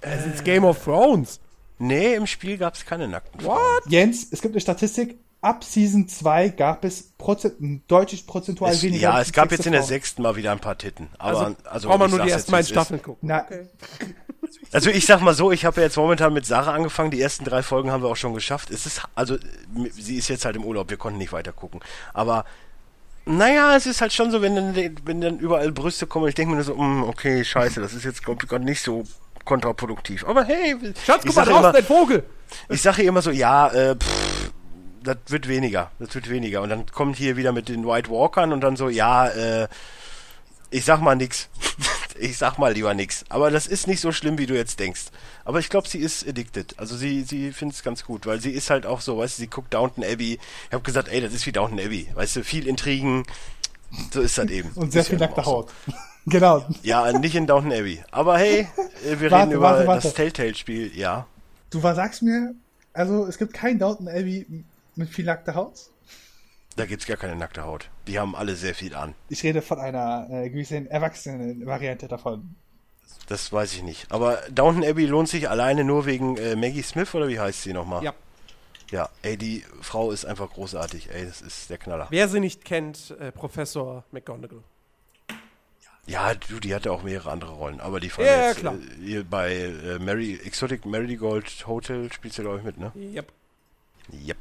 Es 0.00 0.26
ist 0.26 0.44
Game 0.44 0.64
of 0.64 0.82
Thrones. 0.84 1.40
Nee, 1.78 2.14
im 2.14 2.26
Spiel 2.26 2.58
gab 2.58 2.74
es 2.74 2.84
keine 2.84 3.08
nackten 3.08 3.40
Frauen. 3.40 3.56
What? 3.56 3.82
Jens, 3.88 4.28
es 4.30 4.40
gibt 4.40 4.54
eine 4.54 4.60
Statistik. 4.60 5.18
Ab 5.40 5.62
Season 5.62 6.08
2 6.08 6.50
gab 6.50 6.84
es 6.84 7.12
Prozent, 7.18 7.82
deutlich 7.86 8.26
prozentual 8.26 8.72
es, 8.72 8.82
weniger. 8.82 9.10
Ja, 9.10 9.20
es 9.20 9.30
gab 9.30 9.50
jetzt 9.52 9.66
in 9.66 9.72
der 9.72 9.82
sechsten 9.82 10.22
mal 10.22 10.36
wieder 10.36 10.52
ein 10.52 10.58
paar 10.58 10.78
Titten. 10.78 11.08
Aber, 11.18 11.38
also, 11.38 11.56
also 11.64 11.88
braucht 11.88 11.98
man 11.98 12.10
nur 12.10 12.22
die 12.22 12.30
ersten 12.30 12.50
beiden 12.50 12.66
Staffeln 12.66 13.02
gucken. 13.02 13.28
Na, 13.28 13.44
okay. 13.44 13.68
Also 14.72 14.90
ich 14.90 15.06
sag 15.06 15.20
mal 15.20 15.34
so, 15.34 15.52
ich 15.52 15.64
habe 15.64 15.80
ja 15.80 15.86
jetzt 15.86 15.96
momentan 15.96 16.32
mit 16.32 16.46
Sarah 16.46 16.72
angefangen. 16.72 17.10
Die 17.10 17.20
ersten 17.20 17.44
drei 17.44 17.62
Folgen 17.62 17.90
haben 17.90 18.02
wir 18.02 18.10
auch 18.10 18.16
schon 18.16 18.34
geschafft. 18.34 18.70
Es 18.70 18.86
ist, 18.86 19.02
also, 19.14 19.36
sie 19.92 20.16
ist 20.16 20.28
jetzt 20.28 20.44
halt 20.44 20.56
im 20.56 20.64
Urlaub. 20.64 20.90
Wir 20.90 20.96
konnten 20.96 21.18
nicht 21.18 21.32
weiter 21.32 21.52
gucken. 21.52 21.80
Aber 22.12 22.44
naja, 23.26 23.74
es 23.76 23.86
ist 23.86 24.00
halt 24.00 24.12
schon 24.12 24.30
so, 24.30 24.42
wenn 24.42 24.54
dann, 24.54 24.76
wenn 25.04 25.20
dann 25.20 25.38
überall 25.38 25.72
Brüste 25.72 26.06
kommen, 26.06 26.28
ich 26.28 26.34
denke 26.34 26.50
mir 26.50 26.56
nur 26.56 26.64
so, 26.64 26.74
mm, 26.74 27.04
okay, 27.04 27.44
scheiße, 27.44 27.80
das 27.80 27.94
ist 27.94 28.04
jetzt 28.04 28.22
gerade 28.24 28.64
nicht 28.64 28.82
so 28.82 29.04
kontraproduktiv. 29.44 30.24
Aber 30.26 30.44
hey, 30.44 30.76
Schatz, 31.04 31.22
guck 31.26 31.36
mal 31.36 31.44
draußen, 31.44 31.76
ein 31.76 31.84
Vogel. 31.84 32.24
Ich 32.68 32.82
sage 32.82 33.02
immer 33.02 33.22
so, 33.22 33.30
ja, 33.30 33.68
äh, 33.68 33.96
pff, 33.96 34.52
das 35.02 35.16
wird 35.28 35.48
weniger, 35.48 35.90
das 35.98 36.14
wird 36.14 36.28
weniger. 36.28 36.62
Und 36.62 36.70
dann 36.70 36.86
kommt 36.86 37.16
hier 37.16 37.36
wieder 37.36 37.52
mit 37.52 37.68
den 37.68 37.86
White 37.86 38.10
Walkern 38.10 38.52
und 38.52 38.60
dann 38.60 38.76
so, 38.76 38.88
ja, 38.88 39.28
äh, 39.28 39.68
ich 40.70 40.84
sag 40.84 41.00
mal 41.00 41.14
nix. 41.14 41.48
ich 42.18 42.36
sag 42.38 42.58
mal 42.58 42.72
lieber 42.72 42.94
nix. 42.94 43.24
Aber 43.28 43.50
das 43.50 43.66
ist 43.66 43.86
nicht 43.86 44.00
so 44.00 44.12
schlimm, 44.12 44.38
wie 44.38 44.46
du 44.46 44.54
jetzt 44.54 44.80
denkst. 44.80 45.06
Aber 45.44 45.58
ich 45.58 45.68
glaube, 45.68 45.88
sie 45.88 45.98
ist 45.98 46.26
addicted. 46.26 46.78
Also 46.78 46.96
sie, 46.96 47.22
sie 47.22 47.52
findet 47.52 47.76
es 47.76 47.82
ganz 47.82 48.04
gut, 48.04 48.26
weil 48.26 48.40
sie 48.40 48.50
ist 48.50 48.70
halt 48.70 48.86
auch 48.86 49.00
so, 49.00 49.18
weißt 49.18 49.38
du, 49.38 49.42
sie 49.42 49.48
guckt 49.48 49.74
Downton 49.74 50.04
Abbey. 50.04 50.38
Ich 50.66 50.72
habe 50.72 50.82
gesagt, 50.82 51.08
ey, 51.08 51.20
das 51.20 51.32
ist 51.32 51.46
wie 51.46 51.52
Downton 51.52 51.78
Abbey. 51.80 52.08
Weißt 52.14 52.36
du, 52.36 52.44
viel 52.44 52.66
Intrigen. 52.66 53.24
So 54.12 54.20
ist 54.20 54.38
das 54.38 54.48
eben. 54.48 54.70
Und 54.70 54.92
sehr 54.92 55.04
viel 55.04 55.18
nackte 55.18 55.44
Haut. 55.44 55.70
Genau. 56.26 56.64
Ja, 56.82 57.12
nicht 57.12 57.34
in 57.34 57.46
Downton 57.46 57.72
Abbey. 57.72 58.02
Aber 58.10 58.38
hey, 58.38 58.66
äh, 59.06 59.20
wir 59.20 59.30
warte, 59.30 59.46
reden 59.46 59.56
über 59.56 59.62
warte, 59.62 59.86
warte. 59.86 60.02
das 60.02 60.14
Telltale-Spiel, 60.14 60.96
ja. 60.96 61.26
Du 61.70 61.80
sagst 61.80 62.22
mir, 62.22 62.54
also 62.92 63.26
es 63.26 63.38
gibt 63.38 63.52
kein 63.52 63.78
Downton 63.78 64.08
Abbey 64.08 64.46
mit 64.94 65.08
viel 65.08 65.24
nackter 65.24 65.54
Haut? 65.54 65.90
Da 66.76 66.86
gibt's 66.86 67.06
gar 67.06 67.16
keine 67.16 67.36
nackte 67.36 67.64
Haut. 67.64 67.88
Die 68.06 68.18
haben 68.18 68.34
alle 68.34 68.56
sehr 68.56 68.74
viel 68.74 68.94
an. 68.94 69.14
Ich 69.28 69.42
rede 69.42 69.62
von 69.62 69.78
einer 69.78 70.28
äh, 70.30 70.50
gewissen 70.50 70.86
Erwachsenen-Variante 70.86 72.08
davon. 72.08 72.56
Das 73.28 73.52
weiß 73.52 73.74
ich 73.74 73.82
nicht. 73.82 74.10
Aber 74.10 74.38
Downton 74.50 74.84
Abbey 74.84 75.06
lohnt 75.06 75.28
sich 75.28 75.48
alleine 75.48 75.84
nur 75.84 76.06
wegen 76.06 76.36
äh, 76.36 76.56
Maggie 76.56 76.82
Smith 76.82 77.14
oder 77.14 77.28
wie 77.28 77.38
heißt 77.38 77.62
sie 77.62 77.72
nochmal? 77.72 78.02
Ja. 78.02 78.14
Ja, 78.90 79.08
ey, 79.22 79.36
die 79.36 79.64
Frau 79.80 80.10
ist 80.10 80.24
einfach 80.24 80.50
großartig. 80.50 81.10
Ey, 81.10 81.24
das 81.26 81.40
ist 81.40 81.70
der 81.70 81.78
Knaller. 81.78 82.06
Wer 82.10 82.28
sie 82.28 82.40
nicht 82.40 82.64
kennt, 82.64 83.14
äh, 83.18 83.32
Professor 83.32 84.04
McGonagall. 84.12 84.62
Ja, 86.06 86.34
du, 86.34 86.60
die 86.60 86.74
hatte 86.74 86.92
auch 86.92 87.02
mehrere 87.02 87.30
andere 87.30 87.52
Rollen, 87.52 87.80
aber 87.80 87.98
die 87.98 88.10
fand 88.10 88.28
ja, 88.28 88.48
jetzt 88.48 88.58
klar. 88.58 88.74
Äh, 89.06 89.22
bei 89.22 89.54
äh, 89.54 89.98
Mary, 89.98 90.38
Exotic 90.44 90.84
Marigold 90.84 91.66
Hotel 91.66 92.12
spielt 92.12 92.34
sie, 92.34 92.42
glaube 92.42 92.58
ich, 92.58 92.64
mit, 92.64 92.78
ne? 92.78 92.92
Yep. 92.94 93.32
Yep. 94.26 94.36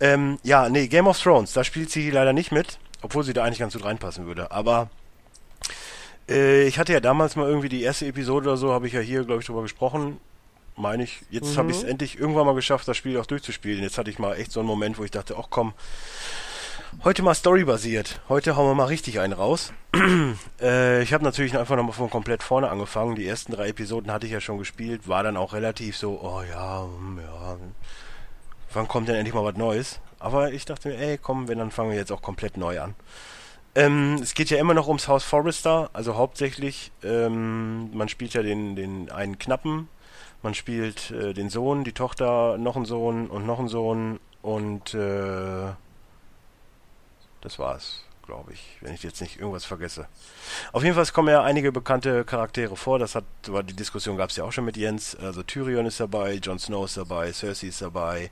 Ähm, 0.00 0.38
ja, 0.44 0.68
nee, 0.68 0.86
Game 0.86 1.08
of 1.08 1.20
Thrones, 1.20 1.52
da 1.52 1.64
spielt 1.64 1.90
sie 1.90 2.10
leider 2.10 2.32
nicht 2.32 2.52
mit, 2.52 2.78
obwohl 3.02 3.24
sie 3.24 3.32
da 3.32 3.42
eigentlich 3.42 3.58
ganz 3.58 3.72
gut 3.72 3.84
reinpassen 3.84 4.26
würde. 4.26 4.52
Aber 4.52 4.88
äh, 6.28 6.66
ich 6.66 6.78
hatte 6.78 6.92
ja 6.92 7.00
damals 7.00 7.34
mal 7.34 7.48
irgendwie 7.48 7.68
die 7.68 7.82
erste 7.82 8.06
Episode 8.06 8.48
oder 8.48 8.56
so, 8.56 8.72
habe 8.72 8.86
ich 8.86 8.92
ja 8.92 9.00
hier, 9.00 9.24
glaube 9.24 9.40
ich, 9.40 9.46
drüber 9.46 9.62
gesprochen. 9.62 10.20
Meine 10.76 11.02
ich. 11.02 11.22
Jetzt 11.30 11.54
mhm. 11.54 11.56
habe 11.56 11.70
ich 11.72 11.78
es 11.78 11.82
endlich 11.82 12.20
irgendwann 12.20 12.46
mal 12.46 12.54
geschafft, 12.54 12.86
das 12.86 12.96
Spiel 12.96 13.18
auch 13.18 13.26
durchzuspielen. 13.26 13.82
Jetzt 13.82 13.98
hatte 13.98 14.10
ich 14.10 14.20
mal 14.20 14.34
echt 14.34 14.52
so 14.52 14.60
einen 14.60 14.68
Moment, 14.68 14.96
wo 14.96 15.02
ich 15.02 15.10
dachte, 15.10 15.34
ach 15.36 15.48
komm, 15.50 15.72
Heute 17.04 17.22
mal 17.22 17.34
storybasiert. 17.34 18.20
Heute 18.28 18.56
hauen 18.56 18.66
wir 18.70 18.74
mal 18.74 18.86
richtig 18.86 19.20
einen 19.20 19.34
raus. 19.34 19.72
äh, 20.60 21.02
ich 21.02 21.12
habe 21.12 21.22
natürlich 21.22 21.56
einfach 21.56 21.76
nochmal 21.76 21.92
von 21.92 22.08
komplett 22.08 22.42
vorne 22.42 22.70
angefangen. 22.70 23.14
Die 23.14 23.26
ersten 23.26 23.52
drei 23.52 23.68
Episoden 23.68 24.10
hatte 24.10 24.26
ich 24.26 24.32
ja 24.32 24.40
schon 24.40 24.58
gespielt. 24.58 25.06
War 25.06 25.22
dann 25.22 25.36
auch 25.36 25.52
relativ 25.52 25.96
so, 25.96 26.18
oh 26.20 26.42
ja, 26.48 26.82
hm, 26.82 27.20
ja. 27.20 27.56
Wann 28.72 28.88
kommt 28.88 29.08
denn 29.08 29.16
endlich 29.16 29.34
mal 29.34 29.44
was 29.44 29.56
Neues? 29.56 30.00
Aber 30.18 30.52
ich 30.52 30.64
dachte 30.64 30.88
mir, 30.88 30.98
ey, 30.98 31.18
komm, 31.18 31.46
wenn, 31.46 31.58
dann 31.58 31.70
fangen 31.70 31.90
wir 31.90 31.98
jetzt 31.98 32.10
auch 32.10 32.22
komplett 32.22 32.56
neu 32.56 32.80
an. 32.80 32.94
Ähm, 33.74 34.14
es 34.22 34.34
geht 34.34 34.50
ja 34.50 34.58
immer 34.58 34.74
noch 34.74 34.88
ums 34.88 35.08
Haus 35.08 35.24
Forrester, 35.24 35.90
also 35.92 36.16
hauptsächlich, 36.16 36.90
ähm, 37.04 37.96
man 37.96 38.08
spielt 38.08 38.32
ja 38.32 38.42
den, 38.42 38.76
den 38.76 39.10
einen 39.10 39.38
Knappen, 39.38 39.88
man 40.42 40.54
spielt 40.54 41.10
äh, 41.10 41.34
den 41.34 41.50
Sohn, 41.50 41.84
die 41.84 41.92
Tochter, 41.92 42.56
noch 42.58 42.76
einen 42.76 42.86
Sohn 42.86 43.28
und 43.28 43.46
noch 43.46 43.58
einen 43.58 43.68
Sohn 43.68 44.18
und 44.42 44.94
äh, 44.94 45.68
das 47.40 47.58
war's, 47.58 48.02
glaube 48.26 48.52
ich, 48.52 48.78
wenn 48.80 48.94
ich 48.94 49.02
jetzt 49.02 49.20
nicht 49.20 49.38
irgendwas 49.38 49.64
vergesse. 49.64 50.06
Auf 50.72 50.82
jeden 50.82 50.94
Fall 50.94 51.06
kommen 51.06 51.28
ja 51.28 51.42
einige 51.42 51.72
bekannte 51.72 52.24
Charaktere 52.24 52.76
vor. 52.76 52.98
Das 52.98 53.14
hat, 53.14 53.24
die 53.46 53.76
Diskussion 53.76 54.16
gab 54.16 54.30
es 54.30 54.36
ja 54.36 54.44
auch 54.44 54.52
schon 54.52 54.64
mit 54.64 54.76
Jens. 54.76 55.16
Also 55.16 55.42
Tyrion 55.42 55.86
ist 55.86 56.00
dabei, 56.00 56.34
Jon 56.34 56.58
Snow 56.58 56.84
ist 56.84 56.96
dabei, 56.96 57.32
Cersei 57.32 57.68
ist 57.68 57.82
dabei. 57.82 58.30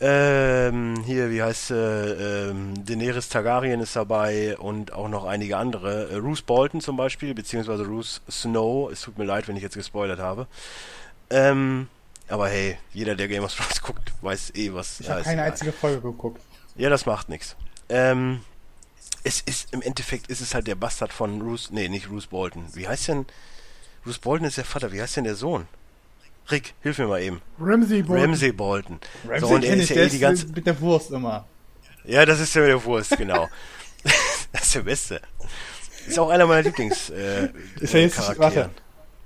Ähm, 0.00 1.02
hier, 1.06 1.30
wie 1.30 1.42
heißt 1.42 1.70
äh, 1.70 2.48
ähm, 2.50 2.84
Daenerys 2.84 3.28
Targaryen 3.28 3.80
ist 3.80 3.94
dabei 3.94 4.58
und 4.58 4.92
auch 4.92 5.08
noch 5.08 5.24
einige 5.24 5.56
andere. 5.56 6.10
Äh, 6.10 6.16
Roose 6.16 6.42
Bolton 6.42 6.80
zum 6.80 6.96
Beispiel, 6.96 7.32
beziehungsweise 7.32 7.86
Roose 7.86 8.20
Snow. 8.28 8.90
Es 8.90 9.02
tut 9.02 9.16
mir 9.18 9.24
leid, 9.24 9.46
wenn 9.46 9.56
ich 9.56 9.62
jetzt 9.62 9.76
gespoilert 9.76 10.18
habe. 10.18 10.48
Ähm, 11.30 11.88
aber 12.28 12.48
hey, 12.48 12.76
jeder, 12.92 13.14
der 13.14 13.28
Game 13.28 13.44
of 13.44 13.54
Thrones 13.54 13.80
guckt, 13.82 14.12
weiß 14.20 14.54
eh, 14.56 14.74
was. 14.74 14.98
Ich 15.00 15.08
habe 15.08 15.22
keine 15.22 15.42
einzige 15.42 15.72
Folge 15.72 16.00
geguckt. 16.00 16.42
Ja, 16.76 16.90
das 16.90 17.06
macht 17.06 17.28
nichts. 17.28 17.56
Ähm, 17.88 18.40
es 19.24 19.40
ist 19.40 19.72
im 19.72 19.82
Endeffekt 19.82 20.28
ist 20.28 20.40
es 20.40 20.54
halt 20.54 20.66
der 20.66 20.74
Bastard 20.74 21.12
von 21.12 21.38
Bruce, 21.38 21.70
nee, 21.70 21.88
nicht 21.88 22.08
Bruce 22.08 22.26
Bolton. 22.26 22.66
Wie 22.74 22.86
heißt 22.86 23.08
denn 23.08 23.26
Bruce 24.04 24.18
Bolton 24.18 24.46
ist 24.46 24.58
der 24.58 24.64
Vater, 24.64 24.92
wie 24.92 25.00
heißt 25.00 25.16
denn 25.16 25.24
der 25.24 25.34
Sohn? 25.34 25.66
Rick, 26.50 26.74
hilf 26.82 26.98
mir 26.98 27.06
mal 27.06 27.22
eben. 27.22 27.40
Ramsey 27.58 28.02
Bolton. 28.02 28.24
Ramsey 28.24 28.52
Bolton. 28.52 29.00
Ramsey 29.26 29.48
so, 29.48 29.54
und 29.54 29.64
er 29.64 29.76
ist 29.76 29.88
ja 29.88 30.02
eh 30.02 30.08
die 30.08 30.18
ganze 30.18 30.46
mit 30.48 30.66
der 30.66 30.78
Wurst 30.80 31.10
immer. 31.10 31.46
Ja, 32.04 32.26
das 32.26 32.38
ist 32.38 32.54
ja 32.54 32.60
mit 32.60 32.70
der 32.70 32.84
Wurst, 32.84 33.16
genau. 33.16 33.48
das 34.52 34.62
ist 34.64 34.74
der 34.74 34.82
Beste. 34.82 35.22
Ist 36.06 36.18
auch 36.18 36.28
einer 36.28 36.46
meiner 36.46 36.62
Lieblings 36.62 37.08
äh, 37.08 37.48
ist 37.80 37.94
er 37.94 38.02
jetzt, 38.02 38.38
Warte. 38.38 38.68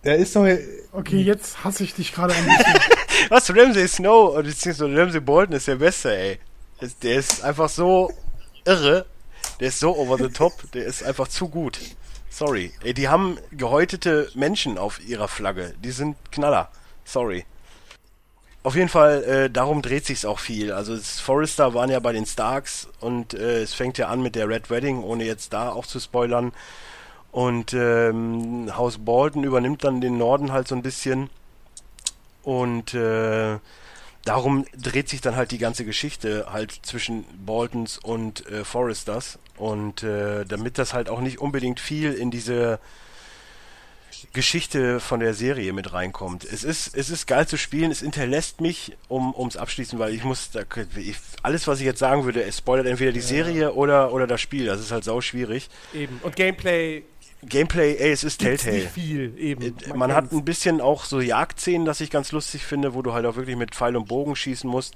Der 0.04 0.16
ist 0.16 0.36
doch 0.36 0.46
Okay, 0.92 1.20
jetzt 1.22 1.64
hasse 1.64 1.82
ich 1.82 1.94
dich 1.94 2.14
gerade 2.14 2.34
ein 2.34 2.44
bisschen. 2.44 2.74
Was 3.30 3.50
Ramsey 3.50 3.88
Snow 3.88 4.36
beziehungsweise 4.36 4.96
Ramsey 4.96 5.20
Bolton 5.20 5.56
ist 5.56 5.66
der 5.66 5.74
Beste, 5.74 6.16
ey. 6.16 6.38
Der 7.02 7.16
ist 7.16 7.42
einfach 7.42 7.68
so 7.68 8.12
irre. 8.64 9.06
Der 9.60 9.68
ist 9.68 9.80
so 9.80 9.96
over 9.96 10.18
the 10.18 10.28
top, 10.28 10.70
der 10.72 10.84
ist 10.84 11.02
einfach 11.02 11.28
zu 11.28 11.48
gut. 11.48 11.78
Sorry. 12.30 12.72
Ey, 12.84 12.94
die 12.94 13.08
haben 13.08 13.38
gehäutete 13.50 14.30
Menschen 14.34 14.78
auf 14.78 15.00
ihrer 15.06 15.28
Flagge. 15.28 15.74
Die 15.82 15.90
sind 15.90 16.16
Knaller. 16.30 16.70
Sorry. 17.04 17.44
auf 18.62 18.74
jeden 18.76 18.88
Fall, 18.88 19.24
äh, 19.24 19.50
darum 19.50 19.80
dreht 19.82 20.04
sich's 20.04 20.24
auch 20.24 20.38
viel. 20.38 20.72
Also 20.72 20.96
Forrester 20.96 21.72
waren 21.74 21.90
ja 21.90 22.00
bei 22.00 22.12
den 22.12 22.26
Starks 22.26 22.88
und 23.00 23.32
äh, 23.34 23.62
es 23.62 23.72
fängt 23.72 23.96
ja 23.98 24.08
an 24.08 24.20
mit 24.22 24.34
der 24.34 24.48
Red 24.48 24.68
Wedding, 24.70 25.02
ohne 25.02 25.24
jetzt 25.24 25.52
da 25.52 25.70
auch 25.70 25.86
zu 25.86 26.00
spoilern. 26.00 26.52
Und 27.32 27.72
ähm, 27.72 28.70
Haus 28.76 28.98
Bolton 28.98 29.44
übernimmt 29.44 29.84
dann 29.84 30.00
den 30.00 30.18
Norden 30.18 30.52
halt 30.52 30.68
so 30.68 30.74
ein 30.74 30.82
bisschen. 30.82 31.30
Und 32.42 32.94
äh, 32.94 33.58
darum 34.28 34.66
dreht 34.76 35.08
sich 35.08 35.22
dann 35.22 35.36
halt 35.36 35.50
die 35.52 35.58
ganze 35.58 35.84
Geschichte 35.84 36.46
halt 36.52 36.72
zwischen 36.82 37.24
Boltons 37.44 37.96
und 37.96 38.46
äh, 38.46 38.64
Forresters. 38.64 39.38
Und 39.56 40.02
äh, 40.02 40.44
damit 40.44 40.78
das 40.78 40.92
halt 40.92 41.08
auch 41.08 41.20
nicht 41.20 41.38
unbedingt 41.38 41.80
viel 41.80 42.12
in 42.12 42.30
diese 42.30 42.78
Geschichte 44.32 45.00
von 45.00 45.20
der 45.20 45.32
Serie 45.32 45.72
mit 45.72 45.92
reinkommt. 45.92 46.44
Es 46.44 46.62
ist, 46.62 46.94
es 46.94 47.08
ist 47.08 47.26
geil 47.26 47.46
zu 47.46 47.56
spielen, 47.56 47.90
es 47.90 48.00
hinterlässt 48.00 48.60
mich, 48.60 48.96
um 49.08 49.34
ums 49.34 49.56
Abschließen, 49.56 49.98
weil 49.98 50.12
ich 50.12 50.24
muss, 50.24 50.50
da, 50.50 50.60
ich, 50.96 51.16
alles 51.42 51.66
was 51.66 51.80
ich 51.80 51.86
jetzt 51.86 51.98
sagen 51.98 52.24
würde, 52.24 52.42
es 52.42 52.58
spoilert 52.58 52.86
entweder 52.86 53.12
die 53.12 53.20
Serie 53.20 53.72
oder, 53.72 54.12
oder 54.12 54.26
das 54.26 54.40
Spiel. 54.40 54.66
Das 54.66 54.80
ist 54.80 54.92
halt 54.92 55.04
sau 55.04 55.20
schwierig. 55.22 55.70
Eben. 55.94 56.20
Und 56.22 56.36
Gameplay 56.36 57.04
Gameplay, 57.46 57.96
ey, 57.96 58.10
es 58.10 58.24
ist 58.24 58.38
Telltale. 58.38 58.76
nicht 58.76 58.90
viel 58.90 59.32
eben. 59.38 59.62
Äh, 59.62 59.94
Man 59.94 60.12
hat 60.12 60.32
ein 60.32 60.44
bisschen 60.44 60.80
auch 60.80 61.04
so 61.04 61.20
Jagdszenen, 61.20 61.84
das 61.84 62.00
ich 62.00 62.10
ganz 62.10 62.32
lustig 62.32 62.64
finde, 62.64 62.94
wo 62.94 63.02
du 63.02 63.12
halt 63.12 63.26
auch 63.26 63.36
wirklich 63.36 63.56
mit 63.56 63.74
Pfeil 63.74 63.96
und 63.96 64.08
Bogen 64.08 64.34
schießen 64.34 64.68
musst. 64.68 64.94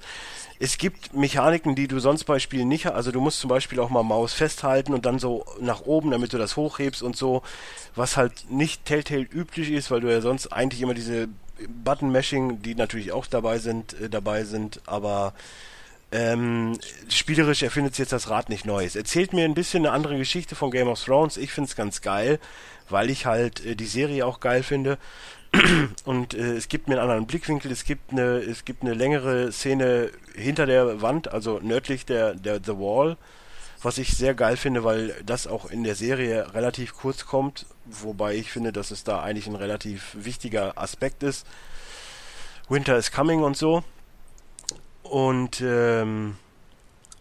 Es 0.59 0.77
gibt 0.77 1.15
Mechaniken, 1.15 1.75
die 1.77 1.87
du 1.87 2.01
sonst 2.01 2.25
bei 2.25 2.39
Spielen 2.41 2.69
nicht 2.69 2.87
hast. 2.87 2.95
Also 2.95 3.13
du 3.13 3.21
musst 3.21 3.39
zum 3.41 3.49
Beispiel 3.49 3.79
auch 3.79 3.91
mal 3.91 4.03
Maus 4.03 4.33
festhalten 4.33 4.93
und 4.93 5.07
dann 5.07 5.19
so 5.19 5.45
nach 5.61 5.83
oben, 5.83 6.11
damit 6.11 6.33
du 6.33 6.39
das 6.39 6.57
hochhebst 6.57 7.03
und 7.03 7.17
so, 7.17 7.43
was 7.95 8.17
halt 8.17 8.51
nicht 8.51 8.85
Telltale 8.87 9.23
üblich 9.23 9.71
ist, 9.71 9.91
weil 9.91 10.01
du 10.01 10.11
ja 10.11 10.21
sonst 10.21 10.49
eigentlich 10.53 10.83
immer 10.83 10.95
diese 10.95 11.29
Button-Mashing, 11.85 12.63
die 12.63 12.75
natürlich 12.75 13.13
auch 13.13 13.27
dabei 13.27 13.59
sind, 13.59 13.95
äh, 14.01 14.09
dabei 14.09 14.45
sind, 14.45 14.81
aber 14.87 15.33
ähm, 16.13 16.79
spielerisch 17.09 17.63
erfindet 17.63 17.97
jetzt 17.99 18.13
das 18.13 18.29
Rad 18.29 18.51
nicht 18.51 18.67
neu. 18.67 18.85
Es 18.85 18.97
erzählt 18.97 19.33
mir 19.33 19.47
ein 19.47 19.55
bisschen 19.55 19.87
eine 19.87 19.95
andere 19.95 20.19
Geschichte 20.19 20.55
von 20.55 20.71
Game 20.71 20.89
of 20.89 21.03
Thrones. 21.03 21.39
Ich 21.39 21.53
finde 21.53 21.69
es 21.69 21.77
ganz 21.77 22.03
geil, 22.03 22.39
weil 22.91 23.09
ich 23.09 23.25
halt 23.25 23.65
äh, 23.65 23.75
die 23.75 23.87
Serie 23.87 24.27
auch 24.27 24.41
geil 24.41 24.63
finde. 24.63 24.99
Und 26.05 26.35
äh, 26.35 26.55
es 26.55 26.69
gibt 26.69 26.89
mir 26.89 26.95
einen 26.95 27.03
anderen 27.03 27.27
Blickwinkel. 27.27 27.73
Es 27.73 27.85
gibt 27.85 28.13
eine, 28.13 28.39
es 28.39 28.67
gibt 28.67 28.83
eine 28.83 28.93
längere 28.93 29.53
Szene 29.53 30.11
hinter 30.35 30.67
der 30.67 31.01
Wand, 31.01 31.33
also 31.33 31.61
nördlich 31.63 32.05
der, 32.05 32.35
der 32.35 32.61
The 32.63 32.73
Wall, 32.73 33.17
was 33.83 33.97
ich 33.97 34.15
sehr 34.15 34.35
geil 34.35 34.59
finde, 34.59 34.85
weil 34.85 35.15
das 35.25 35.47
auch 35.47 35.71
in 35.71 35.83
der 35.83 35.95
Serie 35.95 36.55
relativ 36.55 36.95
kurz 36.95 37.25
kommt. 37.25 37.65
Wobei 37.87 38.35
ich 38.35 38.51
finde, 38.51 38.73
dass 38.73 38.91
es 38.91 39.03
da 39.03 39.23
eigentlich 39.23 39.47
ein 39.47 39.57
relativ 39.57 40.15
wichtiger 40.15 40.77
Aspekt 40.77 41.23
ist. 41.23 41.47
Winter 42.69 42.99
is 42.99 43.11
coming 43.11 43.43
und 43.43 43.57
so. 43.57 43.83
Und 45.13 45.61
ähm, 45.61 46.37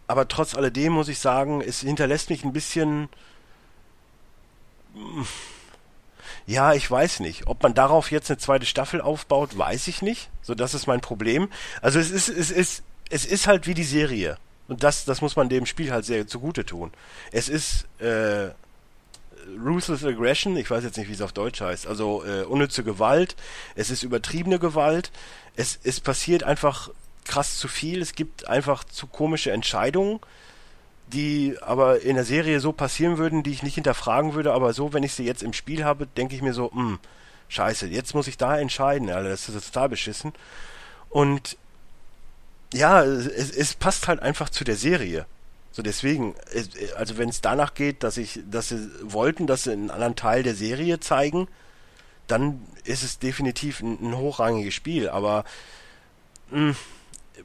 aber 0.07 0.29
trotz 0.29 0.55
alledem 0.55 0.93
muss 0.93 1.09
ich 1.09 1.19
sagen, 1.19 1.59
es 1.61 1.81
hinterlässt 1.81 2.29
mich 2.29 2.45
ein 2.45 2.53
bisschen. 2.53 3.09
mm, 4.93 5.23
Ja, 6.47 6.73
ich 6.73 6.89
weiß 6.89 7.19
nicht. 7.19 7.47
Ob 7.47 7.61
man 7.63 7.73
darauf 7.73 8.09
jetzt 8.09 8.29
eine 8.31 8.37
zweite 8.37 8.65
Staffel 8.65 9.01
aufbaut, 9.01 9.57
weiß 9.57 9.89
ich 9.89 10.01
nicht. 10.01 10.29
So, 10.41 10.55
das 10.55 10.73
ist 10.73 10.87
mein 10.87 11.01
Problem. 11.01 11.49
Also 11.81 11.99
es 11.99 12.11
ist, 12.11 12.29
es 12.29 12.49
ist, 12.49 12.83
es 13.09 13.25
ist 13.25 13.47
halt 13.47 13.67
wie 13.67 13.73
die 13.73 13.83
Serie. 13.83 14.37
Und 14.69 14.83
das, 14.83 15.03
das 15.03 15.19
muss 15.19 15.35
man 15.35 15.49
dem 15.49 15.65
Spiel 15.65 15.91
halt 15.91 16.05
sehr 16.05 16.27
zugute 16.27 16.65
tun. 16.65 16.93
Es 17.33 17.49
ist 17.49 17.87
äh, 17.99 18.51
Ruthless 19.65 20.05
Aggression, 20.05 20.55
ich 20.55 20.71
weiß 20.71 20.85
jetzt 20.85 20.97
nicht, 20.97 21.09
wie 21.09 21.13
es 21.13 21.21
auf 21.21 21.33
Deutsch 21.33 21.59
heißt, 21.59 21.87
also 21.87 22.23
äh, 22.23 22.43
unnütze 22.43 22.83
Gewalt, 22.85 23.35
es 23.75 23.89
ist 23.89 24.03
übertriebene 24.03 24.59
Gewalt, 24.59 25.11
es, 25.57 25.77
es 25.83 25.99
passiert 25.99 26.43
einfach 26.43 26.89
krass 27.25 27.57
zu 27.57 27.67
viel, 27.67 28.01
es 28.01 28.13
gibt 28.15 28.47
einfach 28.47 28.83
zu 28.83 29.07
komische 29.07 29.51
Entscheidungen, 29.51 30.19
die 31.07 31.57
aber 31.61 32.01
in 32.01 32.15
der 32.15 32.25
Serie 32.25 32.59
so 32.59 32.71
passieren 32.71 33.17
würden, 33.17 33.43
die 33.43 33.51
ich 33.51 33.63
nicht 33.63 33.75
hinterfragen 33.75 34.33
würde, 34.33 34.53
aber 34.53 34.73
so, 34.73 34.93
wenn 34.93 35.03
ich 35.03 35.13
sie 35.13 35.25
jetzt 35.25 35.43
im 35.43 35.53
Spiel 35.53 35.83
habe, 35.83 36.07
denke 36.07 36.35
ich 36.35 36.41
mir 36.41 36.53
so, 36.53 36.71
hm, 36.71 36.99
scheiße, 37.49 37.87
jetzt 37.87 38.13
muss 38.15 38.27
ich 38.27 38.37
da 38.37 38.57
entscheiden, 38.57 39.09
Alter, 39.09 39.29
das 39.29 39.49
ist 39.49 39.73
total 39.73 39.89
beschissen. 39.89 40.31
Und 41.09 41.57
ja, 42.73 43.03
es, 43.03 43.51
es 43.51 43.73
passt 43.73 44.07
halt 44.07 44.21
einfach 44.21 44.49
zu 44.49 44.63
der 44.63 44.75
Serie. 44.77 45.25
So 45.71 45.81
deswegen, 45.81 46.35
es- 46.53 46.69
also 46.95 47.17
wenn 47.17 47.29
es 47.29 47.41
danach 47.41 47.73
geht, 47.73 48.03
dass 48.03 48.17
ich, 48.17 48.39
dass 48.49 48.69
sie 48.69 48.89
wollten, 49.03 49.47
dass 49.47 49.63
sie 49.63 49.71
einen 49.73 49.91
anderen 49.91 50.15
Teil 50.15 50.43
der 50.43 50.55
Serie 50.55 50.99
zeigen, 50.99 51.47
dann 52.27 52.61
ist 52.85 53.03
es 53.03 53.19
definitiv 53.19 53.81
ein, 53.81 53.97
ein 54.01 54.17
hochrangiges 54.17 54.73
Spiel. 54.73 55.09
Aber 55.09 55.43
mh, 56.51 56.75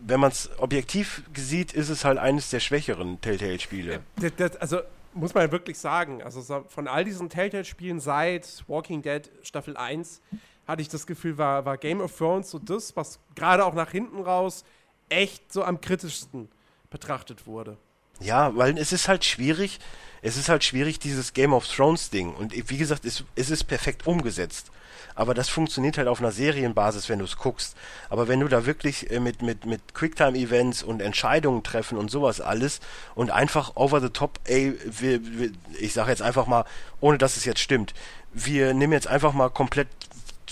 wenn 0.00 0.20
man 0.20 0.30
es 0.30 0.50
objektiv 0.58 1.22
sieht, 1.34 1.72
ist 1.72 1.88
es 1.88 2.04
halt 2.04 2.18
eines 2.18 2.50
der 2.50 2.60
schwächeren 2.60 3.20
Telltale-Spiele. 3.20 4.00
Das, 4.36 4.56
also 4.56 4.80
muss 5.14 5.34
man 5.34 5.50
wirklich 5.50 5.78
sagen, 5.78 6.22
also 6.22 6.40
so 6.40 6.64
von 6.68 6.88
all 6.88 7.04
diesen 7.04 7.28
Telltale-Spielen 7.28 8.00
seit 8.00 8.64
Walking 8.68 9.02
Dead 9.02 9.30
Staffel 9.42 9.76
1 9.76 10.20
hatte 10.66 10.82
ich 10.82 10.88
das 10.88 11.06
Gefühl, 11.06 11.38
war, 11.38 11.64
war 11.64 11.78
Game 11.78 12.00
of 12.00 12.16
Thrones 12.16 12.50
so 12.50 12.58
das, 12.58 12.96
was 12.96 13.20
gerade 13.34 13.64
auch 13.64 13.74
nach 13.74 13.90
hinten 13.90 14.20
raus 14.20 14.64
echt 15.08 15.52
so 15.52 15.62
am 15.64 15.80
kritischsten 15.80 16.48
betrachtet 16.90 17.46
wurde. 17.46 17.76
Ja, 18.20 18.56
weil 18.56 18.76
es 18.78 18.92
ist 18.92 19.08
halt 19.08 19.24
schwierig, 19.24 19.78
es 20.22 20.36
ist 20.36 20.48
halt 20.48 20.64
schwierig, 20.64 20.98
dieses 20.98 21.34
Game 21.34 21.52
of 21.52 21.66
Thrones 21.68 22.10
Ding. 22.10 22.34
Und 22.34 22.52
wie 22.70 22.78
gesagt, 22.78 23.04
es, 23.04 23.24
es 23.34 23.50
ist 23.50 23.64
perfekt 23.64 24.06
umgesetzt. 24.06 24.70
Aber 25.16 25.34
das 25.34 25.48
funktioniert 25.48 25.98
halt 25.98 26.06
auf 26.08 26.20
einer 26.20 26.30
Serienbasis, 26.30 27.08
wenn 27.08 27.18
du 27.18 27.24
es 27.24 27.36
guckst. 27.36 27.74
Aber 28.10 28.28
wenn 28.28 28.38
du 28.38 28.48
da 28.48 28.66
wirklich 28.66 29.10
äh, 29.10 29.18
mit, 29.18 29.42
mit, 29.42 29.66
mit 29.66 29.94
Quicktime-Events 29.94 30.82
und 30.82 31.00
Entscheidungen 31.00 31.62
treffen 31.62 31.98
und 31.98 32.10
sowas 32.10 32.40
alles 32.40 32.80
und 33.14 33.30
einfach 33.30 33.74
over 33.74 34.00
the 34.00 34.10
top, 34.10 34.38
ey, 34.44 34.78
wir, 34.84 35.20
wir, 35.38 35.50
ich 35.80 35.94
sage 35.94 36.10
jetzt 36.10 36.22
einfach 36.22 36.46
mal, 36.46 36.64
ohne 37.00 37.18
dass 37.18 37.36
es 37.36 37.46
jetzt 37.46 37.60
stimmt, 37.60 37.94
wir 38.32 38.74
nehmen 38.74 38.92
jetzt 38.92 39.08
einfach 39.08 39.32
mal 39.32 39.48
komplett 39.48 39.88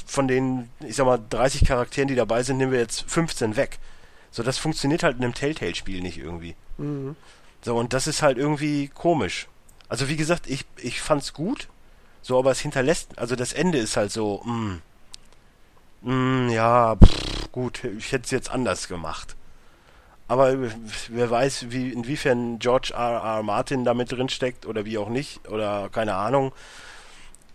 von 0.07 0.27
den, 0.27 0.71
ich 0.81 0.97
sag 0.97 1.07
mal, 1.07 1.21
30 1.31 1.67
Charakteren, 1.67 2.09
die 2.09 2.15
dabei 2.15 2.43
sind, 2.43 2.57
nehmen 2.57 2.73
wir 2.73 2.81
jetzt 2.81 3.05
15 3.09 3.57
weg. 3.57 3.79
So, 4.31 4.43
das 4.43 4.59
funktioniert 4.59 5.03
halt 5.03 5.19
in 5.19 5.25
einem 5.25 5.35
Telltale-Spiel 5.35 6.01
nicht 6.01 6.19
irgendwie. 6.19 6.57
So, 7.63 7.77
und 7.77 7.93
das 7.93 8.07
ist 8.07 8.23
halt 8.23 8.39
irgendwie 8.39 8.89
komisch. 8.89 9.47
Also 9.89 10.09
wie 10.09 10.17
gesagt, 10.17 10.49
ich, 10.49 10.65
ich 10.79 11.01
fand's 11.01 11.35
gut, 11.35 11.69
so, 12.25 12.39
aber 12.39 12.53
es 12.53 12.61
hinterlässt, 12.61 13.19
also 13.19 13.37
das 13.37 13.53
Ende 13.53 13.77
ist 13.77 13.99
halt 13.99 14.11
so, 14.11 14.43
mm, 14.45 14.81
mm, 16.01 16.49
ja, 16.49 16.97
pff, 16.97 17.53
gut, 17.53 17.85
ich 17.85 18.13
hätte 18.13 18.25
es 18.25 18.31
jetzt 18.31 18.51
anders 18.51 18.89
gemacht. 18.89 19.37
Aber 20.27 20.57
wer 21.11 21.31
weiß, 21.31 21.67
wie, 21.69 21.91
inwiefern 21.91 22.59
George 22.61 22.95
R. 22.95 23.21
R. 23.23 23.43
Martin 23.43 23.85
da 23.85 23.93
mit 23.93 24.11
drin 24.11 24.31
steckt 24.31 24.65
oder 24.65 24.87
wie 24.87 24.97
auch 24.97 25.11
nicht, 25.11 25.47
oder 25.51 25.91
keine 25.91 26.15
Ahnung. 26.15 26.53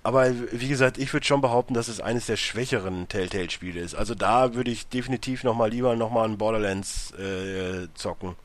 Aber 0.03 0.31
wie 0.51 0.67
gesagt, 0.67 0.99
ich 0.99 1.11
würde 1.14 1.25
schon 1.25 1.41
behaupten, 1.41 1.73
dass 1.73 1.88
es 1.88 1.99
eines 1.99 2.27
der 2.27 2.38
schwächeren 2.38 3.07
Telltale-Spiele 3.07 3.80
ist. 3.80 3.95
Also 3.95 4.14
da 4.14 4.53
würde 4.53 4.69
ich 4.69 4.88
definitiv 4.88 5.43
nochmal 5.43 5.72
lieber 5.72 5.95
nochmal 5.95 6.30
ein 6.30 6.38
Borderlands 6.38 7.11
äh, 7.14 7.88
zocken, 7.95 8.35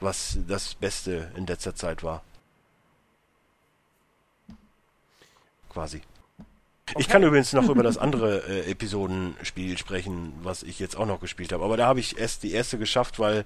was 0.00 0.36
das 0.48 0.74
Beste 0.74 1.30
in 1.36 1.46
letzter 1.46 1.76
Zeit 1.76 2.02
war. 2.02 2.22
Quasi. 5.72 6.00
Ich 6.96 7.08
kann 7.08 7.22
übrigens 7.22 7.52
noch 7.52 7.68
über 7.68 7.82
das 7.82 7.98
andere 7.98 8.38
äh, 8.48 8.70
Episodenspiel 8.70 9.76
sprechen, 9.76 10.32
was 10.42 10.62
ich 10.62 10.78
jetzt 10.78 10.96
auch 10.96 11.04
noch 11.04 11.20
gespielt 11.20 11.52
habe. 11.52 11.62
Aber 11.64 11.76
da 11.76 11.86
habe 11.86 12.00
ich 12.00 12.18
erst 12.18 12.42
die 12.44 12.52
erste 12.52 12.78
geschafft, 12.78 13.18
weil 13.18 13.44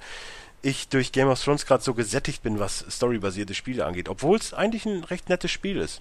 ich 0.62 0.88
durch 0.88 1.10
Game 1.10 1.26
of 1.28 1.42
Thrones 1.42 1.66
gerade 1.66 1.82
so 1.82 1.92
gesättigt 1.92 2.44
bin, 2.44 2.60
was 2.60 2.84
storybasierte 2.88 3.54
Spiele 3.54 3.84
angeht. 3.84 4.08
Obwohl 4.08 4.38
es 4.38 4.54
eigentlich 4.54 4.86
ein 4.86 5.02
recht 5.02 5.28
nettes 5.28 5.50
Spiel 5.50 5.78
ist 5.78 6.00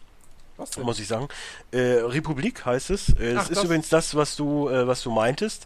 Was 0.58 0.69
denn? 0.72 0.83
muss 0.83 1.00
ich 1.00 1.08
sagen. 1.08 1.30
Äh, 1.72 1.80
Republik 1.80 2.64
heißt 2.64 2.91
es. 2.91 3.09
Äh, 3.09 3.33
Ach, 3.35 3.43
es 3.43 3.50
ist 3.50 3.58
das- 3.58 3.64
übrigens 3.66 3.90
das, 3.90 4.14
was 4.14 4.35
du, 4.35 4.69
äh, 4.69 4.85
was 4.85 5.01
du 5.01 5.09
meintest. 5.09 5.66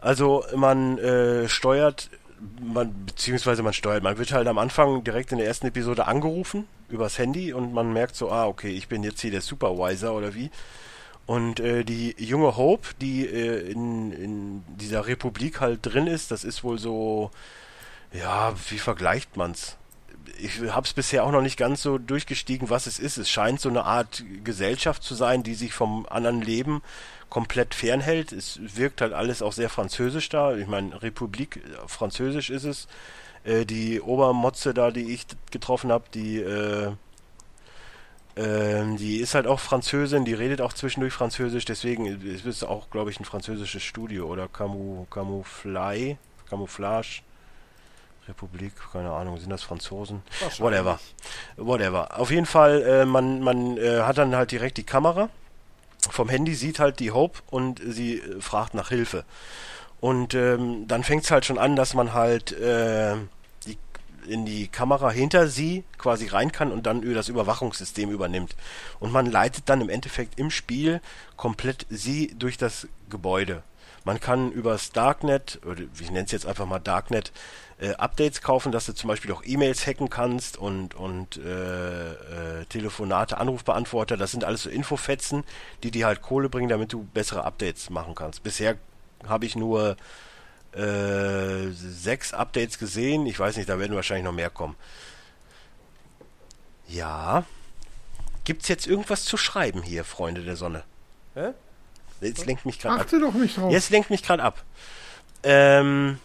Also 0.00 0.44
man 0.54 0.96
äh, 0.98 1.46
steuert, 1.48 2.08
man 2.60 3.06
beziehungsweise 3.06 3.62
man 3.62 3.72
steuert, 3.72 4.02
man 4.02 4.18
wird 4.18 4.32
halt 4.32 4.46
am 4.46 4.58
Anfang 4.58 5.04
direkt 5.04 5.32
in 5.32 5.38
der 5.38 5.46
ersten 5.46 5.66
Episode 5.66 6.06
angerufen 6.06 6.66
übers 6.88 7.18
Handy 7.18 7.52
und 7.52 7.72
man 7.72 7.92
merkt 7.92 8.14
so, 8.16 8.30
ah 8.30 8.46
okay, 8.46 8.70
ich 8.70 8.88
bin 8.88 9.02
jetzt 9.02 9.20
hier 9.20 9.30
der 9.30 9.40
Supervisor 9.40 10.14
oder 10.14 10.34
wie. 10.34 10.50
Und 11.26 11.58
äh, 11.58 11.82
die 11.82 12.14
junge 12.18 12.56
Hope, 12.56 12.88
die 13.00 13.26
äh, 13.26 13.70
in, 13.70 14.12
in 14.12 14.64
dieser 14.76 15.06
Republik 15.06 15.60
halt 15.60 15.80
drin 15.82 16.06
ist, 16.06 16.30
das 16.30 16.44
ist 16.44 16.62
wohl 16.62 16.78
so, 16.78 17.32
ja, 18.12 18.54
wie 18.70 18.78
vergleicht 18.78 19.36
man's? 19.36 19.76
ich 20.38 20.60
habe 20.70 20.86
es 20.86 20.92
bisher 20.92 21.24
auch 21.24 21.30
noch 21.30 21.42
nicht 21.42 21.56
ganz 21.56 21.82
so 21.82 21.98
durchgestiegen, 21.98 22.70
was 22.70 22.86
es 22.86 22.98
ist. 22.98 23.16
Es 23.16 23.30
scheint 23.30 23.60
so 23.60 23.68
eine 23.68 23.84
Art 23.84 24.24
Gesellschaft 24.44 25.02
zu 25.02 25.14
sein, 25.14 25.42
die 25.42 25.54
sich 25.54 25.72
vom 25.72 26.06
anderen 26.08 26.42
Leben 26.42 26.82
komplett 27.30 27.74
fernhält. 27.74 28.32
Es 28.32 28.58
wirkt 28.60 29.00
halt 29.00 29.12
alles 29.12 29.42
auch 29.42 29.52
sehr 29.52 29.68
französisch 29.70 30.28
da. 30.28 30.56
Ich 30.56 30.66
meine, 30.66 31.02
Republik, 31.02 31.56
äh, 31.58 31.88
französisch 31.88 32.50
ist 32.50 32.64
es. 32.64 32.88
Äh, 33.44 33.64
die 33.64 34.00
Obermotze 34.00 34.74
da, 34.74 34.90
die 34.90 35.12
ich 35.12 35.26
getroffen 35.50 35.92
habe, 35.92 36.04
die, 36.14 36.38
äh, 36.38 36.92
Ähm, 38.38 38.98
die 38.98 39.16
ist 39.16 39.34
halt 39.34 39.46
auch 39.46 39.60
Französin, 39.60 40.26
die 40.26 40.34
redet 40.34 40.60
auch 40.60 40.74
zwischendurch 40.74 41.14
Französisch, 41.14 41.64
deswegen 41.64 42.04
ist 42.04 42.44
es 42.44 42.62
auch, 42.62 42.90
glaube 42.90 43.10
ich, 43.10 43.18
ein 43.18 43.24
französisches 43.24 43.82
Studio 43.82 44.26
oder 44.26 44.46
Camu, 44.46 45.06
Camouflage, 45.10 46.18
Camouflage. 46.50 47.22
Republik, 48.28 48.72
keine 48.92 49.10
Ahnung, 49.12 49.38
sind 49.38 49.48
das 49.50 49.62
Franzosen? 49.62 50.20
Whatever. 50.58 50.98
Whatever. 51.56 52.18
Auf 52.18 52.30
jeden 52.30 52.44
Fall, 52.44 52.82
äh, 52.82 53.06
man, 53.06 53.40
man 53.40 53.78
äh, 53.78 54.00
hat 54.00 54.18
dann 54.18 54.34
halt 54.36 54.50
direkt 54.50 54.76
die 54.76 54.84
Kamera 54.84 55.30
vom 56.10 56.28
Handy, 56.28 56.54
sieht 56.54 56.78
halt 56.78 57.00
die 57.00 57.10
Hope 57.10 57.40
und 57.50 57.80
sie 57.84 58.18
äh, 58.18 58.40
fragt 58.40 58.74
nach 58.74 58.88
Hilfe. 58.88 59.24
Und 60.00 60.34
ähm, 60.34 60.86
dann 60.86 61.04
fängt 61.04 61.24
es 61.24 61.30
halt 61.30 61.44
schon 61.44 61.58
an, 61.58 61.74
dass 61.74 61.94
man 61.94 62.12
halt 62.12 62.52
äh, 62.52 63.16
die, 63.66 63.78
in 64.28 64.44
die 64.44 64.68
Kamera 64.68 65.10
hinter 65.10 65.48
sie 65.48 65.84
quasi 65.98 66.26
rein 66.26 66.52
kann 66.52 66.70
und 66.70 66.86
dann 66.86 67.02
über 67.02 67.14
das 67.14 67.28
Überwachungssystem 67.28 68.10
übernimmt. 68.10 68.54
Und 69.00 69.12
man 69.12 69.26
leitet 69.26 69.68
dann 69.68 69.80
im 69.80 69.88
Endeffekt 69.88 70.38
im 70.38 70.50
Spiel 70.50 71.00
komplett 71.36 71.86
sie 71.88 72.34
durch 72.38 72.58
das 72.58 72.88
Gebäude. 73.08 73.62
Man 74.04 74.20
kann 74.20 74.52
übers 74.52 74.92
Darknet, 74.92 75.58
oder 75.66 75.82
ich 76.00 76.10
nenne 76.12 76.26
es 76.26 76.32
jetzt 76.32 76.46
einfach 76.46 76.66
mal 76.66 76.78
Darknet, 76.78 77.32
äh, 77.78 77.94
Updates 77.94 78.40
kaufen, 78.40 78.72
dass 78.72 78.86
du 78.86 78.94
zum 78.94 79.08
Beispiel 79.08 79.32
auch 79.32 79.42
E-Mails 79.44 79.86
hacken 79.86 80.08
kannst 80.08 80.56
und, 80.56 80.94
und 80.94 81.36
äh, 81.36 82.60
äh, 82.60 82.64
Telefonate, 82.66 83.38
Anrufbeantworter. 83.38 84.16
Das 84.16 84.30
sind 84.30 84.44
alles 84.44 84.62
so 84.62 84.70
Infofetzen, 84.70 85.44
die 85.82 85.90
dir 85.90 86.06
halt 86.06 86.22
Kohle 86.22 86.48
bringen, 86.48 86.68
damit 86.68 86.92
du 86.92 87.04
bessere 87.12 87.44
Updates 87.44 87.90
machen 87.90 88.14
kannst. 88.14 88.42
Bisher 88.42 88.76
habe 89.26 89.46
ich 89.46 89.56
nur 89.56 89.96
äh, 90.72 91.68
sechs 91.70 92.32
Updates 92.32 92.78
gesehen. 92.78 93.26
Ich 93.26 93.38
weiß 93.38 93.56
nicht, 93.56 93.68
da 93.68 93.78
werden 93.78 93.94
wahrscheinlich 93.94 94.24
noch 94.24 94.32
mehr 94.32 94.50
kommen. 94.50 94.76
Ja. 96.88 97.44
Gibt's 98.44 98.68
jetzt 98.68 98.86
irgendwas 98.86 99.24
zu 99.24 99.36
schreiben 99.36 99.82
hier, 99.82 100.04
Freunde 100.04 100.42
der 100.42 100.56
Sonne? 100.56 100.84
Hä? 101.34 101.50
Jetzt 102.20 102.46
lenkt 102.46 102.64
mich 102.64 102.78
gerade 102.78 102.94
ab. 102.94 103.00
Achte 103.02 103.20
doch 103.20 103.34
nicht 103.34 103.56
drauf. 103.56 103.72
Jetzt 103.72 103.90
lenkt 103.90 104.08
mich 104.08 104.22
gerade 104.22 104.42
ab. 104.42 104.62
Ähm, 105.42 106.18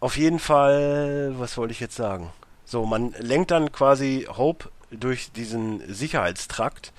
auf 0.00 0.16
jeden 0.16 0.38
Fall, 0.38 1.34
was 1.38 1.56
wollte 1.56 1.72
ich 1.72 1.80
jetzt 1.80 1.96
sagen? 1.96 2.32
So, 2.64 2.86
man 2.86 3.14
lenkt 3.18 3.50
dann 3.50 3.70
quasi 3.70 4.26
Hope 4.28 4.70
durch 4.90 5.30
diesen 5.32 5.82
Sicherheitstrakt, 5.92 6.92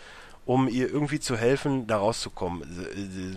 um 0.45 0.67
ihr 0.67 0.89
irgendwie 0.89 1.19
zu 1.19 1.38
helfen, 1.38 1.88
da 1.88 1.97
rauszukommen. 1.97 2.63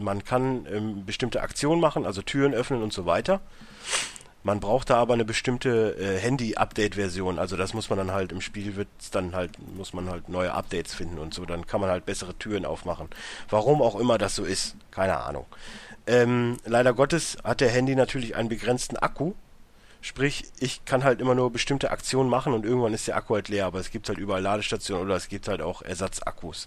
Man 0.01 0.25
kann 0.25 0.67
ähm, 0.71 1.05
bestimmte 1.07 1.43
Aktionen 1.43 1.81
machen, 1.81 2.07
also 2.07 2.23
Türen 2.23 2.55
öffnen 2.55 2.83
und 2.83 2.93
so 2.93 3.07
weiter. 3.07 3.41
Man 4.43 4.61
braucht 4.61 4.91
da 4.91 4.97
aber 4.97 5.15
eine 5.15 5.25
bestimmte 5.25 5.97
äh, 5.99 6.19
Handy-Update-Version. 6.19 7.39
Also 7.39 7.57
das 7.57 7.73
muss 7.73 7.89
man 7.89 7.99
dann 7.99 8.13
halt 8.13 8.31
im 8.31 8.43
Spiel 8.43 8.77
wird 8.77 8.89
dann 9.13 9.35
halt 9.35 9.53
muss 9.75 9.95
man 9.95 10.11
halt 10.11 10.29
neue 10.29 10.53
Updates 10.53 10.93
finden 10.93 11.19
und 11.19 11.33
so. 11.33 11.47
Dann 11.47 11.67
kann 11.67 11.81
man 11.81 11.89
halt 11.89 12.05
bessere 12.05 12.35
Türen 12.35 12.67
aufmachen. 12.67 13.09
Warum 13.49 13.81
auch 13.81 13.99
immer 13.99 14.19
das 14.19 14.35
so 14.35 14.45
ist, 14.45 14.77
keine 14.91 15.17
Ahnung. 15.19 15.47
Ähm, 16.07 16.59
leider 16.67 16.93
Gottes 16.93 17.39
hat 17.43 17.63
der 17.63 17.71
Handy 17.71 17.95
natürlich 17.95 18.37
einen 18.37 18.51
begrenzten 18.51 18.99
Akku 18.99 19.33
Sprich, 20.05 20.45
ich 20.61 20.85
kann 20.85 21.03
halt 21.03 21.23
immer 21.23 21.35
nur 21.35 21.51
bestimmte 21.51 21.91
Aktionen 21.91 22.29
machen 22.29 22.53
und 22.53 22.67
irgendwann 22.67 22.93
ist 22.93 23.09
der 23.09 23.17
Akku 23.17 23.37
halt 23.37 23.49
leer, 23.49 23.65
aber 23.65 23.81
es 23.81 23.91
gibt 23.91 24.07
halt 24.11 24.19
überall 24.19 24.43
Ladestationen 24.43 25.03
oder 25.03 25.17
es 25.17 25.31
gibt 25.31 25.49
halt 25.49 25.63
auch 25.63 25.81
Ersatzakkus. 25.81 26.67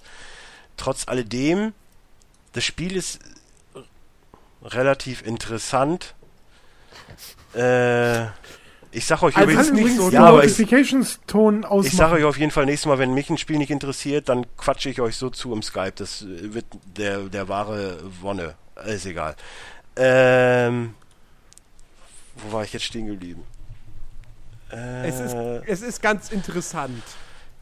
Trotz 0.75 1.07
alledem, 1.07 1.74
das 2.53 2.64
Spiel 2.64 2.95
ist 2.95 3.19
relativ 4.64 5.24
interessant. 5.24 6.16
Äh, 7.53 8.24
ich 8.90 9.06
sag 9.06 9.22
euch 9.22 9.38
also 9.38 9.51
übrigens 9.51 9.72
nicht 9.72 9.95
so 9.95 10.09
ja, 10.09 10.25
aber 10.25 10.43
ich, 10.43 10.59
ich 10.59 11.95
sage 11.95 12.16
euch 12.16 12.24
auf 12.24 12.40
jeden 12.40 12.51
Fall 12.51 12.66
nächstes 12.66 12.88
Mal, 12.88 12.98
wenn 12.98 13.14
mich 13.14 13.30
ein 13.30 13.38
Spiel 13.38 13.59
nicht 13.59 13.69
interessiert, 13.69 14.30
dann 14.30 14.48
quatsche 14.57 14.90
ich 14.90 14.99
euch 14.99 15.16
so 15.16 15.30
zu 15.30 15.53
im 15.53 15.61
Skype. 15.61 15.93
Das 15.98 16.25
wird 16.27 16.66
der, 16.98 17.19
der 17.30 17.48
wahre 17.48 17.99
Wonne. 18.19 18.56
Ist 18.88 19.06
egal. 19.06 19.35
Ähm, 19.95 20.95
wo 22.38 22.51
war 22.51 22.64
ich 22.64 22.74
jetzt 22.74 22.85
stehen 22.85 23.07
geblieben? 23.07 23.43
Äh, 24.72 25.07
es, 25.07 25.19
ist, 25.19 25.35
es 25.66 25.82
ist 25.82 26.01
ganz 26.01 26.32
interessant. 26.32 27.03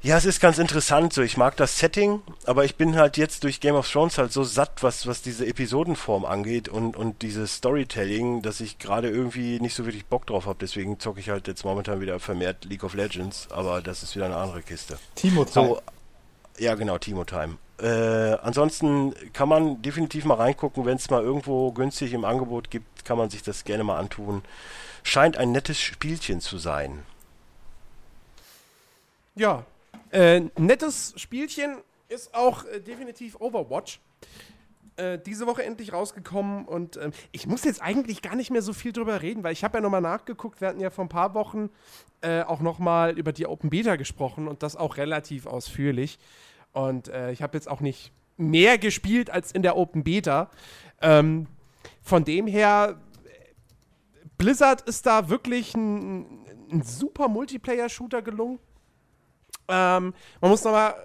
Ja, 0.01 0.17
es 0.17 0.25
ist 0.25 0.39
ganz 0.39 0.59
interessant. 0.59 1.13
So, 1.13 1.23
ich 1.23 1.35
mag 1.35 1.57
das 1.57 1.79
Setting, 1.79 2.21
aber 2.45 2.63
ich 2.63 2.75
bin 2.75 2.95
halt 2.95 3.17
jetzt 3.17 3.43
durch 3.43 3.59
Game 3.59 3.73
of 3.73 3.91
Thrones 3.91 4.19
halt 4.19 4.31
so 4.31 4.43
satt, 4.43 4.83
was, 4.83 5.07
was 5.07 5.23
diese 5.23 5.47
Episodenform 5.47 6.25
angeht 6.25 6.69
und, 6.69 6.95
und 6.95 7.23
dieses 7.23 7.55
Storytelling, 7.55 8.43
dass 8.43 8.59
ich 8.59 8.77
gerade 8.77 9.09
irgendwie 9.09 9.59
nicht 9.59 9.73
so 9.73 9.85
wirklich 9.85 10.05
Bock 10.05 10.27
drauf 10.27 10.45
habe. 10.45 10.57
Deswegen 10.61 10.99
zocke 10.99 11.19
ich 11.19 11.29
halt 11.29 11.47
jetzt 11.47 11.65
momentan 11.65 12.01
wieder 12.01 12.19
vermehrt 12.19 12.65
League 12.65 12.83
of 12.83 12.93
Legends, 12.93 13.47
aber 13.49 13.81
das 13.81 14.03
ist 14.03 14.15
wieder 14.15 14.25
eine 14.25 14.35
andere 14.35 14.61
Kiste. 14.61 14.99
Timo 15.15 15.43
Time. 15.43 15.67
So, 15.67 15.81
ja, 16.59 16.75
genau, 16.75 16.99
Timo 16.99 17.23
Time. 17.23 17.57
Äh, 17.81 17.87
ansonsten 18.41 19.13
kann 19.33 19.49
man 19.49 19.81
definitiv 19.81 20.25
mal 20.25 20.35
reingucken, 20.35 20.85
wenn 20.85 20.95
es 20.95 21.09
mal 21.09 21.21
irgendwo 21.21 21.71
günstig 21.71 22.13
im 22.13 22.23
Angebot 22.23 22.71
gibt, 22.71 23.03
kann 23.03 23.17
man 23.17 23.29
sich 23.29 23.43
das 23.43 23.65
gerne 23.65 23.83
mal 23.83 23.97
antun. 23.97 24.43
Scheint 25.03 25.37
ein 25.37 25.51
nettes 25.51 25.79
Spielchen 25.79 26.39
zu 26.39 26.57
sein. 26.57 27.03
Ja, 29.35 29.65
äh, 30.11 30.41
nettes 30.57 31.13
Spielchen 31.17 31.77
ist 32.07 32.33
auch 32.33 32.63
äh, 32.65 32.79
definitiv 32.79 33.35
Overwatch. 33.39 33.99
Äh, 34.97 35.19
diese 35.19 35.45
Woche 35.45 35.63
endlich 35.63 35.91
rausgekommen 35.91 36.63
und 36.63 36.95
ähm, 36.95 37.11
ich 37.33 37.47
muss 37.47 37.65
jetzt 37.65 37.81
eigentlich 37.81 38.21
gar 38.21 38.37
nicht 38.37 38.49
mehr 38.49 38.61
so 38.61 38.71
viel 38.71 38.93
drüber 38.93 39.21
reden, 39.21 39.43
weil 39.43 39.51
ich 39.51 39.65
habe 39.65 39.77
ja 39.77 39.81
nochmal 39.81 39.99
nachgeguckt, 39.99 40.61
wir 40.61 40.69
hatten 40.69 40.79
ja 40.79 40.89
vor 40.89 41.03
ein 41.03 41.09
paar 41.09 41.33
Wochen 41.33 41.69
äh, 42.21 42.43
auch 42.43 42.61
nochmal 42.61 43.17
über 43.17 43.33
die 43.33 43.45
Open 43.45 43.69
Beta 43.69 43.97
gesprochen 43.97 44.47
und 44.47 44.63
das 44.63 44.77
auch 44.77 44.95
relativ 44.95 45.47
ausführlich. 45.47 46.17
Und 46.75 47.07
äh, 47.07 47.31
ich 47.31 47.41
habe 47.41 47.57
jetzt 47.57 47.69
auch 47.69 47.79
nicht 47.79 48.11
mehr 48.35 48.77
gespielt 48.77 49.29
als 49.29 49.53
in 49.53 49.61
der 49.61 49.77
Open 49.77 50.03
Beta. 50.03 50.51
Ähm, 51.01 51.47
von 52.01 52.25
dem 52.25 52.47
her, 52.47 52.99
Blizzard 54.37 54.81
ist 54.81 55.05
da 55.05 55.29
wirklich 55.29 55.73
ein, 55.73 56.45
ein 56.69 56.81
super 56.83 57.29
Multiplayer-Shooter 57.29 58.21
gelungen. 58.21 58.59
Ähm, 59.69 60.13
man 60.41 60.51
muss 60.51 60.65
nochmal 60.65 60.95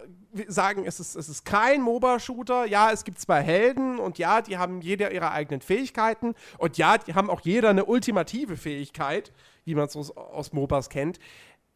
sagen, 0.49 0.85
es 0.87 0.99
ist, 0.99 1.15
es 1.15 1.29
ist 1.29 1.45
kein 1.45 1.83
MOBA-Shooter. 1.83 2.67
Ja, 2.67 2.91
es 2.91 3.05
gibt 3.05 3.21
zwei 3.21 3.41
Helden 3.41 4.01
und 4.01 4.19
ja, 4.19 4.43
die 4.43 4.59
haben 4.59 4.81
jeder 4.81 5.13
ihre 5.13 5.31
eigenen 5.31 5.61
Fähigkeiten 5.61 6.35
und 6.59 6.79
ja, 6.79 6.99
die 6.99 7.15
haben 7.15 7.31
auch 7.31 7.43
jeder 7.43 7.71
eine 7.71 7.85
ultimative 7.85 8.57
Fähigkeit, 8.57 9.33
wie 9.65 9.77
man 9.77 9.87
es 9.87 9.95
aus, 9.95 10.11
aus 10.17 10.53
MOBAs 10.53 10.89
kennt. 10.89 11.21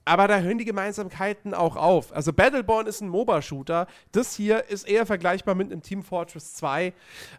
Aber 0.05 0.29
da 0.29 0.39
hören 0.39 0.59
die 0.59 0.65
Gemeinsamkeiten 0.65 1.55
auch 1.55 1.77
auf. 1.77 2.13
Also 2.13 2.33
Battleborn 2.33 2.87
ist 2.87 3.01
ein 3.01 3.09
MOBA-Shooter. 3.09 3.87
Das 4.13 4.35
hier 4.35 4.69
ist 4.69 4.87
eher 4.87 5.07
vergleichbar 5.07 5.55
mit 5.55 5.73
einem 5.73 5.83
Team 5.83 6.03
Fortress 6.03 6.55
2. 6.55 6.93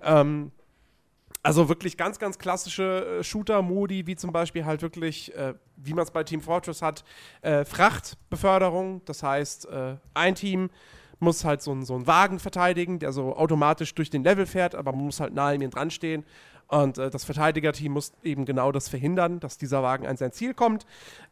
Ähm, 0.03 0.51
also 1.43 1.69
wirklich 1.69 1.95
ganz, 1.95 2.17
ganz 2.17 2.39
klassische 2.39 3.19
äh, 3.19 3.23
Shooter-Modi, 3.23 4.07
wie 4.07 4.15
zum 4.15 4.31
Beispiel 4.31 4.65
halt 4.65 4.81
wirklich, 4.81 5.35
äh, 5.35 5.53
wie 5.75 5.93
man 5.93 6.03
es 6.03 6.09
bei 6.09 6.23
Team 6.23 6.41
Fortress 6.41 6.81
hat, 6.81 7.03
äh, 7.43 7.65
Frachtbeförderung. 7.65 9.03
Das 9.05 9.21
heißt, 9.21 9.67
äh, 9.67 9.97
ein 10.15 10.33
Team 10.33 10.71
muss 11.19 11.45
halt 11.45 11.61
so, 11.61 11.71
ein, 11.71 11.85
so 11.85 11.93
einen 11.93 12.07
Wagen 12.07 12.39
verteidigen, 12.39 12.97
der 12.97 13.11
so 13.11 13.35
automatisch 13.35 13.93
durch 13.93 14.09
den 14.09 14.23
Level 14.23 14.47
fährt, 14.47 14.73
aber 14.73 14.91
man 14.91 15.05
muss 15.05 15.19
halt 15.19 15.35
nahe 15.35 15.53
ihm 15.55 15.69
dran 15.69 15.91
stehen. 15.91 16.25
Und 16.67 16.97
äh, 16.97 17.09
das 17.09 17.23
Verteidigerteam 17.23 17.93
muss 17.93 18.13
eben 18.23 18.45
genau 18.45 18.71
das 18.71 18.89
verhindern, 18.89 19.39
dass 19.39 19.57
dieser 19.57 19.83
Wagen 19.83 20.07
an 20.07 20.17
sein 20.17 20.31
Ziel 20.31 20.53
kommt. 20.53 20.85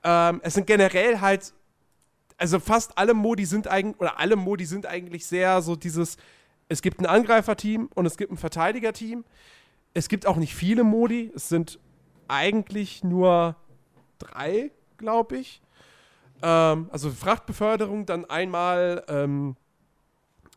Ähm, 0.03 0.41
es 0.43 0.53
sind 0.53 0.67
generell 0.67 1.21
halt, 1.21 1.53
also 2.37 2.59
fast 2.59 2.97
alle 2.97 3.13
Modi 3.13 3.45
sind 3.45 3.67
eigentlich, 3.67 3.99
oder 3.99 4.19
alle 4.19 4.35
Modi 4.35 4.65
sind 4.65 4.85
eigentlich 4.85 5.25
sehr 5.25 5.61
so 5.61 5.75
dieses, 5.75 6.17
es 6.69 6.81
gibt 6.81 6.99
ein 6.99 7.05
Angreiferteam 7.05 7.89
und 7.95 8.05
es 8.05 8.17
gibt 8.17 8.31
ein 8.31 8.37
Verteidigerteam. 8.37 9.25
Es 9.95 10.09
gibt 10.09 10.25
auch 10.25 10.37
nicht 10.37 10.55
viele 10.55 10.83
Modi, 10.83 11.31
es 11.35 11.49
sind 11.49 11.79
eigentlich 12.27 13.03
nur 13.03 13.55
drei, 14.19 14.71
glaube 14.97 15.37
ich. 15.37 15.61
Ähm, 16.41 16.89
also 16.91 17.09
Frachtbeförderung, 17.09 18.05
dann 18.05 18.25
einmal 18.25 19.03
ähm, 19.07 19.55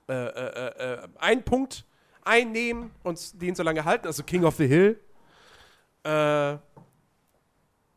äh, 0.09 0.13
äh, 0.13 0.95
äh, 0.95 1.09
ein 1.19 1.43
Punkt 1.43 1.86
einnehmen 2.27 2.91
und 3.03 3.41
den 3.41 3.55
so 3.55 3.63
lange 3.63 3.85
halten, 3.85 4.07
also 4.07 4.23
King 4.23 4.45
of 4.45 4.57
the 4.57 4.67
Hill. 4.67 5.01
Äh, 6.03 6.57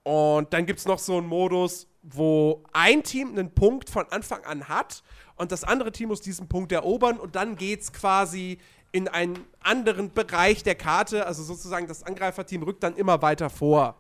und 0.03 0.53
dann 0.53 0.65
gibt 0.65 0.79
es 0.79 0.85
noch 0.85 0.99
so 0.99 1.17
einen 1.17 1.27
Modus, 1.27 1.87
wo 2.01 2.63
ein 2.71 3.03
Team 3.03 3.29
einen 3.29 3.53
Punkt 3.53 3.89
von 3.89 4.05
Anfang 4.09 4.43
an 4.45 4.67
hat 4.67 5.03
und 5.35 5.51
das 5.51 5.63
andere 5.63 5.91
Team 5.91 6.09
muss 6.09 6.21
diesen 6.21 6.47
Punkt 6.47 6.71
erobern 6.71 7.17
und 7.17 7.35
dann 7.35 7.55
geht 7.55 7.81
es 7.81 7.93
quasi 7.93 8.57
in 8.91 9.07
einen 9.07 9.45
anderen 9.61 10.13
Bereich 10.13 10.63
der 10.63 10.75
Karte, 10.75 11.25
also 11.25 11.43
sozusagen 11.43 11.87
das 11.87 12.03
Angreiferteam 12.03 12.63
rückt 12.63 12.83
dann 12.83 12.95
immer 12.95 13.21
weiter 13.21 13.49
vor. 13.49 13.95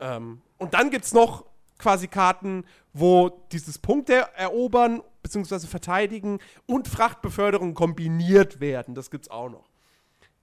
Ähm, 0.00 0.40
und 0.58 0.74
dann 0.74 0.90
gibt 0.90 1.04
es 1.04 1.12
noch 1.12 1.44
quasi 1.78 2.08
Karten, 2.08 2.64
wo 2.94 3.28
dieses 3.52 3.78
Punkte 3.78 4.28
erobern 4.36 5.02
bzw. 5.22 5.66
verteidigen 5.66 6.38
und 6.66 6.88
Frachtbeförderung 6.88 7.74
kombiniert 7.74 8.60
werden. 8.60 8.94
Das 8.94 9.10
gibt's 9.10 9.30
auch 9.30 9.50
noch. 9.50 9.68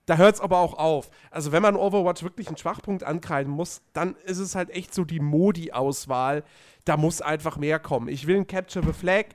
Da 0.05 0.17
hört 0.17 0.35
es 0.35 0.41
aber 0.41 0.57
auch 0.57 0.73
auf. 0.73 1.09
Also, 1.29 1.51
wenn 1.51 1.61
man 1.61 1.75
Overwatch 1.75 2.23
wirklich 2.23 2.47
einen 2.47 2.57
Schwachpunkt 2.57 3.03
ankreiden 3.03 3.51
muss, 3.51 3.81
dann 3.93 4.15
ist 4.25 4.39
es 4.39 4.55
halt 4.55 4.69
echt 4.71 4.93
so 4.93 5.05
die 5.05 5.19
Modi-Auswahl. 5.19 6.43
Da 6.85 6.97
muss 6.97 7.21
einfach 7.21 7.57
mehr 7.57 7.79
kommen. 7.79 8.09
Ich 8.09 8.27
will 8.27 8.37
ein 8.37 8.47
Capture 8.47 8.85
the 8.85 8.93
Flag. 8.93 9.25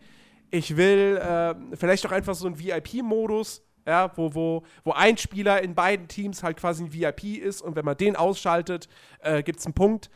Ich 0.50 0.76
will 0.76 1.16
äh, 1.16 1.54
vielleicht 1.76 2.04
auch 2.06 2.12
einfach 2.12 2.34
so 2.34 2.46
einen 2.46 2.58
VIP-Modus, 2.58 3.62
ja, 3.86 4.12
wo, 4.16 4.34
wo, 4.34 4.64
wo 4.84 4.92
ein 4.92 5.16
Spieler 5.16 5.62
in 5.62 5.74
beiden 5.74 6.08
Teams 6.08 6.42
halt 6.42 6.56
quasi 6.56 6.84
ein 6.84 6.92
VIP 6.92 7.38
ist 7.38 7.62
und 7.62 7.76
wenn 7.76 7.84
man 7.84 7.96
den 7.96 8.16
ausschaltet, 8.16 8.88
äh, 9.20 9.42
gibt 9.42 9.60
es 9.60 9.66
einen 9.66 9.74
Punkt. 9.74 10.10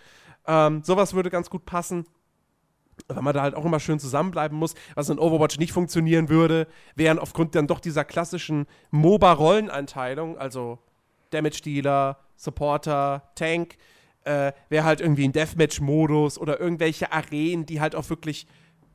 Ähm, 0.46 0.82
sowas 0.84 1.14
würde 1.14 1.30
ganz 1.30 1.50
gut 1.50 1.64
passen. 1.64 2.06
Weil 3.14 3.22
man 3.22 3.34
da 3.34 3.42
halt 3.42 3.55
auch 3.55 3.64
immer 3.64 3.80
schön 3.80 3.98
zusammenbleiben 3.98 4.56
muss, 4.56 4.74
was 4.94 5.08
in 5.08 5.18
Overwatch 5.18 5.58
nicht 5.58 5.72
funktionieren 5.72 6.28
würde, 6.28 6.66
wären 6.94 7.18
aufgrund 7.18 7.55
dann 7.55 7.66
doch 7.66 7.80
dieser 7.80 8.05
klassischen 8.05 8.66
MOBA-Rolleneinteilung, 8.90 10.39
also 10.39 10.78
Damage-Dealer, 11.30 12.18
Supporter, 12.36 13.30
Tank, 13.34 13.76
äh, 14.24 14.52
wäre 14.68 14.84
halt 14.84 15.00
irgendwie 15.00 15.24
ein 15.24 15.32
Deathmatch-Modus 15.32 16.39
oder 16.39 16.60
irgendwelche 16.60 17.12
Arenen, 17.12 17.66
die 17.66 17.80
halt 17.80 17.94
auch 17.94 18.08
wirklich 18.10 18.47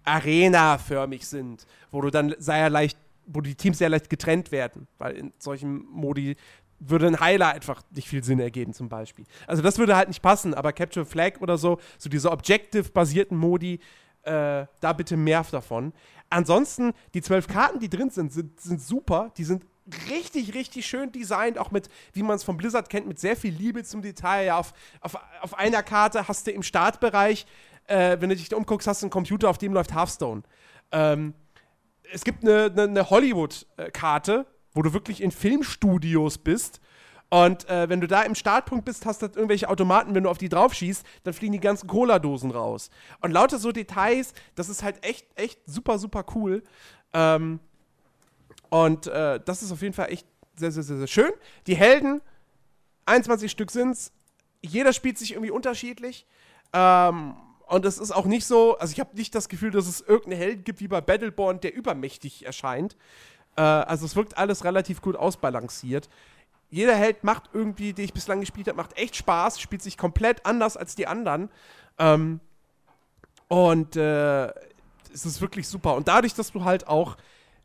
Arena-förmig 0.03 1.26
sind, 1.27 1.66
wo 1.92 2.02
du 2.02 2.10
dann 2.10 2.35
sehr 2.38 2.69
leicht, 2.69 2.98
wo 3.26 3.42
die 3.42 3.56
Teams 3.56 3.80
sehr 3.80 3.90
leicht 3.90 4.10
getrennt 4.10 4.52
werden, 4.52 4.88
weil 4.98 5.16
in 5.16 5.34
solchen 5.40 5.85
Modi 5.90 6.35
würde 6.80 7.08
ein 7.08 7.19
Heiler 7.19 7.50
einfach 7.50 7.82
nicht 7.92 8.08
viel 8.08 8.24
Sinn 8.24 8.40
ergeben, 8.40 8.74
zum 8.74 8.90
Beispiel. 8.90 9.26
Also 9.48 9.61
das 9.61 9.77
würde 9.77 9.95
halt 9.95 10.10
nicht 10.10 10.22
passen, 10.22 10.53
aber 10.53 10.74
Capture 10.74 11.06
Flag 11.06 11.42
oder 11.42 11.58
so, 11.58 11.80
so 11.98 12.10
diese 12.10 12.32
Objective-basierten 12.32 13.38
Modi, 13.38 13.80
äh, 14.26 14.66
da 14.80 14.94
bitte 14.94 15.18
mehr 15.18 15.45
davon. 15.50 15.94
Ansonsten, 16.30 16.94
die 17.14 17.22
zwölf 17.22 17.48
Karten, 17.48 17.80
die 17.80 17.90
drin 17.90 18.10
sind, 18.10 18.34
sind, 18.34 18.60
sind 18.60 18.82
super. 18.82 19.32
Die 19.38 19.44
sind 19.44 19.64
richtig, 20.10 20.54
richtig 20.54 20.86
schön 20.86 21.12
designt, 21.12 21.58
auch 21.58 21.72
mit, 21.72 21.90
wie 22.14 22.24
man 22.24 22.36
es 22.36 22.44
von 22.44 22.58
Blizzard 22.58 22.90
kennt, 22.90 23.08
mit 23.08 23.20
sehr 23.20 23.36
viel 23.36 23.54
Liebe 23.54 23.84
zum 23.84 24.02
Detail. 24.02 24.48
Ja, 24.48 24.58
auf, 24.58 24.74
auf, 25.02 25.18
auf 25.42 25.58
einer 25.58 25.84
Karte 25.84 26.28
hast 26.28 26.48
du 26.48 26.52
im 26.52 26.64
Startbereich, 26.64 27.45
äh, 27.88 28.18
wenn 28.20 28.30
du 28.30 28.36
dich 28.36 28.50
da 28.50 28.58
umguckst, 28.58 28.88
hast 28.88 29.02
du 29.02 29.06
einen 29.06 29.12
Computer, 29.12 29.50
auf 29.50 29.60
dem 29.60 29.74
läuft 29.74 29.94
Hearthstone. 29.94 30.42
Ähm, 30.92 31.36
es 32.12 32.24
gibt 32.24 32.44
eine, 32.44 32.66
eine, 32.66 32.84
eine 32.84 33.10
Hollywood-Karte, 33.10 34.48
wo 34.74 34.82
du 34.82 34.94
wirklich 34.94 35.22
in 35.22 35.32
Filmstudios 35.32 36.38
bist. 36.40 36.82
Und 37.30 37.68
äh, 37.70 37.90
wenn 37.90 38.02
du 38.02 38.08
da 38.08 38.22
im 38.22 38.36
Startpunkt 38.36 38.86
bist, 38.86 39.06
hast 39.06 39.22
du 39.22 39.26
irgendwelche 39.26 39.68
Automaten, 39.70 40.14
wenn 40.14 40.24
du 40.24 40.30
auf 40.30 40.38
die 40.38 40.50
drauf 40.50 40.74
schießt, 40.74 41.06
dann 41.24 41.34
fliegen 41.34 41.54
die 41.54 41.60
ganzen 41.60 41.88
Cola-Dosen 41.88 42.52
raus. 42.52 42.90
Und 43.22 43.32
lauter 43.32 43.58
so 43.58 43.72
Details, 43.72 44.34
das 44.56 44.70
ist 44.70 44.84
halt 44.84 45.04
echt, 45.04 45.28
echt 45.36 45.60
super, 45.66 45.98
super 45.98 46.24
cool. 46.36 46.64
Ähm, 47.14 47.60
und 48.70 49.08
äh, 49.08 49.40
das 49.44 49.64
ist 49.64 49.72
auf 49.72 49.82
jeden 49.82 49.94
Fall 49.94 50.12
echt 50.12 50.28
sehr, 50.56 50.72
sehr, 50.72 50.84
sehr, 50.84 50.98
sehr 50.98 51.08
schön. 51.08 51.32
Die 51.68 51.76
Helden, 51.76 52.22
21 53.06 53.52
Stück 53.52 53.72
sind's. 53.72 54.12
Jeder 54.62 54.94
spielt 54.94 55.18
sich 55.18 55.34
irgendwie 55.34 55.52
unterschiedlich. 55.52 56.26
Ähm, 56.74 57.36
und 57.68 57.86
es 57.86 57.98
ist 57.98 58.12
auch 58.12 58.26
nicht 58.26 58.45
so, 58.45 58.78
also 58.78 58.92
ich 58.92 59.00
habe 59.00 59.16
nicht 59.16 59.34
das 59.34 59.50
Gefühl, 59.50 59.72
dass 59.72 59.88
es 59.88 60.02
irgendeinen 60.02 60.38
Helden 60.38 60.64
gibt 60.64 60.80
wie 60.80 60.88
bei 60.88 61.02
Battleborn, 61.02 61.60
der 61.60 61.74
übermächtig 61.74 62.45
erscheint. 62.45 62.95
Äh, 63.56 63.62
also 63.62 64.06
es 64.06 64.16
wirkt 64.16 64.38
alles 64.38 64.64
relativ 64.64 65.02
gut 65.02 65.16
ausbalanciert. 65.16 66.10
Jeder 66.69 66.95
Held 66.95 67.24
macht 67.24 67.50
irgendwie, 67.53 67.94
den 67.94 68.06
ich 68.06 68.14
bislang 68.14 68.40
gespielt 68.40 68.68
habe, 68.68 68.77
macht 68.77 68.98
echt 68.98 69.16
Spaß, 69.16 69.60
spielt 69.60 69.82
sich 69.82 69.98
komplett 69.98 70.45
anders 70.45 70.77
als 70.77 70.95
die 70.95 71.08
anderen. 71.08 71.50
Ähm, 71.98 72.40
und 73.48 73.95
äh, 73.95 74.48
es 75.14 75.26
ist 75.26 75.42
wirklich 75.42 75.68
super. 75.68 75.95
Und 75.95 76.08
dadurch, 76.08 76.34
dass 76.34 76.52
du 76.52 76.64
halt 76.64 76.88
auch 76.88 77.18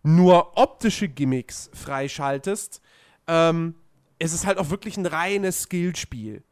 nur 0.03 0.57
optische 0.57 1.09
Gimmicks 1.09 1.71
freischaltest, 1.75 2.81
ähm, 3.27 3.75
ist 4.19 4.33
es 4.33 4.47
halt 4.47 4.59
auch 4.59 4.71
wirklich 4.71 4.97
ein 4.97 5.07
reines 5.07 5.63
Skillspiel. 5.63 6.43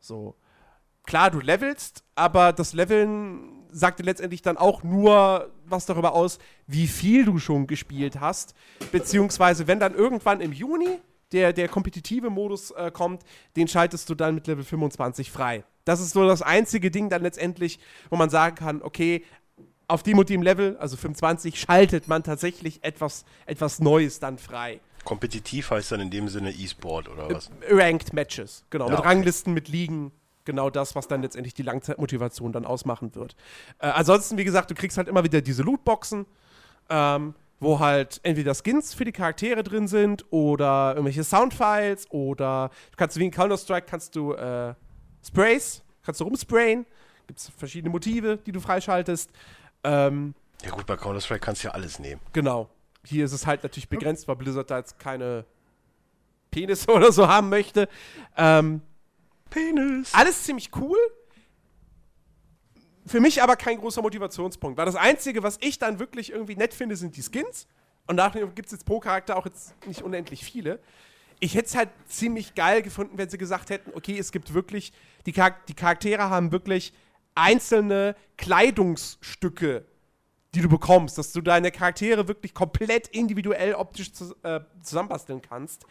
So. 0.00 0.36
Klar, 1.04 1.30
du 1.30 1.40
levelst, 1.40 2.04
aber 2.14 2.52
das 2.52 2.74
Leveln 2.74 3.66
sagt 3.70 3.98
dir 3.98 4.04
letztendlich 4.04 4.42
dann 4.42 4.56
auch 4.56 4.82
nur 4.82 5.50
was 5.64 5.86
darüber 5.86 6.12
aus, 6.12 6.38
wie 6.66 6.86
viel 6.86 7.24
du 7.24 7.38
schon 7.38 7.66
gespielt 7.66 8.20
hast. 8.20 8.54
Beziehungsweise, 8.92 9.66
wenn 9.66 9.80
dann 9.80 9.94
irgendwann 9.94 10.40
im 10.40 10.52
Juni 10.52 11.00
der, 11.32 11.52
der 11.52 11.68
kompetitive 11.68 12.30
Modus 12.30 12.70
äh, 12.72 12.90
kommt, 12.90 13.22
den 13.56 13.68
schaltest 13.68 14.08
du 14.08 14.14
dann 14.14 14.34
mit 14.34 14.46
Level 14.46 14.64
25 14.64 15.30
frei. 15.30 15.64
Das 15.84 16.00
ist 16.00 16.12
so 16.12 16.26
das 16.26 16.42
einzige 16.42 16.90
Ding 16.90 17.08
dann 17.08 17.22
letztendlich, 17.22 17.78
wo 18.10 18.16
man 18.16 18.30
sagen 18.30 18.56
kann, 18.56 18.82
okay, 18.82 19.24
auf 19.88 20.02
dem 20.02 20.18
und 20.18 20.28
dem 20.28 20.42
Level, 20.42 20.76
also 20.78 20.96
25, 20.96 21.60
schaltet 21.60 22.08
man 22.08 22.22
tatsächlich 22.22 22.82
etwas, 22.82 23.24
etwas 23.46 23.80
Neues 23.80 24.20
dann 24.20 24.38
frei. 24.38 24.80
Kompetitiv 25.04 25.70
heißt 25.70 25.92
dann 25.92 26.00
in 26.00 26.10
dem 26.10 26.28
Sinne 26.28 26.52
E-Sport 26.52 27.08
oder 27.08 27.28
was? 27.28 27.50
Ranked 27.68 28.12
Matches, 28.12 28.64
genau. 28.70 28.86
Ja, 28.86 28.92
mit 28.92 29.00
okay. 29.00 29.08
Ranglisten, 29.08 29.52
mit 29.52 29.68
Ligen, 29.68 30.12
genau 30.44 30.70
das, 30.70 30.94
was 30.94 31.08
dann 31.08 31.22
letztendlich 31.22 31.54
die 31.54 31.62
Langzeitmotivation 31.62 32.52
dann 32.52 32.64
ausmachen 32.64 33.14
wird. 33.14 33.34
Äh, 33.78 33.88
ansonsten, 33.88 34.38
wie 34.38 34.44
gesagt, 34.44 34.70
du 34.70 34.74
kriegst 34.74 34.96
halt 34.96 35.08
immer 35.08 35.24
wieder 35.24 35.40
diese 35.40 35.62
Lootboxen, 35.62 36.26
ähm, 36.88 37.34
wo 37.62 37.78
halt 37.78 38.18
entweder 38.24 38.54
Skins 38.54 38.92
für 38.92 39.04
die 39.04 39.12
Charaktere 39.12 39.62
drin 39.62 39.86
sind 39.86 40.24
oder 40.30 40.90
irgendwelche 40.90 41.22
Soundfiles 41.22 42.10
oder 42.10 42.70
du 42.90 42.96
kannst 42.96 43.16
wie 43.18 43.24
in 43.24 43.30
Counter-Strike 43.30 43.86
kannst 43.88 44.16
du 44.16 44.32
äh, 44.32 44.74
Sprays, 45.24 45.84
kannst 46.02 46.20
du 46.20 46.24
rumsprayen. 46.24 46.84
Gibt 47.28 47.38
es 47.38 47.52
verschiedene 47.56 47.90
Motive, 47.92 48.38
die 48.38 48.50
du 48.50 48.58
freischaltest. 48.58 49.30
Ähm, 49.84 50.34
Ja 50.64 50.70
gut, 50.70 50.86
bei 50.86 50.96
Counter-Strike 50.96 51.38
kannst 51.38 51.62
du 51.62 51.68
ja 51.68 51.74
alles 51.74 52.00
nehmen. 52.00 52.20
Genau. 52.32 52.68
Hier 53.04 53.24
ist 53.24 53.32
es 53.32 53.46
halt 53.46 53.62
natürlich 53.62 53.88
begrenzt, 53.88 54.26
weil 54.26 54.36
Blizzard 54.36 54.68
da 54.68 54.78
jetzt 54.78 54.98
keine 54.98 55.44
Penisse 56.50 56.90
oder 56.92 57.12
so 57.12 57.28
haben 57.28 57.48
möchte. 57.48 57.88
Ähm, 58.36 58.82
Penis! 59.50 60.12
alles 60.14 60.42
ziemlich 60.42 60.70
cool. 60.74 60.98
Für 63.06 63.20
mich 63.20 63.42
aber 63.42 63.56
kein 63.56 63.78
großer 63.78 64.02
Motivationspunkt. 64.02 64.78
Weil 64.78 64.86
das 64.86 64.96
Einzige, 64.96 65.42
was 65.42 65.58
ich 65.60 65.78
dann 65.78 65.98
wirklich 65.98 66.32
irgendwie 66.32 66.56
nett 66.56 66.74
finde, 66.74 66.96
sind 66.96 67.16
die 67.16 67.22
Skins. 67.22 67.66
Und 68.06 68.16
nachher 68.16 68.46
gibt 68.48 68.66
es 68.66 68.72
jetzt 68.72 68.84
pro 68.84 69.00
Charakter 69.00 69.36
auch 69.36 69.46
jetzt 69.46 69.74
nicht 69.86 70.02
unendlich 70.02 70.44
viele. 70.44 70.80
Ich 71.40 71.54
hätte 71.54 71.66
es 71.66 71.74
halt 71.74 71.88
ziemlich 72.06 72.54
geil 72.54 72.82
gefunden, 72.82 73.18
wenn 73.18 73.28
sie 73.28 73.38
gesagt 73.38 73.70
hätten, 73.70 73.90
okay, 73.94 74.16
es 74.18 74.30
gibt 74.30 74.54
wirklich, 74.54 74.92
die, 75.26 75.32
Charak 75.32 75.66
die 75.66 75.74
Charaktere 75.74 76.30
haben 76.30 76.52
wirklich 76.52 76.92
einzelne 77.34 78.14
Kleidungsstücke, 78.36 79.84
die 80.54 80.60
du 80.60 80.68
bekommst, 80.68 81.18
dass 81.18 81.32
du 81.32 81.40
deine 81.40 81.70
Charaktere 81.70 82.28
wirklich 82.28 82.54
komplett 82.54 83.08
individuell 83.08 83.74
optisch 83.74 84.12
zu, 84.12 84.36
äh, 84.42 84.60
zusammenbasteln 84.82 85.42
kannst. 85.42 85.86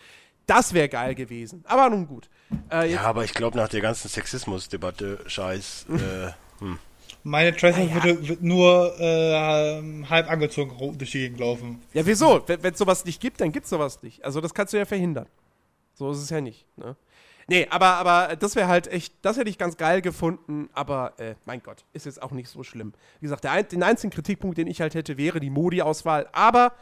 Das 0.46 0.74
wäre 0.74 0.90
geil 0.90 1.16
gewesen. 1.16 1.64
Aber 1.68 1.90
nun 1.90 2.08
gut. 2.08 2.30
Äh, 2.72 2.94
Ja, 2.94 3.02
aber 3.02 3.24
ich 3.24 3.34
glaube, 3.34 3.58
nach 3.58 3.70
der 3.70 3.82
ganzen 3.82 4.10
Sexismus-Debatte, 4.10 5.20
Scheiß, 5.26 5.86
äh, 5.90 6.32
hm. 6.60 6.80
Meine 7.24 7.56
Tracer 7.56 7.82
Ah, 7.82 7.84
ja. 7.84 7.94
würde, 8.04 8.28
wird 8.28 8.42
nur 8.42 9.00
äh, 9.00 10.04
halb 10.10 10.30
angezogen 10.30 10.98
durch 10.98 11.12
die 11.12 11.20
Gegend 11.20 11.40
laufen. 11.40 11.82
Ja, 11.94 12.06
wieso? 12.06 12.42
Wenn 12.48 12.74
es 12.74 12.80
sowas 12.80 13.06
nicht 13.06 13.22
gibt, 13.22 13.42
dann 13.42 13.52
gibt 13.52 13.66
es 13.66 13.70
sowas 13.70 14.02
nicht. 14.02 14.24
Also 14.26 14.42
das 14.42 14.54
kannst 14.54 14.74
du 14.74 14.78
ja 14.78 14.86
verhindern. 14.86 15.28
So 15.94 16.12
ist 16.12 16.18
es 16.20 16.30
ja 16.30 16.42
nicht. 16.42 16.66
Ne? 16.78 16.96
Nee, 17.48 17.68
aber, 17.70 17.88
aber 17.98 18.36
das 18.36 18.56
wäre 18.56 18.68
halt 18.68 18.88
echt, 18.88 19.14
das 19.24 19.38
hätte 19.38 19.50
ich 19.50 19.58
ganz 19.58 19.76
geil 19.78 20.02
gefunden, 20.02 20.70
aber 20.74 21.14
äh, 21.20 21.36
mein 21.46 21.62
Gott, 21.62 21.84
ist 21.92 22.06
jetzt 22.06 22.22
auch 22.22 22.32
nicht 22.32 22.50
so 22.50 22.64
schlimm. 22.64 22.94
Wie 23.20 23.26
gesagt, 23.26 23.44
der 23.44 23.52
ein, 23.52 23.68
den 23.68 23.84
einzigen 23.84 24.12
Kritikpunkt, 24.12 24.58
den 24.58 24.68
ich 24.68 24.80
halt 24.82 24.96
hätte, 24.96 25.18
wäre 25.18 25.40
die 25.40 25.50
Modi-Auswahl. 25.50 26.28
Aber 26.32 26.74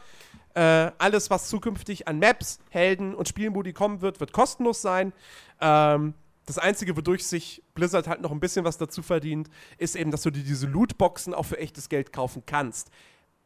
äh, 0.54 0.90
alles, 0.98 1.28
was 1.30 1.48
zukünftig 1.48 2.08
an 2.08 2.18
Maps, 2.18 2.60
Helden 2.70 3.14
und 3.14 3.28
Spielmodi 3.28 3.72
kommen 3.72 4.00
wird, 4.00 4.20
wird 4.20 4.32
kostenlos 4.32 4.80
sein. 4.80 5.12
Ähm, 5.60 6.14
das 6.50 6.58
Einzige, 6.58 6.96
wodurch 6.96 7.26
sich 7.26 7.62
Blizzard 7.74 8.08
halt 8.08 8.20
noch 8.20 8.32
ein 8.32 8.40
bisschen 8.40 8.64
was 8.64 8.76
dazu 8.76 9.02
verdient, 9.02 9.48
ist 9.78 9.96
eben, 9.96 10.10
dass 10.10 10.22
du 10.22 10.30
dir 10.30 10.42
diese 10.42 10.66
Lootboxen 10.66 11.32
auch 11.32 11.44
für 11.44 11.58
echtes 11.58 11.88
Geld 11.88 12.12
kaufen 12.12 12.42
kannst. 12.44 12.90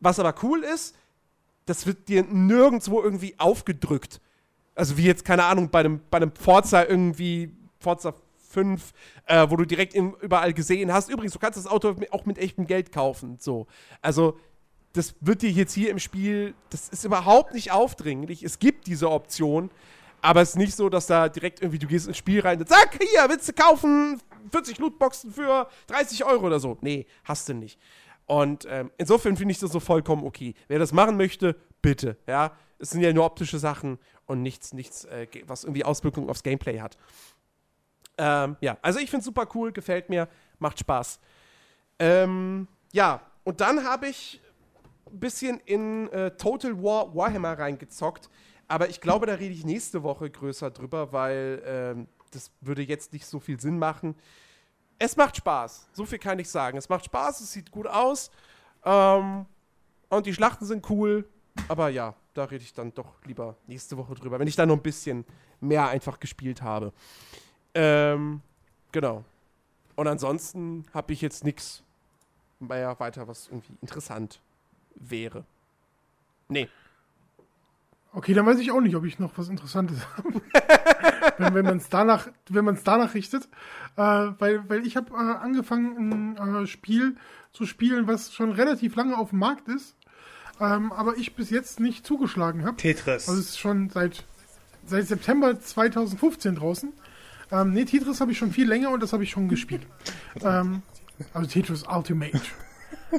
Was 0.01 0.19
aber 0.19 0.35
cool 0.43 0.65
ist, 0.65 0.97
das 1.67 1.87
wird 1.87 2.09
dir 2.09 2.23
nirgendwo 2.25 3.03
irgendwie 3.03 3.39
aufgedrückt. 3.39 4.21
Also 4.75 4.97
wie 4.97 5.05
jetzt, 5.05 5.25
keine 5.25 5.45
Ahnung, 5.45 5.71
bei 5.71 5.81
einem, 5.81 6.01
bei 6.11 6.17
einem 6.17 6.33
Forza 6.35 6.85
irgendwie, 6.85 7.55
Forza 7.79 8.15
5, 8.51 8.93
äh, 9.27 9.47
wo 9.51 9.57
du 9.57 9.65
direkt 9.65 9.95
im, 9.95 10.17
überall 10.21 10.53
gesehen 10.53 10.93
hast. 10.93 11.11
Übrigens, 11.11 11.33
du 11.33 11.39
kannst 11.39 11.59
das 11.59 11.67
Auto 11.67 11.95
auch 12.11 12.25
mit 12.25 12.39
echtem 12.39 12.67
Geld 12.67 12.93
kaufen. 12.93 13.37
So. 13.39 13.67
Also, 14.01 14.39
das 14.95 15.15
wird 15.21 15.43
dir 15.43 15.51
jetzt 15.51 15.75
hier 15.75 15.91
im 15.91 15.99
Spiel, 15.99 16.55
das 16.71 16.89
ist 16.89 17.05
überhaupt 17.05 17.53
nicht 17.53 17.73
aufdringlich. 17.73 18.45
Es 18.45 18.61
gibt 18.61 18.87
diese 18.87 19.11
Option, 19.11 19.71
aber 20.25 20.41
es 20.41 20.51
ist 20.51 20.57
nicht 20.57 20.75
so, 20.75 20.89
dass 20.89 21.07
da 21.07 21.29
direkt 21.29 21.61
irgendwie, 21.61 21.79
du 21.79 21.87
gehst 21.87 22.09
ins 22.09 22.17
Spiel 22.17 22.41
rein 22.41 22.59
und 22.59 22.67
zack, 22.67 22.99
hier, 22.99 23.29
willst 23.29 23.47
du 23.47 23.53
kaufen? 23.53 24.21
40 24.51 24.79
Lootboxen 24.79 25.31
für 25.31 25.69
30 25.89 26.25
Euro 26.25 26.47
oder 26.47 26.59
so. 26.59 26.79
Nee, 26.81 27.07
hast 27.25 27.49
du 27.49 27.55
nicht. 27.55 27.79
Und 28.25 28.67
ähm, 28.71 28.91
insofern 28.97 29.37
finde 29.37 29.53
ich 29.53 29.59
das 29.59 29.71
so 29.71 29.81
vollkommen 29.81 30.25
okay. 30.25 30.55
Wer 30.67 30.79
das 30.79 30.93
machen 30.93 31.19
möchte, 31.19 31.57
bitte. 31.83 32.17
Ja, 32.27 32.53
es 32.79 32.91
sind 32.91 33.03
ja 33.03 33.13
nur 33.13 33.27
optische 33.27 33.59
Sachen 33.59 33.99
und 34.25 34.41
nichts, 34.41 34.73
nichts, 34.73 35.05
äh, 35.05 35.27
was 35.47 35.65
irgendwie 35.65 35.85
Auswirkungen 35.85 36.31
aufs 36.31 36.43
Gameplay 36.43 36.81
hat. 36.81 36.97
Ähm, 38.17 38.57
ja, 38.63 38.79
also 38.81 39.01
ich 39.01 39.11
finde 39.11 39.21
es 39.21 39.27
super 39.27 39.47
cool, 39.55 39.73
gefällt 39.73 40.09
mir, 40.09 40.29
macht 40.59 40.79
Spaß. 40.79 41.21
Ähm, 41.99 42.67
ja, 42.93 43.21
und 43.43 43.61
dann 43.61 43.85
habe 43.85 44.09
ich 44.09 44.41
ein 45.07 45.21
bisschen 45.21 45.61
in 45.67 46.09
äh, 46.13 46.31
Total 46.31 46.83
War 46.83 47.15
Warhammer 47.15 47.59
reingezockt, 47.59 48.31
aber 48.69 48.89
ich 48.89 49.01
glaube, 49.01 49.27
da 49.27 49.35
rede 49.35 49.55
ich 49.55 49.65
nächste 49.65 50.03
Woche 50.03 50.31
größer 50.31 50.71
drüber, 50.71 51.13
weil 51.13 51.63
ähm, 51.67 52.09
das 52.31 52.51
würde 52.61 52.83
jetzt 52.83 53.13
nicht 53.13 53.27
so 53.27 53.41
viel 53.41 53.61
Sinn 53.61 53.79
machen. 53.79 54.15
Es 54.99 55.17
macht 55.17 55.37
Spaß, 55.37 55.89
so 55.93 56.05
viel 56.07 56.19
kann 56.19 56.39
ich 56.39 56.49
sagen. 56.49 56.79
Es 56.79 56.89
macht 56.89 57.05
Spaß, 57.05 57.41
es 57.41 57.53
sieht 57.53 57.71
gut 57.71 57.87
aus. 57.87 58.31
Ähm, 58.85 59.47
Und 60.09 60.27
die 60.27 60.35
Schlachten 60.35 60.65
sind 60.65 60.89
cool. 60.91 61.29
Aber 61.69 61.89
ja, 61.89 62.15
da 62.35 62.45
rede 62.45 62.65
ich 62.65 62.73
dann 62.73 62.93
doch 62.95 63.15
lieber 63.25 63.57
nächste 63.67 63.97
Woche 63.97 64.15
drüber, 64.15 64.39
wenn 64.39 64.49
ich 64.49 64.57
da 64.57 64.67
noch 64.67 64.77
ein 64.77 64.83
bisschen 64.83 65.25
mehr 65.61 65.89
einfach 65.89 66.19
gespielt 66.19 66.63
habe. 66.63 66.93
Ähm, 67.75 68.41
genau. 68.93 69.25
Und 69.97 70.07
ansonsten 70.09 70.85
habe 70.93 71.13
ich 71.13 71.21
jetzt 71.21 71.45
nichts 71.45 71.83
mehr 72.59 72.99
weiter, 72.99 73.29
was 73.29 73.49
irgendwie 73.49 73.75
interessant 73.81 74.41
wäre. 74.97 75.45
Nee. 76.49 76.69
Okay, 78.15 78.33
dann 78.33 78.47
weiß 78.47 78.61
ich 78.61 78.71
auch 78.71 78.81
nicht, 78.81 78.95
ob 78.95 79.05
ich 79.05 79.19
noch 79.19 79.37
was 79.37 79.49
Interessantes 79.49 79.99
habe. 80.17 80.41
wenn 81.39 81.55
wenn 81.55 81.65
man 81.65 81.79
es 81.79 81.89
danach, 81.89 82.29
wenn 82.49 82.65
man 82.65 82.77
es 82.77 82.85
danach 82.85 83.15
richtet. 83.15 83.49
Äh, 83.97 84.03
weil, 84.39 84.69
weil 84.69 84.87
ich 84.87 84.97
habe 84.97 85.13
äh, 85.13 85.17
angefangen, 85.17 86.37
ein 86.39 86.63
äh, 86.63 86.67
Spiel 86.67 87.17
zu 87.53 87.67
spielen, 87.67 88.07
was 88.07 88.33
schon 88.33 88.53
relativ 88.53 88.95
lange 88.95 89.19
auf 89.19 89.31
dem 89.31 89.41
Markt 89.41 89.69
ist. 89.69 89.97
Ähm, 90.61 90.93
aber 90.93 91.17
ich 91.17 91.35
bis 91.35 91.51
jetzt 91.51 91.81
nicht 91.81 92.07
zugeschlagen 92.07 92.65
habe. 92.65 92.77
Tetris. 92.77 93.29
Also 93.29 93.41
es 93.41 93.51
ist 93.51 93.59
schon 93.59 93.91
seit, 93.91 94.25
seit 94.87 95.09
September 95.09 95.59
2015 95.59 96.55
draußen. 96.55 96.93
Ähm, 97.51 97.73
nee, 97.73 97.85
Tetris 97.85 98.21
habe 98.21 98.31
ich 98.31 98.39
schon 98.39 98.53
viel 98.53 98.69
länger 98.69 98.91
und 98.91 99.03
das 99.03 99.13
habe 99.13 99.25
ich 99.25 99.31
schon 99.31 99.49
gespielt. 99.49 99.87
ähm, 100.43 100.83
also 101.33 101.49
Tetris 101.49 101.85
Ultimate. 101.89 102.41
äh, 103.11 103.19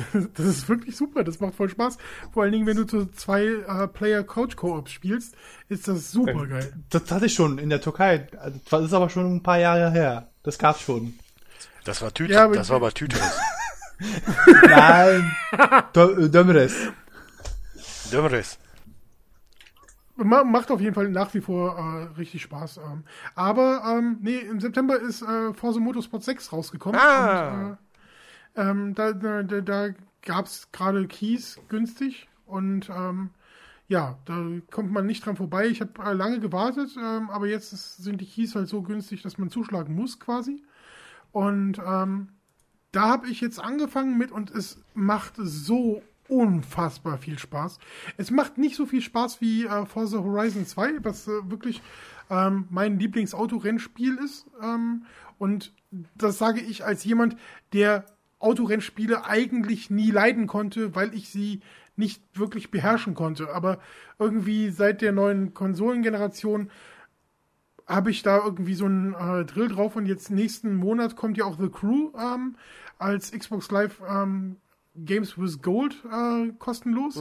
das 0.34 0.46
ist 0.46 0.68
wirklich 0.68 0.96
super, 0.96 1.24
das 1.24 1.40
macht 1.40 1.54
voll 1.54 1.68
Spaß. 1.68 1.98
Vor 2.32 2.42
allen 2.42 2.52
Dingen, 2.52 2.66
wenn 2.66 2.76
du 2.76 2.84
zu 2.84 3.06
zwei 3.12 3.44
äh, 3.44 3.88
Player 3.88 4.22
Couch 4.24 4.56
Co-op 4.56 4.88
spielst, 4.88 5.34
ist 5.68 5.88
das 5.88 6.10
super 6.12 6.46
geil. 6.46 6.72
Das 6.90 7.10
hatte 7.10 7.26
ich 7.26 7.34
schon 7.34 7.58
in 7.58 7.68
der 7.70 7.80
Türkei. 7.80 8.26
Also, 8.38 8.58
Das 8.70 8.82
ist 8.84 8.92
aber 8.92 9.10
schon 9.10 9.36
ein 9.36 9.42
paar 9.42 9.58
Jahre 9.58 9.90
her. 9.90 10.28
Das 10.42 10.58
gab's 10.58 10.80
schon. 10.82 11.14
Das 11.84 12.00
war 12.02 12.12
Tüte, 12.14 12.32
Ja, 12.34 12.44
aber- 12.44 12.54
das 12.56 12.68
war 12.70 12.76
aber 12.76 12.92
Tüteres. 12.92 13.38
Nein. 14.68 15.30
Dö- 15.94 16.28
Dömres. 16.28 16.74
Dömeres. 18.12 18.58
Ma 20.16 20.44
macht 20.44 20.70
auf 20.70 20.80
jeden 20.80 20.94
Fall 20.94 21.08
nach 21.08 21.32
wie 21.34 21.40
vor 21.40 21.76
äh, 21.78 22.18
richtig 22.18 22.42
Spaß. 22.42 22.76
Ähm. 22.78 23.04
Aber 23.34 23.82
ähm, 23.98 24.18
nee, 24.20 24.38
im 24.38 24.60
September 24.60 24.98
ist 25.00 25.22
äh, 25.22 25.52
Forza 25.54 25.80
Motorsport 25.80 26.22
6 26.22 26.52
rausgekommen. 26.52 27.00
Ah. 27.00 27.48
Und, 27.48 27.72
äh, 27.72 27.76
ähm, 28.56 28.94
da 28.94 29.12
da, 29.12 29.42
da, 29.42 29.88
gab 30.24 30.46
es 30.46 30.70
gerade 30.70 31.06
Keys 31.08 31.60
günstig 31.68 32.28
und 32.46 32.88
ähm, 32.90 33.30
ja, 33.88 34.18
da 34.24 34.40
kommt 34.70 34.92
man 34.92 35.04
nicht 35.04 35.26
dran 35.26 35.36
vorbei. 35.36 35.66
Ich 35.66 35.80
habe 35.80 35.92
äh, 36.02 36.12
lange 36.12 36.38
gewartet, 36.38 36.96
ähm, 36.96 37.28
aber 37.28 37.48
jetzt 37.48 37.72
ist, 37.72 37.96
sind 37.96 38.20
die 38.20 38.26
Keys 38.26 38.54
halt 38.54 38.68
so 38.68 38.82
günstig, 38.82 39.22
dass 39.22 39.36
man 39.36 39.50
zuschlagen 39.50 39.94
muss 39.94 40.20
quasi. 40.20 40.62
Und 41.32 41.80
ähm, 41.84 42.28
da 42.92 43.08
habe 43.08 43.28
ich 43.28 43.40
jetzt 43.40 43.58
angefangen 43.58 44.16
mit 44.16 44.30
und 44.30 44.50
es 44.50 44.82
macht 44.94 45.34
so 45.36 46.02
unfassbar 46.28 47.18
viel 47.18 47.38
Spaß. 47.38 47.78
Es 48.16 48.30
macht 48.30 48.58
nicht 48.58 48.76
so 48.76 48.86
viel 48.86 49.02
Spaß 49.02 49.40
wie 49.40 49.66
äh, 49.66 49.86
Forza 49.86 50.18
Horizon 50.18 50.66
2, 50.66 51.04
was 51.04 51.26
äh, 51.26 51.50
wirklich 51.50 51.82
ähm, 52.30 52.66
mein 52.70 52.98
Lieblingsautorennspiel 52.98 54.18
ist. 54.18 54.46
Ähm, 54.62 55.04
und 55.38 55.72
das 56.14 56.38
sage 56.38 56.60
ich 56.60 56.84
als 56.84 57.04
jemand, 57.04 57.36
der 57.72 58.06
Autorennspiele 58.42 59.24
eigentlich 59.24 59.90
nie 59.90 60.10
leiden 60.10 60.46
konnte, 60.46 60.94
weil 60.94 61.14
ich 61.14 61.30
sie 61.30 61.60
nicht 61.96 62.22
wirklich 62.34 62.70
beherrschen 62.70 63.14
konnte. 63.14 63.54
Aber 63.54 63.78
irgendwie 64.18 64.70
seit 64.70 65.00
der 65.00 65.12
neuen 65.12 65.54
Konsolengeneration 65.54 66.70
habe 67.86 68.10
ich 68.10 68.22
da 68.22 68.42
irgendwie 68.44 68.74
so 68.74 68.86
einen 68.86 69.14
äh, 69.14 69.44
Drill 69.44 69.68
drauf 69.68 69.96
und 69.96 70.06
jetzt 70.06 70.30
nächsten 70.30 70.74
Monat 70.74 71.16
kommt 71.16 71.36
ja 71.36 71.44
auch 71.44 71.58
The 71.58 71.68
Crew 71.68 72.10
ähm, 72.18 72.56
als 72.98 73.32
Xbox 73.32 73.70
Live 73.70 74.00
ähm, 74.08 74.56
Games 74.94 75.38
with 75.38 75.62
Gold 75.62 75.96
äh, 76.10 76.52
kostenlos. 76.58 77.16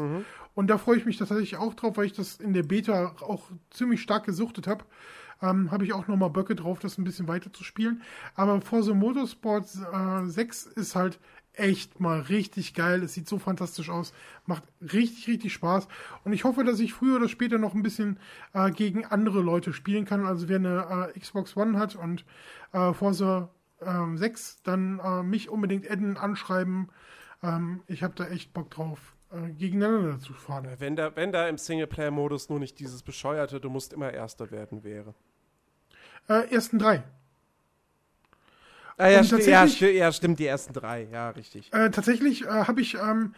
Und 0.53 0.67
da 0.67 0.77
freue 0.77 0.97
ich 0.97 1.05
mich 1.05 1.17
tatsächlich 1.17 1.57
auch 1.57 1.73
drauf, 1.73 1.97
weil 1.97 2.05
ich 2.05 2.13
das 2.13 2.37
in 2.37 2.53
der 2.53 2.63
Beta 2.63 3.15
auch 3.21 3.43
ziemlich 3.69 4.01
stark 4.01 4.25
gesuchtet 4.25 4.67
habe. 4.67 4.85
Ähm, 5.41 5.71
habe 5.71 5.85
ich 5.85 5.93
auch 5.93 6.07
nochmal 6.07 6.29
Böcke 6.29 6.55
drauf, 6.55 6.79
das 6.79 6.97
ein 6.97 7.03
bisschen 7.03 7.27
weiter 7.27 7.51
zu 7.51 7.63
spielen. 7.63 8.01
Aber 8.35 8.61
Forza 8.61 8.93
Motorsport 8.93 9.67
äh, 9.93 10.25
6 10.25 10.65
ist 10.65 10.95
halt 10.95 11.19
echt 11.53 11.99
mal 11.99 12.21
richtig 12.21 12.73
geil. 12.73 13.03
Es 13.03 13.13
sieht 13.13 13.27
so 13.27 13.37
fantastisch 13.37 13.89
aus. 13.89 14.13
Macht 14.45 14.63
richtig, 14.81 15.27
richtig 15.27 15.53
Spaß. 15.53 15.87
Und 16.23 16.33
ich 16.33 16.43
hoffe, 16.43 16.63
dass 16.63 16.79
ich 16.79 16.93
früher 16.93 17.17
oder 17.17 17.27
später 17.27 17.57
noch 17.57 17.73
ein 17.73 17.83
bisschen 17.83 18.19
äh, 18.53 18.71
gegen 18.71 19.05
andere 19.05 19.41
Leute 19.41 19.73
spielen 19.73 20.05
kann. 20.05 20.25
Also 20.25 20.47
wer 20.47 20.57
eine 20.57 21.11
äh, 21.13 21.19
Xbox 21.19 21.57
One 21.57 21.77
hat 21.77 21.95
und 21.95 22.25
äh, 22.73 22.93
Forza 22.93 23.49
ähm, 23.81 24.17
6, 24.17 24.63
dann 24.63 24.99
äh, 24.99 25.23
mich 25.23 25.49
unbedingt 25.49 25.89
adden, 25.89 26.17
anschreiben. 26.17 26.89
Ähm, 27.43 27.81
ich 27.87 28.03
habe 28.03 28.13
da 28.15 28.27
echt 28.27 28.53
Bock 28.53 28.69
drauf, 28.69 29.15
äh, 29.31 29.51
gegeneinander 29.51 30.19
zu 30.19 30.33
fahren. 30.33 30.67
Wenn 30.77 30.95
da, 30.95 31.15
wenn 31.15 31.31
da 31.31 31.47
im 31.47 31.57
Singleplayer-Modus 31.57 32.49
nur 32.49 32.59
nicht 32.59 32.79
dieses 32.79 33.03
bescheuerte, 33.03 33.59
du 33.59 33.69
musst 33.69 33.93
immer 33.93 34.11
Erster 34.11 34.51
werden 34.51 34.83
wäre. 34.83 35.15
Äh, 36.27 36.53
ersten 36.53 36.79
drei. 36.79 37.03
Ah, 38.97 39.09
ja, 39.09 39.23
sti 39.23 39.49
ja, 39.49 39.67
sti 39.67 39.89
ja, 39.89 40.11
stimmt, 40.11 40.39
die 40.39 40.45
ersten 40.45 40.73
drei. 40.73 41.07
Ja, 41.11 41.29
richtig. 41.31 41.73
Äh, 41.73 41.89
tatsächlich 41.89 42.43
äh, 42.43 42.65
habe 42.65 42.81
ich 42.81 42.95
ähm, 42.95 43.33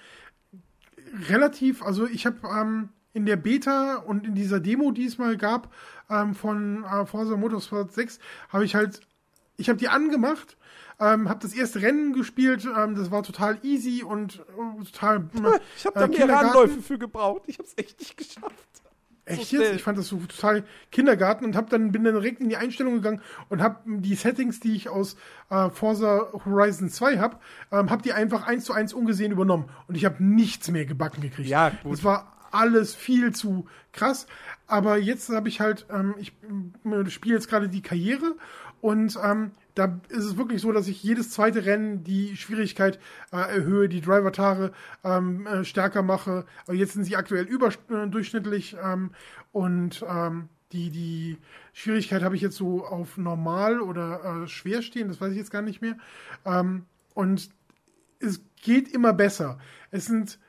relativ, 1.29 1.81
also 1.83 2.05
ich 2.05 2.25
habe 2.25 2.37
ähm, 2.47 2.89
in 3.13 3.25
der 3.25 3.37
Beta 3.37 3.95
und 3.95 4.25
in 4.25 4.35
dieser 4.35 4.59
Demo, 4.59 4.91
die 4.91 5.05
es 5.05 5.17
mal 5.17 5.37
gab, 5.37 5.71
ähm, 6.09 6.35
von 6.35 6.83
äh, 6.83 7.05
Forza 7.05 7.37
Motorsport 7.37 7.93
6, 7.93 8.19
habe 8.49 8.65
ich 8.65 8.75
halt, 8.75 9.01
ich 9.55 9.69
habe 9.69 9.77
die 9.77 9.87
angemacht, 9.87 10.57
ähm, 10.99 11.29
habe 11.29 11.39
das 11.41 11.53
erste 11.53 11.81
Rennen 11.81 12.13
gespielt, 12.13 12.65
ähm, 12.65 12.95
das 12.95 13.11
war 13.11 13.23
total 13.23 13.57
easy 13.63 14.03
und 14.03 14.39
äh, 14.39 14.83
total. 14.91 15.29
Ich 15.77 15.85
habe 15.85 15.95
äh, 15.95 15.99
da 15.99 16.07
mehrere. 16.07 16.37
Anläufe 16.37 16.81
für 16.81 16.97
gebraucht. 16.97 17.43
Ich 17.47 17.57
habe 17.57 17.67
es 17.67 17.77
echt 17.77 17.99
nicht 17.99 18.17
geschafft. 18.17 18.82
Echt 19.25 19.51
jetzt? 19.53 19.73
Ich 19.73 19.83
fand 19.83 19.97
das 19.97 20.07
so 20.07 20.17
total 20.17 20.63
Kindergarten 20.91 21.45
und 21.45 21.55
hab 21.55 21.69
dann 21.69 21.91
bin 21.91 22.03
dann 22.03 22.15
direkt 22.15 22.41
in 22.41 22.49
die 22.49 22.57
Einstellung 22.57 22.95
gegangen 22.95 23.21
und 23.49 23.61
habe 23.61 23.79
die 23.85 24.15
Settings, 24.15 24.59
die 24.59 24.75
ich 24.75 24.89
aus 24.89 25.15
äh, 25.49 25.69
Forza 25.69 26.27
Horizon 26.45 26.89
2 26.89 27.19
habe, 27.19 27.37
ähm, 27.71 27.89
habe 27.89 28.01
die 28.01 28.11
einfach 28.11 28.45
eins 28.47 28.65
zu 28.65 28.73
eins 28.73 28.93
ungesehen 28.93 29.31
übernommen 29.31 29.69
und 29.87 29.95
ich 29.95 30.03
habe 30.03 30.21
nichts 30.23 30.69
mehr 30.69 30.85
gebacken 30.85 31.21
gekriegt. 31.21 31.47
Ja, 31.47 31.69
gut. 31.69 31.93
Das 31.93 32.03
war 32.03 32.33
alles 32.51 32.93
viel 32.95 33.33
zu 33.33 33.65
krass. 33.91 34.27
Aber 34.67 34.97
jetzt 34.97 35.29
habe 35.29 35.49
ich 35.49 35.59
halt, 35.59 35.85
ähm, 35.89 36.15
ich 36.19 36.33
spiele 37.13 37.35
jetzt 37.35 37.49
gerade 37.49 37.69
die 37.69 37.81
Karriere 37.81 38.35
und 38.81 39.17
ähm, 39.23 39.51
da 39.75 39.99
ist 40.09 40.23
es 40.23 40.37
wirklich 40.37 40.61
so, 40.61 40.71
dass 40.71 40.87
ich 40.87 41.01
jedes 41.01 41.31
zweite 41.31 41.65
Rennen 41.65 42.03
die 42.03 42.37
Schwierigkeit 42.37 42.99
äh, 43.31 43.37
erhöhe, 43.37 43.89
die 43.89 44.01
Driver-Tare 44.01 44.71
ähm, 45.03 45.47
äh, 45.47 45.63
stärker 45.65 46.03
mache. 46.03 46.45
Aber 46.65 46.75
jetzt 46.75 46.93
sind 46.93 47.03
sie 47.05 47.15
aktuell 47.15 47.45
überdurchschnittlich 47.45 48.75
ähm, 48.83 49.11
und 49.51 50.05
ähm, 50.07 50.49
die, 50.71 50.89
die 50.89 51.37
Schwierigkeit 51.71 52.23
habe 52.23 52.35
ich 52.35 52.41
jetzt 52.41 52.55
so 52.55 52.85
auf 52.85 53.17
normal 53.17 53.79
oder 53.79 54.43
äh, 54.43 54.47
schwer 54.47 54.81
stehen, 54.81 55.07
das 55.07 55.21
weiß 55.21 55.31
ich 55.31 55.37
jetzt 55.37 55.51
gar 55.51 55.61
nicht 55.61 55.81
mehr. 55.81 55.97
Ähm, 56.45 56.85
und 57.13 57.49
es 58.19 58.41
geht 58.61 58.91
immer 58.91 59.13
besser. 59.13 59.59
Es 59.91 60.05
sind 60.05 60.39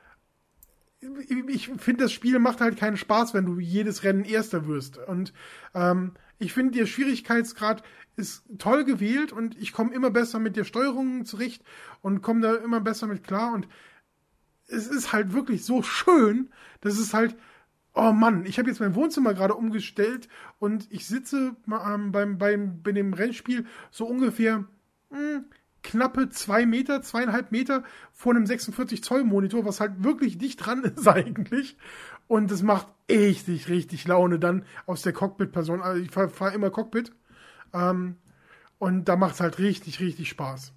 ich 1.49 1.67
finde, 1.67 2.03
das 2.03 2.11
Spiel 2.11 2.39
macht 2.39 2.61
halt 2.61 2.77
keinen 2.77 2.97
Spaß, 2.97 3.35
wenn 3.35 3.45
du 3.45 3.59
jedes 3.59 4.03
Rennen 4.03 4.25
Erster 4.25 4.67
wirst. 4.67 4.97
Und 4.97 5.33
ähm, 5.75 6.13
ich 6.39 6.53
finde, 6.53 6.79
der 6.79 6.85
Schwierigkeitsgrad 6.85 7.83
ist 8.15 8.43
toll 8.57 8.85
gewählt 8.85 9.31
und 9.31 9.57
ich 9.57 9.73
komme 9.73 9.93
immer 9.93 10.09
besser 10.09 10.39
mit 10.39 10.55
der 10.55 10.63
Steuerung 10.63 11.25
zurecht 11.25 11.63
und 12.01 12.21
komme 12.21 12.41
da 12.41 12.55
immer 12.55 12.79
besser 12.79 13.07
mit 13.07 13.23
klar. 13.23 13.53
Und 13.53 13.67
es 14.67 14.87
ist 14.87 15.13
halt 15.13 15.33
wirklich 15.33 15.65
so 15.65 15.81
schön, 15.81 16.49
dass 16.81 16.97
es 16.97 17.13
halt, 17.13 17.35
oh 17.93 18.11
Mann, 18.11 18.45
ich 18.45 18.57
habe 18.57 18.69
jetzt 18.69 18.79
mein 18.79 18.95
Wohnzimmer 18.95 19.33
gerade 19.33 19.55
umgestellt 19.55 20.27
und 20.59 20.87
ich 20.91 21.07
sitze 21.07 21.55
ähm, 21.67 22.11
beim, 22.11 22.37
beim, 22.37 22.81
bei 22.81 22.91
dem 22.91 23.13
Rennspiel 23.13 23.65
so 23.91 24.05
ungefähr 24.05 24.65
mh, 25.09 25.43
knappe 25.83 26.29
zwei 26.29 26.65
Meter, 26.65 27.01
zweieinhalb 27.01 27.51
Meter 27.51 27.83
vor 28.11 28.33
einem 28.33 28.45
46 28.45 29.03
Zoll 29.03 29.23
Monitor, 29.23 29.65
was 29.65 29.79
halt 29.79 30.03
wirklich 30.03 30.37
dicht 30.37 30.65
dran 30.65 30.83
ist 30.95 31.07
eigentlich. 31.07 31.77
Und 32.27 32.49
das 32.49 32.63
macht 32.63 32.87
richtig, 33.09 33.69
richtig 33.69 34.07
Laune 34.07 34.39
dann 34.39 34.65
aus 34.87 35.03
der 35.03 35.13
Cockpit-Person. 35.13 35.81
Also 35.81 36.01
ich 36.01 36.11
fahre 36.11 36.29
fahr 36.29 36.53
immer 36.53 36.71
Cockpit. 36.71 37.11
Ähm, 37.73 38.17
und 38.79 39.05
da 39.05 39.15
macht 39.15 39.35
es 39.35 39.39
halt 39.41 39.57
richtig, 39.59 39.99
richtig 39.99 40.29
Spaß. 40.29 40.73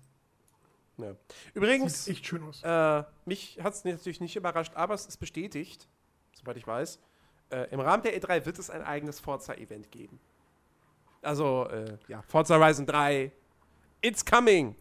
Ja. 0.98 1.14
Übrigens, 1.54 2.04
Sieht 2.04 2.16
echt 2.16 2.26
schön 2.26 2.42
aus. 2.42 2.62
Äh, 2.62 3.04
mich 3.24 3.58
hat 3.62 3.74
es 3.74 3.84
natürlich 3.84 4.20
nicht 4.20 4.34
überrascht, 4.36 4.72
aber 4.74 4.94
es 4.94 5.06
ist 5.06 5.18
bestätigt, 5.18 5.88
soweit 6.32 6.56
ich 6.56 6.66
weiß. 6.66 6.98
Äh, 7.50 7.68
Im 7.70 7.80
Rahmen 7.80 8.02
der 8.02 8.20
E3 8.20 8.44
wird 8.46 8.58
es 8.58 8.68
ein 8.68 8.82
eigenes 8.82 9.20
Forza-Event 9.20 9.90
geben. 9.90 10.18
Also, 11.22 11.68
äh, 11.68 11.96
ja, 12.08 12.22
Forza 12.22 12.56
Horizon 12.58 12.86
3, 12.86 13.32
it's 14.02 14.24
coming! 14.24 14.74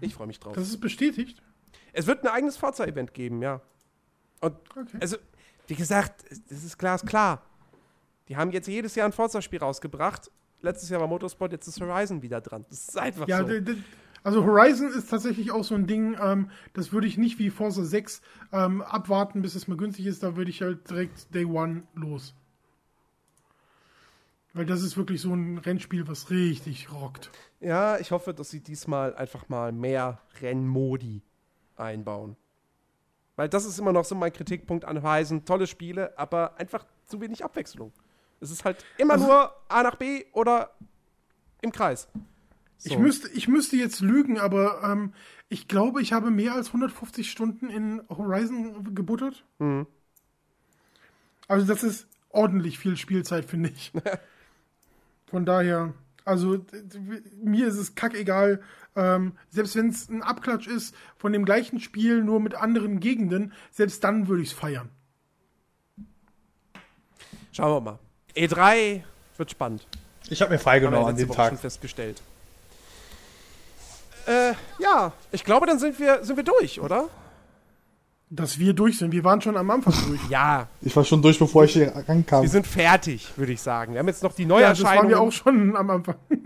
Ich 0.00 0.14
freue 0.14 0.26
mich 0.26 0.40
drauf. 0.40 0.54
Das 0.54 0.68
ist 0.68 0.80
bestätigt. 0.80 1.42
Es 1.92 2.06
wird 2.06 2.24
ein 2.24 2.28
eigenes 2.28 2.56
Forza-Event 2.56 3.14
geben, 3.14 3.42
ja. 3.42 3.60
Und, 4.40 4.56
Okay. 4.76 4.98
also, 5.00 5.16
wie 5.66 5.74
gesagt, 5.74 6.24
das 6.48 6.64
ist 6.64 6.78
glasklar. 6.78 7.42
Die 8.28 8.36
haben 8.36 8.50
jetzt 8.50 8.66
jedes 8.66 8.94
Jahr 8.94 9.06
ein 9.06 9.12
Forza-Spiel 9.12 9.60
rausgebracht. 9.60 10.30
Letztes 10.60 10.88
Jahr 10.88 11.00
war 11.00 11.08
Motorsport, 11.08 11.52
jetzt 11.52 11.66
ist 11.68 11.80
Horizon 11.80 12.22
wieder 12.22 12.40
dran. 12.40 12.64
Das 12.68 12.88
ist 12.88 12.98
einfach 12.98 13.28
Ja, 13.28 13.46
so. 13.46 13.52
Also 14.24 14.44
Horizon 14.44 14.88
ist 14.88 15.08
tatsächlich 15.08 15.52
auch 15.52 15.62
so 15.62 15.76
ein 15.76 15.86
Ding, 15.86 16.16
ähm, 16.20 16.50
das 16.72 16.92
würde 16.92 17.06
ich 17.06 17.16
nicht 17.16 17.38
wie 17.38 17.50
Forza 17.50 17.84
6 17.84 18.22
ähm, 18.50 18.82
abwarten, 18.82 19.40
bis 19.40 19.54
es 19.54 19.68
mal 19.68 19.76
günstig 19.76 20.06
ist, 20.06 20.24
da 20.24 20.34
würde 20.34 20.50
ich 20.50 20.62
halt 20.62 20.90
direkt 20.90 21.32
Day 21.32 21.44
One 21.44 21.84
los. 21.94 22.34
Weil 24.52 24.66
das 24.66 24.82
ist 24.82 24.96
wirklich 24.96 25.20
so 25.20 25.32
ein 25.32 25.58
Rennspiel, 25.58 26.08
was 26.08 26.30
richtig 26.30 26.90
rockt. 26.90 27.30
Ja, 27.60 27.98
ich 27.98 28.10
hoffe, 28.10 28.34
dass 28.34 28.50
sie 28.50 28.60
diesmal 28.60 29.14
einfach 29.14 29.48
mal 29.48 29.70
mehr 29.70 30.18
Rennmodi 30.40 31.22
einbauen. 31.76 32.36
Weil 33.36 33.48
das 33.48 33.64
ist 33.64 33.78
immer 33.78 33.92
noch 33.92 34.06
so 34.06 34.16
mein 34.16 34.32
Kritikpunkt 34.32 34.84
an 34.86 35.02
Horizon. 35.02 35.44
Tolle 35.44 35.66
Spiele, 35.68 36.18
aber 36.18 36.58
einfach 36.58 36.84
zu 37.04 37.20
wenig 37.20 37.44
Abwechslung. 37.44 37.92
Es 38.40 38.50
ist 38.50 38.64
halt 38.64 38.84
immer 38.98 39.14
Also- 39.14 39.26
nur 39.26 39.52
A 39.68 39.82
nach 39.82 39.96
B 39.96 40.24
oder 40.32 40.70
im 41.62 41.72
Kreis. 41.72 42.08
So. 42.78 42.90
Ich, 42.90 42.98
müsste, 42.98 43.28
ich 43.28 43.48
müsste 43.48 43.76
jetzt 43.76 44.00
lügen, 44.00 44.38
aber 44.38 44.82
ähm, 44.84 45.14
ich 45.48 45.66
glaube, 45.66 46.02
ich 46.02 46.12
habe 46.12 46.30
mehr 46.30 46.54
als 46.54 46.68
150 46.68 47.30
Stunden 47.30 47.70
in 47.70 48.02
Horizon 48.10 48.94
gebuttert. 48.94 49.44
Mhm. 49.58 49.86
Also 51.48 51.66
das 51.66 51.82
ist 51.82 52.06
ordentlich 52.28 52.78
viel 52.78 52.96
Spielzeit, 52.98 53.46
finde 53.46 53.70
ich. 53.70 53.92
Von 55.30 55.46
daher, 55.46 55.94
also 56.24 56.64
mir 57.42 57.66
ist 57.66 57.76
es 57.78 57.94
kackegal, 57.94 58.62
ähm, 58.94 59.32
selbst 59.48 59.74
wenn 59.76 59.88
es 59.88 60.08
ein 60.08 60.22
Abklatsch 60.22 60.66
ist 60.66 60.94
von 61.16 61.32
dem 61.32 61.44
gleichen 61.44 61.80
Spiel, 61.80 62.22
nur 62.22 62.40
mit 62.40 62.54
anderen 62.54 63.00
Gegenden, 63.00 63.52
selbst 63.70 64.04
dann 64.04 64.28
würde 64.28 64.42
ich 64.42 64.48
es 64.50 64.54
feiern. 64.54 64.88
Schauen 67.52 67.72
wir 67.72 67.80
mal. 67.92 67.98
E3 68.36 69.02
wird 69.36 69.50
spannend. 69.50 69.86
Ich 70.28 70.40
habe 70.42 70.52
mir 70.52 70.58
freigenommen 70.58 71.00
ja 71.02 71.06
an 71.08 71.16
dem 71.16 71.28
Woche 71.28 71.36
Tag. 71.36 71.48
schon 71.50 71.58
festgestellt. 71.58 72.20
Äh, 74.26 74.52
ja, 74.80 75.12
ich 75.30 75.44
glaube, 75.44 75.66
dann 75.66 75.78
sind 75.78 75.98
wir, 75.98 76.24
sind 76.24 76.36
wir 76.36 76.42
durch, 76.44 76.80
oder? 76.80 77.08
Dass 78.28 78.58
wir 78.58 78.72
durch 78.72 78.98
sind. 78.98 79.12
Wir 79.12 79.22
waren 79.22 79.40
schon 79.40 79.56
am 79.56 79.70
Anfang 79.70 79.94
durch. 80.08 80.20
Ja, 80.28 80.66
Ich 80.80 80.96
war 80.96 81.04
schon 81.04 81.22
durch, 81.22 81.38
bevor 81.38 81.62
ich 81.64 81.74
hier 81.74 81.92
rankam. 82.08 82.42
wir 82.42 82.48
sind 82.48 82.66
fertig, 82.66 83.28
würde 83.36 83.52
ich 83.52 83.60
sagen. 83.62 83.92
Wir 83.92 84.00
haben 84.00 84.08
jetzt 84.08 84.24
noch 84.24 84.32
die 84.34 84.42
Ja, 84.42 84.48
das 84.48 84.82
waren 84.82 84.96
Neuerscheinungen. 84.96 85.10
wir 85.10 85.20
auch 85.20 85.30
schon 85.32 85.76
am 85.76 85.90
Anfang. 85.90 86.16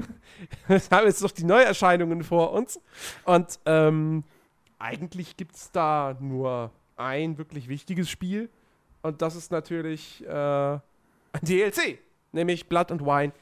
Wir 0.69 0.81
haben 0.91 1.07
jetzt 1.07 1.23
noch 1.23 1.31
die 1.33 1.45
Neuerscheinungen 1.45 2.23
vor 2.25 2.53
uns. 2.53 2.81
Und 3.25 3.59
ähm, 3.67 4.25
eigentlich 4.79 5.37
gibt 5.37 5.55
es 5.55 5.71
da 5.71 6.17
nur 6.19 6.71
ein 6.97 7.37
wirklich 7.39 7.69
wichtiges 7.69 8.09
Spiel. 8.09 8.49
Und 9.03 9.21
das 9.21 9.37
ist 9.37 9.53
natürlich 9.53 10.25
äh, 10.27 10.79
ein 11.33 11.41
DLC, 11.43 11.99
nämlich 12.33 12.69
Blood 12.69 12.91
and 12.93 13.03
Wine. 13.03 13.33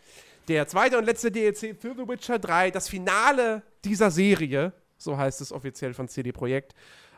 Der 0.49 0.67
zweite 0.67 0.99
und 0.99 1.05
letzte 1.05 1.31
DLC 1.31 1.77
für 1.79 1.95
The 1.95 2.09
Witcher 2.09 2.39
3, 2.39 2.71
das 2.71 2.89
Finale 2.89 3.63
dieser 3.85 4.11
Serie, 4.11 4.73
so 4.97 5.17
heißt 5.17 5.41
es 5.41 5.53
offiziell 5.53 5.93
von 5.95 6.09
CD 6.09 6.33
Projekt. 6.33 6.75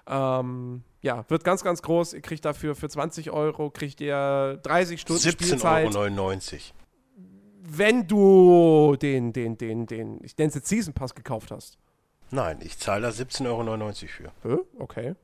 Ähm, 0.06 0.82
ja, 1.02 1.24
wird 1.28 1.44
ganz, 1.44 1.62
ganz 1.62 1.82
groß. 1.82 2.14
Ihr 2.14 2.20
kriegt 2.22 2.44
dafür 2.44 2.74
für 2.74 2.88
20 2.88 3.30
Euro, 3.30 3.70
kriegt 3.70 4.00
ihr 4.00 4.58
30 4.62 5.00
Stunden 5.00 5.22
17,99 5.22 5.30
Spielzeit 5.30 5.96
Euro. 5.96 6.10
wenn 7.62 8.06
du 8.08 8.96
den, 9.00 9.32
den, 9.32 9.56
den, 9.56 9.86
den, 9.86 10.18
ich 10.24 10.36
nenne 10.36 10.48
es 10.48 10.56
jetzt 10.56 10.68
Season 10.68 10.92
Pass 10.92 11.14
gekauft 11.14 11.52
hast. 11.52 11.78
Nein, 12.32 12.58
ich 12.62 12.78
zahle 12.78 13.02
da 13.02 13.08
17,99 13.10 13.46
Euro 13.48 14.32
für. 14.40 14.66
Okay. 14.78 15.14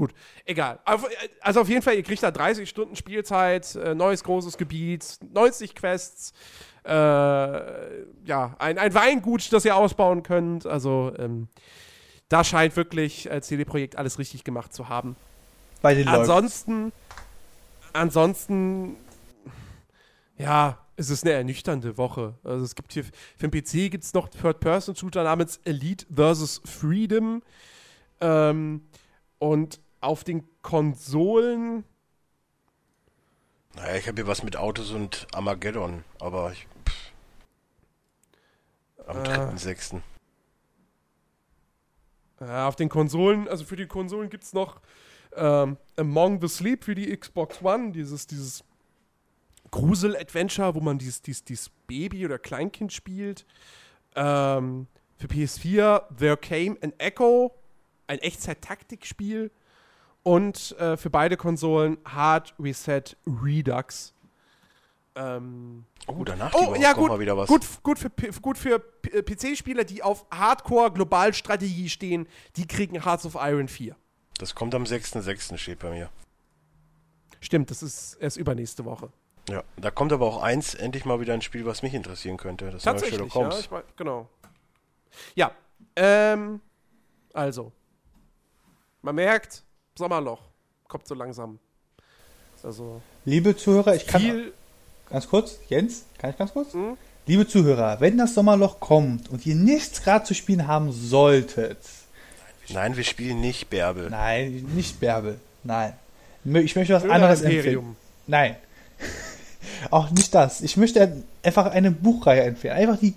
Gut, 0.00 0.14
egal. 0.46 0.78
Auf- 0.86 1.06
Also 1.42 1.60
auf 1.60 1.68
jeden 1.68 1.82
Fall, 1.82 1.94
ihr 1.94 2.02
kriegt 2.02 2.22
da 2.22 2.30
30 2.30 2.66
Stunden 2.66 2.96
Spielzeit, 2.96 3.74
äh, 3.74 3.94
neues 3.94 4.24
großes 4.24 4.56
Gebiet, 4.56 5.18
90 5.30 5.74
Quests, 5.74 6.32
äh, 6.86 6.90
ja, 8.24 8.56
ein, 8.58 8.78
ein 8.78 8.94
Weingut, 8.94 9.52
das 9.52 9.66
ihr 9.66 9.76
ausbauen 9.76 10.22
könnt. 10.22 10.64
Also 10.64 11.12
ähm, 11.18 11.48
da 12.30 12.44
scheint 12.44 12.76
wirklich 12.76 13.30
äh, 13.30 13.42
CD-Projekt 13.42 13.96
alles 13.96 14.18
richtig 14.18 14.42
gemacht 14.42 14.72
zu 14.72 14.88
haben. 14.88 15.16
Bei 15.82 15.94
den 15.94 16.06
Leuten. 16.06 16.18
Ansonsten, 16.20 16.92
ansonsten, 17.92 18.96
ja, 20.38 20.78
es 20.96 21.10
ist 21.10 21.24
eine 21.24 21.32
ernüchternde 21.34 21.98
Woche. 21.98 22.34
Also 22.42 22.64
es 22.64 22.74
gibt 22.74 22.92
hier, 22.94 23.04
für 23.04 23.48
den 23.48 23.50
PC 23.50 23.90
gibt 23.90 24.04
es 24.04 24.14
noch 24.14 24.28
Third-Person-Shooter 24.28 25.24
namens 25.24 25.60
Elite 25.64 26.06
vs. 26.14 26.62
Freedom. 26.64 27.42
Ähm, 28.22 28.82
und 29.38 29.80
auf 30.00 30.24
den 30.24 30.44
Konsolen, 30.62 31.84
Naja, 33.76 33.96
ich 33.96 34.08
habe 34.08 34.16
hier 34.16 34.26
was 34.26 34.42
mit 34.42 34.56
Autos 34.56 34.90
und 34.90 35.26
Armageddon, 35.32 36.04
aber 36.18 36.52
ich. 36.52 36.66
Pff. 36.88 37.12
Am 39.06 39.18
Äh. 39.18 39.28
3.6. 39.28 40.00
äh, 42.40 42.44
auf 42.44 42.76
den 42.76 42.88
Konsolen, 42.88 43.48
also 43.48 43.64
für 43.64 43.76
die 43.76 43.86
Konsolen 43.86 44.30
gibt 44.30 44.44
es 44.44 44.52
noch 44.52 44.80
ähm, 45.36 45.76
Among 45.96 46.40
the 46.40 46.48
Sleep 46.48 46.84
für 46.84 46.94
die 46.94 47.16
Xbox 47.16 47.62
One, 47.62 47.92
dieses, 47.92 48.26
dieses 48.26 48.64
Grusel-Adventure, 49.70 50.74
wo 50.74 50.80
man 50.80 50.98
dieses, 50.98 51.22
dieses, 51.22 51.44
dieses 51.44 51.68
Baby 51.86 52.24
oder 52.24 52.38
Kleinkind 52.38 52.92
spielt. 52.92 53.46
Ähm, 54.16 54.88
für 55.16 55.26
PS4 55.28 56.16
There 56.16 56.36
Came 56.36 56.76
an 56.82 56.92
Echo, 56.98 57.54
ein 58.08 58.18
Echtzeit-Taktikspiel. 58.18 59.52
Und 60.22 60.72
äh, 60.78 60.96
für 60.96 61.10
beide 61.10 61.36
Konsolen 61.36 61.98
Hard 62.04 62.54
Reset 62.58 63.02
Redux. 63.26 64.12
Ähm, 65.16 65.84
Oh, 66.06 66.24
danach 66.24 66.52
oh, 66.54 66.74
ja, 66.76 66.92
gut, 66.92 67.08
mal 67.08 67.20
wieder 67.20 67.36
was. 67.36 67.48
gut, 67.48 67.64
gut 67.82 67.98
für, 67.98 68.10
gut 68.40 68.58
für 68.58 68.78
P- 68.78 69.10
äh, 69.18 69.22
PC-Spieler, 69.22 69.84
die 69.84 70.02
auf 70.02 70.24
Hardcore-Globalstrategie 70.30 71.88
stehen, 71.88 72.26
die 72.56 72.66
kriegen 72.66 73.04
Hearts 73.04 73.26
of 73.26 73.36
Iron 73.38 73.68
4. 73.68 73.94
Das 74.38 74.54
kommt 74.54 74.74
am 74.74 74.84
6.6. 74.84 75.56
steht 75.58 75.78
bei 75.80 75.90
mir. 75.90 76.10
Stimmt, 77.40 77.70
das 77.70 77.82
ist 77.82 78.14
erst 78.14 78.36
übernächste 78.38 78.84
Woche. 78.84 79.10
Ja, 79.48 79.62
da 79.76 79.90
kommt 79.90 80.12
aber 80.12 80.26
auch 80.26 80.42
eins, 80.42 80.74
endlich 80.74 81.04
mal 81.04 81.20
wieder 81.20 81.34
ein 81.34 81.42
Spiel, 81.42 81.64
was 81.66 81.82
mich 81.82 81.94
interessieren 81.94 82.36
könnte. 82.36 82.66
Das 82.70 82.84
neue 82.84 82.94
Tatsächlich, 82.94 83.16
Sherlock 83.18 83.34
ja, 83.34 83.40
Holmes. 83.40 83.60
ich 83.60 83.70
mein, 83.70 83.82
genau. 83.96 84.28
Ja, 85.34 85.52
ähm, 85.96 86.60
also, 87.34 87.72
man 89.02 89.14
merkt, 89.16 89.64
Sommerloch 90.00 90.40
kommt 90.88 91.06
so 91.06 91.14
langsam. 91.14 91.58
Also, 92.62 93.00
Liebe 93.24 93.56
Zuhörer, 93.56 93.94
ich 93.94 94.06
kann 94.06 94.50
ganz 95.08 95.28
kurz, 95.28 95.58
Jens, 95.68 96.04
kann 96.18 96.30
ich 96.30 96.36
ganz 96.38 96.52
kurz? 96.52 96.72
Hm? 96.72 96.96
Liebe 97.26 97.46
Zuhörer, 97.46 98.00
wenn 98.00 98.18
das 98.18 98.34
Sommerloch 98.34 98.80
kommt 98.80 99.28
und 99.30 99.46
ihr 99.46 99.54
nichts 99.54 100.02
gerade 100.02 100.24
zu 100.24 100.34
spielen 100.34 100.66
haben 100.66 100.90
solltet, 100.92 101.78
Nein, 102.70 102.96
wir 102.96 103.04
spielen 103.04 103.40
nicht 103.40 103.68
Bärbel. 103.70 104.10
nein, 104.10 104.68
nicht 104.74 105.00
Bärbel, 105.00 105.38
nein. 105.64 105.94
Ich 106.44 106.74
möchte 106.76 106.94
was 106.94 107.02
Döner 107.02 107.14
anderes 107.14 107.40
empfehlen. 107.42 107.58
Imperium. 107.60 107.96
Nein. 108.26 108.56
Auch 109.90 110.10
nicht 110.10 110.34
das. 110.34 110.60
Ich 110.62 110.76
möchte 110.76 111.22
einfach 111.42 111.66
eine 111.66 111.90
Buchreihe 111.90 112.42
empfehlen. 112.42 112.74
Einfach 112.76 112.98
die 112.98 113.14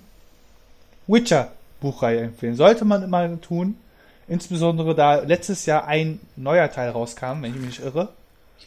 Witcher-Buchreihe 1.07 2.21
empfehlen. 2.21 2.55
Sollte 2.55 2.83
man 2.85 3.03
immer 3.03 3.39
tun. 3.41 3.77
Insbesondere 4.27 4.95
da 4.95 5.19
letztes 5.21 5.65
Jahr 5.65 5.85
ein 5.87 6.19
neuer 6.35 6.69
Teil 6.71 6.89
rauskam, 6.89 7.41
wenn 7.41 7.45
ich 7.45 7.55
mich 7.55 7.65
nicht 7.65 7.79
irre. 7.83 8.13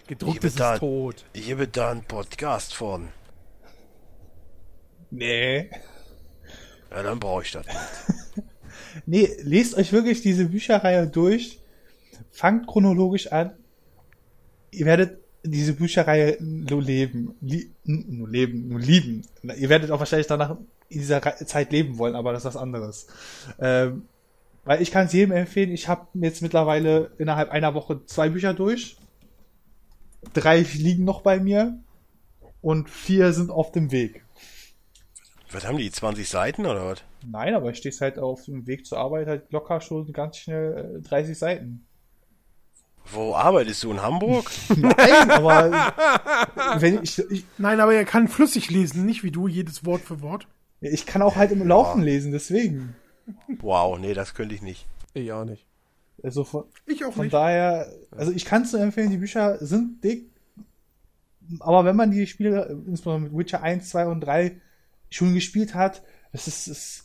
Gedrucktes 0.07 0.55
Liebe 0.55 0.59
da- 0.59 0.75
ist 0.75 0.81
tot. 0.81 1.25
Ich 1.33 1.51
habe 1.51 1.67
da 1.69 1.91
einen 1.91 2.05
Podcast 2.05 2.75
von. 2.75 3.09
Nee. 5.11 5.71
Ja, 6.91 7.03
dann 7.03 7.19
brauche 7.19 7.43
ich 7.43 7.53
das 7.53 7.67
nicht. 7.67 7.77
Nee, 9.05 9.29
lest 9.43 9.75
euch 9.77 9.93
wirklich 9.93 10.23
diese 10.23 10.47
Bücherreihe 10.47 11.07
durch. 11.07 11.61
Fangt 12.31 12.67
chronologisch 12.67 13.31
an. 13.31 13.53
Ihr 14.71 14.87
werdet 14.87 15.19
diese 15.45 15.75
Bücherreihe 15.75 16.39
nur 16.41 16.83
leben. 16.83 17.35
Lie 17.43 17.71
nur 17.85 18.29
leben, 18.29 18.69
nur 18.69 18.81
lieben. 18.81 19.23
Ihr 19.43 19.69
werdet 19.69 19.91
auch 19.91 19.99
wahrscheinlich 19.99 20.27
danach 20.29 20.57
in 20.89 21.01
dieser 21.01 21.21
Zeit 21.47 21.73
leben 21.73 21.99
wollen, 21.99 22.15
aber 22.15 22.33
das 22.33 22.43
ist 22.43 22.47
was 22.47 22.57
anderes. 22.57 23.07
Ähm, 23.61 24.09
weil 24.67 24.83
ich 24.83 24.91
kann 24.91 25.07
es 25.07 25.13
jedem 25.13 25.35
empfehlen. 25.35 25.71
Ich 25.71 25.89
habe 25.89 26.09
jetzt 26.15 26.43
mittlerweile 26.43 27.13
innerhalb 27.19 27.51
einer 27.51 27.73
Woche 27.75 28.05
zwei 28.05 28.29
Bücher 28.29 28.53
durch. 28.53 28.99
Drei 30.35 30.59
liegen 30.59 31.05
noch 31.05 31.23
bei 31.23 31.39
mir. 31.41 31.79
Und 32.61 32.91
vier 32.91 33.33
sind 33.33 33.51
auf 33.51 33.71
dem 33.71 33.93
Weg. 33.93 34.25
Was 35.53 35.65
haben 35.65 35.79
die? 35.79 35.89
20 35.89 36.29
Seiten 36.29 36.67
oder 36.67 36.85
was? 36.85 37.05
Nein, 37.25 37.55
aber 37.55 37.71
ich 37.71 37.79
stehe 37.79 37.95
halt 38.01 38.19
auf 38.19 38.45
dem 38.45 38.67
Weg 38.67 38.85
zur 38.85 38.99
Arbeit 38.99 39.29
halt 39.29 39.53
locker 39.53 39.81
schon 39.81 40.13
ganz 40.13 40.39
schnell 40.39 40.97
äh, 40.99 41.09
30 41.09 41.39
Seiten. 41.39 41.87
Wo 43.13 43.37
arbeitest 43.37 43.85
du? 43.85 43.93
In 43.93 44.03
Hamburg? 44.03 44.51
Nein, 44.77 45.31
aber 45.31 45.71
wenn 46.81 47.05
ich, 47.05 47.21
ich, 47.31 47.45
Nein, 47.57 47.79
aber 47.79 47.95
er 47.95 48.05
kann 48.05 48.27
flüssig 48.27 48.69
lesen, 48.69 49.07
nicht 49.07 49.23
wie 49.23 49.31
du, 49.31 49.47
jedes 49.47 49.87
Wort 49.87 50.03
für 50.03 50.21
Wort. 50.23 50.49
ich 50.81 51.07
kann 51.07 51.23
auch 51.23 51.37
halt 51.37 51.53
im 51.53 51.69
Laufen 51.69 52.03
lesen, 52.03 52.33
deswegen. 52.33 52.97
Wow, 53.61 53.99
nee, 53.99 54.15
das 54.15 54.35
könnte 54.35 54.55
ich 54.55 54.63
nicht. 54.63 54.87
Ich 55.15 55.33
auch 55.33 55.45
nicht. 55.45 55.67
Also 56.23 56.45
von, 56.45 56.65
Ich 56.87 57.05
auch 57.05 57.13
von 57.13 57.25
nicht. 57.25 57.35
daher, 57.35 57.93
also 58.11 58.33
ich 58.33 58.45
kann 58.45 58.63
es 58.63 58.73
nur 58.73 58.81
empfehlen, 58.81 59.11
die 59.11 59.19
Bücher 59.19 59.59
sind 59.65 60.03
dick, 60.03 60.31
aber 61.61 61.85
wenn 61.85 61.97
man 61.97 62.11
die 62.11 62.27
Spiele, 62.27 62.83
insbesondere 62.87 63.31
mit 63.31 63.39
Witcher 63.39 63.63
1, 63.63 63.89
2 63.91 64.07
und 64.07 64.21
3 64.21 64.61
schon 65.11 65.35
gespielt 65.35 65.75
hat, 65.75 66.03
es 66.33 66.49
ist, 66.49 66.67
es 66.67 67.05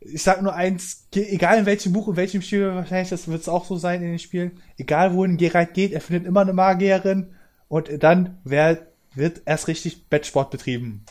ich 0.00 0.22
sag 0.22 0.42
nur 0.42 0.54
eins, 0.54 1.08
egal 1.14 1.58
in 1.58 1.66
welchem 1.66 1.92
Buch, 1.92 2.08
in 2.08 2.16
welchem 2.16 2.42
Spiel, 2.42 2.74
wahrscheinlich 2.74 3.10
das 3.10 3.28
wird 3.28 3.40
es 3.40 3.48
auch 3.48 3.66
so 3.66 3.76
sein 3.76 4.02
in 4.02 4.10
den 4.10 4.18
Spielen, 4.18 4.60
egal 4.78 5.14
wohin 5.14 5.36
Geralt 5.36 5.74
geht, 5.74 5.92
er 5.92 6.00
findet 6.00 6.26
immer 6.26 6.40
eine 6.40 6.52
Magierin 6.54 7.34
und 7.68 8.02
dann 8.02 8.38
wer, 8.44 8.86
wird 9.14 9.42
erst 9.44 9.68
richtig 9.68 10.08
Bettsport 10.08 10.50
betrieben. 10.50 11.04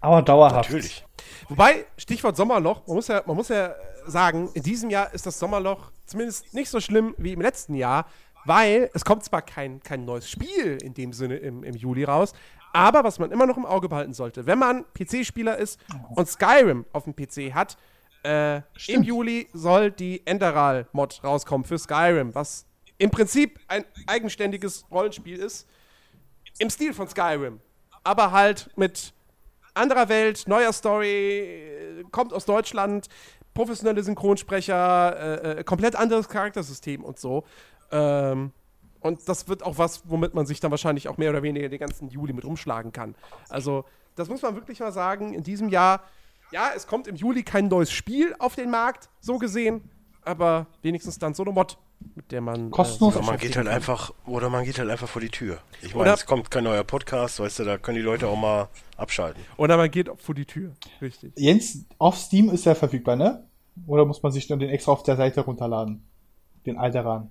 Aber 0.00 0.22
dauerhaft. 0.22 0.70
Natürlich. 0.70 1.04
Wobei, 1.48 1.86
Stichwort 1.96 2.36
Sommerloch, 2.36 2.86
man 2.86 2.96
muss 2.96 3.08
ja, 3.08 3.22
man 3.24 3.34
muss 3.34 3.48
ja 3.48 3.74
sagen, 4.06 4.50
in 4.52 4.62
diesem 4.62 4.90
Jahr 4.90 5.12
ist 5.14 5.24
das 5.24 5.38
Sommerloch 5.38 5.90
zumindest 6.04 6.52
nicht 6.52 6.68
so 6.68 6.78
schlimm 6.78 7.14
wie 7.16 7.32
im 7.32 7.40
letzten 7.40 7.74
Jahr, 7.74 8.06
weil 8.44 8.90
es 8.92 9.04
kommt 9.04 9.24
zwar 9.24 9.40
kein, 9.40 9.82
kein 9.82 10.04
neues 10.04 10.28
Spiel 10.28 10.78
in 10.82 10.92
dem 10.92 11.12
Sinne 11.14 11.36
im, 11.36 11.64
im 11.64 11.74
Juli 11.74 12.04
raus, 12.04 12.34
aber 12.74 13.02
was 13.02 13.18
man 13.18 13.30
immer 13.30 13.46
noch 13.46 13.56
im 13.56 13.64
Auge 13.64 13.88
behalten 13.88 14.12
sollte, 14.12 14.44
wenn 14.44 14.58
man 14.58 14.84
PC-Spieler 14.92 15.56
ist 15.56 15.80
und 16.14 16.28
Skyrim 16.28 16.84
auf 16.92 17.04
dem 17.04 17.16
PC 17.16 17.54
hat, 17.54 17.78
äh, 18.24 18.60
im 18.86 19.02
Juli 19.02 19.48
soll 19.54 19.90
die 19.90 20.26
Enderal-Mod 20.26 21.24
rauskommen 21.24 21.64
für 21.64 21.78
Skyrim, 21.78 22.34
was 22.34 22.66
im 22.98 23.10
Prinzip 23.10 23.58
ein 23.68 23.86
eigenständiges 24.06 24.84
Rollenspiel 24.90 25.38
ist, 25.38 25.66
im 26.58 26.68
Stil 26.68 26.92
von 26.92 27.08
Skyrim, 27.08 27.60
aber 28.04 28.32
halt 28.32 28.70
mit 28.76 29.14
anderer 29.78 30.08
Welt, 30.08 30.44
neuer 30.46 30.72
Story, 30.72 31.38
äh, 31.40 32.04
kommt 32.10 32.32
aus 32.32 32.44
Deutschland, 32.44 33.08
professionelle 33.54 34.02
Synchronsprecher, 34.02 35.44
äh, 35.44 35.60
äh, 35.60 35.64
komplett 35.64 35.96
anderes 35.96 36.28
Charaktersystem 36.28 37.02
und 37.02 37.18
so. 37.18 37.44
Ähm, 37.90 38.52
und 39.00 39.28
das 39.28 39.48
wird 39.48 39.62
auch 39.62 39.78
was, 39.78 40.02
womit 40.04 40.34
man 40.34 40.46
sich 40.46 40.60
dann 40.60 40.70
wahrscheinlich 40.70 41.08
auch 41.08 41.18
mehr 41.18 41.30
oder 41.30 41.42
weniger 41.42 41.68
den 41.68 41.78
ganzen 41.78 42.08
Juli 42.08 42.32
mit 42.32 42.44
rumschlagen 42.44 42.92
kann. 42.92 43.14
Also, 43.48 43.84
das 44.16 44.28
muss 44.28 44.42
man 44.42 44.54
wirklich 44.54 44.80
mal 44.80 44.92
sagen. 44.92 45.32
In 45.34 45.42
diesem 45.42 45.68
Jahr, 45.68 46.02
ja, 46.50 46.70
es 46.74 46.86
kommt 46.86 47.06
im 47.06 47.16
Juli 47.16 47.42
kein 47.42 47.68
neues 47.68 47.92
Spiel 47.92 48.34
auf 48.38 48.56
den 48.56 48.70
Markt, 48.70 49.08
so 49.20 49.38
gesehen, 49.38 49.88
aber 50.22 50.66
wenigstens 50.82 51.18
dann 51.18 51.34
so 51.34 51.42
eine 51.42 51.52
Mod, 51.52 51.78
mit 52.14 52.30
der 52.32 52.40
man. 52.40 52.70
Kostenlos. 52.70 53.14
sich 53.14 53.22
Oder 53.22 53.30
man 53.32 53.38
geht 53.40 53.56
halt 53.56 53.66
kann. 53.66 53.74
einfach, 53.74 54.12
oder 54.26 54.50
man 54.50 54.64
geht 54.64 54.78
halt 54.78 54.90
einfach 54.90 55.08
vor 55.08 55.20
die 55.20 55.28
Tür. 55.30 55.58
Ich 55.82 55.94
meine, 55.94 56.12
es 56.12 56.26
kommt 56.26 56.50
kein 56.50 56.64
neuer 56.64 56.84
Podcast, 56.84 57.40
weißt 57.40 57.60
du, 57.60 57.64
da 57.64 57.78
können 57.78 57.96
die 57.96 58.02
Leute 58.02 58.28
auch 58.28 58.36
mal 58.36 58.68
abschalten. 58.96 59.42
Oder 59.56 59.76
man 59.76 59.90
geht 59.90 60.10
vor 60.18 60.34
die 60.34 60.44
Tür. 60.46 60.72
Richtig. 61.00 61.32
Jens, 61.36 61.84
auf 61.98 62.16
Steam 62.16 62.50
ist 62.50 62.66
er 62.66 62.74
verfügbar, 62.74 63.16
ne? 63.16 63.44
Oder 63.86 64.04
muss 64.04 64.22
man 64.22 64.32
sich 64.32 64.46
dann 64.46 64.58
den 64.58 64.70
extra 64.70 64.92
auf 64.92 65.02
der 65.02 65.16
Seite 65.16 65.40
runterladen? 65.42 66.04
Den 66.66 66.76
Alderan. 66.78 67.30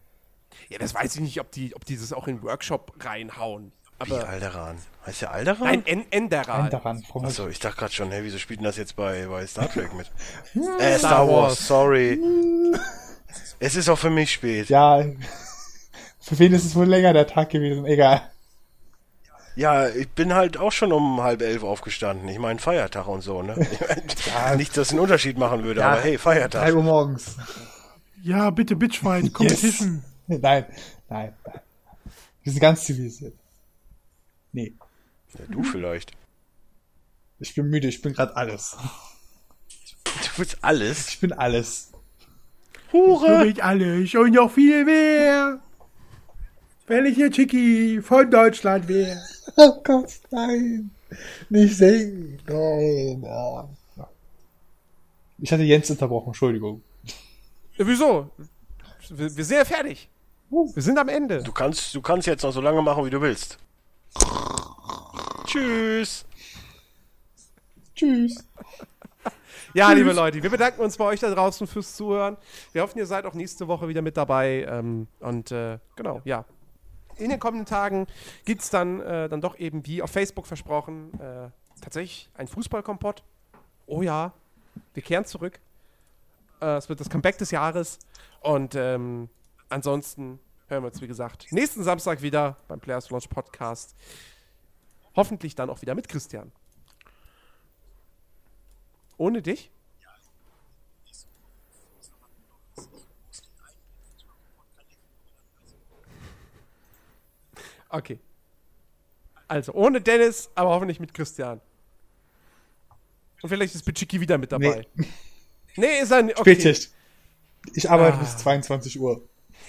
Ja, 0.69 0.77
das 0.79 0.93
weiß 0.93 1.15
ich 1.15 1.21
nicht, 1.21 1.39
ob 1.41 1.51
die, 1.51 1.75
ob 1.75 1.85
die 1.85 1.97
das 1.97 2.13
auch 2.13 2.27
in 2.27 2.37
den 2.37 2.43
Workshop 2.43 2.93
reinhauen. 2.99 3.71
Wie 4.03 4.13
Aber. 4.13 4.27
Alderan? 4.29 4.77
Heißt 5.05 5.23
der 5.23 5.31
Alderan? 5.31 5.83
Nein, 5.83 6.05
en. 6.11 6.31
Warum 6.31 6.67
heißt- 6.69 7.25
Achso, 7.25 7.47
ich 7.47 7.59
dachte 7.59 7.77
gerade 7.77 7.93
schon, 7.93 8.11
hey, 8.11 8.23
wieso 8.23 8.37
spielt 8.37 8.59
denn 8.59 8.65
das 8.65 8.77
jetzt 8.77 8.95
bei, 8.95 9.25
bei 9.27 9.45
Star 9.47 9.69
Trek 9.69 9.93
mit? 9.95 10.11
äh, 10.79 10.97
Star 10.99 11.27
Wars, 11.27 11.67
sorry. 11.67 12.19
es 13.59 13.75
ist 13.75 13.89
auch 13.89 13.97
für 13.99 14.09
mich 14.09 14.31
spät. 14.31 14.69
Ja, 14.69 15.03
für 16.19 16.39
wen 16.39 16.53
ist 16.53 16.65
es 16.65 16.75
wohl 16.75 16.85
länger 16.87 17.13
der 17.13 17.27
Tag 17.27 17.49
gewesen? 17.49 17.85
Egal. 17.85 18.21
Ja, 19.55 19.89
ich 19.89 20.07
bin 20.09 20.35
halt 20.35 20.57
auch 20.57 20.71
schon 20.71 20.91
um 20.93 21.21
halb 21.21 21.41
elf 21.41 21.63
aufgestanden. 21.63 22.29
Ich 22.29 22.37
meine, 22.37 22.59
Feiertag 22.59 23.07
und 23.07 23.21
so, 23.21 23.41
ne? 23.41 23.55
Ich 24.07 24.33
mein, 24.33 24.57
Nicht, 24.57 24.77
dass 24.77 24.87
es 24.87 24.91
einen 24.91 24.99
Unterschied 24.99 25.37
machen 25.39 25.63
würde, 25.63 25.83
aber 25.83 26.01
hey, 26.01 26.11
Drei 26.11 26.17
Feiertag. 26.19 26.75
Uhr 26.75 26.83
morgens. 26.83 27.35
Ja, 28.21 28.49
bitte 28.51 28.75
Bitchfight, 28.75 29.33
Competition. 29.33 30.03
Nein, 30.27 30.39
nein, 30.41 30.65
nein. 31.09 31.33
Wir 32.43 32.51
sind 32.51 32.61
ganz 32.61 32.83
zivilisiert. 32.83 33.33
Nee, 34.51 34.73
Ja, 35.37 35.45
du 35.49 35.63
vielleicht. 35.63 36.11
ich 37.39 37.55
bin 37.55 37.67
müde, 37.69 37.87
ich 37.87 38.01
bin 38.01 38.13
gerade 38.13 38.35
alles. 38.35 38.77
Du 40.05 40.27
willst 40.37 40.57
alles. 40.61 41.09
Ich 41.09 41.19
bin 41.19 41.33
alles. 41.33 41.91
Bin 42.91 43.49
ich 43.49 43.63
alles 43.63 44.15
und 44.15 44.31
noch 44.33 44.51
viel 44.51 44.85
mehr. 44.85 45.59
Wenn 46.87 47.05
ich 47.05 47.15
hier 47.15 47.29
Chicky 47.31 48.01
von 48.01 48.29
Deutschland 48.29 48.87
wäre. 48.87 49.21
Oh 49.59 49.81
Gott, 49.83 50.11
nein. 50.29 50.91
Nicht 51.49 51.77
singen. 51.77 52.37
Nein. 52.47 53.25
Ich 55.39 55.51
hatte 55.51 55.63
Jens 55.63 55.89
unterbrochen, 55.89 56.27
Entschuldigung. 56.27 56.83
Ja, 57.77 57.87
wieso? 57.87 58.29
Wir, 59.09 59.35
wir 59.35 59.45
sind 59.45 59.57
ja 59.57 59.65
fertig. 59.65 60.09
Wir 60.49 60.83
sind 60.83 60.99
am 60.99 61.09
Ende. 61.09 61.41
Du 61.41 61.51
kannst, 61.51 61.95
du 61.95 62.01
kannst 62.01 62.27
jetzt 62.27 62.43
noch 62.43 62.51
so 62.51 62.61
lange 62.61 62.81
machen, 62.83 63.05
wie 63.05 63.09
du 63.09 63.19
willst. 63.19 63.57
Tschüss. 65.45 66.25
Tschüss. 67.95 68.43
Ja, 69.73 69.91
liebe 69.91 70.13
Leute, 70.13 70.41
wir 70.41 70.49
bedanken 70.49 70.81
uns 70.81 70.97
bei 70.97 71.05
euch 71.05 71.19
da 71.19 71.29
draußen 71.29 71.67
fürs 71.67 71.95
Zuhören. 71.95 72.37
Wir 72.71 72.81
hoffen, 72.81 72.97
ihr 72.97 73.05
seid 73.05 73.25
auch 73.25 73.33
nächste 73.33 73.67
Woche 73.67 73.87
wieder 73.87 74.01
mit 74.01 74.17
dabei. 74.17 74.65
Ähm, 74.69 75.07
und 75.19 75.51
äh, 75.51 75.79
genau, 75.95 76.21
ja. 76.23 76.45
In 77.17 77.29
den 77.29 77.39
kommenden 77.39 77.65
Tagen 77.65 78.07
gibt 78.45 78.61
es 78.61 78.69
dann, 78.69 79.01
äh, 79.01 79.27
dann 79.27 79.41
doch 79.41 79.57
eben, 79.57 79.85
wie 79.85 80.01
auf 80.01 80.11
Facebook 80.11 80.45
versprochen, 80.45 81.11
äh, 81.19 81.49
tatsächlich 81.81 82.29
ein 82.35 82.47
Fußballkompott. 82.47 83.23
Oh 83.87 84.01
ja, 84.01 84.33
wir 84.93 85.03
kehren 85.03 85.25
zurück. 85.25 85.59
Äh, 86.61 86.77
es 86.77 86.89
wird 86.89 86.99
das 86.99 87.09
Comeback 87.09 87.37
des 87.37 87.51
Jahres. 87.51 87.99
Und 88.41 88.75
ähm, 88.75 89.29
ansonsten 89.69 90.39
hören 90.67 90.83
wir 90.83 90.87
uns, 90.87 91.01
wie 91.01 91.07
gesagt, 91.07 91.47
nächsten 91.51 91.83
Samstag 91.83 92.21
wieder 92.21 92.57
beim 92.67 92.79
Players 92.79 93.09
Launch 93.09 93.29
Podcast. 93.29 93.95
Hoffentlich 95.15 95.55
dann 95.55 95.69
auch 95.69 95.81
wieder 95.81 95.95
mit 95.95 96.07
Christian. 96.07 96.51
Ohne 99.17 99.41
dich? 99.41 99.71
Okay. 107.89 108.19
Also, 109.47 109.73
ohne 109.73 110.01
Dennis, 110.01 110.49
aber 110.55 110.71
hoffentlich 110.71 110.99
mit 110.99 111.13
Christian. 111.13 111.61
Und 113.41 113.49
vielleicht 113.49 113.75
ist 113.75 113.83
Bitschiki 113.85 114.19
wieder 114.19 114.37
mit 114.37 114.51
dabei. 114.51 114.85
Nee, 115.75 115.99
ist 116.01 116.11
er 116.11 116.23
nicht. 116.23 116.37
Okay. 116.37 116.53
Spätschicht. 116.55 116.91
Ich 117.73 117.89
arbeite 117.89 118.17
Ah. 118.17 118.21
bis 118.21 118.37
22 118.37 118.99
Uhr. 118.99 119.21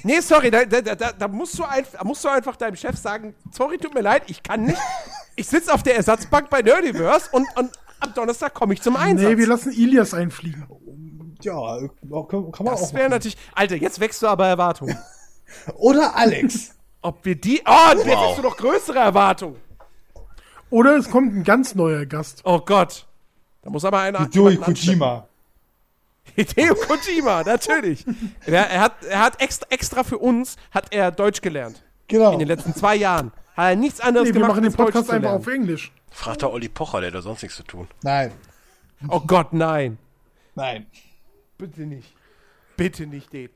Nee, 0.02 0.20
sorry, 0.20 0.50
da, 0.50 0.64
da, 0.64 0.80
da, 0.80 1.12
da, 1.12 1.28
musst 1.28 1.58
du 1.58 1.64
einfach, 1.64 2.04
musst 2.04 2.24
du 2.24 2.28
einfach 2.28 2.56
deinem 2.56 2.76
Chef 2.76 2.96
sagen, 2.96 3.34
sorry, 3.52 3.78
tut 3.78 3.94
mir 3.94 4.02
leid, 4.02 4.22
ich 4.26 4.42
kann 4.42 4.64
nicht. 4.64 4.78
Ich 5.36 5.46
sitze 5.46 5.72
auf 5.72 5.82
der 5.82 5.96
Ersatzbank 5.96 6.50
bei 6.50 6.62
Nerdiverse 6.62 7.30
und, 7.32 7.46
und 7.56 7.70
am 8.00 8.14
Donnerstag 8.14 8.54
komme 8.54 8.74
ich 8.74 8.82
zum 8.82 8.96
Einsatz. 8.96 9.28
Nee, 9.28 9.38
wir 9.38 9.46
lassen 9.46 9.72
Ilias 9.72 10.14
einfliegen. 10.14 10.66
Ja, 11.42 11.78
kann, 12.10 12.50
kann 12.52 12.64
man 12.66 12.74
das 12.74 12.82
auch 12.82 12.92
wäre 12.92 13.04
machen. 13.04 13.10
natürlich. 13.10 13.36
Alter, 13.54 13.76
jetzt 13.76 14.00
wächst 14.00 14.22
du 14.22 14.26
aber 14.26 14.46
Erwartungen. 14.46 14.98
Oder 15.76 16.16
Alex. 16.16 16.74
Ob 17.02 17.24
wir 17.24 17.36
die. 17.36 17.62
Oh, 17.64 17.96
jetzt 17.96 18.16
hast 18.16 18.38
du 18.38 18.42
noch 18.42 18.56
größere 18.56 18.98
Erwartungen. 18.98 19.56
Oder 20.70 20.96
es 20.96 21.08
kommt 21.10 21.34
ein 21.34 21.44
ganz 21.44 21.74
neuer 21.74 22.06
Gast. 22.06 22.42
Oh 22.44 22.58
Gott. 22.58 23.06
Da 23.62 23.70
muss 23.70 23.84
aber 23.84 24.00
einer. 24.00 24.20
Hideo. 24.20 24.54
Kojima. 24.56 25.28
Hideo 26.36 26.74
Kojima, 26.74 27.42
natürlich. 27.44 28.04
er, 28.44 28.68
er, 28.68 28.80
hat, 28.80 28.92
er 29.08 29.20
hat 29.20 29.40
extra, 29.40 29.66
extra 29.70 30.04
für 30.04 30.18
uns 30.18 30.56
hat 30.70 30.92
er 30.92 31.10
Deutsch 31.10 31.40
gelernt. 31.40 31.82
Genau. 32.08 32.32
In 32.32 32.38
den 32.40 32.48
letzten 32.48 32.74
zwei 32.74 32.96
Jahren. 32.96 33.32
Hat 33.56 33.70
er 33.70 33.76
nichts 33.76 34.00
anderes 34.00 34.28
Nee, 34.28 34.34
wir 34.34 34.40
gemacht, 34.40 34.56
machen 34.56 34.62
den 34.64 34.72
Podcast 34.72 35.10
einfach 35.10 35.32
auf 35.32 35.46
Englisch. 35.46 35.92
Fragt 36.10 36.42
der 36.42 36.52
Olli 36.52 36.68
Pocher, 36.68 37.00
der 37.00 37.08
hat 37.08 37.14
doch 37.14 37.22
sonst 37.22 37.42
nichts 37.42 37.56
zu 37.56 37.62
tun. 37.62 37.88
Nein. 38.02 38.32
Oh 39.08 39.20
Gott, 39.20 39.52
nein. 39.52 39.98
Nein. 40.54 40.86
Bitte 41.56 41.82
nicht. 41.82 42.14
Bitte 42.76 43.06
nicht 43.06 43.32
den. 43.32 43.50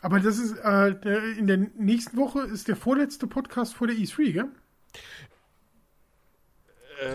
Aber 0.00 0.18
das 0.18 0.38
ist, 0.38 0.56
äh, 0.58 0.94
der, 0.94 1.22
in 1.36 1.46
der 1.46 1.58
nächsten 1.76 2.16
Woche 2.16 2.40
ist 2.40 2.66
der 2.66 2.76
vorletzte 2.76 3.26
Podcast 3.28 3.74
vor 3.74 3.86
der 3.86 3.96
E3, 3.96 4.32
gell? 4.32 4.48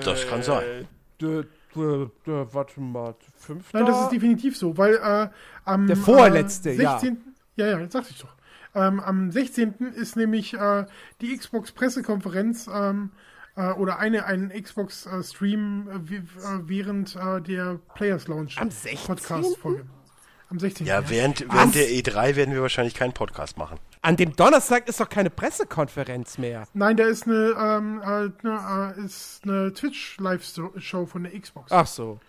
Das 0.03 0.27
kann 0.27 0.41
sein. 0.43 0.87
Warte 1.73 2.81
mal, 2.81 3.15
fünfter? 3.35 3.79
Nein, 3.79 3.87
das 3.87 4.03
ist 4.03 4.11
definitiv 4.11 4.57
so, 4.57 4.77
weil 4.77 4.95
äh, 4.95 5.29
am 5.65 5.87
Der 5.87 5.97
vorletzte, 5.97 6.71
äh, 6.71 6.81
ja. 6.81 6.99
16. 6.99 7.35
Ja, 7.57 7.67
ja, 7.67 7.79
jetzt 7.79 7.93
sagte 7.93 8.11
ich 8.11 8.21
doch. 8.21 8.35
Ähm, 8.75 8.99
am 8.99 9.31
16. 9.31 9.73
ist 9.95 10.15
nämlich 10.15 10.53
äh, 10.53 10.85
die 11.21 11.35
Xbox-Pressekonferenz 11.35 12.69
ähm, 12.73 13.11
äh, 13.57 13.71
oder 13.71 13.99
eine 13.99 14.25
ein 14.25 14.49
Xbox-Stream 14.49 15.89
äh, 15.89 16.09
wie- 16.09 16.15
äh, 16.17 16.21
während 16.63 17.15
äh, 17.15 17.41
der 17.41 17.79
Players 17.95 18.27
Lounge 18.27 18.51
Am 18.57 18.71
16.? 18.71 18.97
Podcast-Folge. 19.07 19.85
Am 20.49 20.59
16. 20.59 20.87
Ja, 20.87 21.09
während, 21.09 21.41
während 21.51 21.75
der 21.75 21.89
E3 21.89 22.37
werden 22.37 22.53
wir 22.53 22.61
wahrscheinlich 22.61 22.93
keinen 22.93 23.11
Podcast 23.11 23.57
machen. 23.57 23.79
An 24.01 24.15
dem 24.15 24.33
Donnerstag 24.33 24.87
ist 24.87 25.01
doch 25.01 25.09
keine 25.09 25.29
Pressekonferenz 25.29 26.37
mehr. 26.37 26.65
Nein, 26.73 26.95
da 26.95 27.03
ist 27.03 27.27
eine, 27.27 27.53
ähm, 27.59 27.99
äh, 28.01 28.47
eine, 28.47 28.93
äh, 28.97 29.05
ist 29.05 29.41
eine 29.43 29.73
Twitch-Live-Show 29.73 31.05
von 31.05 31.23
der 31.23 31.37
Xbox. 31.37 31.69
Ach 31.71 31.85
so. 31.85 32.21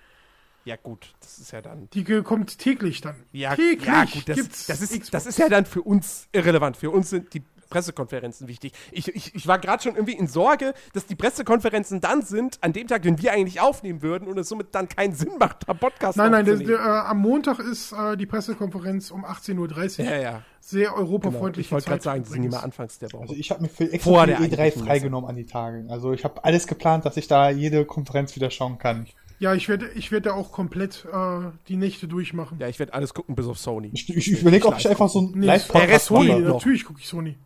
Ja, 0.65 0.75
gut, 0.77 1.15
das 1.21 1.39
ist 1.39 1.53
ja 1.53 1.63
dann. 1.63 1.89
Die 1.95 2.05
kommt 2.23 2.59
täglich 2.59 3.01
dann. 3.01 3.15
Ja, 3.33 3.55
täglich 3.55 3.87
ja 3.87 4.05
gut, 4.05 4.29
das, 4.29 4.37
gibt's 4.37 4.67
das, 4.67 4.81
ist, 4.83 4.91
Xbox. 4.91 5.11
das 5.11 5.27
ist 5.27 5.39
ja 5.39 5.49
dann 5.49 5.65
für 5.65 5.83
uns 5.83 6.29
irrelevant. 6.33 6.77
Für 6.77 6.91
uns 6.91 7.11
sind 7.11 7.33
die 7.33 7.43
Pressekonferenzen 7.69 8.49
wichtig. 8.49 8.73
Ich, 8.93 9.09
ich, 9.09 9.35
ich 9.35 9.47
war 9.47 9.59
gerade 9.59 9.83
schon 9.83 9.95
irgendwie 9.95 10.17
in 10.17 10.27
Sorge, 10.27 10.75
dass 10.93 11.07
die 11.07 11.15
Pressekonferenzen 11.15 12.01
dann 12.01 12.23
sind, 12.23 12.59
an 12.63 12.73
dem 12.73 12.89
Tag, 12.89 13.03
den 13.03 13.21
wir 13.21 13.33
eigentlich 13.33 13.61
aufnehmen 13.61 14.03
würden 14.03 14.29
und 14.29 14.39
es 14.39 14.49
somit 14.49 14.75
dann 14.75 14.89
keinen 14.89 15.15
Sinn 15.15 15.33
macht, 15.39 15.69
da 15.69 15.75
Podcast 15.75 16.17
Nein, 16.19 16.33
nein, 16.33 16.47
das, 16.47 16.61
äh, 16.61 16.75
am 16.77 17.19
Montag 17.21 17.59
ist 17.59 17.93
äh, 17.93 18.17
die 18.17 18.27
Pressekonferenz 18.27 19.11
um 19.11 19.25
18.30 19.25 20.01
Uhr. 20.01 20.05
Ja, 20.07 20.17
ja. 20.21 20.43
Sehr 20.61 20.89
Genau. 20.89 20.97
europafreundliche 20.99 21.67
Ich 21.69 21.73
wollte 21.73 21.89
gerade 21.89 22.03
sagen, 22.03 22.23
die 22.25 22.31
sind 22.31 22.45
immer 22.45 22.63
anfangs 22.63 22.99
der 22.99 23.13
Woche. 23.13 23.23
Also 23.23 23.35
ich 23.35 23.51
habe 23.51 23.63
mir 23.63 23.69
für 23.69 23.91
extra 23.91 24.11
Vor 24.11 24.27
die 24.27 24.33
E3 24.33 24.41
eigentlichen 24.43 24.85
freigenommen 24.85 25.29
an 25.31 25.37
die 25.37 25.47
Tagen. 25.47 25.91
Also 25.91 26.13
ich 26.13 26.25
habe 26.25 26.45
alles 26.45 26.67
geplant, 26.67 27.05
dass 27.07 27.17
ich 27.17 27.27
da 27.29 27.51
jede 27.51 27.85
Konferenz 27.85 28.35
wieder 28.37 28.51
schauen 28.51 28.79
kann. 28.79 29.07
Ja, 29.39 29.55
ich 29.55 29.69
werde 29.69 29.89
ich 29.95 30.11
werde 30.11 30.31
da 30.31 30.35
auch 30.35 30.51
komplett 30.51 31.07
äh, 31.13 31.51
die 31.69 31.77
Nächte 31.77 32.09
durchmachen. 32.09 32.59
ja, 32.61 32.69
ich 32.69 32.79
werde 32.81 32.93
alles 32.93 33.15
gucken, 33.15 33.35
bis 33.37 33.47
auf 33.47 33.57
Sony. 33.59 33.91
Ich, 33.93 34.09
ich, 34.11 34.33
ich 34.33 34.41
überlege, 34.41 34.67
ob 34.67 34.79
ich 34.79 34.89
einfach 34.89 35.09
so 35.09 35.21
ein 35.21 35.33
Nee, 35.37 35.47
Live-Podcast 35.47 36.07
Sony 36.07 36.29
mache. 36.29 36.41
noch. 36.41 36.55
natürlich 36.55 36.85
gucke 36.85 37.01
ich 37.01 37.07
Sony. 37.07 37.37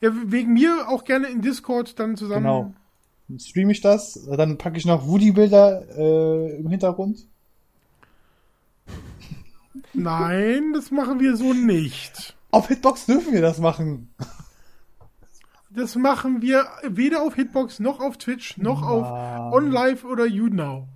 Ja, 0.00 0.10
wegen 0.12 0.54
mir 0.54 0.88
auch 0.88 1.04
gerne 1.04 1.28
in 1.28 1.42
Discord 1.42 1.98
dann 1.98 2.16
zusammen. 2.16 2.44
Genau. 2.44 2.74
Dann 3.28 3.38
streame 3.38 3.72
ich 3.72 3.80
das, 3.80 4.26
dann 4.28 4.58
packe 4.58 4.78
ich 4.78 4.86
noch 4.86 5.06
Woody-Bilder 5.06 5.84
äh, 5.96 6.56
im 6.58 6.68
Hintergrund. 6.68 7.26
Nein, 9.92 10.72
das 10.72 10.90
machen 10.90 11.20
wir 11.20 11.36
so 11.36 11.52
nicht. 11.52 12.34
Auf 12.50 12.68
Hitbox 12.68 13.06
dürfen 13.06 13.32
wir 13.32 13.42
das 13.42 13.58
machen. 13.58 14.12
Das 15.72 15.94
machen 15.94 16.42
wir 16.42 16.66
weder 16.88 17.22
auf 17.22 17.36
Hitbox 17.36 17.78
noch 17.78 18.00
auf 18.00 18.16
Twitch 18.18 18.56
noch 18.56 18.82
auf 18.82 19.52
OnLive 19.52 20.04
oder 20.04 20.26
YouNow. 20.26 20.88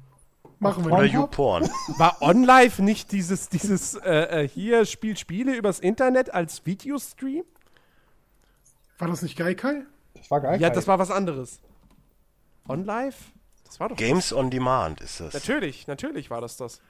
Machen 0.59 0.87
wir 0.87 0.93
Oder. 0.93 1.05
YouPorn. 1.05 1.69
War 1.99 2.17
OnLive 2.21 2.83
nicht 2.83 3.13
dieses, 3.13 3.49
dieses 3.51 3.95
äh, 3.95 4.45
äh, 4.45 4.49
hier 4.49 4.87
spielt 4.87 5.19
Spiele 5.19 5.55
übers 5.57 5.79
Internet 5.79 6.33
als 6.33 6.65
Videostream? 6.65 7.45
War 8.99 9.09
das 9.09 9.23
nicht 9.23 9.37
Geikai? 9.37 9.83
Das 10.15 10.31
war 10.31 10.41
geil. 10.41 10.61
Ja, 10.61 10.71
das 10.71 10.87
war 10.87 10.99
was 10.99 11.11
anderes. 11.11 11.61
OnLive? 12.69 13.17
Das 13.65 13.81
war 13.81 13.89
doch. 13.89 13.97
Games 13.97 14.33
on 14.33 14.51
Demand 14.51 15.01
ist 15.01 15.21
das. 15.21 15.35
Natürlich, 15.35 15.87
natürlich 15.87 16.31
war 16.31 16.41
das 16.41 16.57
das. 16.57 16.81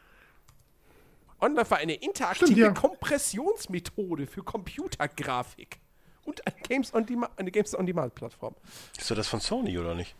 OnLive 1.41 1.71
war 1.71 1.79
eine 1.79 1.95
interaktive 1.95 2.47
Stimmt, 2.47 2.59
ja. 2.59 2.71
Kompressionsmethode 2.73 4.27
für 4.27 4.43
Computergrafik. 4.43 5.79
Und 6.25 6.47
eine 6.47 6.57
Games 6.63 6.95
on 6.95 7.07
Demand, 7.07 7.39
eine 7.39 7.51
Games 7.51 7.77
on 7.77 7.87
Demand 7.87 8.15
Plattform. 8.15 8.55
Ist 8.97 9.11
das 9.11 9.29
von 9.29 9.41
Sony, 9.41 9.79
oder 9.79 9.95
nicht? 9.95 10.15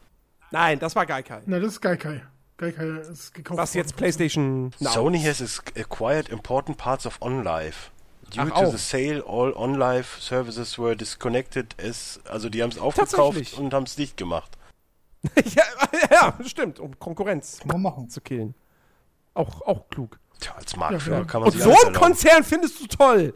Nein, 0.51 0.79
das 0.79 0.95
war 0.95 1.07
Gaikai. 1.07 1.43
Na, 1.47 1.59
das 1.59 1.73
ist 1.73 1.81
Geikai. 1.81 2.23
Geikai 2.57 3.01
ist 3.01 3.35
gekauft. 3.35 3.59
Was 3.59 3.75
jetzt. 3.75 3.97
PlayStation 3.97 4.71
Now. 4.79 4.91
Sony 4.91 5.21
has 5.21 5.61
acquired 5.77 6.29
important 6.29 6.79
parts 6.79 7.07
of 7.07 7.21
OnLive. 7.21 7.91
Due 8.31 8.43
Ach, 8.43 8.49
to 8.49 8.55
auch. 8.55 8.71
the 8.73 8.79
sale, 8.79 9.23
all 9.27 9.53
OnLive 9.55 10.07
services 10.21 10.79
were 10.79 10.97
disconnected 10.97 11.75
as, 11.81 12.21
also 12.29 12.49
die 12.49 12.63
haben 12.63 12.71
es 12.71 12.79
aufgekauft 12.79 13.59
und 13.59 13.75
haben 13.75 13.85
es 13.85 13.97
dicht 13.97 14.17
gemacht. 14.17 14.57
ja, 15.55 15.63
ja, 16.11 16.39
stimmt, 16.45 16.79
um 16.81 16.99
Konkurrenz 16.99 17.61
zu 18.09 18.21
killen. 18.21 18.55
Auch, 19.35 19.63
auch 19.63 19.89
klug. 19.89 20.19
Tja, 20.41 20.53
als 20.57 20.77
Marktführer 20.77 21.17
Ja, 21.17 21.23
ja. 21.23 21.27
kann 21.27 21.41
man 21.41 21.47
Und 21.51 21.53
sich 21.53 21.63
so 21.63 21.71
einen 21.71 21.79
erlauben. 21.79 21.97
Konzern 22.01 22.45
findest 22.45 22.81
du 22.81 22.87
toll. 22.87 23.35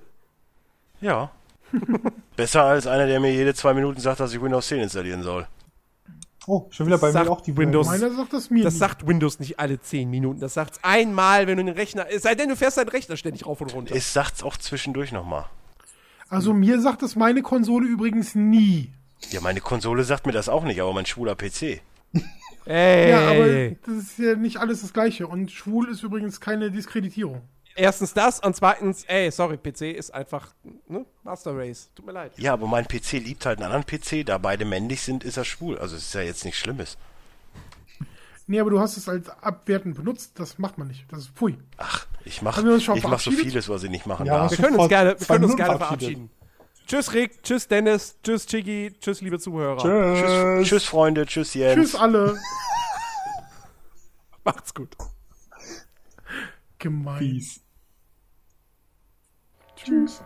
Ja. 1.00 1.31
Besser 2.36 2.65
als 2.65 2.86
einer, 2.86 3.07
der 3.07 3.20
mir 3.20 3.33
jede 3.33 3.55
zwei 3.55 3.75
Minuten 3.75 4.00
sagt, 4.00 4.20
dass 4.20 4.33
ich 4.33 4.41
Windows 4.41 4.68
10 4.68 4.81
installieren 4.81 5.23
soll. 5.23 5.47
Oh, 6.49 6.67
schon 6.70 6.86
wieder 6.86 6.97
bei 6.97 7.10
Sagt 7.10 7.27
mir 7.27 7.31
auch 7.31 7.43
die 7.43 7.55
Windows. 7.57 7.86
Meiner 7.86 8.10
sagt 8.10 8.33
das 8.33 8.49
mir 8.49 8.65
Das 8.65 8.73
nicht. 8.73 8.81
sagt 8.81 9.07
Windows 9.07 9.39
nicht 9.39 9.60
alle 9.60 9.81
10 9.81 10.09
Minuten. 10.09 10.41
Das 10.41 10.55
sagt's 10.55 10.81
einmal, 10.83 11.47
wenn 11.47 11.59
du 11.59 11.65
den 11.65 11.75
Rechner. 11.75 12.07
Es 12.10 12.23
sei 12.23 12.35
denn, 12.35 12.49
du 12.49 12.57
fährst 12.57 12.78
deinen 12.78 12.89
Rechner 12.89 13.18
ständig 13.18 13.44
rauf 13.44 13.60
und 13.60 13.75
runter. 13.75 13.94
Es 13.94 14.15
sagt's 14.15 14.43
auch 14.43 14.57
zwischendurch 14.57 15.12
nochmal. 15.12 15.44
Also 16.31 16.55
mir 16.55 16.81
sagt 16.81 17.02
das 17.02 17.17
meine 17.17 17.43
Konsole 17.43 17.86
übrigens 17.86 18.35
nie. 18.35 18.93
Ja, 19.31 19.43
meine 19.43 19.60
Konsole 19.60 20.05
sagt 20.05 20.25
mir 20.25 20.33
das 20.33 20.49
auch 20.49 20.65
nicht, 20.65 20.81
aber 20.81 20.94
mein 20.94 21.05
schwuler 21.05 21.35
PC. 21.35 21.83
Ey. 22.65 23.10
Ja, 23.10 23.31
aber 23.31 23.77
das 23.86 24.05
ist 24.05 24.18
ja 24.18 24.35
nicht 24.35 24.57
alles 24.59 24.81
das 24.81 24.93
Gleiche. 24.94 25.27
Und 25.27 25.51
schwul 25.51 25.89
ist 25.91 26.02
übrigens 26.02 26.41
keine 26.41 26.70
Diskreditierung. 26.70 27.43
Erstens 27.78 28.12
das 28.12 28.40
und 28.40 28.57
zweitens, 28.57 29.05
ey, 29.05 29.31
sorry, 29.31 29.57
PC 29.57 29.82
ist 29.82 30.12
einfach 30.12 30.52
ne? 30.89 31.07
Master 31.23 31.57
Race. 31.57 31.90
Tut 31.94 32.07
mir 32.07 32.12
leid. 32.12 32.32
Ja, 32.36 32.52
aber 32.52 32.66
mein 32.66 32.86
PC 32.86 33.12
liebt 33.12 33.47
halt 33.47 33.62
einen 33.62 33.73
anderen 33.73 33.86
PC. 33.86 34.26
Da 34.26 34.39
beide 34.39 34.65
männlich 34.65 35.02
sind, 35.02 35.23
ist 35.23 35.36
er 35.36 35.44
schwul. 35.44 35.78
Also 35.78 35.94
es 35.94 36.07
ist 36.07 36.15
ja 36.15 36.23
jetzt 36.23 36.44
nichts 36.44 36.58
Schlimmes. 36.58 36.98
Nee, 38.48 38.58
aber 38.58 38.70
du 38.70 38.81
hast 38.81 38.97
es 38.97 39.08
als 39.08 39.28
abwertend 39.28 39.94
benutzt. 39.94 40.32
Das 40.40 40.58
macht 40.58 40.76
man 40.76 40.89
nicht. 40.89 41.05
Das 41.12 41.20
ist 41.20 41.28
pfui. 41.36 41.57
Ach, 41.76 42.07
ich 42.24 42.42
mach, 42.42 42.57
Haben 42.57 42.66
wir 42.66 42.74
uns 42.74 42.82
schon 42.82 42.97
ich 42.97 43.07
mach 43.07 43.20
so 43.20 43.31
vieles, 43.31 43.68
was 43.68 43.84
ich 43.84 43.90
nicht 43.90 44.07
machen 44.07 44.26
Ja, 44.26 44.39
darf. 44.39 44.50
Wir 44.50 44.58
können 44.58 44.76
uns 44.76 44.89
gerne, 44.89 45.15
wir 45.16 45.26
können 45.26 45.44
uns 45.44 45.57
gerne 45.57 45.78
verabschieden. 45.78 46.31
Tschüss, 46.89 47.12
Rick. 47.12 47.42
Tschüss, 47.44 47.68
Dennis. 47.68 48.16
Tschüss, 48.24 48.47
Chiggy. 48.47 48.92
Tschüss, 48.98 49.20
liebe 49.20 49.39
Zuhörer. 49.39 49.78
Tschüss, 49.78 50.68
tschüss, 50.68 50.84
Freunde. 50.84 51.26
Tschüss, 51.26 51.55
Jens. 51.55 51.74
Tschüss 51.76 51.94
alle. 51.94 52.36
Macht's 54.44 54.74
gut. 54.74 54.97
Gemein. 56.78 57.18
Peace. 57.18 57.60
Tschüss. 59.89 60.23